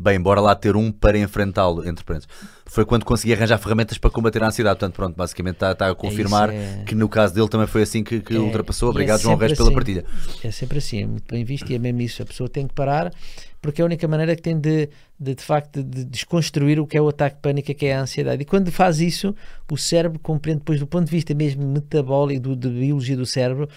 Bem, 0.01 0.20
bora 0.20 0.40
lá 0.40 0.55
ter 0.55 0.77
um 0.77 0.90
para 0.93 1.16
enfrentá-lo, 1.19 1.89
entre 1.89 2.05
parênteses. 2.05 2.28
Foi 2.66 2.85
quando 2.85 3.05
consegui 3.05 3.32
arranjar 3.35 3.59
ferramentas 3.59 3.99
para 3.99 4.11
combater 4.11 4.43
a 4.43 4.47
ansiedade. 4.49 4.78
Portanto, 4.78 4.95
pronto, 4.95 5.16
basicamente 5.16 5.55
está, 5.55 5.73
está 5.73 5.89
a 5.90 5.95
confirmar 5.95 6.51
é- 6.51 6.85
que 6.86 6.95
no 6.95 7.09
caso 7.09 7.35
dele 7.35 7.49
também 7.49 7.66
foi 7.66 7.82
assim 7.82 8.03
que, 8.05 8.20
que 8.20 8.35
É, 8.35 8.39
ultrapassou. 8.39 8.89
é 8.89 8.90
Obrigado, 8.90 9.20
João 9.20 9.35
sempre 9.35 9.47
Reis, 9.47 9.57
pela 9.57 9.69
assim. 9.69 9.74
partilha. 9.77 10.05
É 10.45 10.51
sempre 10.51 10.78
assim, 10.78 11.03
é 11.03 11.07
muito 11.07 11.32
bem 11.32 11.45
visto 11.45 11.70
e 11.70 11.74
é 11.74 11.78
mesmo 11.78 12.01
isso. 12.03 12.23
A 12.23 12.27
pessoa 12.27 12.49
tem 12.49 12.66
que 12.69 12.74
parar 12.74 13.12
porque 13.60 13.80
é 13.80 13.82
a 13.82 13.86
única 13.86 14.06
maneira 14.06 14.36
que 14.36 14.43
tem 14.43 14.59
de, 14.59 14.89
de, 15.18 15.35
de 15.35 15.43
facto, 15.43 15.82
de 15.82 16.05
desconstruir 16.05 16.78
o 16.80 16.86
que 16.86 16.97
é 16.97 17.02
o 17.02 17.09
ataque 17.09 17.36
de 17.36 17.43
pânico, 17.43 17.74
que 17.74 17.86
é 17.86 17.94
a 17.94 18.02
ansiedade. 18.02 18.43
E 18.43 18.44
quando 18.44 18.70
faz 18.70 19.01
isso, 19.01 19.35
o 19.70 19.76
cérebro 19.76 20.18
compreende, 20.18 20.60
depois, 20.60 20.78
do 20.78 20.86
ponto 20.86 21.06
de 21.06 21.10
vista 21.10 21.35
mesmo 21.35 21.66
metabólico, 21.66 22.40
do, 22.40 22.56
de 22.56 22.68
biologia 22.68 23.16
do 23.16 23.26
cérebro, 23.26 23.68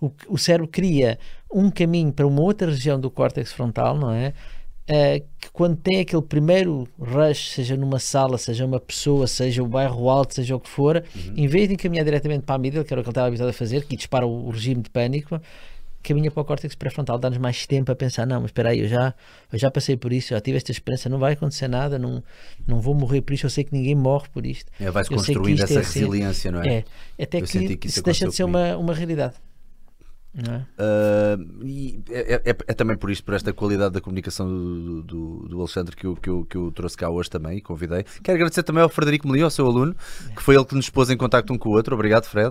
o, 0.00 0.10
o 0.28 0.38
cérebro 0.38 0.68
cria 0.68 1.18
um 1.52 1.70
caminho 1.70 2.12
para 2.12 2.26
uma 2.26 2.42
outra 2.42 2.70
região 2.70 2.98
do 2.98 3.10
córtex 3.10 3.52
frontal, 3.52 3.96
não 3.96 4.10
é? 4.10 4.32
Eh, 4.86 5.20
que 5.40 5.50
quando 5.50 5.76
tem 5.76 6.00
aquele 6.00 6.20
primeiro 6.20 6.86
rush, 6.98 7.52
seja 7.52 7.74
numa 7.74 7.98
sala, 7.98 8.36
seja 8.36 8.66
uma 8.66 8.78
pessoa, 8.78 9.26
seja 9.26 9.62
o 9.62 9.66
bairro 9.66 10.10
alto, 10.10 10.34
seja 10.34 10.54
o 10.54 10.60
que 10.60 10.68
for, 10.68 11.02
em 11.34 11.46
vez 11.46 11.68
de 11.68 11.74
encaminhar 11.74 12.04
diretamente 12.04 12.44
para 12.44 12.54
a 12.54 12.56
amígdala, 12.56 12.84
que 12.84 12.92
era 12.92 13.00
o 13.00 13.02
que 13.02 13.08
ele 13.08 13.12
estava 13.12 13.28
habituado 13.28 13.48
a 13.48 13.52
fazer, 13.54 13.86
que 13.86 13.96
dispara 13.96 14.26
o, 14.26 14.46
o 14.46 14.50
regime 14.50 14.82
de 14.82 14.90
pânico, 14.90 15.40
caminha 16.04 16.30
para 16.30 16.42
o 16.42 16.44
córtex 16.44 16.74
pré-frontal, 16.74 17.18
dá-nos 17.18 17.38
mais 17.38 17.66
tempo 17.66 17.90
a 17.90 17.96
pensar, 17.96 18.26
não, 18.26 18.42
mas 18.42 18.50
espera 18.50 18.68
aí, 18.68 18.80
eu 18.80 18.88
já, 18.88 19.14
eu 19.52 19.58
já 19.58 19.70
passei 19.70 19.96
por 19.96 20.12
isso, 20.12 20.28
já 20.28 20.40
tive 20.40 20.58
esta 20.58 20.70
experiência, 20.70 21.08
não 21.08 21.18
vai 21.18 21.32
acontecer 21.32 21.66
nada, 21.66 21.98
não, 21.98 22.22
não 22.66 22.80
vou 22.80 22.94
morrer 22.94 23.22
por 23.22 23.32
isto, 23.32 23.46
eu 23.46 23.50
sei 23.50 23.64
que 23.64 23.72
ninguém 23.72 23.94
morre 23.94 24.28
por 24.32 24.44
isto. 24.44 24.70
É, 24.78 24.92
que 24.92 25.14
construindo 25.14 25.62
essa 25.62 25.74
é 25.74 25.78
assim. 25.78 26.00
resiliência, 26.00 26.52
não 26.52 26.62
é? 26.62 26.84
É, 27.18 27.24
até 27.24 27.38
Eu 27.40 27.46
que 27.46 27.76
que 27.76 27.86
isso 27.88 28.02
deixa 28.02 28.28
de 28.28 28.34
ser 28.34 28.44
uma, 28.44 28.76
uma 28.76 28.94
realidade. 28.94 29.34
É? 30.36 30.56
Uh, 30.82 31.64
e 31.64 32.02
é, 32.10 32.42
é- 32.44 32.56
é 32.66 32.74
também 32.74 32.96
por 32.96 33.08
isto, 33.08 33.24
por 33.24 33.34
esta 33.34 33.52
qualidade 33.52 33.94
da 33.94 34.00
comunicação 34.00 34.48
do, 34.48 35.02
do, 35.02 35.48
do 35.48 35.58
Alexandre 35.60 35.94
que 35.94 36.04
eu, 36.06 36.16
que, 36.16 36.28
eu, 36.28 36.44
que 36.44 36.56
eu 36.56 36.72
trouxe 36.72 36.96
cá 36.96 37.08
hoje 37.08 37.30
também 37.30 37.58
e 37.58 37.60
convidei. 37.60 38.04
Quero 38.22 38.36
agradecer 38.36 38.64
também 38.64 38.82
ao 38.82 38.88
Frederico 38.88 39.28
Melia, 39.28 39.44
ao 39.44 39.50
seu 39.50 39.64
aluno, 39.66 39.94
que 40.34 40.42
foi 40.42 40.56
ele 40.56 40.64
que 40.64 40.74
nos 40.74 40.90
pôs 40.90 41.08
em 41.08 41.16
contacto 41.16 41.52
um 41.52 41.58
com 41.58 41.68
o 41.68 41.72
outro. 41.72 41.94
Obrigado, 41.94 42.24
Fred. 42.24 42.50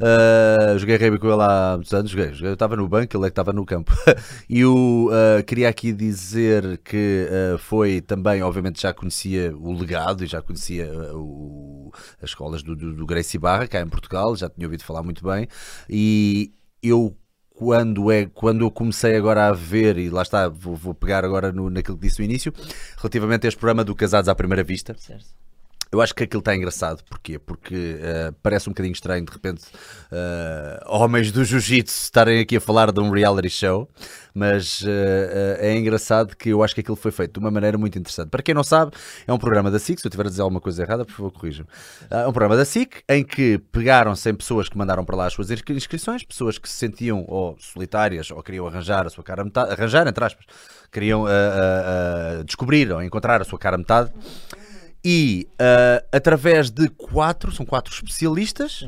Uh, 0.00 0.78
joguei 0.78 0.96
rugby 0.96 1.18
com 1.20 1.28
ele 1.32 1.40
há 1.42 1.74
muitos 1.76 1.94
anos. 1.94 2.10
Joguei, 2.10 2.32
joguei. 2.32 2.48
Eu 2.48 2.54
estava 2.54 2.74
no 2.74 2.88
banco, 2.88 3.16
ele 3.16 3.24
é 3.26 3.28
que 3.28 3.32
estava 3.32 3.52
no 3.52 3.64
campo. 3.64 3.92
e 4.50 4.64
o, 4.64 5.08
uh, 5.10 5.44
queria 5.44 5.68
aqui 5.68 5.92
dizer 5.92 6.78
que 6.78 7.28
foi 7.58 8.00
também, 8.00 8.42
obviamente, 8.42 8.82
já 8.82 8.92
conhecia 8.92 9.54
o 9.56 9.72
legado 9.72 10.24
e 10.24 10.26
já 10.26 10.42
conhecia 10.42 10.90
o- 11.14 11.92
as 12.20 12.30
escolas 12.30 12.62
do, 12.62 12.74
do, 12.74 12.92
do 12.92 13.06
Gracie 13.06 13.38
Barra, 13.38 13.66
cá 13.68 13.80
em 13.80 13.88
Portugal, 13.88 14.34
já 14.36 14.48
tinha 14.48 14.66
ouvido 14.66 14.82
falar 14.84 15.02
muito 15.02 15.22
bem. 15.24 15.46
E 15.88 16.52
eu 16.82 17.16
quando 17.50 18.10
é 18.10 18.26
quando 18.26 18.64
eu 18.64 18.70
comecei 18.70 19.16
agora 19.16 19.48
a 19.48 19.52
ver 19.52 19.98
e 19.98 20.08
lá 20.08 20.22
está 20.22 20.48
vou, 20.48 20.74
vou 20.74 20.94
pegar 20.94 21.24
agora 21.24 21.52
no, 21.52 21.68
naquilo 21.68 21.96
que 21.98 22.06
disse 22.06 22.18
no 22.20 22.24
início 22.24 22.52
relativamente 22.96 23.46
a 23.46 23.48
este 23.48 23.58
programa 23.58 23.84
do 23.84 23.94
Casados 23.94 24.28
à 24.28 24.34
Primeira 24.34 24.64
Vista 24.64 24.96
Certo. 24.98 25.26
Eu 25.92 26.00
acho 26.00 26.14
que 26.14 26.22
aquilo 26.24 26.40
está 26.40 26.54
engraçado. 26.54 27.02
Porquê? 27.08 27.38
Porque 27.38 27.98
eh, 28.00 28.32
parece 28.42 28.68
um 28.68 28.72
bocadinho 28.72 28.92
estranho 28.92 29.24
de 29.24 29.32
repente 29.32 29.62
eh, 30.12 30.80
homens 30.86 31.32
do 31.32 31.44
jiu-jitsu 31.44 32.04
estarem 32.04 32.40
aqui 32.40 32.56
a 32.56 32.60
falar 32.60 32.92
de 32.92 33.00
um 33.00 33.10
reality 33.10 33.50
show. 33.50 33.88
Mas 34.32 34.84
eh, 34.86 35.56
é 35.60 35.76
engraçado 35.76 36.36
que 36.36 36.50
eu 36.50 36.62
acho 36.62 36.72
que 36.74 36.80
aquilo 36.80 36.94
foi 36.96 37.10
feito 37.10 37.32
de 37.32 37.38
uma 37.40 37.50
maneira 37.50 37.76
muito 37.76 37.98
interessante. 37.98 38.28
Para 38.28 38.42
quem 38.42 38.54
não 38.54 38.62
sabe 38.62 38.92
é 39.26 39.32
um 39.32 39.38
programa 39.38 39.70
da 39.70 39.78
SIC. 39.80 40.00
Se 40.00 40.06
eu 40.06 40.08
estiver 40.08 40.26
a 40.26 40.30
dizer 40.30 40.42
alguma 40.42 40.60
coisa 40.60 40.82
errada 40.82 41.04
por 41.04 41.12
favor 41.12 41.32
corrijam 41.32 41.66
é 42.08 42.26
um 42.26 42.32
programa 42.32 42.56
da 42.56 42.64
SIC 42.64 43.02
em 43.08 43.24
que 43.24 43.58
pegaram 43.72 44.14
100 44.14 44.34
pessoas 44.36 44.68
que 44.68 44.78
mandaram 44.78 45.04
para 45.04 45.16
lá 45.16 45.26
as 45.26 45.32
suas 45.32 45.50
inscri- 45.50 45.74
inscrições, 45.74 46.22
pessoas 46.22 46.56
que 46.58 46.68
se 46.68 46.76
sentiam 46.76 47.24
ou 47.26 47.56
solitárias 47.58 48.30
ou 48.30 48.40
queriam 48.42 48.66
arranjar 48.68 49.06
a 49.06 49.10
sua 49.10 49.24
cara 49.24 49.42
metade, 49.44 49.72
arranjar 49.72 50.06
entre 50.06 50.24
aspas, 50.24 50.44
queriam 50.92 51.26
ah, 51.26 51.30
ah, 51.30 52.38
ah, 52.40 52.42
descobrir 52.44 52.92
ou 52.92 53.02
encontrar 53.02 53.40
a 53.40 53.44
sua 53.44 53.58
cara 53.58 53.76
metade 53.76 54.12
e 55.04 55.48
ah, 55.58 56.02
através 56.12 56.70
de 56.70 56.88
quatro, 56.88 57.52
são 57.52 57.64
quatro 57.66 57.92
especialistas, 57.92 58.86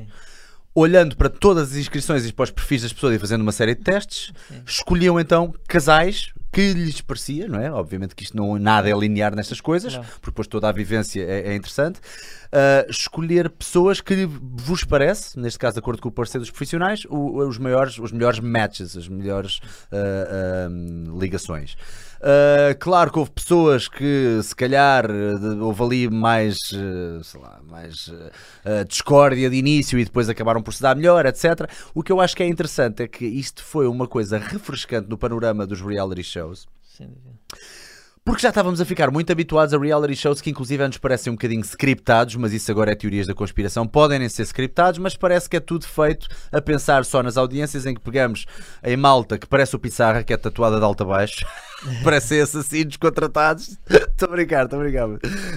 olhando 0.74 1.16
para 1.16 1.28
todas 1.28 1.72
as 1.72 1.76
inscrições 1.76 2.26
e 2.26 2.32
para 2.32 2.44
os 2.44 2.50
perfis 2.50 2.82
das 2.82 2.92
pessoas 2.92 3.14
e 3.14 3.18
fazendo 3.18 3.42
uma 3.42 3.52
série 3.52 3.74
de 3.74 3.82
testes, 3.82 4.32
escolhiam 4.66 5.20
então 5.20 5.54
casais 5.68 6.32
que 6.52 6.72
lhes 6.74 7.00
parecia, 7.00 7.48
não 7.48 7.58
é? 7.58 7.72
Obviamente 7.72 8.14
que 8.14 8.24
isto 8.24 8.36
não 8.36 8.58
nada 8.58 8.88
é 8.88 8.92
linear 8.94 9.34
nestas 9.34 9.60
coisas, 9.60 9.94
Não. 9.94 10.02
porque 10.02 10.26
depois 10.26 10.46
toda 10.46 10.68
a 10.68 10.72
vivência 10.72 11.22
é, 11.22 11.48
é 11.48 11.54
interessante. 11.54 11.98
Uh, 12.52 12.90
escolher 12.90 13.48
pessoas 13.48 14.00
que 14.02 14.26
vos 14.26 14.84
parece, 14.84 15.38
neste 15.40 15.58
caso 15.58 15.72
de 15.74 15.78
acordo 15.78 16.02
com 16.02 16.10
o 16.10 16.12
parecer 16.12 16.38
dos 16.38 16.50
profissionais, 16.50 17.06
o- 17.08 17.38
os, 17.48 17.56
maiores, 17.56 17.98
os 17.98 18.12
melhores 18.12 18.40
matches, 18.40 18.94
as 18.94 19.08
melhores 19.08 19.56
uh, 19.90 20.70
um, 20.70 21.18
ligações. 21.18 21.72
Uh, 22.20 22.76
claro 22.78 23.10
que 23.10 23.18
houve 23.18 23.30
pessoas 23.30 23.88
que 23.88 24.38
se 24.42 24.54
calhar 24.54 25.10
uh, 25.10 25.64
houve 25.64 25.82
ali 25.82 26.10
mais, 26.10 26.56
uh, 26.72 27.24
sei 27.24 27.40
lá, 27.40 27.58
mais 27.66 28.08
uh, 28.08 28.30
uh, 28.66 28.84
discórdia 28.86 29.48
de 29.48 29.56
início 29.56 29.98
e 29.98 30.04
depois 30.04 30.28
acabaram 30.28 30.62
por 30.62 30.74
se 30.74 30.82
dar 30.82 30.94
melhor, 30.94 31.24
etc. 31.24 31.68
O 31.94 32.02
que 32.02 32.12
eu 32.12 32.20
acho 32.20 32.36
que 32.36 32.42
é 32.42 32.46
interessante 32.46 33.02
é 33.02 33.08
que 33.08 33.24
isto 33.24 33.64
foi 33.64 33.86
uma 33.88 34.06
coisa 34.06 34.36
refrescante 34.38 35.08
no 35.08 35.16
panorama 35.16 35.66
dos 35.66 35.80
reality 35.80 36.22
shows. 36.22 36.66
Dúvida. 37.00 37.32
Porque 38.24 38.42
já 38.42 38.50
estávamos 38.50 38.80
a 38.80 38.84
ficar 38.84 39.10
muito 39.10 39.32
habituados 39.32 39.74
a 39.74 39.78
reality 39.78 40.14
shows 40.14 40.40
que 40.40 40.48
inclusive 40.48 40.86
nos 40.86 40.96
parecem 40.96 41.32
um 41.32 41.34
bocadinho 41.34 41.64
scriptados, 41.64 42.36
mas 42.36 42.52
isso 42.52 42.70
agora 42.70 42.92
é 42.92 42.94
teorias 42.94 43.26
da 43.26 43.34
conspiração, 43.34 43.84
podem 43.84 44.20
nem 44.20 44.28
ser 44.28 44.44
scriptados, 44.44 45.00
mas 45.00 45.16
parece 45.16 45.50
que 45.50 45.56
é 45.56 45.60
tudo 45.60 45.84
feito 45.84 46.28
a 46.52 46.62
pensar 46.62 47.04
só 47.04 47.20
nas 47.20 47.36
audiências 47.36 47.84
em 47.84 47.94
que 47.94 48.00
pegamos 48.00 48.46
em 48.84 48.96
malta 48.96 49.36
que 49.36 49.46
parece 49.46 49.74
o 49.74 49.78
Pissarra, 49.78 50.22
que 50.22 50.32
é 50.32 50.36
tatuada 50.36 50.78
de 50.78 50.84
alto 50.84 51.02
a 51.02 51.06
baixo, 51.06 51.44
parece 52.04 52.28
ser 52.28 52.42
assassinos 52.42 52.96
contratados. 52.96 53.76
Estou 54.12 54.28
a 54.28 54.36
brincar, 54.36 54.64
estou 54.66 54.78
a 54.78 54.82
brincar. 54.84 55.08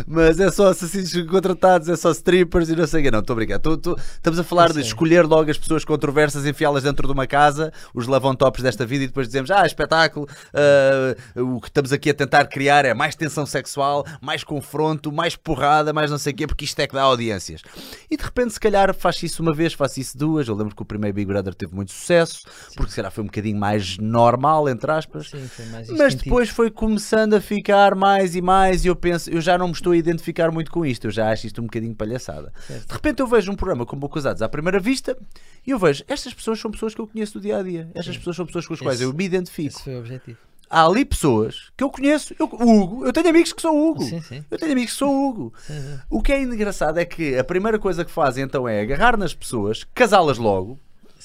Mas 0.07 0.39
é 0.39 0.49
só 0.49 0.69
assassinos 0.69 1.14
contratados, 1.30 1.88
é 1.88 1.95
só 1.95 2.10
strippers 2.10 2.68
e 2.69 2.76
não 2.76 2.88
sei 2.88 3.02
o 3.02 3.03
quê. 3.03 3.11
Não, 3.11 3.19
estou 3.19 3.34
a 3.34 3.38
brincar. 3.38 3.60
Tô- 3.60 3.77
tô- 3.77 3.95
estamos 3.95 4.39
a 4.39 4.43
falar 4.43 4.73
de 4.73 4.81
escolher 4.81 5.23
logo 5.23 5.52
as 5.52 5.57
pessoas 5.57 5.85
controversas, 5.85 6.47
enfiá-las 6.47 6.81
dentro 6.81 7.06
de 7.06 7.14
uma 7.14 7.27
casa, 7.27 7.72
os 7.93 8.07
lavão-tops 8.07 8.64
desta 8.64 8.84
vida 8.84 9.03
e 9.03 9.07
depois 9.07 9.27
dizemos, 9.27 9.52
ah, 9.52 9.65
espetáculo, 9.68 10.27
ah, 10.52 11.15
o 11.39 11.61
que 11.61 11.68
estamos 11.68 11.93
aqui 11.93 12.10
a 12.10 12.14
tentar 12.14 12.45
criar 12.47 12.85
é 12.85 12.93
mais 12.95 13.14
tensão 13.14 13.45
sexual, 13.45 14.03
mais 14.19 14.43
confronto, 14.43 15.11
mais 15.11 15.35
porrada, 15.35 15.93
mais 15.93 16.10
não 16.10 16.18
sei 16.18 16.34
o 16.34 16.35
quê, 16.35 16.47
porque 16.47 16.65
isto 16.65 16.80
é 16.80 16.88
que 16.88 16.95
dá 16.95 17.03
audiências. 17.03 17.61
E 18.10 18.18
de 18.18 18.23
repente, 18.23 18.53
se 18.53 18.60
calhar, 18.60 18.95
faz 18.95 19.22
isso 19.22 19.43
uma 19.43 19.53
vez, 19.53 19.73
faz 19.73 19.95
isso 19.97 20.18
duas. 20.18 20.47
Eu 20.47 20.56
lembro 20.56 20.76
que 20.76 20.81
o 20.81 20.85
primeiro 20.85 21.14
Big 21.14 21.27
Brother 21.27 21.53
teve 21.53 21.76
muito 21.76 21.91
sucesso, 21.91 22.39
porque 22.76 22.89
se 22.89 22.95
calhar 22.95 23.11
foi 23.11 23.23
um 23.23 23.27
bocadinho 23.27 23.60
mais 23.60 23.97
normal, 23.99 24.68
entre 24.69 24.91
aspas. 24.91 25.30
Sim, 25.30 25.47
foi 25.47 25.65
mais 25.68 25.88
Mas 25.89 26.14
instintivo. 26.15 26.35
depois 26.35 26.49
foi 26.49 26.69
começando 26.71 27.33
a 27.35 27.41
ficar 27.41 27.95
mais 27.95 28.35
e 28.35 28.41
mais 28.41 28.83
e 28.85 28.87
eu 28.87 28.95
penso, 28.95 29.29
eu 29.29 29.39
já 29.41 29.57
não 29.57 29.67
me 29.67 29.73
estou 29.73 29.93
a 29.93 29.97
identificar 29.97 30.51
muito 30.51 30.71
com 30.71 30.85
isto, 30.85 31.05
eu 31.07 31.11
já 31.11 31.31
acho 31.31 31.47
isto 31.47 31.61
um 31.61 31.65
bocadinho 31.65 31.95
palhaçada. 31.95 32.51
Certo. 32.67 32.87
De 32.87 32.93
repente 32.93 33.19
eu 33.21 33.27
vejo 33.27 33.51
um 33.51 33.55
programa 33.55 33.85
como 33.85 34.05
o 34.05 34.09
Casados 34.09 34.41
à 34.41 34.49
primeira 34.49 34.79
vista 34.79 35.17
e 35.65 35.71
eu 35.71 35.79
vejo, 35.79 36.03
estas 36.07 36.33
pessoas 36.33 36.59
são 36.59 36.71
pessoas 36.71 36.93
que 36.95 37.01
eu 37.01 37.07
conheço 37.07 37.33
do 37.33 37.41
dia 37.41 37.57
a 37.57 37.63
dia, 37.63 37.89
estas 37.93 38.17
pessoas 38.17 38.35
são 38.35 38.45
pessoas 38.45 38.67
com 38.67 38.73
as 38.73 38.79
quais 38.79 38.99
Esse- 39.01 39.09
eu 39.09 39.13
me 39.13 39.23
identifico. 39.25 39.75
Esse 39.75 39.83
foi 39.83 39.95
o 39.95 39.99
objetivo. 39.99 40.37
Há 40.67 40.83
ali 40.87 41.05
pessoas 41.05 41.69
que 41.77 41.83
eu 41.83 41.91
conheço, 41.91 42.35
eu, 42.39 42.45
Hugo, 42.51 43.05
eu 43.05 43.13
tenho 43.13 43.29
amigos 43.29 43.53
que 43.53 43.61
são 43.61 43.77
Hugo. 43.79 44.01
Sim, 44.03 44.19
sim. 44.21 44.43
Eu 44.49 44.57
tenho 44.57 44.71
amigos 44.71 44.93
que 44.93 44.97
são 44.97 45.09
Hugo. 45.29 45.53
Sim, 45.65 45.73
sim. 45.79 45.99
O 46.09 46.23
que 46.23 46.33
é 46.33 46.41
engraçado 46.41 46.97
é 46.97 47.05
que 47.05 47.37
a 47.37 47.43
primeira 47.43 47.77
coisa 47.77 48.03
que 48.03 48.09
fazem 48.09 48.43
então 48.43 48.67
é 48.67 48.81
agarrar 48.81 49.15
nas 49.15 49.31
pessoas, 49.33 49.83
casá-las 49.93 50.39
logo, 50.39 50.79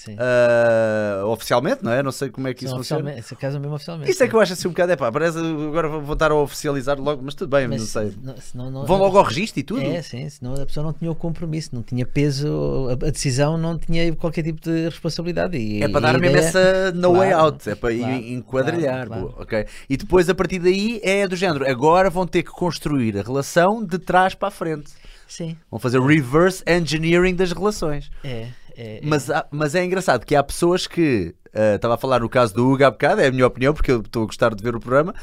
Sim. 0.04 0.16
ah, 0.18 1.22
oficialmente, 1.26 1.84
não 1.84 1.92
é? 1.92 2.02
Não 2.02 2.10
sei 2.12 2.30
como 2.30 2.48
é 2.48 2.54
que 2.54 2.64
isso 2.64 2.74
funciona. 2.76 3.14
casa 3.38 3.58
mesmo 3.58 3.74
oficialmente. 3.74 4.10
Isso 4.10 4.22
é 4.22 4.28
que 4.28 4.34
eu 4.34 4.40
acho 4.40 4.52
assim 4.54 4.66
um 4.68 4.70
bocado, 4.70 4.92
é 4.92 4.96
pá, 4.96 5.12
parece 5.12 5.38
agora 5.38 5.88
vou 5.88 6.00
voltar 6.00 6.30
a 6.30 6.34
oficializar 6.34 6.98
logo, 6.98 7.22
mas 7.22 7.34
tudo 7.34 7.50
bem, 7.50 7.68
Mas 7.68 7.80
não 7.80 7.86
sei. 7.86 8.12
não- 8.54 8.84
Vão 8.86 8.96
logo 8.98 9.18
ao 9.18 9.24
registro 9.24 9.60
e 9.60 9.62
tudo? 9.62 9.82
É, 9.82 10.00
sim, 10.02 10.28
senão 10.28 10.54
a 10.54 10.64
pessoa 10.66 10.84
não 10.86 10.92
tinha 10.92 11.10
o 11.10 11.14
compromisso, 11.14 11.70
não 11.74 11.82
tinha 11.82 12.06
peso, 12.06 12.48
a, 12.88 12.92
a 12.92 13.10
decisão 13.10 13.58
não 13.58 13.78
tinha 13.78 14.14
qualquer 14.16 14.42
tipo 14.42 14.60
de 14.60 14.84
responsabilidade. 14.84 15.56
E, 15.58 15.82
É 15.82 15.88
para 15.88 16.00
dar 16.00 16.12
mesmo 16.18 16.36
ideia- 16.36 16.48
essa 16.48 16.92
no 16.92 17.12
way 17.12 17.30
Claro, 17.30 17.44
out, 17.44 17.68
é 17.70 17.74
para 17.74 17.94
claro, 17.94 18.12
en- 18.14 18.34
enquadrilhar, 18.34 19.06
claro, 19.06 19.34
ok? 19.38 19.66
E 19.88 19.96
depois 19.96 20.28
a 20.30 20.34
partir 20.34 20.58
daí 20.58 21.00
é 21.04 21.26
do 21.28 21.36
género, 21.36 21.68
agora 21.68 22.08
vão 22.08 22.26
ter 22.26 22.42
que 22.42 22.50
construir 22.50 23.18
a 23.18 23.22
relação 23.22 23.84
de 23.84 23.98
trás 23.98 24.34
para 24.34 24.48
a 24.48 24.50
frente. 24.50 24.90
Sim, 25.28 25.56
Vão 25.70 25.78
fazer 25.78 26.00
reverse 26.00 26.60
engineering 26.66 27.34
das 27.36 27.52
relações. 27.52 28.10
é. 28.24 28.48
É 28.76 29.00
Mas, 29.02 29.30
há- 29.30 29.46
mas 29.50 29.74
é 29.74 29.84
engraçado 29.84 30.24
que 30.24 30.34
há 30.36 30.42
pessoas 30.42 30.86
que. 30.86 31.34
ah, 31.54 31.74
Estava 31.76 31.94
a 31.94 31.98
falar 31.98 32.20
no 32.20 32.28
caso 32.28 32.54
do 32.54 32.68
Hugo 32.70 32.84
há 32.84 32.90
bocado, 32.90 33.20
é 33.20 33.26
a 33.28 33.32
minha 33.32 33.46
opinião, 33.46 33.72
porque 33.74 33.90
eu 33.92 34.00
estou 34.00 34.22
a 34.22 34.26
gostar 34.26 34.54
de 34.54 34.62
ver 34.62 34.74
o 34.74 34.80
programa. 34.80 35.14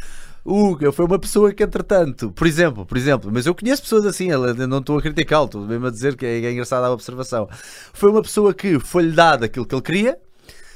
O 0.45 0.69
Hugo 0.69 0.91
foi 0.93 1.05
uma 1.05 1.19
pessoa 1.19 1.51
que, 1.53 1.61
entretanto, 1.61 2.31
por 2.31 2.47
exemplo, 2.47 2.85
por 2.85 2.97
exemplo, 2.97 3.29
mas 3.33 3.45
eu 3.45 3.53
conheço 3.53 3.81
pessoas 3.81 4.05
assim, 4.05 4.29
não 4.69 4.77
estou 4.77 4.97
a 4.97 5.01
criticá-lo, 5.01 5.45
estou 5.45 5.61
mesmo 5.65 5.87
a 5.87 5.91
dizer 5.91 6.15
que 6.15 6.25
é, 6.25 6.39
é 6.45 6.51
engraçada 6.51 6.87
a 6.87 6.91
observação. 6.91 7.49
Foi 7.91 8.09
uma 8.09 8.21
pessoa 8.21 8.53
que 8.53 8.79
foi-lhe 8.79 9.11
dado 9.11 9.43
aquilo 9.43 9.65
que 9.65 9.75
ele 9.75 9.81
queria, 9.81 10.17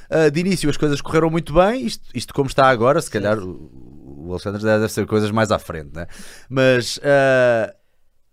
ah, 0.09 0.27
de 0.27 0.39
início 0.41 0.69
as 0.69 0.75
coisas 0.75 0.99
correram 0.99 1.29
muito 1.29 1.53
bem, 1.53 1.85
isto, 1.85 2.03
isto 2.13 2.33
como 2.33 2.49
está 2.49 2.67
agora, 2.67 3.01
se 3.01 3.09
calhar 3.09 3.39
o, 3.39 3.71
o 4.25 4.31
Alexandre 4.31 4.61
deve 4.61 4.89
ser 4.89 5.05
coisas 5.07 5.31
mais 5.31 5.51
à 5.51 5.57
frente, 5.59 5.91
né? 5.95 6.05
mas 6.49 6.99
ah, 7.01 7.73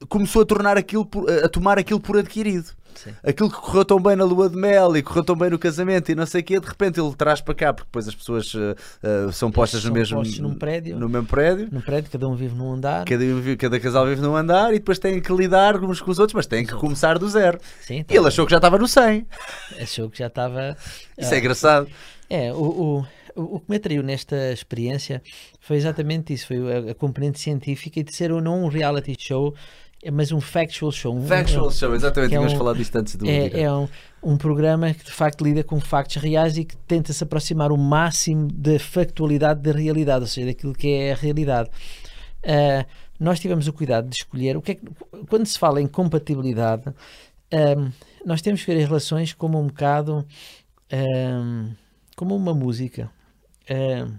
começou 0.09 0.43
a 0.43 0.45
tornar 0.45 0.77
aquilo, 0.77 1.07
por- 1.07 1.31
a 1.31 1.49
tomar 1.49 1.79
aquilo 1.79 2.01
por 2.01 2.19
adquirido. 2.19 2.71
Sim. 3.05 3.11
aquilo 3.23 3.51
que 3.51 3.57
correu 3.57 3.85
tão 3.85 4.01
bem 4.01 4.17
na 4.17 4.25
lua 4.25 4.49
de 4.49 4.57
mel 4.57 4.97
e 4.97 5.03
correu 5.03 5.23
tão 5.25 5.37
bem 5.37 5.51
no 5.51 5.59
casamento 5.59 6.11
e 6.11 6.15
não 6.15 6.27
sei 6.27 6.41
o 6.41 6.45
quê, 6.45 6.59
de 6.61 6.67
repente 6.67 7.01
ele 7.01 7.15
traz 7.15 7.41
para 7.41 7.55
cá, 7.55 7.73
porque 7.73 7.87
depois 7.89 8.09
as 8.09 8.15
pessoas 8.15 8.53
uh, 8.55 9.33
são 9.33 9.51
postas 9.51 9.83
São 9.83 9.91
no 9.91 9.95
mesmo 9.95 10.17
postos 10.19 10.41
prédio. 10.59 10.99
no 10.99 11.09
mesmo 11.09 11.27
prédio. 11.27 11.69
Num 11.71 11.81
prédio, 11.81 12.11
cada 12.11 12.29
um 12.29 12.35
vive 12.35 12.55
num 12.55 12.73
andar. 12.73 13.05
Cada, 13.05 13.25
um- 13.25 13.57
cada 13.57 13.79
casal 13.81 14.07
vive 14.07 14.21
num 14.21 14.35
andar 14.37 14.71
e 14.75 14.79
depois 14.79 14.99
têm 14.99 15.21
que 15.21 15.33
lidar 15.33 15.83
uns 15.83 16.01
com 16.01 16.11
os 16.11 16.19
outros, 16.19 16.35
mas 16.35 16.47
têm 16.47 16.65
que 16.67 16.75
começar 16.75 17.19
do 17.19 17.29
zero. 17.29 17.59
Sim, 17.81 18.05
E 18.09 18.15
ele 18.17 18.27
achou 18.29 18.45
que 18.45 18.51
já 18.51 18.59
estava 18.59 18.77
no 18.79 18.89
100. 18.89 19.27
achou 19.81 20.11
que 20.11 20.19
já 20.19 20.27
estava. 20.27 20.77
Isso 21.17 21.33
é 21.35 21.39
engraçado. 21.39 21.89
É, 22.31 22.53
o, 22.53 22.57
o, 22.57 22.99
o 23.01 23.07
o 23.55 23.61
que 23.61 23.67
me 23.71 23.77
atraiu 23.77 24.03
nesta 24.03 24.53
experiência 24.53 25.23
foi 25.61 25.77
exatamente 25.77 26.33
isso: 26.35 26.49
foi 26.49 26.89
a, 26.89 26.91
a 26.91 26.95
componente 26.95 27.39
científica 27.39 28.01
e 28.01 28.03
de 28.03 28.13
ser 28.15 28.33
ou 28.33 28.41
não 28.41 28.65
um 28.65 28.69
reality 28.69 29.17
show, 29.19 29.55
é, 30.03 30.11
mas 30.11 30.31
um 30.33 30.41
factual 30.41 30.93
show. 30.93 31.15
um- 31.17 31.27
Factual 31.27 31.71
show, 31.71 31.95
exatamente. 31.95 32.31
que 32.31 32.35
é 32.35 32.39
Tínhamos 32.39 32.53
um- 32.55 32.59
falado 32.59 32.77
disto 32.77 32.97
antes 32.97 33.17
do 33.17 33.27
É, 33.29 33.63
é 33.63 33.73
um, 33.73 33.89
um 34.23 34.37
programa 34.37 34.93
que 34.95 35.05
de 35.05 35.11
facto 35.13 35.45
lida 35.45 35.63
com 35.65 35.81
factos 35.81 36.17
reais 36.17 36.57
e 36.57 36.65
que 36.65 36.77
tenta 36.77 37.13
se 37.13 37.23
aproximar 37.25 37.73
o 37.73 37.77
máximo 37.77 38.49
da 38.53 38.79
factualidade 38.79 39.61
da 39.61 39.73
realidade, 39.73 40.21
ou 40.23 40.27
seja, 40.29 40.47
daquilo 40.49 40.73
que 40.73 40.89
é 40.89 41.13
a 41.13 41.17
realidade. 41.17 41.69
Ah, 42.47 42.87
nós 43.19 43.41
tivemos 43.41 43.67
o 43.67 43.73
cuidado 43.73 44.09
de 44.09 44.15
escolher 44.17 44.57
o 44.57 44.63
que 44.63 44.73
é 44.73 44.75
que, 44.77 44.87
quando 45.29 45.45
se 45.47 45.59
fala 45.59 45.83
em 45.83 45.87
compatibilidade, 45.89 46.85
ahm, 47.53 47.91
nós 48.25 48.41
temos 48.41 48.65
que 48.65 48.73
ver 48.73 48.81
as 48.81 48.87
relações 48.89 49.33
como 49.33 49.59
um 49.61 49.67
bocado 49.67 50.25
ahm, 50.93 51.73
como 52.17 52.37
uma 52.37 52.55
música. 52.55 53.11
Ahm, 53.69 54.15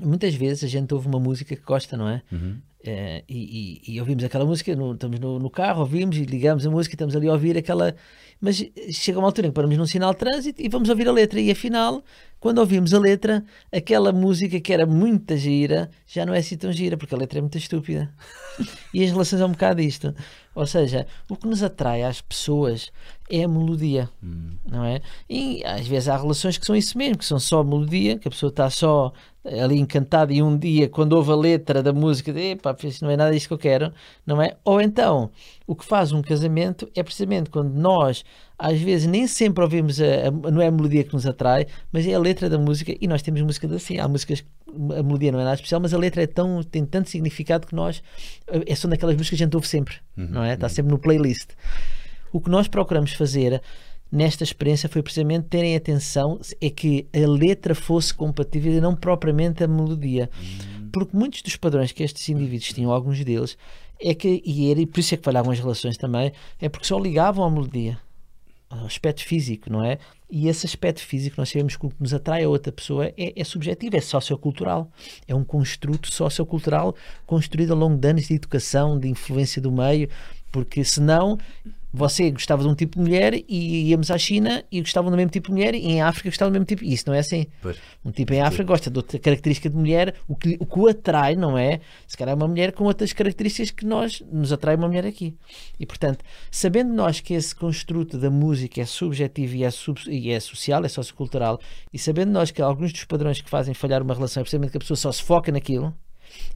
muitas 0.00 0.34
vezes 0.34 0.64
a 0.64 0.68
gente 0.68 0.92
ouve 0.92 1.06
uma 1.08 1.18
música 1.20 1.54
que 1.56 1.62
gosta, 1.62 1.96
não 1.96 2.08
é? 2.08 2.22
Uhum. 2.30 2.58
Eh, 2.86 3.24
e, 3.28 3.80
e- 3.88 3.94
e 3.94 4.00
ouvimos 4.00 4.22
aquela 4.24 4.44
música, 4.44 4.76
no- 4.76 4.92
estamos 4.92 5.18
no, 5.18 5.38
no 5.38 5.48
carro, 5.50 5.80
ouvimos 5.80 6.16
e 6.18 6.24
ligamos 6.24 6.66
a 6.66 6.70
música, 6.70 6.94
estamos 6.94 7.16
ali 7.16 7.28
a 7.28 7.32
ouvir 7.32 7.56
aquela. 7.56 7.94
Mas 8.40 8.62
chega 8.92 9.18
uma 9.18 9.26
altura 9.28 9.46
em 9.46 9.50
que 9.50 9.54
paramos 9.54 9.76
num 9.78 9.86
sinal 9.86 10.12
de 10.12 10.18
trânsito 10.18 10.60
e 10.60 10.68
vamos 10.68 10.88
ouvir 10.90 11.08
a 11.08 11.12
letra, 11.12 11.40
e 11.40 11.50
afinal, 11.50 12.04
quando 12.44 12.58
ouvimos 12.58 12.92
a 12.92 12.98
letra, 12.98 13.42
aquela 13.72 14.12
música 14.12 14.60
que 14.60 14.70
era 14.70 14.84
muito 14.84 15.34
gira 15.34 15.90
já 16.06 16.26
não 16.26 16.34
é 16.34 16.40
assim 16.40 16.58
tão 16.58 16.70
gira, 16.70 16.94
porque 16.94 17.14
a 17.14 17.16
letra 17.16 17.38
é 17.38 17.40
muito 17.40 17.56
estúpida. 17.56 18.12
e 18.92 19.02
as 19.02 19.10
relações 19.10 19.40
é 19.40 19.46
um 19.46 19.52
bocado 19.52 19.80
isto. 19.80 20.14
Ou 20.54 20.66
seja, 20.66 21.06
o 21.26 21.36
que 21.36 21.48
nos 21.48 21.62
atrai 21.62 22.02
às 22.02 22.20
pessoas 22.20 22.92
é 23.30 23.44
a 23.44 23.48
melodia, 23.48 24.10
não 24.70 24.84
é? 24.84 25.00
E 25.26 25.64
às 25.64 25.86
vezes 25.86 26.06
há 26.06 26.18
relações 26.18 26.58
que 26.58 26.66
são 26.66 26.76
isso 26.76 26.98
mesmo, 26.98 27.16
que 27.16 27.24
são 27.24 27.38
só 27.38 27.64
melodia, 27.64 28.18
que 28.18 28.28
a 28.28 28.30
pessoa 28.30 28.50
está 28.50 28.68
só 28.68 29.10
ali 29.42 29.78
encantada 29.78 30.30
e 30.30 30.42
um 30.42 30.56
dia, 30.56 30.86
quando 30.88 31.14
ouve 31.14 31.32
a 31.32 31.36
letra 31.36 31.82
da 31.82 31.94
música, 31.94 32.30
diz, 32.30 32.52
epá, 32.52 32.76
não 33.00 33.10
é 33.10 33.16
nada 33.16 33.32
disto 33.32 33.48
que 33.48 33.54
eu 33.54 33.58
quero, 33.58 33.90
não 34.26 34.40
é? 34.40 34.54
Ou 34.64 34.82
então, 34.82 35.30
o 35.66 35.74
que 35.74 35.84
faz 35.84 36.12
um 36.12 36.20
casamento 36.20 36.88
é 36.94 37.02
precisamente 37.02 37.48
quando 37.50 37.72
nós, 37.74 38.24
às 38.58 38.78
vezes, 38.80 39.06
nem 39.06 39.26
sempre 39.26 39.62
ouvimos, 39.64 40.00
a, 40.00 40.28
a- 40.28 40.50
não 40.50 40.60
é 40.60 40.66
a 40.66 40.70
melodia 40.70 41.02
que 41.04 41.14
nos 41.14 41.26
atrai, 41.26 41.66
mas 41.90 42.06
é 42.06 42.12
a 42.14 42.18
letra 42.18 42.50
da 42.50 42.58
música, 42.58 42.94
e 43.00 43.06
nós 43.08 43.22
temos 43.22 43.40
músicas 43.40 43.72
assim, 43.72 43.98
há 43.98 44.06
músicas 44.06 44.40
que 44.42 44.46
a 44.98 45.02
melodia 45.02 45.32
não 45.32 45.40
é 45.40 45.44
nada 45.44 45.54
especial, 45.54 45.80
mas 45.80 45.94
a 45.94 45.98
letra 45.98 46.22
é 46.22 46.26
tão, 46.26 46.62
tem 46.62 46.84
tanto 46.84 47.08
significado 47.08 47.66
que 47.66 47.74
nós, 47.74 48.02
é 48.66 48.74
são 48.74 48.90
daquelas 48.90 49.16
músicas 49.16 49.38
que 49.38 49.42
a 49.42 49.46
gente 49.46 49.54
ouve 49.54 49.66
sempre, 49.68 49.96
não 50.16 50.42
é? 50.44 50.54
Está 50.54 50.68
sempre 50.68 50.92
no 50.92 50.98
playlist. 50.98 51.50
O 52.32 52.40
que 52.40 52.50
nós 52.50 52.68
procuramos 52.68 53.12
fazer 53.12 53.62
nesta 54.12 54.44
experiência 54.44 54.88
foi 54.88 55.02
precisamente 55.02 55.46
terem 55.48 55.74
atenção 55.76 56.38
é 56.60 56.68
que 56.70 57.06
a 57.12 57.26
letra 57.26 57.74
fosse 57.74 58.12
compatível 58.12 58.72
e 58.72 58.80
não 58.80 58.94
propriamente 58.94 59.64
a 59.64 59.68
melodia. 59.68 60.28
Porque 60.92 61.16
muitos 61.16 61.42
dos 61.42 61.56
padrões 61.56 61.90
que 61.90 62.02
estes 62.04 62.28
indivíduos 62.28 62.72
tinham, 62.72 62.92
alguns 62.92 63.24
deles, 63.24 63.56
é 64.00 64.14
que, 64.14 64.42
e, 64.44 64.70
era, 64.70 64.80
e 64.80 64.86
por 64.86 65.00
isso 65.00 65.14
é 65.14 65.16
que 65.16 65.24
falhavam 65.24 65.52
as 65.52 65.58
relações 65.58 65.96
também, 65.96 66.32
é 66.60 66.68
porque 66.68 66.86
só 66.86 66.98
ligavam 66.98 67.44
à 67.44 67.50
melodia, 67.50 67.98
ao 68.68 68.86
aspecto 68.86 69.24
físico, 69.24 69.70
não 69.70 69.84
é? 69.84 69.98
E 70.30 70.48
esse 70.48 70.66
aspecto 70.66 71.00
físico, 71.00 71.36
nós 71.38 71.48
sabemos 71.48 71.76
que 71.76 71.86
o 71.86 71.90
que 71.90 72.00
nos 72.00 72.12
atrai 72.12 72.42
a 72.42 72.48
outra 72.48 72.72
pessoa 72.72 73.06
é, 73.16 73.32
é 73.36 73.44
subjetivo, 73.44 73.96
é 73.96 74.00
sociocultural. 74.00 74.90
É 75.28 75.34
um 75.34 75.44
construto 75.44 76.12
sociocultural 76.12 76.96
construído 77.24 77.72
ao 77.72 77.78
longo 77.78 77.96
de 77.96 78.08
anos 78.08 78.26
de 78.26 78.34
educação, 78.34 78.98
de 78.98 79.08
influência 79.08 79.62
do 79.62 79.70
meio, 79.70 80.08
porque 80.50 80.82
senão 80.84 81.38
você 81.96 82.28
gostava 82.32 82.60
de 82.60 82.68
um 82.68 82.74
tipo 82.74 82.98
de 82.98 83.04
mulher 83.04 83.40
e 83.48 83.90
íamos 83.90 84.10
à 84.10 84.18
China 84.18 84.64
e 84.70 84.80
gostavam 84.80 85.12
do 85.12 85.16
mesmo 85.16 85.30
tipo 85.30 85.46
de 85.46 85.54
mulher 85.54 85.76
e 85.76 85.92
em 85.92 86.02
África 86.02 86.28
gostavam 86.28 86.50
do 86.50 86.54
mesmo 86.54 86.66
tipo. 86.66 86.84
Isso 86.84 87.04
não 87.06 87.14
é 87.14 87.20
assim. 87.20 87.46
Pois. 87.62 87.76
Um 88.04 88.10
tipo 88.10 88.34
em 88.34 88.40
África 88.40 88.64
gosta 88.64 88.90
de 88.90 88.98
outra 88.98 89.16
característica 89.16 89.70
de 89.70 89.76
mulher, 89.76 90.12
o 90.26 90.34
que, 90.34 90.56
o 90.58 90.66
que 90.66 90.78
o 90.80 90.88
atrai, 90.88 91.36
não 91.36 91.56
é? 91.56 91.78
Se 92.08 92.16
calhar 92.16 92.32
é 92.32 92.36
uma 92.36 92.48
mulher 92.48 92.72
com 92.72 92.82
outras 92.82 93.12
características 93.12 93.70
que 93.70 93.86
nós 93.86 94.20
nos 94.32 94.52
atrai 94.52 94.74
uma 94.74 94.88
mulher 94.88 95.06
aqui. 95.06 95.36
E 95.78 95.86
portanto, 95.86 96.24
sabendo 96.50 96.92
nós 96.92 97.20
que 97.20 97.32
esse 97.32 97.54
construto 97.54 98.18
da 98.18 98.28
música 98.28 98.80
é 98.80 98.84
subjetivo 98.84 99.54
e 99.54 99.62
é, 99.62 99.70
sub, 99.70 100.00
e 100.08 100.32
é 100.32 100.40
social, 100.40 100.84
é 100.84 100.88
sociocultural, 100.88 101.60
e 101.92 101.98
sabendo 101.98 102.32
nós 102.32 102.50
que 102.50 102.60
alguns 102.60 102.92
dos 102.92 103.04
padrões 103.04 103.40
que 103.40 103.48
fazem 103.48 103.72
falhar 103.72 104.02
uma 104.02 104.14
relação 104.14 104.40
é 104.40 104.42
precisamente 104.42 104.72
que 104.72 104.78
a 104.78 104.80
pessoa 104.80 104.96
só 104.96 105.12
se 105.12 105.22
foca 105.22 105.52
naquilo 105.52 105.94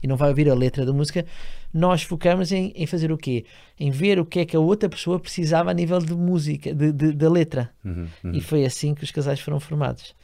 e 0.03 0.07
não 0.07 0.17
vai 0.17 0.29
ouvir 0.29 0.49
a 0.49 0.53
letra 0.53 0.85
da 0.85 0.91
música, 0.91 1.25
nós 1.73 2.01
focamos 2.03 2.51
em, 2.51 2.71
em 2.75 2.85
fazer 2.87 3.11
o 3.11 3.17
quê? 3.17 3.45
Em 3.79 3.91
ver 3.91 4.19
o 4.19 4.25
que 4.25 4.39
é 4.39 4.45
que 4.45 4.55
a 4.55 4.59
outra 4.59 4.89
pessoa 4.89 5.19
precisava 5.19 5.69
a 5.71 5.73
nível 5.73 5.99
de 5.99 6.13
música, 6.15 6.73
de, 6.73 6.91
de- 6.91 7.11
da 7.13 7.29
letra. 7.29 7.69
Uhum, 7.85 8.07
E 8.33 8.41
foi 8.41 8.65
assim 8.65 8.95
que 8.95 9.03
os 9.03 9.11
casais 9.11 9.39
foram 9.39 9.59
formados. 9.59 10.15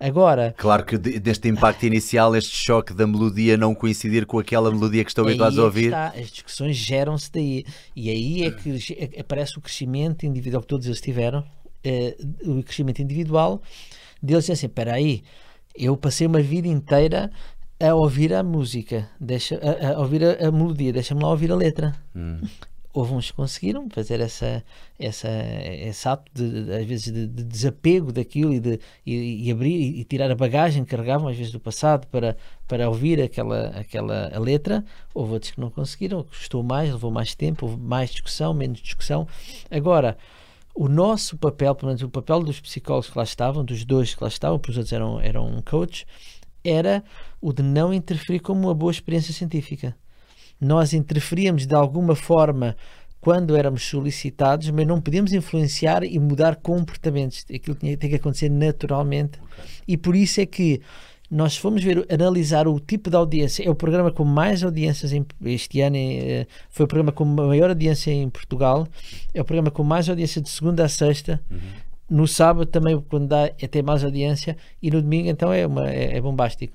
Agora, 0.00 0.54
Claro 0.56 0.84
que 0.84 0.96
de- 0.96 1.18
deste 1.18 1.48
impacto 1.48 1.82
inicial, 1.86 2.34
este 2.36 2.56
choque 2.56 2.94
da 2.94 3.06
melodia 3.06 3.56
não 3.56 3.74
coincidir 3.74 4.26
com 4.26 4.38
aquela 4.38 4.70
melodia 4.70 5.04
que 5.04 5.10
estão 5.10 5.24
habituados 5.24 5.56
é 5.56 5.60
a 5.60 5.62
que 5.62 5.66
ouvir. 5.66 5.84
está, 5.86 6.08
as 6.08 6.30
discussões 6.30 6.76
geram-se 6.76 7.30
daí. 7.32 7.64
E 7.96 8.08
aí 8.10 8.42
é 8.44 8.50
que 8.52 8.76
ge- 8.78 9.10
aparece 9.18 9.58
o 9.58 9.60
crescimento 9.60 10.24
individual 10.24 10.62
que 10.62 10.68
todos 10.68 10.86
eles 10.86 11.00
tiveram, 11.00 11.44
eh, 11.82 12.16
o 12.44 12.62
crescimento 12.62 13.02
individual, 13.02 13.60
deles 14.22 14.44
dizem 14.44 14.54
assim: 14.54 14.66
espera 14.66 14.94
aí, 14.94 15.22
eu 15.76 15.96
passei 15.96 16.26
uma 16.28 16.40
vida 16.40 16.68
inteira 16.68 17.30
a 17.80 17.94
ouvir 17.94 18.34
a 18.34 18.42
música, 18.42 19.08
deixa, 19.20 19.58
a, 19.62 19.94
a 19.94 19.98
ouvir 20.00 20.24
a, 20.24 20.48
a 20.48 20.50
melodia, 20.50 20.92
deixa-me 20.92 21.22
lá 21.22 21.30
ouvir 21.30 21.52
a 21.52 21.56
letra. 21.56 21.94
Hum. 22.14 22.40
Houve 22.92 23.12
uns 23.12 23.30
que 23.30 23.36
conseguiram 23.36 23.88
fazer 23.90 24.18
essa, 24.18 24.64
essa, 24.98 25.28
esse 25.28 26.08
ato, 26.08 26.24
de, 26.34 26.72
às 26.72 26.84
vezes, 26.84 27.12
de, 27.12 27.26
de 27.28 27.44
desapego 27.44 28.10
daquilo 28.10 28.52
e, 28.52 28.58
de, 28.58 28.80
e, 29.06 29.46
e 29.46 29.52
abrir 29.52 29.76
e, 29.76 30.00
e 30.00 30.04
tirar 30.04 30.30
a 30.30 30.34
bagagem 30.34 30.84
que 30.84 30.90
carregavam, 30.90 31.28
às 31.28 31.36
vezes, 31.36 31.52
do 31.52 31.60
passado 31.60 32.08
para, 32.08 32.36
para 32.66 32.88
ouvir 32.88 33.22
aquela, 33.22 33.68
aquela 33.68 34.34
a 34.34 34.40
letra. 34.40 34.84
Houve 35.14 35.34
outros 35.34 35.52
que 35.52 35.60
não 35.60 35.70
conseguiram, 35.70 36.24
custou 36.24 36.62
mais, 36.64 36.90
levou 36.90 37.10
mais 37.12 37.34
tempo, 37.36 37.66
houve 37.66 37.78
mais 37.78 38.10
discussão, 38.10 38.52
menos 38.52 38.80
discussão. 38.80 39.28
Agora, 39.70 40.16
o 40.74 40.88
nosso 40.88 41.36
papel, 41.36 41.74
pelo 41.74 41.88
menos 41.88 42.02
o 42.02 42.08
papel 42.08 42.42
dos 42.42 42.58
psicólogos 42.58 43.10
que 43.10 43.18
lá 43.18 43.24
estavam, 43.24 43.64
dos 43.64 43.84
dois 43.84 44.14
que 44.14 44.22
lá 44.22 44.28
estavam, 44.28 44.58
porque 44.58 44.72
os 44.72 44.76
outros 44.78 44.92
eram, 44.92 45.20
eram 45.20 45.62
coach, 45.62 46.06
era 46.64 47.02
o 47.40 47.52
de 47.52 47.62
não 47.62 47.92
interferir 47.92 48.40
como 48.40 48.60
uma 48.68 48.74
boa 48.74 48.90
experiência 48.92 49.32
científica. 49.32 49.96
Nós 50.60 50.92
interferíamos 50.92 51.66
de 51.66 51.74
alguma 51.74 52.14
forma 52.16 52.76
quando 53.20 53.56
éramos 53.56 53.84
solicitados, 53.84 54.70
mas 54.70 54.86
não 54.86 55.00
podíamos 55.00 55.32
influenciar 55.32 56.02
e 56.04 56.18
mudar 56.18 56.56
comportamentos. 56.56 57.44
Aquilo 57.52 57.76
tinha, 57.76 57.96
que 57.96 58.14
acontecer 58.14 58.48
naturalmente. 58.48 59.38
E 59.86 59.96
por 59.96 60.14
isso 60.16 60.40
é 60.40 60.46
que 60.46 60.80
nós 61.30 61.56
fomos 61.56 61.82
ver, 61.84 62.06
analisar 62.10 62.66
o 62.66 62.80
tipo 62.80 63.10
de 63.10 63.16
audiência. 63.16 63.62
É 63.66 63.68
o 63.70 63.74
programa 63.74 64.10
com 64.10 64.24
mais 64.24 64.62
audiências 64.64 65.12
em- 65.12 65.26
este 65.44 65.80
ano. 65.82 65.96
eh, 65.96 66.46
Foi 66.70 66.84
o 66.84 66.88
programa 66.88 67.12
com 67.12 67.24
maior 67.24 67.68
audiência 67.70 68.10
em 68.10 68.28
Portugal. 68.30 68.88
É 69.34 69.40
o 69.40 69.44
programa 69.44 69.70
com 69.70 69.82
mais 69.84 70.08
audiência 70.08 70.40
de 70.40 70.48
segunda 70.48 70.84
a 70.84 70.88
sexta. 70.88 71.40
No 72.08 72.26
sábado 72.26 72.66
também, 72.66 73.00
quando 73.08 73.28
dá, 73.28 73.52
é 73.58 73.66
ter 73.66 73.82
mais 73.82 74.02
audiência. 74.02 74.56
E 74.82 74.90
no 74.90 75.02
domingo, 75.02 75.28
então, 75.28 75.52
é, 75.52 75.66
uma, 75.66 75.90
é, 75.90 76.16
é 76.16 76.20
bombástico. 76.20 76.74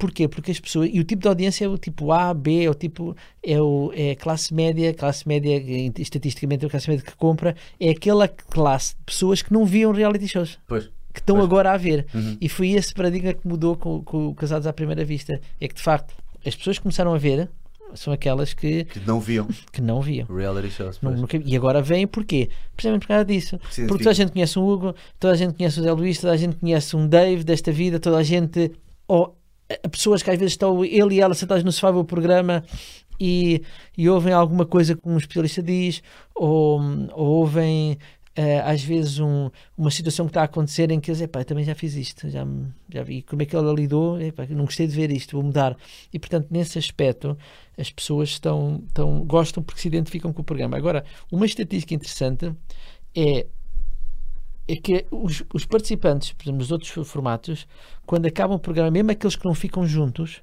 Porquê? 0.00 0.26
Porque 0.26 0.50
as 0.50 0.58
pessoas. 0.58 0.88
E 0.90 0.98
o 0.98 1.04
tipo 1.04 1.22
de 1.22 1.28
audiência 1.28 1.66
é 1.66 1.68
o 1.68 1.76
tipo 1.76 2.10
A, 2.10 2.32
B, 2.32 2.64
é 2.64 2.70
o 2.70 2.74
tipo. 2.74 3.14
É, 3.42 3.60
o, 3.60 3.92
é 3.94 4.12
a 4.12 4.16
classe 4.16 4.52
média, 4.52 4.94
classe 4.94 5.28
média, 5.28 5.56
eh, 5.56 5.92
estatisticamente, 5.98 6.64
a 6.64 6.70
classe 6.70 6.88
média 6.88 7.04
que 7.04 7.14
compra, 7.16 7.54
é 7.78 7.90
aquela 7.90 8.26
classe 8.26 8.96
de 8.96 9.02
pessoas 9.04 9.42
que 9.42 9.52
não 9.52 9.66
viam 9.66 9.92
reality 9.92 10.26
shows, 10.26 10.58
Pois. 10.66 10.90
que 11.12 11.20
estão 11.20 11.38
agora 11.42 11.72
a 11.72 11.76
ver. 11.76 12.06
Uhum. 12.14 12.38
E 12.40 12.48
foi 12.48 12.70
esse 12.70 12.94
paradigma 12.94 13.34
que 13.34 13.46
mudou 13.46 13.76
com, 13.76 14.02
com 14.02 14.34
Casados 14.34 14.66
à 14.66 14.72
Primeira 14.72 15.04
Vista. 15.04 15.38
É 15.60 15.68
que, 15.68 15.74
de 15.74 15.82
facto, 15.82 16.14
as 16.46 16.56
pessoas 16.56 16.78
começaram 16.78 17.12
a 17.12 17.18
ver 17.18 17.50
são 17.94 18.12
aquelas 18.12 18.52
que, 18.54 18.84
Que 18.84 19.00
não 19.06 19.20
viam 19.20 19.48
que 19.72 19.80
não 19.80 20.00
viam. 20.00 20.26
reality 20.26 20.70
shows. 20.70 21.00
Não- 21.00 21.12
nunca- 21.12 21.36
e 21.44 21.56
agora 21.56 21.80
vêm 21.82 22.06
porquê? 22.06 22.48
Precisamente 22.76 23.02
por 23.02 23.08
causa 23.08 23.24
disso. 23.24 23.58
se 23.70 23.86
Porque 23.86 24.04
toda 24.04 24.10
a 24.10 24.14
gente 24.14 24.32
conhece 24.32 24.58
um 24.58 24.68
Hugo, 24.68 24.94
toda 25.18 25.34
a 25.34 25.36
gente 25.36 25.54
conhece 25.54 25.80
o 25.80 25.82
Zé 25.82 25.92
Luís, 25.92 26.18
toda 26.20 26.32
a 26.32 26.36
gente 26.36 26.56
conhece 26.56 26.96
um 26.96 27.06
Dave 27.08 27.44
desta 27.44 27.70
vida, 27.72 27.98
toda 28.00 28.16
a 28.18 28.22
gente. 28.22 28.72
Ou 29.08 29.36
a- 29.84 29.88
pessoas 29.88 30.22
que 30.22 30.30
às 30.30 30.38
vezes 30.38 30.52
estão 30.52 30.84
ele 30.84 31.14
e 31.16 31.20
ela 31.20 31.34
sentados 31.34 31.64
no 31.64 31.72
sofá 31.72 31.88
a 31.88 31.92
ver 31.92 31.98
o 31.98 32.04
programa 32.04 32.64
e, 33.20 33.62
e 33.96 34.08
ouvem 34.08 34.32
alguma 34.32 34.64
coisa 34.64 34.94
que 34.96 35.02
um 35.08 35.16
especialista 35.18 35.62
diz, 35.62 36.02
ou, 36.34 36.80
ou 37.12 37.26
ouvem. 37.40 37.98
Eh, 38.36 38.60
às 38.60 38.82
vezes 38.82 39.18
um- 39.18 39.50
uma 39.76 39.90
situação 39.90 40.26
que 40.26 40.30
está 40.30 40.42
a 40.42 40.44
acontecer 40.44 40.90
em 40.90 41.00
que 41.00 41.10
eles, 41.10 41.20
epá, 41.20 41.44
também 41.44 41.64
já 41.64 41.74
fiz 41.74 41.94
isto, 41.94 42.28
já, 42.30 42.46
já 42.92 43.02
vi 43.02 43.22
como 43.22 43.42
é 43.42 43.46
que 43.46 43.54
ela 43.56 43.72
lidou, 43.72 44.20
epá, 44.20 44.46
não 44.50 44.64
gostei 44.64 44.86
de 44.86 44.94
ver 44.94 45.10
isto, 45.10 45.32
vou 45.36 45.42
mudar. 45.44 45.76
E 46.12 46.18
portanto, 46.18 46.46
nesse 46.50 46.78
aspecto, 46.78 47.36
as 47.76 47.90
pessoas 47.90 48.30
estão, 48.30 48.82
estão, 48.86 49.24
gostam 49.24 49.62
porque 49.62 49.80
se 49.80 49.88
identificam 49.88 50.32
com 50.32 50.42
o 50.42 50.44
programa. 50.44 50.76
Agora, 50.76 51.04
uma 51.30 51.46
estatística 51.46 51.94
interessante 51.94 52.54
é, 53.16 53.46
é 54.68 54.76
que 54.76 55.04
os, 55.10 55.42
os 55.52 55.64
participantes, 55.66 56.32
por 56.32 56.44
exemplo, 56.44 56.58
nos 56.60 56.70
outros 56.70 56.90
formatos, 57.08 57.66
quando 58.06 58.26
acabam 58.26 58.56
o 58.56 58.60
programa, 58.60 58.90
mesmo 58.90 59.10
aqueles 59.10 59.36
que 59.36 59.44
não 59.44 59.54
ficam 59.54 59.84
juntos, 59.86 60.42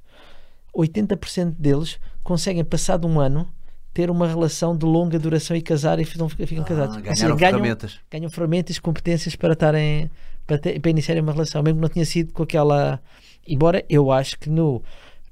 80% 0.75 1.55
deles 1.57 1.99
conseguem, 2.23 2.63
passado 2.63 3.07
um 3.07 3.19
ano, 3.19 3.49
ter 3.97 4.11
uma 4.11 4.27
relação 4.27 4.77
de 4.77 4.85
longa 4.85 5.17
duração 5.17 5.57
e 5.57 5.61
casar 5.61 5.99
e 5.99 6.05
ficam, 6.05 6.29
ficam 6.29 6.63
casados. 6.63 6.97
Ou 6.97 7.01
seja, 7.03 7.15
Ganharam 7.15 7.35
ganham, 7.35 7.51
ferramentas. 7.53 7.99
ganham 8.11 8.29
ferramentas, 8.29 8.77
competências 8.77 9.35
para 9.35 9.53
estarem 9.53 10.11
para, 10.45 10.59
ter, 10.59 10.79
para 10.79 10.91
iniciarem 10.91 11.23
uma 11.23 11.31
relação, 11.31 11.63
mesmo 11.63 11.79
que 11.79 11.81
não 11.81 11.89
tinha 11.89 12.05
sido 12.05 12.31
com 12.31 12.43
aquela. 12.43 13.01
Embora 13.47 13.83
eu 13.89 14.11
acho 14.11 14.37
que 14.37 14.51
no, 14.51 14.83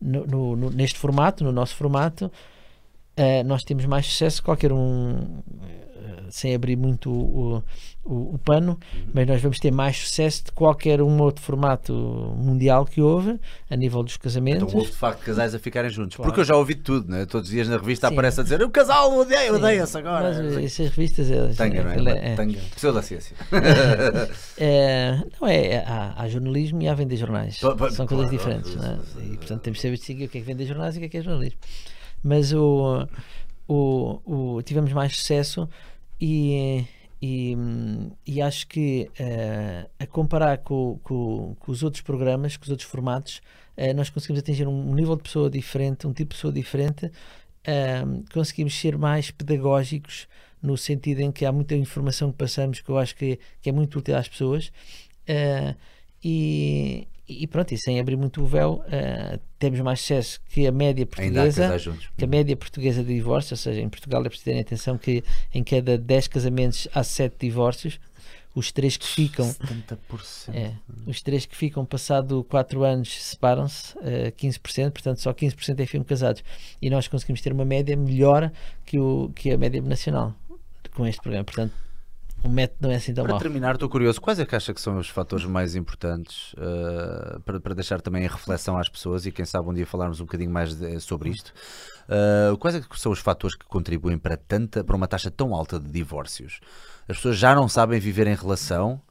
no- 0.02 0.56
no- 0.56 0.70
neste 0.72 0.98
formato, 0.98 1.44
no 1.44 1.52
nosso 1.52 1.76
formato, 1.76 2.32
eh, 3.18 3.44
nós 3.44 3.64
temos 3.64 3.86
mais 3.86 4.06
sucesso 4.06 4.42
que 4.42 4.46
qualquer 4.46 4.72
um, 4.74 5.42
eh, 5.64 6.24
sem 6.30 6.54
abrir 6.54 6.76
muito 6.76 7.10
o, 7.12 7.64
o, 8.04 8.36
o 8.36 8.40
pano, 8.40 8.78
mas 9.14 9.26
nós 9.28 9.42
vamos 9.42 9.60
ter 9.60 9.72
mais 9.72 9.98
sucesso 9.98 10.46
de 10.46 10.52
qualquer 10.52 11.02
um 11.02 11.22
outro 11.22 11.42
formato 11.44 11.94
mundial 12.38 12.86
que 12.86 13.02
houve 13.02 13.40
a 13.70 13.76
nível 13.76 14.04
dos 14.04 14.18
casamentos. 14.18 14.64
Então 14.64 14.80
houve 14.80 14.92
de 14.92 14.98
facto 14.98 15.22
casais 15.24 15.56
a 15.56 15.60
ficarem 15.60 15.90
juntos. 15.90 16.16
Claro. 16.18 16.30
Porque 16.30 16.42
eu 16.42 16.46
já 16.46 16.56
ouvi 16.56 16.74
de 16.76 16.82
tudo, 16.82 17.10
né? 17.10 17.26
todos 17.26 17.48
os 17.48 17.54
dias 17.54 17.68
na 17.70 17.78
revista 17.78 18.08
Sim. 18.08 18.14
aparece 18.14 18.40
a 18.40 18.44
dizer 18.44 18.62
o 18.62 18.70
casal 18.70 19.18
odeia, 19.18 19.54
odeia-se 19.54 19.98
agora. 19.98 20.34
Mas 20.34 20.58
eh, 20.58 20.64
essas 20.66 20.90
revistas. 20.90 21.32
elas- 21.32 21.56
Tanga, 21.56 21.84
não 21.84 22.12
é? 22.12 22.32
é- 22.32 22.36
Tanga. 22.36 22.60
Pessoa 22.74 22.94
da 22.94 23.02
ciência. 23.02 23.36
É, 24.58 25.18
não 25.40 25.48
é, 25.48 25.78
há, 25.86 26.14
há 26.18 26.28
jornalismo 26.28 26.82
e 26.82 26.88
há 26.88 26.94
vender 26.94 27.18
jornais. 27.18 27.60
São 27.92 28.06
coisas 28.08 28.30
diferentes, 28.30 28.76
não 28.76 28.84
é? 28.86 28.98
E 29.24 29.38
portanto 29.38 29.62
temos 29.62 29.78
que 29.80 29.82
saber 29.84 29.98
distinguir 29.98 30.28
o 30.28 30.30
que 30.30 30.38
é 30.38 30.42
que 30.42 30.48
vender 30.48 30.66
jornais 30.66 30.96
e 30.96 30.98
o 30.98 31.02
que 31.02 31.06
é 31.06 31.10
que 31.10 31.18
é 31.18 31.22
jornalismo. 31.22 31.60
Mas 32.26 32.54
o, 32.54 33.08
o, 33.68 34.56
o- 34.58 34.62
tivemos 34.64 34.92
mais 34.94 35.16
sucesso 35.16 35.70
e, 36.20 36.86
e, 37.22 37.56
e 38.26 38.42
acho 38.42 38.68
que 38.68 39.10
eh, 39.20 39.88
a 40.00 40.08
comparar 40.08 40.58
com, 40.60 41.00
com, 41.04 41.56
com 41.60 41.72
os 41.72 41.84
outros 41.84 42.02
programas, 42.02 42.58
com 42.58 42.64
os 42.66 42.70
outros 42.72 42.90
formatos, 42.90 43.42
eh, 43.78 43.94
nós 43.94 44.10
conseguimos 44.10 44.40
atingir 44.42 44.68
um, 44.68 44.94
nível 44.96 45.16
de 45.16 45.24
pessoa 45.24 45.50
diferente, 45.50 46.08
um 46.08 46.14
tipo 46.14 46.30
de 46.32 46.36
pessoa 46.38 46.54
diferente. 46.54 47.12
eh, 47.66 48.04
conseguimos 48.34 48.76
ser 48.80 48.98
mais 48.98 49.32
pedagógicos 49.32 50.28
no 50.62 50.78
sentido 50.78 51.22
em 51.22 51.32
que 51.32 51.46
há 51.46 51.52
muita 51.52 51.76
informação 51.76 52.32
que 52.32 52.38
passamos 52.38 52.82
que 52.82 52.90
eu 52.90 52.98
acho 52.98 53.16
que, 53.16 53.40
que 53.62 53.70
é 53.70 53.74
muito 53.74 54.00
útil 54.00 54.16
às 54.18 54.28
pessoas 54.28 54.72
eh, 55.28 55.76
e, 56.24 57.08
e 57.28 57.48
pronto, 57.48 57.74
e 57.74 57.78
sem 57.78 58.00
abrir 58.00 58.16
muito 58.16 58.42
o 58.44 58.46
véu 58.46 58.84
eh, 58.88 59.40
temos 59.58 59.80
mais 59.80 60.00
sucesso 60.00 60.40
que 60.50 60.68
a 60.68 60.72
média 60.72 61.08
Ainda 61.18 61.42
há 61.42 61.46
portuguesa 61.46 61.98
que 62.16 62.24
a 62.24 62.28
média 62.28 62.56
portuguesa 62.56 63.04
de 63.04 63.14
divórcio, 63.14 63.54
ou 63.54 63.58
seja, 63.58 63.82
em 63.82 63.90
Portugal 63.90 64.22
é 64.22 64.26
preciso 64.26 64.46
terem 64.46 64.62
atenção 64.62 64.98
que 64.98 65.24
em 65.54 65.64
cada 65.64 65.98
10 65.98 66.28
casamentos 66.28 66.88
há 66.94 67.04
7 67.04 67.36
divórcios, 67.40 68.00
os 68.54 68.72
três 68.72 68.96
que 68.96 69.06
ficam 69.06 69.48
70%. 69.48 70.54
é, 70.54 70.72
os 71.06 71.22
três 71.22 71.46
que 71.46 71.56
ficam 71.56 71.84
passado 71.84 72.46
4 72.50 72.84
anos 72.84 73.24
separam-se, 73.24 73.98
eh, 74.02 74.32
15%, 74.32 74.92
portanto 74.92 75.20
só 75.20 75.34
15% 75.34 75.80
é 75.80 75.86
que 75.86 75.92
ficam 75.92 76.06
casados. 76.06 76.44
E 76.82 76.90
nós 76.90 77.08
conseguimos 77.08 77.42
ter 77.42 77.52
uma 77.52 77.66
média 77.66 77.98
melhor 77.98 78.52
que, 78.86 79.00
o, 79.00 79.32
que 79.36 79.52
a 79.52 79.58
média 79.58 79.82
nacional 79.82 80.34
com 80.96 81.06
este 81.06 81.22
programa. 81.22 81.44
Portanto, 81.44 81.74
o 82.46 82.50
método 82.50 82.78
não 82.88 82.92
é 82.92 82.96
assim 82.96 83.14
tão 83.14 83.24
Para 83.24 83.34
mau. 83.34 83.40
terminar, 83.42 83.74
estou 83.76 83.90
curioso, 83.90 84.22
quais 84.22 84.40
é 84.40 84.46
que 84.46 84.56
acha 84.56 84.74
que 84.74 84.80
são 84.80 84.98
os 84.98 85.10
fatores 85.10 85.46
mais 85.46 85.76
importantes 85.76 86.54
uh, 86.54 87.40
para, 87.42 87.60
para 87.60 87.74
deixar 87.74 88.00
também 88.02 88.24
em 88.24 88.28
reflexão 88.28 88.78
às 88.78 88.88
pessoas 88.88 89.26
e 89.26 89.32
quem 89.32 89.46
sabe 89.46 89.68
um 89.70 89.74
dia 89.74 89.86
falarmos 89.86 90.20
um 90.22 90.26
bocadinho 90.26 90.52
mais 90.52 90.76
de- 90.76 91.00
sobre 91.00 91.30
isto? 91.30 91.52
Uh, 92.08 92.56
quais 92.58 92.76
é 92.76 92.82
que 92.82 93.00
são 93.00 93.12
os 93.12 93.20
fatores 93.20 93.56
que 93.56 93.66
contribuem 93.66 94.18
para, 94.18 94.38
tanta, 94.38 94.84
para 94.84 94.96
uma 94.96 95.08
taxa 95.08 95.32
tão 95.32 95.56
alta 95.56 95.80
de 95.80 95.92
divórcios? 95.92 96.60
As 97.10 97.18
pessoas 97.18 97.38
já 97.38 97.56
não 97.56 97.68
sabem 97.68 98.00
viver 98.00 98.28
em 98.28 98.36
relação, 98.36 99.02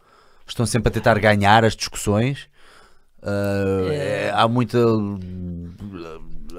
estão 0.47 0.65
sempre 0.65 0.89
a 0.89 0.93
tentar 0.93 1.19
ganhar 1.19 1.65
as 1.65 1.75
discussões. 1.75 2.49
Uh, 3.23 3.91
é- 3.91 4.31
há 4.35 4.47
muita 4.47 4.79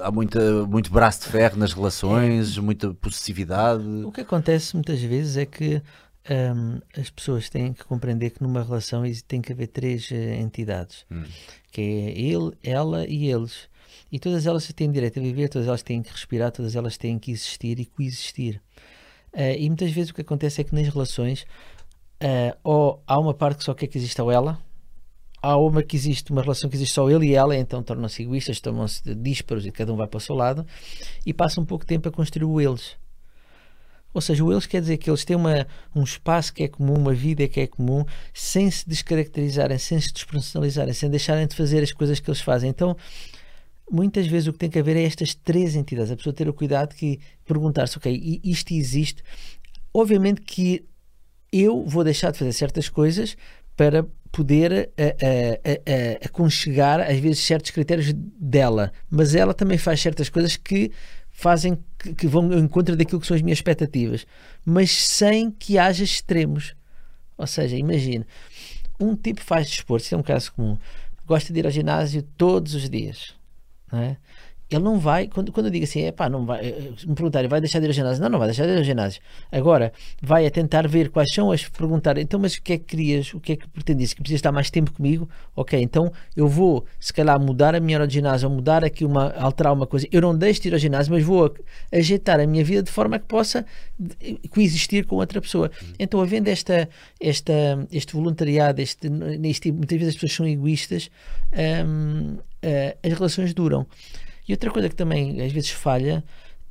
há 0.02 0.10
muita, 0.10 0.66
muito 0.66 0.90
braço 0.90 1.20
de 1.22 1.28
ferro 1.28 1.56
nas 1.56 1.72
relações, 1.72 2.58
muita 2.58 2.92
possessividade. 2.94 3.82
O 4.04 4.12
que 4.12 4.20
acontece 4.20 4.74
muitas 4.74 5.00
vezes 5.00 5.36
é 5.36 5.46
que 5.46 5.80
hum, 6.30 6.80
as 6.98 7.10
pessoas 7.10 7.48
têm 7.48 7.72
que 7.72 7.84
compreender 7.84 8.30
que 8.30 8.42
numa 8.42 8.62
relação 8.62 9.02
tem 9.26 9.40
que 9.40 9.52
haver 9.52 9.68
três 9.68 10.10
eh, 10.12 10.36
entidades, 10.40 11.04
Hum. 11.10 11.24
que 11.70 11.80
é 11.80 12.18
ele, 12.18 12.52
ela 12.62 13.06
e 13.06 13.30
eles. 13.30 13.68
E 14.10 14.18
todas 14.18 14.46
elas 14.46 14.66
têm 14.72 14.90
direito 14.90 15.18
a 15.18 15.22
viver, 15.22 15.48
todas 15.48 15.68
elas 15.68 15.82
têm 15.82 16.02
que 16.02 16.10
respirar, 16.10 16.52
todas 16.52 16.76
elas 16.76 16.96
têm 16.96 17.18
que 17.18 17.30
existir 17.32 17.78
e 17.80 17.86
coexistir. 17.86 18.60
Eh, 19.32 19.60
e 19.60 19.68
muitas 19.68 19.90
vezes 19.92 20.10
o 20.10 20.14
que 20.14 20.20
acontece 20.22 20.60
é 20.60 20.64
que 20.64 20.74
nas 20.74 20.88
relações 20.88 21.46
eh, 22.20 22.56
ou 22.64 23.02
há 23.06 23.18
uma 23.18 23.34
parte 23.34 23.58
que 23.58 23.64
só 23.64 23.74
quer 23.74 23.86
que 23.86 23.98
exista 23.98 24.24
o 24.24 24.30
ela, 24.30 24.58
há 25.42 25.56
uma 25.56 25.82
que 25.82 25.96
existe, 25.96 26.30
uma 26.32 26.42
relação 26.42 26.68
que 26.70 26.76
existe 26.76 26.94
só 26.94 27.08
ele 27.10 27.26
e 27.28 27.34
ela, 27.34 27.56
então 27.56 27.82
tornam-se 27.82 28.22
egoístas, 28.22 28.60
tornam-se 28.60 29.14
dísparos 29.14 29.66
e 29.66 29.70
cada 29.70 29.92
um 29.92 29.96
vai 29.96 30.06
para 30.06 30.18
o 30.18 30.20
seu 30.20 30.34
lado 30.34 30.66
e 31.24 31.32
passa 31.34 31.60
um 31.60 31.64
pouco 31.64 31.84
de 31.84 31.88
tempo 31.88 32.08
a 32.08 32.12
construir 32.12 32.46
o 32.46 32.60
eles. 32.60 32.96
Ou 34.16 34.22
seja, 34.22 34.42
o 34.42 34.50
eles 34.50 34.64
quer 34.64 34.80
dizer 34.80 34.96
que 34.96 35.10
eles 35.10 35.26
têm 35.26 35.36
uma, 35.36 35.66
um 35.94 36.02
espaço 36.02 36.50
que 36.54 36.62
é 36.62 36.68
comum, 36.68 36.94
uma 36.94 37.12
vida 37.12 37.46
que 37.46 37.60
é 37.60 37.66
comum, 37.66 38.02
sem 38.32 38.70
se 38.70 38.88
descaracterizarem, 38.88 39.76
sem 39.76 40.00
se 40.00 40.10
despersonalizarem, 40.10 40.94
sem 40.94 41.10
deixarem 41.10 41.46
de 41.46 41.54
fazer 41.54 41.82
as 41.82 41.92
coisas 41.92 42.18
que 42.18 42.30
eles 42.30 42.40
fazem. 42.40 42.70
Então, 42.70 42.96
muitas 43.90 44.26
vezes 44.26 44.48
o 44.48 44.54
que 44.54 44.58
tem 44.58 44.70
que 44.70 44.78
haver 44.78 44.96
é 44.96 45.02
estas 45.02 45.34
três 45.34 45.76
entidades. 45.76 46.10
A 46.10 46.16
pessoa 46.16 46.32
ter 46.32 46.48
o 46.48 46.54
cuidado 46.54 46.94
que 46.94 47.20
perguntar-se, 47.44 47.98
ok, 47.98 48.40
isto 48.42 48.72
existe. 48.72 49.22
Obviamente 49.92 50.40
que 50.40 50.82
eu 51.52 51.84
vou 51.84 52.02
deixar 52.02 52.30
de 52.30 52.38
fazer 52.38 52.54
certas 52.54 52.88
coisas 52.88 53.36
para 53.76 54.06
poder 54.32 54.90
a, 54.96 55.02
a, 55.02 56.24
a 56.24 56.26
aconchegar, 56.26 57.02
às 57.02 57.18
vezes, 57.18 57.40
certos 57.40 57.70
critérios 57.70 58.14
dela. 58.14 58.92
Mas 59.10 59.34
ela 59.34 59.52
também 59.52 59.76
faz 59.76 60.00
certas 60.00 60.30
coisas 60.30 60.56
que 60.56 60.90
fazem 61.28 61.76
que, 62.14 62.26
vão 62.26 62.52
ao 62.52 62.58
encontro 62.58 62.96
daquilo 62.96 63.20
que 63.20 63.26
são 63.26 63.36
as 63.36 63.42
minhas 63.42 63.58
expectativas, 63.58 64.26
mas 64.64 64.90
sem 64.90 65.50
que 65.50 65.78
haja 65.78 66.04
extremos. 66.04 66.74
Ou 67.36 67.46
seja, 67.46 67.76
imagina, 67.76 68.26
um 68.98 69.14
tipo 69.14 69.40
faz 69.42 69.68
desporto, 69.68 70.04
isso 70.04 70.14
é 70.14 70.18
um 70.18 70.22
caso 70.22 70.52
comum, 70.52 70.78
gosta 71.26 71.52
de 71.52 71.58
ir 71.58 71.66
ao 71.66 71.72
ginásio 71.72 72.22
todos 72.36 72.74
os 72.74 72.88
dias, 72.88 73.34
não 73.92 74.00
é? 74.00 74.16
Ele 74.68 74.82
não 74.82 74.98
vai, 74.98 75.28
quando, 75.28 75.52
quando 75.52 75.66
eu 75.66 75.72
digo 75.72 75.84
assim, 75.84 76.02
é 76.02 76.10
pá, 76.12 76.28
não 76.28 76.44
vai, 76.44 76.66
eh, 76.66 76.90
me 77.06 77.14
perguntarem, 77.14 77.48
vai 77.48 77.60
deixar 77.60 77.78
de 77.78 77.84
ir 77.86 77.88
ao 77.88 77.92
ginásio? 77.92 78.20
Não, 78.22 78.28
não 78.28 78.38
vai 78.38 78.48
deixar 78.48 78.66
de 78.66 78.72
ir 78.72 78.78
ao 78.78 78.82
ginásio. 78.84 79.22
Agora, 79.52 79.92
vai 80.20 80.44
a 80.44 80.50
tentar 80.50 80.88
ver 80.88 81.08
quais 81.10 81.32
são 81.32 81.52
as, 81.52 81.68
perguntar, 81.68 82.18
então, 82.18 82.40
mas 82.40 82.54
o 82.54 82.62
que 82.62 82.72
é 82.72 82.78
que 82.78 82.84
querias, 82.84 83.32
o 83.32 83.38
que 83.38 83.52
é 83.52 83.56
que 83.56 83.68
pretendias? 83.68 84.12
Que 84.12 84.20
precisas 84.22 84.38
estar 84.38 84.50
mais 84.50 84.68
tempo 84.68 84.92
comigo? 84.92 85.28
Ok, 85.54 85.80
então 85.80 86.12
eu 86.36 86.48
vou, 86.48 86.84
se 86.98 87.12
calhar, 87.12 87.38
mudar 87.40 87.76
a 87.76 87.80
minha 87.80 87.96
hora 87.98 88.08
de 88.08 88.14
ginásio, 88.14 88.48
ou 88.48 88.54
mudar 88.56 88.84
aqui 88.84 89.04
uma, 89.04 89.30
alterar 89.36 89.72
uma 89.72 89.86
coisa. 89.86 90.08
Eu 90.10 90.20
não 90.20 90.36
deixo 90.36 90.62
de 90.62 90.68
ir 90.68 90.72
ao 90.72 90.78
ginásio, 90.80 91.12
mas 91.12 91.22
vou 91.22 91.54
ajeitar 91.92 92.40
a 92.40 92.46
minha 92.46 92.64
vida 92.64 92.82
de 92.82 92.90
forma 92.90 93.20
que 93.20 93.26
possa 93.26 93.64
de- 93.96 94.40
coexistir 94.50 95.06
com 95.06 95.16
outra 95.16 95.40
pessoa. 95.40 95.70
Então, 95.96 96.20
havendo 96.20 96.48
esta, 96.48 96.88
esta, 97.20 97.52
este 97.92 98.14
voluntariado, 98.14 98.80
este, 98.82 99.08
este, 99.44 99.70
muitas 99.70 99.96
vezes 99.96 100.08
as 100.08 100.20
pessoas 100.20 100.32
são 100.32 100.46
egoístas, 100.48 101.08
hum, 101.86 102.36
eh, 102.62 102.96
as 103.04 103.12
relações 103.12 103.54
duram. 103.54 103.86
E 104.48 104.52
outra 104.52 104.70
coisa 104.70 104.88
que 104.88 104.94
também 104.94 105.40
às 105.42 105.52
vezes 105.52 105.70
falha 105.70 106.24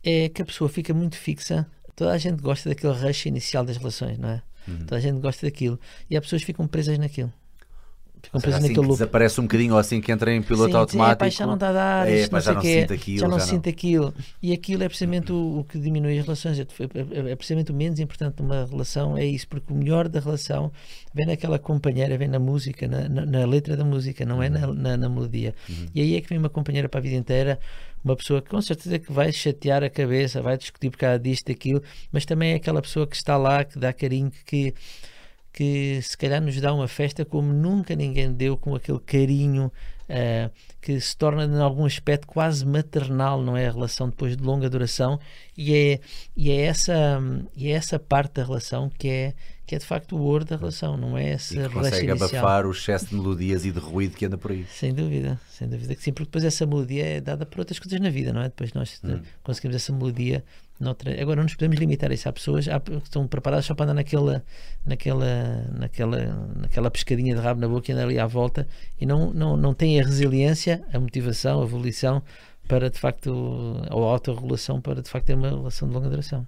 é 0.03 0.29
que 0.29 0.41
a 0.41 0.45
pessoa 0.45 0.69
fica 0.69 0.93
muito 0.93 1.17
fixa. 1.17 1.67
Toda 1.95 2.11
a 2.11 2.17
gente 2.17 2.41
gosta 2.41 2.69
daquele 2.69 2.93
rush 2.93 3.25
inicial 3.25 3.65
das 3.65 3.77
relações, 3.77 4.17
não 4.17 4.29
é? 4.29 4.41
Toda 4.79 4.97
a 4.97 4.99
gente 4.99 5.19
gosta 5.19 5.45
daquilo. 5.45 5.79
E 6.09 6.15
as 6.17 6.23
pessoas 6.23 6.43
ficam 6.43 6.67
presas 6.67 6.97
naquilo. 6.97 7.31
Ficam 8.25 8.41
presas 8.41 8.59
assim 8.59 8.67
que 8.67 8.73
naquele 8.73 8.87
loop. 8.87 8.99
desaparece 8.99 9.39
um 9.41 9.43
bocadinho 9.43 9.73
ou 9.73 9.79
assim 9.79 10.01
que 10.01 10.11
entra 10.11 10.33
em 10.33 10.41
piloto 10.41 10.65
Sim, 10.65 10.71
sim, 10.71 10.77
automático. 10.77 11.23
é, 11.23 11.27
pá, 11.27 11.29
já 11.29 11.45
não 11.47 11.53
está 11.55 11.69
a 11.69 11.73
dar, 11.73 12.07
É, 12.09 12.27
pá, 12.27 12.39
já 12.39 12.53
não 12.53 12.61
sinto 12.61 12.93
aquilo, 12.93 13.19
já 13.19 13.27
não 13.27 13.39
já 13.39 13.45
sinto 13.45 13.69
aquilo. 13.69 14.13
E 14.41 14.53
aquilo 14.53 14.83
é 14.83 14.87
precisamente 14.87 15.31
o, 15.31 15.59
o 15.59 15.63
que 15.63 15.79
diminui 15.79 16.17
as 16.19 16.25
relações. 16.25 16.59
É, 16.59 16.63
é- 16.63 17.31
é 17.31 17.35
precisamente 17.35 17.71
o 17.71 17.75
menos 17.75 17.99
importante 17.99 18.41
numa 18.41 18.65
relação, 18.65 19.17
é 19.17 19.25
isso, 19.25 19.47
porque 19.47 19.71
o 19.71 19.75
melhor 19.75 20.07
da 20.07 20.19
relação 20.19 20.71
vem 21.13 21.25
naquela 21.25 21.57
companheira, 21.59 22.17
vem 22.17 22.27
na 22.27 22.39
música, 22.39 22.87
na, 22.87 23.07
na- 23.07 23.25
na 23.25 23.45
letra 23.45 23.75
da 23.77 23.83
música, 23.85 24.25
não 24.25 24.41
é 24.43 24.49
na, 24.49 24.67
na, 24.67 24.97
na 24.97 25.09
melodia. 25.09 25.53
E 25.93 26.01
aí 26.01 26.15
é 26.15 26.21
que 26.21 26.29
vem 26.29 26.37
uma 26.37 26.49
companheira 26.49 26.89
para 26.89 26.99
a 26.99 27.03
vida 27.03 27.15
inteira, 27.15 27.59
uma 28.03 28.15
pessoa 28.15 28.41
que 28.41 28.49
com 28.49 28.61
certeza 28.61 28.99
que 28.99 29.11
vai 29.11 29.31
chatear 29.31 29.83
a 29.83 29.89
cabeça, 29.89 30.41
vai 30.41 30.57
discutir 30.57 30.89
por 30.91 30.97
causa 30.97 31.17
disto, 31.17 31.47
daquilo, 31.47 31.81
mas 32.11 32.23
também 32.25 32.51
é 32.51 32.55
aquela 32.55 32.81
pessoa 32.81 33.07
que 33.07 33.15
está 33.15 33.35
lá, 33.37 33.63
que 33.63 33.79
dá 33.79 33.91
carinho, 33.91 34.31
que 34.45 34.73
que 35.55 36.01
se 36.01 36.17
calhar 36.17 36.41
nos 36.41 36.59
dá 36.59 36.73
uma 36.73 36.87
festa 36.87 37.23
como 37.23 37.53
nunca 37.53 37.95
ninguém 37.95 38.29
deu, 38.33 38.57
com 38.57 38.75
aquele 38.75 38.99
carinho 38.99 39.71
eh, 40.09 40.49
que 40.81 40.99
se 40.99 41.15
torna 41.15 41.45
em 41.45 41.61
algum 41.61 41.85
aspecto 41.85 42.27
quase 42.27 42.65
maternal, 42.65 43.41
não 43.41 43.55
é? 43.55 43.67
A 43.67 43.71
relação 43.71 44.09
depois 44.09 44.35
de 44.35 44.43
longa 44.43 44.69
duração, 44.69 45.17
e 45.57 45.73
é, 45.73 45.99
e 46.35 46.51
é, 46.51 46.61
essa, 46.63 47.19
e 47.55 47.67
é 47.69 47.71
essa 47.71 47.97
parte 47.97 48.33
da 48.33 48.43
relação 48.43 48.89
que 48.99 49.07
é, 49.07 49.33
que 49.65 49.73
é 49.75 49.77
de 49.79 49.85
facto 49.85 50.17
o 50.17 50.21
ouro 50.21 50.43
da 50.43 50.57
relação, 50.57 50.97
não 50.97 51.17
é 51.17 51.23
E 51.23 51.29
essa 51.29 51.53
que 51.53 51.59
relação 51.61 51.81
consegue 51.83 52.11
inicial. 52.11 52.29
abafar 52.45 52.65
o 52.67 52.71
excesso 52.71 53.07
de 53.07 53.15
melodias 53.15 53.65
e 53.65 53.71
de 53.71 53.79
ruído 53.79 54.15
que 54.17 54.25
anda 54.25 54.37
por 54.37 54.51
aí. 54.51 54.65
Sem 54.69 54.93
dúvida, 54.93 55.39
sem 55.49 55.67
dúvida 55.69 55.95
que 55.95 56.03
sim, 56.03 56.11
porque 56.11 56.25
depois 56.27 56.43
essa 56.43 56.65
melodia 56.67 57.05
é 57.05 57.21
dada 57.21 57.45
por 57.45 57.59
outras 57.59 57.79
coisas 57.79 57.99
na 58.01 58.09
vida, 58.09 58.33
não 58.33 58.41
é? 58.41 58.49
Depois 58.49 58.73
nós 58.73 58.99
Hum. 59.05 59.13
eh, 59.13 59.19
conseguimos 59.41 59.75
essa 59.77 59.93
melodia. 59.93 60.43
Noutra... 60.79 61.19
Agora, 61.21 61.37
não 61.37 61.43
nos 61.43 61.55
podemos 61.55 61.77
limitar 61.77 62.11
a 62.11 62.13
isso. 62.13 62.27
Há 62.27 62.33
pessoas 62.33 62.65
que 62.65 62.91
estão 63.03 63.27
preparadas 63.27 63.65
só 63.65 63.73
para 63.73 63.85
andar 63.85 63.93
naquela, 63.93 64.43
naquela, 64.85 65.69
naquela, 65.71 66.49
naquela 66.55 66.91
pescadinha 66.91 67.33
de 67.33 67.41
rabo 67.41 67.61
na 67.61 67.67
boca 67.67 67.89
e 67.89 67.93
andar 67.93 68.03
ali 68.03 68.19
à 68.19 68.27
volta 68.27 68.67
e 68.99 69.05
não, 69.05 69.33
não, 69.33 69.55
não 69.55 69.73
têm 69.73 69.99
a 69.99 70.03
resiliência, 70.03 70.83
a 70.93 70.99
motivação, 70.99 71.61
a 71.61 71.65
volição 71.65 72.21
para 72.67 72.89
de 72.89 72.99
facto, 72.99 73.31
ou 73.91 74.09
a 74.09 74.11
autorregulação 74.11 74.81
para 74.81 75.01
de 75.01 75.09
facto 75.09 75.27
ter 75.27 75.35
uma 75.35 75.49
relação 75.49 75.87
de 75.87 75.93
longa 75.93 76.09
duração. 76.09 76.45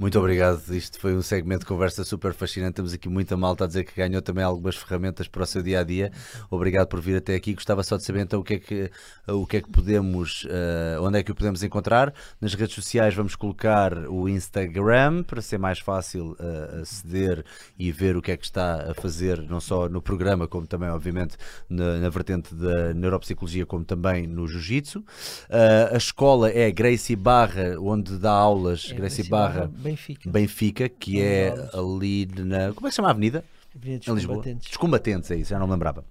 Muito 0.00 0.18
obrigado. 0.18 0.62
Isto 0.74 0.98
foi 0.98 1.14
um 1.14 1.20
segmento 1.20 1.60
de 1.60 1.66
conversa 1.66 2.02
super 2.04 2.32
fascinante. 2.32 2.76
Temos 2.76 2.94
aqui 2.94 3.06
muita 3.06 3.36
malta 3.36 3.64
a 3.64 3.66
dizer 3.66 3.84
que 3.84 3.94
ganhou 3.94 4.22
também 4.22 4.42
algumas 4.42 4.74
ferramentas 4.74 5.28
para 5.28 5.42
o 5.42 5.46
seu 5.46 5.62
dia 5.62 5.80
a 5.80 5.84
dia. 5.84 6.10
Obrigado 6.50 6.88
por 6.88 7.02
vir 7.02 7.18
até 7.18 7.34
aqui. 7.34 7.52
Gostava 7.52 7.82
só 7.82 7.98
de 7.98 8.04
saber 8.06 8.20
então 8.20 8.40
o 8.40 8.42
que 8.42 8.54
é 8.54 8.58
que, 8.58 8.90
o 9.28 9.46
que, 9.46 9.58
é 9.58 9.60
que 9.60 9.68
podemos, 9.68 10.46
eh, 10.48 10.96
onde 11.02 11.18
é 11.18 11.22
que 11.22 11.30
o 11.30 11.34
podemos 11.34 11.62
encontrar. 11.62 12.14
Nas 12.40 12.54
redes 12.54 12.74
sociais 12.74 13.14
vamos 13.14 13.36
colocar 13.36 13.92
o 14.08 14.26
Instagram 14.26 15.22
para 15.22 15.42
ser 15.42 15.58
mais 15.58 15.80
fácil 15.80 16.34
eh, 16.40 16.80
aceder 16.80 17.44
e 17.78 17.92
ver 17.92 18.16
o 18.16 18.22
que 18.22 18.32
é 18.32 18.38
que 18.38 18.44
está 18.46 18.92
a 18.92 18.94
fazer, 18.94 19.42
não 19.50 19.60
só 19.60 19.86
no 19.86 20.00
programa, 20.00 20.48
como 20.48 20.66
também, 20.66 20.88
obviamente, 20.88 21.36
na, 21.68 21.98
na 21.98 22.08
vertente 22.08 22.54
da 22.54 22.94
neuropsicologia, 22.94 23.66
como 23.66 23.84
também 23.84 24.26
no 24.26 24.48
Jiu-Jitsu. 24.48 25.04
Eh, 25.50 25.90
a 25.92 25.96
escola 25.98 26.50
é 26.50 26.70
Gracie 26.70 27.16
Barra, 27.16 27.78
onde 27.78 28.16
dá 28.16 28.32
aulas. 28.32 28.88
É, 28.90 28.94
Gracie 28.94 29.24
Gracie 29.24 29.28
Barra. 29.28 29.70
Benfica. 29.90 30.30
Benfica, 30.30 30.88
que 30.88 31.20
é 31.20 31.52
ali 31.74 32.26
na. 32.36 32.72
Como 32.72 32.86
é 32.86 32.88
que 32.88 32.90
se 32.90 32.96
chama 32.96 33.08
a 33.08 33.10
avenida? 33.12 33.44
Avenida 33.74 33.98
dos 34.00 34.08
Em 34.08 34.14
Lisboa. 34.14 34.36
Combatentes. 34.36 34.68
Dos 34.68 34.76
combatentes, 34.76 35.30
é 35.30 35.36
isso, 35.36 35.50
já 35.50 35.58
não 35.58 35.66
me 35.66 35.72
lembrava. 35.72 36.04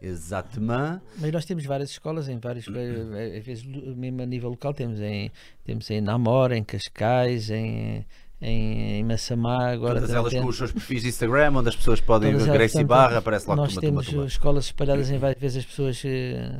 Exatamente. 0.00 1.02
Mas 1.18 1.32
nós 1.32 1.44
temos 1.44 1.64
várias 1.64 1.90
escolas 1.90 2.28
em 2.28 2.38
vários, 2.38 2.66
eh, 2.68 3.36
às 3.38 3.44
vezes 3.44 3.64
mesmo 3.64 4.20
a 4.22 4.26
nível 4.26 4.50
local 4.50 4.74
temos 4.74 4.98
em 5.00 5.30
temos 5.64 5.88
em 5.90 6.00
Namor, 6.00 6.52
em 6.52 6.64
Cascais, 6.64 7.50
em 7.50 8.04
em, 8.40 8.94
em 8.98 9.04
Massamá, 9.04 9.68
agora 9.70 10.00
Todas 10.00 10.10
elas 10.10 10.24
com 10.24 10.30
temos- 10.30 10.50
os 10.50 10.56
seus 10.56 10.72
perfis 10.72 11.02
de 11.02 11.08
Instagram, 11.10 11.52
onde 11.58 11.68
as 11.68 11.76
pessoas 11.76 12.00
podem 12.00 12.32
ver 12.36 12.46
Gracie 12.46 12.72
portanto, 12.80 12.88
Barra, 12.88 13.18
aparece 13.18 13.46
logo 13.48 13.60
Nós 13.60 13.68
tumba, 13.70 13.80
temos 13.80 14.04
tumba, 14.06 14.16
tumba. 14.16 14.26
escolas 14.26 14.64
espalhadas 14.64 15.10
em 15.10 15.18
várias 15.18 15.40
vezes 15.40 15.58
as 15.58 15.64
pessoas 15.64 16.02
eh, 16.04 16.50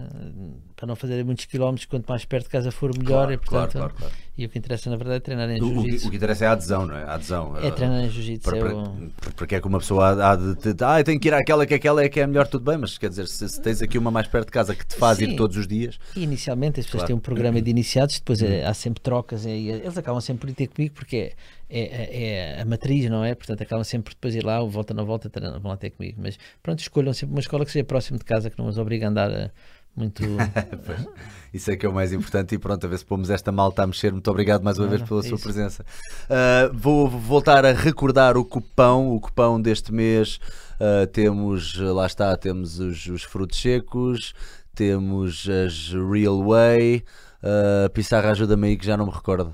para 0.83 0.89
não 0.89 0.97
fazerem 0.97 1.23
muitos 1.23 1.45
quilómetros, 1.45 1.87
quanto 1.87 2.07
mais 2.09 2.25
perto 2.25 2.47
de 2.47 2.51
casa 2.51 2.73
for 2.73 2.91
melhor 2.99 3.27
Claro, 3.29 3.33
e 3.35 3.39
portanto 3.39 3.73
claro, 3.79 3.95
claro. 3.95 4.13
e 4.37 4.45
o 4.45 4.49
que 4.49 4.59
interessa 4.59 4.91
na 4.91 4.97
verdade 4.97 5.19
é 5.19 5.21
treinar 5.21 5.49
em 5.49 5.63
O, 5.63 5.65
o 5.65 5.69
que- 5.69 5.75
jiu-jitsu. 5.83 6.07
o 6.09 6.11
que 6.11 6.17
interessa 6.17 6.45
é 6.45 6.49
a 6.49 6.53
adesão, 6.53 6.87
não 6.87 6.97
é? 6.97 7.05
A 7.05 7.15
adesão. 7.15 7.57
É 7.57 7.69
eh, 7.69 7.71
treinar 7.71 8.05
em 8.05 8.11
jiu-jitsu. 8.11 8.51
para- 8.51 8.59
é 8.59 8.61
para- 8.63 9.31
Porque 9.37 9.55
é 9.55 9.61
que 9.61 9.69
uma 9.69 9.79
pessoa 9.79 10.33
há 10.33 10.35
de, 10.35 10.75
de- 10.75 10.85
ah, 10.85 10.99
eu 10.99 11.05
tenho 11.05 11.21
que 11.21 11.29
ir 11.29 11.35
àquela 11.35 11.65
que 11.65 11.75
aquela 11.75 12.03
é 12.03 12.09
que 12.09 12.19
é 12.19 12.27
melhor, 12.27 12.49
tudo 12.49 12.65
bem, 12.69 12.77
mas 12.79 12.99
quer 12.99 13.11
dizer, 13.11 13.29
se, 13.29 13.49
se 13.49 13.63
tens 13.63 13.81
aqui 13.81 13.97
uma 13.97 14.11
mais 14.11 14.27
perto 14.27 14.47
de 14.47 14.51
casa 14.53 14.75
que 14.75 14.85
te 14.85 14.97
faz 14.97 15.21
ir 15.21 15.27
Sim. 15.31 15.37
todos 15.37 15.57
os 15.57 15.69
dias, 15.69 16.01
E 16.17 16.25
inicialmente 16.25 16.81
as 16.81 16.87
pessoas 16.87 17.05
têm 17.05 17.15
um 17.15 17.21
programa 17.21 17.63
de 17.63 17.71
iniciados, 17.71 18.19
depois 18.19 18.43
Uhum. 18.43 18.49
é- 18.49 18.65
há 18.67 18.75
sempre 18.75 19.01
trocas, 19.01 19.47
e 19.47 19.69
eles 19.69 19.97
acabam 19.97 20.21
sempre 20.21 20.41
por 20.41 20.51
ir 20.51 20.55
ter 20.55 20.67
comigo 20.67 20.95
porque 20.97 21.33
é, 21.71 21.79
é, 21.81 22.57
é 22.57 22.61
a 22.61 22.65
matriz, 22.65 23.09
não 23.09 23.25
é? 23.25 23.37
Portanto, 23.37 23.63
acabam 23.63 23.85
sempre 23.85 24.15
depois 24.15 24.35
ir 24.35 24.45
lá, 24.45 24.61
volta 24.65 24.93
na 24.93 25.05
volta, 25.05 25.31
treinam, 25.31 25.61
vão 25.61 25.71
lá 25.71 25.77
ter 25.77 25.91
comigo. 25.91 26.19
Mas 26.21 26.37
pronto, 26.61 26.81
escolham 26.81 27.13
sempre 27.15 27.35
uma 27.35 27.41
escola 27.41 27.65
que 27.65 27.71
seja 27.71 27.85
próximo 27.85 28.19
de 28.19 28.25
casa, 28.25 28.51
que 28.51 28.59
não 28.59 28.67
os 28.67 28.77
obrigue 28.77 29.05
a 29.05 29.09
andar 29.09 29.31
eh, 29.31 29.51
muito. 29.97 30.23
Pois, 30.87 31.07
isso 31.53 31.71
é 31.71 31.77
que 31.77 31.85
é 31.85 31.89
o 31.89 31.93
mais 31.93 32.13
importante 32.13 32.55
e 32.55 32.59
pronto, 32.59 32.85
a 32.87 32.89
ver 32.89 32.99
se 32.99 33.05
pomos 33.05 33.29
esta 33.31 33.53
malta 33.53 33.83
a 33.83 33.87
mexer. 33.87 34.11
Muito 34.13 34.31
obrigado 34.31 34.63
mais 34.63 34.79
uma 34.79 34.87
Nada, 34.87 34.97
vez 34.97 35.09
pela 35.09 35.21
é 35.21 35.23
sua 35.25 35.35
isso. 35.37 35.45
presença. 35.45 35.85
Ah, 36.31 36.71
vou 36.73 37.09
voltar 37.09 37.65
a 37.67 37.73
recordar 37.73 38.37
o 38.39 38.45
cupão, 38.45 39.15
o 39.15 39.21
cupão 39.21 39.61
deste 39.61 39.93
mês. 39.93 40.39
ah, 40.81 41.07
temos, 41.07 41.77
lá 41.79 42.07
está, 42.07 42.35
temos 42.37 42.79
os, 42.81 43.07
os 43.07 43.23
frutos 43.23 43.61
secos, 43.61 44.33
temos 44.75 45.47
as 45.49 45.93
Real 46.11 46.43
Way. 46.43 47.05
ah, 47.43 47.91
Pissarra, 47.93 48.31
ajuda-me 48.31 48.69
aí 48.69 48.77
que 48.79 48.87
já 48.87 48.97
não 48.97 49.05
me 49.07 49.13
recordo. 49.13 49.53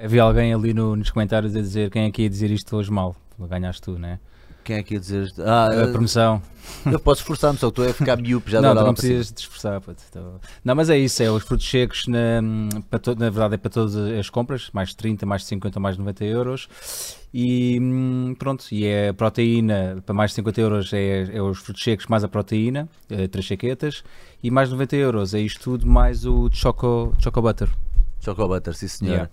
Havia 0.00 0.22
alguém 0.22 0.54
ali 0.54 0.72
no- 0.72 0.94
nos 0.96 1.10
comentários 1.10 1.54
a 1.56 1.60
dizer 1.60 1.90
quem 1.90 2.04
é 2.04 2.10
que 2.10 2.22
ia 2.22 2.30
dizer 2.30 2.50
isto 2.50 2.74
hoje 2.76 2.90
mal. 2.90 3.14
Ganhaste 3.38 3.82
tu, 3.82 3.98
né? 3.98 4.18
Quem 4.68 4.76
é 4.76 4.82
que 4.82 4.92
ia 4.92 5.00
dizer? 5.00 5.32
Ah, 5.38 5.84
A 5.84 5.88
promoção. 5.88 6.42
eu 6.84 7.00
posso 7.00 7.22
esforçar-me, 7.22 7.58
só 7.58 7.68
que 7.70 7.80
estou 7.80 7.88
a 7.88 7.94
ficar 7.94 8.18
miúpe 8.18 8.50
já 8.50 8.60
não, 8.60 8.74
de 8.74 8.80
tu 8.80 8.84
não 8.84 8.92
precisas 8.92 9.30
te 9.32 9.38
esforçar. 9.38 9.80
puto. 9.80 10.02
Então- 10.10 10.38
Não, 10.62 10.74
mas 10.74 10.90
é 10.90 10.98
isso, 10.98 11.22
é 11.22 11.30
os 11.30 11.42
frutos 11.42 11.66
secos, 11.66 12.06
na, 12.06 12.42
to- 13.00 13.14
na 13.14 13.30
verdade 13.30 13.54
é 13.54 13.56
para 13.56 13.70
todas 13.70 13.96
as 13.96 14.28
compras, 14.28 14.68
mais 14.74 14.90
de 14.90 14.96
30, 14.96 15.24
mais 15.24 15.40
de 15.40 15.48
50, 15.48 15.80
mais 15.80 15.94
de 15.96 16.00
90 16.02 16.22
euros. 16.26 16.68
E 17.32 17.78
hum, 17.80 18.34
pronto, 18.38 18.66
e 18.70 18.84
é 18.84 19.08
a 19.08 19.14
proteína, 19.14 20.02
para 20.04 20.14
mais 20.14 20.32
de 20.32 20.34
50 20.34 20.60
euros 20.60 20.92
é, 20.92 21.34
é 21.34 21.40
os 21.40 21.58
frutos 21.60 21.82
secos 21.82 22.04
mais 22.06 22.22
a 22.22 22.28
proteína, 22.28 22.86
eh, 23.08 23.26
três 23.26 23.46
chaquetas, 23.46 24.04
e 24.42 24.50
mais 24.50 24.68
de 24.68 24.74
90 24.74 24.96
euros 24.96 25.32
é 25.32 25.40
isto 25.40 25.60
tudo 25.62 25.86
mais 25.86 26.26
o 26.26 26.50
choco, 26.52 27.14
choco 27.18 27.40
butter. 27.40 27.70
Choco 28.20 28.46
Butter, 28.48 28.74
sim 28.74 28.88
senhor. 28.88 29.12
Yeah. 29.12 29.30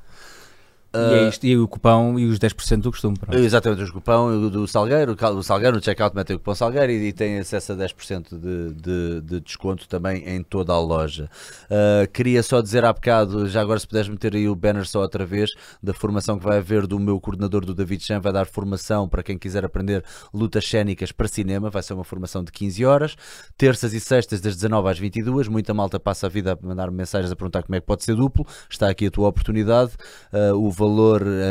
Ah, 0.95 1.11
e 1.11 1.13
é 1.15 1.29
isto, 1.29 1.45
e 1.45 1.57
o 1.57 1.67
cupão 1.67 2.17
e 2.17 2.25
os 2.25 2.39
10% 2.39 2.81
do 2.81 2.91
costume. 2.91 3.17
pronto. 3.17 3.37
Exatamente, 3.37 3.83
o 3.83 3.93
cupão 3.93 4.49
do 4.49 4.67
Salgueiro, 4.67 5.15
o 5.35 5.43
Salgueiro 5.43 5.75
no 5.75 5.83
checkout 5.83 6.15
metem 6.15 6.35
o 6.35 6.39
cupom 6.39 6.55
Salgueiro 6.55 6.91
e, 6.91 7.09
e 7.09 7.13
tem 7.13 7.37
acesso 7.37 7.73
a 7.73 7.75
10% 7.75 8.29
de, 8.39 8.73
de, 8.73 9.21
de 9.21 9.39
desconto 9.41 9.87
também 9.87 10.27
em 10.27 10.41
toda 10.41 10.71
a 10.71 10.79
loja. 10.79 11.29
Uh, 11.65 12.09
queria 12.11 12.41
só 12.41 12.61
dizer 12.61 12.85
há 12.85 12.93
bocado, 12.93 13.47
já 13.49 13.61
agora 13.61 13.79
se 13.79 13.87
puderes 13.87 14.07
meter 14.07 14.35
aí 14.35 14.47
o 14.47 14.55
banner 14.55 14.87
só 14.87 15.01
outra 15.01 15.25
vez, 15.25 15.51
da 15.83 15.93
formação 15.93 16.37
que 16.37 16.45
vai 16.45 16.59
haver 16.59 16.87
do 16.87 16.97
meu 16.99 17.19
coordenador 17.19 17.65
do 17.65 17.73
David 17.73 18.03
Chan, 18.03 18.19
vai 18.21 18.31
dar 18.31 18.45
formação 18.45 19.09
para 19.09 19.21
quem 19.21 19.37
quiser 19.37 19.65
aprender 19.65 20.03
lutas 20.33 20.67
cénicas 20.67 21.11
para 21.11 21.27
cinema, 21.27 21.69
vai 21.69 21.83
ser 21.83 21.93
uma 21.93 22.03
formação 22.03 22.43
de 22.43 22.51
15 22.51 22.85
horas, 22.85 23.15
terças 23.57 23.93
e 23.93 23.99
sextas 23.99 24.39
das 24.39 24.55
19 24.55 24.89
às 24.89 24.97
22, 24.97 25.47
muita 25.47 25.73
malta 25.73 25.99
passa 25.99 26.27
a 26.27 26.29
vida 26.29 26.53
a 26.53 26.65
mandar 26.65 26.89
mensagens 26.89 27.31
a 27.31 27.35
perguntar 27.35 27.63
como 27.63 27.75
é 27.75 27.81
que 27.81 27.85
pode 27.85 28.03
ser 28.03 28.15
duplo, 28.15 28.45
está 28.69 28.89
aqui 28.89 29.07
a 29.07 29.11
tua 29.11 29.27
oportunidade, 29.27 29.91
Uh, 30.31 30.53
o 30.53 30.71
valor, 30.71 30.84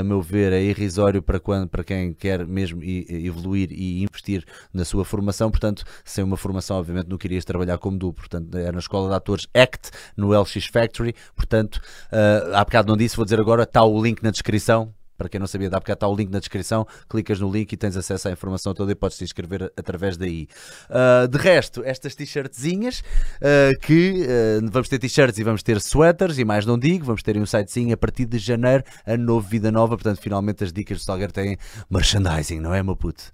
a 0.00 0.02
meu 0.02 0.20
ver, 0.20 0.52
é 0.52 0.62
irrisório 0.62 1.22
para, 1.22 1.40
quando, 1.40 1.68
para 1.68 1.84
quem 1.84 2.12
quer 2.12 2.46
mesmo 2.46 2.80
evoluir 2.82 3.68
e 3.72 4.02
investir 4.02 4.44
na 4.72 4.84
sua 4.84 5.04
formação. 5.04 5.50
Portanto, 5.50 5.84
sem 6.04 6.22
uma 6.24 6.36
formação, 6.36 6.78
obviamente, 6.78 7.08
não 7.08 7.18
querias 7.18 7.44
trabalhar 7.44 7.78
como 7.78 7.98
duplo. 7.98 8.28
Portanto, 8.28 8.56
é 8.56 8.70
na 8.70 8.78
Escola 8.78 9.08
de 9.08 9.14
Atores 9.14 9.46
ACT, 9.54 9.90
no 10.16 10.38
LX 10.38 10.66
Factory. 10.66 11.14
Portanto, 11.34 11.76
uh, 12.12 12.54
há 12.54 12.64
bocado 12.64 12.88
não 12.88 12.96
disse, 12.96 13.16
vou 13.16 13.24
dizer 13.24 13.40
agora, 13.40 13.64
está 13.64 13.84
o 13.84 14.02
link 14.02 14.22
na 14.22 14.30
descrição. 14.30 14.92
Para 15.16 15.28
quem 15.28 15.38
não 15.38 15.46
sabia, 15.46 15.70
dá 15.70 15.78
bocado 15.78 15.96
está 15.96 16.08
o 16.08 16.16
link 16.16 16.30
na 16.30 16.38
descrição. 16.38 16.86
Clicas 17.08 17.40
no 17.40 17.50
link 17.50 17.72
e 17.72 17.76
tens 17.76 17.96
acesso 17.96 18.28
à 18.28 18.32
informação 18.32 18.74
toda 18.74 18.92
e 18.92 18.94
podes 18.94 19.16
te 19.16 19.24
inscrever 19.24 19.72
através 19.76 20.16
daí. 20.16 20.48
Uh, 20.90 21.28
de 21.28 21.38
resto, 21.38 21.82
estas 21.84 22.14
t-shirtzinhas 22.14 23.00
uh, 23.00 23.78
que 23.80 24.26
uh, 24.26 24.70
vamos 24.70 24.88
ter 24.88 24.98
t-shirts 24.98 25.38
e 25.38 25.44
vamos 25.44 25.62
ter 25.62 25.80
sweaters 25.80 26.38
e 26.38 26.44
mais 26.44 26.66
não 26.66 26.78
digo, 26.78 27.04
vamos 27.04 27.22
ter 27.22 27.36
um 27.36 27.46
sitezinho 27.46 27.94
a 27.94 27.96
partir 27.96 28.26
de 28.26 28.38
janeiro, 28.38 28.84
a 29.06 29.16
novo 29.16 29.48
Vida 29.48 29.70
Nova. 29.70 29.96
Portanto, 29.96 30.20
finalmente 30.20 30.64
as 30.64 30.72
dicas 30.72 30.98
do 30.98 31.04
Salgueiro 31.04 31.32
têm 31.32 31.56
merchandising, 31.90 32.60
não 32.60 32.74
é, 32.74 32.82
meu 32.82 32.96
puto? 32.96 33.30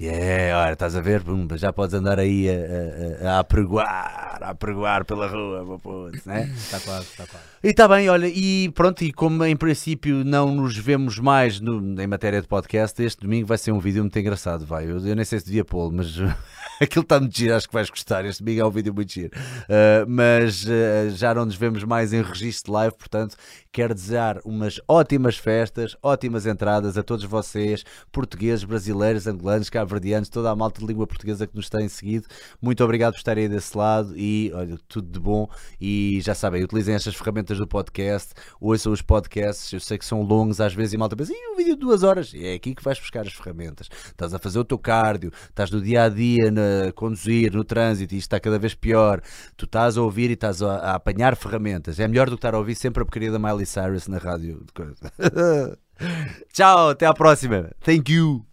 Yeah, 0.00 0.58
olha, 0.58 0.72
estás 0.72 0.96
a 0.96 1.02
ver? 1.02 1.22
Pum, 1.22 1.46
já 1.56 1.74
podes 1.74 1.92
andar 1.92 2.18
aí 2.18 2.48
a, 2.48 3.28
a, 3.28 3.32
a 3.32 3.38
apregoar, 3.40 4.38
a 4.40 4.48
apregoar 4.48 5.04
pela 5.04 5.26
rua, 5.26 5.62
meu 5.62 5.78
puto, 5.78 6.18
né? 6.24 6.50
Está 6.56 6.80
quase, 6.80 7.04
está 7.04 7.26
quase. 7.26 7.44
E 7.62 7.68
está 7.68 7.86
bem, 7.86 8.08
olha, 8.08 8.26
e 8.26 8.70
pronto, 8.70 9.04
e 9.04 9.12
como 9.12 9.44
em 9.44 9.54
princípio 9.54 10.24
não 10.24 10.54
nos 10.54 10.78
vemos 10.78 11.18
mais 11.18 11.60
no- 11.60 12.00
em 12.00 12.06
matéria 12.06 12.40
de 12.40 12.48
podcast, 12.48 13.02
este 13.02 13.20
domingo 13.20 13.46
vai 13.46 13.58
ser 13.58 13.70
um 13.70 13.78
vídeo 13.78 14.00
muito 14.02 14.18
engraçado, 14.18 14.64
vai. 14.64 14.90
Eu, 14.90 15.06
eu 15.06 15.14
nem 15.14 15.26
sei 15.26 15.40
se 15.40 15.44
devia 15.44 15.62
pô-lo, 15.62 15.92
mas 15.92 16.06
aquilo 16.80 17.02
está 17.02 17.20
muito 17.20 17.36
giro, 17.36 17.54
acho 17.54 17.68
que 17.68 17.74
vais 17.74 17.90
gostar. 17.90 18.24
Este 18.24 18.42
domingo 18.42 18.62
é 18.62 18.64
um 18.66 18.70
vídeo 18.70 18.94
muito 18.94 19.12
giro. 19.12 19.32
Uh, 19.36 20.08
mas 20.08 20.64
uh, 20.64 21.10
já 21.10 21.34
não 21.34 21.44
nos 21.44 21.54
vemos 21.54 21.84
mais 21.84 22.14
em 22.14 22.22
registro 22.22 22.72
live, 22.72 22.96
portanto, 22.96 23.36
quero 23.70 23.92
desejar 23.92 24.40
umas 24.42 24.80
ótimas 24.88 25.36
festas, 25.36 25.94
ótimas 26.02 26.46
entradas 26.46 26.96
a 26.96 27.02
todos 27.02 27.26
vocês, 27.26 27.84
portugueses, 28.10 28.64
brasileiros, 28.64 29.26
angolanos, 29.26 29.68
cabo-verdianos, 29.68 30.30
toda 30.30 30.50
a 30.50 30.56
malta 30.56 30.80
de 30.80 30.86
língua 30.86 31.06
portuguesa 31.06 31.46
que 31.46 31.54
nos 31.54 31.68
tem 31.68 31.86
seguido. 31.90 32.26
Muito 32.62 32.82
obrigado 32.82 33.12
por 33.12 33.18
estarem 33.18 33.44
aí 33.44 33.50
desse 33.50 33.76
lado 33.76 34.14
e 34.16 34.50
olha, 34.54 34.78
tudo 34.88 35.10
de 35.10 35.20
bom. 35.20 35.46
E 35.78 36.20
já 36.22 36.34
sabem, 36.34 36.64
utilizem 36.64 36.94
estas 36.94 37.14
ferramentas 37.14 37.49
do 37.58 37.66
podcast, 37.66 38.32
ouçam 38.60 38.92
os 38.92 39.02
podcasts. 39.02 39.72
Eu 39.72 39.80
sei 39.80 39.98
que 39.98 40.04
são 40.04 40.22
longos 40.22 40.60
às 40.60 40.74
vezes 40.74 40.92
e 40.92 40.96
malta 40.96 41.16
pensa, 41.16 41.32
e 41.32 41.52
um 41.52 41.56
vídeo 41.56 41.74
de 41.74 41.80
duas 41.80 42.02
horas? 42.02 42.32
É 42.34 42.54
aqui 42.54 42.74
que 42.74 42.82
vais 42.82 42.98
buscar 42.98 43.26
as 43.26 43.32
ferramentas. 43.32 43.88
Estás 44.06 44.34
a 44.34 44.38
fazer 44.38 44.58
o 44.58 44.64
teu 44.64 44.78
cardio, 44.78 45.32
estás 45.48 45.70
no 45.70 45.80
dia 45.80 46.04
a 46.04 46.08
dia 46.08 46.52
a 46.88 46.92
conduzir, 46.92 47.52
no 47.52 47.64
trânsito, 47.64 48.14
e 48.14 48.18
isto 48.18 48.26
está 48.26 48.40
cada 48.40 48.58
vez 48.58 48.74
pior. 48.74 49.20
Tu 49.56 49.64
estás 49.64 49.96
a 49.96 50.02
ouvir 50.02 50.30
e 50.30 50.34
estás 50.34 50.62
a, 50.62 50.76
a 50.76 50.94
apanhar 50.94 51.36
ferramentas. 51.36 52.00
É 52.00 52.08
melhor 52.08 52.26
do 52.26 52.36
que 52.36 52.38
estar 52.38 52.54
a 52.54 52.58
ouvir 52.58 52.74
sempre 52.74 53.02
a 53.02 53.04
porcaria 53.04 53.30
da 53.30 53.38
Miley 53.38 53.66
Cyrus 53.66 54.08
na 54.08 54.18
rádio. 54.18 54.64
Tchau, 56.52 56.90
até 56.90 57.06
à 57.06 57.12
próxima. 57.12 57.70
Thank 57.80 58.12
you. 58.12 58.44